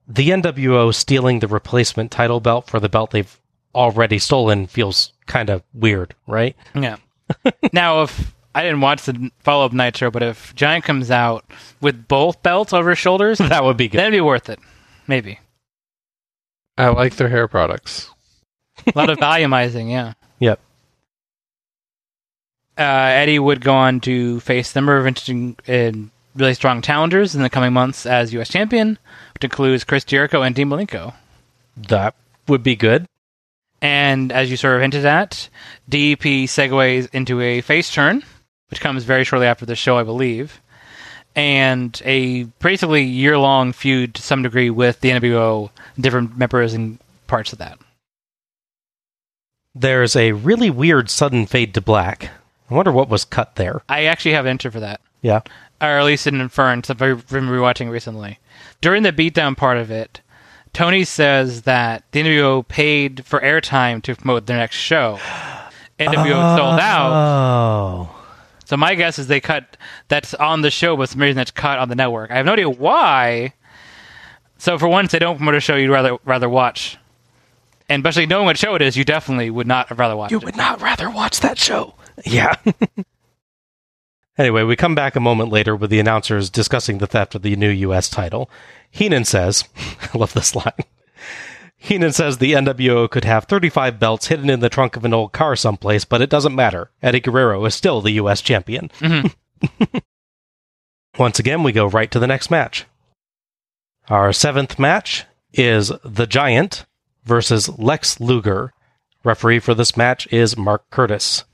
The 0.06 0.30
NWO 0.30 0.94
stealing 0.94 1.40
the 1.40 1.48
replacement 1.48 2.10
title 2.10 2.40
belt 2.40 2.68
for 2.68 2.78
the 2.78 2.88
belt 2.88 3.10
they've 3.10 3.40
already 3.74 4.18
stolen 4.18 4.66
feels 4.66 5.12
kind 5.26 5.50
of 5.50 5.62
weird, 5.72 6.14
right? 6.26 6.56
Yeah. 6.74 6.96
now, 7.72 8.02
if 8.02 8.34
I 8.58 8.62
didn't 8.64 8.80
watch 8.80 9.02
the 9.04 9.30
follow 9.38 9.66
up 9.66 9.72
Nitro, 9.72 10.10
but 10.10 10.20
if 10.24 10.52
Giant 10.56 10.84
comes 10.84 11.12
out 11.12 11.44
with 11.80 12.08
both 12.08 12.42
belts 12.42 12.72
over 12.72 12.90
his 12.90 12.98
shoulders, 12.98 13.38
That 13.38 13.62
would 13.62 13.76
be 13.76 13.86
good. 13.86 13.98
that'd 13.98 14.10
be 14.12 14.20
worth 14.20 14.48
it. 14.50 14.58
Maybe. 15.06 15.38
I 16.76 16.88
like 16.88 17.14
their 17.14 17.28
hair 17.28 17.46
products. 17.46 18.10
A 18.84 18.92
lot 18.96 19.10
of 19.10 19.18
volumizing, 19.20 19.92
yeah. 19.92 20.14
Yep. 20.40 20.58
Uh, 22.76 22.82
Eddie 22.82 23.38
would 23.38 23.60
go 23.60 23.74
on 23.74 24.00
to 24.00 24.40
face 24.40 24.74
a 24.74 24.78
number 24.78 24.96
of 24.96 25.06
interesting 25.06 25.56
and 25.68 26.10
really 26.34 26.54
strong 26.54 26.82
challengers 26.82 27.36
in 27.36 27.42
the 27.42 27.50
coming 27.50 27.72
months 27.72 28.06
as 28.06 28.32
U.S. 28.32 28.48
champion, 28.48 28.98
which 29.34 29.44
includes 29.44 29.84
Chris 29.84 30.02
Jericho 30.02 30.42
and 30.42 30.52
Dean 30.56 30.68
Malenko. 30.68 31.14
That 31.76 32.16
would 32.48 32.64
be 32.64 32.74
good. 32.74 33.06
And 33.80 34.32
as 34.32 34.50
you 34.50 34.56
sort 34.56 34.74
of 34.74 34.80
hinted 34.80 35.04
at, 35.04 35.48
DDP 35.88 36.44
segues 36.44 37.08
into 37.12 37.40
a 37.40 37.60
face 37.60 37.92
turn, 37.92 38.24
which 38.70 38.80
comes 38.80 39.04
very 39.04 39.24
shortly 39.24 39.46
after 39.46 39.66
the 39.66 39.76
show, 39.76 39.98
I 39.98 40.02
believe, 40.02 40.60
and 41.34 42.00
a 42.04 42.44
basically 42.60 43.02
year 43.04 43.38
long 43.38 43.72
feud 43.72 44.14
to 44.14 44.22
some 44.22 44.42
degree 44.42 44.70
with 44.70 45.00
the 45.00 45.10
NWO, 45.10 45.70
different 45.98 46.36
members 46.36 46.74
and 46.74 46.98
parts 47.26 47.52
of 47.52 47.58
that. 47.58 47.78
There's 49.74 50.16
a 50.16 50.32
really 50.32 50.70
weird 50.70 51.10
sudden 51.10 51.46
fade 51.46 51.74
to 51.74 51.80
black. 51.80 52.30
I 52.70 52.74
wonder 52.74 52.92
what 52.92 53.08
was 53.08 53.24
cut 53.24 53.56
there. 53.56 53.82
I 53.88 54.04
actually 54.04 54.32
have 54.32 54.44
an 54.44 54.50
answer 54.50 54.70
for 54.70 54.80
that. 54.80 55.00
Yeah. 55.22 55.40
or 55.80 55.88
at 55.98 56.04
least 56.04 56.26
an 56.26 56.40
inference 56.40 56.90
I've 56.90 56.98
been 56.98 57.18
rewatching 57.48 57.90
recently. 57.90 58.38
During 58.80 59.02
the 59.02 59.12
beatdown 59.12 59.56
part 59.56 59.76
of 59.78 59.90
it, 59.90 60.20
Tony 60.72 61.04
says 61.04 61.62
that 61.62 62.04
the 62.12 62.22
NWO 62.22 62.66
paid 62.66 63.24
for 63.24 63.40
airtime 63.40 64.02
to 64.02 64.14
promote 64.14 64.46
their 64.46 64.58
next 64.58 64.76
show. 64.76 65.18
NWO 65.98 66.56
sold 66.56 66.78
out. 66.80 67.12
Oh. 67.12 68.14
So 68.68 68.76
my 68.76 68.94
guess 68.94 69.18
is 69.18 69.28
they 69.28 69.40
cut 69.40 69.78
that's 70.08 70.34
on 70.34 70.60
the 70.60 70.70
show, 70.70 70.94
but 70.94 71.08
for 71.08 71.12
some 71.12 71.22
reason 71.22 71.38
that's 71.38 71.50
cut 71.50 71.78
on 71.78 71.88
the 71.88 71.94
network. 71.94 72.30
I 72.30 72.36
have 72.36 72.44
no 72.44 72.52
idea 72.52 72.68
why. 72.68 73.54
So 74.58 74.76
for 74.76 74.86
once, 74.86 75.10
they 75.10 75.18
don't 75.18 75.38
promote 75.38 75.54
a 75.54 75.60
show 75.60 75.74
you'd 75.74 75.90
rather 75.90 76.18
rather 76.26 76.50
watch, 76.50 76.98
and 77.88 78.04
especially 78.04 78.26
knowing 78.26 78.44
what 78.44 78.58
show 78.58 78.74
it 78.74 78.82
is, 78.82 78.94
you 78.94 79.06
definitely 79.06 79.48
would 79.48 79.66
not 79.66 79.88
have 79.88 79.98
rather 79.98 80.14
watched. 80.14 80.32
You 80.32 80.38
it. 80.38 80.44
would 80.44 80.56
not 80.58 80.82
rather 80.82 81.08
watch 81.08 81.40
that 81.40 81.56
show. 81.56 81.94
Yeah. 82.26 82.56
anyway, 84.38 84.64
we 84.64 84.76
come 84.76 84.94
back 84.94 85.16
a 85.16 85.20
moment 85.20 85.50
later 85.50 85.74
with 85.74 85.88
the 85.88 86.00
announcers 86.00 86.50
discussing 86.50 86.98
the 86.98 87.06
theft 87.06 87.34
of 87.34 87.40
the 87.40 87.56
new 87.56 87.70
U.S. 87.70 88.10
title. 88.10 88.50
Heenan 88.90 89.24
says, 89.24 89.64
I 90.12 90.18
love 90.18 90.34
this 90.34 90.54
line. 90.54 90.84
Heenan 91.78 92.12
says 92.12 92.38
the 92.38 92.52
NWO 92.52 93.08
could 93.08 93.24
have 93.24 93.44
35 93.44 94.00
belts 94.00 94.26
hidden 94.26 94.50
in 94.50 94.60
the 94.60 94.68
trunk 94.68 94.96
of 94.96 95.04
an 95.04 95.14
old 95.14 95.32
car 95.32 95.54
someplace, 95.54 96.04
but 96.04 96.20
it 96.20 96.28
doesn't 96.28 96.54
matter. 96.54 96.90
Eddie 97.02 97.20
Guerrero 97.20 97.64
is 97.64 97.74
still 97.74 98.00
the 98.00 98.10
U.S. 98.12 98.42
champion. 98.42 98.90
Mm-hmm. 98.98 99.98
Once 101.18 101.38
again, 101.38 101.62
we 101.62 101.72
go 101.72 101.86
right 101.86 102.10
to 102.10 102.18
the 102.18 102.26
next 102.26 102.50
match. 102.50 102.84
Our 104.08 104.32
seventh 104.32 104.78
match 104.78 105.24
is 105.52 105.92
The 106.04 106.26
Giant 106.26 106.84
versus 107.24 107.68
Lex 107.78 108.20
Luger. 108.20 108.72
Referee 109.24 109.60
for 109.60 109.74
this 109.74 109.96
match 109.96 110.26
is 110.32 110.56
Mark 110.56 110.88
Curtis. 110.90 111.44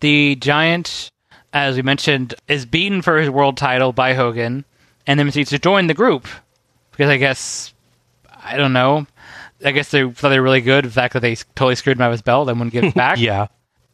The 0.00 0.36
Giant, 0.36 1.10
as 1.52 1.76
we 1.76 1.82
mentioned, 1.82 2.34
is 2.48 2.66
beaten 2.66 3.02
for 3.02 3.18
his 3.18 3.30
world 3.30 3.56
title 3.56 3.92
by 3.92 4.14
Hogan, 4.14 4.64
and 5.06 5.18
then 5.18 5.26
proceeds 5.26 5.50
to 5.50 5.58
join 5.58 5.86
the 5.86 5.94
group 5.94 6.26
because 6.90 7.08
I 7.08 7.16
guess 7.18 7.74
I 8.46 8.56
don't 8.56 8.72
know. 8.72 9.06
I 9.64 9.72
guess 9.72 9.90
they 9.90 10.08
thought 10.10 10.28
they 10.28 10.38
were 10.38 10.44
really 10.44 10.60
good. 10.60 10.84
The 10.84 10.90
fact 10.90 11.14
that 11.14 11.20
they 11.20 11.34
totally 11.34 11.74
screwed 11.74 11.96
him 11.96 12.02
out 12.02 12.08
of 12.08 12.12
his 12.12 12.22
belt 12.22 12.48
and 12.48 12.58
wouldn't 12.58 12.72
give 12.72 12.84
it 12.84 12.94
back. 13.06 13.18
Yeah. 13.18 13.46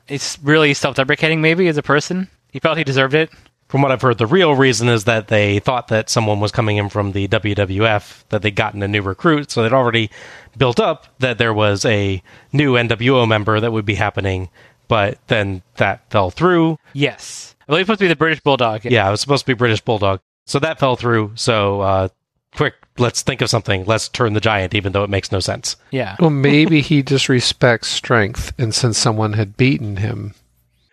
it's 0.09 0.39
really 0.43 0.75
self-deprecating. 0.75 1.41
Maybe 1.41 1.69
as 1.69 1.77
a 1.77 1.83
person, 1.83 2.29
he 2.51 2.59
felt 2.59 2.79
he 2.79 2.85
deserved 2.85 3.15
it. 3.15 3.31
From 3.69 3.81
what 3.81 3.91
I've 3.91 4.03
heard, 4.03 4.19
the 4.19 4.27
real 4.27 4.55
reason 4.55 4.89
is 4.89 5.05
that 5.05 5.29
they 5.29 5.59
thought 5.61 5.89
that 5.89 6.11
someone 6.11 6.41
was 6.41 6.53
coming 6.53 6.77
in 6.77 6.91
from 6.91 7.13
the 7.13 7.27
WWF, 7.29 8.25
that 8.29 8.43
they'd 8.43 8.55
gotten 8.55 8.83
a 8.83 8.89
new 8.89 9.01
recruit, 9.01 9.51
so 9.51 9.63
they'd 9.63 9.73
already 9.73 10.11
built 10.59 10.79
up 10.79 11.07
that 11.21 11.39
there 11.39 11.55
was 11.55 11.85
a 11.87 12.23
new 12.53 12.75
NWO 12.75 13.27
member 13.27 13.61
that 13.61 13.73
would 13.73 13.87
be 13.87 13.95
happening, 13.95 14.51
but 14.89 15.19
then 15.29 15.63
that 15.77 16.11
fell 16.11 16.31
through. 16.31 16.79
Yes, 16.93 17.55
I 17.63 17.65
believe 17.69 17.81
it's 17.83 17.87
supposed 17.87 18.01
to 18.01 18.05
be 18.05 18.09
the 18.09 18.17
British 18.17 18.41
Bulldog. 18.41 18.85
Yeah, 18.85 19.09
it 19.09 19.11
was 19.11 19.23
supposed 19.23 19.47
to 19.47 19.51
be 19.51 19.55
British 19.55 19.81
Bulldog. 19.81 20.21
So 20.45 20.59
that 20.59 20.79
fell 20.79 20.97
through, 20.97 21.33
so 21.37 21.81
uh, 21.81 22.09
quick, 22.55 22.75
let's 22.99 23.23
think 23.23 23.41
of 23.41 23.51
something. 23.51 23.85
Let's 23.85 24.09
turn 24.09 24.33
the 24.35 24.41
giant, 24.41 24.75
even 24.75 24.93
though 24.93 25.05
it 25.05 25.11
makes 25.11 25.33
no 25.33 25.41
sense. 25.41 25.77
yeah. 25.91 26.17
Well, 26.21 26.31
maybe 26.31 26.81
he 26.81 27.03
just 27.03 27.29
respects 27.29 27.89
strength, 27.89 28.53
and 28.59 28.75
since 28.75 28.99
someone 28.99 29.33
had 29.35 29.57
beaten 29.57 29.97
him, 29.97 30.35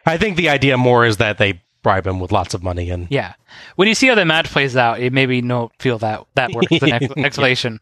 I 0.05 0.17
think 0.17 0.37
the 0.37 0.49
idea 0.49 0.77
more 0.77 1.05
is 1.05 1.17
that 1.17 1.37
they 1.37 1.61
bribe 1.81 2.05
him 2.07 2.19
with 2.19 2.31
lots 2.31 2.53
of 2.53 2.61
money 2.63 2.89
and 2.89 3.07
Yeah. 3.09 3.33
When 3.75 3.87
you 3.87 3.95
see 3.95 4.07
how 4.07 4.15
the 4.15 4.25
match 4.25 4.47
plays 4.49 4.75
out, 4.75 4.99
it 4.99 5.13
maybe 5.13 5.41
don't 5.41 5.71
feel 5.79 5.97
that 5.99 6.25
that 6.35 6.51
works 6.51 6.67
as 6.71 6.83
an 6.83 6.91
ex- 6.91 7.13
explanation. 7.17 7.79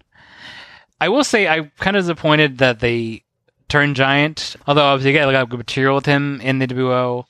I 1.01 1.09
will 1.09 1.23
say 1.23 1.47
I'm 1.47 1.71
kind 1.79 1.95
of 1.97 2.03
disappointed 2.03 2.59
that 2.59 2.79
they 2.79 3.23
turned 3.69 3.95
Giant, 3.95 4.55
although 4.67 4.83
obviously 4.83 5.11
you 5.13 5.17
got 5.19 5.29
a 5.29 5.31
lot 5.31 5.43
of 5.43 5.49
good 5.49 5.57
material 5.57 5.95
with 5.95 6.05
him 6.05 6.39
in 6.41 6.59
the 6.59 6.67
WO. 6.67 7.25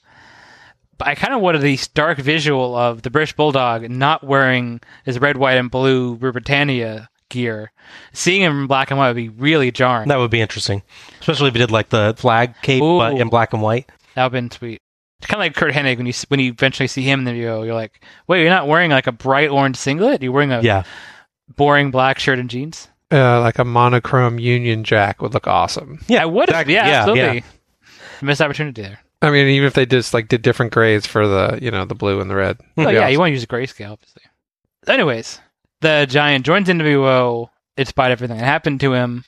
But 0.97 1.07
I 1.09 1.15
kind 1.15 1.33
of 1.33 1.41
wanted 1.41 1.61
the 1.61 1.77
stark 1.77 2.17
visual 2.17 2.75
of 2.75 3.01
the 3.03 3.09
British 3.11 3.33
Bulldog 3.33 3.89
not 3.89 4.23
wearing 4.23 4.81
his 5.05 5.19
red, 5.19 5.37
white, 5.37 5.57
and 5.57 5.69
blue 5.69 6.15
Britannia 6.15 7.09
gear. 7.29 7.71
Seeing 8.13 8.41
him 8.41 8.61
in 8.61 8.67
black 8.67 8.89
and 8.89 8.97
white 8.97 9.07
would 9.09 9.15
be 9.15 9.29
really 9.29 9.71
jarring. 9.71 10.07
that 10.09 10.17
would 10.17 10.31
be 10.31 10.41
interesting. 10.41 10.81
Especially 11.19 11.49
if 11.49 11.53
he 11.53 11.59
did 11.59 11.71
like 11.71 11.89
the 11.89 12.15
flag 12.17 12.55
cape 12.61 12.81
but 12.81 13.17
in 13.19 13.29
black 13.29 13.53
and 13.53 13.61
white. 13.61 13.87
That 14.15 14.23
would 14.23 14.23
have 14.23 14.31
been 14.31 14.49
sweet. 14.51 14.81
It's 15.19 15.27
kind 15.27 15.41
of 15.41 15.45
like 15.45 15.55
Curt 15.55 15.73
Hennig 15.73 15.97
when 15.97 16.05
you 16.07 16.13
when 16.29 16.39
you 16.39 16.51
eventually 16.51 16.87
see 16.87 17.01
him 17.03 17.19
in 17.19 17.25
the 17.25 17.33
video. 17.33 17.63
You're 17.63 17.73
like, 17.75 18.03
wait, 18.27 18.41
you're 18.41 18.49
not 18.49 18.67
wearing 18.67 18.91
like 18.91 19.07
a 19.07 19.11
bright 19.11 19.49
orange 19.49 19.75
singlet. 19.77 20.21
You're 20.21 20.31
wearing 20.31 20.51
a 20.51 20.61
Yeah. 20.61 20.83
boring 21.55 21.91
black 21.91 22.19
shirt 22.19 22.39
and 22.39 22.49
jeans. 22.49 22.87
uh, 23.11 23.39
like 23.41 23.57
a 23.59 23.65
monochrome 23.65 24.37
Union 24.39 24.83
Jack 24.83 25.21
would 25.21 25.33
look 25.33 25.47
awesome. 25.47 25.99
Yeah, 26.07 26.23
I 26.23 26.25
would 26.25 26.49
have. 26.49 26.67
exactly. 26.67 26.73
Yeah, 26.75 26.87
Yeah, 26.87 26.99
absolutely. 26.99 27.43
Missed 28.21 28.41
opportunity 28.41 28.81
there. 28.81 28.99
I 29.21 29.31
mean, 29.31 29.47
even 29.47 29.67
if 29.67 29.73
they 29.73 29.85
just 29.85 30.13
like 30.13 30.27
did 30.27 30.41
different 30.41 30.71
grades 30.71 31.07
for 31.07 31.27
the 31.27 31.59
you 31.61 31.71
know 31.71 31.85
the 31.85 31.95
blue 31.95 32.21
and 32.21 32.29
the 32.29 32.35
red. 32.35 32.57
Oh 32.77 32.89
yeah, 32.89 32.99
awesome. 32.99 33.11
you 33.11 33.19
want 33.19 33.29
to 33.29 33.33
use 33.33 33.43
a 33.43 33.47
grayscale, 33.47 33.93
obviously. 33.93 34.23
Anyways, 34.87 35.39
the 35.81 36.05
giant 36.07 36.45
joins 36.45 36.67
NWO 36.67 37.49
despite 37.75 38.11
everything 38.11 38.37
that 38.37 38.43
happened 38.43 38.79
to 38.81 38.93
him, 38.93 39.23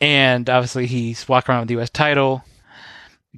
and 0.00 0.48
obviously 0.48 0.86
he's 0.86 1.28
walking 1.28 1.52
around 1.52 1.62
with 1.62 1.68
the 1.68 1.74
U.S. 1.74 1.90
title. 1.90 2.44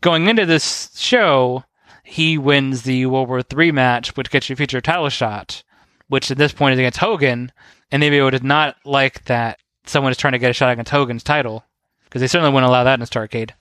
Going 0.01 0.29
into 0.29 0.47
this 0.47 0.91
show, 0.97 1.65
he 2.05 2.39
wins 2.39 2.83
the 2.83 3.07
World 3.07 3.29
War 3.29 3.41
III 3.41 3.73
match, 3.73 4.17
which 4.17 4.31
gets 4.31 4.49
you 4.49 4.55
a 4.55 4.57
future 4.57 4.81
title 4.81 5.09
shot, 5.09 5.63
which 6.09 6.31
at 6.31 6.39
this 6.39 6.53
point 6.53 6.75
is 6.75 6.79
against 6.79 6.99
Hogan. 6.99 7.53
And 7.91 8.03
NWO 8.03 8.31
did 8.31 8.45
not 8.45 8.77
like 8.85 9.25
that 9.25 9.59
someone 9.87 10.13
is 10.13 10.19
trying 10.19 10.33
to 10.33 10.39
get 10.39 10.51
a 10.51 10.55
shot 10.55 10.71
against 10.71 10.91
Hogan's 10.91 11.25
title 11.25 11.65
because 12.05 12.21
they 12.21 12.27
certainly 12.27 12.53
wouldn't 12.53 12.69
allow 12.69 12.85
that 12.85 12.99
in 12.99 13.03
a 13.03 13.07
Starrcade. 13.07 13.53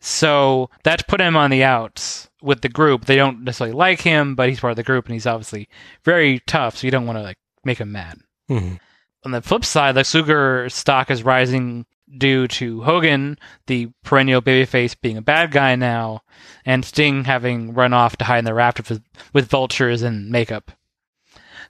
So 0.00 0.70
that's 0.82 1.02
put 1.02 1.20
him 1.20 1.36
on 1.36 1.50
the 1.50 1.64
outs 1.64 2.28
with 2.42 2.60
the 2.60 2.68
group. 2.68 3.04
They 3.04 3.16
don't 3.16 3.44
necessarily 3.44 3.74
like 3.74 4.00
him, 4.00 4.34
but 4.34 4.48
he's 4.48 4.60
part 4.60 4.72
of 4.72 4.76
the 4.76 4.82
group 4.82 5.06
and 5.06 5.14
he's 5.14 5.26
obviously 5.26 5.68
very 6.04 6.40
tough. 6.46 6.76
So 6.78 6.86
you 6.86 6.90
don't 6.90 7.06
want 7.06 7.18
to 7.18 7.22
like 7.22 7.38
make 7.64 7.78
him 7.78 7.92
mad. 7.92 8.18
Mhm. 8.50 8.78
On 9.24 9.30
the 9.30 9.42
flip 9.42 9.64
side, 9.64 9.94
the 9.94 10.08
Luger 10.14 10.68
stock 10.68 11.10
is 11.10 11.22
rising 11.22 11.86
due 12.18 12.46
to 12.48 12.82
Hogan, 12.82 13.38
the 13.66 13.88
perennial 14.04 14.42
babyface, 14.42 14.96
being 15.00 15.16
a 15.16 15.22
bad 15.22 15.50
guy 15.52 15.76
now, 15.76 16.22
and 16.66 16.84
Sting 16.84 17.24
having 17.24 17.72
run 17.72 17.92
off 17.92 18.16
to 18.16 18.24
hide 18.24 18.40
in 18.40 18.44
the 18.44 18.52
rafters 18.52 18.90
with, 18.90 19.02
with 19.32 19.48
vultures 19.48 20.02
and 20.02 20.28
makeup. 20.28 20.72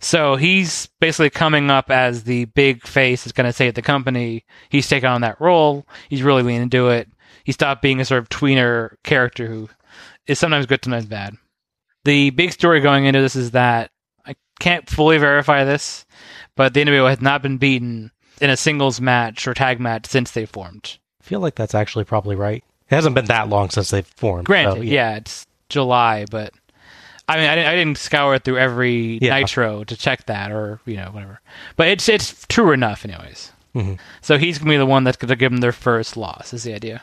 So 0.00 0.34
he's 0.34 0.89
basically 1.00 1.31
coming 1.31 1.70
up 1.70 1.90
as 1.90 2.24
the 2.24 2.47
big 2.47 2.84
face 2.84 3.22
that's 3.22 3.32
going 3.32 3.48
to 3.48 3.52
save 3.52 3.74
the 3.74 3.82
company. 3.82 4.44
He's 4.68 4.89
taking 4.89 5.08
on 5.08 5.20
that 5.20 5.40
role. 5.40 5.86
He's 6.08 6.24
really 6.24 6.42
leaning 6.42 6.62
into 6.62 6.89
it. 6.89 7.08
He 7.44 7.52
stopped 7.52 7.82
being 7.82 8.00
a 8.00 8.04
sort 8.04 8.20
of 8.20 8.28
tweener 8.28 8.94
character 9.04 9.46
who 9.46 9.68
is 10.26 10.38
sometimes 10.38 10.66
good, 10.66 10.82
sometimes 10.84 11.06
bad. 11.06 11.34
The 12.04 12.30
big 12.30 12.52
story 12.52 12.80
going 12.80 13.04
into 13.04 13.20
this 13.20 13.36
is 13.36 13.52
that 13.52 13.90
I 14.26 14.34
can't 14.60 14.88
fully 14.88 15.18
verify 15.18 15.64
this, 15.64 16.04
but 16.56 16.74
the 16.74 16.84
NWO 16.84 17.08
has 17.08 17.20
not 17.20 17.42
been 17.42 17.58
beaten 17.58 18.10
in 18.40 18.50
a 18.50 18.56
singles 18.56 19.00
match 19.00 19.46
or 19.46 19.54
tag 19.54 19.80
match 19.80 20.06
since 20.06 20.30
they 20.32 20.46
formed. 20.46 20.98
I 21.20 21.24
feel 21.24 21.40
like 21.40 21.54
that's 21.54 21.74
actually 21.74 22.04
probably 22.04 22.34
right. 22.36 22.64
It 22.90 22.94
hasn't 22.94 23.14
been 23.14 23.26
that 23.26 23.48
long 23.48 23.70
since 23.70 23.90
they've 23.90 24.06
formed. 24.06 24.46
Granted, 24.46 24.76
so, 24.76 24.82
yeah. 24.82 25.16
it's 25.16 25.46
July, 25.68 26.26
but 26.30 26.52
I 27.28 27.36
mean, 27.36 27.48
I 27.48 27.54
didn't, 27.54 27.68
I 27.68 27.74
didn't 27.76 27.98
scour 27.98 28.38
through 28.38 28.58
every 28.58 29.18
Yeah. 29.22 29.38
Nitro 29.38 29.84
to 29.84 29.96
check 29.96 30.26
that 30.26 30.50
or 30.50 30.80
you 30.84 30.96
know 30.96 31.10
whatever. 31.12 31.40
But 31.76 31.88
it's 31.88 32.08
it's 32.08 32.44
true 32.48 32.72
enough, 32.72 33.04
anyways. 33.04 33.52
Mhm. 33.74 33.98
So 34.20 34.36
he's 34.38 34.58
gonna 34.58 34.70
be 34.72 34.76
the 34.76 34.84
one 34.86 35.04
that's 35.04 35.16
gonna 35.16 35.36
give 35.36 35.52
them 35.52 35.60
their 35.60 35.72
first 35.72 36.16
loss. 36.16 36.52
Is 36.52 36.64
the 36.64 36.74
idea? 36.74 37.02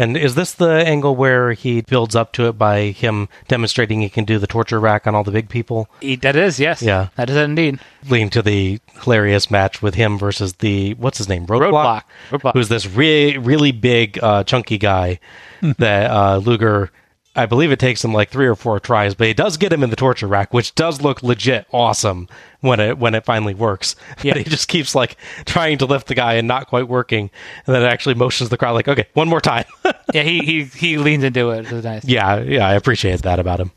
And 0.00 0.16
is 0.16 0.34
this 0.34 0.54
the 0.54 0.70
angle 0.70 1.14
where 1.14 1.52
he 1.52 1.82
builds 1.82 2.16
up 2.16 2.32
to 2.32 2.48
it 2.48 2.52
by 2.52 2.84
him 2.84 3.28
demonstrating 3.48 4.00
he 4.00 4.08
can 4.08 4.24
do 4.24 4.38
the 4.38 4.46
torture 4.46 4.80
rack 4.80 5.06
on 5.06 5.14
all 5.14 5.24
the 5.24 5.30
big 5.30 5.50
people? 5.50 5.90
He, 6.00 6.16
that 6.16 6.36
is 6.36 6.58
yes. 6.58 6.80
Yeah. 6.80 7.08
that 7.16 7.28
is 7.28 7.36
it 7.36 7.42
indeed. 7.42 7.80
Leading 8.08 8.30
to 8.30 8.40
the 8.40 8.80
hilarious 9.02 9.50
match 9.50 9.82
with 9.82 9.96
him 9.96 10.18
versus 10.18 10.54
the 10.54 10.94
what's 10.94 11.18
his 11.18 11.28
name 11.28 11.46
Roadblock, 11.46 11.70
Roadblock. 11.70 12.02
Roadblock. 12.30 12.52
who's 12.54 12.70
this 12.70 12.86
really 12.86 13.36
really 13.36 13.72
big 13.72 14.18
uh, 14.22 14.42
chunky 14.44 14.78
guy 14.78 15.20
that 15.60 16.10
uh, 16.10 16.38
Luger. 16.38 16.90
I 17.36 17.46
believe 17.46 17.70
it 17.70 17.78
takes 17.78 18.02
him 18.02 18.12
like 18.12 18.30
three 18.30 18.46
or 18.46 18.56
four 18.56 18.80
tries, 18.80 19.14
but 19.14 19.28
he 19.28 19.34
does 19.34 19.56
get 19.56 19.72
him 19.72 19.84
in 19.84 19.90
the 19.90 19.96
torture 19.96 20.26
rack, 20.26 20.52
which 20.52 20.74
does 20.74 21.00
look 21.00 21.22
legit 21.22 21.66
awesome 21.72 22.26
when 22.60 22.80
it 22.80 22.98
when 22.98 23.14
it 23.14 23.24
finally 23.24 23.54
works. 23.54 23.96
Yeah. 24.22 24.34
But 24.34 24.42
he 24.42 24.50
just 24.50 24.68
keeps 24.68 24.94
like 24.94 25.16
trying 25.46 25.78
to 25.78 25.86
lift 25.86 26.06
the 26.08 26.14
guy 26.14 26.34
and 26.34 26.46
not 26.48 26.66
quite 26.68 26.88
working, 26.88 27.30
and 27.66 27.74
then 27.74 27.82
it 27.82 27.86
actually 27.86 28.14
motions 28.14 28.50
the 28.50 28.56
crowd 28.58 28.72
like, 28.72 28.88
"Okay, 28.88 29.06
one 29.14 29.28
more 29.28 29.40
time." 29.40 29.64
yeah, 30.14 30.22
he 30.22 30.40
he 30.40 30.64
he 30.64 30.98
leans 30.98 31.24
into 31.24 31.50
it. 31.50 31.70
It's 31.72 31.84
nice. 31.84 32.04
yeah, 32.04 32.40
yeah, 32.40 32.66
I 32.68 32.74
appreciate 32.74 33.22
that 33.22 33.38
about 33.38 33.60
him. 33.60 33.70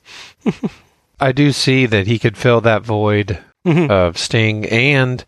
I 1.20 1.32
do 1.32 1.52
see 1.52 1.86
that 1.86 2.08
he 2.08 2.20
could 2.20 2.38
fill 2.38 2.60
that 2.62 2.82
void 2.84 3.40
Mhm. 3.66 3.90
of 3.90 4.18
Sting 4.18 4.66
and 4.66 5.24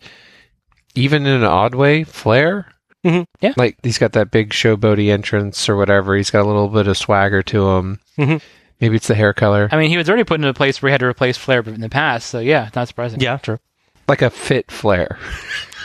even 0.95 1.25
in 1.25 1.34
an 1.38 1.43
odd 1.43 1.74
way, 1.75 2.03
Flair. 2.03 2.67
Mhm. 3.06 3.25
Yeah. 3.40 3.53
Like 3.56 3.77
he's 3.84 3.98
got 4.00 4.11
that 4.14 4.32
big 4.32 4.50
showboaty 4.50 5.09
entrance 5.11 5.69
or 5.69 5.77
whatever. 5.77 6.16
He's 6.17 6.32
got 6.32 6.42
a 6.43 6.48
little 6.48 6.67
bit 6.69 6.88
of 6.88 6.98
swagger 6.98 7.42
to 7.43 7.69
him. 7.69 8.00
Mhm. 8.17 8.42
Maybe 8.82 8.95
it's 8.98 9.08
the 9.08 9.16
hair 9.16 9.34
color. 9.34 9.70
I 9.72 9.78
mean, 9.78 9.90
he 9.90 9.98
was 9.98 10.10
already 10.10 10.24
put 10.26 10.36
into 10.36 10.50
a 10.50 10.54
place 10.54 10.82
where 10.82 10.90
he 10.90 10.92
had 10.92 11.00
to 11.00 11.06
replace 11.08 11.38
Flair 11.38 11.62
in 11.62 11.82
the 11.82 11.90
past. 11.90 12.28
So 12.30 12.40
yeah, 12.40 12.70
not 12.76 12.88
surprising. 12.88 13.20
Yeah, 13.22 13.38
true. 13.38 13.60
like 14.08 14.22
a 14.22 14.30
fit 14.30 14.70
Flair. 14.72 15.18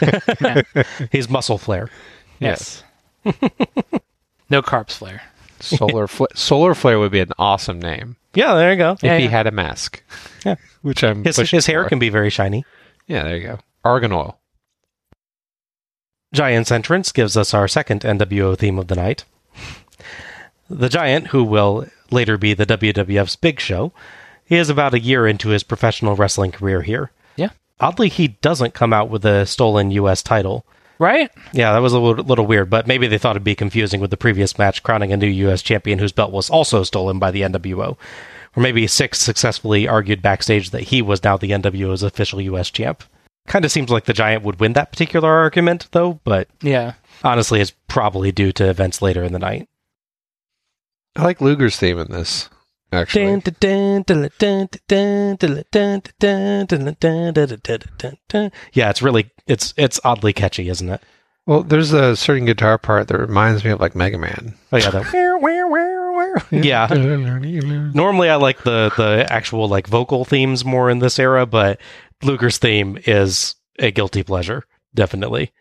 He's 1.12 1.28
muscle 1.28 1.58
flare. 1.58 1.88
Yes. 2.38 2.82
no 4.50 4.62
carbs 4.62 4.92
Flair. 4.92 5.22
Solar 5.60 6.06
Fla- 6.08 6.34
Solar 6.34 6.74
Flare 6.74 6.98
would 6.98 7.12
be 7.12 7.20
an 7.20 7.32
awesome 7.38 7.78
name 7.80 8.16
Yeah, 8.34 8.54
there 8.54 8.70
you 8.72 8.78
go. 8.78 8.92
if 8.92 9.02
Yeah, 9.02 9.18
he 9.18 9.24
yeah. 9.24 9.30
had 9.30 9.46
a 9.46 9.50
mask. 9.50 10.02
Yeah. 10.44 10.54
which 10.80 11.04
I'm 11.04 11.22
His, 11.22 11.36
pushing 11.36 11.58
his 11.58 11.66
hair 11.66 11.82
for. 11.84 11.90
can 11.90 11.98
be 11.98 12.08
very 12.08 12.30
shiny. 12.30 12.64
Yeah, 13.06 13.24
there 13.24 13.36
you 13.36 13.42
go. 13.46 13.58
Argan 13.84 14.12
oil. 14.12 14.38
Giant's 16.32 16.70
entrance 16.70 17.12
gives 17.12 17.36
us 17.36 17.52
our 17.52 17.68
second 17.68 18.02
NWO 18.02 18.56
theme 18.56 18.78
of 18.78 18.86
the 18.88 18.94
night. 18.96 19.24
The 20.68 20.88
Giant, 20.88 21.28
who 21.28 21.42
will 21.44 21.86
later 22.12 22.36
be 22.36 22.54
the 22.54 22.66
WWF's 22.66 23.36
Big 23.36 23.60
Show, 23.60 23.92
he 24.44 24.56
is 24.56 24.68
about 24.68 24.94
a 24.94 25.00
year 25.00 25.26
into 25.26 25.50
his 25.50 25.62
professional 25.62 26.16
wrestling 26.16 26.52
career 26.52 26.82
here. 26.82 27.10
Yeah. 27.36 27.50
Oddly, 27.78 28.08
he 28.08 28.28
doesn't 28.28 28.74
come 28.74 28.92
out 28.92 29.08
with 29.10 29.24
a 29.24 29.46
stolen 29.46 29.90
U.S. 29.92 30.22
title. 30.22 30.64
Right? 30.98 31.30
Yeah, 31.52 31.72
that 31.72 31.78
was 31.78 31.94
a 31.94 31.98
little, 31.98 32.22
little 32.24 32.46
weird, 32.46 32.68
but 32.68 32.86
maybe 32.86 33.06
they 33.06 33.16
thought 33.16 33.36
it'd 33.36 33.44
be 33.44 33.54
confusing 33.54 34.00
with 34.00 34.10
the 34.10 34.18
previous 34.18 34.58
match 34.58 34.82
crowning 34.82 35.12
a 35.12 35.16
new 35.16 35.26
U.S. 35.28 35.62
champion 35.62 35.98
whose 35.98 36.12
belt 36.12 36.30
was 36.30 36.50
also 36.50 36.82
stolen 36.82 37.18
by 37.18 37.30
the 37.30 37.40
NWO. 37.40 37.96
Or 38.56 38.62
maybe 38.62 38.86
Syxx 38.86 39.14
successfully 39.18 39.88
argued 39.88 40.20
backstage 40.20 40.70
that 40.70 40.82
he 40.82 41.00
was 41.00 41.24
now 41.24 41.36
the 41.38 41.52
NWO's 41.52 42.02
official 42.02 42.40
U.S. 42.42 42.70
champ. 42.70 43.02
Kind 43.46 43.64
of 43.64 43.72
seems 43.72 43.88
like 43.90 44.04
the 44.04 44.12
Giant 44.12 44.42
would 44.44 44.60
win 44.60 44.74
that 44.74 44.92
particular 44.92 45.30
argument, 45.30 45.88
though, 45.92 46.20
but 46.24 46.48
Yeah. 46.60 46.94
honestly, 47.24 47.60
it's 47.60 47.72
probably 47.88 48.30
due 48.30 48.52
to 48.52 48.68
events 48.68 49.00
later 49.00 49.22
in 49.22 49.32
the 49.32 49.38
night. 49.38 49.68
I 51.16 51.24
like 51.24 51.40
Luger's 51.40 51.76
theme 51.76 51.98
in 51.98 52.10
this. 52.10 52.48
Actually, 52.92 53.24
Yeah, 58.72 58.90
it's 58.90 59.00
really 59.02 59.30
it's 59.46 59.72
it's 59.76 60.00
oddly 60.02 60.32
catchy, 60.32 60.68
isn't 60.68 60.88
it? 60.88 61.00
well, 61.46 61.62
there's 61.62 61.92
a 61.92 62.16
certain 62.16 62.44
guitar 62.44 62.78
part 62.78 63.08
that 63.08 63.18
reminds 63.18 63.64
me 63.64 63.70
of 63.70 63.80
like 63.80 63.94
Mega 63.94 64.18
Man. 64.18 64.54
Oh 64.72 64.76
yeah, 64.76 64.90
that 64.90 65.06
yeah. 66.50 66.86
Normally, 67.94 68.28
I 68.28 68.36
like 68.36 68.62
the 68.62 68.92
the 68.96 69.26
actual 69.30 69.68
like 69.68 69.86
vocal 69.86 70.24
themes 70.24 70.64
more 70.64 70.90
in 70.90 70.98
this 70.98 71.18
era, 71.18 71.46
but 71.46 71.80
Luger's 72.22 72.58
theme 72.58 72.98
is 73.06 73.54
a 73.78 73.90
guilty 73.90 74.22
pleasure, 74.22 74.64
definitely. 74.94 75.52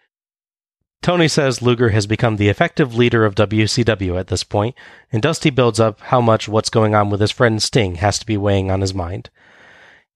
Tony 1.01 1.27
says 1.27 1.61
Luger 1.61 1.89
has 1.89 2.07
become 2.07 2.35
the 2.35 2.49
effective 2.49 2.93
leader 2.93 3.25
of 3.25 3.35
WCW 3.35 4.19
at 4.19 4.27
this 4.27 4.43
point, 4.43 4.75
and 5.11 5.21
Dusty 5.21 5.49
builds 5.49 5.79
up 5.79 5.99
how 6.01 6.19
much 6.19 6.49
what's 6.49 6.69
going 6.69 6.93
on 6.93 7.09
with 7.09 7.21
his 7.21 7.31
friend 7.31 7.61
Sting 7.63 7.95
has 7.95 8.19
to 8.19 8.25
be 8.25 8.37
weighing 8.37 8.69
on 8.69 8.81
his 8.81 8.93
mind. 8.93 9.29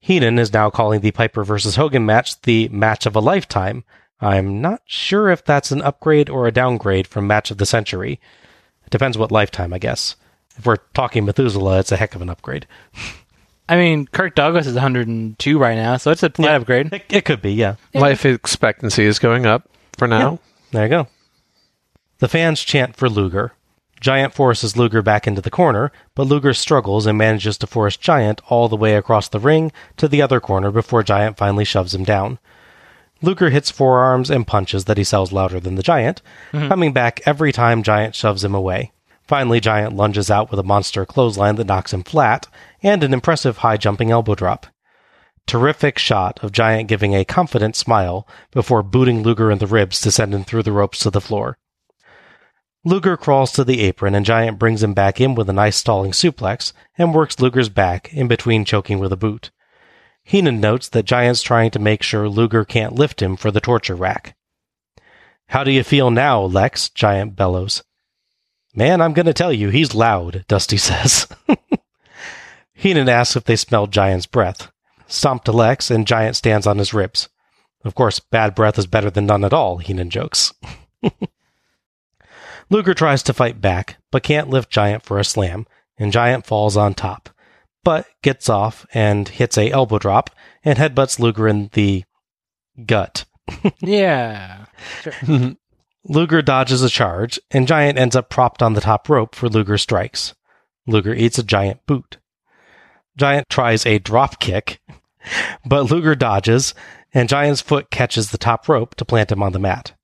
Heenan 0.00 0.38
is 0.38 0.52
now 0.52 0.68
calling 0.68 1.00
the 1.00 1.10
Piper 1.10 1.42
versus 1.42 1.76
Hogan 1.76 2.04
match 2.04 2.40
the 2.42 2.68
match 2.68 3.06
of 3.06 3.16
a 3.16 3.20
lifetime. 3.20 3.84
I'm 4.20 4.60
not 4.60 4.82
sure 4.84 5.30
if 5.30 5.42
that's 5.42 5.70
an 5.70 5.80
upgrade 5.80 6.28
or 6.28 6.46
a 6.46 6.52
downgrade 6.52 7.06
from 7.06 7.26
match 7.26 7.50
of 7.50 7.56
the 7.56 7.66
century. 7.66 8.20
It 8.84 8.90
depends 8.90 9.16
what 9.16 9.32
lifetime, 9.32 9.72
I 9.72 9.78
guess. 9.78 10.16
If 10.56 10.66
we're 10.66 10.76
talking 10.92 11.24
Methuselah, 11.24 11.80
it's 11.80 11.92
a 11.92 11.96
heck 11.96 12.14
of 12.14 12.20
an 12.20 12.28
upgrade. 12.28 12.66
I 13.68 13.76
mean, 13.76 14.06
Kirk 14.06 14.34
Douglas 14.34 14.66
is 14.66 14.74
102 14.74 15.58
right 15.58 15.74
now, 15.74 15.96
so 15.96 16.10
it's 16.10 16.22
a 16.22 16.30
slight 16.34 16.54
upgrade. 16.54 16.92
It, 16.92 17.04
it 17.08 17.24
could 17.24 17.40
be, 17.40 17.54
yeah. 17.54 17.76
Life 17.94 18.26
expectancy 18.26 19.04
is 19.06 19.18
going 19.18 19.46
up 19.46 19.70
for 19.96 20.06
now. 20.06 20.38
There 20.74 20.82
you 20.82 20.88
go. 20.88 21.06
The 22.18 22.26
fans 22.26 22.60
chant 22.62 22.96
for 22.96 23.08
Luger. 23.08 23.52
Giant 24.00 24.34
forces 24.34 24.76
Luger 24.76 25.02
back 25.02 25.28
into 25.28 25.40
the 25.40 25.48
corner, 25.48 25.92
but 26.16 26.26
Luger 26.26 26.52
struggles 26.52 27.06
and 27.06 27.16
manages 27.16 27.56
to 27.58 27.68
force 27.68 27.96
Giant 27.96 28.40
all 28.48 28.68
the 28.68 28.76
way 28.76 28.96
across 28.96 29.28
the 29.28 29.38
ring 29.38 29.70
to 29.98 30.08
the 30.08 30.20
other 30.20 30.40
corner 30.40 30.72
before 30.72 31.04
Giant 31.04 31.36
finally 31.36 31.64
shoves 31.64 31.94
him 31.94 32.02
down. 32.02 32.40
Luger 33.22 33.50
hits 33.50 33.70
forearms 33.70 34.30
and 34.30 34.48
punches 34.48 34.86
that 34.86 34.98
he 34.98 35.04
sells 35.04 35.30
louder 35.30 35.60
than 35.60 35.76
the 35.76 35.82
Giant, 35.82 36.22
mm-hmm. 36.50 36.66
coming 36.66 36.92
back 36.92 37.20
every 37.24 37.52
time 37.52 37.84
Giant 37.84 38.16
shoves 38.16 38.42
him 38.42 38.54
away. 38.54 38.90
Finally, 39.28 39.60
Giant 39.60 39.94
lunges 39.94 40.28
out 40.28 40.50
with 40.50 40.58
a 40.58 40.64
monster 40.64 41.06
clothesline 41.06 41.54
that 41.54 41.68
knocks 41.68 41.92
him 41.92 42.02
flat, 42.02 42.48
and 42.82 43.04
an 43.04 43.14
impressive 43.14 43.58
high 43.58 43.76
jumping 43.76 44.10
elbow 44.10 44.34
drop. 44.34 44.66
Terrific 45.46 45.98
shot 45.98 46.42
of 46.42 46.52
Giant 46.52 46.88
giving 46.88 47.14
a 47.14 47.24
confident 47.24 47.76
smile 47.76 48.26
before 48.50 48.82
booting 48.82 49.22
Luger 49.22 49.50
in 49.50 49.58
the 49.58 49.66
ribs 49.66 50.00
to 50.00 50.10
send 50.10 50.34
him 50.34 50.44
through 50.44 50.62
the 50.62 50.72
ropes 50.72 50.98
to 51.00 51.10
the 51.10 51.20
floor. 51.20 51.58
Luger 52.84 53.16
crawls 53.16 53.52
to 53.52 53.64
the 53.64 53.80
apron 53.80 54.14
and 54.14 54.26
Giant 54.26 54.58
brings 54.58 54.82
him 54.82 54.92
back 54.92 55.20
in 55.20 55.34
with 55.34 55.48
a 55.48 55.54
nice 55.54 55.76
stalling 55.76 56.12
suplex 56.12 56.72
and 56.98 57.14
works 57.14 57.40
Luger's 57.40 57.70
back 57.70 58.12
in 58.12 58.28
between 58.28 58.64
choking 58.64 58.98
with 58.98 59.12
a 59.12 59.16
boot. 59.16 59.50
Heenan 60.22 60.60
notes 60.60 60.88
that 60.90 61.04
Giant's 61.04 61.42
trying 61.42 61.70
to 61.72 61.78
make 61.78 62.02
sure 62.02 62.28
Luger 62.28 62.64
can't 62.64 62.94
lift 62.94 63.22
him 63.22 63.36
for 63.36 63.50
the 63.50 63.60
torture 63.60 63.94
rack. 63.94 64.36
How 65.48 65.64
do 65.64 65.70
you 65.70 65.82
feel 65.82 66.10
now, 66.10 66.42
Lex? 66.42 66.88
Giant 66.88 67.36
bellows. 67.36 67.82
Man, 68.74 69.00
I'm 69.00 69.12
going 69.12 69.26
to 69.26 69.34
tell 69.34 69.52
you, 69.52 69.68
he's 69.68 69.94
loud, 69.94 70.44
Dusty 70.48 70.76
says. 70.78 71.28
Heenan 72.72 73.08
asks 73.08 73.36
if 73.36 73.44
they 73.44 73.56
smelled 73.56 73.92
Giant's 73.92 74.26
breath. 74.26 74.70
Stomp 75.06 75.44
to 75.44 75.52
Lex, 75.52 75.90
and 75.90 76.06
Giant 76.06 76.36
stands 76.36 76.66
on 76.66 76.78
his 76.78 76.94
ribs. 76.94 77.28
Of 77.84 77.94
course, 77.94 78.18
bad 78.20 78.54
breath 78.54 78.78
is 78.78 78.86
better 78.86 79.10
than 79.10 79.26
none 79.26 79.44
at 79.44 79.52
all, 79.52 79.78
Heenan 79.78 80.10
jokes. 80.10 80.52
Luger 82.70 82.94
tries 82.94 83.22
to 83.24 83.34
fight 83.34 83.60
back, 83.60 83.98
but 84.10 84.22
can't 84.22 84.48
lift 84.48 84.70
Giant 84.70 85.02
for 85.02 85.18
a 85.18 85.24
slam, 85.24 85.66
and 85.98 86.12
Giant 86.12 86.46
falls 86.46 86.76
on 86.76 86.94
top. 86.94 87.28
but 87.84 88.06
gets 88.22 88.48
off 88.48 88.86
and 88.94 89.28
hits 89.28 89.58
a 89.58 89.70
elbow 89.70 89.98
drop 89.98 90.30
and 90.64 90.78
headbutts 90.78 91.18
Luger 91.18 91.46
in 91.46 91.68
the 91.74 92.04
gut. 92.86 93.24
Yeah. 93.80 94.64
Sure. 95.02 95.54
Luger 96.06 96.42
dodges 96.42 96.82
a 96.82 96.88
charge, 96.90 97.38
and 97.50 97.68
Giant 97.68 97.98
ends 97.98 98.16
up 98.16 98.28
propped 98.30 98.62
on 98.62 98.72
the 98.74 98.80
top 98.80 99.08
rope 99.08 99.34
for 99.34 99.48
Luger 99.48 99.78
strikes. 99.78 100.34
Luger 100.86 101.14
eats 101.14 101.38
a 101.38 101.42
giant 101.42 101.84
boot. 101.86 102.18
Giant 103.16 103.48
tries 103.48 103.86
a 103.86 103.98
drop 103.98 104.40
kick, 104.40 104.80
but 105.66 105.90
Luger 105.90 106.14
dodges, 106.14 106.74
and 107.12 107.28
Giant's 107.28 107.60
foot 107.60 107.90
catches 107.90 108.30
the 108.30 108.38
top 108.38 108.68
rope 108.68 108.94
to 108.96 109.04
plant 109.04 109.32
him 109.32 109.42
on 109.42 109.52
the 109.52 109.58
mat. 109.58 109.94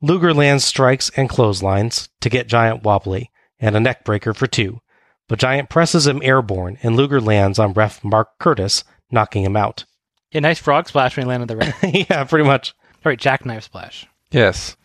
Luger 0.00 0.34
lands 0.34 0.64
strikes 0.64 1.10
and 1.16 1.28
clotheslines 1.28 2.08
to 2.20 2.28
get 2.28 2.48
Giant 2.48 2.82
wobbly, 2.82 3.30
and 3.58 3.76
a 3.76 3.80
neck 3.80 4.04
breaker 4.04 4.34
for 4.34 4.46
two, 4.46 4.80
but 5.28 5.38
Giant 5.38 5.70
presses 5.70 6.06
him 6.06 6.20
airborne, 6.22 6.78
and 6.82 6.96
Luger 6.96 7.20
lands 7.20 7.58
on 7.58 7.72
ref 7.72 8.02
Mark 8.04 8.38
Curtis, 8.38 8.84
knocking 9.10 9.44
him 9.44 9.56
out. 9.56 9.84
Yeah, 10.32 10.40
nice 10.40 10.58
frog 10.58 10.88
splash 10.88 11.16
when 11.16 11.26
he 11.26 11.28
landed 11.28 11.48
the 11.48 11.56
ring. 11.56 11.72
yeah, 12.10 12.24
pretty 12.24 12.46
much. 12.46 12.74
Sorry, 13.02 13.16
jackknife 13.16 13.64
splash. 13.64 14.06
Yes. 14.30 14.76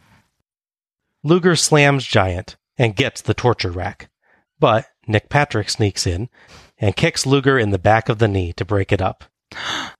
Luger 1.23 1.55
slams 1.55 2.05
Giant 2.05 2.57
and 2.77 2.95
gets 2.95 3.21
the 3.21 3.33
torture 3.33 3.71
rack. 3.71 4.09
But 4.59 4.87
Nick 5.07 5.29
Patrick 5.29 5.69
sneaks 5.69 6.05
in 6.05 6.29
and 6.79 6.95
kicks 6.95 7.25
Luger 7.25 7.57
in 7.57 7.71
the 7.71 7.79
back 7.79 8.09
of 8.09 8.19
the 8.19 8.27
knee 8.27 8.53
to 8.53 8.65
break 8.65 8.91
it 8.91 9.01
up. 9.01 9.23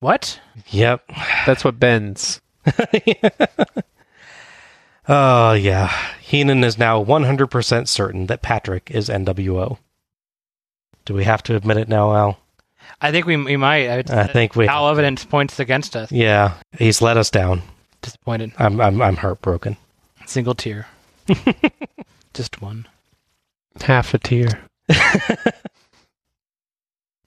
What? 0.00 0.40
Yep. 0.70 1.04
That's 1.46 1.62
what 1.62 1.78
bends. 1.78 2.40
Oh, 5.08 5.52
yeah. 5.52 5.88
Heenan 6.20 6.62
is 6.62 6.78
now 6.78 7.02
100% 7.02 7.88
certain 7.88 8.26
that 8.26 8.42
Patrick 8.42 8.90
is 8.90 9.08
NWO. 9.08 9.78
Do 11.04 11.14
we 11.14 11.24
have 11.24 11.42
to 11.44 11.56
admit 11.56 11.76
it 11.76 11.88
now, 11.88 12.14
Al? 12.14 12.38
I 13.00 13.10
think 13.10 13.26
we, 13.26 13.36
we 13.36 13.56
might. 13.56 13.88
I, 13.88 14.22
I 14.22 14.26
think 14.28 14.54
we. 14.54 14.68
All 14.68 14.88
evidence 14.88 15.24
points 15.24 15.58
against 15.58 15.96
us. 15.96 16.12
Yeah, 16.12 16.54
he's 16.78 17.02
let 17.02 17.16
us 17.16 17.30
down. 17.30 17.62
Disappointed. 18.00 18.52
I'm 18.58 18.80
I'm 18.80 19.02
I'm 19.02 19.16
heartbroken. 19.16 19.76
Single 20.26 20.54
tear. 20.54 20.86
Just 22.34 22.62
one. 22.62 22.86
Half 23.80 24.14
a 24.14 24.18
tear. 24.18 24.60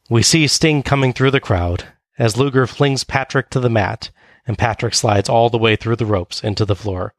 We 0.07 0.21
see 0.21 0.45
Sting 0.45 0.83
coming 0.83 1.13
through 1.13 1.31
the 1.31 1.39
crowd 1.39 1.85
as 2.19 2.37
Luger 2.37 2.67
flings 2.67 3.03
Patrick 3.03 3.49
to 3.49 3.59
the 3.59 3.71
mat, 3.71 4.11
and 4.45 4.55
Patrick 4.55 4.93
slides 4.93 5.27
all 5.27 5.49
the 5.49 5.57
way 5.57 5.75
through 5.75 5.95
the 5.95 6.05
ropes 6.05 6.43
into 6.43 6.63
the 6.63 6.75
floor. 6.75 7.15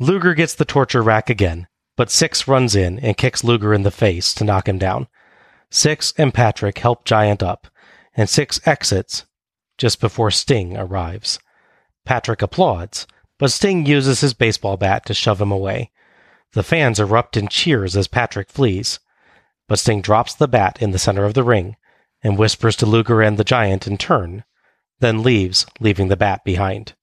Luger 0.00 0.32
gets 0.32 0.54
the 0.54 0.64
torture 0.64 1.02
rack 1.02 1.28
again, 1.28 1.66
but 1.94 2.10
Syxx 2.10 2.48
runs 2.48 2.74
in 2.74 2.98
and 3.00 3.18
kicks 3.18 3.44
Luger 3.44 3.74
in 3.74 3.82
the 3.82 3.90
face 3.90 4.32
to 4.34 4.44
knock 4.44 4.66
him 4.66 4.78
down. 4.78 5.08
Syxx 5.70 6.14
and 6.16 6.32
Patrick 6.32 6.78
help 6.78 7.04
Giant 7.04 7.42
up, 7.42 7.66
and 8.14 8.30
Syxx 8.30 8.58
exits 8.66 9.26
just 9.76 10.00
before 10.00 10.30
Sting 10.30 10.74
arrives. 10.74 11.38
Patrick 12.06 12.40
applauds, 12.40 13.06
but 13.38 13.52
Sting 13.52 13.84
uses 13.84 14.22
his 14.22 14.32
baseball 14.32 14.78
bat 14.78 15.04
to 15.04 15.12
shove 15.12 15.40
him 15.40 15.52
away. 15.52 15.90
The 16.52 16.62
fans 16.62 16.98
erupt 16.98 17.36
in 17.36 17.48
cheers 17.48 17.94
as 17.94 18.08
Patrick 18.08 18.48
flees, 18.48 19.00
but 19.68 19.78
Sting 19.78 20.00
drops 20.00 20.34
the 20.34 20.48
bat 20.48 20.80
in 20.80 20.92
the 20.92 20.98
center 20.98 21.26
of 21.26 21.34
the 21.34 21.44
ring 21.44 21.76
and 22.22 22.38
whispers 22.38 22.76
to 22.76 22.86
Luger 22.86 23.20
and 23.22 23.36
the 23.38 23.44
Giant 23.44 23.86
in 23.86 23.98
turn, 23.98 24.44
then 25.00 25.22
leaves, 25.22 25.66
leaving 25.80 26.08
the 26.08 26.16
bat 26.16 26.44
behind. 26.44 26.94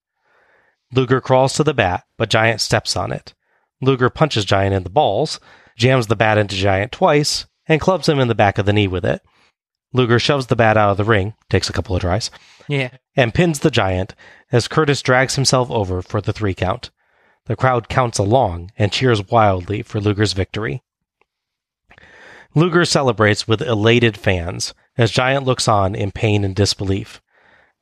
Luger 0.93 1.21
crawls 1.21 1.53
to 1.53 1.63
the 1.63 1.73
bat, 1.73 2.03
but 2.17 2.29
Giant 2.29 2.61
steps 2.61 2.95
on 2.95 3.11
it. 3.11 3.33
Luger 3.81 4.09
punches 4.09 4.45
Giant 4.45 4.73
in 4.73 4.83
the 4.83 4.89
balls, 4.89 5.39
jams 5.77 6.07
the 6.07 6.15
bat 6.15 6.37
into 6.37 6.55
Giant 6.55 6.91
twice, 6.91 7.45
and 7.67 7.79
clubs 7.81 8.09
him 8.09 8.19
in 8.19 8.27
the 8.27 8.35
back 8.35 8.57
of 8.57 8.65
the 8.65 8.73
knee 8.73 8.87
with 8.87 9.05
it. 9.05 9.21
Luger 9.93 10.19
shoves 10.19 10.47
the 10.47 10.55
bat 10.55 10.77
out 10.77 10.91
of 10.91 10.97
the 10.97 11.03
ring, 11.03 11.33
takes 11.49 11.69
a 11.69 11.73
couple 11.73 11.95
of 11.95 12.01
tries, 12.01 12.29
Yeah. 12.67 12.89
and 13.15 13.33
pins 13.33 13.59
the 13.59 13.71
Giant 13.71 14.15
as 14.51 14.67
Curtis 14.67 15.01
drags 15.01 15.35
himself 15.35 15.69
over 15.71 16.01
for 16.01 16.21
the 16.21 16.33
three 16.33 16.53
count. 16.53 16.89
The 17.45 17.55
crowd 17.55 17.89
counts 17.89 18.19
along 18.19 18.71
and 18.77 18.91
cheers 18.91 19.25
wildly 19.27 19.81
for 19.81 19.99
Luger's 19.99 20.33
victory. 20.33 20.83
Luger 22.55 22.85
celebrates 22.85 23.47
with 23.47 23.61
elated 23.61 24.17
fans 24.17 24.73
as 24.99 25.11
Giant 25.11 25.45
looks 25.45 25.69
on 25.69 25.95
in 25.95 26.11
pain 26.11 26.43
and 26.43 26.53
disbelief. 26.53 27.21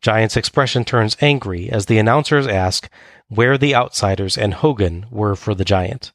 Giant's 0.01 0.37
expression 0.37 0.85
turns 0.85 1.17
angry 1.19 1.67
as 1.67 1.87
the 1.87 1.97
announcers 1.97 2.45
ask 2.45 2.87
where 3.27 3.57
the 3.57 3.73
outsiders 3.73 4.37
and 4.37 4.53
Hogan 4.53 5.07
were 5.09 5.35
for 5.35 5.55
the 5.55 5.65
Giant. 5.65 6.11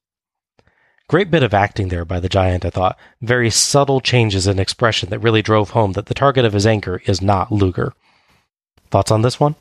Great 1.09 1.29
bit 1.29 1.43
of 1.43 1.53
acting 1.53 1.89
there 1.89 2.05
by 2.05 2.21
the 2.21 2.29
Giant, 2.29 2.65
I 2.65 2.71
thought. 2.71 2.97
Very 3.21 3.51
subtle 3.51 4.01
changes 4.01 4.47
in 4.47 4.61
expression 4.61 5.11
that 5.11 5.19
really 5.19 5.43
drove 5.43 5.71
home 5.71 5.93
that 5.95 6.07
the 6.07 6.15
target 6.15 6.45
of 6.45 6.53
his 6.53 6.69
anger 6.69 7.03
is 7.05 7.21
not 7.21 7.51
Luger. 7.51 7.93
Thoughts 8.91 9.11
on 9.11 9.23
this 9.23 9.41
one? 9.41 9.57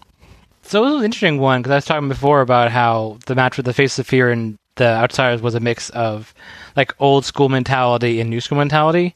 So 0.62 0.86
it 0.86 0.90
was 0.92 1.00
an 1.00 1.06
interesting 1.06 1.40
one 1.40 1.62
because 1.62 1.72
I 1.72 1.76
was 1.76 1.86
talking 1.86 2.08
before 2.08 2.42
about 2.42 2.70
how 2.70 3.18
the 3.26 3.34
match 3.34 3.58
with 3.58 3.66
the 3.66 3.74
Face 3.74 3.98
of 3.98 4.06
Fear 4.06 4.30
and 4.30 4.60
the 4.76 4.86
Outsiders 4.86 5.42
was 5.42 5.56
a 5.56 5.60
mix 5.60 5.90
of 5.90 6.36
like 6.76 6.94
old 7.00 7.26
school 7.26 7.50
mentality 7.50 8.22
and 8.22 8.30
new 8.30 8.40
school 8.40 8.60
mentality. 8.60 9.16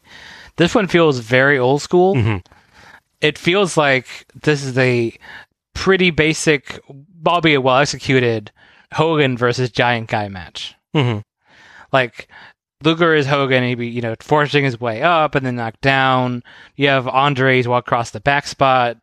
This 0.58 0.74
one 0.76 0.88
feels 0.88 1.20
very 1.20 1.58
old 1.58 1.82
school. 1.82 2.16
Mhm. 2.16 2.46
It 3.22 3.38
feels 3.38 3.78
like 3.78 4.08
this 4.34 4.64
is 4.64 4.78
a 4.78 5.14
pretty 5.74 6.12
basic, 6.12 6.80
albeit 7.26 7.64
well 7.64 7.78
executed, 7.78 8.52
Hogan 8.94 9.38
versus 9.38 9.70
Giant 9.70 10.10
Guy 10.10 10.28
match. 10.30 10.76
Mm-hmm. 10.96 11.20
Like 11.92 12.28
Luger 12.84 13.16
is 13.16 13.26
Hogan, 13.26 13.64
he'd 13.64 13.76
be, 13.76 13.88
you 13.88 14.02
know, 14.02 14.16
forcing 14.20 14.64
his 14.64 14.80
way 14.80 15.02
up 15.02 15.36
and 15.36 15.46
then 15.46 15.56
knocked 15.56 15.82
down. 15.82 16.44
You 16.76 16.88
have 16.88 17.08
Andres 17.08 17.68
walk 17.68 17.88
across 17.88 18.12
the 18.12 18.20
back 18.20 18.48
spot. 18.48 18.98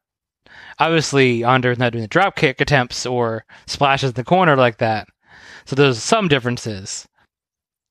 Obviously, 0.79 1.43
Andre's 1.45 1.79
not 1.79 1.93
doing 1.93 2.03
the 2.03 2.09
drop 2.09 2.37
kick 2.37 2.61
attempts 2.61 3.07
or 3.07 3.45
splashes 3.67 4.11
in 4.11 4.15
the 4.15 4.25
corner 4.25 4.57
like 4.57 4.79
that. 4.79 5.09
So 5.65 5.75
there's 5.77 6.03
some 6.03 6.29
differences. 6.29 7.07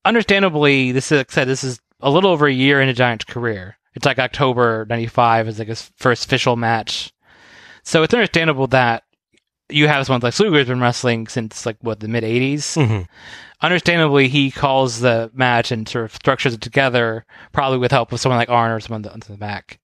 Understandably, 0.05 0.91
this 0.91 1.11
is 1.11 1.17
like 1.19 1.31
I 1.31 1.33
said, 1.33 1.47
this 1.47 1.63
is 1.63 1.79
a 2.01 2.09
little 2.09 2.31
over 2.31 2.47
a 2.47 2.53
year 2.53 2.81
into 2.81 2.93
Giant's 2.93 3.25
career. 3.25 3.77
It's 3.93 4.05
like 4.05 4.19
October 4.19 4.85
'95 4.89 5.47
is 5.47 5.59
like 5.59 5.67
his 5.67 5.91
first 5.97 6.25
official 6.25 6.55
match. 6.55 7.11
So 7.83 8.03
it's 8.03 8.13
understandable 8.13 8.67
that 8.67 9.03
you 9.69 9.87
have 9.87 10.05
someone 10.05 10.21
like 10.21 10.37
Luger's 10.39 10.67
been 10.67 10.79
wrestling 10.81 11.27
since 11.27 11.65
like 11.65 11.77
what 11.81 11.99
the 11.99 12.07
mid 12.07 12.23
'80s 12.23 12.75
Mm-hmm. 12.77 13.03
understandably 13.61 14.27
he 14.27 14.51
calls 14.51 14.99
the 14.99 15.31
match 15.33 15.71
and 15.71 15.87
sort 15.87 16.05
of 16.05 16.13
structures 16.15 16.53
it 16.53 16.61
together 16.61 17.25
probably 17.53 17.77
with 17.77 17.91
help 17.91 18.11
of 18.11 18.19
someone 18.19 18.37
like 18.37 18.49
Arn 18.49 18.71
or 18.71 18.79
someone 18.79 19.05
on 19.05 19.21
the 19.27 19.37
back 19.37 19.79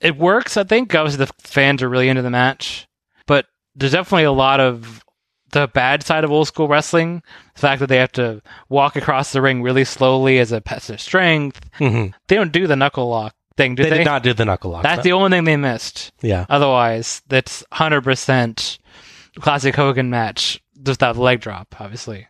it 0.00 0.16
works 0.18 0.56
i 0.58 0.64
think 0.64 0.94
obviously 0.94 1.24
the 1.24 1.32
fans 1.38 1.82
are 1.82 1.88
really 1.88 2.08
into 2.10 2.20
the 2.22 2.28
match 2.30 2.86
but 3.26 3.46
there's 3.74 3.92
definitely 3.92 4.24
a 4.24 4.32
lot 4.32 4.60
of 4.60 5.02
the 5.52 5.68
bad 5.68 6.02
side 6.02 6.24
of 6.24 6.30
old 6.30 6.46
school 6.46 6.68
wrestling 6.68 7.22
the 7.54 7.60
fact 7.60 7.80
that 7.80 7.86
they 7.88 7.96
have 7.96 8.12
to 8.12 8.40
walk 8.68 8.96
across 8.96 9.32
the 9.32 9.40
ring 9.42 9.62
really 9.62 9.84
slowly 9.84 10.38
as 10.38 10.52
a 10.52 10.60
test 10.60 10.90
of 10.90 11.00
strength 11.00 11.60
Mm-hmm. 11.78 12.12
they 12.28 12.36
don't 12.36 12.52
do 12.52 12.66
the 12.66 12.76
knuckle 12.76 13.08
lock 13.08 13.34
thing 13.56 13.74
do 13.74 13.82
They, 13.82 13.90
they, 13.90 13.98
did 13.98 14.04
not 14.04 14.22
do 14.22 14.32
the 14.34 14.44
knuckle 14.44 14.70
lock. 14.70 14.82
that's 14.82 15.02
the 15.04 15.12
only 15.12 15.30
thing 15.30 15.44
they 15.44 15.56
missed 15.56 16.12
yeah. 16.22 16.44
otherwise 16.48 17.22
that's 17.28 17.64
100% 17.72 18.78
classic 19.40 19.74
hogan 19.74 20.10
match 20.10 20.60
just 20.82 21.00
that 21.00 21.16
leg 21.16 21.40
drop 21.40 21.74
obviously 21.80 22.26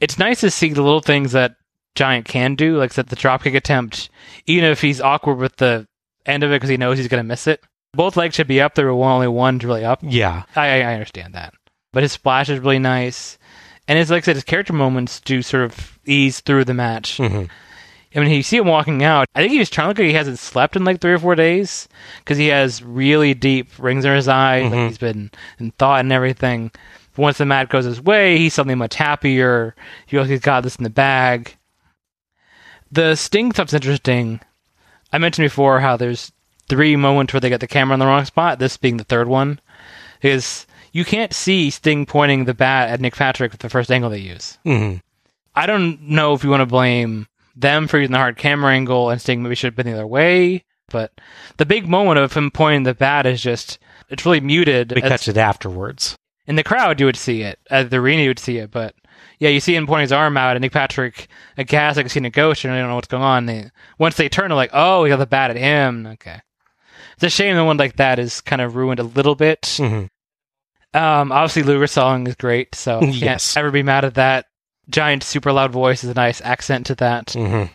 it's 0.00 0.18
nice 0.18 0.40
to 0.40 0.50
see 0.50 0.72
the 0.72 0.82
little 0.82 1.00
things 1.00 1.32
that 1.32 1.56
Giant 1.96 2.24
can 2.24 2.54
do, 2.54 2.78
like 2.78 2.94
that 2.94 3.08
the 3.08 3.16
dropkick 3.16 3.54
attempt, 3.56 4.08
even 4.46 4.70
if 4.70 4.80
he's 4.80 5.00
awkward 5.00 5.38
with 5.38 5.56
the 5.56 5.86
end 6.24 6.44
of 6.44 6.52
it 6.52 6.54
because 6.54 6.70
he 6.70 6.76
knows 6.76 6.96
he's 6.98 7.08
going 7.08 7.22
to 7.22 7.26
miss 7.26 7.46
it. 7.48 7.60
Both 7.92 8.16
legs 8.16 8.36
should 8.36 8.46
be 8.46 8.60
up. 8.60 8.76
There 8.76 8.86
were 8.86 9.04
only 9.04 9.26
one's 9.26 9.64
really 9.64 9.84
up. 9.84 9.98
Yeah. 10.02 10.44
I, 10.54 10.82
I 10.82 10.92
understand 10.94 11.34
that, 11.34 11.52
but 11.92 12.02
his 12.02 12.12
splash 12.12 12.48
is 12.48 12.60
really 12.60 12.78
nice, 12.78 13.38
and 13.88 13.98
his 13.98 14.10
like 14.10 14.24
I 14.24 14.26
said, 14.26 14.36
his 14.36 14.44
character 14.44 14.72
moments 14.72 15.20
do 15.20 15.42
sort 15.42 15.64
of 15.64 15.98
ease 16.06 16.40
through 16.40 16.64
the 16.64 16.74
match. 16.74 17.18
Mhm. 17.18 17.48
I 18.14 18.18
mean, 18.18 18.30
you 18.30 18.42
see 18.42 18.56
him 18.56 18.66
walking 18.66 19.04
out. 19.04 19.28
I 19.36 19.40
think 19.40 19.52
he 19.52 19.60
was 19.60 19.70
trying 19.70 19.84
to 19.84 19.88
look 19.90 19.98
like 19.98 20.06
he 20.08 20.14
hasn't 20.14 20.40
slept 20.40 20.74
in 20.74 20.82
like 20.84 21.00
three 21.00 21.12
or 21.12 21.18
four 21.20 21.36
days 21.36 21.88
because 22.18 22.38
he 22.38 22.48
has 22.48 22.82
really 22.82 23.34
deep 23.34 23.68
rings 23.78 24.04
in 24.04 24.12
his 24.14 24.26
eyes. 24.26 24.64
Like 24.64 24.72
Mhm. 24.72 24.88
he's 24.88 24.98
been 24.98 25.30
in 25.60 25.70
thought 25.72 26.00
and 26.00 26.12
everything. 26.12 26.72
But 27.14 27.22
once 27.22 27.38
the 27.38 27.46
match 27.46 27.68
goes 27.68 27.84
his 27.84 28.00
way, 28.00 28.36
he's 28.36 28.54
suddenly 28.54 28.74
much 28.74 28.96
happier. 28.96 29.76
He 30.06 30.16
feels 30.16 30.28
he's 30.28 30.40
got 30.40 30.62
this 30.64 30.74
in 30.74 30.82
the 30.84 30.90
bag. 30.90 31.56
The 32.90 33.14
Sting 33.14 33.52
stuff's 33.52 33.74
interesting. 33.74 34.40
I 35.12 35.18
mentioned 35.18 35.44
before 35.46 35.78
how 35.80 35.96
there's 35.96 36.32
three 36.68 36.96
moments 36.96 37.32
where 37.32 37.40
they 37.40 37.48
get 37.48 37.60
the 37.60 37.66
camera 37.68 37.94
in 37.94 38.00
the 38.00 38.06
wrong 38.06 38.24
spot. 38.24 38.58
This 38.58 38.76
being 38.76 38.96
the 38.96 39.04
third 39.04 39.28
one, 39.28 39.60
is 40.22 40.66
you 40.92 41.04
can't 41.04 41.32
see 41.32 41.70
Sting 41.70 42.06
pointing 42.06 42.44
the 42.44 42.54
bat 42.54 42.88
at 42.90 43.00
Nick 43.00 43.14
Patrick 43.16 43.52
with 43.52 43.60
the 43.60 43.68
first 43.68 43.90
angle 43.90 44.10
they 44.10 44.18
use. 44.18 44.58
Mm-hmm. 44.66 44.98
I 45.54 45.66
don't 45.66 46.00
know 46.02 46.34
if 46.34 46.44
you 46.44 46.50
want 46.50 46.60
to 46.62 46.66
blame 46.66 47.26
them 47.56 47.86
for 47.88 47.98
using 47.98 48.12
the 48.12 48.18
hard 48.18 48.36
camera 48.36 48.72
angle 48.72 49.10
and 49.10 49.20
Sting 49.20 49.42
maybe 49.42 49.54
should 49.54 49.68
have 49.68 49.76
been 49.76 49.86
the 49.86 49.92
other 49.92 50.06
way, 50.06 50.64
but 50.88 51.12
the 51.56 51.66
big 51.66 51.88
moment 51.88 52.18
of 52.18 52.32
him 52.32 52.50
pointing 52.50 52.84
the 52.84 52.94
bat 52.94 53.26
is 53.26 53.42
just 53.42 53.78
it's 54.08 54.24
really 54.24 54.40
muted. 54.40 54.92
We 54.94 55.02
As- 55.02 55.08
catch 55.08 55.28
it 55.28 55.36
afterwards. 55.36 56.16
in 56.46 56.56
the 56.56 56.64
crowd, 56.64 56.98
you 57.00 57.06
would 57.06 57.16
see 57.16 57.42
it. 57.42 57.58
At 57.70 57.90
the 57.90 57.98
arena, 57.98 58.22
you 58.22 58.28
would 58.30 58.38
see 58.38 58.58
it, 58.58 58.70
but 58.70 58.94
Yeah, 59.38 59.48
you 59.50 59.60
see 59.60 59.74
him 59.74 59.86
pointing 59.86 60.02
his 60.04 60.12
arm 60.12 60.36
out, 60.36 60.56
and 60.56 60.62
Nick 60.62 60.72
Patrick, 60.72 61.28
aghast, 61.56 61.96
like 61.96 62.04
he's 62.06 62.12
seeing 62.12 62.24
a 62.26 62.30
ghost, 62.30 62.64
and 62.64 62.72
they 62.74 62.78
don't 62.78 62.88
know 62.88 62.94
what's 62.96 63.08
going 63.08 63.22
on. 63.22 63.46
They, 63.46 63.70
once 63.98 64.16
they 64.16 64.28
turn, 64.28 64.48
they're 64.48 64.56
like, 64.56 64.70
"Oh, 64.72 65.04
he 65.04 65.08
got 65.10 65.16
the 65.18 65.26
bat 65.26 65.50
at 65.50 65.56
him." 65.56 66.06
Okay, 66.06 66.40
it's 67.14 67.24
a 67.24 67.30
shame 67.30 67.56
that 67.56 67.64
one 67.64 67.76
like 67.76 67.96
that 67.96 68.18
is 68.18 68.40
kind 68.40 68.60
of 68.62 68.76
ruined 68.76 69.00
a 69.00 69.04
little 69.04 69.34
bit. 69.34 69.62
Mhm. 69.62 70.08
Um, 70.92 71.30
obviously, 71.32 71.62
Luger's 71.62 71.92
song 71.92 72.26
is 72.26 72.34
great, 72.34 72.74
so 72.74 73.00
can't 73.00 73.14
Yes. 73.14 73.56
ever 73.56 73.70
be 73.70 73.82
mad 73.82 74.04
at 74.04 74.14
that. 74.14 74.46
Giant, 74.88 75.22
super 75.22 75.52
loud 75.52 75.70
voice 75.70 76.02
is 76.02 76.10
a 76.10 76.14
nice 76.14 76.40
accent 76.40 76.86
to 76.86 76.94
that. 76.96 77.26
Mm-hmm. 77.28 77.72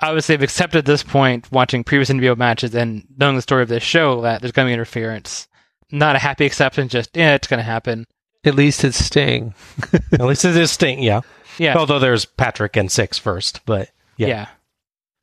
Obviously, 0.00 0.34
I've 0.34 0.42
accepted 0.42 0.78
at 0.78 0.84
this 0.86 1.02
point, 1.02 1.50
watching 1.50 1.84
previous 1.84 2.10
NWO 2.10 2.36
matches 2.36 2.74
and 2.74 3.04
knowing 3.16 3.36
the 3.36 3.42
story 3.42 3.62
of 3.62 3.68
this 3.68 3.82
show, 3.82 4.20
that 4.22 4.40
there's 4.40 4.52
going 4.52 4.66
to 4.66 4.70
be 4.70 4.74
interference. 4.74 5.48
Not 5.90 6.16
a 6.16 6.18
happy 6.18 6.44
acceptance, 6.46 6.92
just 6.92 7.10
yeah, 7.16 7.34
it's 7.34 7.46
going 7.46 7.58
to 7.58 7.64
happen. 7.64 8.06
At 8.44 8.54
least 8.56 8.84
it's 8.84 9.02
Sting. 9.02 9.54
At 10.12 10.20
least 10.20 10.44
it 10.44 10.56
is 10.56 10.70
Sting, 10.70 11.02
yeah. 11.02 11.20
Yeah, 11.58 11.76
Although 11.76 12.00
there's 12.00 12.24
Patrick 12.24 12.76
and 12.76 12.90
Syxx 12.90 13.18
first, 13.18 13.60
but 13.64 13.90
yeah. 14.16 14.26
yeah. 14.28 14.46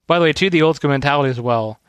By 0.08 0.18
the 0.20 0.24
way, 0.24 0.34
too, 0.34 0.50
the 0.50 0.62
old 0.62 0.78
school 0.78 0.90
mentality 0.90 1.30
as 1.30 1.40
well. 1.42 1.80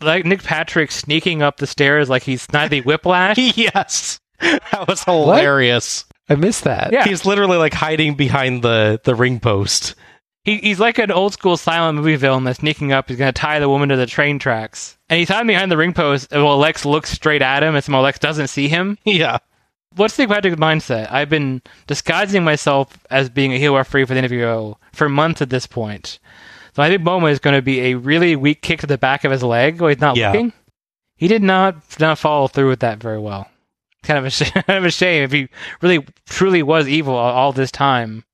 Like 0.00 0.24
Nick 0.24 0.42
Patrick 0.42 0.90
sneaking 0.90 1.42
up 1.42 1.58
the 1.58 1.66
stairs 1.66 2.08
like 2.08 2.22
he's 2.22 2.46
Snidely 2.46 2.82
Whiplash. 2.86 3.36
yes. 3.38 4.18
That 4.72 4.86
was 4.88 5.04
hilarious. 5.04 6.04
I 6.28 6.34
missed 6.34 6.64
that. 6.64 6.92
Yeah. 6.92 7.04
He's 7.04 7.24
literally 7.24 7.56
like 7.58 7.74
hiding 7.74 8.14
behind 8.14 8.62
the, 8.62 9.00
the 9.04 9.14
ring 9.14 9.40
post. 9.40 9.94
He, 10.44 10.56
he's 10.58 10.80
like 10.80 10.98
an 10.98 11.10
old 11.12 11.32
school 11.34 11.56
silent 11.56 11.96
movie 11.98 12.16
villain 12.16 12.44
that's 12.44 12.58
sneaking 12.58 12.92
up. 12.92 13.08
He's 13.08 13.18
going 13.18 13.32
to 13.32 13.38
tie 13.38 13.60
the 13.60 13.68
woman 13.68 13.90
to 13.90 13.96
the 13.96 14.06
train 14.06 14.38
tracks. 14.38 14.98
And 15.08 15.18
he's 15.18 15.28
hiding 15.28 15.46
behind 15.46 15.70
the 15.70 15.76
ring 15.76 15.92
post 15.92 16.32
while 16.32 16.58
Lex 16.58 16.84
looks 16.84 17.10
straight 17.10 17.42
at 17.42 17.62
him 17.62 17.74
and 17.74 17.84
so 17.84 18.00
Lex 18.00 18.18
doesn't 18.18 18.48
see 18.48 18.68
him. 18.68 18.98
Yeah. 19.04 19.38
What's 19.94 20.18
Nick 20.18 20.30
Patrick's 20.30 20.56
mindset? 20.56 21.12
I've 21.12 21.28
been 21.28 21.60
disguising 21.86 22.44
myself 22.44 22.96
as 23.10 23.28
being 23.28 23.52
a 23.52 23.58
heel 23.58 23.76
referee 23.76 24.06
for 24.06 24.14
the 24.14 24.18
interview 24.18 24.74
for 24.94 25.08
months 25.08 25.42
at 25.42 25.50
this 25.50 25.66
point. 25.66 26.18
So 26.74 26.80
my 26.82 26.88
big 26.88 27.04
moment 27.04 27.32
is 27.32 27.38
going 27.38 27.56
to 27.56 27.62
be 27.62 27.80
a 27.80 27.94
really 27.94 28.34
weak 28.34 28.62
kick 28.62 28.80
to 28.80 28.86
the 28.86 28.96
back 28.96 29.24
of 29.24 29.30
his 29.32 29.42
leg 29.42 29.80
while 29.80 29.90
he's 29.90 30.00
not 30.00 30.16
Yeah. 30.16 30.32
looking. 30.32 30.52
He 31.16 31.28
did 31.28 31.42
not 31.42 31.76
not 32.00 32.18
follow 32.18 32.48
through 32.48 32.70
with 32.70 32.80
that 32.80 32.98
very 32.98 33.18
well. 33.18 33.46
Kind 34.02 34.18
of 34.18 34.24
a 34.24 34.30
sh- 34.30 34.50
kind 34.50 34.78
of 34.78 34.84
a 34.84 34.90
shame 34.90 35.22
if 35.24 35.32
he 35.32 35.48
really 35.80 36.04
truly 36.28 36.62
was 36.62 36.88
evil 36.88 37.14
all, 37.14 37.32
all 37.32 37.52
this 37.52 37.70
time 37.70 38.24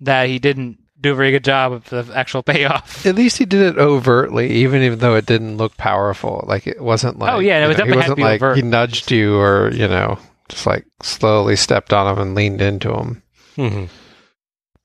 that 0.00 0.28
he 0.28 0.38
didn't 0.38 0.78
do 1.00 1.12
a 1.12 1.16
very 1.16 1.32
good 1.32 1.44
job 1.44 1.72
of 1.72 1.88
the 1.90 2.08
actual 2.14 2.42
payoff. 2.44 3.04
At 3.04 3.16
least 3.16 3.38
he 3.38 3.44
did 3.44 3.60
it 3.62 3.78
overtly, 3.78 4.50
even 4.52 4.82
even 4.82 5.00
though 5.00 5.16
it 5.16 5.26
didn't 5.26 5.56
look 5.56 5.76
powerful. 5.76 6.44
Like 6.46 6.66
it 6.66 6.80
wasn't 6.80 7.18
like 7.18 7.32
Oh, 7.32 7.38
yeah, 7.40 7.64
it 7.64 7.68
was 7.68 7.78
know, 7.78 7.84
he 7.86 7.90
definitely 7.90 8.02
had 8.02 8.06
to 8.06 8.10
wasn't 8.12 8.20
like 8.20 8.42
overt. 8.42 8.56
he 8.56 8.62
nudged 8.62 9.10
you 9.10 9.36
or 9.38 9.70
you 9.72 9.88
know 9.88 10.18
just 10.48 10.66
like 10.66 10.84
slowly 11.02 11.56
stepped 11.56 11.92
on 11.92 12.12
him 12.12 12.20
and 12.22 12.34
leaned 12.36 12.60
into 12.62 12.92
him. 12.92 13.22
hmm 13.56 13.84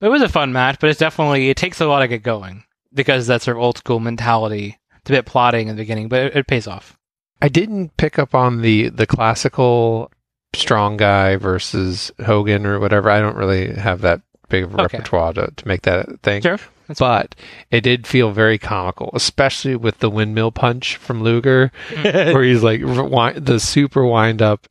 It 0.01 0.07
was 0.09 0.21
a 0.23 0.29
fun 0.29 0.51
match, 0.53 0.77
but 0.79 0.89
it's 0.89 0.99
definitely 0.99 1.49
it 1.49 1.57
takes 1.57 1.79
a 1.81 1.85
lot 1.85 1.99
to 1.99 2.07
get 2.07 2.23
going 2.23 2.63
because 2.93 3.27
that's 3.27 3.45
their 3.45 3.57
old 3.57 3.77
school 3.77 3.99
mentality. 3.99 4.79
It's 5.01 5.09
a 5.11 5.13
bit 5.13 5.25
plotting 5.27 5.67
in 5.67 5.75
the 5.75 5.81
beginning, 5.83 6.07
but 6.09 6.23
it, 6.23 6.35
it 6.35 6.47
pays 6.47 6.65
off. 6.67 6.96
I 7.41 7.49
didn't 7.49 7.95
pick 7.97 8.17
up 8.19 8.33
on 8.35 8.61
the 8.61 8.89
the 8.89 9.05
classical 9.07 10.11
strong 10.53 10.97
guy 10.97 11.35
versus 11.35 12.11
Hogan 12.25 12.65
or 12.65 12.79
whatever. 12.79 13.09
I 13.11 13.19
don't 13.19 13.35
really 13.37 13.73
have 13.73 14.01
that 14.01 14.21
big 14.49 14.63
of 14.63 14.73
a 14.73 14.83
Okay. 14.83 14.97
repertoire 14.97 15.33
to, 15.33 15.51
to 15.55 15.67
make 15.67 15.81
that 15.83 16.21
thing. 16.21 16.41
Sure. 16.41 16.57
That's 16.87 16.99
But 17.01 17.35
it 17.69 17.81
did 17.81 18.07
feel 18.07 18.31
very 18.31 18.57
comical, 18.57 19.09
especially 19.13 19.75
with 19.75 19.99
the 19.99 20.09
windmill 20.09 20.51
punch 20.51 20.95
from 20.95 21.21
Luger, 21.21 21.71
Mm. 21.89 22.33
where 22.33 22.43
he's 22.43 22.63
like 22.63 22.79
wi- 22.81 23.33
the 23.33 23.59
super 23.59 24.05
wind 24.05 24.41
up. 24.41 24.67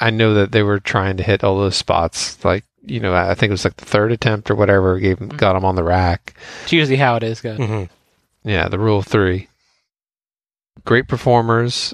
I 0.00 0.10
know 0.10 0.32
that 0.34 0.52
they 0.52 0.62
were 0.62 0.80
trying 0.80 1.18
to 1.18 1.22
hit 1.22 1.44
all 1.44 1.58
those 1.58 1.76
spots. 1.76 2.42
Like 2.44 2.64
you 2.84 3.00
know, 3.00 3.14
I 3.14 3.34
think 3.34 3.50
it 3.50 3.52
was 3.52 3.64
like 3.66 3.76
the 3.76 3.84
third 3.84 4.12
attempt 4.12 4.50
or 4.50 4.54
whatever 4.54 4.98
gave 4.98 5.18
him, 5.18 5.28
got 5.28 5.56
him 5.56 5.64
on 5.66 5.74
the 5.76 5.84
rack. 5.84 6.34
It's 6.62 6.72
usually 6.72 6.96
how 6.96 7.16
it 7.16 7.22
is. 7.22 7.40
Good. 7.42 7.58
hmm 7.58 7.84
Yeah, 8.44 8.68
the 8.68 8.78
rule 8.78 9.00
of 9.00 9.06
three. 9.06 9.48
Great 10.86 11.06
performers. 11.06 11.92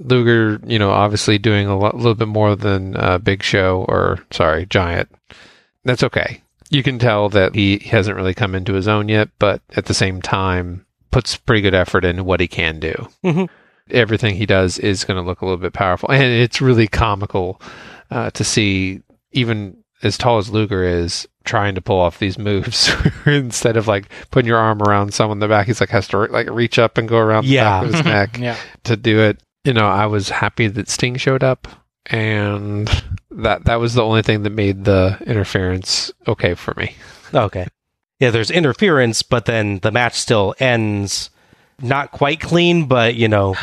Luger, 0.00 0.60
you 0.66 0.78
know, 0.78 0.90
obviously 0.90 1.38
doing 1.38 1.66
a 1.66 1.78
lot, 1.78 1.94
little 1.96 2.14
bit 2.14 2.28
more 2.28 2.56
than 2.56 2.96
uh, 2.96 3.18
Big 3.18 3.42
Show 3.42 3.84
or 3.88 4.18
sorry, 4.30 4.66
Giant. 4.66 5.08
That's 5.84 6.02
okay. 6.02 6.42
You 6.70 6.82
can 6.82 6.98
tell 6.98 7.28
that 7.30 7.54
he 7.54 7.78
hasn't 7.78 8.16
really 8.16 8.34
come 8.34 8.54
into 8.54 8.74
his 8.74 8.88
own 8.88 9.08
yet, 9.08 9.28
but 9.38 9.60
at 9.76 9.86
the 9.86 9.94
same 9.94 10.22
time, 10.22 10.86
puts 11.10 11.36
pretty 11.36 11.60
good 11.62 11.74
effort 11.74 12.04
into 12.04 12.22
what 12.24 12.40
he 12.40 12.48
can 12.48 12.78
do. 12.80 13.08
Mhm. 13.24 13.48
Everything 13.90 14.36
he 14.36 14.46
does 14.46 14.78
is 14.78 15.04
going 15.04 15.16
to 15.16 15.26
look 15.26 15.40
a 15.40 15.44
little 15.44 15.58
bit 15.58 15.72
powerful, 15.72 16.10
and 16.10 16.22
it's 16.22 16.60
really 16.60 16.86
comical 16.86 17.60
uh, 18.10 18.30
to 18.30 18.44
see 18.44 19.00
even 19.32 19.76
as 20.02 20.16
tall 20.16 20.38
as 20.38 20.48
Luger 20.50 20.84
is 20.84 21.26
trying 21.44 21.74
to 21.74 21.80
pull 21.80 21.98
off 22.00 22.18
these 22.20 22.38
moves 22.38 22.90
instead 23.26 23.76
of 23.76 23.88
like 23.88 24.08
putting 24.30 24.48
your 24.48 24.58
arm 24.58 24.80
around 24.82 25.12
someone 25.12 25.36
in 25.36 25.40
the 25.40 25.48
back. 25.48 25.66
He's 25.66 25.80
like 25.80 25.90
has 25.90 26.06
to 26.08 26.18
like 26.26 26.48
reach 26.50 26.78
up 26.78 26.96
and 26.98 27.08
go 27.08 27.18
around 27.18 27.44
the 27.44 27.50
Yeah. 27.50 27.80
back 27.80 27.86
of 27.88 27.94
his 27.94 28.04
neck 28.04 28.38
Yeah. 28.38 28.56
to 28.84 28.96
do 28.96 29.20
it. 29.20 29.40
You 29.64 29.72
know, 29.74 29.86
I 29.86 30.06
was 30.06 30.30
happy 30.30 30.68
that 30.68 30.88
Sting 30.88 31.16
showed 31.16 31.42
up, 31.44 31.68
and 32.06 32.88
that 33.30 33.64
that 33.66 33.80
was 33.80 33.94
the 33.94 34.02
only 34.02 34.22
thing 34.22 34.42
that 34.42 34.50
made 34.50 34.84
the 34.84 35.18
interference 35.26 36.10
okay 36.26 36.54
for 36.54 36.74
me. 36.76 36.94
Okay. 37.34 37.66
Yeah, 38.18 38.30
there's 38.30 38.50
interference, 38.50 39.22
but 39.22 39.44
then 39.46 39.78
the 39.80 39.90
match 39.90 40.14
still 40.14 40.54
ends 40.58 41.30
not 41.80 42.10
quite 42.12 42.40
clean, 42.40 42.86
but 42.86 43.14
you 43.14 43.28
know, 43.28 43.54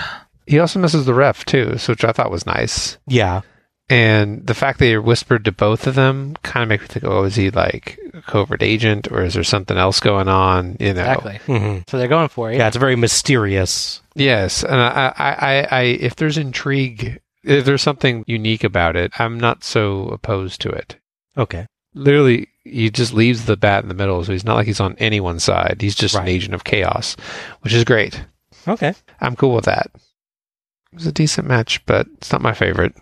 He 0.45 0.59
also 0.59 0.79
misses 0.79 1.05
the 1.05 1.13
ref 1.13 1.45
too, 1.45 1.77
so 1.77 1.93
which 1.93 2.03
I 2.03 2.11
thought 2.11 2.31
was 2.31 2.45
nice. 2.45 2.97
yeah. 3.07 3.41
And 3.89 4.45
the 4.45 4.53
fact 4.53 4.79
that 4.79 4.85
he 4.85 4.97
whispered 4.97 5.45
to 5.45 5.51
both 5.53 5.87
of 5.87 5.95
them 5.95 6.35
kind 6.43 6.61
of 6.61 6.67
makes 6.67 6.81
me 6.81 6.87
think, 6.89 7.05
oh, 7.05 7.23
is 7.23 7.35
he 7.37 7.49
like 7.51 7.97
a 8.17 8.21
covert 8.21 8.61
agent 8.63 9.11
or 9.11 9.23
is 9.23 9.33
there 9.35 9.43
something 9.43 9.77
else 9.77 9.99
going 9.99 10.27
on? 10.27 10.77
You 10.79 10.93
know, 10.93 11.01
Exactly. 11.01 11.37
hmm 11.45 11.77
So 11.87 11.97
they're 11.97 12.07
going 12.07 12.29
for 12.29 12.51
it. 12.51 12.57
Yeah, 12.57 12.67
it's 12.67 12.77
very 12.77 12.95
mysterious. 12.95 14.01
Yes, 14.15 14.63
and 14.63 14.75
I, 14.75 15.13
I, 15.17 15.29
I, 15.31 15.67
I, 15.71 15.81
if 15.83 16.15
there's 16.15 16.37
intrigue, 16.37 17.19
if 17.43 17.65
there's 17.65 17.81
something 17.83 18.23
unique 18.27 18.63
about 18.63 18.95
it, 18.95 19.11
I'm 19.19 19.39
not 19.39 19.63
so 19.63 20.07
opposed 20.09 20.59
to 20.61 20.69
it. 20.69 20.97
Okay. 21.37 21.67
Literally, 21.93 22.47
he 22.63 22.89
just 22.89 23.13
leaves 23.13 23.45
the 23.45 23.57
bat 23.57 23.83
in 23.83 23.89
the 23.89 23.95
middle, 23.95 24.23
so 24.23 24.31
he's 24.31 24.43
not 24.43 24.55
like 24.55 24.67
he's 24.67 24.79
on 24.79 24.95
anyone's 24.97 25.43
side. 25.43 25.77
He's 25.81 25.95
just 25.95 26.15
an 26.15 26.27
agent 26.27 26.53
of 26.53 26.63
chaos, 26.63 27.15
which 27.61 27.73
is 27.73 27.83
great. 27.83 28.23
Okay. 28.67 28.93
I'm 29.21 29.35
cool 29.35 29.55
with 29.55 29.65
that. 29.65 29.89
It 29.95 30.95
was 30.95 31.07
a 31.07 31.11
decent 31.11 31.47
match, 31.47 31.85
but 31.85 32.07
it's 32.17 32.31
not 32.31 32.41
my 32.41 32.53
favorite. 32.53 32.93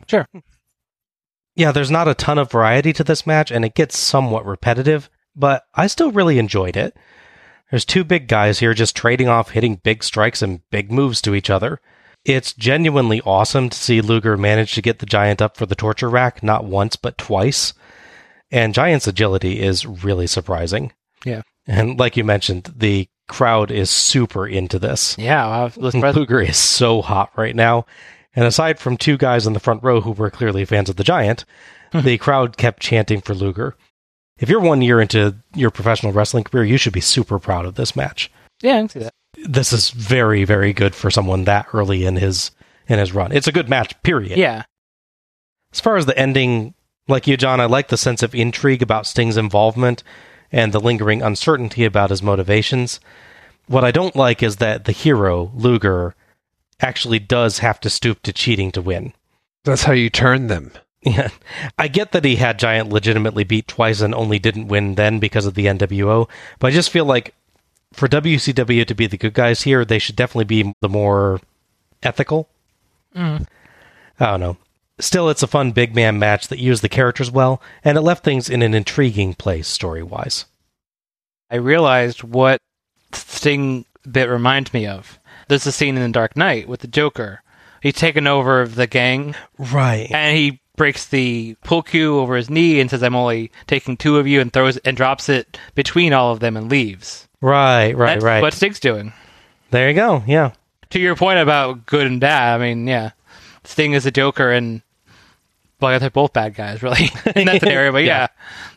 Yeah, 1.56 1.72
there's 1.72 1.92
not 1.92 2.08
a 2.08 2.14
ton 2.14 2.38
of 2.38 2.52
variety 2.52 2.92
to 2.94 3.04
this 3.04 3.26
match, 3.26 3.52
and 3.52 3.64
it 3.64 3.76
gets 3.76 3.98
somewhat 3.98 4.46
repetitive, 4.46 5.10
but 5.36 5.64
I 5.74 5.88
still 5.88 6.12
really 6.12 6.38
enjoyed 6.38 6.76
it. 6.76 6.98
There's 7.72 7.86
two 7.86 8.04
big 8.04 8.28
guys 8.28 8.60
here 8.60 8.74
just 8.74 8.96
trading 8.96 9.28
off, 9.28 9.52
hitting 9.52 9.82
big 9.84 10.04
strikes 10.04 10.42
and 10.42 10.62
big 10.70 10.92
moves 10.92 11.22
to 11.22 11.34
each 11.34 11.50
other. 11.50 11.80
It's 12.24 12.54
genuinely 12.54 13.22
awesome 13.22 13.70
to 13.70 13.78
see 13.78 14.02
Luger 14.02 14.36
manage 14.36 14.74
to 14.74 14.82
get 14.82 15.00
the 15.00 15.06
Giant 15.06 15.42
up 15.42 15.58
for 15.58 15.66
the 15.66 15.76
torture 15.76 16.10
rack 16.10 16.44
not 16.44 16.66
once, 16.66 16.96
but 16.96 17.18
twice. 17.18 17.74
And 18.52 18.74
Giant's 18.74 19.08
agility 19.08 19.62
is 19.62 19.86
really 19.86 20.28
surprising. 20.28 20.92
Yeah. 21.24 21.42
And 21.68 22.00
like 22.00 22.18
you 22.18 22.24
mentioned, 22.24 22.74
the 22.76 23.08
crowd 23.28 23.72
is 23.72 23.90
super 23.90 24.48
into 24.48 24.80
this. 24.80 25.18
Yeah. 25.18 25.70
Luger 25.78 26.42
is 26.42 26.58
so 26.58 27.02
hot 27.02 27.32
right 27.36 27.56
now. 27.56 27.86
And 28.36 28.46
aside 28.46 28.80
from 28.80 28.98
two 28.98 29.18
guys 29.18 29.48
in 29.48 29.54
the 29.54 29.60
front 29.60 29.84
row 29.84 30.02
who 30.02 30.12
were 30.12 30.30
clearly 30.30 30.66
fans 30.66 30.90
of 30.90 30.98
the 30.98 31.04
Giant, 31.04 31.46
hmm. 31.92 32.02
the 32.02 32.18
crowd 32.18 32.58
kept 32.58 32.82
chanting 32.82 33.22
for 33.22 33.34
Luger. 33.34 33.76
If 34.38 34.50
you're 34.50 34.60
one 34.60 34.82
year 34.82 35.00
into 35.00 35.36
your 35.54 35.72
professional 35.72 36.12
wrestling 36.12 36.44
career, 36.44 36.66
you 36.66 36.78
should 36.78 36.94
be 36.94 37.02
super 37.02 37.40
proud 37.40 37.66
of 37.66 37.76
this 37.76 37.96
match. 37.96 38.30
yeah, 38.62 38.76
I 38.76 38.80
can 38.80 38.90
see 38.90 39.00
that. 39.00 39.14
This 39.38 39.72
is 39.72 39.92
very, 39.92 40.44
very 40.44 40.74
good 40.74 40.96
for 40.96 41.10
someone 41.10 41.46
that 41.46 41.68
early 41.74 42.06
in 42.06 42.18
his 42.18 42.52
in 42.88 43.00
his 43.00 43.14
run. 43.14 43.32
It's 43.32 43.48
a 43.48 43.52
good 43.52 43.70
match, 43.70 44.02
period. 44.04 44.38
Yeah. 44.38 44.64
As 45.74 45.80
far 45.80 45.98
as 45.98 46.06
the 46.06 46.18
ending, 46.18 46.74
like 47.08 47.28
you, 47.28 47.36
John, 47.36 47.60
I 47.60 47.66
like 47.66 47.88
the 47.88 47.98
sense 47.98 48.24
of 48.24 48.36
intrigue 48.36 48.82
about 48.82 49.08
Sting's 49.08 49.38
involvement 49.38 50.04
and 50.52 50.72
the 50.72 50.80
lingering 50.80 51.22
uncertainty 51.22 51.84
about 51.84 52.12
his 52.12 52.24
motivations. 52.24 53.00
What 53.68 53.84
I 53.84 53.92
don't 53.92 54.16
like 54.16 54.44
is 54.44 54.58
that 54.58 54.86
the 54.86 54.92
hero, 54.92 55.52
Luger, 55.56 56.16
actually 56.82 57.20
does 57.20 57.60
have 57.60 57.80
to 57.82 57.90
stoop 57.90 58.22
to 58.24 58.34
cheating 58.34 58.72
to 58.72 58.82
win. 58.82 59.14
That's 59.64 59.84
how 59.84 59.94
you 59.94 60.10
turn 60.10 60.48
them. 60.48 60.72
Yeah. 61.02 61.30
I 61.78 61.88
get 61.88 62.12
that 62.12 62.26
he 62.26 62.38
had 62.38 62.58
Giant 62.58 62.90
legitimately 62.90 63.44
beat 63.44 63.68
twice 63.68 64.02
and 64.02 64.16
only 64.16 64.40
didn't 64.40 64.68
win 64.68 64.96
then 64.96 65.20
because 65.20 65.46
of 65.46 65.54
the 65.54 65.68
NWO, 65.68 66.28
but 66.60 66.68
I 66.68 66.72
just 66.72 66.90
feel 66.90 67.06
like 67.06 67.36
for 67.94 68.08
WCW 68.08 68.86
to 68.86 68.96
be 68.96 69.08
the 69.08 69.18
good 69.18 69.34
guys 69.34 69.62
here, 69.62 69.86
they 69.86 70.00
should 70.00 70.16
definitely 70.16 70.46
be 70.46 70.74
the 70.82 70.90
more 70.90 71.40
ethical. 72.04 72.50
Mm. 73.16 73.48
I 74.20 74.26
don't 74.26 74.40
know. 74.40 74.58
Still, 74.98 75.30
it's 75.30 75.44
a 75.44 75.48
fun 75.48 75.72
big 75.72 75.94
man 75.94 76.18
match 76.20 76.48
that 76.48 76.60
used 76.60 76.82
the 76.82 76.90
characters 76.90 77.30
well, 77.30 77.62
and 77.84 77.98
it 77.98 78.02
left 78.02 78.24
things 78.24 78.50
in 78.50 78.62
an 78.62 78.74
intriguing 78.74 79.34
place 79.34 79.68
story 79.68 80.04
wise. 80.04 80.46
I 81.52 81.58
realized 81.58 82.24
what 82.24 82.60
Sting 83.12 83.86
bit 84.06 84.30
reminds 84.30 84.74
me 84.74 84.86
of. 84.88 85.20
There's 85.48 85.66
a 85.68 85.72
scene 85.72 85.96
in 85.96 86.04
The 86.04 86.10
Dark 86.10 86.36
Knight 86.38 86.68
with 86.68 86.80
the 86.82 86.88
Joker. 86.88 87.42
He's 87.82 87.94
taken 87.96 88.26
over 88.28 88.62
of 88.62 88.76
the 88.76 88.88
gang, 88.88 89.36
Right. 89.60 90.08
and 90.12 90.36
he 90.36 90.60
breaks 90.76 91.06
the 91.06 91.56
pull 91.64 91.84
cue 91.84 92.18
over 92.20 92.36
his 92.36 92.50
knee 92.50 92.80
and 92.80 92.90
says, 92.90 93.04
"I'm 93.04 93.16
only 93.16 93.52
taking 93.68 93.96
two 93.96 94.18
of 94.18 94.28
you," 94.28 94.42
and 94.42 94.52
throws 94.52 94.78
and 94.78 94.98
drops 94.98 95.30
it 95.30 95.58
between 95.76 96.12
all 96.14 96.32
of 96.32 96.40
them 96.40 96.58
and 96.58 96.70
leaves. 96.70 97.28
Right, 97.42 97.96
right, 97.96 98.14
That's 98.16 98.24
right. 98.26 98.42
what 98.42 98.54
Sting's 98.54 98.80
doing. 98.80 99.14
there 99.72 99.88
you 99.90 99.96
go. 99.96 100.24
Yeah. 100.26 100.52
To 100.92 101.00
your 101.00 101.16
point 101.16 101.40
about 101.40 101.86
good 101.86 102.08
and 102.08 102.20
bad, 102.20 102.56
I 102.56 102.64
mean, 102.64 102.88
yeah, 102.88 103.12
Sting 103.64 103.94
is 103.94 104.06
a 104.06 104.12
Joker, 104.12 104.52
and 104.52 104.82
well, 105.80 106.00
they're 106.00 106.10
both 106.10 106.34
bad 106.34 106.56
guys, 106.56 106.82
really, 106.82 107.10
in 107.36 107.46
that 107.46 107.60
scenario. 107.60 107.92
But 107.92 108.04
yeah. 108.04 108.22
Yeah. 108.22 108.28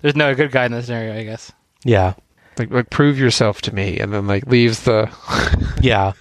there's 0.02 0.16
no 0.16 0.34
good 0.34 0.50
guy 0.52 0.66
in 0.66 0.72
this 0.72 0.86
scenario, 0.86 1.16
I 1.18 1.24
guess. 1.24 1.50
Yeah. 1.84 2.14
Like, 2.58 2.70
like 2.70 2.90
prove 2.90 3.18
yourself 3.18 3.62
to 3.62 3.74
me, 3.74 3.98
and 3.98 4.12
then 4.12 4.26
like 4.26 4.46
leaves 4.46 4.82
the. 4.82 5.10
Yeah. 5.80 6.12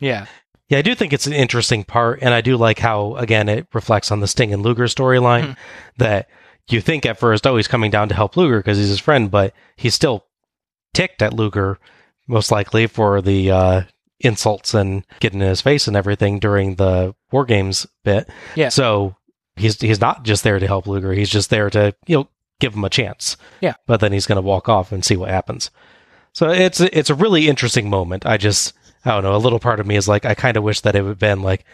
Yeah, 0.00 0.26
Yeah, 0.68 0.78
I 0.78 0.82
do 0.82 0.94
think 0.94 1.12
it's 1.12 1.26
an 1.26 1.32
interesting 1.32 1.84
part, 1.84 2.20
and 2.22 2.34
I 2.34 2.40
do 2.40 2.56
like 2.56 2.78
how 2.78 3.14
again 3.16 3.48
it 3.48 3.66
reflects 3.72 4.10
on 4.10 4.20
the 4.20 4.26
Sting 4.26 4.52
and 4.52 4.62
Luger 4.62 4.84
storyline 4.84 5.56
that 5.98 6.28
you 6.68 6.80
think 6.80 7.06
at 7.06 7.18
first, 7.18 7.46
oh, 7.46 7.56
he's 7.56 7.68
coming 7.68 7.90
down 7.90 8.08
to 8.08 8.14
help 8.14 8.36
Luger 8.36 8.58
because 8.58 8.78
he's 8.78 8.88
his 8.88 8.98
friend, 8.98 9.30
but 9.30 9.54
he's 9.76 9.94
still 9.94 10.24
ticked 10.94 11.22
at 11.22 11.34
Luger, 11.34 11.78
most 12.26 12.50
likely 12.50 12.86
for 12.86 13.20
the 13.20 13.50
uh, 13.50 13.82
insults 14.20 14.74
and 14.74 15.04
getting 15.20 15.40
in 15.40 15.48
his 15.48 15.60
face 15.60 15.86
and 15.86 15.96
everything 15.96 16.38
during 16.38 16.76
the 16.76 17.14
War 17.30 17.44
Games 17.44 17.86
bit. 18.04 18.28
Yeah. 18.54 18.70
So 18.70 19.16
he's 19.56 19.80
he's 19.80 20.00
not 20.00 20.24
just 20.24 20.42
there 20.44 20.58
to 20.58 20.66
help 20.66 20.86
Luger; 20.86 21.12
he's 21.12 21.30
just 21.30 21.50
there 21.50 21.70
to 21.70 21.94
you 22.06 22.16
know 22.16 22.28
give 22.62 22.74
him 22.74 22.84
a 22.84 22.88
chance. 22.90 23.36
Yeah. 23.60 23.74
But 23.86 24.00
then 24.00 24.12
he's 24.12 24.26
going 24.26 24.36
to 24.36 24.42
walk 24.42 24.68
off 24.70 24.90
and 24.92 25.04
see 25.04 25.16
what 25.16 25.28
happens. 25.28 25.70
So 26.32 26.48
it's 26.48 26.80
it's 26.80 27.10
a 27.10 27.14
really 27.14 27.48
interesting 27.48 27.90
moment. 27.90 28.24
I 28.24 28.38
just 28.38 28.72
I 29.04 29.10
don't 29.10 29.22
know. 29.22 29.36
A 29.36 29.36
little 29.36 29.60
part 29.60 29.80
of 29.80 29.86
me 29.86 29.96
is 29.96 30.08
like 30.08 30.24
I 30.24 30.34
kind 30.34 30.56
of 30.56 30.62
wish 30.64 30.80
that 30.80 30.96
it 30.96 31.02
would 31.02 31.08
have 31.10 31.18
been 31.18 31.42
like 31.42 31.64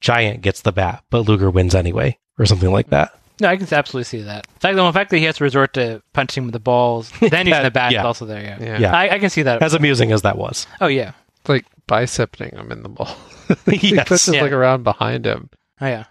Giant 0.00 0.40
gets 0.40 0.62
the 0.62 0.72
bat, 0.72 1.04
but 1.10 1.28
Luger 1.28 1.50
wins 1.50 1.74
anyway, 1.74 2.18
or 2.38 2.46
something 2.46 2.70
like 2.72 2.88
that. 2.90 3.12
no, 3.40 3.48
I 3.48 3.56
can 3.56 3.66
absolutely 3.72 4.04
see 4.04 4.22
that. 4.22 4.46
In 4.46 4.60
fact, 4.60 4.76
the 4.76 4.92
fact 4.92 5.10
that 5.10 5.18
he 5.18 5.24
has 5.24 5.36
to 5.38 5.44
resort 5.44 5.74
to 5.74 6.02
punching 6.14 6.44
with 6.44 6.52
the 6.52 6.60
balls, 6.60 7.10
then 7.20 7.46
using 7.46 7.62
the 7.64 7.70
bat 7.70 7.92
Yeah. 7.92 8.00
is 8.00 8.06
also 8.06 8.24
there. 8.24 8.40
Yeah, 8.42 8.58
Yeah. 8.60 8.78
Yeah. 8.78 8.96
I, 8.96 9.14
I 9.16 9.18
can 9.18 9.28
see 9.30 9.42
that. 9.42 9.62
As 9.62 9.74
amusing 9.74 10.10
as 10.12 10.22
that 10.22 10.38
was. 10.38 10.66
oh 10.80 10.86
yeah, 10.86 11.12
It's 11.40 11.48
like 11.48 11.66
bicepting 11.86 12.54
him 12.56 12.70
in 12.72 12.82
the 12.82 12.88
ball. 12.88 13.14
he 13.70 13.94
Yes. 13.96 14.08
puts 14.08 14.24
his 14.26 14.36
Yeah. 14.36 14.42
leg 14.42 14.52
around 14.52 14.84
behind 14.84 15.26
him. 15.26 15.50
oh 15.80 15.86
yeah. 15.86 16.04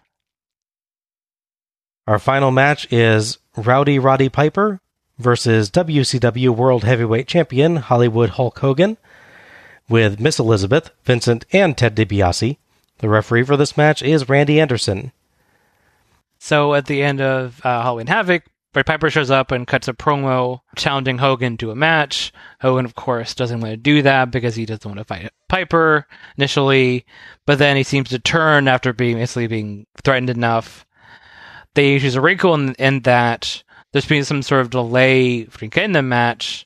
Our 2.07 2.19
final 2.19 2.51
match 2.51 2.91
is 2.91 3.37
Rowdy 3.57 3.97
Roddy 3.97 4.29
Piper 4.29 4.79
versus 5.17 5.71
WCW 5.71 6.49
World 6.55 6.83
Heavyweight 6.83 7.27
Champion 7.27 7.77
Hollywood 7.77 8.29
Hulk 8.31 8.59
Hogan 8.59 8.97
with 9.89 10.19
Miss 10.19 10.37
Elizabeth, 10.37 10.91
Vincent, 11.03 11.43
and 11.51 11.75
Ted 11.75 11.95
DiBiase. 11.95 12.57
The 12.99 13.09
referee 13.09 13.43
for 13.43 13.57
this 13.57 13.75
match 13.75 14.03
is 14.03 14.29
Randy 14.29 14.59
Anderson. 14.59 15.11
So 16.37 16.75
at 16.75 16.85
the 16.85 17.01
end 17.01 17.19
of 17.19 17.59
uh, 17.65 17.81
Halloween 17.81 18.07
Havoc, 18.07 18.43
Ray 18.75 18.83
Piper 18.83 19.09
shows 19.09 19.31
up 19.31 19.51
and 19.51 19.65
cuts 19.65 19.87
a 19.87 19.93
promo 19.93 20.61
challenging 20.75 21.17
Hogan 21.17 21.57
to 21.57 21.71
a 21.71 21.75
match. 21.75 22.31
Hogan, 22.61 22.85
of 22.85 22.93
course, 22.93 23.33
doesn't 23.33 23.59
want 23.59 23.71
to 23.71 23.77
do 23.77 24.03
that 24.03 24.29
because 24.29 24.55
he 24.55 24.67
doesn't 24.67 24.87
want 24.87 24.99
to 24.99 25.03
fight 25.03 25.31
Piper 25.49 26.05
initially, 26.37 27.07
but 27.47 27.57
then 27.57 27.75
he 27.75 27.81
seems 27.81 28.09
to 28.09 28.19
turn 28.19 28.67
after 28.67 28.93
being 28.93 29.17
basically 29.17 29.47
being 29.47 29.87
threatened 30.03 30.29
enough. 30.29 30.85
They 31.77 31.93
use 31.93 32.15
a 32.15 32.21
wrinkle 32.21 32.55
in, 32.55 32.73
in 32.79 33.01
that 33.01 33.61
there's 33.93 34.07
been 34.07 34.23
some 34.25 34.41
sort 34.41 34.61
of 34.61 34.71
delay 34.71 35.45
for 35.45 35.67
getting 35.67 35.91
the 35.91 36.01
match, 36.01 36.65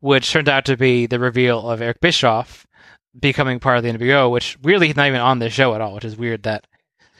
which 0.00 0.30
turned 0.30 0.50
out 0.50 0.66
to 0.66 0.76
be 0.76 1.06
the 1.06 1.18
reveal 1.18 1.70
of 1.70 1.80
Eric 1.80 2.00
Bischoff 2.02 2.66
becoming 3.18 3.58
part 3.58 3.78
of 3.78 3.82
the 3.84 3.90
NWO, 3.90 4.30
which 4.30 4.58
really 4.62 4.88
he's 4.88 4.96
not 4.96 5.06
even 5.06 5.20
on 5.22 5.38
the 5.38 5.48
show 5.48 5.74
at 5.74 5.80
all, 5.80 5.94
which 5.94 6.04
is 6.04 6.16
weird 6.18 6.42
that 6.42 6.66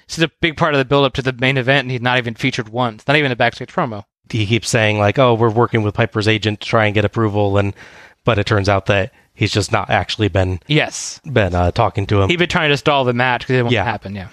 this 0.06 0.18
is 0.18 0.24
a 0.24 0.30
big 0.42 0.58
part 0.58 0.74
of 0.74 0.78
the 0.78 0.84
build 0.84 1.06
up 1.06 1.14
to 1.14 1.22
the 1.22 1.32
main 1.32 1.56
event 1.56 1.84
and 1.84 1.90
he's 1.92 2.02
not 2.02 2.18
even 2.18 2.34
featured 2.34 2.68
once, 2.68 3.06
not 3.08 3.16
even 3.16 3.32
a 3.32 3.36
backstage 3.36 3.72
promo. 3.72 4.04
He 4.28 4.44
keeps 4.44 4.68
saying 4.68 4.98
like, 4.98 5.18
"Oh, 5.18 5.32
we're 5.32 5.48
working 5.48 5.82
with 5.82 5.94
Piper's 5.94 6.28
agent 6.28 6.60
to 6.60 6.68
try 6.68 6.84
and 6.84 6.94
get 6.94 7.06
approval," 7.06 7.56
and 7.56 7.74
but 8.24 8.38
it 8.38 8.44
turns 8.44 8.68
out 8.68 8.84
that 8.86 9.12
he's 9.34 9.50
just 9.52 9.72
not 9.72 9.88
actually 9.88 10.28
been 10.28 10.60
Yes. 10.66 11.20
been 11.30 11.54
uh, 11.54 11.70
talking 11.70 12.06
to 12.08 12.20
him. 12.20 12.28
He'd 12.28 12.38
been 12.38 12.48
trying 12.50 12.68
to 12.70 12.76
stall 12.76 13.04
the 13.04 13.12
match 13.14 13.42
because 13.42 13.54
it 13.54 13.62
didn't 13.62 13.72
Yeah. 13.72 13.84
happen, 13.84 14.14
yeah. 14.14 14.28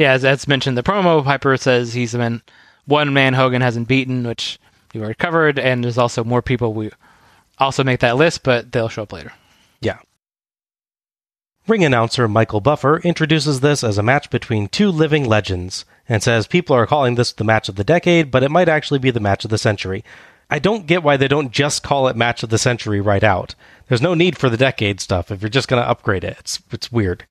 Yeah, 0.00 0.12
as, 0.12 0.24
as 0.24 0.48
mentioned, 0.48 0.78
the 0.78 0.82
promo, 0.82 1.22
Piper 1.22 1.58
says 1.58 1.92
he's 1.92 2.14
man, 2.14 2.40
one 2.86 3.12
man 3.12 3.34
Hogan 3.34 3.60
hasn't 3.60 3.86
beaten, 3.86 4.26
which 4.26 4.58
we 4.94 5.00
already 5.02 5.14
covered, 5.14 5.58
and 5.58 5.84
there's 5.84 5.98
also 5.98 6.24
more 6.24 6.40
people 6.40 6.72
we 6.72 6.90
also 7.58 7.84
make 7.84 8.00
that 8.00 8.16
list, 8.16 8.42
but 8.42 8.72
they'll 8.72 8.88
show 8.88 9.02
up 9.02 9.12
later. 9.12 9.34
Yeah. 9.82 9.98
Ring 11.68 11.84
announcer 11.84 12.26
Michael 12.28 12.62
Buffer 12.62 13.00
introduces 13.00 13.60
this 13.60 13.84
as 13.84 13.98
a 13.98 14.02
match 14.02 14.30
between 14.30 14.68
two 14.68 14.90
living 14.90 15.26
legends 15.26 15.84
and 16.08 16.22
says 16.22 16.46
people 16.46 16.74
are 16.74 16.86
calling 16.86 17.16
this 17.16 17.32
the 17.32 17.44
match 17.44 17.68
of 17.68 17.76
the 17.76 17.84
decade, 17.84 18.30
but 18.30 18.42
it 18.42 18.50
might 18.50 18.70
actually 18.70 19.00
be 19.00 19.10
the 19.10 19.20
match 19.20 19.44
of 19.44 19.50
the 19.50 19.58
century. 19.58 20.02
I 20.48 20.60
don't 20.60 20.86
get 20.86 21.02
why 21.02 21.18
they 21.18 21.28
don't 21.28 21.52
just 21.52 21.82
call 21.82 22.08
it 22.08 22.16
match 22.16 22.42
of 22.42 22.48
the 22.48 22.56
century 22.56 23.02
right 23.02 23.22
out. 23.22 23.54
There's 23.88 24.00
no 24.00 24.14
need 24.14 24.38
for 24.38 24.48
the 24.48 24.56
decade 24.56 24.98
stuff 24.98 25.30
if 25.30 25.42
you're 25.42 25.50
just 25.50 25.68
going 25.68 25.82
to 25.82 25.88
upgrade 25.88 26.24
it. 26.24 26.38
It's 26.38 26.58
it's 26.72 26.90
weird. 26.90 27.26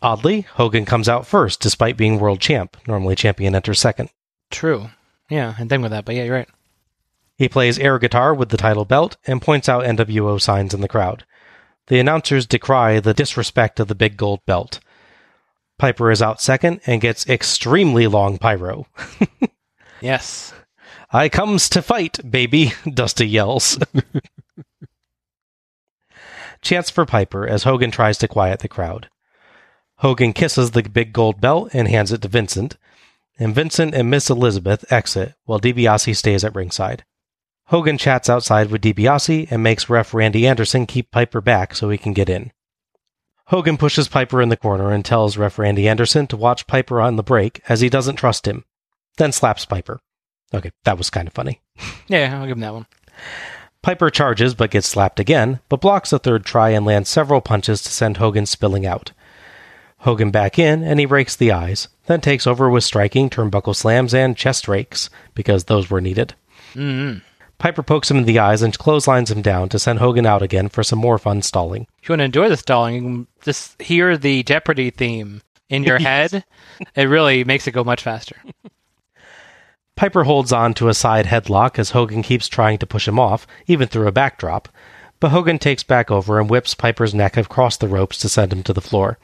Oddly, 0.00 0.42
Hogan 0.42 0.84
comes 0.84 1.08
out 1.08 1.26
first 1.26 1.60
despite 1.60 1.96
being 1.96 2.18
world 2.18 2.40
champ. 2.40 2.76
Normally 2.86 3.16
champion 3.16 3.54
enters 3.54 3.80
second. 3.80 4.10
True. 4.50 4.90
Yeah, 5.28 5.54
and 5.58 5.70
then 5.70 5.82
with 5.82 5.90
that, 5.90 6.04
but 6.04 6.14
yeah, 6.14 6.24
you're 6.24 6.34
right. 6.34 6.48
He 7.36 7.48
plays 7.48 7.78
air 7.78 7.98
guitar 7.98 8.34
with 8.34 8.48
the 8.48 8.56
title 8.56 8.84
belt 8.84 9.16
and 9.26 9.42
points 9.42 9.68
out 9.68 9.84
NWO 9.84 10.40
signs 10.40 10.74
in 10.74 10.80
the 10.80 10.88
crowd. 10.88 11.24
The 11.88 11.98
announcers 11.98 12.46
decry 12.46 13.00
the 13.00 13.14
disrespect 13.14 13.80
of 13.80 13.88
the 13.88 13.94
big 13.94 14.16
gold 14.16 14.40
belt. 14.46 14.80
Piper 15.78 16.10
is 16.10 16.20
out 16.20 16.40
second 16.40 16.80
and 16.86 17.00
gets 17.00 17.28
extremely 17.28 18.06
long 18.06 18.38
pyro. 18.38 18.86
Yes. 20.00 20.54
I 21.10 21.28
comes 21.28 21.68
to 21.70 21.82
fight, 21.82 22.18
baby, 22.28 22.72
Dusty 22.92 23.26
yells. 23.26 23.78
Chance 26.62 26.90
for 26.90 27.06
Piper 27.06 27.46
as 27.46 27.62
Hogan 27.62 27.90
tries 27.90 28.18
to 28.18 28.28
quiet 28.28 28.60
the 28.60 28.68
crowd. 28.68 29.08
Hogan 29.98 30.32
kisses 30.32 30.70
the 30.70 30.82
big 30.82 31.12
gold 31.12 31.40
belt 31.40 31.70
and 31.72 31.88
hands 31.88 32.12
it 32.12 32.22
to 32.22 32.28
Vincent, 32.28 32.76
and 33.38 33.54
Vincent 33.54 33.94
and 33.94 34.08
Miss 34.08 34.30
Elizabeth 34.30 34.90
exit 34.92 35.34
while 35.44 35.60
DiBiase 35.60 36.16
stays 36.16 36.44
at 36.44 36.54
ringside. 36.54 37.04
Hogan 37.66 37.98
chats 37.98 38.30
outside 38.30 38.70
with 38.70 38.82
DiBiase 38.82 39.50
and 39.50 39.62
makes 39.62 39.90
ref 39.90 40.14
Randy 40.14 40.46
Anderson 40.46 40.86
keep 40.86 41.10
Piper 41.10 41.40
back 41.40 41.74
so 41.74 41.90
he 41.90 41.98
can 41.98 42.12
get 42.12 42.30
in. 42.30 42.52
Hogan 43.46 43.76
pushes 43.76 44.08
Piper 44.08 44.40
in 44.40 44.50
the 44.50 44.56
corner 44.56 44.92
and 44.92 45.04
tells 45.04 45.36
ref 45.36 45.58
Randy 45.58 45.88
Anderson 45.88 46.26
to 46.28 46.36
watch 46.36 46.66
Piper 46.66 47.00
on 47.00 47.16
the 47.16 47.22
break 47.22 47.60
as 47.68 47.80
he 47.80 47.88
doesn't 47.88 48.16
trust 48.16 48.46
him, 48.46 48.64
then 49.16 49.32
slaps 49.32 49.64
Piper. 49.64 50.00
Okay, 50.54 50.70
that 50.84 50.96
was 50.96 51.10
kind 51.10 51.28
of 51.28 51.34
funny. 51.34 51.60
Yeah, 52.08 52.38
I'll 52.38 52.46
give 52.46 52.56
him 52.56 52.60
that 52.60 52.72
one. 52.72 52.86
Piper 53.82 54.08
charges 54.08 54.54
but 54.54 54.70
gets 54.70 54.88
slapped 54.88 55.20
again, 55.20 55.60
but 55.68 55.80
blocks 55.80 56.12
a 56.12 56.18
third 56.18 56.44
try 56.44 56.70
and 56.70 56.86
lands 56.86 57.10
several 57.10 57.42
punches 57.42 57.82
to 57.82 57.90
send 57.90 58.16
Hogan 58.16 58.46
spilling 58.46 58.86
out. 58.86 59.12
Hogan 59.98 60.30
back 60.30 60.58
in 60.58 60.82
and 60.82 61.00
he 61.00 61.06
rakes 61.06 61.36
the 61.36 61.52
eyes, 61.52 61.88
then 62.06 62.20
takes 62.20 62.46
over 62.46 62.70
with 62.70 62.84
striking, 62.84 63.28
turnbuckle 63.28 63.74
slams, 63.74 64.14
and 64.14 64.36
chest 64.36 64.68
rakes, 64.68 65.10
because 65.34 65.64
those 65.64 65.90
were 65.90 66.00
needed. 66.00 66.34
Mm-hmm. 66.74 67.18
Piper 67.58 67.82
pokes 67.82 68.10
him 68.10 68.18
in 68.18 68.24
the 68.24 68.38
eyes 68.38 68.62
and 68.62 68.78
clotheslines 68.78 69.32
him 69.32 69.42
down 69.42 69.68
to 69.70 69.80
send 69.80 69.98
Hogan 69.98 70.26
out 70.26 70.42
again 70.42 70.68
for 70.68 70.84
some 70.84 71.00
more 71.00 71.18
fun 71.18 71.42
stalling. 71.42 71.88
If 72.00 72.08
you 72.08 72.12
want 72.12 72.20
to 72.20 72.24
enjoy 72.24 72.48
the 72.48 72.56
stalling, 72.56 72.94
you 72.94 73.00
can 73.00 73.26
just 73.42 73.80
hear 73.82 74.16
the 74.16 74.44
Jeopardy 74.44 74.90
theme 74.90 75.42
in 75.68 75.82
your 75.82 75.98
head. 76.00 76.44
It 76.94 77.04
really 77.04 77.42
makes 77.42 77.66
it 77.66 77.72
go 77.72 77.82
much 77.82 78.02
faster. 78.02 78.36
Piper 79.96 80.22
holds 80.22 80.52
on 80.52 80.74
to 80.74 80.88
a 80.88 80.94
side 80.94 81.26
headlock 81.26 81.76
as 81.76 81.90
Hogan 81.90 82.22
keeps 82.22 82.46
trying 82.46 82.78
to 82.78 82.86
push 82.86 83.08
him 83.08 83.18
off, 83.18 83.48
even 83.66 83.88
through 83.88 84.06
a 84.06 84.12
backdrop, 84.12 84.68
but 85.18 85.30
Hogan 85.32 85.58
takes 85.58 85.82
back 85.82 86.12
over 86.12 86.38
and 86.38 86.48
whips 86.48 86.74
Piper's 86.74 87.12
neck 87.12 87.36
across 87.36 87.76
the 87.76 87.88
ropes 87.88 88.18
to 88.18 88.28
send 88.28 88.52
him 88.52 88.62
to 88.62 88.72
the 88.72 88.80
floor. 88.80 89.18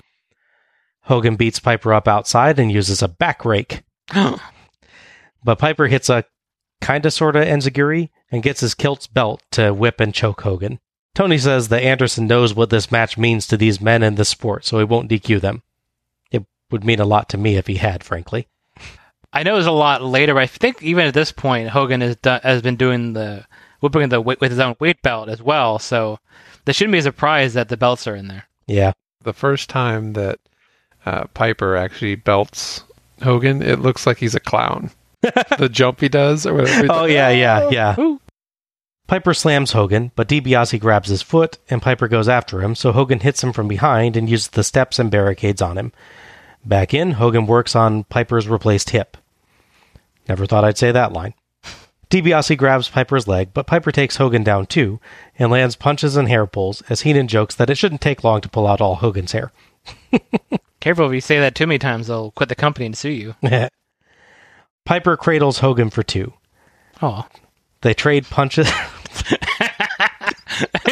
Hogan 1.05 1.37
beats 1.37 1.59
Piper 1.59 1.93
up 1.93 2.09
outside 2.09 2.59
and 2.59 2.73
uses 2.73 3.03
a 3.03 3.09
back 3.09 3.45
rake. 3.45 3.83
but 5.45 5.59
Piper 5.59 5.87
hits 5.87 6.09
a 6.09 6.25
kinda 6.83 7.11
sorta 7.11 7.41
enziguri 7.41 8.11
and 8.31 8.43
gets 8.43 8.61
his 8.61 8.75
kilt's 8.75 9.07
belt 9.07 9.43
to 9.53 9.73
whip 9.73 10.01
and 10.01 10.15
choke 10.15 10.43
Hogan. 10.43 10.81
Tony 11.15 11.39
says 11.39 11.69
that 11.69 11.83
Anderson 11.83 12.27
knows 12.27 12.55
what 12.55 12.71
this 12.71 12.91
match 12.91 13.17
means 13.17 13.47
to 13.47 13.57
these 13.57 13.81
men 13.81 14.03
in 14.03 14.17
this 14.17 14.29
sport, 14.29 14.65
so 14.65 14.79
he 14.79 14.85
won't 14.85 15.09
DQ 15.09 15.41
them. 15.41 15.63
It 16.33 16.45
would 16.71 16.85
mean 16.85 16.99
a 16.99 17.05
lot 17.05 17.29
to 17.29 17.39
me 17.39 17.57
if 17.57 17.69
he 17.69 17.77
had, 17.77 18.03
frankly. 18.03 18.49
I 19.33 19.43
know 19.43 19.57
it's 19.57 19.67
a 19.67 19.73
lot 19.73 20.03
later, 20.03 20.35
but 20.35 20.43
I 20.43 20.47
think 20.47 20.83
even 20.83 21.07
at 21.07 21.15
this 21.15 21.33
point, 21.33 21.69
Hogan 21.69 22.01
has 22.01 22.17
done, 22.17 22.41
has 22.43 22.63
been 22.63 22.77
doing 22.77 23.13
the 23.13 23.45
whipping 23.81 24.09
the 24.09 24.21
weight 24.21 24.41
with 24.41 24.51
his 24.51 24.61
own 24.61 24.77
weight 24.81 25.03
belt 25.03 25.29
as 25.29 25.43
well. 25.43 25.79
So 25.79 26.19
there 26.65 26.73
shouldn't 26.73 26.93
be 26.93 26.99
a 26.99 27.03
surprise 27.03 27.55
that 27.55 27.69
the 27.69 27.77
belts 27.77 28.07
are 28.07 28.17
in 28.17 28.29
there. 28.29 28.49
Yeah. 28.67 28.93
The 29.23 29.33
first 29.33 29.69
time 29.69 30.15
that 30.15 30.39
uh, 31.07 31.25
Piper 31.35 31.77
actually 31.77 32.15
belts 32.15 32.85
Hogan, 33.23 33.63
it 33.63 33.81
looks 33.81 34.07
like 34.07 34.19
he's 34.19 34.35
a 34.35 34.41
clown. 34.41 34.91
the 35.59 35.69
jump 35.71 36.01
he 36.01 36.09
does, 36.09 36.47
or 36.47 36.55
whatever. 36.55 36.87
Oh 36.91 37.05
yeah, 37.05 37.31
yeah, 37.31 37.69
yeah. 37.71 38.17
Piper 39.07 39.35
slams 39.35 39.73
Hogan, 39.73 40.13
but 40.17 40.29
DiBiase 40.29 40.81
grabs 40.81 41.09
his 41.09 41.23
foot, 41.23 41.59
and 41.69 41.83
Piper 41.83 42.09
goes 42.09 42.29
after 42.29 42.63
him, 42.63 42.75
so 42.75 42.93
Hogan 42.93 43.21
hits 43.21 43.43
him 43.43 43.53
from 43.53 43.69
behind 43.69 44.17
and 44.17 44.29
uses 44.29 44.49
the 44.49 44.65
steps 44.65 44.99
and 44.99 45.11
barricades 45.11 45.61
on 45.63 45.79
him. 45.79 45.93
Back 46.65 46.95
in, 46.95 47.13
Hogan 47.13 47.47
works 47.47 47.77
on 47.77 48.05
Piper's 48.05 48.49
replaced 48.49 48.91
hip. 48.91 49.17
Never 50.29 50.47
thought 50.47 50.65
I'd 50.65 50.79
say 50.79 50.91
that 50.91 51.13
line. 51.13 51.35
DiBiase 52.11 52.57
grabs 52.57 52.89
Piper's 52.89 53.29
leg, 53.29 53.51
but 53.53 53.67
Piper 53.67 53.93
takes 53.93 54.17
Hogan 54.17 54.43
down 54.43 54.67
too 54.67 55.01
and 55.39 55.51
lands 55.51 55.77
punches 55.77 56.17
and 56.17 56.29
hair 56.29 56.47
pulls 56.47 56.83
as 56.83 57.03
Heenan 57.03 57.29
jokes 57.29 57.55
that 57.55 57.71
it 57.71 57.77
shouldn't 57.77 58.01
take 58.01 58.25
long 58.25 58.41
to 58.41 58.49
pull 58.49 58.67
out 58.67 58.81
all 58.81 58.97
Hogan's 58.97 59.33
hair. 59.33 59.53
Careful 60.85 61.07
if 61.07 61.15
you 61.15 61.21
say 61.23 61.41
that 61.41 61.55
too 61.55 61.67
many 61.67 61.79
times, 61.79 62.09
they'll 62.09 62.31
quit 62.33 62.51
the 62.51 62.55
company 62.55 62.85
and 62.85 62.95
sue 62.95 63.09
you. 63.09 63.35
Piper 64.85 65.17
cradles 65.17 65.61
Hogan 65.61 65.89
for 65.89 66.03
two. 66.03 66.35
Oh, 67.01 67.27
They 67.81 67.95
trade 67.95 68.27
punches. 68.27 68.69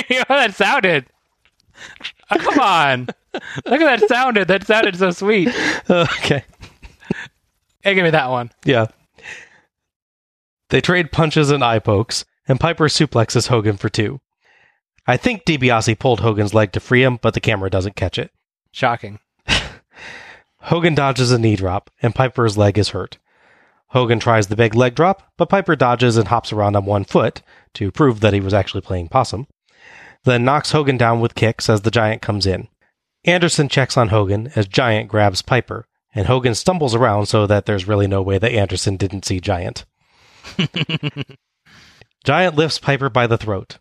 you 0.08 0.16
know 0.16 0.24
how 0.28 0.36
that 0.36 0.54
sounded. 0.54 1.04
Oh, 2.30 2.38
come 2.38 2.58
on, 2.58 3.06
look 3.66 3.82
at 3.82 4.00
that 4.00 4.08
sounded. 4.08 4.48
That 4.48 4.66
sounded 4.66 4.96
so 4.96 5.10
sweet. 5.10 5.50
okay. 5.90 6.44
Hey, 7.82 7.94
give 7.94 8.04
me 8.04 8.10
that 8.12 8.30
one. 8.30 8.50
Yeah. 8.64 8.86
They 10.70 10.80
trade 10.80 11.12
punches 11.12 11.50
and 11.50 11.62
eye 11.62 11.80
pokes, 11.80 12.24
and 12.48 12.58
Piper 12.58 12.86
suplexes 12.88 13.48
Hogan 13.48 13.76
for 13.76 13.90
two. 13.90 14.20
I 15.06 15.18
think 15.18 15.44
DiBiase 15.44 15.98
pulled 15.98 16.20
Hogan's 16.20 16.54
leg 16.54 16.72
to 16.72 16.80
free 16.80 17.02
him, 17.02 17.18
but 17.20 17.34
the 17.34 17.40
camera 17.40 17.68
doesn't 17.68 17.94
catch 17.94 18.18
it. 18.18 18.30
Shocking. 18.72 19.18
Hogan 20.62 20.94
dodges 20.94 21.32
a 21.32 21.39
knee 21.39 21.57
drop, 21.57 21.91
and 22.02 22.15
Piper's 22.15 22.57
leg 22.57 22.78
is 22.78 22.91
hurt. 22.91 23.18
Hogan 23.89 24.20
tries 24.20 24.47
the 24.47 24.57
big 24.57 24.74
leg 24.74 24.94
drop, 24.94 25.23
but 25.36 25.49
Piper 25.49 25.76
dodges 25.76 26.16
and 26.16 26.28
hops 26.28 26.52
around 26.52 26.76
on 26.76 26.84
one 26.84 27.05
foot 27.05 27.42
to 27.74 27.91
prove 27.91 28.20
that 28.20 28.32
he 28.32 28.41
was 28.41 28.55
actually 28.55 28.81
playing 28.81 29.08
possum. 29.08 29.47
Then 30.24 30.44
knocks 30.44 30.73
Hogan 30.73 30.97
down 30.97 31.20
with 31.20 31.34
kicks 31.34 31.68
as 31.68 31.82
the 31.82 31.91
Giant 31.91 32.23
comes 32.23 32.47
in. 32.47 32.68
Anderson 33.24 33.68
checks 33.68 33.97
on 33.97 34.08
Hogan 34.08 34.50
as 34.57 34.66
Giant 34.66 35.08
grabs 35.08 35.42
Piper, 35.42 35.84
and 36.15 36.26
Hogan 36.26 36.55
stumbles 36.55 36.94
around 36.94 37.26
so 37.26 37.47
that 37.47 37.66
there's 37.66 37.89
really 37.89 38.07
no 38.07 38.23
way 38.23 38.39
that 38.39 38.52
Anderson 38.52 38.97
didn't 38.97 39.24
see 39.24 39.41
Giant. 39.41 39.84
Giant 42.24 42.55
lifts 42.55 42.78
Piper 42.78 43.10
by 43.10 43.26
the 43.26 43.39
throat, 43.39 43.78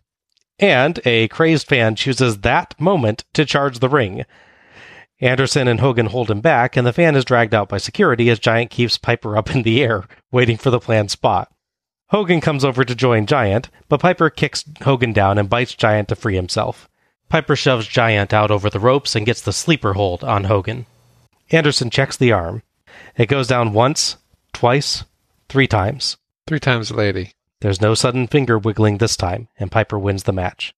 and 0.58 1.00
a 1.04 1.28
crazed 1.28 1.68
fan 1.68 1.94
chooses 1.94 2.38
that 2.38 2.78
moment 2.80 3.24
to 3.34 3.44
charge 3.44 3.78
the 3.78 3.88
ring. 3.88 4.24
Anderson 5.22 5.68
and 5.68 5.78
Hogan 5.78 6.06
hold 6.06 6.28
him 6.28 6.40
back, 6.40 6.76
and 6.76 6.84
the 6.84 6.92
fan 6.92 7.14
is 7.14 7.24
dragged 7.24 7.54
out 7.54 7.68
by 7.68 7.78
security 7.78 8.28
as 8.28 8.40
Giant 8.40 8.72
keeps 8.72 8.98
Piper 8.98 9.36
up 9.36 9.54
in 9.54 9.62
the 9.62 9.80
air, 9.80 10.04
waiting 10.32 10.56
for 10.56 10.70
the 10.70 10.80
planned 10.80 11.12
spot. 11.12 11.48
Hogan 12.08 12.40
comes 12.40 12.64
over 12.64 12.84
to 12.84 12.94
join 12.94 13.24
Giant, 13.26 13.70
but 13.88 14.00
Piper 14.00 14.28
kicks 14.30 14.64
Hogan 14.82 15.12
down 15.12 15.38
and 15.38 15.48
bites 15.48 15.76
Giant 15.76 16.08
to 16.08 16.16
free 16.16 16.34
himself. 16.34 16.88
Piper 17.28 17.54
shoves 17.54 17.86
Giant 17.86 18.34
out 18.34 18.50
over 18.50 18.68
the 18.68 18.80
ropes 18.80 19.14
and 19.14 19.24
gets 19.24 19.40
the 19.40 19.52
sleeper 19.52 19.92
hold 19.92 20.24
on 20.24 20.44
Hogan. 20.44 20.86
Anderson 21.52 21.88
checks 21.88 22.16
the 22.16 22.32
arm. 22.32 22.62
It 23.16 23.26
goes 23.26 23.46
down 23.46 23.72
once, 23.72 24.16
twice, 24.52 25.04
three 25.48 25.68
times. 25.68 26.16
Three 26.48 26.60
times 26.60 26.90
lady. 26.90 27.32
There's 27.60 27.80
no 27.80 27.94
sudden 27.94 28.26
finger 28.26 28.58
wiggling 28.58 28.98
this 28.98 29.16
time, 29.16 29.48
and 29.56 29.70
Piper 29.70 30.00
wins 30.00 30.24
the 30.24 30.32
match. 30.32 30.74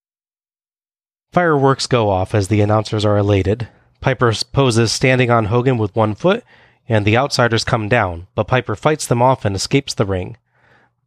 Fireworks 1.33 1.87
go 1.87 2.11
off 2.11 2.35
as 2.35 2.49
the 2.49 2.61
announcers 2.61 3.07
are 3.07 3.17
elated. 3.17 3.69
Piper 4.05 4.35
poses 4.53 4.93
standing 4.93 5.31
on 5.31 5.47
Hogan 5.47 5.79
with 5.79 5.97
one 5.97 6.15
foot, 6.15 6.45
and 6.87 7.07
the 7.07 7.17
outsiders 7.17 7.65
come 7.65 7.89
down, 7.89 8.27
but 8.35 8.47
Piper 8.47 8.77
fights 8.77 9.07
them 9.07 9.23
off 9.23 9.47
and 9.47 9.57
escapes 9.57 9.95
the 9.95 10.05
ring. 10.05 10.37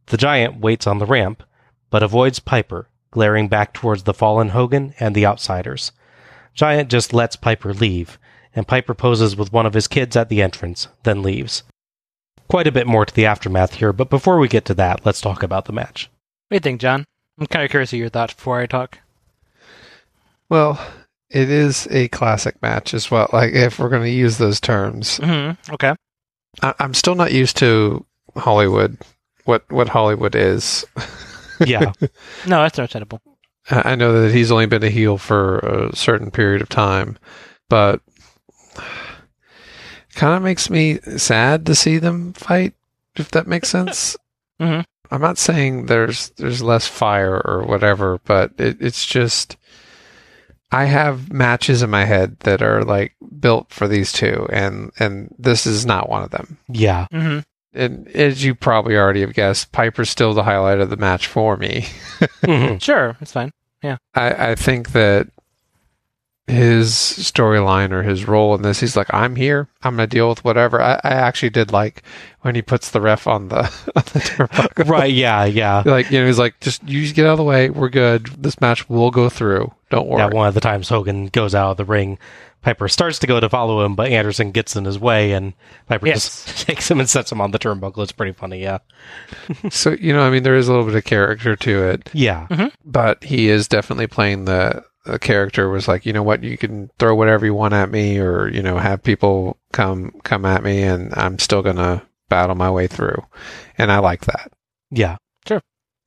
The 0.08 0.17
giant 0.17 0.59
waits 0.59 0.88
on 0.88 0.98
the 0.98 1.06
ramp, 1.06 1.43
but 1.92 2.01
avoids 2.01 2.40
Piper, 2.40 2.88
glaring 3.11 3.50
back 3.50 3.72
towards 3.72 4.01
the 4.01 4.16
fallen 4.16 4.50
Hogan 4.50 4.95
and 5.00 5.14
the 5.14 5.27
outsiders. 5.27 5.92
Giant 6.56 6.90
just 6.90 7.14
lets 7.14 7.35
Piper 7.35 7.72
leave, 7.72 8.17
and 8.56 8.67
Piper 8.67 8.95
poses 8.95 9.35
with 9.35 9.53
one 9.53 9.67
of 9.67 9.76
his 9.76 9.88
kids 9.88 10.16
at 10.16 10.30
the 10.30 10.42
entrance, 10.42 10.88
then 11.03 11.22
leaves. 11.22 11.61
Quite 12.48 12.66
a 12.66 12.72
bit 12.72 12.88
more 12.88 13.06
to 13.06 13.14
the 13.14 13.27
aftermath 13.27 13.76
here, 13.76 13.93
but 13.93 14.09
before 14.09 14.40
we 14.40 14.48
get 14.48 14.66
to 14.66 14.74
that, 14.74 15.06
let's 15.06 15.22
talk 15.22 15.43
about 15.43 15.66
the 15.66 15.72
match. 15.72 16.09
What 16.48 16.56
do 16.56 16.56
you 16.56 16.61
think, 16.61 16.82
John? 16.82 17.06
I'm 17.40 17.45
kind 17.45 17.64
of 17.64 17.69
curious 17.69 17.93
of 17.93 18.00
your 18.00 18.09
thoughts 18.09 18.34
before 18.34 18.59
I 18.59 18.66
talk. 18.66 18.98
Well, 20.50 20.80
it 21.30 21.49
is 21.49 21.88
a 21.91 22.07
classic 22.09 22.61
match 22.61 22.93
as 22.93 23.11
well. 23.11 23.30
Like 23.33 23.53
if 23.53 23.80
we're 23.80 23.89
going 23.89 24.03
to 24.03 24.09
use 24.09 24.38
those 24.38 24.59
terms, 24.59 25.19
Mm-hmm. 25.19 25.73
Okay. 25.73 25.93
I- 26.61 26.73
I'm 26.80 26.93
still 26.93 27.15
not 27.15 27.31
used 27.33 27.57
to 27.57 28.06
Hollywood. 28.35 28.97
What 29.45 29.69
what 29.72 29.89
Hollywood 29.89 30.35
is. 30.35 30.85
Yeah. 31.65 31.91
No, 32.45 32.61
that's 32.61 32.77
understandable. 32.80 33.22
I 33.72 33.91
I 33.91 33.95
know 33.95 34.22
that 34.22 34.33
he's 34.33 34.51
only 34.51 34.65
been 34.67 34.83
a 34.83 34.89
heel 34.89 35.17
for 35.17 35.59
a 35.59 35.95
certain 35.95 36.31
period 36.31 36.61
of 36.61 36.69
time, 36.69 37.17
but 37.69 38.01
kind 40.15 40.35
of 40.35 40.41
makes 40.41 40.69
me 40.69 40.99
sad 41.17 41.65
to 41.65 41.75
see 41.75 41.97
them 41.97 42.33
fight. 42.33 42.73
If 43.15 43.31
that 43.31 43.47
makes 43.47 43.69
sense. 43.69 44.15
Mhm. 44.59 44.85
I'm 45.11 45.22
not 45.22 45.38
saying 45.38 45.85
there's 45.85 46.30
there's 46.38 46.64
less 46.64 46.88
fire 46.88 47.39
or 47.45 47.64
whatever, 47.64 48.19
but 48.25 48.51
it, 48.57 48.77
it's 48.81 49.06
just 49.06 49.56
I 50.71 50.85
have 50.85 51.31
matches 51.31 51.81
in 51.81 51.89
my 51.89 52.03
head 52.05 52.39
that 52.41 52.61
are 52.61 52.83
like 52.83 53.15
built 53.39 53.71
for 53.71 53.87
these 53.87 54.11
two, 54.11 54.47
and 54.51 54.91
and 54.99 55.33
this 55.39 55.65
is 55.65 55.85
not 55.85 56.09
one 56.09 56.23
of 56.23 56.31
them. 56.31 56.57
yeah. 56.67 57.07
Mm-hmm. 57.13 57.39
And 57.73 58.07
as 58.09 58.43
you 58.43 58.55
probably 58.55 58.95
already 58.97 59.21
have 59.21 59.33
guessed, 59.33 59.71
Piper's 59.71 60.09
still 60.09 60.33
the 60.33 60.43
highlight 60.43 60.79
of 60.79 60.89
the 60.89 60.97
match 60.97 61.27
for 61.27 61.57
me. 61.57 61.85
Mhm. 62.43 62.81
Sure, 62.81 63.15
it's 63.21 63.31
fine. 63.33 63.51
Yeah. 63.83 63.97
I, 64.15 64.51
I 64.51 64.55
think 64.55 64.93
that 64.93 65.27
his 66.47 66.91
storyline 66.93 67.91
or 67.91 68.03
his 68.03 68.25
role 68.27 68.55
in 68.55 68.61
this, 68.61 68.79
he's 68.79 68.95
like, 68.95 69.13
I'm 69.13 69.35
here. 69.35 69.67
I'm 69.83 69.97
going 69.97 70.07
to 70.09 70.15
deal 70.15 70.29
with 70.29 70.43
whatever. 70.45 70.81
I, 70.81 70.93
I 71.03 71.09
actually 71.09 71.49
did 71.49 71.71
like 71.73 72.03
when 72.41 72.55
he 72.55 72.61
puts 72.61 72.89
the 72.91 73.01
ref 73.01 73.27
on 73.27 73.49
the, 73.49 73.57
on 73.95 74.03
the 74.13 74.19
turnbuckle. 74.19 74.87
right, 74.89 75.13
yeah, 75.13 75.43
yeah. 75.45 75.83
Like, 75.85 76.09
you 76.09 76.19
know, 76.19 76.25
he's 76.25 76.39
like, 76.39 76.59
just 76.61 76.81
you 76.87 77.01
just 77.03 77.15
get 77.15 77.25
out 77.25 77.33
of 77.33 77.37
the 77.37 77.43
way. 77.43 77.69
We're 77.69 77.89
good. 77.89 78.27
This 78.41 78.61
match 78.61 78.89
will 78.89 79.11
go 79.11 79.29
through. 79.29 79.73
Don't 79.90 80.07
worry. 80.07 80.19
Yeah, 80.22 80.27
one 80.30 80.48
of 80.48 80.53
the 80.53 80.59
times 80.61 80.90
Hogan 80.90 81.27
goes 81.27 81.56
out 81.56 81.72
of 81.72 81.77
the 81.77 81.85
ring, 81.85 82.19
Piper 82.61 82.88
starts 82.90 83.19
to 83.19 83.27
go 83.27 83.40
to 83.40 83.48
follow 83.48 83.85
him, 83.85 83.95
but 83.95 84.11
Anderson 84.11 84.51
gets 84.51 84.75
in 84.75 84.83
his 84.83 84.99
way, 84.99 85.32
and 85.32 85.53
Piper 85.88 86.07
Yes. 86.07 86.43
just 86.45 86.57
takes 86.67 86.91
him 86.91 86.99
and 86.99 87.09
sets 87.09 87.32
him 87.32 87.40
on 87.40 87.51
the 87.51 87.59
turnbuckle. 87.59 88.03
It's 88.03 88.11
pretty 88.11 88.33
funny, 88.33 88.61
yeah. 88.61 88.80
So, 89.69 89.91
you 89.91 90.11
know, 90.11 90.22
I 90.24 90.30
mean, 90.30 90.43
there 90.43 90.56
is 90.56 90.67
a 90.67 90.72
little 90.72 90.85
bit 90.85 90.95
of 90.95 91.06
character 91.06 91.56
to 91.56 91.83
it, 91.90 92.09
Yeah. 92.14 92.48
Mm-hmm. 92.49 92.67
but 92.83 93.24
he 93.24 93.48
is 93.49 93.67
definitely 93.69 94.07
playing 94.07 94.45
the, 94.45 94.83
the 95.06 95.19
character 95.19 95.69
was 95.69 95.88
like, 95.88 96.06
you 96.06 96.11
know 96.11 96.24
what, 96.24 96.43
you 96.43 96.57
can 96.57 96.90
throw 96.99 97.16
whatever 97.16 97.45
you 97.45 97.53
want 97.53 97.74
at 97.74 97.90
me 97.90 98.19
or, 98.19 98.49
you 98.49 98.61
know, 98.61 98.77
have 98.77 99.01
people 99.03 99.57
come, 99.72 100.11
come 100.24 100.43
at 100.45 100.64
me 100.64 100.83
and 100.83 101.14
I'm 101.16 101.40
still 101.40 101.61
going 101.61 101.77
to 101.77 102.01
battle 102.27 102.56
my 102.56 102.69
way 102.69 102.88
through. 102.88 103.24
And 103.77 103.90
I 103.90 103.99
like 103.99 104.25
that. 104.25 104.51
Yeah. 104.91 105.16
Sure. 105.48 105.61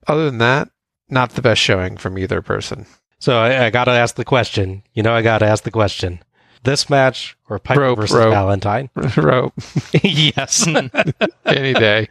Other 0.07 0.27
than 0.27 0.37
that, 0.39 0.69
not 1.09 1.31
the 1.31 1.41
best 1.43 1.63
showing 1.63 1.97
from 1.97 2.19
either 2.19 2.43
person. 2.43 2.85
So 3.21 3.39
I, 3.39 3.67
I 3.67 3.71
gotta 3.71 3.93
ask 3.93 4.17
the 4.17 4.25
question. 4.25 4.83
You 4.95 5.03
know, 5.03 5.15
I 5.15 5.23
gotta 5.23 5.47
ask 5.47 5.63
the 5.63 5.71
question. 5.71 6.21
This 6.65 6.91
match 6.91 7.37
or 7.49 7.59
Piper 7.59 7.81
Rope, 7.81 7.99
versus 8.01 8.17
rope. 8.17 8.33
Valentine? 8.33 8.91
Rope 9.17 9.55
yes. 10.03 10.67
any 11.47 11.73
day. 11.75 12.09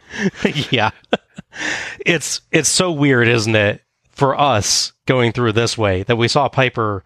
yeah. 0.70 0.90
It's 2.06 2.40
it's 2.50 2.68
so 2.68 2.90
weird, 2.92 3.28
isn't 3.28 3.54
it, 3.54 3.82
for 4.08 4.38
us 4.38 4.92
going 5.06 5.32
through 5.32 5.52
this 5.52 5.76
way 5.76 6.04
that 6.04 6.16
we 6.16 6.28
saw 6.28 6.48
Piper 6.48 7.04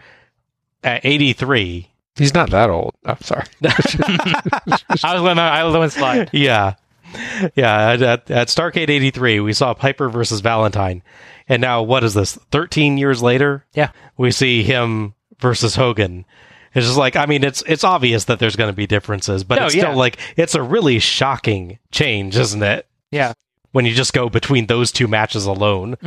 at 0.83 1.05
83. 1.05 1.91
He's 2.17 2.35
not 2.35 2.51
that 2.51 2.71
old. 2.71 2.95
I'm 3.05 3.21
sorry. 3.21 3.45
I 3.65 5.15
was 5.15 5.23
letting 5.23 5.39
I 5.39 5.65
was 5.65 5.95
it 5.95 5.99
slide. 5.99 6.31
Yeah. 6.33 6.75
Yeah, 7.55 7.91
at, 7.93 8.03
at, 8.03 8.31
at 8.31 8.49
Starcade 8.49 8.89
83, 8.91 9.41
we 9.41 9.53
saw 9.53 9.75
Piper 9.75 10.09
versus 10.09 10.41
Valentine. 10.41 11.03
And 11.49 11.61
now, 11.61 11.83
what 11.83 12.05
is 12.05 12.15
this? 12.15 12.37
13 12.53 12.97
years 12.99 13.23
later? 13.23 13.65
Yeah. 13.75 13.91
We 14.17 14.31
see 14.31 14.63
him 14.63 15.15
versus 15.41 15.77
Hogan. 15.77 16.25
It's 16.75 16.87
just 16.87 16.99
like, 16.99 17.15
I 17.17 17.27
mean, 17.27 17.45
it's 17.45 17.63
it's 17.67 17.85
obvious 17.85 18.25
that 18.25 18.39
there's 18.41 18.57
going 18.57 18.71
to 18.73 18.77
be 18.77 18.87
differences, 18.87 19.45
but 19.45 19.57
No, 19.61 19.67
it's 19.67 19.75
still 19.75 19.91
yeah. 19.91 19.95
like, 19.95 20.19
it's 20.37 20.55
a 20.57 20.63
really 20.63 20.99
shocking 20.99 21.79
change, 21.93 22.37
isn't 22.37 22.63
it? 22.63 22.87
Yeah. 23.11 23.35
When 23.73 23.85
you 23.87 23.95
just 23.95 24.13
go 24.13 24.29
between 24.29 24.67
those 24.67 24.91
two 24.91 25.07
matches 25.07 25.47
alone. 25.47 25.97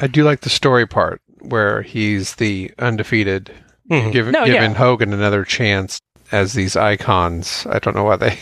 I 0.00 0.06
do 0.06 0.24
like 0.24 0.40
the 0.40 0.50
story 0.50 0.86
part 0.86 1.20
where 1.40 1.82
he's 1.82 2.36
the 2.36 2.72
undefeated, 2.78 3.52
Mhm. 3.90 4.12
give, 4.12 4.26
No, 4.28 4.44
giving 4.46 4.70
yeah. 4.72 4.76
Hogan 4.76 5.12
another 5.12 5.44
chance 5.44 6.00
as 6.32 6.52
these 6.54 6.76
icons. 6.76 7.66
I 7.70 7.78
don't 7.78 7.94
know 7.94 8.04
why 8.04 8.16
they. 8.16 8.38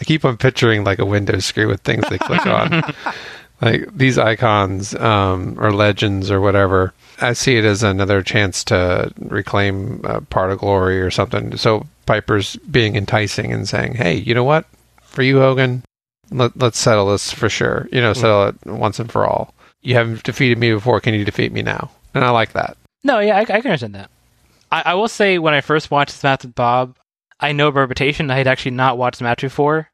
I 0.00 0.04
keep 0.04 0.24
on 0.24 0.36
picturing 0.36 0.84
like 0.84 0.98
a 0.98 1.06
Windows 1.06 1.44
screen 1.44 1.68
with 1.68 1.80
things 1.82 2.04
they 2.08 2.18
click 2.18 2.46
on. 2.46 2.82
like 3.62 3.96
these 3.96 4.18
icons 4.18 4.94
um, 4.96 5.56
or 5.58 5.72
legends 5.72 6.30
or 6.30 6.40
whatever. 6.40 6.92
I 7.20 7.32
see 7.34 7.56
it 7.56 7.64
as 7.64 7.82
another 7.82 8.22
chance 8.22 8.64
to 8.64 9.12
reclaim 9.18 10.00
uh, 10.04 10.20
part 10.20 10.50
of 10.50 10.58
glory 10.58 11.00
or 11.00 11.10
something. 11.10 11.56
So 11.56 11.86
Piper's 12.06 12.56
being 12.56 12.96
enticing 12.96 13.52
and 13.52 13.68
saying, 13.68 13.94
"Hey, 13.94 14.14
you 14.14 14.34
know 14.34 14.44
what? 14.44 14.66
For 15.02 15.22
you, 15.22 15.38
Hogan, 15.38 15.84
let, 16.30 16.56
let's 16.56 16.78
settle 16.78 17.10
this 17.10 17.30
for 17.30 17.48
sure. 17.48 17.88
You 17.92 18.00
know, 18.00 18.12
settle 18.12 18.48
it 18.48 18.56
once 18.66 18.98
and 18.98 19.10
for 19.10 19.26
all. 19.26 19.54
You 19.82 19.94
haven't 19.94 20.24
defeated 20.24 20.58
me 20.58 20.72
before. 20.72 21.00
Can 21.00 21.14
you 21.14 21.24
defeat 21.24 21.52
me 21.52 21.62
now?" 21.62 21.90
And 22.14 22.24
I 22.24 22.30
like 22.30 22.52
that. 22.52 22.76
No, 23.04 23.20
yeah, 23.20 23.36
I, 23.36 23.40
I 23.40 23.44
can 23.44 23.56
understand 23.56 23.94
that. 23.94 24.10
I, 24.70 24.82
I 24.86 24.94
will 24.94 25.08
say 25.08 25.38
when 25.38 25.54
I 25.54 25.60
first 25.60 25.90
watched 25.90 26.14
this 26.14 26.22
match 26.24 26.44
with 26.44 26.54
Bob, 26.54 26.96
I 27.42 27.52
know 27.52 27.70
reputation 27.70 28.30
I 28.30 28.38
had 28.38 28.46
actually 28.46 28.70
not 28.70 28.96
watched 28.96 29.18
the 29.18 29.24
match 29.24 29.42
before, 29.42 29.90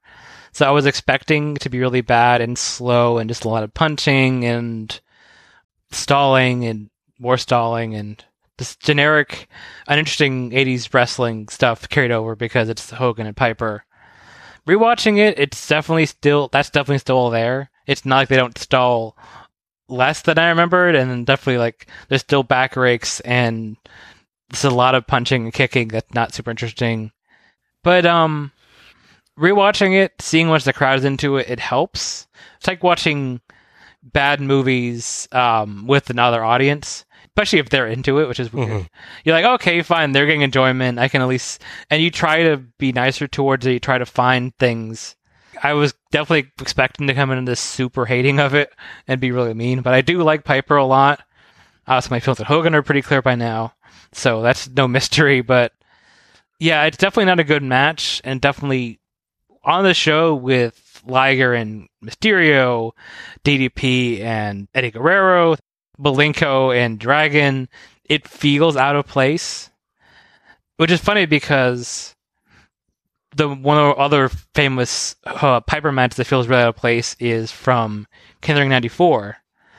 So 0.53 0.67
I 0.67 0.71
was 0.71 0.87
expecting 0.87 1.57
to 1.57 1.71
be 1.71 1.81
really 1.81 2.01
bad 2.01 2.41
and 2.41 2.59
slow 2.59 3.19
and 3.19 3.29
just 3.29 3.45
a 3.45 3.49
lot 3.49 3.63
of 3.63 3.75
punching 3.75 4.45
and 4.45 5.01
stalling 5.91 6.65
and 6.65 6.91
more 7.19 7.37
stalling 7.39 7.95
and 7.95 8.23
this 8.59 8.77
generic, 8.77 9.49
uninteresting 9.87 10.51
80s 10.51 10.93
wrestling 10.93 11.49
stuff 11.49 11.89
carried 11.89 12.11
over 12.11 12.35
because 12.37 12.69
it's 12.69 12.91
Hogan 12.91 13.27
and 13.27 13.37
Piper. 13.37 13.85
Rewatching 14.67 15.19
it, 15.19 15.39
it's 15.39 15.69
definitely 15.69 16.07
still, 16.07 16.49
that's 16.53 16.71
definitely 16.71 16.99
still 16.99 17.31
there. 17.31 17.71
It's 17.87 18.05
not 18.05 18.17
like 18.17 18.29
they 18.29 18.37
don't 18.37 18.59
stall 18.59 19.17
less 19.89 20.23
than 20.23 20.39
I 20.39 20.49
remembered, 20.51 20.95
and 20.95 21.25
definitely 21.25 21.59
like 21.59 21.87
there's 22.09 22.21
still 22.21 22.43
back 22.43 22.77
rakes 22.77 23.21
and 23.21 23.77
there's 24.51 24.65
a 24.65 24.71
lot 24.71 24.95
of 24.95 25.07
punching 25.07 25.45
and 25.45 25.53
kicking 25.53 25.89
that's 25.89 26.13
not 26.13 26.35
super 26.35 26.51
interesting. 26.51 27.13
But 27.83 28.07
um 28.07 28.53
rewatching 29.39 29.95
it, 29.97 30.15
seeing 30.21 30.49
once 30.49 30.65
the 30.65 30.73
crowd 30.73 30.99
is 30.99 31.05
into 31.05 31.37
it, 31.37 31.49
it 31.49 31.61
helps. 31.61 32.27
It's 32.59 32.67
like 32.67 32.83
watching 32.83 33.41
bad 34.03 34.41
movies 34.41 35.29
um 35.33 35.87
with 35.87 36.11
another 36.11 36.45
audience. 36.45 37.05
Especially 37.27 37.61
if 37.61 37.69
they're 37.69 37.87
into 37.87 38.19
it, 38.19 38.27
which 38.27 38.41
is 38.41 38.53
weird. 38.53 38.69
Mhm. 38.83 38.89
You're 39.25 39.35
like, 39.37 39.45
okay, 39.45 39.81
fine, 39.83 40.11
they're 40.11 40.27
getting 40.27 40.43
enjoyment. 40.43 40.99
I 40.99 41.07
can 41.07 41.23
at 41.23 41.29
least 41.29 41.63
and 41.89 42.03
you 42.03 42.11
try 42.11 42.43
to 42.43 42.57
be 42.79 42.91
nicer 42.91 43.29
towards 43.29 43.65
it, 43.65 43.73
you 43.73 43.79
try 43.81 43.99
to 43.99 44.07
find 44.07 44.57
things 44.57 45.15
I 45.63 45.73
was 45.73 45.95
definitely 46.13 46.51
expecting 46.61 47.09
to 47.09 47.15
come 47.15 47.31
into 47.33 47.51
this 47.51 47.59
super 47.61 48.07
hating 48.07 48.39
of 48.39 48.55
it 48.55 48.73
and 49.09 49.21
be 49.21 49.33
really 49.33 49.55
mean, 49.55 49.83
but 49.83 49.93
I 49.95 50.03
do 50.03 50.23
like 50.23 50.45
Piper 50.45 50.77
a 50.77 50.85
lot. 50.85 51.21
Also, 51.87 52.11
my 52.11 52.21
feelings 52.21 52.39
with 52.39 52.49
Hogan 52.49 52.75
are 52.77 52.83
pretty 52.83 53.03
clear 53.03 53.23
by 53.23 53.35
now, 53.35 53.73
so 54.13 54.43
that's 54.43 54.69
no 54.69 54.87
mystery. 54.97 55.41
But 55.41 55.73
yeah, 56.59 56.85
it's 56.85 56.97
definitely 56.97 57.27
not 57.27 57.41
a 57.41 57.45
good 57.45 57.63
match, 57.63 58.21
and 58.25 58.41
definitely 58.41 58.99
on 59.65 59.85
the 59.85 59.95
show 59.95 60.35
with 60.35 61.03
Liger 61.07 61.55
and 61.55 61.89
Mysterio, 62.05 62.93
DDP 63.45 64.21
and 64.21 64.69
Eddie 64.75 64.91
Guerrero, 64.91 65.57
Malenko 65.99 66.77
and 66.77 66.99
Dragon, 66.99 67.69
it 68.05 68.27
feels 68.27 68.77
out 68.77 68.97
of 68.97 69.07
place. 69.07 69.71
Which 70.77 70.91
is 70.93 71.01
funny 71.01 71.27
because 71.27 72.15
the 73.35 73.49
one 73.49 73.79
of 73.79 73.97
the 73.97 74.01
other 74.01 74.29
famous 74.55 75.17
uh, 75.25 75.61
Piper 75.61 75.91
match 75.93 76.15
that 76.15 76.25
feels 76.27 76.47
really 76.47 76.63
out 76.63 76.69
of 76.71 76.77
place 76.77 77.17
is 77.19 77.51
from 77.51 78.07
King 78.41 78.53
of 78.53 78.57
the 78.57 78.61
Ring 78.63 78.71
'94, 78.71 79.37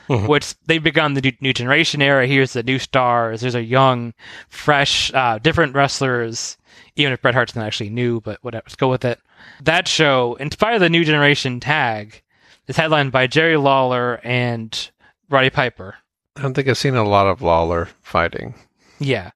Mhm. 0.09 0.27
which 0.27 0.55
they've 0.65 0.83
begun 0.83 1.13
the 1.13 1.21
new, 1.21 1.31
new 1.39 1.53
generation 1.53 2.01
era. 2.01 2.27
Here's 2.27 2.51
the 2.53 2.63
new 2.63 2.79
stars. 2.79 3.41
There's 3.41 3.55
a 3.55 3.63
young, 3.63 4.13
fresh, 4.49 5.13
uh, 5.13 5.37
different 5.39 5.73
wrestlers. 5.73 6.57
Even 6.95 7.13
if 7.13 7.21
Bret 7.21 7.33
Hart's 7.33 7.55
not 7.55 7.65
actually 7.65 7.89
new, 7.89 8.21
but 8.21 8.39
whatever. 8.43 8.63
Let's 8.65 8.75
go 8.75 8.89
with 8.89 9.05
it. 9.05 9.19
That 9.61 9.87
show, 9.87 10.35
in 10.35 10.51
spite 10.51 10.75
of 10.75 10.81
the 10.81 10.89
new 10.89 11.03
generation 11.03 11.59
tag, 11.59 12.21
is 12.67 12.77
headlined 12.77 13.11
by 13.11 13.27
Jerry 13.27 13.57
Lawler 13.57 14.19
and 14.23 14.91
Roddy 15.29 15.49
Piper. 15.49 15.95
I 16.35 16.41
don't 16.41 16.53
think 16.53 16.67
I've 16.67 16.77
seen 16.77 16.95
a 16.95 17.03
lot 17.03 17.27
of 17.27 17.41
Lawler 17.41 17.89
fighting. 18.01 18.55
Yeah. 18.99 19.31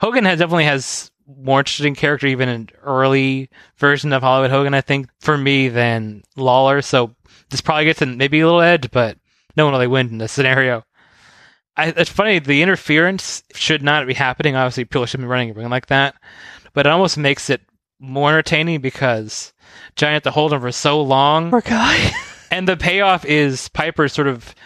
Hogan 0.00 0.24
has 0.24 0.38
definitely 0.38 0.64
has 0.64 1.10
more 1.38 1.60
interesting 1.60 1.94
character 1.94 2.26
even 2.26 2.48
an 2.48 2.68
early 2.82 3.50
version 3.76 4.12
of 4.12 4.22
Hollywood 4.22 4.50
Hogan, 4.50 4.74
I 4.74 4.80
think, 4.80 5.08
for 5.20 5.36
me 5.38 5.68
than 5.68 6.22
Lawler. 6.36 6.82
So 6.82 7.14
this 7.50 7.60
probably 7.60 7.84
gets 7.84 8.02
in 8.02 8.16
maybe 8.16 8.40
a 8.40 8.46
little 8.46 8.60
edge, 8.60 8.90
but 8.90 9.18
no 9.56 9.64
one 9.64 9.74
really 9.74 9.86
wins 9.86 10.10
in 10.10 10.18
this 10.18 10.32
scenario. 10.32 10.84
I, 11.76 11.88
it's 11.96 12.10
funny, 12.10 12.38
the 12.38 12.62
interference 12.62 13.42
should 13.54 13.82
not 13.82 14.06
be 14.06 14.14
happening. 14.14 14.56
Obviously, 14.56 14.84
people 14.84 15.06
shouldn't 15.06 15.26
be 15.26 15.30
running 15.30 15.50
a 15.50 15.54
ring 15.54 15.70
like 15.70 15.86
that, 15.86 16.14
but 16.72 16.86
it 16.86 16.90
almost 16.90 17.18
makes 17.18 17.50
it 17.50 17.60
more 17.98 18.30
entertaining 18.30 18.80
because 18.80 19.52
Giant 19.96 20.14
had 20.14 20.24
to 20.24 20.30
hold 20.30 20.52
him 20.52 20.60
for 20.60 20.72
so 20.72 21.00
long. 21.02 21.50
Poor 21.50 21.60
guy. 21.60 22.12
And 22.52 22.66
the 22.66 22.76
payoff 22.76 23.24
is 23.24 23.68
Piper 23.68 24.08
sort 24.08 24.26
of 24.26 24.56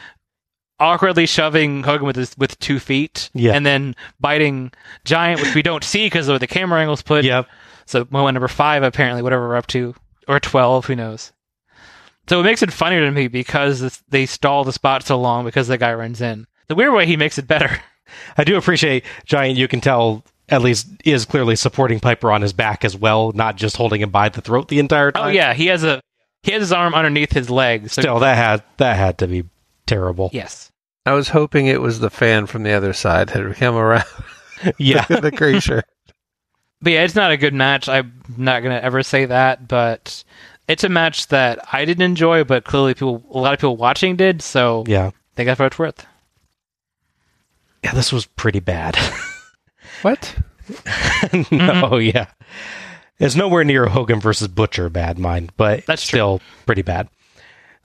awkwardly 0.80 1.26
shoving 1.26 1.82
Hogan 1.82 2.06
with 2.06 2.16
his 2.16 2.34
with 2.38 2.58
two 2.58 2.78
feet, 2.78 3.28
Yeah. 3.34 3.52
and 3.52 3.64
then 3.66 3.94
biting 4.18 4.72
Giant, 5.04 5.42
which 5.42 5.54
we 5.54 5.60
don't 5.60 5.84
see 5.84 6.06
because 6.06 6.28
of 6.28 6.40
the 6.40 6.46
camera 6.46 6.80
angles 6.80 7.02
put. 7.02 7.24
Yep. 7.26 7.46
So 7.86 8.06
moment 8.10 8.36
number 8.36 8.48
five, 8.48 8.82
apparently, 8.82 9.20
whatever 9.22 9.46
we're 9.48 9.56
up 9.56 9.66
to, 9.68 9.94
or 10.26 10.40
twelve, 10.40 10.86
who 10.86 10.96
knows? 10.96 11.32
So 12.26 12.40
it 12.40 12.44
makes 12.44 12.62
it 12.62 12.72
funnier 12.72 13.04
to 13.04 13.10
me 13.10 13.28
because 13.28 14.02
they 14.08 14.24
stall 14.24 14.64
the 14.64 14.72
spot 14.72 15.02
so 15.02 15.20
long 15.20 15.44
because 15.44 15.68
the 15.68 15.76
guy 15.76 15.92
runs 15.92 16.22
in. 16.22 16.46
The 16.68 16.74
weird 16.74 16.94
way 16.94 17.04
he 17.04 17.18
makes 17.18 17.36
it 17.36 17.46
better. 17.46 17.82
I 18.38 18.44
do 18.44 18.56
appreciate 18.56 19.04
Giant. 19.26 19.58
You 19.58 19.68
can 19.68 19.82
tell 19.82 20.24
at 20.48 20.62
least 20.62 20.88
is 21.04 21.24
clearly 21.24 21.56
supporting 21.56 22.00
Piper 22.00 22.30
on 22.30 22.42
his 22.42 22.52
back 22.52 22.84
as 22.84 22.96
well, 22.96 23.32
not 23.32 23.56
just 23.56 23.76
holding 23.76 24.00
him 24.00 24.10
by 24.10 24.28
the 24.28 24.40
throat 24.40 24.68
the 24.68 24.78
entire 24.78 25.08
oh, 25.08 25.12
time. 25.12 25.24
Oh 25.26 25.30
yeah, 25.30 25.54
he 25.54 25.66
has 25.66 25.84
a 25.84 26.00
he 26.42 26.52
has 26.52 26.60
his 26.60 26.72
arm 26.72 26.94
underneath 26.94 27.32
his 27.32 27.48
leg. 27.50 27.90
So 27.90 28.02
Still, 28.02 28.18
that 28.20 28.36
had 28.36 28.62
that 28.78 28.96
had 28.96 29.18
to 29.18 29.26
be 29.26 29.44
terrible. 29.86 30.30
yes, 30.32 30.70
I 31.06 31.12
was 31.12 31.28
hoping 31.28 31.66
it 31.66 31.80
was 31.80 32.00
the 32.00 32.10
fan 32.10 32.46
from 32.46 32.62
the 32.62 32.72
other 32.72 32.92
side 32.92 33.28
that 33.28 33.42
had 33.42 33.56
come 33.56 33.76
around 33.76 34.04
Yeah. 34.78 35.04
the 35.08 35.32
creature. 35.32 35.82
But 36.80 36.92
yeah, 36.92 37.04
it's 37.04 37.14
not 37.14 37.30
a 37.30 37.36
good 37.36 37.54
match. 37.54 37.88
I'm 37.88 38.12
not 38.36 38.62
gonna 38.62 38.76
ever 38.76 39.02
say 39.02 39.24
that, 39.26 39.66
but 39.68 40.22
it's 40.68 40.84
a 40.84 40.88
match 40.88 41.28
that 41.28 41.58
I 41.72 41.84
didn't 41.84 42.04
enjoy, 42.04 42.44
but 42.44 42.64
clearly 42.64 42.94
people, 42.94 43.24
a 43.30 43.38
lot 43.38 43.54
of 43.54 43.58
people 43.60 43.76
watching 43.76 44.16
did. 44.16 44.42
So 44.42 44.84
yeah. 44.86 45.10
they 45.34 45.44
got 45.44 45.58
what 45.58 45.66
it's 45.66 45.78
worth. 45.78 46.06
Yeah, 47.82 47.92
this 47.92 48.12
was 48.12 48.26
pretty 48.26 48.60
bad. 48.60 48.96
What? 50.04 50.36
no, 51.32 51.40
mm-hmm. 51.42 52.16
yeah. 52.16 52.26
It's 53.18 53.36
nowhere 53.36 53.64
near 53.64 53.86
Hogan 53.86 54.20
versus 54.20 54.48
Butcher 54.48 54.90
bad, 54.90 55.18
mind, 55.18 55.52
but 55.56 55.86
That's 55.86 56.06
true. 56.06 56.18
still 56.18 56.40
pretty 56.66 56.82
bad. 56.82 57.08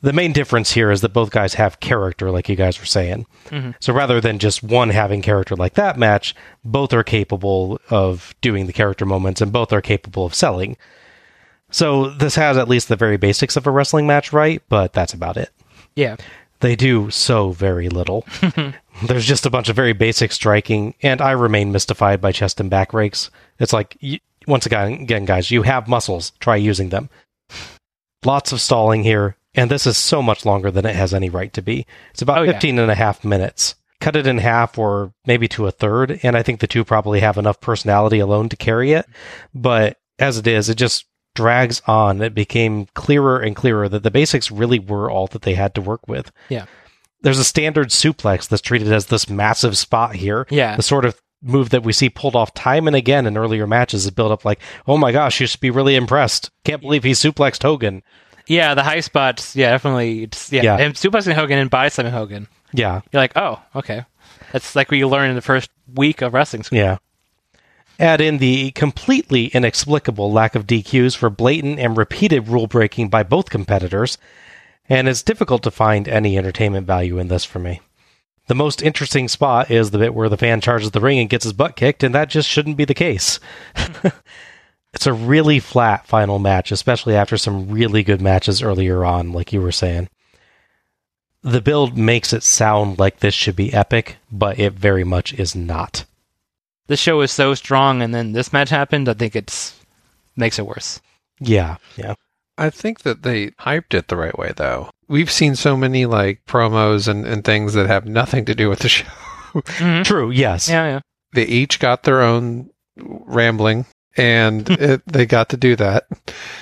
The 0.01 0.11
main 0.11 0.33
difference 0.33 0.72
here 0.72 0.91
is 0.91 0.99
that 0.99 1.14
both 1.14 1.31
guys 1.31 1.53
have 1.53 1.80
character, 1.80 2.30
like 2.30 2.49
you 2.49 2.57
guys 2.57 2.77
were 2.77 2.85
saying. 2.85 3.25
Mm-hmm. 3.45 3.72
So 3.80 3.93
rather 3.93 4.19
than 4.19 4.38
just 4.38 4.64
one 4.64 4.89
having 4.89 5.22
character 5.22 5.56
like 5.56 5.75
that 5.75 5.98
match, 5.98 6.35
both 6.64 6.91
are 6.93 7.03
capable 7.03 7.80
of 7.89 8.35
doing 8.41 8.65
the 8.65 8.73
character 8.73 9.06
moments 9.06 9.39
and 9.39 9.53
both 9.53 9.72
are 9.72 9.81
capable 9.81 10.25
of 10.25 10.35
selling. 10.35 10.75
So 11.72 12.09
this 12.09 12.35
has 12.35 12.57
at 12.57 12.67
least 12.67 12.89
the 12.89 12.98
very 12.98 13.17
basics 13.17 13.56
of 13.56 13.65
a 13.65 13.72
wrestling 13.72 14.07
match 14.07 14.33
right, 14.33 14.61
but 14.67 14.91
that's 14.91 15.14
about 15.14 15.38
it. 15.38 15.51
Yeah, 15.95 16.17
They 16.61 16.75
do 16.75 17.09
so 17.09 17.51
very 17.51 17.88
little. 17.89 18.25
There's 19.07 19.25
just 19.25 19.45
a 19.45 19.49
bunch 19.49 19.69
of 19.69 19.75
very 19.75 19.93
basic 19.93 20.31
striking, 20.33 20.93
and 21.01 21.21
I 21.21 21.31
remain 21.31 21.71
mystified 21.71 22.19
by 22.19 22.31
chest 22.33 22.59
and 22.59 22.69
back 22.69 22.93
rakes. 22.93 23.31
It's 23.59 23.71
like, 23.71 23.97
once 24.45 24.65
again, 24.65 24.91
again, 24.93 25.23
guys, 25.25 25.51
you 25.51 25.61
have 25.63 25.88
muscles. 25.88 26.31
Try 26.39 26.57
using 26.57 26.89
them. 26.89 27.09
Lots 28.25 28.51
of 28.51 28.59
stalling 28.59 29.03
here, 29.03 29.38
and 29.55 29.71
this 29.71 29.88
is 29.88 29.97
so 29.97 30.21
much 30.21 30.45
longer 30.45 30.69
than 30.69 30.85
it 30.85 30.95
has 30.95 31.13
any 31.13 31.29
right 31.29 31.53
to 31.53 31.61
be. 31.61 31.85
It's 32.11 32.21
about 32.21 32.39
Oh, 32.39 32.43
yeah. 32.43 32.51
15 32.53 32.79
and 32.79 32.91
a 32.91 32.95
half 32.95 33.23
minutes. 33.23 33.75
Cut 34.01 34.17
it 34.17 34.27
in 34.27 34.38
half 34.39 34.77
or 34.77 35.13
maybe 35.25 35.47
to 35.49 35.67
a 35.67 35.71
third, 35.71 36.19
and 36.23 36.35
I 36.35 36.43
think 36.43 36.59
the 36.59 36.67
two 36.67 36.83
probably 36.83 37.21
have 37.21 37.38
enough 37.38 37.61
personality 37.61 38.19
alone 38.19 38.49
to 38.49 38.57
carry 38.57 38.91
it. 38.91 39.05
But 39.53 39.97
as 40.17 40.38
it 40.38 40.47
is, 40.47 40.67
it 40.69 40.75
just 40.75 41.05
drags 41.35 41.82
on. 41.88 42.22
It 42.22 42.33
became 42.33 42.88
clearer 42.95 43.40
and 43.40 43.56
clearer 43.56 43.88
that 43.90 44.03
the 44.03 44.11
basics 44.11 44.51
really 44.51 44.80
were 44.80 45.09
all 45.09 45.27
that 45.27 45.43
they 45.43 45.53
had 45.56 45.75
to 45.75 45.82
work 45.82 46.08
with 46.08 46.32
yeah, 46.49 46.66
there's 47.22 47.40
a 47.40 47.43
standard 47.43 47.90
suplex 47.90 48.48
that's 48.48 48.61
treated 48.61 48.91
as 48.91 49.08
this 49.08 49.30
massive 49.30 49.77
spot 49.77 50.16
here. 50.16 50.48
Yeah. 50.49 50.75
The 50.75 50.83
sort 50.83 51.06
of 51.06 51.19
move 51.41 51.69
that 51.69 51.83
we 51.83 51.93
see 51.93 52.09
pulled 52.09 52.35
off 52.35 52.53
time 52.53 52.88
and 52.88 52.95
again 52.95 53.25
in 53.25 53.38
earlier 53.38 53.66
matches 53.67 54.06
is 54.06 54.11
built 54.11 54.32
up 54.32 54.43
like, 54.45 54.59
oh 54.88 54.98
my 54.98 55.11
gosh, 55.11 55.40
you 55.40 55.48
should 55.48 55.61
be 55.61 55.69
really 55.69 55.95
impressed. 55.95 56.49
Can't 56.66 56.82
believe 56.82 57.03
he 57.03 57.11
suplexed 57.11 57.64
Hogan. 57.64 58.03
yeah. 58.48 58.74
The 58.74 58.83
high 58.83 58.99
spots, 59.01 59.56
yeah, 59.56 59.72
definitely. 59.72 60.24
It's, 60.24 60.51
yeah, 60.51 60.64
Yeah. 60.64 60.77
and 60.77 60.93
suplexing 60.95 61.33
Hogan 61.33 61.59
and 61.59 61.69
body 61.69 61.90
slamming 61.90 62.11
Hogan. 62.14 62.48
Yeah. 62.74 63.01
You're 63.11 63.22
like, 63.22 63.33
oh, 63.38 63.61
okay. 63.75 64.06
That's 64.51 64.75
like 64.75 64.90
what 64.91 64.98
you 64.98 65.08
learn 65.08 65.30
in 65.30 65.35
the 65.35 65.41
first 65.41 65.69
week 65.95 66.22
of 66.22 66.33
wrestling 66.33 66.64
school. 66.64 66.77
Yeah. 66.80 66.98
Add 67.99 68.21
in 68.21 68.37
the 68.37 68.71
completely 68.71 69.47
inexplicable 69.47 70.31
lack 70.31 70.55
of 70.55 70.65
DQs 70.65 71.17
for 71.17 71.29
blatant 71.29 71.79
and 71.79 71.97
repeated 71.97 72.47
rule 72.47 72.65
breaking 72.65 73.09
by 73.09 73.23
both 73.23 73.49
competitors, 73.49 74.17
and 74.87 75.09
it's 75.09 75.21
difficult 75.21 75.63
to 75.63 75.71
find 75.71 76.07
any 76.07 76.37
entertainment 76.37 76.87
value 76.87 77.19
in 77.19 77.27
this 77.27 77.43
for 77.43 77.59
me. 77.59 77.81
The 78.47 78.55
most 78.55 78.81
interesting 78.81 79.27
spot 79.27 79.69
is 79.69 79.91
the 79.91 79.97
bit 79.97 80.13
where 80.13 80.29
the 80.29 80.37
fan 80.37 80.61
charges 80.61 80.91
the 80.91 81.01
ring 81.01 81.19
and 81.19 81.29
gets 81.29 81.43
his 81.43 81.51
butt 81.51 81.75
kicked, 81.75 82.01
and 82.01 82.15
that 82.15 82.29
just 82.29 82.47
shouldn't 82.47 82.77
be 82.77 82.85
the 82.85 82.93
case. 82.93 83.39
it's 84.93 85.05
a 85.05 85.13
really 85.13 85.59
flat 85.59 86.07
final 86.07 86.39
match, 86.39 86.71
especially 86.71 87.15
after 87.15 87.37
some 87.37 87.69
really 87.69 88.01
good 88.01 88.21
matches 88.21 88.63
earlier 88.63 89.03
on, 89.03 89.33
like 89.33 89.51
you 89.51 89.61
were 89.61 89.73
saying. 89.73 90.07
The 91.43 91.61
build 91.61 91.97
makes 91.97 92.31
it 92.31 92.43
sound 92.43 92.97
like 92.97 93.19
this 93.19 93.33
should 93.33 93.57
be 93.57 93.73
epic, 93.73 94.17
but 94.31 94.57
it 94.57 94.73
very 94.73 95.03
much 95.03 95.33
is 95.33 95.53
not. 95.53 96.05
This 96.89 96.99
show 96.99 97.21
is 97.21 97.31
so 97.31 97.53
strong, 97.53 98.01
and 98.01 98.15
then 98.15 98.31
this 98.31 98.51
match 98.51 98.71
happened. 98.71 99.07
I 99.07 99.13
think 99.13 99.35
it's 99.35 99.79
makes 100.35 100.57
it 100.57 100.65
worse. 100.65 100.99
Yeah, 101.39 101.77
yeah. 101.95 102.15
I 102.57 102.71
think 102.71 103.01
that 103.01 103.21
they 103.21 103.51
hyped 103.51 103.93
it 103.93 104.07
the 104.07 104.17
right 104.17 104.37
way, 104.37 104.53
though. 104.55 104.89
We've 105.07 105.29
seen 105.29 105.55
so 105.55 105.77
many 105.77 106.07
like 106.07 106.41
promos 106.47 107.07
and, 107.07 107.27
and 107.27 107.43
things 107.43 107.75
that 107.75 107.85
have 107.85 108.07
nothing 108.07 108.43
to 108.45 108.55
do 108.55 108.69
with 108.69 108.79
the 108.79 108.89
show. 108.89 109.05
Mm-hmm. 109.53 110.01
True, 110.01 110.31
yes. 110.31 110.67
Yeah, 110.67 110.85
yeah. 110.87 110.99
They 111.33 111.45
each 111.45 111.79
got 111.79 112.03
their 112.03 112.23
own 112.23 112.71
rambling, 112.97 113.85
and 114.17 114.67
it, 114.71 115.03
they 115.05 115.27
got 115.27 115.49
to 115.49 115.57
do 115.57 115.75
that. 115.75 116.07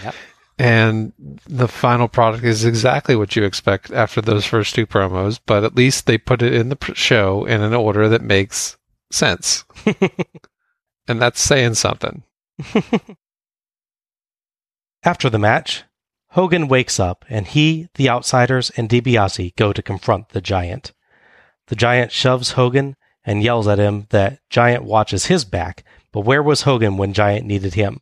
Yep. 0.03 0.15
And 0.59 1.13
the 1.47 1.69
final 1.69 2.09
product 2.09 2.43
is 2.43 2.65
exactly 2.65 3.15
what 3.15 3.37
you 3.37 3.45
expect 3.45 3.91
after 3.91 4.19
those 4.19 4.45
first 4.45 4.75
two 4.75 4.85
promos, 4.85 5.39
but 5.45 5.63
at 5.63 5.75
least 5.75 6.05
they 6.05 6.17
put 6.17 6.41
it 6.41 6.53
in 6.53 6.67
the 6.67 6.75
pr- 6.75 6.95
show 6.95 7.45
in 7.45 7.61
an 7.61 7.73
order 7.73 8.09
that 8.09 8.23
makes 8.23 8.75
sense. 9.11 9.65
and 11.07 11.21
that's 11.21 11.41
saying 11.41 11.75
something. 11.75 12.23
After 15.03 15.29
the 15.29 15.39
match, 15.39 15.83
Hogan 16.31 16.67
wakes 16.67 16.99
up 16.99 17.23
and 17.29 17.47
he, 17.47 17.87
the 17.95 18.09
Outsiders, 18.09 18.69
and 18.71 18.89
DiBiase 18.89 19.55
go 19.55 19.71
to 19.73 19.81
confront 19.81 20.29
the 20.29 20.41
Giant. 20.41 20.93
The 21.67 21.75
Giant 21.75 22.11
shoves 22.11 22.51
Hogan 22.51 22.95
and 23.23 23.43
yells 23.43 23.67
at 23.67 23.79
him 23.79 24.07
that 24.09 24.39
Giant 24.49 24.83
watches 24.83 25.25
his 25.25 25.45
back, 25.45 25.83
but 26.11 26.21
where 26.21 26.43
was 26.43 26.61
Hogan 26.61 26.97
when 26.97 27.13
Giant 27.13 27.45
needed 27.45 27.73
him? 27.75 28.01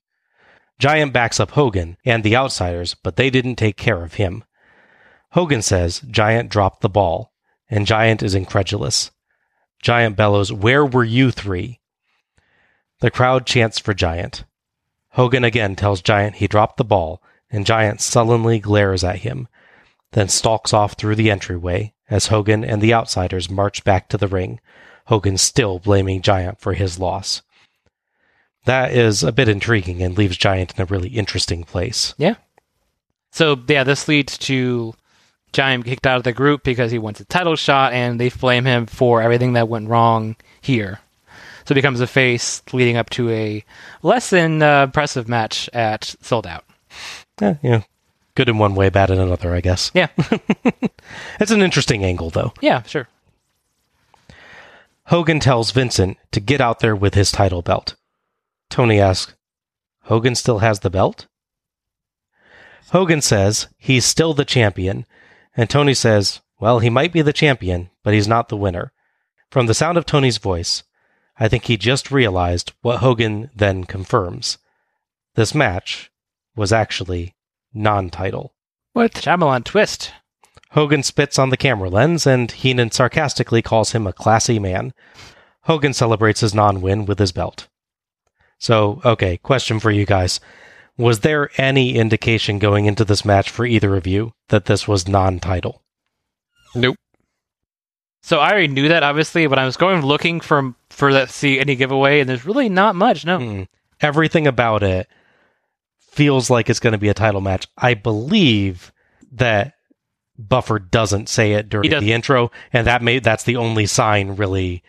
Giant 0.78 1.14
backs 1.14 1.40
up 1.40 1.52
Hogan 1.52 1.98
and 2.06 2.24
the 2.24 2.36
Outsiders, 2.36 2.96
but 2.96 3.16
they 3.16 3.30
didn't 3.30 3.56
take 3.56 3.78
care 3.78 4.04
of 4.04 4.16
him. 4.16 4.44
Hogan 5.32 5.62
says 5.62 6.02
Giant 6.10 6.50
dropped 6.50 6.82
the 6.82 6.90
ball, 6.90 7.34
and 7.70 7.88
Giant 7.88 8.22
is 8.22 8.36
incredulous. 8.36 9.12
Giant 9.86 10.16
bellows, 10.16 10.52
Where 10.52 10.84
were 10.84 11.04
you 11.04 11.30
three? 11.30 11.80
The 13.02 13.12
crowd 13.12 13.46
chants 13.46 13.78
for 13.78 13.94
Giant. 13.94 14.44
Hogan 15.10 15.44
again 15.44 15.76
tells 15.76 16.02
Giant 16.02 16.38
he 16.38 16.48
dropped 16.48 16.78
the 16.78 16.84
ball, 16.84 17.22
and 17.52 17.68
Giant 17.68 18.02
sullenly 18.02 18.58
glares 18.58 19.04
at 19.04 19.20
him, 19.20 19.48
then 20.14 20.28
stalks 20.28 20.74
off 20.74 20.94
through 20.94 21.14
the 21.14 21.30
entryway 21.30 21.94
as 22.10 22.28
Hogan 22.28 22.66
and 22.66 22.82
the 22.82 22.96
Outsiders 22.96 23.48
march 23.48 23.84
back 23.84 24.10
to 24.10 24.18
the 24.18 24.28
ring, 24.28 24.60
Hogan 25.06 25.38
still 25.38 25.78
blaming 25.78 26.24
Giant 26.24 26.60
for 26.60 26.74
his 26.74 26.98
loss. 26.98 27.44
That 28.66 28.92
is 28.92 29.22
a 29.22 29.32
bit 29.32 29.48
intriguing 29.48 30.02
and 30.02 30.18
leaves 30.18 30.36
Giant 30.36 30.74
in 30.76 30.82
a 30.82 30.86
really 30.86 31.10
interesting 31.10 31.64
place. 31.64 32.16
Yeah. 32.18 32.38
So 33.32 33.56
yeah, 33.68 33.84
this 33.84 34.08
leads 34.08 34.40
to 34.40 34.96
Giant 35.56 35.86
kicked 35.86 36.06
out 36.06 36.18
of 36.18 36.24
the 36.24 36.34
group 36.34 36.64
because 36.64 36.92
he 36.92 37.00
wants 37.00 37.20
a 37.22 37.26
title 37.26 37.56
shot, 37.56 37.94
and 37.94 38.20
they 38.20 38.30
blame 38.30 38.66
him 38.66 38.86
for 38.86 39.22
everything 39.22 39.54
that 39.54 39.70
went 39.70 39.88
wrong 39.90 40.36
here. 40.62 41.00
So 41.66 41.74
he 41.74 41.80
becomes 41.80 42.02
a 42.02 42.08
face, 42.08 42.62
leading 42.74 42.98
up 42.98 43.10
to 43.12 43.30
a 43.32 43.64
less 44.04 44.30
than 44.30 44.62
uh, 44.62 44.84
impressive 44.84 45.28
match 45.30 45.70
at 45.74 46.16
Souled 46.22 46.46
Out. 46.46 46.66
Eh, 47.42 47.56
yeah, 47.64 47.82
good 48.36 48.50
in 48.50 48.58
one 48.58 48.76
way, 48.76 48.90
bad 48.90 49.10
in 49.10 49.18
another, 49.20 49.56
I 49.56 49.62
guess. 49.62 49.92
Yeah, 49.94 50.08
It's 51.40 51.52
an 51.52 51.62
interesting 51.62 52.04
angle, 52.04 52.30
though. 52.30 52.54
yeah, 52.62 52.84
sure. 52.84 53.08
Hogan 55.06 55.40
tells 55.40 55.72
Vincent 55.72 56.18
to 56.32 56.40
get 56.40 56.60
out 56.62 56.80
there 56.80 56.96
with 56.96 57.14
his 57.14 57.32
title 57.32 57.62
belt. 57.62 57.96
Tony 58.70 59.00
asks, 59.00 59.36
Hogan 60.04 60.36
still 60.36 60.60
has 60.60 60.80
the 60.82 60.90
belt? 60.90 61.28
Hogan 62.92 63.22
says 63.22 63.68
he's 63.78 64.06
still 64.06 64.34
the 64.34 64.46
champion, 64.46 65.06
and 65.56 65.70
Tony 65.70 65.94
says, 65.94 66.42
well, 66.60 66.80
he 66.80 66.90
might 66.90 67.14
be 67.14 67.22
the 67.22 67.34
champion, 67.34 67.90
but 68.04 68.14
he's 68.14 68.28
not 68.28 68.50
the 68.50 68.58
winner. 68.58 68.92
From 69.52 69.68
the 69.68 69.74
sound 69.74 69.98
of 69.98 70.06
Tony's 70.06 70.38
voice, 70.38 70.84
I 71.38 71.48
think 71.48 71.66
he 71.66 71.78
just 71.78 72.12
realized 72.12 72.74
what 72.82 73.00
Hogan 73.00 73.50
then 73.56 73.84
confirms. 73.84 74.58
This 75.36 75.54
match 75.54 76.12
was 76.56 76.72
actually 76.72 77.36
non 77.74 78.10
title. 78.10 78.54
What 78.94 79.14
Shyamalan 79.14 79.66
twist? 79.66 80.14
Hogan 80.72 81.04
spits 81.04 81.38
on 81.38 81.50
the 81.50 81.58
camera 81.58 81.90
lens, 81.90 82.26
and 82.26 82.52
Heenan 82.52 82.92
sarcastically 82.92 83.62
calls 83.62 83.92
him 83.92 84.08
a 84.08 84.14
classy 84.14 84.60
man. 84.60 84.94
Hogan 85.64 85.94
celebrates 85.94 86.42
his 86.42 86.54
non 86.54 86.82
win 86.82 87.06
with 87.06 87.20
his 87.20 87.32
belt. 87.32 87.68
So, 88.58 89.02
okay, 89.04 89.38
question 89.38 89.80
for 89.80 89.92
you 89.92 90.06
guys. 90.06 90.40
Was 90.98 91.20
there 91.22 91.50
any 91.58 91.96
indication 91.96 92.58
going 92.60 92.86
into 92.86 93.04
this 93.04 93.26
match 93.26 93.50
for 93.50 93.66
either 93.66 93.96
of 93.96 94.08
you 94.08 94.34
that 94.50 94.66
this 94.66 94.88
was 94.88 95.08
non 95.08 95.40
title? 95.40 95.82
Nope. 96.74 96.96
So 98.22 98.40
I 98.40 98.52
already 98.52 98.70
knew 98.70 98.88
that, 98.88 99.04
obviously, 99.04 99.46
but 99.48 99.60
I 99.60 99.66
was 99.66 99.78
going 99.78 100.02
looking 100.04 100.40
for 100.40 100.74
for 100.90 101.14
that 101.14 101.30
see 101.30 101.60
any 101.60 101.76
giveaway, 101.76 102.20
and 102.20 102.30
there's 102.30 102.46
really 102.46 102.70
not 102.70 102.96
much. 102.96 103.26
No, 103.26 103.40
Mm. 103.40 103.68
Everything 104.02 104.46
about 104.46 104.84
it 104.84 105.08
feels 106.00 106.50
like 106.50 106.70
it's 106.70 106.80
going 106.80 106.92
to 106.94 106.98
be 106.98 107.08
a 107.10 107.14
title 107.14 107.40
match. 107.40 107.68
I 107.78 107.94
believe 107.94 108.92
that 109.32 109.74
Buffer 110.38 110.80
doesn't 110.80 111.30
say 111.30 111.54
it 111.54 111.70
during 111.70 111.90
the 111.90 112.14
intro, 112.14 112.52
and 112.74 112.88
that 112.88 113.02
may 113.02 113.20
that's 113.20 113.44
the 113.44 113.56
only 113.58 113.86
sign 113.86 114.36
really 114.36 114.84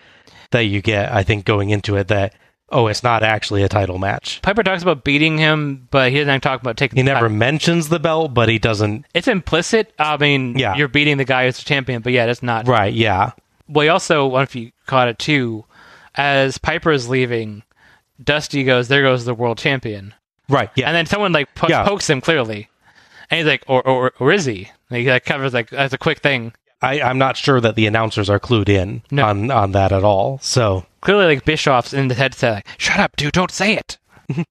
that 0.50 0.62
you 0.62 0.82
get. 0.82 1.12
I 1.12 1.22
think 1.22 1.44
going 1.44 1.70
into 1.70 1.96
it 1.96 2.08
that 2.08 2.34
oh, 2.70 2.86
it's 2.88 3.02
not 3.02 3.22
actually 3.22 3.62
a 3.62 3.68
title 3.68 3.98
match. 3.98 4.40
Piper 4.42 4.62
talks 4.62 4.82
about 4.82 5.04
beating 5.04 5.38
him, 5.38 5.86
but 5.90 6.10
he 6.12 6.18
doesn't 6.18 6.40
talk 6.40 6.60
about 6.60 6.76
taking. 6.76 6.96
He 6.96 7.02
never 7.02 7.26
title. 7.26 7.36
mentions 7.36 7.88
the 7.88 7.98
belt, 8.00 8.34
but 8.34 8.48
he 8.48 8.58
doesn't. 8.58 9.04
It's 9.14 9.28
implicit. 9.28 9.92
I 9.98 10.16
mean, 10.16 10.58
Yeah. 10.58 10.74
you're 10.76 10.88
beating 10.88 11.16
the 11.16 11.24
guy 11.24 11.44
who's 11.46 11.58
the 11.58 11.64
champion, 11.64 12.02
but 12.02 12.12
yeah, 12.12 12.26
that's 12.26 12.42
not. 12.42 12.66
Right? 12.68 12.92
Yeah. 12.92 13.32
Well, 13.68 13.82
he 13.84 13.88
also, 13.88 14.34
I 14.34 14.42
if 14.42 14.54
you 14.54 14.70
caught 14.86 15.08
it 15.08 15.18
too, 15.18 15.64
as 16.14 16.58
Piper 16.58 16.92
is 16.92 17.08
leaving, 17.08 17.62
Dusty 18.22 18.64
goes, 18.64 18.88
"There 18.88 19.02
goes 19.02 19.24
the 19.24 19.34
world 19.34 19.58
champion," 19.58 20.14
Right. 20.48 20.70
Yeah. 20.76 20.86
and 20.86 20.94
then 20.96 21.06
someone 21.06 21.32
like 21.32 21.54
po- 21.54 21.66
Yeah. 21.68 21.84
pokes 21.84 22.08
him 22.08 22.20
clearly, 22.20 22.68
and 23.30 23.38
he's 23.38 23.46
like, 23.46 23.64
"Or, 23.66 23.86
or, 23.86 24.12
or 24.18 24.32
is 24.32 24.44
he?" 24.44 24.70
And 24.90 25.00
he 25.00 25.10
like, 25.10 25.24
covers 25.24 25.52
like 25.52 25.70
that's 25.70 25.92
a 25.92 25.98
quick 25.98 26.20
thing. 26.20 26.52
I, 26.82 27.00
I'm 27.00 27.18
not 27.18 27.36
sure 27.36 27.60
that 27.60 27.74
the 27.74 27.86
announcers 27.86 28.28
are 28.28 28.38
clued 28.40 28.68
in 28.68 29.02
No. 29.10 29.24
on 29.26 29.50
on 29.50 29.72
that 29.72 29.92
at 29.92 30.04
all. 30.04 30.38
So 30.42 30.84
Clearly, 31.00 31.26
like 31.36 31.44
Bischoff's 31.44 31.94
in 31.94 32.08
the 32.08 32.14
headset, 32.14 32.54
like, 32.54 32.66
"Shut 32.78 32.98
up, 33.00 33.16
dude! 33.16 33.32
Don't 33.32 33.50
say 33.50 33.74
it." 33.74 33.98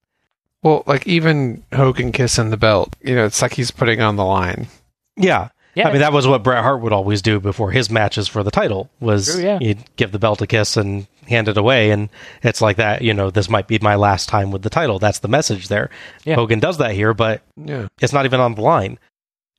Well, 0.64 0.84
like 0.88 1.06
even 1.06 1.64
Hogan 1.74 2.12
kissing 2.12 2.50
the 2.50 2.58
belt, 2.58 2.95
you 3.04 3.14
know, 3.14 3.26
it's 3.26 3.40
like 3.42 3.54
he's 3.54 3.70
putting 3.70 4.02
on 4.02 4.16
the 4.16 4.26
line. 4.26 4.68
yeah. 5.16 5.50
Yeah. 5.76 5.90
I 5.90 5.92
mean, 5.92 6.00
that 6.00 6.14
was 6.14 6.26
what 6.26 6.42
Bret 6.42 6.64
Hart 6.64 6.82
would 6.82 6.94
always 6.94 7.22
do 7.22 7.40
before 7.42 7.70
his 7.70 7.90
matches 7.92 8.30
for 8.30 8.44
the 8.44 8.50
title. 8.50 8.90
Was 9.02 9.28
True, 9.34 9.44
yeah. 9.44 9.60
he'd 9.60 9.84
give 9.98 10.14
the 10.14 10.18
belt 10.20 10.42
a 10.42 10.48
kiss 10.48 10.78
and 10.78 11.06
hand 11.28 11.50
it 11.50 11.58
away, 11.58 11.92
and 11.92 12.08
it's 12.44 12.62
like 12.62 12.78
that. 12.78 13.02
You 13.02 13.14
know, 13.14 13.30
this 13.30 13.50
might 13.50 13.68
be 13.68 13.78
my 13.82 13.95
last 13.95 14.30
time 14.30 14.52
with 14.52 14.62
the 14.62 14.70
title. 14.70 15.00
That's 15.00 15.20
the 15.20 15.28
message 15.28 15.68
there. 15.68 15.90
Yeah. 16.24 16.36
Hogan 16.36 16.60
does 16.62 16.78
that 16.78 16.92
here, 16.94 17.14
but 17.14 17.42
Yeah. 17.58 17.88
it's 18.02 18.14
not 18.14 18.24
even 18.26 18.40
on 18.40 18.56
the 18.56 18.62
line. 18.62 18.98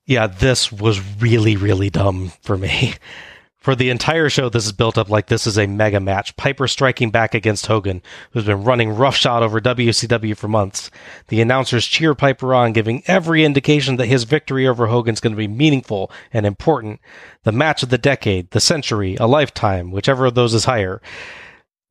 Yeah, 0.07 0.29
this 0.29 0.71
was 0.71 1.01
really, 1.21 1.57
really 1.57 1.91
dumb 1.91 2.33
for 2.43 2.57
me. 2.57 2.95
For 3.59 3.75
the 3.75 3.91
entire 3.91 4.31
show, 4.31 4.49
this 4.49 4.65
is 4.65 4.71
built 4.71 4.97
up 4.97 5.11
like 5.11 5.27
this 5.27 5.45
is 5.45 5.59
a 5.59 5.67
mega 5.67 5.99
match. 5.99 6.37
Piper 6.37 6.69
striking 6.69 7.11
back 7.11 7.35
against 7.35 7.67
Hogan, 7.67 8.01
who's 8.31 8.45
been 8.45 8.63
running 8.63 8.91
roughshod 8.91 9.43
over 9.43 9.61
WCW 9.61 10.37
for 10.37 10.47
months. 10.47 10.89
The 11.27 11.41
announcers 11.41 11.85
cheer 11.85 12.15
Piper 12.15 12.55
on, 12.55 12.73
giving 12.73 13.03
every 13.07 13.45
indication 13.45 13.97
that 13.97 14.07
his 14.07 14.23
victory 14.23 14.69
over 14.69 14.87
Hogan's 14.87 15.19
going 15.19 15.33
to 15.33 15.37
be 15.37 15.49
meaningful 15.49 16.13
and 16.33 16.47
important. 16.47 17.01
The 17.43 17.51
match 17.51 17.83
of 17.83 17.89
the 17.89 17.99
decade, 17.99 18.53
the 18.53 18.61
century, 18.61 19.17
a 19.17 19.27
lifetime, 19.27 19.91
whichever 19.91 20.27
of 20.27 20.37
those 20.37 20.55
is 20.55 20.67
higher. 20.67 21.03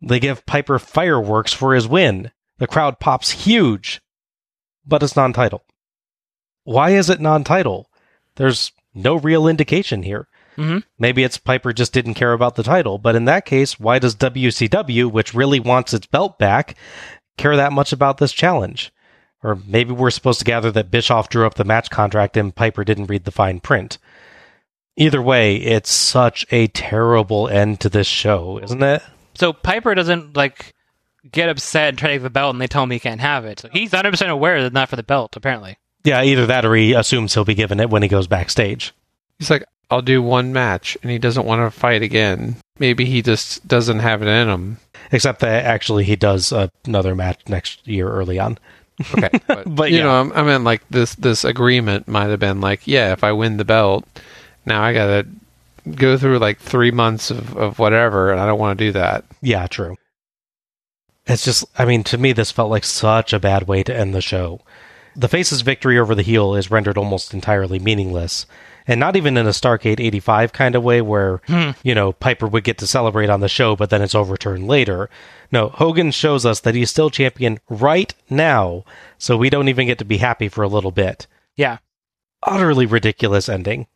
They 0.01 0.21
give 0.21 0.45
Piper 0.45 0.79
fireworks 0.79 1.51
for 1.51 1.75
his 1.75 1.89
win. 1.89 2.31
The 2.57 2.67
crowd 2.67 3.01
pops 3.01 3.31
huge, 3.31 3.99
but 4.85 5.03
it's 5.03 5.17
non 5.17 5.33
title. 5.33 5.65
Why 6.63 6.91
is 6.91 7.09
it 7.09 7.19
non 7.19 7.43
title? 7.43 7.89
There's 8.35 8.71
no 8.93 9.15
real 9.15 9.47
indication 9.47 10.03
here. 10.03 10.27
Mhm. 10.57 10.83
Maybe 10.97 11.23
it's 11.23 11.37
Piper 11.37 11.73
just 11.73 11.91
didn't 11.93 12.13
care 12.13 12.33
about 12.33 12.55
the 12.55 12.63
title, 12.63 12.97
but 12.97 13.15
in 13.15 13.25
that 13.25 13.45
case, 13.45 13.79
why 13.79 13.99
does 13.99 14.15
WCW, 14.15 15.09
which 15.09 15.33
really 15.33 15.59
wants 15.59 15.93
its 15.93 16.07
belt 16.07 16.39
back, 16.39 16.75
care 17.37 17.55
that 17.57 17.73
much 17.73 17.91
about 17.91 18.17
this 18.17 18.31
challenge? 18.31 18.91
Or 19.43 19.59
maybe 19.67 19.91
we're 19.91 20.11
supposed 20.11 20.39
to 20.39 20.45
gather 20.45 20.71
that 20.71 20.89
Bischoff 20.89 21.29
drew 21.29 21.45
up 21.45 21.55
the 21.55 21.65
match 21.65 21.89
contract 21.89 22.37
and 22.37 22.55
Piper 22.55 22.83
didn't 22.83 23.07
read 23.07 23.25
the 23.25 23.31
fine 23.31 23.59
print. 23.59 23.97
Either 24.97 25.21
way, 25.21 25.57
it's 25.57 25.91
such 25.91 26.45
a 26.51 26.67
terrible 26.67 27.49
end 27.49 27.81
to 27.81 27.89
this 27.89 28.07
show, 28.07 28.59
isn't 28.63 28.81
it? 28.81 29.03
So 29.35 29.51
Piper 29.51 29.93
doesn't 29.93 30.37
like 30.37 30.73
get 31.29 31.49
upset 31.49 31.89
and 31.89 31.97
try 31.97 32.09
to 32.09 32.15
take 32.15 32.23
the 32.23 32.29
belt, 32.29 32.55
and 32.55 32.61
they 32.61 32.67
tell 32.67 32.83
him 32.83 32.91
he 32.91 32.99
can't 32.99 33.19
have 33.19 33.43
it. 33.43 33.59
So 33.59 33.67
he's 33.73 33.91
100 33.91 34.11
percent 34.11 34.31
aware 34.31 34.59
that 34.61 34.67
it's 34.67 34.73
not 34.73 34.87
for 34.89 34.95
the 34.95 35.03
belt. 35.03 35.35
Apparently, 35.35 35.77
Yeah, 36.05 36.23
either 36.23 36.45
that 36.45 36.65
or 36.65 36.75
he 36.75 36.93
assumes 36.93 37.33
he'll 37.33 37.43
be 37.45 37.55
given 37.55 37.79
it 37.79 37.89
when 37.89 38.03
he 38.03 38.07
goes 38.07 38.27
backstage. 38.27 38.93
He's 39.39 39.49
like, 39.49 39.65
I'll 39.89 40.01
do 40.01 40.21
one 40.21 40.53
match, 40.53 40.97
and 41.01 41.11
he 41.11 41.17
doesn't 41.17 41.45
want 41.45 41.61
to 41.61 41.77
fight 41.77 42.01
again. 42.01 42.55
Maybe 42.79 43.05
he 43.05 43.21
just 43.21 43.67
doesn't 43.67 43.99
have 43.99 44.21
it 44.21 44.27
in 44.27 44.47
him. 44.47 44.77
Except 45.11 45.39
that 45.41 45.65
actually 45.65 46.03
he 46.03 46.15
does 46.15 46.53
another 46.85 47.15
match 47.15 47.41
next 47.47 47.87
year 47.87 48.09
early 48.09 48.39
on. 48.39 48.57
Okay, 49.13 49.29
but, 49.47 49.75
But 49.75 49.91
you 49.91 49.97
yeah. 49.97 50.03
know, 50.03 50.31
I 50.33 50.43
mean, 50.43 50.63
like 50.63 50.87
this 50.89 51.15
this 51.15 51.43
agreement 51.43 52.07
might 52.07 52.29
have 52.29 52.39
been 52.39 52.61
like, 52.61 52.87
yeah, 52.87 53.11
if 53.11 53.23
I 53.23 53.31
win 53.33 53.57
the 53.57 53.65
belt, 53.65 54.05
now 54.65 54.81
I 54.81 54.93
gotta 54.93 55.27
go 55.95 56.17
through 56.17 56.39
like 56.39 56.59
three 56.59 56.91
months 56.91 57.29
of, 57.29 57.55
of 57.55 57.77
whatever, 57.79 58.31
and 58.31 58.39
I 58.39 58.45
don't 58.45 58.59
want 58.59 58.77
to 58.79 58.85
do 58.85 58.91
that. 58.93 59.25
Yeah, 59.41 59.67
true. 59.67 59.95
It's 61.27 61.43
just, 61.43 61.65
I 61.77 61.85
mean, 61.85 62.03
to 62.05 62.17
me, 62.17 62.33
this 62.33 62.51
felt 62.51 62.69
like 62.69 62.83
such 62.83 63.33
a 63.33 63.39
bad 63.39 63.67
way 63.67 63.83
to 63.83 63.95
end 63.95 64.13
the 64.13 64.21
show. 64.21 64.61
The 65.15 65.27
face's 65.27 65.61
victory 65.61 65.97
over 65.97 66.13
the 66.13 66.21
heel 66.21 66.55
is 66.55 66.71
rendered 66.71 66.97
almost 66.97 67.33
entirely 67.33 67.79
meaningless. 67.79 68.45
And 68.87 68.99
not 68.99 69.15
even 69.15 69.35
in 69.37 69.47
a 69.47 69.51
Starcade 69.51 69.99
85 69.99 70.53
kind 70.53 70.75
of 70.75 70.83
way 70.83 71.01
where, 71.01 71.41
you 71.83 71.95
know, 71.95 72.11
Piper 72.13 72.45
would 72.47 72.63
get 72.63 72.77
to 72.79 72.87
celebrate 72.87 73.29
on 73.31 73.39
the 73.39 73.49
show, 73.49 73.75
but 73.75 73.89
then 73.89 74.01
it's 74.01 74.13
overturned 74.13 74.67
later. 74.67 75.09
No, 75.51 75.69
Hogan 75.69 76.11
shows 76.11 76.45
us 76.45 76.59
that 76.59 76.75
he's 76.75 76.91
still 76.91 77.09
champion 77.09 77.59
right 77.67 78.13
now, 78.29 78.83
so 79.17 79.37
we 79.37 79.49
don't 79.49 79.69
even 79.69 79.87
get 79.87 79.97
to 79.99 80.05
be 80.05 80.17
happy 80.17 80.49
for 80.49 80.63
a 80.63 80.67
little 80.67 80.91
bit. 80.91 81.25
Yeah. 81.55 81.79
Utterly 82.43 82.85
ridiculous 82.85 83.49
ending. 83.49 83.87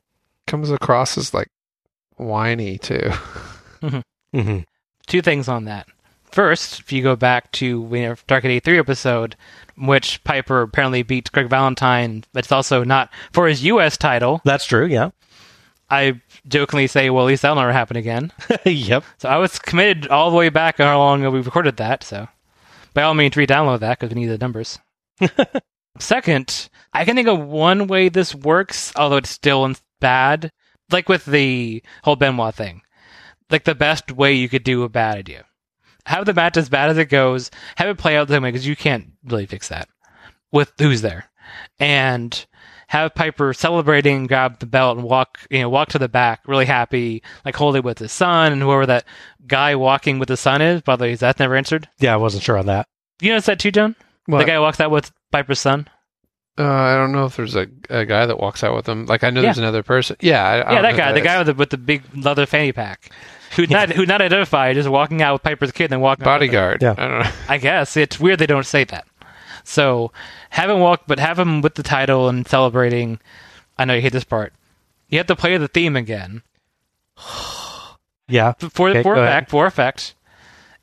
Comes 0.47 0.71
across 0.71 1.17
as 1.19 1.35
like 1.35 1.49
whiny 2.17 2.79
too. 2.79 3.11
hmm 4.33 4.59
two 5.09 5.21
things 5.21 5.49
on 5.49 5.65
that. 5.65 5.87
First, 6.31 6.79
if 6.79 6.93
you 6.93 7.01
go 7.01 7.15
back 7.15 7.51
to 7.53 7.65
you 7.91 8.01
know, 8.01 8.15
Dark 8.27 8.45
Age 8.45 8.63
3 8.63 8.79
episode, 8.79 9.33
in 9.33 9.58
which 9.79 10.23
Piper 10.23 10.61
apparently 10.61 11.03
beats 11.03 11.29
Greg 11.29 11.49
Valentine, 11.49 12.23
but 12.33 12.45
it's 12.45 12.51
also 12.51 12.83
not 12.83 13.09
for 13.31 13.47
his 13.47 13.63
U.S. 13.63 13.97
title. 13.97 14.41
That's 14.43 14.65
true. 14.65 14.85
Yeah. 14.85 15.11
I 15.89 16.21
jokingly 16.47 16.87
say, 16.87 17.09
well, 17.09 17.25
at 17.25 17.29
least 17.29 17.41
that'll 17.41 17.55
never 17.55 17.71
happen 17.71 17.97
again. 17.97 18.31
yep. 18.65 19.03
So 19.17 19.29
I 19.29 19.37
was 19.37 19.57
committed 19.57 20.07
all 20.07 20.29
the 20.29 20.37
way 20.37 20.49
back 20.49 20.77
how 20.77 20.97
long 20.99 21.21
ago 21.21 21.31
we 21.31 21.41
recorded 21.41 21.77
that. 21.77 22.03
So 22.03 22.27
by 22.93 23.03
all 23.03 23.13
means, 23.13 23.35
re-download 23.35 23.79
that 23.79 23.99
because 23.99 24.13
we 24.13 24.21
need 24.21 24.27
the 24.27 24.37
numbers. 24.37 24.79
Second, 25.99 26.69
I 26.93 27.05
can 27.05 27.15
think 27.15 27.27
of 27.27 27.39
one 27.39 27.87
way 27.87 28.09
this 28.09 28.35
works, 28.35 28.93
although 28.95 29.17
it's 29.17 29.29
still 29.29 29.73
bad. 29.99 30.51
Like 30.91 31.09
with 31.09 31.25
the 31.25 31.83
whole 32.03 32.15
Benoit 32.15 32.55
thing, 32.55 32.81
like 33.51 33.63
the 33.63 33.75
best 33.75 34.11
way 34.11 34.33
you 34.33 34.49
could 34.49 34.63
do 34.63 34.83
a 34.83 34.89
bad 34.89 35.17
idea. 35.17 35.45
Have 36.09 36.25
the 36.25 36.33
match 36.33 36.57
as 36.57 36.69
bad 36.69 36.89
as 36.89 36.97
it 36.97 37.05
goes. 37.05 37.51
Have 37.77 37.87
it 37.87 37.97
play 37.99 38.17
out 38.17 38.27
the 38.27 38.33
same 38.33 38.43
way 38.43 38.49
because 38.51 38.65
you 38.67 38.75
can't 38.75 39.11
really 39.23 39.45
fix 39.45 39.67
that 39.69 39.87
with 40.51 40.73
who's 40.79 41.01
there, 41.01 41.29
and 41.79 42.45
have 42.87 43.13
Piper 43.13 43.53
celebrating, 43.53 44.25
grab 44.25 44.57
the 44.57 44.65
belt, 44.65 44.97
and 44.97 45.05
walk, 45.05 45.37
you 45.51 45.59
know, 45.59 45.69
walk 45.69 45.89
to 45.89 45.99
the 45.99 46.09
back, 46.09 46.41
really 46.47 46.65
happy, 46.65 47.21
like 47.45 47.55
hold 47.55 47.75
it 47.75 47.83
with 47.83 47.99
his 47.99 48.11
son 48.11 48.51
and 48.51 48.61
whoever 48.63 48.87
that 48.87 49.05
guy 49.45 49.75
walking 49.75 50.17
with 50.17 50.27
his 50.29 50.39
son 50.39 50.61
is. 50.63 50.81
By 50.81 50.95
the 50.95 51.03
way, 51.03 51.11
is 51.11 51.19
that 51.19 51.37
never 51.37 51.55
answered? 51.55 51.87
Yeah, 51.99 52.15
I 52.15 52.17
wasn't 52.17 52.41
sure 52.43 52.57
on 52.57 52.65
that. 52.65 52.87
You 53.21 53.29
notice 53.29 53.45
that 53.45 53.59
too, 53.59 53.71
John? 53.71 53.95
What? 54.25 54.39
The 54.39 54.45
guy 54.45 54.59
walks 54.59 54.79
out 54.79 54.89
with 54.89 55.11
Piper's 55.31 55.59
son. 55.59 55.87
Uh, 56.57 56.63
I 56.63 56.95
don't 56.95 57.11
know 57.11 57.25
if 57.25 57.37
there's 57.37 57.55
a, 57.55 57.67
a 57.89 58.05
guy 58.05 58.25
that 58.25 58.39
walks 58.39 58.63
out 58.63 58.75
with 58.75 58.89
him. 58.89 59.05
Like 59.05 59.23
I 59.23 59.29
know 59.29 59.41
there's 59.41 59.59
another 59.59 59.83
person. 59.83 60.17
Yeah, 60.19 60.43
I, 60.43 60.53
I 60.53 60.57
yeah, 60.57 60.63
don't 60.63 60.81
that 60.81 60.91
who 60.91 60.97
guy, 60.97 61.11
the 61.13 61.19
is. 61.19 61.23
guy 61.23 61.37
with 61.37 61.47
the 61.47 61.53
with 61.53 61.69
the 61.69 61.77
big 61.77 62.01
leather 62.15 62.45
fanny 62.45 62.73
pack, 62.73 63.11
who's 63.55 63.69
not 63.69 63.89
who's 63.89 64.07
not 64.07 64.21
identified, 64.21 64.75
just 64.75 64.89
walking 64.89 65.21
out 65.21 65.33
with 65.33 65.43
Piper's 65.43 65.71
kid, 65.71 65.85
and 65.85 65.93
then 65.93 66.01
walking 66.01 66.25
out 66.25 66.39
with 66.41 66.49
bodyguard. 66.49 66.81
Yeah. 66.81 66.95
I 66.97 67.07
don't 67.07 67.19
know. 67.19 67.31
I 67.47 67.57
guess 67.57 67.95
it's 67.97 68.19
weird 68.19 68.39
they 68.39 68.45
don't 68.47 68.65
say 68.65 68.83
that. 68.85 69.05
So 69.63 70.11
have 70.51 70.69
him 70.69 70.79
walk, 70.79 71.03
but 71.07 71.19
have 71.19 71.37
him 71.37 71.61
with 71.61 71.75
the 71.75 71.83
title 71.83 72.27
and 72.29 72.47
celebrating. 72.47 73.19
I 73.77 73.85
know 73.85 73.93
you 73.93 74.01
hate 74.01 74.13
this 74.13 74.23
part. 74.23 74.53
You 75.09 75.17
have 75.19 75.27
to 75.27 75.35
play 75.35 75.57
the 75.57 75.67
theme 75.67 75.95
again 75.95 76.41
Yeah. 78.27 78.53
for 78.53 78.89
Okay, 78.89 79.03
for 79.03 79.15
go 79.15 79.21
ahead. 79.21 79.33
effect. 79.37 79.49
For 79.51 79.65
effect, 79.65 80.15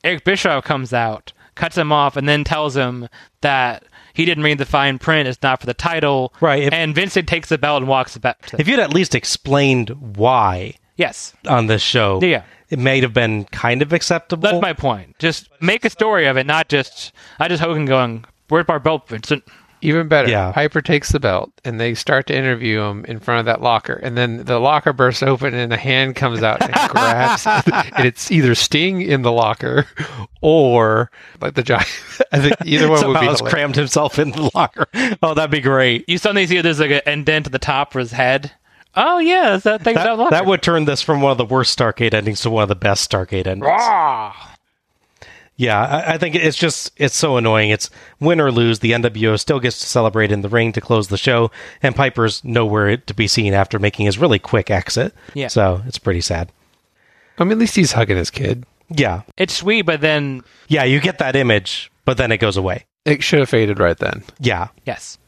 Eric 0.05 0.25
Bischoff 0.25 0.65
comes 0.65 0.93
out, 0.93 1.33
cuts 1.55 1.77
him 1.79 1.93
off, 1.93 2.17
and 2.17 2.29
then 2.29 2.45
tells 2.45 2.77
him 2.77 3.09
that 3.41 3.85
he 4.15 4.25
didn't 4.25 4.45
read 4.45 4.59
the 4.59 4.65
fine 4.67 4.99
print. 4.99 5.29
It's 5.29 5.43
not 5.43 5.61
for 5.61 5.67
the 5.67 5.75
title. 5.75 6.33
Right, 6.41 6.65
if- 6.65 6.73
and 6.73 6.95
Vincent 6.95 7.29
takes 7.29 7.49
the 7.49 7.59
belt 7.59 7.83
and 7.83 7.89
walks 7.89 8.17
back. 8.19 8.47
To 8.47 8.61
If 8.61 8.67
you'd 8.69 8.81
at 8.81 8.93
least 8.93 9.15
explained 9.15 9.91
why 10.17 10.75
yes, 10.97 11.35
on 11.47 11.67
this 11.67 11.83
show, 11.83 12.21
Yeah. 12.23 12.43
It 12.71 12.79
may 12.79 13.01
have 13.01 13.13
been 13.15 13.45
kind 13.47 13.83
of 13.83 13.93
acceptable. 13.93 14.43
that's 14.43 14.61
my 14.63 14.73
point. 14.73 15.19
Just 15.19 15.49
make 15.61 15.85
a 15.85 15.91
story 15.91 16.27
of 16.27 16.37
it, 16.37 16.47
not 16.47 16.69
just 16.69 17.13
I 17.39 17.49
just 17.49 17.63
Hogan 17.63 17.85
going, 17.87 18.25
"Where's 18.49 18.67
our 18.69 18.81
belt, 18.81 19.09
Vincent?" 19.09 19.45
Even 19.83 20.09
better. 20.09 20.29
Yeah. 20.29 20.53
Piper 20.53 20.81
takes 20.81 21.13
the 21.13 21.21
belt 21.21 21.53
and 21.63 21.79
they 21.79 21.95
start 21.95 22.27
to 22.29 22.35
interview 22.37 22.81
him 22.81 23.05
in 23.05 23.21
front 23.21 23.41
of 23.41 23.45
that 23.47 23.61
locker. 23.61 23.93
And 23.93 24.17
then 24.17 24.39
the 24.45 24.59
locker 24.59 24.95
bursts 24.95 25.23
open 25.23 25.53
and 25.55 25.71
a 25.71 25.77
hand 25.77 26.17
comes 26.17 26.43
out 26.43 26.63
and 26.63 26.73
grabs 26.91 27.45
it. 27.47 27.69
And 27.95 28.07
it's 28.07 28.33
either 28.33 28.55
Sting 28.55 29.03
in 29.03 29.21
the 29.21 29.31
locker 29.31 29.87
or 30.41 31.11
like 31.43 31.55
the 31.55 31.63
giant. 31.63 31.87
I 32.33 32.39
think 32.41 32.55
either 32.65 32.89
one 32.89 32.93
would 32.95 33.01
Somehow 33.01 33.21
be 33.21 33.27
has 33.27 33.39
hilarious. 33.39 33.53
crammed 33.55 33.77
himself 33.77 34.19
in 34.19 34.31
the 34.31 34.51
locker. 34.55 34.87
Oh, 35.23 35.35
that'd 35.35 35.51
be 35.51 35.61
great. 35.61 36.09
You 36.09 36.17
suddenly 36.19 36.47
see 36.47 36.61
there's 36.63 36.81
like 36.81 36.91
an 36.91 37.03
indent 37.07 37.47
at 37.47 37.53
the 37.53 37.59
top 37.59 37.95
of 37.95 37.99
his 38.01 38.13
head. 38.13 38.53
Oh 38.97 39.19
yeah, 39.19 39.51
that's 39.51 39.65
that 39.65 39.83
thing 39.83 39.95
That, 39.95 40.17
that, 40.17 40.31
that 40.31 40.47
would 40.47 40.63
turn 40.63 40.87
this 40.87 41.03
from 41.03 41.21
one 41.21 41.33
of 41.33 41.39
the 41.39 41.45
worst 41.45 41.79
Starcade 41.79 42.15
endings 42.15 42.41
to 42.43 42.51
one 42.51 42.63
of 42.63 42.69
the 42.69 42.75
best 42.75 43.11
Starcade 43.11 43.47
endings. 43.47 43.67
Ah. 43.71 44.55
Yeah, 45.59 45.81
I, 45.83 46.15
I 46.15 46.19
think 46.19 46.35
it's 46.35 46.57
just 46.57 46.93
it's 46.97 47.17
so 47.17 47.37
annoying. 47.39 47.71
It's 47.71 47.89
win 48.21 48.41
or 48.41 48.53
lose, 48.53 48.81
the 48.81 48.93
NWO 48.93 49.39
still 49.39 49.59
gets 49.61 49.81
to 49.81 49.87
celebrate 49.87 50.31
in 50.31 50.43
the 50.43 50.49
ring 50.51 50.73
to 50.73 50.81
close 50.81 51.09
the 51.09 51.17
show, 51.17 51.51
and 51.83 51.97
Piper's 51.97 52.45
nowhere 52.45 52.97
to 52.99 53.15
be 53.15 53.27
seen 53.27 53.55
after 53.55 53.79
making 53.79 54.07
his 54.07 54.19
really 54.19 54.39
quick 54.39 54.71
exit. 54.71 55.15
Yeah. 55.35 55.49
so 55.49 55.83
it's 55.87 55.99
pretty 55.99 56.21
sad. 56.21 56.51
I 57.39 57.45
mean, 57.45 57.53
at 57.53 57.59
least 57.59 57.77
he's 57.77 57.93
hugging 57.93 58.17
his 58.17 58.31
kid. 58.31 58.65
Yeah, 58.89 59.23
It's 59.37 59.53
sweet, 59.55 59.83
but 59.83 60.01
then 60.01 60.43
yeah, 60.69 60.85
you 60.85 61.01
get 61.01 61.19
that 61.19 61.35
image, 61.37 61.91
but 62.05 62.17
then 62.19 62.31
it 62.33 62.39
goes 62.39 62.57
away. 62.57 62.85
It 63.05 63.23
should 63.23 63.41
have 63.41 63.49
faded 63.49 63.79
right 63.81 63.97
then. 63.99 64.23
Yeah, 64.39 64.69
yes. 64.85 65.19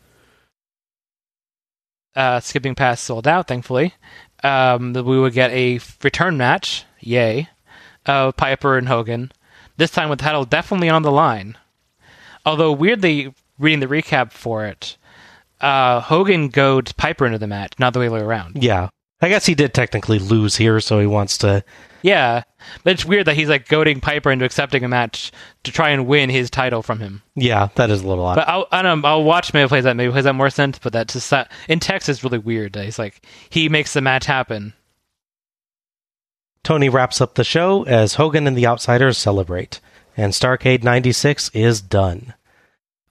Uh, 2.17 2.41
skipping 2.41 2.75
past 2.75 3.05
Souled 3.05 3.28
Out, 3.28 3.47
thankfully. 3.47 3.95
Um, 4.43 4.93
we 4.93 5.19
would 5.20 5.33
get 5.33 5.51
a 5.53 5.81
return 6.03 6.37
match, 6.37 6.85
yay, 7.01 7.49
of 8.07 8.37
Piper 8.37 8.77
and 8.77 8.89
Hogan. 8.89 9.31
This 9.77 9.91
time 9.91 10.09
with 10.09 10.19
the 10.19 10.25
title 10.25 10.45
definitely 10.45 10.89
on 10.89 11.03
the 11.03 11.12
line. 11.12 11.57
Although 12.45 12.73
weirdly, 12.73 13.33
reading 13.59 13.81
the 13.81 13.87
recap 13.87 14.33
for 14.33 14.65
it, 14.67 14.97
uh, 15.61 16.01
Hogan 16.01 16.49
goads 16.49 16.93
Piper 16.93 17.27
into 17.27 17.39
the 17.39 17.47
match, 17.47 17.73
not 17.78 17.93
the 17.93 18.01
way 18.01 18.07
around. 18.09 18.62
yeah. 18.62 18.89
I 19.21 19.29
guess 19.29 19.47
he 19.47 19.55
did 19.55 19.75
technically 19.75 20.19
lose 20.21 20.57
here, 20.57 20.79
so 20.81 21.01
he 21.01 21.07
wants 21.07 21.39
to. 21.39 21.65
Yeah, 22.03 22.45
but 22.85 22.93
it's 22.93 23.05
weird 23.05 23.27
that 23.27 23.35
he's 23.35 23.49
like 23.49 23.67
goading 23.69 24.01
Piper 24.01 24.31
into 24.31 24.45
accepting 24.45 24.85
a 24.85 24.89
match 24.89 25.33
to 25.65 25.73
try 25.73 25.89
and 25.91 26.07
win 26.07 26.31
his 26.31 26.49
title 26.51 26.83
from 26.83 27.01
him. 27.01 27.23
Yeah, 27.35 27.71
that 27.75 27.91
is 27.91 28.03
a 28.03 28.07
little 28.07 28.25
odd. 28.25 28.37
But 28.37 28.49
I'll, 28.49 28.67
I 28.71 28.83
don't 28.83 29.01
know, 29.01 29.09
I'll 29.09 29.25
watch 29.25 29.53
maybe 29.53 29.67
plays 29.69 29.83
that 29.85 29.97
maybe 29.97 30.13
plays 30.13 30.23
that 30.25 30.35
more 30.35 30.51
sense. 30.51 30.79
But 30.79 30.93
that's 30.93 31.15
just 31.15 31.31
that- 31.31 31.51
in 31.69 31.81
text 31.81 32.09
is 32.09 32.23
really 32.23 32.39
weird. 32.39 32.75
that 32.75 32.85
He's 32.85 32.99
like 33.01 33.27
he 33.51 33.69
makes 33.69 33.93
the 33.93 34.01
match 34.01 34.27
happen. 34.27 34.75
Tony 36.63 36.89
wraps 36.89 37.21
up 37.21 37.35
the 37.35 37.45
show 37.45 37.83
as 37.85 38.15
Hogan 38.15 38.47
and 38.47 38.57
the 38.57 38.67
Outsiders 38.67 39.17
celebrate, 39.19 39.81
and 40.17 40.33
Starcade 40.33 40.85
96 40.85 41.51
is 41.55 41.81
done. 41.81 42.35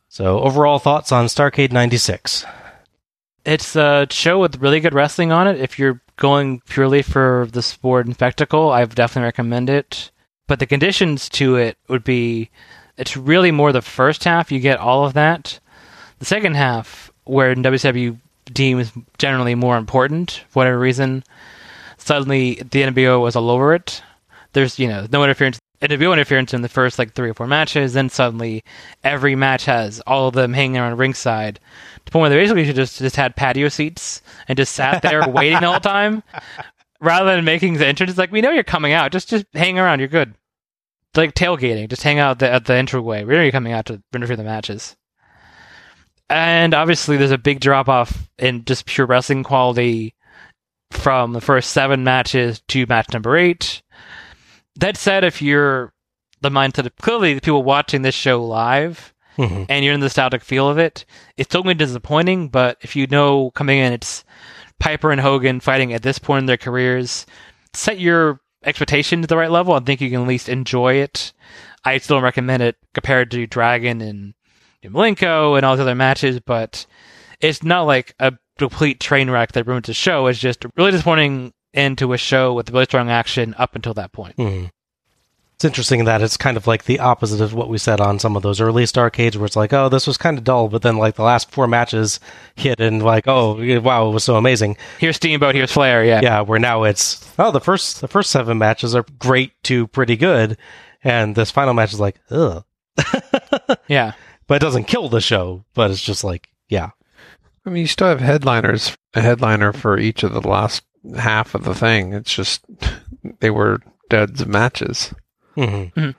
So, 0.10 0.40
overall 0.40 0.80
thoughts 0.80 1.12
on 1.12 1.26
Starcade 1.26 1.72
96? 1.72 2.46
It's 3.48 3.78
a 3.78 4.06
show 4.12 4.40
with 4.40 4.62
really 4.62 4.82
good 4.82 4.94
wrestling 4.94 5.32
on 5.32 5.48
it. 5.48 5.62
If 5.62 5.80
you're 5.80 6.02
going 6.18 6.60
purely 6.68 7.02
for 7.02 7.48
the 7.50 7.62
sport 7.62 8.06
and 8.06 8.14
spectacle, 8.14 8.72
I 8.72 8.84
definitely 8.84 9.28
recommend 9.28 9.70
it. 9.70 10.12
But 10.48 10.60
the 10.60 10.66
conditions 10.66 11.30
to 11.30 11.56
it 11.56 11.78
would 11.88 12.04
be 12.04 12.50
it's 12.98 13.16
really 13.16 13.52
more 13.52 13.72
the 13.72 13.82
first 13.82 14.26
half, 14.26 14.52
you 14.52 14.60
get 14.60 14.80
all 14.80 15.06
of 15.06 15.14
that. 15.14 15.62
The 16.20 16.26
second 16.26 16.58
half, 16.58 17.10
where 17.24 17.56
WCW 17.56 18.18
deems 18.52 18.92
generally 19.18 19.56
more 19.56 19.78
important, 19.78 20.44
for 20.50 20.60
whatever 20.60 20.78
reason, 20.78 21.24
suddenly 21.98 22.56
the 22.56 22.82
NWO 22.82 23.22
was 23.22 23.38
all 23.38 23.50
over 23.50 23.74
it. 23.74 24.02
There's, 24.52 24.78
you 24.78 24.90
know, 24.90 25.08
no 25.10 25.24
interference. 25.24 25.58
NWO 25.82 26.14
interference 26.14 26.54
in 26.54 26.62
the 26.62 26.70
first 26.70 26.98
like 26.98 27.14
three 27.14 27.30
or 27.30 27.34
four 27.34 27.48
matches, 27.48 27.94
then 27.94 28.10
suddenly 28.10 28.64
every 29.04 29.36
match 29.36 29.66
has 29.66 30.00
all 30.08 30.28
of 30.28 30.34
them 30.34 30.54
hanging 30.54 30.78
around 30.78 30.98
ringside. 30.98 31.56
To 31.56 32.06
the 32.06 32.12
point 32.12 32.22
where 32.22 32.30
they 32.30 32.38
basically 32.38 32.66
should 32.66 32.76
just 32.76 32.98
just 32.98 33.16
had 33.16 33.36
patio 33.36 33.70
seats 33.70 34.22
and 34.48 34.58
just 34.58 34.74
sat 34.74 35.02
there 35.02 35.28
waiting 35.30 35.58
all 35.58 35.62
the 35.62 35.68
whole 35.68 35.80
time, 35.80 36.24
rather 37.00 37.36
than 37.36 37.46
making 37.46 37.76
the 37.76 37.88
entrance. 37.88 38.12
It's 38.12 38.18
like 38.18 38.32
we 38.32 38.42
know 38.42 38.52
you're 38.52 38.64
coming 38.64 38.94
out, 38.94 39.12
just 39.12 39.30
just 39.30 39.46
hang 39.54 39.78
around, 39.78 40.00
you're 40.00 40.08
good. 40.08 40.34
It's 41.10 41.18
like 41.18 41.34
tailgating, 41.34 41.90
just 41.90 42.04
hang 42.04 42.20
out 42.20 42.40
the, 42.40 42.52
at 42.52 42.66
the 42.66 42.74
entryway. 42.74 43.24
We 43.24 43.36
know 43.36 43.42
you're 43.42 43.52
coming 43.52 43.74
out 43.74 43.86
to 43.88 44.02
interfere 44.14 44.36
the 44.36 44.44
matches. 44.44 44.96
And 46.30 46.74
obviously, 46.74 47.18
there's 47.18 47.32
a 47.32 47.38
big 47.38 47.62
drop 47.62 47.88
off 47.88 48.30
in 48.38 48.66
just 48.66 48.86
pure 48.86 49.08
wrestling 49.08 49.44
quality 49.44 50.14
from 50.92 51.34
the 51.34 51.42
first 51.42 51.72
seven 51.72 52.04
matches 52.04 52.62
to 52.70 52.86
match 52.88 53.14
number 53.14 53.38
eight. 53.38 53.82
That 54.78 54.98
said, 54.98 55.24
if 55.24 55.42
you're 55.42 55.94
the 56.42 56.50
mindset 56.50 56.86
of 56.86 56.96
clearly 56.98 57.34
the 57.34 57.42
people 57.42 57.64
watching 57.64 58.02
this 58.04 58.16
show 58.16 58.44
live 58.44 59.14
Mhm. 59.38 59.66
and 59.70 59.84
you're 59.84 59.94
in 59.94 60.00
the 60.00 60.06
nostalgic 60.06 60.44
feel 60.44 60.70
of 60.70 60.78
it, 60.78 61.06
it's 61.36 61.50
still 61.50 61.64
going 61.64 61.78
to 61.78 61.84
be 61.84 61.88
disappointing. 61.88 62.50
But 62.50 62.78
if 62.82 62.96
you 62.96 63.08
know 63.08 63.52
coming 63.52 63.80
in, 63.80 63.94
it's 63.94 64.24
Piper 64.80 65.12
and 65.12 65.22
Hogan 65.22 65.60
fighting 65.60 65.94
at 65.94 66.04
this 66.04 66.20
point 66.20 66.42
in 66.44 66.46
their 66.46 66.58
careers, 66.58 67.26
set 67.74 68.00
your 68.00 68.40
expectation 68.64 69.22
to 69.22 69.28
the 69.28 69.38
right 69.38 69.52
level. 69.52 69.74
I 69.74 69.80
think 69.80 70.02
you 70.02 70.10
can 70.10 70.22
at 70.22 70.28
least 70.28 70.50
enjoy 70.50 70.96
it. 70.96 71.34
I 71.84 71.98
still 71.98 72.18
don't 72.18 72.24
recommend 72.24 72.62
it 72.64 72.76
compared 72.94 73.32
to 73.32 73.48
Dragon 73.48 74.02
and 74.02 74.34
Malenko 74.84 75.56
and 75.58 75.66
all 75.66 75.76
these 75.76 75.82
other 75.82 75.96
matches, 75.96 76.40
but 76.40 76.86
it's 77.42 77.64
not 77.64 77.84
like 77.84 78.14
a 78.20 78.34
complete 78.58 79.00
train 79.00 79.30
wreck 79.30 79.52
that 79.54 79.68
ruins 79.68 79.88
the 79.88 79.94
show. 79.94 80.28
It's 80.28 80.40
just 80.40 80.66
a 80.66 80.72
really 80.78 80.92
disappointing 80.92 81.54
end 81.78 81.98
to 82.00 82.14
a 82.14 82.18
show 82.18 82.54
with 82.54 82.72
really 82.72 82.86
strong 82.86 83.10
action 83.10 83.54
up 83.58 83.76
until 83.76 83.94
that 83.94 84.12
point. 84.12 84.36
Mhm. 84.38 84.70
It's 85.56 85.66
interesting 85.66 86.06
that 86.06 86.22
it's 86.22 86.38
kind 86.38 86.56
of 86.56 86.68
like 86.68 86.84
the 86.84 87.00
opposite 87.00 87.42
of 87.42 87.56
what 87.56 87.68
we 87.68 87.80
said 87.80 88.00
on 88.00 88.20
some 88.20 88.36
of 88.36 88.44
those 88.44 88.62
early 88.62 88.84
Starcades, 88.84 89.36
where 89.38 89.46
it's 89.48 89.56
like, 89.56 89.74
oh, 89.74 89.90
this 89.90 90.06
was 90.06 90.16
kind 90.16 90.38
of 90.38 90.44
dull, 90.44 90.68
but 90.68 90.84
then 90.84 90.98
like 90.98 91.16
the 91.16 91.24
last 91.24 91.50
four 91.50 91.66
matches 91.66 92.20
hit, 92.54 92.80
and 92.80 93.02
like, 93.02 93.28
oh, 93.28 93.56
wow, 93.80 94.08
it 94.08 94.14
was 94.14 94.24
so 94.24 94.36
amazing. 94.36 94.78
Here's 95.00 95.16
Steamboat, 95.16 95.56
here's 95.56 95.72
Flair, 95.72 96.04
yeah. 96.06 96.20
Yeah, 96.22 96.42
where 96.42 96.60
now 96.60 96.84
it's 96.84 97.28
oh, 97.40 97.50
the 97.52 97.60
first 97.60 98.02
the 98.02 98.08
first 98.08 98.30
seven 98.30 98.60
matches 98.60 98.94
are 98.94 99.04
great 99.18 99.52
to 99.64 99.88
pretty 99.88 100.16
good, 100.16 100.58
and 101.04 101.36
this 101.36 101.50
final 101.50 101.74
match 101.74 101.92
is 101.92 102.00
like, 102.00 102.20
ugh, 102.30 102.64
Yeah. 103.88 104.12
but 104.46 104.56
it 104.56 104.62
doesn't 104.66 104.84
kill 104.86 105.10
the 105.10 105.22
show, 105.22 105.66
but 105.74 105.90
it's 105.90 106.02
just 106.04 106.24
like, 106.24 106.50
yeah, 106.70 106.92
I 107.66 107.70
mean, 107.72 107.82
you 107.82 107.88
still 107.88 108.10
have 108.10 108.22
headliners, 108.22 108.96
a 109.16 109.22
headliner 109.22 109.74
for 109.74 109.98
each 109.98 110.22
of 110.22 110.34
the 110.34 110.48
last 110.48 110.84
half 111.16 111.56
of 111.56 111.64
the 111.64 111.76
thing. 111.76 112.14
It's 112.14 112.34
just 112.34 112.66
they 113.40 113.50
were 113.50 113.82
duds 114.10 114.42
of 114.42 114.48
matches. 114.48 115.14
Mm-hmm. 115.56 116.12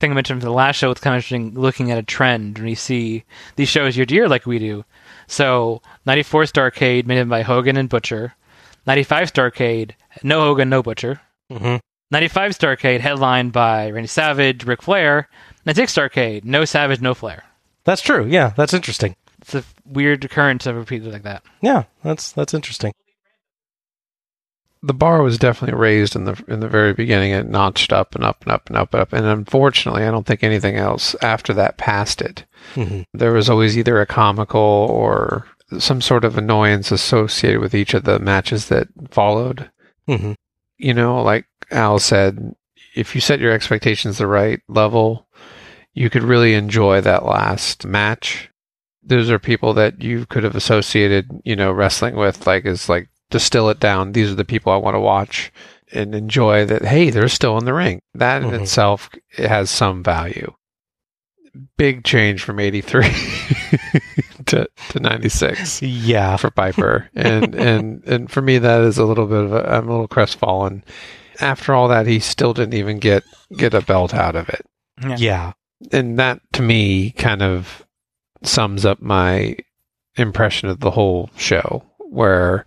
thing 0.00 0.10
I 0.10 0.14
mentioned 0.14 0.40
for 0.40 0.46
the 0.46 0.52
last 0.52 0.76
show, 0.76 0.90
it's 0.90 1.00
kind 1.00 1.14
of 1.14 1.18
interesting 1.18 1.54
looking 1.54 1.90
at 1.90 1.98
a 1.98 2.02
trend 2.02 2.58
when 2.58 2.68
you 2.68 2.76
see 2.76 3.24
these 3.56 3.68
shows 3.68 3.96
year 3.96 4.06
to 4.06 4.14
year 4.14 4.28
like 4.28 4.46
we 4.46 4.58
do. 4.58 4.84
So, 5.26 5.82
94 6.04 6.44
Starcade, 6.44 7.06
made 7.06 7.28
by 7.28 7.42
Hogan 7.42 7.76
and 7.76 7.88
Butcher. 7.88 8.34
95 8.86 9.32
Starcade, 9.32 9.92
no 10.22 10.42
Hogan, 10.42 10.68
no 10.68 10.82
Butcher. 10.82 11.20
Mm-hmm. 11.50 11.76
95 12.10 12.52
Starcade, 12.52 13.00
headlined 13.00 13.52
by 13.52 13.90
Randy 13.90 14.06
Savage, 14.06 14.64
Ric 14.64 14.82
Flair. 14.82 15.28
96 15.64 15.92
Starcade, 15.92 16.44
no 16.44 16.64
Savage, 16.64 17.00
no 17.00 17.14
Flair. 17.14 17.42
That's 17.84 18.02
true. 18.02 18.26
Yeah, 18.26 18.52
that's 18.56 18.74
interesting. 18.74 19.16
It's 19.40 19.54
a 19.54 19.64
weird 19.84 20.24
occurrence 20.24 20.66
of 20.66 20.76
repeated 20.76 21.12
like 21.12 21.22
that. 21.22 21.42
Yeah, 21.60 21.84
that's 22.02 22.32
that's 22.32 22.54
interesting. 22.54 22.92
The 24.86 24.94
bar 24.94 25.22
was 25.22 25.36
definitely 25.36 25.76
raised 25.78 26.14
in 26.14 26.24
the 26.24 26.40
in 26.46 26.60
the 26.60 26.68
very 26.68 26.92
beginning. 26.92 27.32
It 27.32 27.48
notched 27.48 27.92
up 27.92 28.14
and 28.14 28.22
up 28.22 28.42
and 28.42 28.52
up 28.52 28.68
and 28.68 28.76
up 28.76 28.94
and 28.94 29.00
up. 29.02 29.12
And 29.12 29.26
unfortunately, 29.26 30.04
I 30.04 30.12
don't 30.12 30.24
think 30.24 30.44
anything 30.44 30.76
else 30.76 31.16
after 31.22 31.52
that 31.54 31.76
passed 31.76 32.22
it. 32.22 32.44
Mm-hmm. 32.74 33.02
There 33.12 33.32
was 33.32 33.50
always 33.50 33.76
either 33.76 34.00
a 34.00 34.06
comical 34.06 34.60
or 34.60 35.46
some 35.78 36.00
sort 36.00 36.24
of 36.24 36.38
annoyance 36.38 36.92
associated 36.92 37.60
with 37.60 37.74
each 37.74 37.94
of 37.94 38.04
the 38.04 38.20
matches 38.20 38.68
that 38.68 38.86
followed. 39.10 39.70
Mm-hmm. 40.08 40.32
You 40.78 40.94
know, 40.94 41.20
like 41.20 41.46
Al 41.72 41.98
said, 41.98 42.54
if 42.94 43.14
you 43.14 43.20
set 43.20 43.40
your 43.40 43.52
expectations 43.52 44.18
the 44.18 44.28
right 44.28 44.60
level, 44.68 45.26
you 45.94 46.10
could 46.10 46.22
really 46.22 46.54
enjoy 46.54 47.00
that 47.00 47.24
last 47.24 47.84
match. 47.84 48.50
Those 49.02 49.30
are 49.30 49.38
people 49.40 49.74
that 49.74 50.00
you 50.00 50.26
could 50.26 50.44
have 50.44 50.54
associated, 50.54 51.28
you 51.44 51.56
know, 51.56 51.72
wrestling 51.72 52.14
with, 52.14 52.46
like, 52.46 52.66
as 52.66 52.88
like 52.88 53.08
distill 53.30 53.68
it 53.70 53.80
down. 53.80 54.12
These 54.12 54.30
are 54.30 54.34
the 54.36 54.44
people 54.44 54.72
I 54.72 54.76
want 54.76 54.94
to 54.94 55.00
watch 55.00 55.52
and 55.92 56.14
enjoy 56.14 56.64
that. 56.66 56.84
Hey, 56.84 57.10
they're 57.10 57.28
still 57.28 57.58
in 57.58 57.64
the 57.64 57.74
ring. 57.74 58.00
That 58.14 58.42
in 58.42 58.50
Mhm. 58.50 58.62
itself 58.62 59.08
it 59.36 59.48
has 59.48 59.70
some 59.70 60.02
value. 60.02 60.52
Big 61.78 62.04
change 62.04 62.42
from 62.42 62.60
83 62.60 63.02
to, 64.46 64.68
to 64.90 65.00
96 65.00 65.80
Yeah. 65.82 66.36
for 66.36 66.50
Piper, 66.50 67.08
and 67.14 67.54
and 67.68 68.04
and 68.04 68.30
for 68.30 68.42
me, 68.42 68.58
that 68.58 68.82
is 68.82 68.98
a 68.98 69.04
little 69.04 69.26
bit 69.26 69.38
of 69.44 69.52
a, 69.52 69.72
I'm 69.74 69.88
a 69.88 69.90
little 69.92 70.08
crestfallen. 70.08 70.84
After 71.40 71.74
all 71.74 71.88
that, 71.88 72.06
he 72.06 72.18
still 72.20 72.52
didn't 72.52 72.74
even 72.74 72.98
get 72.98 73.24
get 73.56 73.72
a 73.74 73.80
belt 73.80 74.12
out 74.14 74.36
of 74.36 74.48
it, 74.50 74.66
Yeah. 75.16 75.52
and 75.92 76.18
that 76.18 76.40
to 76.54 76.62
me 76.62 77.10
kind 77.12 77.42
of 77.42 77.86
sums 78.42 78.84
up 78.84 79.00
my 79.00 79.56
impression 80.16 80.68
of 80.68 80.80
the 80.80 80.90
whole 80.90 81.30
show, 81.36 81.82
where 82.10 82.64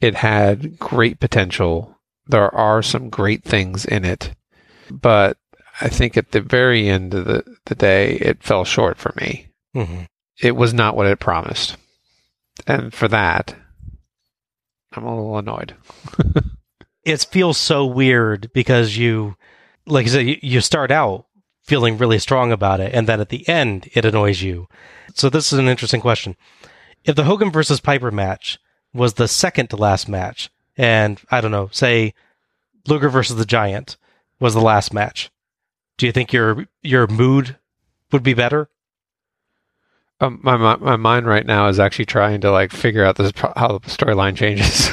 it 0.00 0.14
had 0.16 0.78
great 0.78 1.20
potential. 1.20 1.96
There 2.26 2.54
are 2.54 2.82
some 2.82 3.08
great 3.10 3.42
things 3.44 3.84
in 3.84 4.04
it, 4.04 4.34
but 4.90 5.38
I 5.80 5.88
think 5.88 6.16
at 6.16 6.32
the 6.32 6.40
very 6.40 6.88
end 6.88 7.14
of 7.14 7.24
the, 7.24 7.44
the 7.66 7.74
day, 7.74 8.14
it 8.16 8.42
fell 8.42 8.64
short 8.64 8.98
for 8.98 9.12
me 9.20 9.46
Mm-hmm. 9.76 10.02
it 10.42 10.56
was 10.56 10.72
not 10.74 10.96
what 10.96 11.06
it 11.06 11.20
promised. 11.20 11.76
And 12.66 12.92
for 12.92 13.06
that, 13.08 13.54
I'm 14.92 15.04
a 15.04 15.14
little 15.14 15.38
annoyed. 15.38 15.74
It 17.04 17.26
feels 17.30 17.56
so 17.56 17.86
weird 17.86 18.50
because 18.52 18.98
you, 18.98 19.36
like 19.86 20.04
I 20.04 20.08
said, 20.10 20.26
you, 20.26 20.36
you 20.42 20.60
start 20.60 20.90
out 20.90 21.24
feeling 21.64 21.96
really 21.96 22.18
strong 22.18 22.52
about 22.52 22.80
it, 22.80 22.92
and 22.94 23.06
then 23.06 23.18
at 23.18 23.30
the 23.30 23.48
end, 23.48 23.88
it 23.94 24.04
annoys 24.04 24.42
you. 24.42 24.68
So 25.14 25.30
this 25.30 25.50
is 25.50 25.58
an 25.58 25.68
interesting 25.68 26.02
question. 26.02 26.36
If 27.04 27.16
the 27.16 27.24
Hogan 27.24 27.50
versus 27.50 27.80
Piper 27.80 28.10
match 28.10 28.58
was 28.94 29.14
the 29.14 29.28
second 29.28 29.68
to 29.70 29.76
last 29.76 30.08
match, 30.08 30.50
and 30.76 31.20
I 31.30 31.40
don't 31.40 31.50
know, 31.50 31.68
say 31.72 32.14
Luger 32.86 33.08
versus 33.08 33.36
the 33.36 33.44
Giant 33.44 33.96
was 34.40 34.54
the 34.54 34.60
last 34.60 34.92
match, 34.92 35.30
do 35.98 36.06
you 36.06 36.12
think 36.12 36.32
your 36.32 36.66
your 36.82 37.06
mood 37.06 37.56
would 38.12 38.22
be 38.22 38.34
better? 38.34 38.68
Um, 40.20 40.40
my, 40.42 40.56
my 40.56 40.76
my 40.76 40.96
mind 40.96 41.26
right 41.26 41.46
now 41.46 41.68
is 41.68 41.78
actually 41.78 42.06
trying 42.06 42.40
to 42.40 42.50
like 42.50 42.72
figure 42.72 43.04
out 43.04 43.16
this 43.16 43.32
pro- 43.32 43.52
how 43.56 43.78
the 43.78 43.90
storyline 43.90 44.36
changes. 44.36 44.90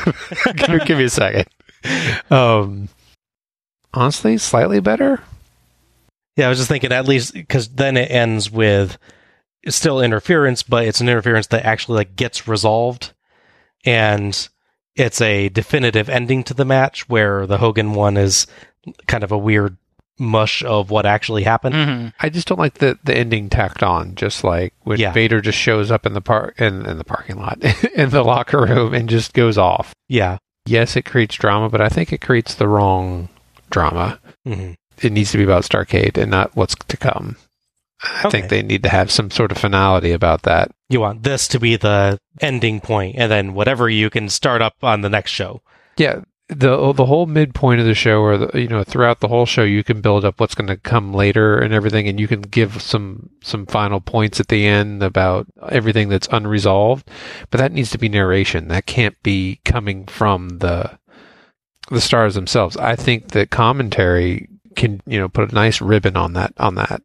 give, 0.55 0.85
give 0.85 0.97
me 0.97 1.05
a 1.05 1.09
second. 1.09 1.45
Um, 2.29 2.89
honestly, 3.93 4.37
slightly 4.37 4.79
better. 4.79 5.21
Yeah, 6.35 6.47
I 6.47 6.49
was 6.49 6.57
just 6.57 6.69
thinking 6.69 6.91
at 6.91 7.07
least 7.07 7.33
because 7.33 7.69
then 7.69 7.97
it 7.97 8.11
ends 8.11 8.51
with 8.51 8.97
still 9.67 10.01
interference, 10.01 10.63
but 10.63 10.85
it's 10.85 11.01
an 11.01 11.09
interference 11.09 11.47
that 11.47 11.65
actually 11.65 11.97
like 11.97 12.15
gets 12.15 12.47
resolved, 12.47 13.13
and 13.85 14.47
it's 14.95 15.21
a 15.21 15.49
definitive 15.49 16.09
ending 16.09 16.43
to 16.45 16.53
the 16.53 16.65
match 16.65 17.07
where 17.09 17.45
the 17.47 17.57
Hogan 17.57 17.93
one 17.93 18.17
is 18.17 18.47
kind 19.07 19.23
of 19.23 19.31
a 19.31 19.37
weird 19.37 19.77
mush 20.17 20.63
of 20.63 20.89
what 20.89 21.05
actually 21.05 21.43
happened. 21.43 21.75
hmm 21.75 22.07
I 22.21 22.29
just 22.29 22.47
don't 22.47 22.59
like 22.59 22.75
the, 22.75 22.97
the 23.03 23.15
ending 23.17 23.49
tacked 23.49 23.83
on. 23.83 24.15
Just 24.15 24.43
like 24.45 24.73
when 24.83 24.97
Yeah. 24.99 25.11
Vader 25.11 25.41
just 25.41 25.57
shows 25.57 25.91
up 25.91 26.05
in 26.05 26.13
the 26.13 26.21
park 26.21 26.59
in, 26.61 26.85
in 26.85 26.97
the 26.97 27.03
parking 27.03 27.37
lot 27.37 27.61
in 27.95 28.11
the 28.11 28.23
locker 28.23 28.61
room 28.61 28.93
and 28.93 29.09
just 29.09 29.33
goes 29.33 29.57
off. 29.57 29.93
Yeah. 30.07 30.37
Yes, 30.65 30.95
it 30.95 31.03
creates 31.03 31.35
drama, 31.35 31.69
but 31.69 31.81
I 31.81 31.89
think 31.89 32.13
it 32.13 32.21
creates 32.21 32.55
the 32.55 32.67
wrong 32.67 33.27
drama. 33.69 34.19
hmm 34.45 34.71
it 35.01 35.11
needs 35.11 35.29
to 35.33 35.37
be 35.37 35.43
about 35.43 35.63
Starrcade 35.63 36.17
and 36.17 36.31
not 36.31 36.55
what's 36.55 36.73
to 36.87 36.95
come. 36.95 37.35
I 38.01 38.29
think 38.29 38.49
they 38.49 38.61
need 38.61 38.83
to 38.83 38.89
have 38.89 39.11
some 39.11 39.31
sort 39.31 39.51
of 39.51 39.57
finality 39.57 40.11
about 40.11 40.43
that. 40.43 40.71
You 40.89 40.99
want 40.99 41.23
this 41.23 41.47
to 41.49 41.59
be 41.59 41.75
the 41.75 42.19
ending 42.41 42.81
point, 42.81 43.15
and 43.17 43.31
then 43.31 43.53
whatever 43.53 43.89
you 43.89 44.09
can 44.09 44.29
start 44.29 44.61
up 44.61 44.75
on 44.83 45.01
the 45.01 45.09
next 45.09 45.31
show. 45.31 45.61
Yeah, 45.97 46.21
the 46.49 46.69
oh, 46.69 46.93
the 46.93 47.05
whole 47.05 47.25
midpoint 47.25 47.79
of 47.79 47.87
the 47.87 47.95
show, 47.95 48.21
or 48.21 48.37
the, 48.37 48.61
you 48.61 48.67
know, 48.67 48.83
throughout 48.83 49.19
the 49.19 49.27
whole 49.27 49.45
show, 49.45 49.63
you 49.63 49.83
can 49.83 50.01
build 50.01 50.23
up 50.23 50.39
what's 50.39 50.55
going 50.55 50.67
to 50.67 50.77
come 50.77 51.13
later 51.13 51.57
and 51.57 51.73
everything, 51.73 52.07
and 52.07 52.19
you 52.19 52.27
can 52.27 52.41
give 52.41 52.81
some 52.81 53.29
some 53.41 53.65
final 53.65 53.99
points 53.99 54.39
at 54.39 54.49
the 54.49 54.65
end 54.65 55.01
about 55.01 55.47
everything 55.69 56.09
that's 56.09 56.27
unresolved. 56.31 57.09
But 57.49 57.57
that 57.59 57.71
needs 57.71 57.89
to 57.91 57.97
be 57.97 58.09
narration. 58.09 58.67
That 58.67 58.85
can't 58.85 59.21
be 59.23 59.59
coming 59.65 60.05
from 60.05 60.59
the 60.59 60.99
the 61.89 62.01
stars 62.01 62.35
themselves. 62.35 62.77
I 62.77 62.95
think 62.95 63.29
that 63.29 63.49
commentary 63.49 64.49
can 64.75 65.01
you 65.07 65.19
know 65.19 65.29
put 65.29 65.51
a 65.51 65.55
nice 65.55 65.81
ribbon 65.81 66.15
on 66.15 66.33
that 66.33 66.53
on 66.57 66.75
that 66.75 67.01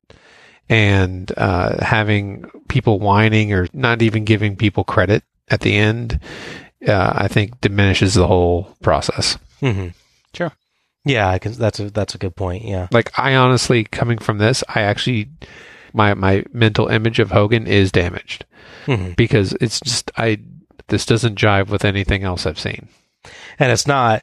and 0.70 1.30
uh, 1.36 1.84
having 1.84 2.48
people 2.68 2.98
whining 3.00 3.52
or 3.52 3.66
not 3.74 4.00
even 4.00 4.24
giving 4.24 4.56
people 4.56 4.84
credit 4.84 5.22
at 5.48 5.60
the 5.60 5.74
end, 5.74 6.18
uh, 6.88 7.12
I 7.14 7.28
think 7.28 7.60
diminishes 7.60 8.14
the 8.14 8.26
whole 8.26 8.74
process. 8.80 9.36
Mm-hmm. 9.60 9.88
Sure. 10.32 10.52
Yeah, 11.04 11.28
I 11.28 11.38
can, 11.38 11.52
that's 11.52 11.80
a 11.80 11.90
that's 11.90 12.14
a 12.14 12.18
good 12.18 12.36
point. 12.36 12.64
Yeah. 12.64 12.86
Like 12.92 13.10
I 13.18 13.34
honestly, 13.34 13.84
coming 13.84 14.18
from 14.18 14.38
this, 14.38 14.62
I 14.68 14.82
actually 14.82 15.28
my 15.92 16.14
my 16.14 16.44
mental 16.52 16.86
image 16.88 17.18
of 17.18 17.30
Hogan 17.32 17.66
is 17.66 17.90
damaged 17.90 18.44
Mhm. 18.86 19.16
because 19.16 19.52
it's 19.60 19.80
just 19.80 20.10
I 20.16 20.38
this 20.88 21.04
doesn't 21.06 21.38
jive 21.38 21.68
with 21.68 21.84
anything 21.84 22.22
else 22.22 22.46
I've 22.46 22.58
seen. 22.60 22.88
and 23.58 23.72
it's 23.72 23.86
not 23.86 24.22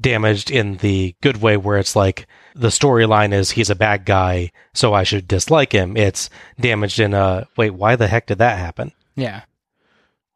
damaged 0.00 0.50
in 0.50 0.76
the 0.78 1.14
good 1.22 1.40
way 1.40 1.56
where 1.56 1.78
it's 1.78 1.96
like 1.96 2.26
the 2.58 2.68
storyline 2.68 3.32
is 3.32 3.50
he's 3.52 3.70
a 3.70 3.74
bad 3.74 4.04
guy 4.04 4.50
so 4.72 4.94
i 4.94 5.02
should 5.02 5.28
dislike 5.28 5.72
him 5.72 5.96
it's 5.96 6.30
damaged 6.58 6.98
in 6.98 7.12
a 7.14 7.46
wait 7.56 7.70
why 7.74 7.96
the 7.96 8.08
heck 8.08 8.26
did 8.26 8.38
that 8.38 8.58
happen 8.58 8.92
Yeah. 9.14 9.42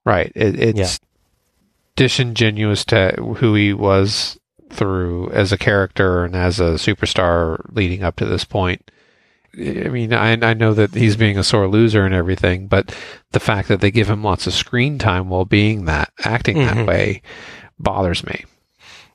Right. 0.04 0.32
It, 0.34 0.58
it's 0.78 0.98
disingenuous 1.96 2.84
to 2.86 3.12
who 3.38 3.54
he 3.54 3.72
was 3.72 4.38
through 4.70 5.30
as 5.30 5.52
a 5.52 5.58
character 5.58 6.24
and 6.24 6.34
as 6.34 6.60
a 6.60 6.74
superstar 6.74 7.60
leading 7.74 8.02
up 8.02 8.16
to 8.16 8.24
this 8.24 8.44
point. 8.44 8.90
I 9.54 9.88
mean, 9.88 10.12
I, 10.14 10.32
I 10.32 10.54
know 10.54 10.72
that 10.74 10.94
he's 10.94 11.16
being 11.16 11.36
a 11.36 11.42
sore 11.44 11.66
loser 11.68 12.04
and 12.06 12.14
everything, 12.14 12.68
but 12.68 12.94
the 13.32 13.40
fact 13.40 13.68
that 13.68 13.80
they 13.80 13.90
give 13.90 14.08
him 14.08 14.22
lots 14.22 14.46
of 14.46 14.54
screen 14.54 14.98
time 14.98 15.28
while 15.28 15.44
being 15.44 15.86
that, 15.86 16.12
acting 16.24 16.56
Mhm. 16.56 16.74
that 16.74 16.86
way, 16.86 17.20
bothers 17.78 18.24
me. 18.24 18.44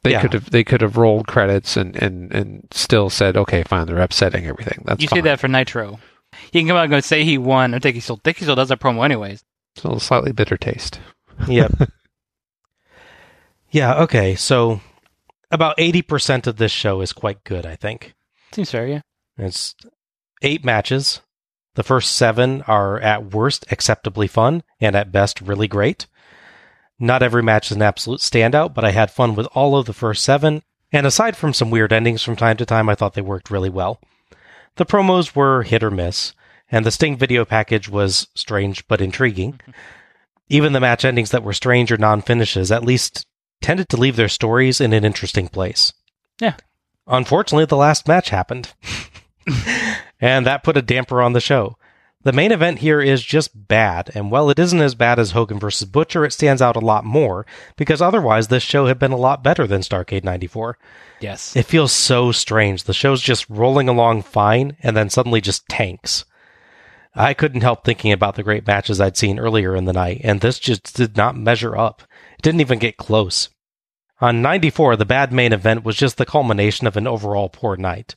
They 0.06 0.12
Yeah. 0.12 0.22
could 0.22 0.34
have 0.34 0.50
they 0.52 0.64
could 0.64 0.82
have 0.82 0.96
rolled 0.98 1.28
credits 1.28 1.76
and, 1.76 1.96
and, 1.98 2.32
and 2.34 2.68
still 2.72 3.10
said, 3.10 3.36
okay, 3.36 3.64
fine, 3.64 3.88
they're 3.88 4.00
upsetting 4.00 4.46
everything. 4.48 4.84
That's 4.86 5.02
you 5.02 5.08
fine. 5.10 5.18
say 5.18 5.22
that 5.22 5.40
for 5.40 5.48
Nitro. 5.48 6.00
He 6.52 6.60
can 6.60 6.68
come 6.68 6.78
out 6.78 6.84
and 6.84 6.92
go 6.92 7.00
say 7.00 7.24
he 7.24 7.38
won. 7.38 7.74
I 7.74 7.80
think 7.80 7.96
he 7.96 8.00
still 8.02 8.20
think 8.24 8.38
he 8.38 8.44
still 8.46 8.56
does 8.56 8.70
that 8.70 8.80
promo 8.80 9.04
anyways. 9.04 9.44
It's 9.76 9.84
a 9.86 10.00
slightly 10.00 10.32
bitter 10.32 10.58
taste. 10.58 11.00
yep 11.48 11.72
yeah 13.72 13.96
okay 14.04 14.36
so 14.36 14.80
about 15.52 15.78
80% 15.78 16.48
of 16.48 16.56
this 16.58 16.72
show 16.72 17.02
is 17.02 17.12
quite 17.14 17.44
good 17.44 17.66
i 17.66 17.76
think 17.76 18.14
Seems 18.54 18.72
fair, 18.72 18.88
yeah. 18.88 19.02
it's 19.38 19.76
eight 20.42 20.64
matches 20.64 21.20
the 21.76 21.84
first 21.84 22.14
seven 22.14 22.62
are 22.68 23.00
at 23.02 23.32
worst 23.34 23.66
acceptably 23.70 24.28
fun 24.28 24.64
and 24.80 24.96
at 24.96 25.12
best 25.12 25.42
really 25.42 25.68
great 25.68 26.08
not 27.00 27.24
every 27.24 27.44
match 27.44 27.72
is 27.72 27.76
an 27.76 27.82
absolute 27.82 28.20
standout 28.20 28.74
but 28.74 28.86
i 28.86 28.92
had 28.92 29.12
fun 29.12 29.36
with 29.36 29.48
all 29.54 29.78
of 29.78 29.86
the 29.86 29.94
first 29.94 30.24
seven 30.24 30.62
and 30.92 31.06
aside 31.06 31.36
from 31.36 31.54
some 31.54 31.70
weird 31.70 31.92
endings 31.92 32.24
from 32.24 32.36
time 32.36 32.58
to 32.58 32.66
time 32.66 32.90
i 32.90 32.96
thought 32.96 33.14
they 33.14 33.22
worked 33.22 33.52
really 33.52 33.70
well 33.70 34.00
the 34.76 34.86
promos 34.86 35.36
were 35.36 35.64
hit 35.64 35.84
or 35.84 35.92
miss 35.92 36.34
and 36.72 36.86
the 36.86 36.92
sting 36.92 37.18
video 37.18 37.46
package 37.46 37.88
was 37.90 38.28
strange 38.36 38.88
but 38.88 39.02
intriguing 39.02 39.54
mm-hmm. 39.54 39.72
Even 40.50 40.74
the 40.74 40.80
match 40.80 41.04
endings 41.04 41.32
that 41.32 41.44
were 41.44 41.54
strange 41.54 41.92
or 41.92 41.98
non 41.98 42.22
finishes 42.22 42.72
at 42.72 42.86
least 42.86 43.26
tended 43.62 43.90
to 43.90 43.98
leave 43.98 44.16
their 44.16 44.30
stories 44.30 44.80
in 44.80 44.94
an 44.94 45.04
interesting 45.04 45.48
place. 45.48 45.94
Yeah. 46.40 46.56
Unfortunately, 47.08 47.66
the 47.66 47.78
last 47.78 48.08
match 48.08 48.30
happened. 48.30 48.74
and 50.20 50.46
that 50.46 50.64
put 50.64 50.78
a 50.78 50.82
damper 50.82 51.22
on 51.22 51.34
the 51.34 51.42
show. 51.42 51.78
The 52.26 52.34
main 52.34 52.52
event 52.52 52.80
here 52.80 53.02
is 53.02 53.22
just 53.22 53.68
bad, 53.68 54.10
and 54.16 54.32
while 54.32 54.50
it 54.50 54.58
isn't 54.58 54.82
as 54.82 54.96
bad 54.96 55.20
as 55.20 55.32
Hogan 55.32 55.60
vs. 55.60 55.88
Butcher, 55.88 56.26
it 56.26 56.34
stands 56.34 56.60
out 56.60 56.76
a 56.76 56.80
lot 56.80 57.06
more 57.06 57.46
because 57.76 58.02
otherwise 58.02 58.48
this 58.48 58.64
show 58.64 58.88
had 58.88 58.98
been 58.98 59.12
a 59.12 59.16
lot 59.16 59.44
better 59.44 59.68
than 59.68 59.82
Starrcade 59.82 60.24
94. 60.24 60.76
Yes. 61.20 61.56
It 61.56 61.68
feels 61.68 61.92
so 61.92 62.32
strange. 62.32 62.86
The 62.86 62.96
show's 62.96 63.22
just 63.22 63.48
rolling 63.48 63.88
along 63.88 64.24
fine 64.24 64.76
and 64.82 64.98
then 64.98 65.12
suddenly 65.12 65.40
just 65.40 65.70
tanks. 65.70 66.26
I 67.14 67.36
couldn't 67.36 67.62
help 67.62 67.86
thinking 67.86 68.12
about 68.12 68.34
the 68.34 68.44
great 68.44 68.66
matches 68.66 69.00
I'd 69.00 69.18
seen 69.18 69.38
earlier 69.38 69.76
in 69.76 69.86
the 69.86 69.94
night, 69.94 70.22
and 70.24 70.42
this 70.42 70.58
just 70.58 70.96
did 70.96 71.16
not 71.16 71.38
measure 71.38 71.78
up. 71.78 72.02
It 72.40 72.42
didn't 72.42 72.62
even 72.62 72.80
get 72.80 72.98
close. 72.98 73.50
On 74.20 74.42
94, 74.42 74.96
the 74.96 75.06
bad 75.06 75.32
main 75.32 75.54
event 75.54 75.86
was 75.86 75.96
just 75.96 76.18
the 76.18 76.26
culmination 76.26 76.88
of 76.88 76.98
an 76.98 77.06
overall 77.06 77.50
poor 77.50 77.78
night. 77.78 78.16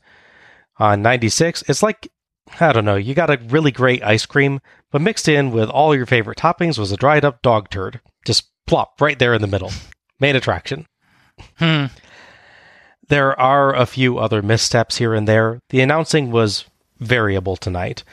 On 0.78 1.02
96, 1.02 1.62
it's 1.68 1.82
like 1.82 2.10
I 2.60 2.72
don't 2.72 2.84
know, 2.84 2.96
you 2.96 3.14
got 3.14 3.30
a 3.30 3.38
really 3.48 3.70
great 3.70 4.02
ice 4.02 4.26
cream, 4.26 4.60
but 4.90 5.02
mixed 5.02 5.28
in 5.28 5.50
with 5.50 5.68
all 5.68 5.94
your 5.94 6.06
favorite 6.06 6.38
toppings 6.38 6.78
was 6.78 6.92
a 6.92 6.96
dried 6.96 7.24
up 7.24 7.42
dog 7.42 7.70
turd. 7.70 8.00
Just 8.24 8.50
plop 8.66 9.00
right 9.00 9.18
there 9.18 9.34
in 9.34 9.40
the 9.40 9.46
middle. 9.46 9.70
Main 10.20 10.36
attraction. 10.36 10.86
Hmm. 11.56 11.86
There 13.08 13.38
are 13.40 13.74
a 13.74 13.86
few 13.86 14.18
other 14.18 14.42
missteps 14.42 14.98
here 14.98 15.14
and 15.14 15.26
there. 15.26 15.60
The 15.70 15.80
announcing 15.80 16.30
was 16.30 16.64
variable 16.98 17.56
tonight. 17.56 18.04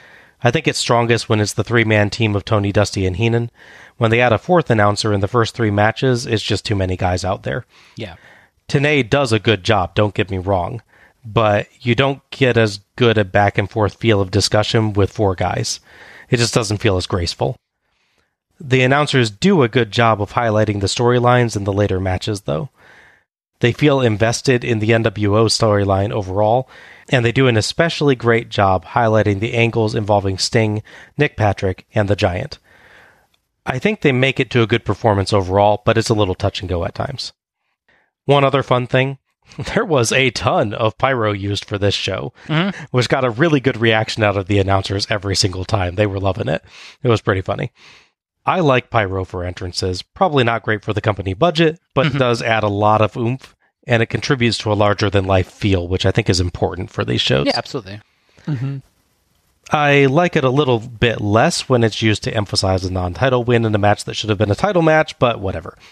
I 0.42 0.50
think 0.50 0.68
it's 0.68 0.78
strongest 0.78 1.28
when 1.28 1.40
it's 1.40 1.54
the 1.54 1.64
three 1.64 1.84
man 1.84 2.10
team 2.10 2.36
of 2.36 2.44
Tony, 2.44 2.72
Dusty, 2.72 3.06
and 3.06 3.16
Heenan. 3.16 3.50
When 3.96 4.10
they 4.10 4.20
add 4.20 4.32
a 4.32 4.38
fourth 4.38 4.70
announcer 4.70 5.12
in 5.12 5.20
the 5.20 5.28
first 5.28 5.54
three 5.54 5.70
matches, 5.70 6.26
it's 6.26 6.42
just 6.42 6.64
too 6.64 6.76
many 6.76 6.96
guys 6.96 7.24
out 7.24 7.42
there. 7.42 7.64
Yeah. 7.96 8.16
Tenay 8.68 9.08
does 9.08 9.32
a 9.32 9.38
good 9.38 9.64
job, 9.64 9.94
don't 9.94 10.14
get 10.14 10.30
me 10.30 10.38
wrong, 10.38 10.82
but 11.26 11.68
you 11.84 11.94
don't 11.94 12.28
get 12.30 12.56
as 12.56 12.78
good 12.94 13.18
a 13.18 13.24
back 13.24 13.58
and 13.58 13.68
forth 13.68 13.96
feel 13.96 14.20
of 14.20 14.30
discussion 14.30 14.92
with 14.92 15.12
four 15.12 15.34
guys. 15.34 15.80
It 16.30 16.36
just 16.36 16.54
doesn't 16.54 16.78
feel 16.78 16.96
as 16.96 17.06
graceful. 17.06 17.56
The 18.60 18.82
announcers 18.82 19.30
do 19.30 19.62
a 19.62 19.68
good 19.68 19.90
job 19.90 20.22
of 20.22 20.32
highlighting 20.32 20.80
the 20.80 20.86
storylines 20.86 21.56
in 21.56 21.64
the 21.64 21.72
later 21.72 22.00
matches, 22.00 22.42
though. 22.42 22.70
They 23.60 23.72
feel 23.72 24.00
invested 24.00 24.64
in 24.64 24.78
the 24.78 24.90
NWO 24.90 25.46
storyline 25.46 26.10
overall, 26.10 26.68
and 27.10 27.24
they 27.24 27.32
do 27.32 27.48
an 27.48 27.56
especially 27.56 28.14
great 28.14 28.48
job 28.48 28.84
highlighting 28.84 29.40
the 29.40 29.54
angles 29.54 29.94
involving 29.94 30.38
Sting, 30.38 30.82
Nick 31.18 31.36
Patrick, 31.36 31.86
and 31.94 32.08
the 32.08 32.16
Giant. 32.16 32.58
I 33.64 33.78
think 33.78 34.00
they 34.00 34.12
make 34.12 34.38
it 34.38 34.50
to 34.50 34.62
a 34.62 34.66
good 34.66 34.84
performance 34.84 35.32
overall, 35.32 35.82
but 35.84 35.98
it's 35.98 36.08
a 36.08 36.14
little 36.14 36.34
touch 36.34 36.60
and 36.60 36.68
go 36.68 36.84
at 36.84 36.94
times. 36.94 37.32
One 38.26 38.44
other 38.44 38.62
fun 38.62 38.86
thing 38.86 39.18
there 39.74 39.84
was 39.84 40.12
a 40.12 40.30
ton 40.30 40.74
of 40.74 40.98
pyro 40.98 41.32
used 41.32 41.64
for 41.64 41.78
this 41.78 41.94
show, 41.94 42.32
Mm-hmm. 42.46 42.84
which 42.90 43.08
got 43.08 43.24
a 43.24 43.30
really 43.30 43.60
good 43.60 43.76
reaction 43.76 44.22
out 44.22 44.36
of 44.36 44.46
the 44.46 44.58
announcers 44.58 45.06
every 45.10 45.36
single 45.36 45.64
time. 45.64 45.94
They 45.94 46.06
were 46.06 46.20
loving 46.20 46.48
it. 46.48 46.62
It 47.02 47.08
was 47.08 47.20
pretty 47.22 47.40
funny. 47.42 47.72
I 48.44 48.60
like 48.60 48.90
pyro 48.90 49.24
for 49.24 49.42
entrances. 49.44 50.02
Probably 50.02 50.44
not 50.44 50.62
great 50.62 50.84
for 50.84 50.92
the 50.92 51.00
company 51.00 51.34
budget, 51.34 51.80
but 51.94 52.06
it 52.06 52.12
does 52.18 52.42
add 52.42 52.62
a 52.62 52.68
lot 52.68 53.00
of 53.02 53.16
oomph 53.16 53.56
and 53.88 54.02
it 54.02 54.06
contributes 54.06 54.58
to 54.58 54.72
a 54.72 54.74
larger 54.74 55.10
than 55.10 55.24
life 55.24 55.50
feel, 55.50 55.88
which 55.88 56.06
I 56.06 56.10
think 56.12 56.28
is 56.30 56.40
important 56.40 56.90
for 56.90 57.04
these 57.04 57.20
shows. 57.20 57.46
Yeah, 57.46 57.56
absolutely. 57.56 58.00
I 59.72 60.06
like 60.06 60.36
it 60.36 60.44
a 60.44 60.50
little 60.50 60.78
bit 60.78 61.20
less 61.20 61.68
when 61.68 61.82
it's 61.82 62.00
used 62.02 62.22
to 62.24 62.34
emphasize 62.34 62.84
a 62.84 62.92
non 62.92 63.14
title 63.14 63.42
win 63.42 63.64
in 63.64 63.74
a 63.74 63.78
match 63.78 64.04
that 64.04 64.14
should 64.14 64.28
have 64.30 64.38
been 64.38 64.50
a 64.50 64.54
title 64.56 64.82
match, 64.82 65.18
but 65.18 65.40
whatever. 65.40 65.76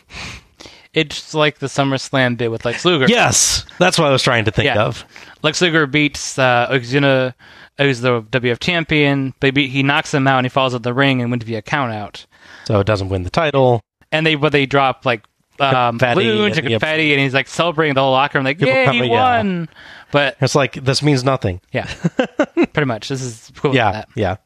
It's 0.95 1.35
like 1.35 1.59
the 1.59 1.67
SummerSlam 1.67 2.37
bit 2.37 2.51
with 2.51 2.65
Lex 2.65 2.85
Luger. 2.85 3.07
Yes, 3.09 3.67
that's 3.79 3.99
what 3.99 4.07
I 4.09 4.11
was 4.13 4.23
trying 4.23 4.45
to 4.47 4.51
think 4.51 4.67
Yeah. 4.67 4.83
of. 4.85 5.05
Lex 5.43 5.61
Luger 5.61 5.87
beats 5.87 6.39
uh, 6.39 6.69
Yokozuna, 6.71 7.35
who's 7.79 8.01
the 8.01 8.23
WF 8.23 8.61
champion. 8.61 9.35
But 9.41 9.57
he, 9.57 9.67
he 9.69 9.83
knocks 9.83 10.15
him 10.15 10.27
out 10.29 10.39
and 10.39 10.45
he 10.45 10.49
falls 10.51 10.75
out 10.75 10.83
the 10.85 10.95
ring 10.95 11.21
and 11.21 11.31
wins 11.31 11.45
via 11.45 11.63
count 11.63 11.93
out. 11.93 12.25
So 12.67 12.79
it 12.81 12.87
doesn't 12.87 13.09
win 13.09 13.25
the 13.25 13.31
title. 13.31 13.81
And 14.13 14.25
they 14.25 14.37
but 14.37 14.53
they 14.53 14.67
drop 14.67 15.05
like 15.05 15.25
um, 15.61 15.99
Confetti 15.99 16.15
balloons 16.15 16.59
and- 16.59 16.71
yep. 16.71 16.81
confetti, 16.81 17.13
and 17.13 17.21
he's 17.21 17.35
like 17.35 17.49
celebrating 17.49 17.95
the 17.95 18.01
whole 18.01 18.13
locker 18.13 18.39
room, 18.39 18.45
like, 18.45 18.61
"Yeah, 18.61 18.91
he 18.93 19.05
yeah. 19.05 19.09
won!" 19.39 19.69
But 20.13 20.37
It's 20.41 20.55
like, 20.55 20.75
this 20.85 21.03
means 21.03 21.25
nothing. 21.25 21.61
yeah, 21.73 21.93
pretty 22.73 22.87
much. 22.87 23.09
This 23.09 23.21
is 23.23 23.51
cool. 23.57 23.75
yeah, 23.75 23.93
That. 23.93 24.09
yeah. 24.15 24.37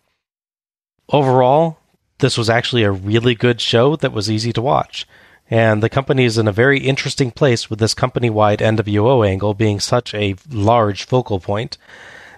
Overall, 1.10 1.78
this 2.18 2.36
was 2.36 2.51
actually 2.51 2.83
a 2.83 2.91
really 2.91 3.35
good 3.35 3.60
show 3.60 3.97
that 3.97 4.12
was 4.12 4.31
easy 4.31 4.52
to 4.52 4.62
watch. 4.62 5.07
And 5.51 5.83
the 5.83 5.89
company 5.89 6.25
is 6.25 6.36
in 6.36 6.47
a 6.47 6.52
very 6.52 6.78
interesting 6.78 7.31
place 7.31 7.70
with 7.70 7.78
this 7.78 7.94
company 7.94 8.28
wide 8.28 8.59
NWO 8.59 9.27
angle 9.27 9.55
being 9.55 9.81
such 9.81 10.15
a 10.15 10.36
large 10.51 11.05
focal 11.05 11.41
point. 11.41 11.78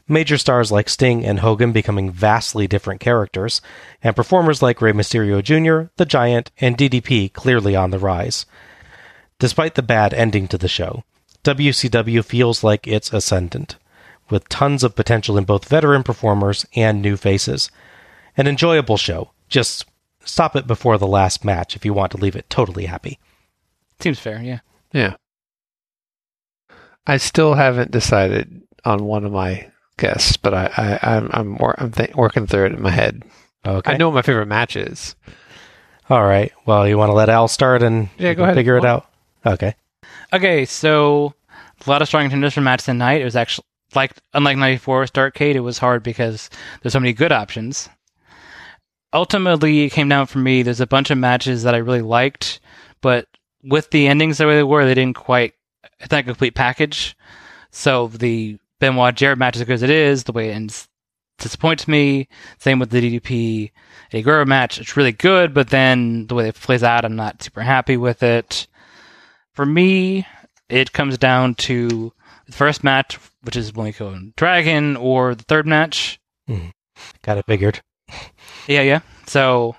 Major 0.06 0.38
stars 0.38 0.72
like 0.72 0.88
Sting 0.88 1.24
and 1.24 1.40
Hogan 1.40 1.72
becoming 1.72 2.10
vastly 2.10 2.66
different 2.66 3.00
characters, 3.00 3.60
and 4.02 4.16
performers 4.16 4.60
like 4.60 4.80
Rey 4.80 4.92
Mysterio 4.92 5.42
Jr., 5.42 5.90
The 5.96 6.04
Giant, 6.04 6.50
and 6.60 6.76
DDP 6.76 7.32
clearly 7.32 7.76
on 7.76 7.90
the 7.90 7.98
rise. 7.98 8.46
Despite 9.38 9.74
the 9.74 9.82
bad 9.82 10.12
ending 10.12 10.48
to 10.48 10.58
the 10.58 10.68
show, 10.68 11.04
WCW 11.44 12.24
feels 12.24 12.62
like 12.62 12.86
it's 12.86 13.12
ascendant, 13.12 13.76
with 14.28 14.48
tons 14.48 14.84
of 14.84 14.96
potential 14.96 15.38
in 15.38 15.44
both 15.44 15.68
veteran 15.68 16.02
performers 16.02 16.66
and 16.74 17.00
new 17.00 17.16
faces. 17.16 17.70
An 18.36 18.46
enjoyable 18.46 18.96
show. 18.96 19.30
Just 19.48 19.86
stop 20.24 20.56
it 20.56 20.66
before 20.66 20.98
the 20.98 21.06
last 21.06 21.44
match 21.44 21.76
if 21.76 21.84
you 21.84 21.92
want 21.94 22.12
to 22.12 22.18
leave 22.18 22.36
it 22.36 22.48
totally 22.50 22.86
happy. 22.86 23.18
Seems 24.00 24.18
fair. 24.18 24.40
Yeah. 24.42 24.60
Yeah. 24.92 25.14
I 27.06 27.16
still 27.16 27.54
haven't 27.54 27.90
decided 27.90 28.62
on 28.84 29.04
one 29.04 29.24
of 29.24 29.32
my 29.32 29.70
guests, 29.96 30.36
but 30.36 30.54
I, 30.54 30.70
I 31.02 31.16
I'm 31.16 31.30
I'm, 31.32 31.56
wor- 31.58 31.74
I'm 31.78 31.92
th- 31.92 32.14
working 32.14 32.46
through 32.46 32.66
it 32.66 32.72
in 32.72 32.82
my 32.82 32.90
head. 32.90 33.22
Okay. 33.66 33.92
I 33.92 33.96
know 33.96 34.08
what 34.08 34.14
my 34.14 34.22
favorite 34.22 34.46
match 34.46 34.76
is. 34.76 35.14
All 36.08 36.24
right. 36.24 36.52
Well, 36.66 36.88
you 36.88 36.96
want 36.98 37.10
to 37.10 37.14
let 37.14 37.28
Al 37.28 37.48
start 37.48 37.82
and 37.82 38.08
Yeah, 38.18 38.34
go 38.34 38.42
ahead. 38.44 38.54
figure 38.54 38.76
it 38.76 38.84
out. 38.84 39.06
Okay. 39.44 39.74
Okay, 40.32 40.64
so 40.64 41.34
a 41.86 41.90
lot 41.90 42.02
of 42.02 42.08
strong 42.08 42.24
contenders 42.24 42.54
for 42.54 42.60
match 42.60 42.84
tonight. 42.84 43.20
It 43.20 43.24
was 43.24 43.36
actually 43.36 43.64
like 43.94 44.12
unlike 44.34 44.56
'94 44.56 45.06
Starrcade, 45.06 45.54
it 45.54 45.60
was 45.60 45.78
hard 45.78 46.02
because 46.02 46.48
there's 46.82 46.92
so 46.92 47.00
many 47.00 47.12
good 47.12 47.32
options. 47.32 47.88
Ultimately, 49.12 49.80
it 49.80 49.90
came 49.90 50.08
down 50.08 50.26
for 50.26 50.38
me. 50.38 50.62
There's 50.62 50.80
a 50.80 50.86
bunch 50.86 51.10
of 51.10 51.18
matches 51.18 51.64
that 51.64 51.74
I 51.74 51.78
really 51.78 52.02
liked, 52.02 52.60
but 53.00 53.26
with 53.62 53.90
the 53.90 54.06
endings 54.06 54.38
the 54.38 54.46
way 54.46 54.56
they 54.56 54.62
were, 54.62 54.84
they 54.84 54.94
didn't 54.94 55.16
quite. 55.16 55.54
It's 55.98 56.10
not 56.10 56.20
a 56.20 56.24
complete 56.24 56.54
package. 56.54 57.16
So 57.70 58.08
the 58.08 58.58
Benoit 58.78 59.14
Jarrett 59.14 59.38
match, 59.38 59.56
as 59.56 59.64
good 59.64 59.74
as 59.74 59.82
it 59.82 59.90
is, 59.90 60.24
the 60.24 60.32
way 60.32 60.50
it 60.50 60.54
ends 60.54 60.88
disappoints 61.40 61.88
me. 61.88 62.28
Same 62.58 62.78
with 62.78 62.90
the 62.90 63.20
DDP 63.20 63.72
Eddie 64.12 64.44
match. 64.44 64.78
It's 64.78 64.96
really 64.96 65.12
good, 65.12 65.52
but 65.52 65.70
then 65.70 66.26
the 66.26 66.34
way 66.34 66.48
it 66.48 66.54
plays 66.54 66.84
out, 66.84 67.04
I'm 67.04 67.16
not 67.16 67.42
super 67.42 67.62
happy 67.62 67.96
with 67.96 68.22
it. 68.22 68.68
For 69.54 69.66
me, 69.66 70.26
it 70.68 70.92
comes 70.92 71.18
down 71.18 71.56
to 71.56 72.12
the 72.46 72.52
first 72.52 72.84
match, 72.84 73.18
which 73.42 73.56
is 73.56 73.72
Malenko 73.72 74.14
and 74.14 74.36
Dragon, 74.36 74.96
or 74.96 75.34
the 75.34 75.44
third 75.44 75.66
match. 75.66 76.20
Hmm. 76.46 76.68
Got 77.22 77.38
it 77.38 77.46
figured. 77.46 77.80
Yeah, 78.66 78.82
yeah. 78.82 79.00
So 79.26 79.76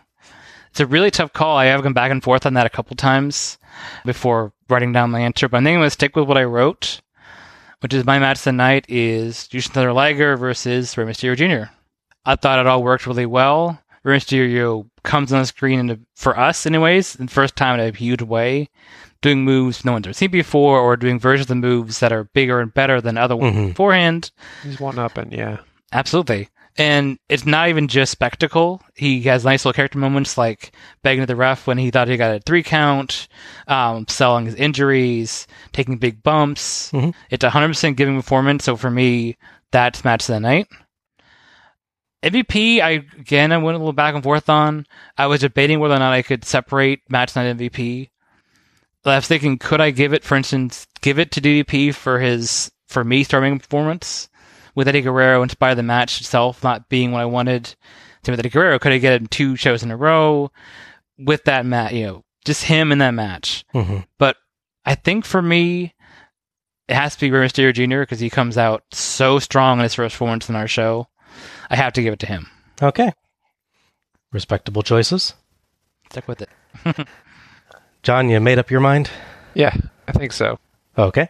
it's 0.69 0.79
a 0.79 0.85
really 0.85 1.11
tough 1.11 1.33
call. 1.33 1.57
I 1.57 1.65
have 1.65 1.83
gone 1.83 1.93
back 1.93 2.11
and 2.11 2.23
forth 2.23 2.45
on 2.45 2.53
that 2.55 2.65
a 2.65 2.69
couple 2.69 2.95
times 2.95 3.57
before 4.05 4.53
writing 4.69 4.91
down 4.93 5.11
my 5.11 5.19
answer, 5.21 5.47
but 5.49 5.57
I 5.57 5.59
think 5.63 5.75
I'm 5.75 5.79
going 5.81 5.87
to 5.87 5.91
stick 5.91 6.15
with 6.15 6.27
what 6.27 6.37
I 6.37 6.43
wrote, 6.43 7.01
which 7.81 7.93
is 7.93 8.05
my 8.05 8.19
match 8.19 8.41
tonight 8.43 8.85
is 8.87 9.47
Jushin 9.51 9.71
Thunder 9.71 9.93
Liger 9.93 10.37
versus 10.37 10.97
Rey 10.97 11.05
Mysterio 11.05 11.35
Jr. 11.35 11.71
I 12.25 12.35
thought 12.35 12.59
it 12.59 12.67
all 12.67 12.83
worked 12.83 13.07
really 13.07 13.25
well. 13.25 13.79
Rey 14.03 14.17
Mysterio 14.17 14.87
comes 15.03 15.31
on 15.33 15.39
the 15.41 15.45
screen 15.45 15.79
in 15.79 15.89
a, 15.91 15.99
for 16.15 16.37
us, 16.39 16.65
anyways, 16.65 17.13
the 17.13 17.27
first 17.27 17.55
time 17.55 17.79
in 17.79 17.87
a 17.93 17.97
huge 17.97 18.21
way, 18.21 18.69
doing 19.21 19.43
moves 19.43 19.83
no 19.85 19.91
one's 19.93 20.07
ever 20.07 20.13
seen 20.13 20.31
before, 20.31 20.79
or 20.79 20.95
doing 20.97 21.19
versions 21.19 21.51
of 21.51 21.57
moves 21.57 21.99
that 21.99 22.11
are 22.11 22.23
bigger 22.25 22.59
and 22.59 22.73
better 22.73 22.99
than 23.01 23.17
other 23.17 23.35
ones 23.35 23.55
Mhm. 23.55 23.67
beforehand. 23.69 24.31
He's 24.63 24.79
one 24.79 24.97
up, 24.99 25.17
and 25.17 25.31
yeah, 25.31 25.57
Absolutely. 25.93 26.47
And 26.77 27.17
it's 27.27 27.45
not 27.45 27.67
even 27.69 27.87
just 27.87 28.11
spectacle. 28.11 28.81
He 28.95 29.21
has 29.23 29.43
nice 29.43 29.65
little 29.65 29.75
character 29.75 29.97
moments 29.99 30.37
like 30.37 30.71
begging 31.03 31.21
to 31.23 31.27
the 31.27 31.35
ref 31.35 31.67
when 31.67 31.77
he 31.77 31.91
thought 31.91 32.07
he 32.07 32.15
got 32.17 32.35
a 32.35 32.39
three 32.39 32.63
count, 32.63 33.27
um, 33.67 34.05
selling 34.07 34.45
his 34.45 34.55
injuries, 34.55 35.47
taking 35.73 35.97
big 35.97 36.23
bumps. 36.23 36.91
Mhm. 36.91 37.13
It's 37.29 37.43
a 37.43 37.49
100% 37.49 37.97
giving 37.97 38.15
performance. 38.15 38.63
So 38.63 38.77
for 38.77 38.89
me, 38.89 39.37
that's 39.71 40.05
match 40.05 40.23
of 40.23 40.35
the 40.35 40.39
night. 40.39 40.67
MVP, 42.23 42.81
I 42.81 43.03
again 43.19 43.51
I 43.51 43.57
went 43.57 43.75
a 43.75 43.79
little 43.79 43.93
back 43.93 44.13
and 44.13 44.23
forth 44.23 44.47
on. 44.49 44.85
I 45.17 45.25
was 45.25 45.41
debating 45.41 45.79
whether 45.79 45.95
or 45.95 45.99
not 45.99 46.13
I 46.13 46.21
could 46.21 46.45
separate 46.45 47.01
match 47.09 47.35
night 47.35 47.57
MVP. 47.57 48.09
I 49.03 49.15
was 49.15 49.27
thinking, 49.27 49.57
could 49.57 49.81
I 49.81 49.89
give 49.89 50.13
it, 50.13 50.23
for 50.23 50.35
instance, 50.35 50.85
give 51.01 51.17
it 51.17 51.31
to 51.31 51.41
DDP 51.41 51.93
for 51.93 52.19
his 52.19 52.71
for 52.87 53.03
me 53.03 53.23
starting 53.23 53.57
performance 53.57 54.29
with 54.75 54.87
Eddie 54.87 55.01
Guerrero, 55.01 55.41
in 55.43 55.49
spite 55.49 55.71
of 55.71 55.77
the 55.77 55.83
match 55.83 56.19
itself 56.21 56.63
not 56.63 56.89
being 56.89 57.11
what 57.11 57.21
I 57.21 57.25
wanted. 57.25 57.67
Same 58.23 58.33
with 58.33 58.39
Eddie 58.39 58.49
Guerrero, 58.49 58.79
could 58.79 58.91
I 58.91 58.97
get 58.99 59.19
him 59.21 59.27
two 59.27 59.55
shows 59.55 59.83
in 59.83 59.91
a 59.91 59.97
row? 59.97 60.51
with 61.23 61.43
that 61.43 61.67
match, 61.67 61.93
you 61.93 62.03
know, 62.05 62.23
just 62.45 62.63
him 62.63 62.91
in 62.91 62.97
that 62.97 63.13
match. 63.13 63.63
Mhm. 63.75 64.05
But 64.17 64.37
I 64.85 64.95
think 64.95 65.23
for 65.23 65.39
me, 65.39 65.93
it 66.87 66.95
has 66.95 67.13
to 67.15 67.21
be 67.21 67.29
Rey 67.29 67.45
Mysterio 67.45 67.71
Jr. 67.73 67.99
because 67.99 68.19
he 68.19 68.29
comes 68.31 68.57
out 68.57 68.83
so 68.91 69.37
strong 69.37 69.77
in 69.77 69.83
his 69.83 69.93
first 69.93 70.15
performance 70.15 70.49
in 70.49 70.55
our 70.55 70.67
show. 70.67 71.07
I 71.69 71.75
have 71.75 71.93
to 71.93 72.01
give 72.01 72.13
it 72.13 72.19
to 72.21 72.25
him. 72.25 72.47
Okay. 72.81 73.11
Respectable 74.31 74.81
choices. 74.81 75.35
Stick 76.09 76.27
with 76.27 76.41
it. 76.41 76.49
John, 78.03 78.29
you 78.29 78.39
made 78.39 78.57
up 78.57 78.71
your 78.71 78.79
mind? 78.81 79.11
Yeah, 79.53 79.75
I 80.07 80.11
think 80.13 80.31
so. 80.31 80.57
Okay. 80.97 81.29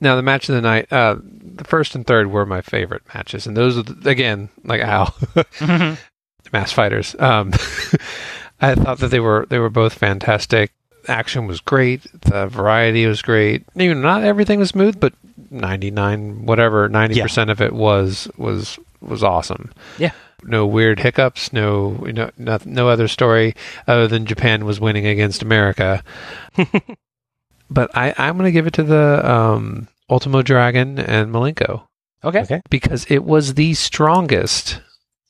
Now 0.00 0.16
the 0.16 0.22
match 0.22 0.48
of 0.50 0.54
the 0.54 0.60
night, 0.60 0.92
uh, 0.92 1.16
the 1.56 1.64
first 1.64 1.94
and 1.94 2.06
third 2.06 2.30
were 2.30 2.46
my 2.46 2.62
favorite 2.62 3.02
matches, 3.14 3.46
and 3.46 3.56
those 3.56 3.78
are 3.78 3.82
the, 3.82 4.08
again 4.08 4.48
like 4.64 4.80
Al, 4.80 5.14
Mass 6.52 6.72
Fighters. 6.72 7.14
Um, 7.18 7.52
I 8.60 8.74
thought 8.74 8.98
that 8.98 9.10
they 9.10 9.20
were 9.20 9.46
they 9.48 9.58
were 9.58 9.70
both 9.70 9.94
fantastic. 9.94 10.72
Action 11.06 11.46
was 11.46 11.60
great. 11.60 12.02
The 12.22 12.46
variety 12.46 13.06
was 13.06 13.20
great. 13.20 13.64
Even 13.76 14.00
not 14.00 14.24
everything 14.24 14.58
was 14.58 14.70
smooth, 14.70 14.98
but 14.98 15.12
ninety 15.50 15.90
nine 15.90 16.46
whatever 16.46 16.88
ninety 16.88 17.20
percent 17.20 17.50
of 17.50 17.60
it 17.60 17.72
was 17.72 18.28
was 18.36 18.78
was 19.00 19.22
awesome. 19.22 19.72
Yeah. 19.98 20.12
No 20.42 20.66
weird 20.66 21.00
hiccups. 21.00 21.52
No 21.52 22.02
you 22.06 22.12
know 22.12 22.30
no, 22.38 22.58
no 22.64 22.88
other 22.88 23.08
story 23.08 23.54
other 23.86 24.08
than 24.08 24.26
Japan 24.26 24.64
was 24.64 24.80
winning 24.80 25.06
against 25.06 25.42
America. 25.42 26.02
but 27.70 27.90
I, 27.94 28.14
I'm 28.16 28.36
going 28.38 28.48
to 28.48 28.52
give 28.52 28.66
it 28.66 28.74
to 28.74 28.82
the 28.82 29.30
um, 29.30 29.88
Ultimo 30.14 30.42
Dragon 30.42 30.98
and 31.00 31.32
Malenko 31.34 31.82
Okay. 32.22 32.42
Okay. 32.42 32.60
because 32.70 33.04
it 33.10 33.24
was 33.24 33.54
the 33.54 33.74
strongest 33.74 34.80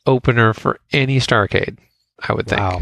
opener 0.07 0.53
for 0.53 0.79
any 0.93 1.19
Starrcade. 1.19 1.79
I 2.29 2.35
would 2.35 2.47
think. 2.47 2.61
Wow. 2.61 2.81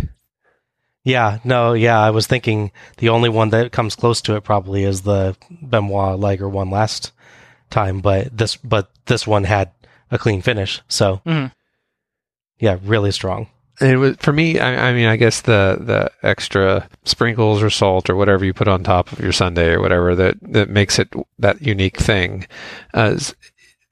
Yeah, 1.05 1.39
no, 1.45 1.73
yeah, 1.73 1.99
I 2.01 2.11
was 2.11 2.27
thinking 2.27 2.73
the 2.99 3.09
only 3.11 3.29
one 3.29 3.51
that 3.51 3.71
comes 3.73 3.95
close 3.97 4.21
to 4.23 4.35
it 4.37 4.43
probably 4.43 4.83
is 4.85 5.03
the 5.03 5.37
Benoit 5.51 6.19
Liger 6.19 6.49
one 6.49 6.71
last 6.71 7.13
time, 7.71 8.01
but 8.01 8.37
this 8.37 8.57
but 8.57 8.91
this 9.07 9.25
one 9.27 9.45
had 9.45 9.71
a 10.11 10.19
clean 10.19 10.43
finish. 10.43 10.81
So 10.89 11.21
Mhm. 11.25 11.53
yeah, 12.59 12.79
really 12.83 13.13
strong. 13.13 13.47
And 13.81 13.91
it 13.91 13.97
was 13.97 14.17
for 14.17 14.33
me. 14.33 14.59
I, 14.61 14.91
I 14.91 14.93
mean, 14.93 15.07
I 15.07 15.17
guess 15.17 15.41
the 15.41 15.79
the 15.81 16.11
extra 16.27 16.89
sprinkles 17.05 17.63
or 17.63 17.71
salt 17.71 18.11
or 18.11 18.17
whatever 18.17 18.45
you 18.45 18.53
put 18.53 18.69
on 18.69 18.85
top 18.85 19.13
of 19.13 19.21
your 19.21 19.33
Sunday 19.33 19.71
or 19.71 19.81
whatever 19.81 20.15
that 20.15 20.37
that 20.43 20.69
makes 20.69 20.99
it 20.99 21.13
that 21.39 21.63
unique 21.63 21.97
thing, 21.97 22.47
uh, 22.95 23.13
is 23.15 23.35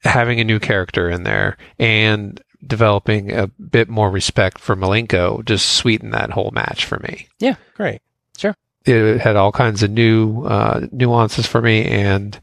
having 0.03 0.39
a 0.39 0.43
new 0.43 0.59
character 0.59 1.09
in 1.09 1.23
there 1.23 1.57
and 1.79 2.41
developing 2.65 3.31
a 3.31 3.47
bit 3.47 3.89
more 3.89 4.09
respect 4.11 4.59
for 4.59 4.75
Malenko 4.75 5.43
just 5.45 5.73
sweetened 5.73 6.13
that 6.13 6.31
whole 6.31 6.51
match 6.51 6.85
for 6.85 6.99
me. 6.99 7.27
Yeah. 7.39 7.55
Great. 7.75 8.01
Sure. 8.37 8.55
It 8.85 9.19
had 9.19 9.35
all 9.35 9.51
kinds 9.51 9.83
of 9.83 9.91
new 9.91 10.45
uh, 10.45 10.87
nuances 10.91 11.47
for 11.47 11.61
me, 11.61 11.85
and 11.85 12.39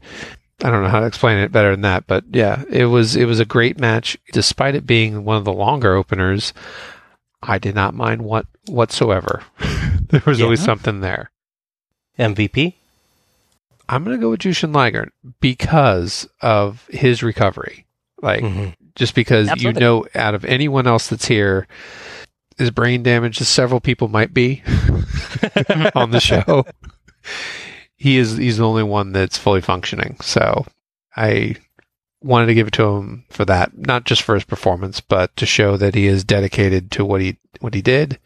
I 0.63 0.69
don't 0.69 0.83
know 0.83 0.89
how 0.89 0.99
to 0.99 1.05
explain 1.05 1.37
it 1.37 1.51
better 1.51 1.71
than 1.71 1.81
that. 1.81 2.05
But 2.07 2.25
yeah, 2.31 2.63
it 2.69 2.85
was 2.85 3.15
it 3.15 3.25
was 3.25 3.39
a 3.39 3.45
great 3.45 3.79
match, 3.79 4.17
despite 4.33 4.75
it 4.75 4.85
being 4.85 5.23
one 5.25 5.37
of 5.37 5.45
the 5.45 5.53
longer 5.53 5.95
openers. 5.95 6.53
I 7.41 7.57
did 7.57 7.75
not 7.75 7.93
mind 7.93 8.21
what 8.23 8.45
whatsoever. 8.67 9.43
there 10.09 10.21
was 10.25 10.39
Yeah. 10.39 10.45
always 10.45 10.63
something 10.63 11.01
there. 11.01 11.31
MVP? 12.17 12.73
I'm 13.87 14.03
going 14.03 14.15
to 14.17 14.21
go 14.21 14.29
with 14.29 14.41
Jushin 14.41 14.73
Liger 14.73 15.09
because 15.39 16.27
of 16.41 16.85
his 16.89 17.23
recovery. 17.23 17.85
Like 18.21 18.43
Mhm. 18.43 18.73
just 18.95 19.15
because 19.15 19.47
Absolutely. 19.49 19.81
you 19.81 19.85
know, 19.87 20.05
out 20.15 20.35
of 20.35 20.43
anyone 20.45 20.85
else 20.85 21.07
that's 21.07 21.25
here, 21.27 21.67
as 22.59 22.69
brain 22.71 23.01
damage 23.03 23.39
as 23.41 23.47
several 23.47 23.79
people 23.79 24.09
might 24.09 24.33
be 24.33 24.61
on 25.95 26.11
the 26.11 26.19
show, 26.19 26.65
he 27.95 28.17
is 28.17 28.35
he's 28.37 28.57
the 28.57 28.67
only 28.67 28.83
one 28.83 29.13
that's 29.13 29.37
fully 29.37 29.61
functioning. 29.61 30.17
So 30.21 30.65
I 31.15 31.55
wanted 32.21 32.47
to 32.47 32.53
give 32.53 32.67
it 32.67 32.73
to 32.73 32.95
him 32.95 33.25
for 33.29 33.45
that, 33.45 33.77
not 33.77 34.05
just 34.05 34.21
for 34.21 34.35
his 34.35 34.43
performance, 34.43 34.99
but 34.99 35.35
to 35.37 35.45
show 35.45 35.77
that 35.77 35.95
he 35.95 36.07
is 36.07 36.23
dedicated 36.23 36.91
to 36.91 37.05
what 37.05 37.21
he 37.21 37.37
what 37.59 37.73
he 37.73 37.81
did. 37.81 38.19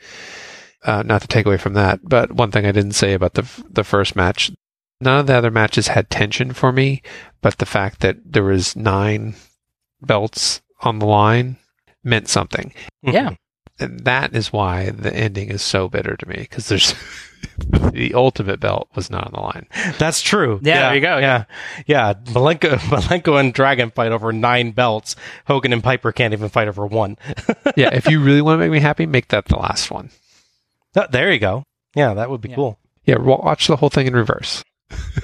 Uh, 0.84 1.02
not 1.02 1.22
to 1.22 1.28
take 1.28 1.46
away 1.46 1.58
from 1.58 1.74
that, 1.74 2.02
but 2.04 2.34
one 2.34 2.52
thing 2.52 2.66
I 2.66 2.74
didn't 2.74 2.92
say 2.92 3.14
about 3.14 3.36
the 3.36 3.48
the 3.70 3.84
first 3.84 4.16
match, 4.16 4.52
none 5.00 5.20
of 5.20 5.28
the 5.28 5.36
other 5.36 5.52
matches 5.52 5.88
had 5.88 6.10
tension 6.10 6.52
for 6.54 6.72
me, 6.72 7.02
but 7.42 7.58
the 7.58 7.66
fact 7.66 8.02
that 8.02 8.18
there 8.26 8.44
was 8.44 8.76
nine 8.76 9.36
belts 10.02 10.62
on 10.82 11.00
the 11.00 11.06
line 11.06 11.58
meant 12.04 12.28
something 12.28 12.74
Yeah. 13.02 13.36
And 13.80 14.00
that 14.02 14.36
is 14.36 14.54
why 14.54 14.90
the 14.92 15.14
ending 15.14 15.50
is 15.50 15.62
so 15.62 15.88
bitter 15.90 16.16
to 16.18 16.28
me 16.28 16.36
because 16.38 16.68
there's 16.70 16.94
the 17.92 18.14
ultimate 18.14 18.60
belt 18.60 18.88
was 18.96 19.10
not 19.10 19.26
on 19.26 19.32
the 19.34 19.40
line. 19.42 19.68
That's 19.98 20.22
true. 20.22 20.60
Yeah, 20.64 20.82
there 20.90 20.96
you 20.96 21.02
go, 21.02 21.18
Yeah. 21.18 21.44
Yeah. 21.88 22.14
Malenko, 22.14 22.78
Malenko 22.78 23.40
and 23.40 23.54
Dragon 23.54 23.92
fight 23.92 24.12
over 24.12 24.32
nine 24.32 24.72
belts. 24.72 25.16
Hogan 25.48 25.74
and 25.74 25.84
Piper 25.84 26.12
can't 26.12 26.34
even 26.34 26.50
fight 26.50 26.68
over 26.68 26.86
one. 26.86 27.18
Yeah, 27.76 27.90
if 27.92 28.08
you 28.08 28.20
really 28.22 28.42
want 28.42 28.60
to 28.60 28.60
make 28.60 28.72
me 28.72 28.80
happy, 28.80 29.06
make 29.08 29.30
that 29.30 29.46
the 29.46 29.56
last 29.58 29.90
one. 29.90 30.12
Oh, 30.96 31.08
there 31.10 31.32
you 31.32 31.40
go. 31.40 31.64
Yeah, 31.96 32.14
that 32.14 32.30
would 32.30 32.42
be 32.42 32.50
Yeah. 32.50 32.56
cool. 32.56 32.80
Yeah, 33.06 33.18
wa- 33.18 33.42
watch 33.44 33.66
the 33.68 33.76
whole 33.78 33.90
thing 33.90 34.06
in 34.06 34.16
reverse. 34.16 34.64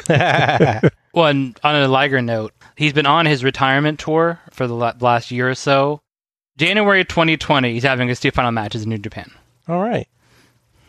Well, 0.10 1.26
and 1.28 1.60
on 1.64 1.76
a 1.76 1.88
Liger 1.88 2.22
note, 2.22 2.54
he's 2.76 2.94
been 2.94 3.06
on 3.06 3.26
his 3.26 3.44
retirement 3.44 4.00
tour 4.00 4.40
for 4.52 4.68
the 4.68 4.74
last 4.74 5.32
year 5.32 5.50
or 5.50 5.56
so. 5.56 6.02
January 6.60 7.06
2020, 7.06 7.74
he's 7.74 7.84
having 7.84 8.08
his 8.10 8.20
two 8.20 8.32
final 8.32 8.52
matches 8.52 8.84
in 8.84 8.90
New 8.90 8.98
Japan. 8.98 9.32
All 9.68 9.80
right. 9.82 10.08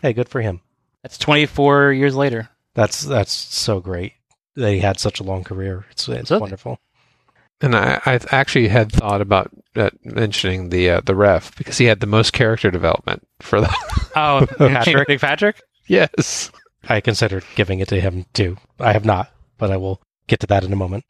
Hey, 0.03 0.13
good 0.13 0.29
for 0.29 0.41
him. 0.41 0.61
That's 1.03 1.17
24 1.17 1.93
years 1.93 2.15
later. 2.17 2.49
That's 2.75 3.03
that's 3.03 3.33
so 3.33 3.81
great 3.81 4.15
that 4.57 4.73
he 4.73 4.81
had 4.81 4.99
such 4.99 5.21
a 5.21 5.23
long 5.23 5.45
career. 5.45 5.87
It's, 5.91 6.09
it's 6.09 6.19
Absolutely. 6.19 6.43
wonderful. 6.43 6.79
And 7.63 7.77
I, 7.77 8.01
I 8.07 8.21
actually 8.31 8.69
had 8.69 8.91
thought 8.91 9.21
about 9.21 9.51
uh, 9.77 9.91
mentioning 10.03 10.71
the 10.71 10.91
uh, 10.91 11.01
the 11.05 11.15
ref 11.15 11.55
because 11.57 11.79
he 11.79 11.85
had 11.85 12.01
the 12.01 12.07
most 12.07 12.33
character 12.33 12.71
development 12.71 13.27
for 13.41 13.61
the. 13.61 13.75
Oh, 14.17 14.45
Patrick? 14.59 15.09
Nick 15.09 15.21
Patrick? 15.21 15.63
yes. 15.87 16.51
I 16.89 17.01
considered 17.01 17.45
giving 17.55 17.79
it 17.79 17.89
to 17.89 18.01
him 18.01 18.27
too. 18.33 18.57
I 18.81 18.93
have 18.93 19.05
not, 19.05 19.31
but 19.57 19.71
I 19.71 19.77
will 19.77 20.01
get 20.27 20.41
to 20.41 20.47
that 20.49 20.65
in 20.65 20.73
a 20.73 20.77
moment. 20.77 21.05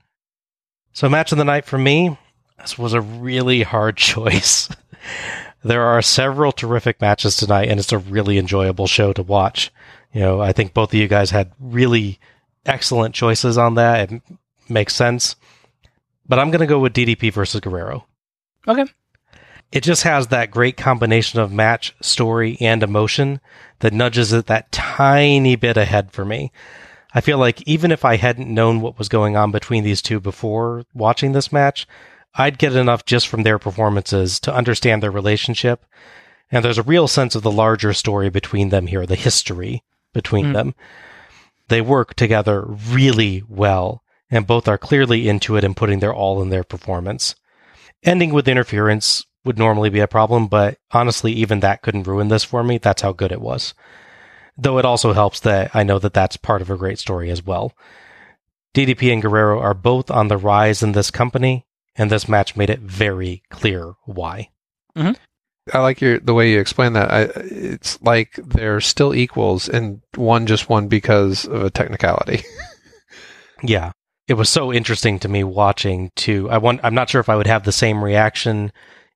So, 0.93 1.09
match 1.09 1.33
of 1.33 1.39
the 1.39 1.45
night 1.45 1.65
for 1.65 1.79
me, 1.79 2.19
this 2.61 2.79
was 2.79 2.93
a 2.93 3.01
really 3.01 3.63
hard 3.63 3.97
choice. 3.99 4.69
there 5.63 5.83
are 5.83 6.03
several 6.03 6.53
terrific 6.53 7.01
matches 7.01 7.37
tonight, 7.37 7.69
and 7.69 7.81
it's 7.81 7.93
a 7.93 7.99
really 7.99 8.39
enjoyable 8.39 8.87
show 8.87 9.13
to 9.13 9.23
watch. 9.23 9.73
You 10.13 10.21
know, 10.21 10.41
I 10.41 10.53
think 10.53 10.75
both 10.75 10.91
of 10.91 10.99
you 10.99 11.09
guys 11.09 11.31
had 11.31 11.53
really 11.61 12.19
excellent 12.67 13.15
choices 13.15 13.57
on 13.57 13.75
that. 13.75 14.13
It 14.13 14.23
makes 14.69 14.95
sense. 14.95 15.37
But 16.29 16.39
I'm 16.39 16.51
going 16.51 16.61
to 16.61 16.67
go 16.67 16.79
with 16.79 16.93
DDP 16.95 17.33
versus 17.33 17.61
Guerrero. 17.61 18.07
Okay. 18.67 18.85
It 19.73 19.83
just 19.83 20.03
has 20.03 20.29
that 20.29 20.51
great 20.51 20.77
combination 20.77 21.39
of 21.39 21.53
match, 21.53 21.95
story, 22.01 22.57
and 22.61 22.83
emotion 22.83 23.41
that 23.79 23.93
nudges 23.93 24.33
it 24.33 24.47
that 24.47 24.73
tiny 24.73 25.55
bit 25.57 25.77
ahead 25.77 26.11
for 26.11 26.25
me. 26.25 26.51
I 27.13 27.21
feel 27.21 27.39
like 27.39 27.63
even 27.67 27.93
if 27.93 28.05
I 28.05 28.17
hadn't 28.17 28.53
known 28.53 28.81
what 28.81 28.99
was 28.99 29.09
going 29.09 29.37
on 29.37 29.51
between 29.51 29.85
these 29.85 30.03
two 30.03 30.21
before 30.21 30.85
watching 30.95 31.33
this 31.33 31.53
match, 31.53 31.87
I'd 32.35 32.59
get 32.59 32.77
enough 32.77 33.05
just 33.05 33.29
from 33.29 33.43
their 33.43 33.59
performances 33.59 34.39
to 34.41 34.55
understand 34.55 35.03
their 35.03 35.11
relationship. 35.11 35.85
And 36.51 36.65
there's 36.65 36.79
a 36.79 36.83
real 36.83 37.09
sense 37.09 37.35
of 37.35 37.43
the 37.43 37.51
larger 37.51 37.93
story 37.93 38.31
between 38.31 38.69
them 38.71 38.87
here, 38.87 39.07
the 39.07 39.17
history 39.17 39.83
between 40.13 40.47
Mm. 40.47 40.53
them. 40.53 40.75
They 41.69 41.81
work 41.81 42.15
together 42.15 42.65
really 42.67 43.43
well, 43.49 44.03
and 44.31 44.47
both 44.47 44.67
are 44.67 44.79
clearly 44.79 45.29
into 45.29 45.57
it 45.57 45.65
and 45.65 45.77
putting 45.77 46.01
their 46.01 46.15
all 46.15 46.43
in 46.43 46.51
their 46.51 46.65
performance. 46.65 47.35
Ending 48.03 48.33
with 48.33 48.49
interference 48.49 49.25
would 49.45 49.59
normally 49.59 49.91
be 49.91 50.01
a 50.01 50.09
problem, 50.09 50.47
but 50.49 50.79
honestly, 50.91 51.33
even 51.33 51.61
that 51.61 51.83
couldn't 51.83 52.07
ruin 52.07 52.29
this 52.29 52.45
for 52.45 52.63
me. 52.63 52.79
That's 52.79 53.03
how 53.03 53.13
good 53.13 53.33
it 53.33 53.41
was. 53.41 53.75
Though 54.57 54.79
it 54.79 54.85
also 54.85 55.13
helps 55.13 55.41
that 55.41 55.71
I 55.75 55.83
know 55.85 55.99
that 55.99 56.13
that's 56.13 56.37
part 56.37 56.61
of 56.63 56.71
a 56.71 56.77
great 56.77 56.99
story 56.99 57.31
as 57.31 57.43
well. 57.43 57.73
DDP 58.75 59.13
and 59.13 59.23
Guerrero 59.23 59.61
are 59.61 59.75
both 59.75 60.11
on 60.11 60.29
the 60.29 60.37
rise 60.37 60.83
in 60.83 60.93
this 60.93 61.11
company, 61.11 61.67
and 62.01 62.11
this 62.11 62.29
match 62.29 62.57
made 62.57 62.71
it 62.71 62.81
very 62.81 63.43
clear 63.51 63.93
why. 64.07 64.49
I 65.73 65.79
like 65.79 66.01
your 66.01 66.19
the 66.19 66.35
way 66.35 66.51
you 66.51 66.59
explain 66.59 66.95
that. 66.95 67.11
I, 67.13 67.21
it's 67.37 68.01
like 68.03 68.33
they're 68.43 68.81
still 68.81 69.15
equals, 69.15 69.69
and 69.69 70.01
one 70.17 70.47
just 70.47 70.69
won 70.69 70.89
because 70.89 71.45
of 71.47 71.63
a 71.63 71.71
technicality. 71.71 72.43
Yeah. 73.63 73.93
It 74.27 74.35
was 74.35 74.49
so 74.49 74.73
interesting 74.73 75.19
to 75.19 75.29
me 75.29 75.45
watching 75.45 76.11
too. 76.17 76.49
I 76.51 76.57
want 76.59 76.81
I'm 76.83 76.95
not 76.95 77.11
sure 77.11 77.21
if 77.21 77.29
I 77.29 77.37
would 77.37 77.47
have 77.47 77.65
the 77.65 77.73
same 77.73 78.03
reaction 78.03 78.73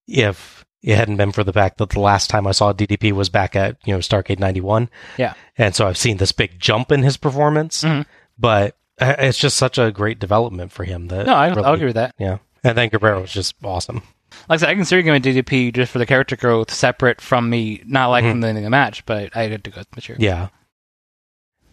if 0.07 0.65
it 0.83 0.97
hadn't 0.97 1.17
been 1.17 1.33
for 1.33 1.45
the 1.45 1.53
fact 1.53 1.79
that 1.79 1.89
the 1.91 2.01
last 2.01 2.29
time 2.29 2.47
I 2.47 2.53
saw 2.53 2.73
DDP 2.75 3.13
was 3.13 3.31
back 3.31 3.57
at, 3.57 3.79
you 3.87 3.95
know, 3.95 4.01
Starrcade 4.01 4.39
91. 4.39 4.91
Yeah. 5.17 5.33
And 5.57 5.75
so 5.75 5.87
I've 5.87 5.97
seen 5.97 6.19
this 6.19 6.33
big 6.33 6.59
jump 6.61 6.93
in 6.93 7.03
his 7.03 7.17
performance, 7.17 7.85
Mhm. 7.85 8.05
but 8.39 8.77
uh, 9.01 9.15
it's 9.19 9.39
just 9.39 9.57
such 9.57 9.79
a 9.79 9.91
great 9.91 10.19
development 10.19 10.73
for 10.73 10.85
him 10.85 11.09
that 11.09 11.25
No, 11.25 11.35
I, 11.35 11.49
really- 11.49 11.63
I'll 11.65 11.73
agree 11.75 11.87
with 11.87 11.95
that. 11.95 12.15
Yeah. 12.19 12.37
And 12.65 12.77
then 12.77 12.89
Guerrero 12.89 13.21
was 13.21 13.33
just 13.33 13.55
awesome. 13.63 14.03
Like 14.49 14.57
I 14.57 14.57
said, 14.57 14.69
I 14.71 14.75
consider 14.75 15.01
you 15.01 15.05
going 15.05 15.23
DDP 15.23 15.73
just 15.73 15.93
for 15.93 15.99
the 15.99 16.07
character 16.07 16.35
growth, 16.35 16.73
separate 16.73 17.21
from 17.21 17.49
me 17.49 17.83
not 17.85 18.09
liking 18.09 18.33
mm-hmm. 18.33 18.41
the 18.41 18.49
ending 18.49 18.65
of 18.65 18.67
the 18.67 18.71
match. 18.71 19.07
But 19.07 19.37
I 19.37 19.45
had 19.45 19.63
to 19.63 19.71
go 19.71 19.81
with 19.81 19.91
Mysterio. 19.93 20.17
Yeah. 20.19 20.49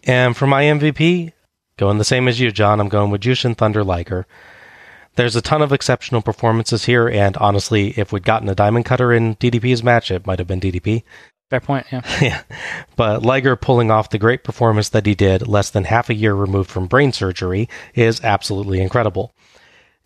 And 0.04 0.36
for 0.36 0.46
my 0.46 0.64
MVP, 0.64 1.32
going 1.76 1.98
the 1.98 2.04
same 2.04 2.28
as 2.28 2.38
you, 2.38 2.52
John, 2.52 2.78
I'm 2.78 2.88
going 2.88 3.10
with 3.10 3.22
Jushin 3.22 3.56
Thunder 3.56 3.82
Liger. 3.82 4.26
There's 5.14 5.36
a 5.36 5.42
ton 5.42 5.60
of 5.60 5.72
exceptional 5.72 6.22
performances 6.22 6.86
here, 6.86 7.06
and 7.06 7.36
honestly, 7.36 7.90
if 7.98 8.12
we'd 8.12 8.24
gotten 8.24 8.48
a 8.48 8.54
diamond 8.54 8.86
cutter 8.86 9.12
in 9.12 9.36
DDP's 9.36 9.82
match, 9.82 10.10
it 10.10 10.26
might 10.26 10.38
have 10.38 10.48
been 10.48 10.60
DDP. 10.60 11.02
Fair 11.50 11.60
point. 11.60 11.86
Yeah. 11.92 12.00
yeah. 12.22 12.42
But 12.96 13.22
Liger 13.22 13.56
pulling 13.56 13.90
off 13.90 14.08
the 14.08 14.18
great 14.18 14.42
performance 14.42 14.88
that 14.88 15.04
he 15.04 15.14
did 15.14 15.46
less 15.46 15.68
than 15.68 15.84
half 15.84 16.08
a 16.08 16.14
year 16.14 16.34
removed 16.34 16.70
from 16.70 16.86
brain 16.86 17.12
surgery 17.12 17.68
is 17.94 18.22
absolutely 18.24 18.80
incredible. 18.80 19.34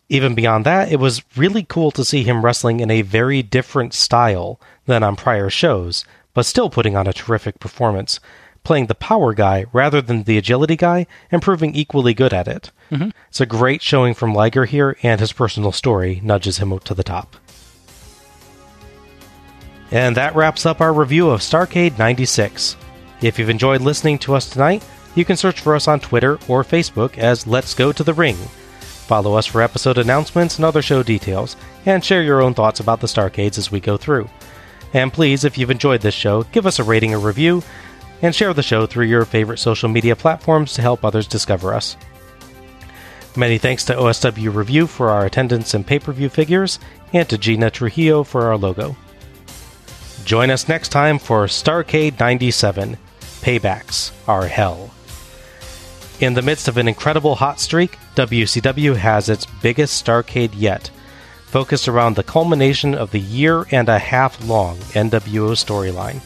Even 0.08 0.34
beyond 0.34 0.64
that, 0.64 0.90
it 0.92 1.00
was 1.00 1.22
really 1.36 1.64
cool 1.64 1.90
to 1.90 2.04
see 2.04 2.22
him 2.22 2.44
wrestling 2.44 2.80
in 2.80 2.90
a 2.90 3.02
very 3.02 3.42
different 3.42 3.92
style 3.92 4.60
than 4.86 5.02
on 5.02 5.16
prior 5.16 5.50
shows, 5.50 6.04
but 6.32 6.46
still 6.46 6.70
putting 6.70 6.96
on 6.96 7.08
a 7.08 7.12
terrific 7.12 7.58
performance, 7.58 8.20
playing 8.62 8.86
the 8.86 8.94
power 8.94 9.34
guy 9.34 9.66
rather 9.72 10.00
than 10.00 10.22
the 10.22 10.38
agility 10.38 10.76
guy 10.76 11.06
and 11.32 11.42
proving 11.42 11.74
equally 11.74 12.14
good 12.14 12.32
at 12.32 12.46
it. 12.46 12.70
Mhm. 12.92 13.12
It's 13.28 13.40
a 13.40 13.46
great 13.46 13.82
showing 13.82 14.14
from 14.14 14.32
Liger 14.32 14.64
here, 14.64 14.96
and 15.02 15.18
his 15.18 15.32
personal 15.32 15.72
story 15.72 16.20
nudges 16.22 16.58
him 16.58 16.72
up 16.72 16.84
to 16.84 16.94
the 16.94 17.02
top. 17.02 17.36
And 19.90 20.16
that 20.16 20.34
wraps 20.34 20.66
up 20.66 20.80
our 20.80 20.92
review 20.92 21.30
of 21.30 21.40
Starrcade 21.40 21.98
96. 21.98 22.76
If 23.20 23.38
you've 23.38 23.48
enjoyed 23.50 23.80
listening 23.80 24.18
to 24.20 24.34
us 24.34 24.48
tonight, 24.48 24.84
you 25.14 25.24
can 25.24 25.36
search 25.36 25.60
for 25.60 25.74
us 25.74 25.88
on 25.88 26.00
Twitter 26.00 26.38
or 26.48 26.62
Facebook 26.62 27.18
as 27.18 27.46
Let's 27.46 27.74
Go 27.74 27.92
to 27.92 28.04
the 28.04 28.14
Ring. 28.14 28.36
Follow 29.06 29.34
us 29.34 29.46
for 29.46 29.62
episode 29.62 29.98
announcements 29.98 30.56
and 30.56 30.64
other 30.64 30.82
show 30.82 31.02
details, 31.02 31.56
and 31.84 32.04
share 32.04 32.22
your 32.22 32.42
own 32.42 32.54
thoughts 32.54 32.80
about 32.80 33.00
the 33.00 33.06
Starrcades 33.06 33.56
as 33.56 33.70
we 33.70 33.78
go 33.78 33.96
through. 33.96 34.28
And 34.92 35.12
please, 35.12 35.44
if 35.44 35.56
you've 35.56 35.70
enjoyed 35.70 36.00
this 36.00 36.14
show, 36.14 36.42
give 36.44 36.66
us 36.66 36.80
a 36.80 36.84
rating 36.84 37.14
or 37.14 37.20
review, 37.20 37.62
and 38.22 38.34
share 38.34 38.52
the 38.52 38.62
show 38.62 38.84
through 38.84 39.06
your 39.06 39.24
favorite 39.24 39.58
social 39.58 39.88
media 39.88 40.16
platforms 40.16 40.72
to 40.72 40.82
help 40.82 41.04
others 41.04 41.28
discover 41.28 41.72
us. 41.72 41.96
Many 43.36 43.58
thanks 43.58 43.84
to 43.84 43.94
OSW 43.94 44.52
Review 44.54 44.86
for 44.86 45.10
our 45.10 45.26
attendance 45.26 45.74
and 45.74 45.86
pay 45.86 45.98
per 45.98 46.12
view 46.12 46.28
figures, 46.28 46.80
and 47.12 47.28
to 47.28 47.38
Gina 47.38 47.70
Trujillo 47.70 48.24
for 48.24 48.46
our 48.46 48.56
logo. 48.56 48.96
Join 50.24 50.50
us 50.50 50.68
next 50.68 50.88
time 50.88 51.20
for 51.20 51.46
Starrcade 51.46 52.18
97 52.18 52.96
Paybacks 53.42 54.10
Are 54.26 54.46
Hell. 54.48 54.90
In 56.18 56.32
the 56.32 56.40
midst 56.40 56.66
of 56.66 56.78
an 56.78 56.88
incredible 56.88 57.34
hot 57.34 57.60
streak, 57.60 57.98
WCW 58.14 58.96
has 58.96 59.28
its 59.28 59.44
biggest 59.44 60.02
Starrcade 60.02 60.52
yet, 60.54 60.90
focused 61.44 61.88
around 61.88 62.16
the 62.16 62.22
culmination 62.22 62.94
of 62.94 63.10
the 63.10 63.20
year 63.20 63.66
and 63.70 63.86
a 63.90 63.98
half 63.98 64.42
long 64.48 64.78
NWO 64.94 65.52
storyline. 65.52 66.22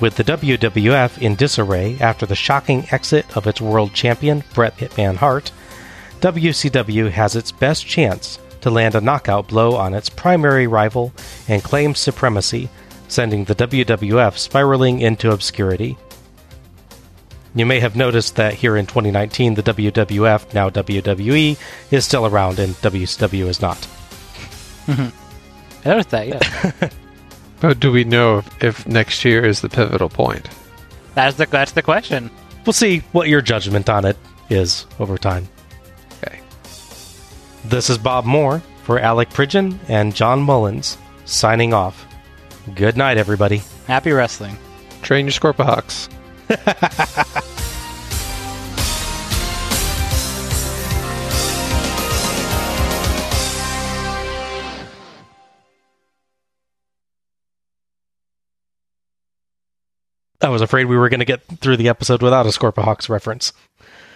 With 0.00 0.16
the 0.16 0.24
WWF 0.24 1.22
in 1.22 1.36
disarray 1.36 1.98
after 2.00 2.26
the 2.26 2.34
shocking 2.34 2.88
exit 2.90 3.24
of 3.36 3.46
its 3.46 3.60
world 3.60 3.94
champion, 3.94 4.42
Bret 4.52 4.76
Hitman 4.76 5.14
Hart, 5.14 5.52
WCW 6.20 7.08
has 7.12 7.36
its 7.36 7.52
best 7.52 7.86
chance 7.86 8.40
to 8.60 8.70
land 8.70 8.96
a 8.96 9.00
knockout 9.00 9.46
blow 9.46 9.76
on 9.76 9.94
its 9.94 10.08
primary 10.08 10.66
rival 10.66 11.12
and 11.46 11.62
claim 11.62 11.94
supremacy, 11.94 12.68
sending 13.06 13.44
the 13.44 13.54
WWF 13.54 14.36
spiraling 14.36 15.00
into 15.00 15.30
obscurity. 15.30 15.96
You 17.56 17.66
may 17.66 17.80
have 17.80 17.96
noticed 17.96 18.36
that 18.36 18.54
here 18.54 18.76
in 18.76 18.86
2019, 18.86 19.54
the 19.54 19.62
WWF, 19.62 20.54
now 20.54 20.70
WWE, 20.70 21.58
is 21.90 22.04
still 22.04 22.26
around 22.26 22.58
and 22.58 22.74
WCW 22.76 23.46
is 23.46 23.60
not. 23.60 23.78
Mm-hmm. 24.86 25.08
I 25.84 25.88
noticed 25.88 26.10
that. 26.10 26.28
Yeah. 26.28 26.90
But 27.60 27.80
do 27.80 27.90
we 27.90 28.04
know 28.04 28.38
if, 28.38 28.62
if 28.64 28.86
next 28.86 29.24
year 29.24 29.44
is 29.44 29.60
the 29.60 29.68
pivotal 29.68 30.08
point? 30.08 30.48
that's 31.14 31.36
the 31.36 31.46
that's 31.46 31.72
the 31.72 31.82
question. 31.82 32.30
We'll 32.64 32.74
see 32.74 32.98
what 33.12 33.28
your 33.28 33.40
judgment 33.40 33.88
on 33.88 34.04
it 34.04 34.16
is 34.50 34.86
over 34.98 35.16
time. 35.16 35.48
Okay. 36.22 36.40
This 37.64 37.88
is 37.88 37.96
Bob 37.96 38.24
Moore 38.24 38.62
for 38.82 38.98
Alec 38.98 39.30
Pridgeon 39.30 39.78
and 39.88 40.14
John 40.14 40.40
Mullins, 40.40 40.98
signing 41.24 41.72
off. 41.72 42.06
Good 42.74 42.96
night, 42.96 43.16
everybody. 43.16 43.62
Happy 43.86 44.12
wrestling. 44.12 44.58
Train 45.02 45.26
your 45.26 45.32
Scorpahawks. 45.32 46.10
I 60.40 60.48
was 60.48 60.62
afraid 60.62 60.84
we 60.84 60.96
were 60.96 61.08
going 61.08 61.18
to 61.20 61.26
get 61.26 61.42
through 61.60 61.78
the 61.78 61.88
episode 61.88 62.22
without 62.22 62.46
a 62.46 62.50
Scorpahawks 62.50 63.08
reference. 63.08 63.52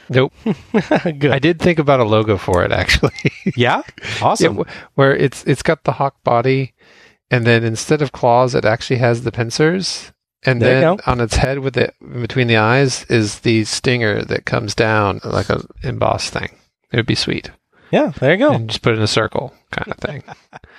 Nope. 0.09 0.33
Good. 0.73 1.27
I 1.33 1.39
did 1.41 1.59
think 1.59 1.79
about 1.79 1.99
a 1.99 2.05
logo 2.05 2.37
for 2.37 2.65
it 2.65 2.73
actually. 2.73 3.13
Yeah? 3.57 3.83
Awesome. 4.23 4.59
Yeah, 4.59 4.65
where 4.95 5.17
it's 5.17 5.43
it's 5.45 5.63
got 5.63 5.83
the 5.85 5.93
hawk 5.93 6.23
body, 6.23 6.75
and 7.31 7.45
then 7.47 7.65
instead 7.65 8.03
of 8.03 8.13
claws, 8.13 8.55
it 8.55 8.65
actually 8.65 8.99
has 8.99 9.23
the 9.23 9.33
pincers, 9.33 10.13
and 10.45 10.61
There 10.61 10.81
then 10.81 10.99
on 11.07 11.21
its 11.21 11.37
head 11.37 11.59
with 11.59 11.77
it 11.77 11.95
between 12.01 12.47
the 12.47 12.57
eyes 12.57 13.05
is 13.05 13.41
the 13.41 13.65
stinger 13.65 14.23
that 14.23 14.47
comes 14.47 14.75
down 14.75 15.21
like 15.25 15.51
a 15.51 15.63
embossed 15.83 16.33
thing. 16.33 16.49
It 16.93 16.97
would 16.97 17.07
be 17.07 17.15
sweet. 17.15 17.51
yeah, 17.91 18.13
there 18.19 18.33
you 18.33 18.39
go. 18.39 18.53
And 18.53 18.69
just 18.69 18.83
put 18.83 18.95
it 18.95 18.97
in 18.97 19.03
a 19.03 19.07
circle 19.09 19.55
kind 19.71 19.89
of 19.89 19.99
thing. 19.99 20.23